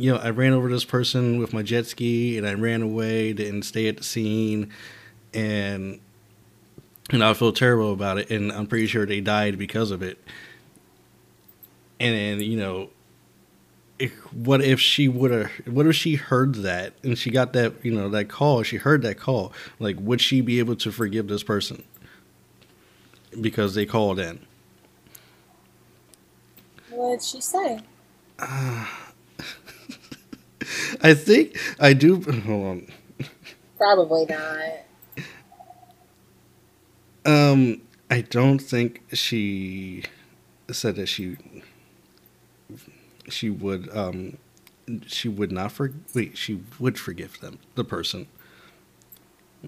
you 0.00 0.10
know, 0.10 0.18
I 0.18 0.30
ran 0.30 0.54
over 0.54 0.70
this 0.70 0.86
person 0.86 1.38
with 1.38 1.52
my 1.52 1.60
jet 1.60 1.84
ski 1.84 2.38
and 2.38 2.46
I 2.46 2.54
ran 2.54 2.80
away, 2.80 3.34
didn't 3.34 3.64
stay 3.64 3.86
at 3.86 3.98
the 3.98 4.02
scene, 4.02 4.72
and 5.34 6.00
and 7.10 7.22
I 7.22 7.34
feel 7.34 7.52
terrible 7.52 7.92
about 7.92 8.16
it, 8.16 8.30
and 8.30 8.50
I'm 8.50 8.66
pretty 8.66 8.86
sure 8.86 9.04
they 9.04 9.20
died 9.20 9.58
because 9.58 9.90
of 9.90 10.02
it. 10.02 10.18
And 11.98 12.14
then 12.14 12.40
you 12.40 12.56
know, 12.56 12.88
if, 13.98 14.12
what 14.32 14.62
if 14.62 14.80
she 14.80 15.06
would 15.06 15.32
have? 15.32 15.50
What 15.66 15.86
if 15.86 15.96
she 15.96 16.14
heard 16.14 16.54
that 16.56 16.94
and 17.02 17.18
she 17.18 17.30
got 17.30 17.52
that 17.52 17.84
you 17.84 17.92
know 17.92 18.08
that 18.08 18.30
call? 18.30 18.62
She 18.62 18.78
heard 18.78 19.02
that 19.02 19.18
call. 19.18 19.52
Like, 19.78 19.96
would 20.00 20.22
she 20.22 20.40
be 20.40 20.60
able 20.60 20.76
to 20.76 20.90
forgive 20.90 21.28
this 21.28 21.42
person 21.42 21.84
because 23.38 23.74
they 23.74 23.84
called 23.84 24.18
in? 24.18 24.46
What 26.90 27.12
did 27.12 27.22
she 27.22 27.40
say? 27.40 27.80
I 31.02 31.14
think 31.14 31.58
I 31.78 31.92
do. 31.92 32.20
Hold 32.20 32.66
on. 32.66 32.86
Probably 33.76 34.26
not. 34.26 34.86
Um, 37.24 37.82
I 38.10 38.22
don't 38.22 38.58
think 38.58 39.02
she 39.12 40.04
said 40.70 40.96
that 40.96 41.06
she 41.06 41.36
she 43.28 43.50
would 43.50 43.94
um 43.96 44.36
she 45.06 45.28
would 45.28 45.52
not 45.52 45.72
for 45.72 45.92
wait 46.14 46.36
she 46.36 46.60
would 46.78 46.98
forgive 46.98 47.40
them 47.40 47.58
the 47.74 47.84
person 47.84 48.26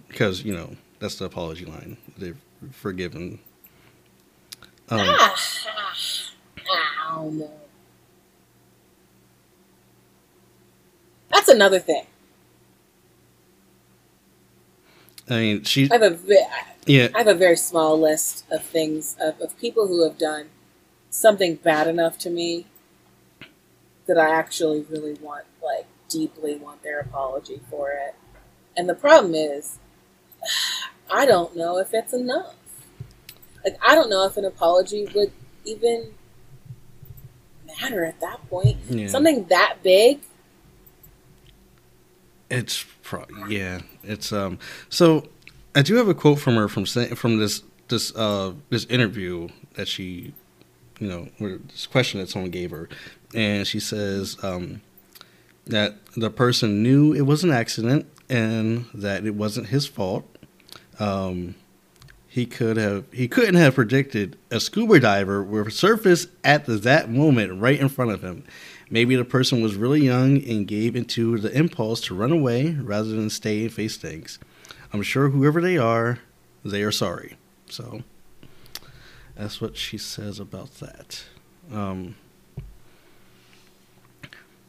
because 0.09 0.43
you 0.43 0.55
know 0.55 0.77
that's 0.99 1.17
the 1.17 1.25
apology 1.25 1.65
line. 1.65 1.97
They've 2.17 2.39
forgiven. 2.71 3.41
Um, 4.89 5.01
ah, 5.01 5.37
I 6.71 7.15
don't 7.17 7.39
know. 7.39 7.51
That's 11.31 11.49
another 11.49 11.79
thing. 11.79 12.07
I 15.29 15.39
mean, 15.39 15.65
she. 15.65 15.89
I 15.91 15.95
have 15.95 16.03
a 16.03 16.11
ve- 16.11 16.47
Yeah, 16.87 17.09
I 17.15 17.19
have 17.19 17.29
a 17.29 17.35
very 17.35 17.57
small 17.57 17.99
list 17.99 18.45
of 18.51 18.63
things 18.65 19.17
of, 19.21 19.41
of 19.41 19.59
people 19.59 19.87
who 19.87 20.03
have 20.05 20.19
done 20.19 20.47
something 21.11 21.57
bad 21.57 21.87
enough 21.89 22.19
to 22.21 22.31
me 22.31 22.67
that 24.07 24.19
I 24.19 24.31
actually 24.35 24.83
really 24.91 25.15
want, 25.15 25.45
like, 25.63 25.87
deeply 26.09 26.57
want 26.57 26.83
their 26.83 27.01
apology 27.01 27.61
for 27.71 27.91
it. 27.93 28.15
And 28.77 28.89
the 28.89 28.95
problem 28.95 29.35
is, 29.35 29.79
I 31.11 31.27
don't 31.27 31.57
know 31.57 31.79
if 31.79 31.95
it's 31.95 32.13
enough. 32.13 32.55
Like, 33.65 33.77
I 33.83 33.95
don't 33.95 34.11
know 34.11 34.25
if 34.27 34.37
an 34.37 34.45
apology 34.45 35.09
would 35.15 35.33
even 35.65 36.15
matter 37.81 38.05
at 38.05 38.21
that 38.21 38.49
point. 38.49 38.77
Yeah. 38.89 39.09
Something 39.09 39.45
that 39.47 39.77
big. 39.83 40.21
It's 42.51 42.85
pro- 43.03 43.27
yeah, 43.49 43.81
it's 44.03 44.33
um. 44.33 44.59
So 44.91 45.29
I 45.75 45.83
do 45.83 45.95
have 45.97 46.09
a 46.09 46.15
quote 46.15 46.39
from 46.39 46.57
her 46.57 46.69
from 46.69 46.85
from 46.85 47.39
this 47.39 47.63
this 47.89 48.15
uh 48.15 48.53
this 48.69 48.85
interview 48.87 49.49
that 49.75 49.89
she, 49.89 50.35
you 51.01 51.09
know, 51.09 51.29
where 51.39 51.59
this 51.59 51.87
question 51.87 52.21
that 52.21 52.29
someone 52.29 52.51
gave 52.51 52.71
her, 52.71 52.89
and 53.35 53.67
she 53.67 53.81
says 53.81 54.37
um 54.43 54.83
that 55.67 55.95
the 56.17 56.31
person 56.31 56.83
knew 56.83 57.13
it 57.13 57.23
was 57.23 57.45
an 57.45 57.53
accident 57.53 58.07
and 58.29 58.87
that 58.95 59.25
it 59.25 59.35
wasn't 59.35 59.69
his 59.69 59.87
fault. 59.87 60.25
Um, 60.99 61.55
he 62.33 62.47
could 62.47 62.79
have 62.79 63.05
he 63.13 63.29
couldn't 63.29 63.57
have 63.57 63.75
predicted 63.75 64.39
a 64.51 64.59
scuba 64.59 64.99
diver 64.99 65.43
would 65.43 65.71
surface 65.71 66.29
at 66.43 66.65
the, 66.65 66.77
that 66.77 67.11
moment 67.11 67.61
right 67.61 67.79
in 67.79 67.91
front 67.91 68.11
of 68.11 68.23
him. 68.23 68.43
Maybe 68.89 69.17
the 69.17 69.25
person 69.27 69.61
was 69.61 69.77
really 69.77 70.01
young 70.01 70.43
and 70.43 70.67
gave 70.67 70.97
into 70.97 71.37
the 71.37 71.53
impulse 71.53 72.01
to 72.07 72.15
run 72.15 72.33
away 72.33 72.71
rather 72.71 73.11
than 73.11 73.29
stay 73.29 73.65
and 73.65 73.73
face 73.73 73.99
things. 73.99 74.39
I'm 74.95 75.03
sure 75.03 75.29
whoever 75.29 75.61
they 75.61 75.77
are, 75.77 76.21
they 76.65 76.83
are 76.83 76.91
sorry. 76.91 77.37
So 77.69 78.03
that's 79.37 79.61
what 79.61 79.77
she 79.77 79.99
says 79.99 80.41
about 80.41 80.77
that. 80.77 81.25
Um, 81.71 82.15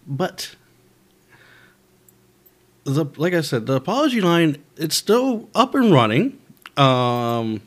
but 0.06 0.58
the 2.84 3.06
like 3.16 3.34
I 3.34 3.40
said, 3.40 3.68
the 3.68 3.76
apology 3.76 4.20
line 4.20 4.62
it's 4.76 4.98
still 4.98 5.48
up 5.56 5.76
and 5.76 5.94
running. 5.94 6.40
Um, 6.78 7.62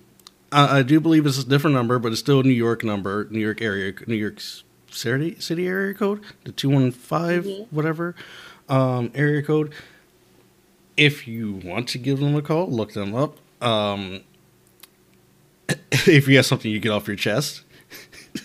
I, 0.51 0.79
I 0.79 0.83
do 0.83 1.01
believe 1.01 1.27
it's 1.27 1.39
a 1.39 1.47
different 1.47 1.75
number, 1.75 1.99
but 1.99 2.13
it's 2.13 2.21
still 2.21 2.41
a 2.41 2.43
New 2.43 2.51
York 2.51 2.85
number, 2.85 3.27
New 3.31 3.41
York 3.41 3.63
area, 3.63 3.93
New 4.07 4.17
York 4.17 4.41
city 4.91 5.37
city 5.39 5.67
area 5.67 5.95
code, 5.95 6.23
the 6.45 6.53
two 6.53 6.71
one 6.71 6.91
five 6.91 7.47
whatever 7.71 8.15
um, 8.69 9.11
area 9.15 9.43
code. 9.43 9.73
If 10.97 11.29
you 11.29 11.61
want 11.65 11.89
to 11.91 11.99
give 11.99 12.21
them 12.21 12.35
a 12.35 12.43
call, 12.43 12.69
look 12.69 12.95
them 12.95 13.15
up. 13.15 13.37
Um, 13.61 14.23
if 15.93 16.27
you 16.27 16.37
have 16.37 16.47
something 16.47 16.71
you 16.71 16.81
get 16.81 16.91
off 16.91 17.07
your 17.07 17.17
chest, 17.17 17.63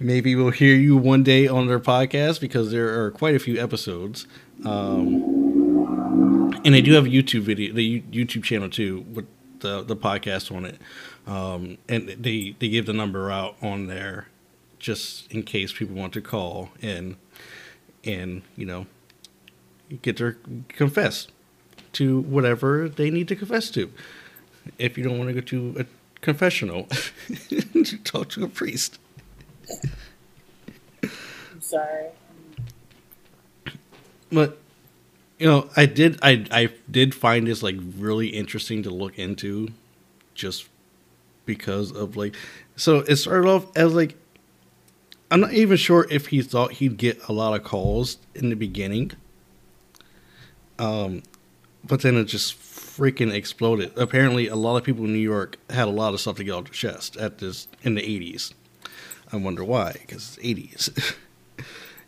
maybe 0.00 0.34
we'll 0.34 0.50
hear 0.50 0.74
you 0.74 0.96
one 0.96 1.22
day 1.22 1.46
on 1.46 1.66
their 1.66 1.80
podcast 1.80 2.40
because 2.40 2.70
there 2.70 3.04
are 3.04 3.10
quite 3.10 3.34
a 3.34 3.38
few 3.38 3.60
episodes. 3.60 4.26
Um, 4.64 5.39
and 6.64 6.74
they 6.74 6.82
do 6.82 6.92
have 6.94 7.06
a 7.06 7.08
YouTube 7.08 7.42
video, 7.42 7.72
the 7.72 8.02
YouTube 8.02 8.44
channel 8.44 8.68
too, 8.68 9.00
with 9.12 9.26
the 9.60 9.82
the 9.82 9.96
podcast 9.96 10.54
on 10.54 10.64
it. 10.64 10.78
Um, 11.26 11.78
and 11.88 12.08
they 12.08 12.56
they 12.58 12.68
give 12.68 12.86
the 12.86 12.92
number 12.92 13.30
out 13.30 13.56
on 13.62 13.86
there 13.86 14.28
just 14.78 15.30
in 15.32 15.42
case 15.42 15.72
people 15.72 15.94
want 15.94 16.12
to 16.14 16.20
call 16.20 16.70
and 16.82 17.16
and 18.04 18.42
you 18.56 18.66
know 18.66 18.86
get 20.02 20.16
their 20.16 20.36
confess 20.68 21.28
to 21.92 22.20
whatever 22.20 22.88
they 22.88 23.10
need 23.10 23.28
to 23.28 23.36
confess 23.36 23.70
to. 23.70 23.92
If 24.78 24.96
you 24.96 25.04
don't 25.04 25.18
want 25.18 25.28
to 25.28 25.34
go 25.34 25.40
to 25.40 25.80
a 25.80 25.86
confessional, 26.20 26.88
talk 28.04 28.28
to 28.30 28.44
a 28.44 28.48
priest. 28.48 28.98
I'm 31.02 31.60
sorry. 31.60 32.06
But 34.30 34.59
you 35.40 35.46
know, 35.46 35.70
I 35.74 35.86
did 35.86 36.18
I 36.22 36.46
I 36.52 36.68
did 36.88 37.14
find 37.14 37.46
this 37.46 37.62
like 37.62 37.76
really 37.96 38.28
interesting 38.28 38.82
to 38.82 38.90
look 38.90 39.18
into 39.18 39.68
just 40.34 40.68
because 41.46 41.90
of 41.90 42.14
like 42.14 42.36
so 42.76 42.98
it 42.98 43.16
started 43.16 43.48
off 43.48 43.74
as 43.74 43.94
like 43.94 44.16
I'm 45.30 45.40
not 45.40 45.54
even 45.54 45.78
sure 45.78 46.06
if 46.10 46.26
he 46.26 46.42
thought 46.42 46.72
he'd 46.72 46.98
get 46.98 47.26
a 47.26 47.32
lot 47.32 47.58
of 47.58 47.64
calls 47.64 48.18
in 48.34 48.50
the 48.50 48.54
beginning. 48.54 49.12
Um 50.78 51.22
but 51.82 52.02
then 52.02 52.16
it 52.16 52.24
just 52.26 52.60
freaking 52.60 53.32
exploded. 53.32 53.92
Apparently 53.96 54.46
a 54.46 54.56
lot 54.56 54.76
of 54.76 54.84
people 54.84 55.06
in 55.06 55.14
New 55.14 55.18
York 55.18 55.56
had 55.70 55.88
a 55.88 55.90
lot 55.90 56.12
of 56.12 56.20
stuff 56.20 56.36
to 56.36 56.44
get 56.44 56.52
off 56.52 56.64
their 56.64 56.74
chest 56.74 57.16
at 57.16 57.38
this 57.38 57.66
in 57.82 57.94
the 57.94 58.02
80s. 58.02 58.52
I 59.32 59.36
wonder 59.36 59.64
why 59.64 60.04
cuz 60.06 60.36
it's 60.38 60.46
80s. 60.46 61.14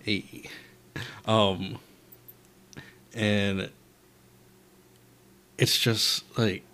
80. 0.06 0.50
Um 1.24 1.78
and 3.14 3.70
it's 5.58 5.78
just 5.78 6.24
like 6.38 6.64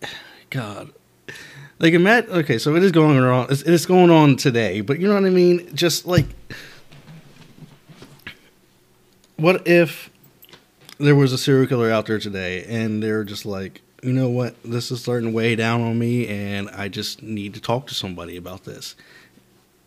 god. 0.51 0.93
Like 1.79 1.93
imagine 1.93 2.31
okay 2.33 2.59
so 2.59 2.75
it 2.75 2.83
is 2.83 2.93
going 2.93 3.19
on 3.19 3.47
it's, 3.51 3.63
it's 3.63 3.87
going 3.87 4.11
on 4.11 4.37
today 4.37 4.81
but 4.81 4.99
you 4.99 5.07
know 5.07 5.15
what 5.15 5.25
i 5.25 5.31
mean? 5.31 5.75
Just 5.75 6.07
like 6.07 6.27
what 9.37 9.67
if 9.67 10.11
there 10.99 11.15
was 11.15 11.33
a 11.33 11.39
serial 11.39 11.67
killer 11.67 11.91
out 11.91 12.07
there 12.07 12.19
today 12.19 12.65
and 12.65 13.03
they're 13.03 13.25
just 13.25 13.47
like 13.47 13.83
you 14.03 14.13
know 14.13 14.29
what? 14.29 14.55
This 14.63 14.93
is 14.93 15.01
starting 15.01 15.31
to 15.31 15.35
weigh 15.35 15.57
down 15.57 15.81
on 15.81 15.99
me 15.99 16.29
and 16.29 16.69
i 16.71 16.89
just 16.89 17.23
need 17.23 17.55
to 17.55 17.61
talk 17.61 17.87
to 17.89 17.95
somebody 17.95 18.37
about 18.37 18.65
this 18.65 18.95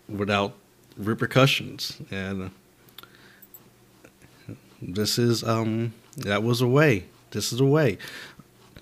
without 0.09 0.53
repercussions. 0.97 2.01
And 2.11 2.51
this 4.81 5.19
is 5.19 5.43
um 5.43 5.93
that 6.17 6.43
was 6.43 6.61
a 6.61 6.67
way. 6.67 7.05
This 7.31 7.53
is 7.53 7.59
a 7.59 7.65
way. 7.65 7.97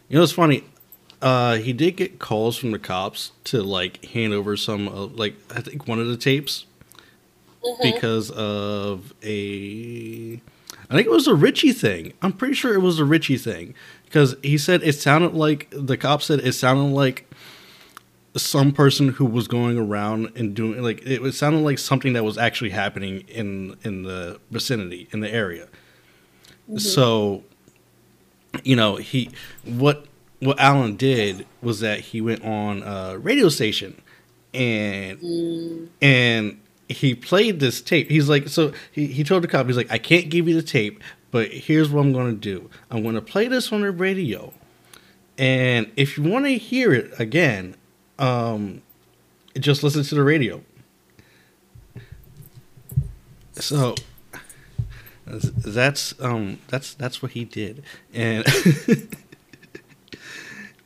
You 0.08 0.18
know, 0.18 0.24
it's 0.24 0.32
funny. 0.32 0.64
Uh, 1.22 1.58
he 1.58 1.74
did 1.74 1.98
get 1.98 2.20
calls 2.20 2.58
from 2.58 2.72
the 2.72 2.80
cops 2.80 3.32
to 3.46 3.62
like 3.62 4.04
hand 4.06 4.34
over 4.34 4.56
some, 4.56 4.88
uh, 4.88 5.06
like 5.08 5.36
I 5.54 5.62
think 5.62 5.88
one 5.88 6.00
of 6.00 6.08
the 6.08 6.18
tapes 6.18 6.66
because 7.82 8.32
of 8.32 9.14
a, 9.22 10.42
I 10.90 10.96
think 10.96 11.08
it 11.08 11.12
was 11.12 11.28
a 11.28 11.36
Richie 11.36 11.74
thing. 11.74 12.14
I'm 12.22 12.34
pretty 12.34 12.54
sure 12.54 12.74
it 12.74 12.80
was 12.80 13.00
a 13.00 13.06
Richie 13.06 13.38
thing 13.38 13.76
because 14.06 14.36
he 14.42 14.58
said 14.58 14.82
it 14.82 14.94
sounded 14.94 15.34
like 15.34 15.68
the 15.72 15.98
cop 15.98 16.22
said 16.22 16.40
it 16.40 16.54
sounded 16.54 16.96
like 16.96 17.30
some 18.36 18.72
person 18.72 19.10
who 19.10 19.26
was 19.26 19.48
going 19.48 19.78
around 19.78 20.32
and 20.36 20.56
doing 20.56 20.82
like 20.82 21.06
it 21.06 21.22
was 21.22 21.38
sounded 21.38 21.60
like 21.60 21.80
something 21.80 22.14
that 22.14 22.24
was 22.24 22.38
actually 22.38 22.70
happening 22.70 23.22
in 23.28 23.76
in 23.84 24.04
the 24.04 24.40
vicinity 24.52 25.08
in 25.12 25.20
the 25.20 25.32
area. 25.32 25.68
So, 26.78 27.44
you 28.64 28.76
know, 28.76 28.98
he 28.98 29.32
what 29.66 30.06
what 30.40 30.60
Allan 30.60 30.96
did 30.96 31.46
was 31.62 31.80
that 31.82 32.00
he 32.00 32.22
went 32.22 32.44
on 32.44 32.84
a 32.84 33.18
radio 33.18 33.50
station 33.50 34.02
and 34.54 35.90
and 36.02 36.60
he 36.88 37.14
played 37.14 37.60
this 37.60 37.82
tape. 37.82 38.10
He's 38.10 38.30
like, 38.30 38.48
so 38.48 38.74
he, 38.92 39.08
he 39.08 39.24
told 39.24 39.44
the 39.44 39.48
cop, 39.48 39.68
he's 39.68 39.78
like, 39.78 39.92
I 39.92 40.00
can't 40.00 40.30
give 40.30 40.48
you 40.48 40.56
the 40.56 40.64
tape, 40.64 41.04
but 41.30 41.52
here's 41.52 41.90
what 41.90 42.02
I'm 42.02 42.14
going 42.14 42.34
to 42.34 42.40
do. 42.40 42.70
I'm 42.90 43.04
going 43.04 43.16
to 43.16 43.22
play 43.22 43.48
this 43.48 43.72
on 43.72 43.82
the 43.82 43.92
radio. 43.92 44.54
And 45.38 45.92
if 45.96 46.18
you 46.18 46.24
want 46.24 46.46
to 46.46 46.58
hear 46.58 46.92
it 46.92 47.18
again, 47.20 47.76
um, 48.18 48.82
just 49.58 49.84
listen 49.84 50.04
to 50.04 50.16
the 50.16 50.24
radio. 50.24 50.64
So 53.54 53.96
that's 55.30 56.20
um 56.22 56.58
that's 56.70 56.94
that's 56.96 57.22
what 57.22 57.32
he 57.34 57.46
did 57.46 57.84
and 58.14 58.46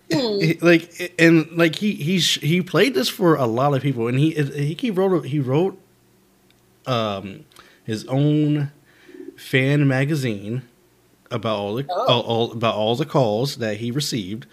he- 0.10 0.54
like 0.62 1.14
and 1.18 1.50
like 1.58 1.76
he 1.76 1.94
he 1.94 2.18
he 2.20 2.62
played 2.62 2.94
this 2.94 3.10
for 3.10 3.36
a 3.36 3.46
lot 3.46 3.74
of 3.74 3.82
people 3.82 4.08
and 4.08 4.20
he 4.20 4.32
he, 4.32 4.74
he 4.80 4.92
wrote 4.92 5.26
he 5.26 5.40
wrote 5.40 5.80
um 6.86 7.46
his 7.86 8.06
own 8.08 8.72
fan 9.38 9.88
magazine 9.88 10.62
about 11.32 11.58
all 11.58 11.76
the 11.76 11.86
Oh. 11.90 12.06
all, 12.08 12.22
all 12.22 12.52
about 12.52 12.76
all 12.76 12.96
the 12.96 13.06
calls 13.06 13.58
that 13.58 13.78
he 13.78 13.92
received 13.92 14.46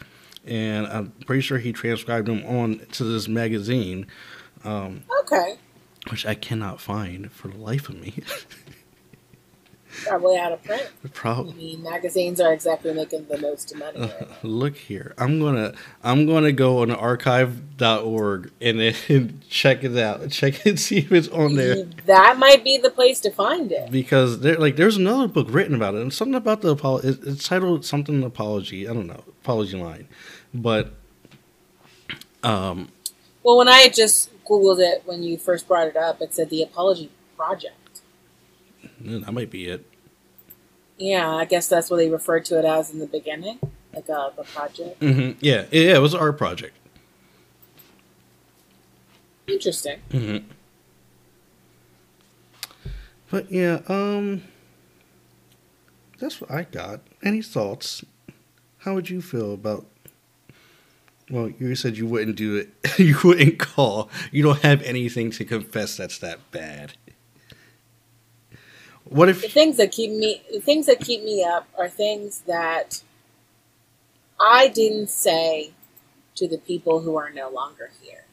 and 0.47 0.87
I'm 0.87 1.13
pretty 1.27 1.43
sure 1.43 1.59
he 1.59 1.73
transcribed 1.73 2.27
them 2.29 2.43
on 2.47 2.81
to 2.93 3.05
this 3.05 3.29
magazine 3.29 4.07
Okay. 4.65 5.57
which 6.11 6.25
I 6.25 6.35
cannot 6.35 6.81
find 6.81 7.31
for 7.33 7.49
the 7.49 7.59
life 7.59 7.89
of 7.89 7.97
me 8.01 8.15
probably 10.07 10.37
out 10.39 10.53
of 10.53 10.63
print. 10.63 10.89
Probably. 11.13 11.53
I 11.53 11.57
mean, 11.57 11.83
magazines 11.83 12.41
are 12.41 12.53
exactly 12.53 12.93
making 12.95 13.27
the 13.27 13.39
most 13.39 13.75
money. 13.77 13.99
Uh, 13.99 14.07
Right 14.09 14.21
now. 14.21 14.37
look 14.43 14.77
here. 14.77 15.15
I'm 15.19 15.41
gonna 15.41 15.75
I'm 16.05 16.27
gonna 16.27 16.53
go 16.53 16.81
on 16.83 16.91
archive.org 16.91 18.51
and 18.61 18.81
then 19.09 19.41
check 19.49 19.83
it 19.85 19.97
out. 19.97 20.31
Check 20.31 20.67
it, 20.67 20.79
see 20.79 20.99
if 20.99 21.13
it's 21.13 21.29
on 21.29 21.57
there. 21.57 21.85
That 22.07 22.39
might 22.39 22.63
be 22.65 22.79
the 22.79 22.91
place 22.91 23.21
to 23.21 23.31
find 23.31 23.73
it. 23.73 23.91
Because 23.91 24.41
there, 24.41 24.57
like, 24.57 24.77
there's 24.77 24.97
another 24.97 25.29
book 25.29 25.49
written 25.51 25.75
about 25.75 25.95
it, 25.95 26.03
and 26.03 26.13
something 26.13 26.35
about 26.35 26.61
the 26.63 26.69
apology. 26.71 27.09
It's 27.27 27.47
titled 27.49 27.85
something 27.85 28.23
apology. 28.23 28.89
I 28.89 28.95
don't 28.95 29.07
know, 29.07 29.25
apology 29.43 29.77
line, 29.77 30.09
but 30.55 30.93
um, 32.43 32.89
Well, 33.43 33.57
when 33.59 33.69
I 33.69 33.79
had 33.79 33.95
just 33.95 34.31
googled 34.45 34.79
it 34.81 35.03
when 35.05 35.23
you 35.23 35.37
first 35.37 35.69
brought 35.69 35.89
it 35.89 35.97
up, 35.97 36.21
it 36.21 36.35
said 36.35 36.51
the 36.51 36.63
Apology 36.63 37.11
Project. 37.37 37.75
That 39.01 39.33
might 39.33 39.51
be 39.51 39.67
it. 39.67 39.87
Yeah, 40.99 41.35
I 41.35 41.45
guess 41.47 41.67
that's 41.69 41.89
what 41.91 41.97
they 41.97 42.11
referred 42.11 42.45
to 42.47 42.59
it 42.59 42.65
as 42.65 42.91
in 42.91 42.99
the 42.99 43.07
beginning, 43.07 43.59
like 43.95 44.09
uh, 44.11 44.31
the 44.37 44.43
project. 44.43 45.01
hmm 45.03 45.31
Yeah, 45.41 45.65
yeah, 45.71 45.97
it 45.97 46.01
was 46.01 46.13
an 46.15 46.21
art 46.21 46.37
project. 46.37 46.77
Interesting. 49.47 49.99
hmm 50.13 50.39
But 53.31 53.51
yeah, 53.51 53.81
um, 53.89 54.43
that's 56.19 56.41
what 56.41 56.51
I 56.51 56.65
got. 56.65 57.01
Any 57.23 57.43
thoughts? 57.43 58.05
How 58.79 58.95
would 58.95 59.09
you 59.11 59.23
feel 59.23 59.55
about? 59.55 59.87
Well, 61.31 61.49
you 61.59 61.75
said 61.77 61.97
you 61.97 62.07
wouldn't 62.07 62.37
do 62.37 62.57
it. 62.57 62.71
you 62.99 63.17
wouldn't 63.25 63.59
call. 63.59 64.11
You 64.33 64.43
don't 64.43 64.61
have 64.63 64.83
anything 64.83 65.31
to 65.33 65.45
confess 65.45 65.97
that's 65.97 66.19
that 66.19 66.51
bad. 66.51 66.95
What 69.11 69.27
The 69.27 69.33
if? 69.33 69.53
things 69.53 69.77
that 69.77 69.91
keep 69.93 70.11
me, 70.13 70.43
the 70.53 70.61
things 70.61 70.87
that 70.87 71.01
keep 71.01 71.23
me 71.23 71.45
up, 71.45 71.69
are 71.77 71.89
things 71.89 72.41
that 72.47 73.03
I 74.41 74.69
didn't 74.69 75.11
say 75.11 75.73
to 76.37 76.47
the 76.49 76.59
people 76.59 77.01
who 77.01 77.17
are 77.17 77.29
no 77.31 77.51
longer 77.51 77.91
here. 78.03 78.25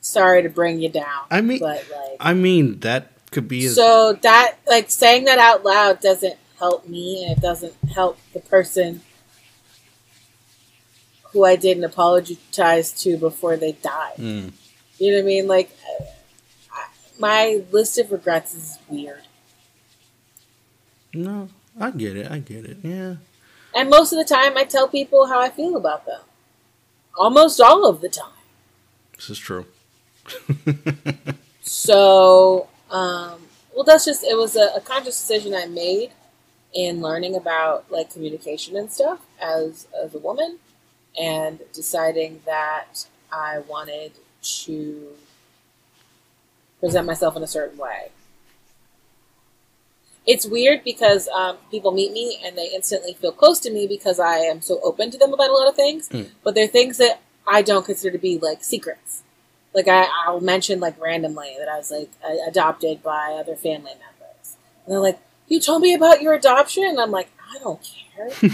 Sorry 0.00 0.42
to 0.42 0.48
bring 0.48 0.80
you 0.80 0.88
down. 0.88 1.24
I 1.30 1.42
mean- 1.42 1.60
but 1.60 1.84
like, 1.90 2.16
I 2.18 2.34
mean, 2.34 2.80
that 2.80 3.12
could 3.30 3.46
be. 3.46 3.66
As, 3.66 3.74
so 3.76 4.14
that 4.22 4.56
like 4.66 4.90
saying 4.90 5.24
that 5.26 5.38
out 5.38 5.64
loud 5.64 6.00
doesn't 6.00 6.36
help 6.58 6.88
me, 6.88 7.24
and 7.24 7.36
it 7.36 7.42
doesn't 7.42 7.74
help 7.94 8.18
the 8.32 8.40
person 8.40 9.02
who 11.32 11.44
I 11.44 11.56
didn't 11.56 11.84
apologize 11.84 12.92
to 13.02 13.16
before 13.16 13.56
they 13.56 13.72
died. 13.72 14.16
Mm, 14.16 14.52
You 14.98 15.10
know 15.12 15.16
what 15.18 15.22
I 15.22 15.26
mean? 15.26 15.46
Like, 15.48 15.70
I- 15.86 16.04
my 17.22 17.62
list 17.70 17.98
of 17.98 18.10
regrets 18.10 18.52
is 18.54 18.78
weird. 18.88 19.22
no, 21.14 21.48
I 21.78 21.90
get 21.90 22.16
it. 22.16 22.30
I 22.30 22.38
get 22.38 22.64
it. 22.64 22.78
Yeah. 22.82 23.14
And 23.74 23.88
most 23.88 24.12
of 24.12 24.18
the 24.18 24.24
time, 24.24 24.56
I 24.56 24.64
tell 24.64 24.88
people 24.88 25.28
how 25.28 25.40
I 25.40 25.48
feel 25.48 25.76
about 25.76 26.04
them. 26.04 26.20
Almost 27.16 27.60
all 27.60 27.86
of 27.88 28.00
the 28.00 28.08
time. 28.08 28.42
This 29.16 29.30
is 29.30 29.38
true. 29.38 29.66
So, 31.64 32.68
um, 32.90 33.40
well, 33.74 33.84
that's 33.86 34.04
just, 34.04 34.24
it 34.24 34.36
was 34.36 34.56
a, 34.56 34.74
a 34.76 34.80
conscious 34.80 35.18
decision 35.18 35.54
I 35.54 35.66
made 35.66 36.10
in 36.74 37.00
learning 37.00 37.36
about 37.36 37.90
like 37.90 38.12
communication 38.12 38.76
and 38.76 38.90
stuff 38.90 39.20
as, 39.40 39.86
as 40.02 40.14
a 40.14 40.18
woman 40.18 40.58
and 41.18 41.60
deciding 41.72 42.42
that 42.46 43.06
I 43.30 43.60
wanted 43.60 44.12
to 44.64 45.06
present 46.82 47.06
myself 47.06 47.36
in 47.36 47.44
a 47.44 47.46
certain 47.46 47.78
way. 47.78 48.10
It's 50.26 50.44
weird 50.44 50.82
because 50.84 51.28
um, 51.28 51.58
people 51.70 51.92
meet 51.92 52.12
me 52.12 52.40
and 52.44 52.58
they 52.58 52.70
instantly 52.74 53.14
feel 53.14 53.30
close 53.32 53.60
to 53.60 53.70
me 53.70 53.86
because 53.86 54.18
I 54.18 54.38
am 54.38 54.60
so 54.60 54.80
open 54.82 55.12
to 55.12 55.18
them 55.18 55.32
about 55.32 55.50
a 55.50 55.52
lot 55.52 55.68
of 55.68 55.76
things. 55.76 56.08
Mm. 56.08 56.30
But 56.42 56.56
they're 56.56 56.66
things 56.66 56.98
that 56.98 57.20
I 57.46 57.62
don't 57.62 57.86
consider 57.86 58.10
to 58.10 58.18
be 58.18 58.36
like 58.38 58.64
secrets. 58.64 59.22
Like 59.74 59.86
I, 59.86 60.08
I'll 60.26 60.40
mention 60.40 60.80
like 60.80 61.00
randomly 61.00 61.54
that 61.58 61.68
I 61.68 61.78
was 61.78 61.92
like 61.92 62.10
a- 62.26 62.48
adopted 62.48 63.02
by 63.02 63.36
other 63.38 63.56
family 63.56 63.92
members, 63.92 64.56
and 64.84 64.92
they're 64.92 65.00
like, 65.00 65.18
"You 65.48 65.60
told 65.60 65.80
me 65.80 65.94
about 65.94 66.20
your 66.20 66.34
adoption," 66.34 66.84
and 66.84 67.00
I'm 67.00 67.10
like, 67.10 67.30
"I 67.54 67.58
don't 67.58 67.80
care." 67.82 68.28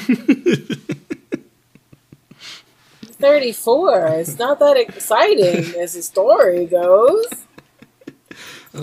34. 3.18 4.06
It's 4.20 4.38
not 4.38 4.60
that 4.60 4.76
exciting 4.76 5.74
as 5.76 5.94
the 5.94 6.02
story 6.02 6.66
goes 6.66 7.47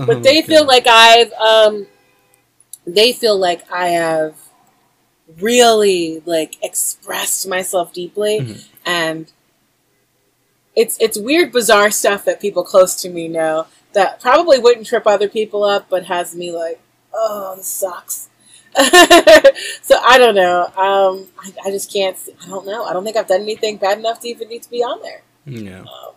but 0.06 0.24
they 0.24 0.41
feel 0.41 0.65
like 0.65 0.85
I've 0.88 1.32
um 1.33 1.88
they 2.88 3.14
feel 3.14 3.38
like 3.38 3.69
I 3.72 3.88
have 3.90 4.35
really 5.40 6.22
like 6.25 6.56
expressed 6.64 7.48
myself 7.48 7.91
deeply 7.93 8.40
Mhm. 8.41 8.65
and 8.85 9.32
it's 10.75 10.98
it's 10.99 11.17
weird 11.17 11.51
bizarre 11.51 11.90
stuff 11.91 12.25
that 12.25 12.40
people 12.40 12.64
close 12.64 12.95
to 13.01 13.09
me 13.09 13.27
know 13.27 13.65
that 13.93 14.19
probably 14.22 14.59
wouldn't 14.59 14.85
trip 14.85 15.07
other 15.07 15.27
people 15.30 15.64
up 15.64 15.88
but 15.90 16.06
has 16.06 16.35
me 16.35 16.51
like 16.51 16.80
oh 17.14 17.56
this 17.56 17.67
sucks 17.67 18.30
so 18.77 19.95
I 20.06 20.17
don't 20.19 20.35
know 20.35 20.65
um 20.75 21.27
I, 21.40 21.53
I 21.67 21.72
just 21.72 21.91
can't 21.91 22.17
I 22.43 22.48
don't 22.48 22.65
know 22.67 22.83
I 22.83 22.93
don't 22.93 23.03
think 23.03 23.15
I've 23.17 23.27
done 23.27 23.41
anything 23.41 23.77
bad 23.77 23.98
enough 23.99 24.19
to 24.22 24.27
even 24.27 24.49
need 24.49 24.64
to 24.64 24.69
be 24.69 24.83
on 24.83 25.01
there 25.01 25.22
Yeah. 25.45 25.80
um, 25.82 26.11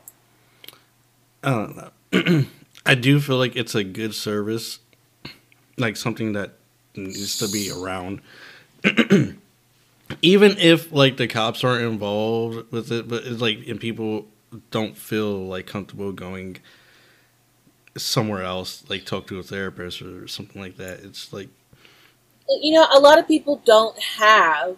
I 1.42 1.50
don't 1.50 1.76
know. 1.76 2.44
I 2.88 2.94
do 2.94 3.20
feel 3.20 3.36
like 3.36 3.54
it's 3.54 3.74
a 3.74 3.84
good 3.84 4.14
service, 4.14 4.80
like 5.76 5.96
something 5.96 6.32
that 6.32 6.54
needs 6.96 7.38
to 7.38 7.48
be 7.48 7.70
around. 7.70 8.22
Even 10.22 10.56
if 10.58 10.90
like 10.90 11.18
the 11.18 11.28
cops 11.28 11.62
aren't 11.62 11.84
involved 11.84 12.72
with 12.72 12.90
it, 12.90 13.08
but 13.08 13.24
it's 13.24 13.42
like 13.42 13.66
and 13.68 13.78
people 13.78 14.26
don't 14.70 14.96
feel 14.96 15.46
like 15.46 15.66
comfortable 15.66 16.12
going 16.12 16.58
somewhere 17.96 18.42
else, 18.42 18.84
like 18.88 19.04
talk 19.04 19.26
to 19.26 19.38
a 19.38 19.42
therapist 19.42 20.00
or 20.00 20.26
something 20.26 20.60
like 20.60 20.78
that. 20.78 21.00
It's 21.00 21.30
like 21.32 21.48
you 22.62 22.72
know 22.74 22.86
a 22.90 22.98
lot 22.98 23.18
of 23.18 23.28
people 23.28 23.60
don't 23.66 23.98
have 23.98 24.76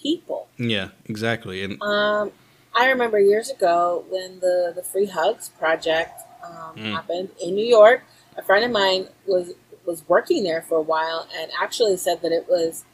people 0.00 0.46
yeah, 0.58 0.88
exactly. 1.06 1.62
And 1.62 1.82
Um, 1.82 2.32
I 2.74 2.88
remember 2.88 3.18
years 3.18 3.50
ago 3.50 4.04
when 4.08 4.40
the 4.40 4.72
the 4.74 4.82
Free 4.82 5.06
Hugs 5.06 5.50
project 5.50 6.22
um, 6.46 6.76
Mm. 6.76 6.92
happened 6.92 7.30
in 7.40 7.54
New 7.54 7.64
York. 7.66 8.02
A 8.36 8.42
friend 8.42 8.64
of 8.64 8.70
mine 8.70 9.08
was 9.26 9.52
was 9.84 10.06
working 10.08 10.42
there 10.42 10.62
for 10.62 10.78
a 10.78 10.82
while 10.82 11.28
and 11.36 11.50
actually 11.62 11.96
said 11.96 12.20
that 12.22 12.32
it 12.32 12.48
was 12.48 12.84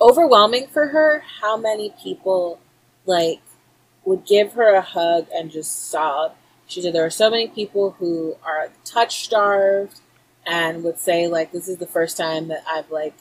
overwhelming 0.00 0.66
for 0.66 0.88
her 0.88 1.22
how 1.40 1.56
many 1.56 1.94
people 2.02 2.58
like 3.06 3.40
would 4.04 4.26
give 4.26 4.54
her 4.54 4.74
a 4.74 4.80
hug 4.82 5.26
and 5.32 5.50
just 5.52 5.88
sob. 5.88 6.34
She 6.66 6.82
said 6.82 6.92
there 6.94 7.06
are 7.06 7.10
so 7.10 7.30
many 7.30 7.46
people 7.46 7.92
who 7.98 8.36
are 8.44 8.70
touch 8.84 9.24
starved 9.24 10.00
and 10.44 10.82
would 10.82 10.98
say 10.98 11.28
like 11.28 11.52
this 11.52 11.68
is 11.68 11.76
the 11.78 11.86
first 11.86 12.16
time 12.16 12.48
that 12.48 12.64
I've 12.68 12.90
like 12.90 13.14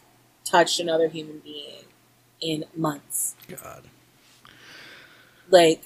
touched 0.44 0.80
another 0.80 1.08
human 1.08 1.40
being 1.40 1.84
in 2.42 2.66
months 2.76 3.36
God, 3.48 3.84
like 5.52 5.84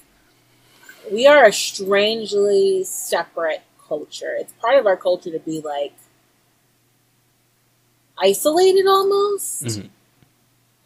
we 1.12 1.26
are 1.26 1.44
a 1.44 1.52
strangely 1.52 2.82
separate 2.84 3.62
culture. 3.88 4.34
It's 4.38 4.52
part 4.54 4.78
of 4.78 4.86
our 4.86 4.96
culture 4.96 5.30
to 5.30 5.38
be 5.38 5.60
like 5.60 5.94
isolated 8.18 8.86
almost. 8.86 9.64
Mhm. 9.64 9.90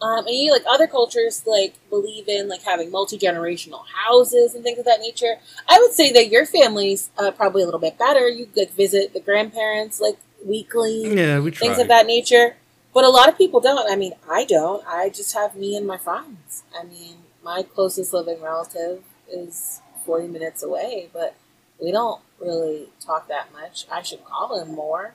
Um, 0.02 0.26
and 0.26 0.34
you 0.34 0.50
like 0.50 0.64
other 0.66 0.86
cultures 0.86 1.42
like 1.46 1.74
believe 1.90 2.26
in 2.26 2.48
like 2.48 2.62
having 2.62 2.90
multi 2.90 3.18
generational 3.18 3.82
houses 3.86 4.54
and 4.54 4.64
things 4.64 4.78
of 4.78 4.86
that 4.86 5.00
nature. 5.00 5.36
I 5.68 5.78
would 5.78 5.92
say 5.92 6.10
that 6.12 6.30
your 6.30 6.46
family's 6.46 7.10
uh, 7.18 7.30
probably 7.32 7.62
a 7.62 7.66
little 7.66 7.80
bit 7.80 7.98
better. 7.98 8.26
You 8.28 8.48
like 8.56 8.72
visit 8.72 9.12
the 9.12 9.20
grandparents 9.20 10.00
like 10.00 10.16
weekly 10.44 11.14
yeah, 11.14 11.38
we 11.38 11.50
try. 11.50 11.68
things 11.68 11.78
of 11.78 11.88
that 11.88 12.06
nature. 12.06 12.56
But 12.94 13.04
a 13.04 13.10
lot 13.10 13.28
of 13.28 13.36
people 13.36 13.60
don't. 13.60 13.90
I 13.90 13.96
mean, 13.96 14.14
I 14.28 14.44
don't. 14.44 14.84
I 14.86 15.10
just 15.10 15.34
have 15.34 15.54
me 15.54 15.76
and 15.76 15.86
my 15.86 15.98
friends. 15.98 16.64
I 16.78 16.84
mean, 16.84 17.16
my 17.44 17.62
closest 17.62 18.12
living 18.12 18.40
relative 18.40 19.02
is 19.30 19.80
40 20.06 20.28
minutes 20.28 20.62
away, 20.62 21.08
but 21.12 21.36
we 21.82 21.90
don't 21.92 22.20
really 22.40 22.88
talk 23.04 23.28
that 23.28 23.52
much. 23.52 23.86
I 23.90 24.02
should 24.02 24.24
call 24.24 24.60
him 24.60 24.74
more. 24.74 25.14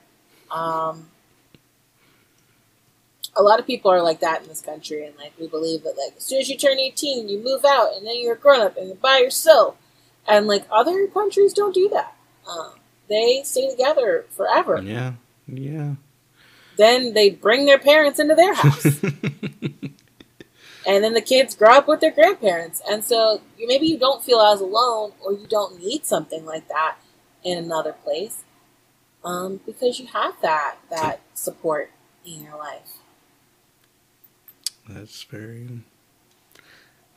Um, 0.50 1.08
a 3.36 3.42
lot 3.42 3.60
of 3.60 3.66
people 3.66 3.90
are 3.90 4.02
like 4.02 4.20
that 4.20 4.42
in 4.42 4.48
this 4.48 4.60
country, 4.62 5.04
and 5.06 5.16
like 5.16 5.32
we 5.38 5.46
believe 5.46 5.82
that 5.82 5.94
like 5.98 6.16
as 6.16 6.24
soon 6.24 6.40
as 6.40 6.48
you 6.48 6.56
turn 6.56 6.78
18, 6.78 7.28
you 7.28 7.38
move 7.38 7.64
out, 7.66 7.94
and 7.96 8.06
then 8.06 8.14
you're 8.20 8.34
a 8.34 8.38
grown 8.38 8.60
up 8.60 8.76
and 8.76 8.86
you're 8.88 8.96
by 8.96 9.18
yourself. 9.18 9.76
And 10.26 10.46
like 10.46 10.64
other 10.70 11.06
countries 11.08 11.52
don't 11.52 11.74
do 11.74 11.88
that. 11.90 12.14
Um, 12.50 12.74
they 13.08 13.42
stay 13.44 13.68
together 13.70 14.24
forever 14.30 14.80
Yeah, 14.82 15.12
yeah. 15.46 15.94
then 16.76 17.12
they 17.14 17.30
bring 17.30 17.66
their 17.66 17.78
parents 17.78 18.18
into 18.18 18.34
their 18.34 18.54
house 18.54 19.00
and 20.86 21.02
then 21.02 21.14
the 21.14 21.20
kids 21.20 21.54
grow 21.54 21.78
up 21.78 21.88
with 21.88 22.00
their 22.00 22.12
grandparents 22.12 22.80
and 22.88 23.04
so 23.04 23.40
you, 23.58 23.66
maybe 23.66 23.86
you 23.86 23.98
don't 23.98 24.22
feel 24.22 24.40
as 24.40 24.60
alone 24.60 25.12
or 25.24 25.32
you 25.32 25.46
don't 25.48 25.82
need 25.82 26.06
something 26.06 26.44
like 26.44 26.68
that 26.68 26.96
in 27.44 27.58
another 27.58 27.92
place 27.92 28.44
um, 29.26 29.60
because 29.66 29.98
you 29.98 30.06
have 30.06 30.40
that 30.40 30.76
that 30.90 31.20
support 31.34 31.90
in 32.24 32.42
your 32.42 32.56
life. 32.56 32.98
That's 34.88 35.22
very, 35.24 35.80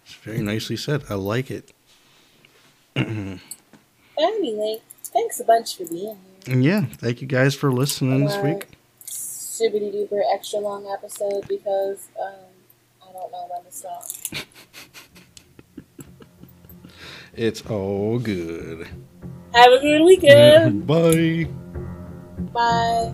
it's 0.04 0.16
very 0.16 0.42
nicely 0.42 0.76
said. 0.76 1.04
I 1.10 1.14
like 1.14 1.52
it. 1.52 1.72
anyway, 2.96 4.82
thanks 5.04 5.40
a 5.40 5.44
bunch 5.44 5.78
for 5.78 5.86
being 5.86 6.18
here. 6.18 6.54
And 6.54 6.64
yeah, 6.64 6.86
thank 6.86 7.22
you 7.22 7.28
guys 7.28 7.54
for 7.54 7.72
listening 7.72 8.26
this 8.26 8.38
week. 8.44 8.68
super 9.04 9.78
duper 9.78 10.22
extra 10.34 10.60
long 10.60 10.88
episode 10.88 11.48
because 11.48 12.08
um, 12.20 12.49
don't 13.20 13.32
know 13.32 13.48
when 13.50 13.64
to 13.66 13.72
stop. 13.72 14.04
it's 17.36 17.62
all 17.70 18.20
good. 18.20 18.88
Have 19.54 19.74
a 19.74 19.80
good 19.80 20.04
weekend. 20.04 20.86
Bye. 20.86 21.48
Bye. 22.54 23.14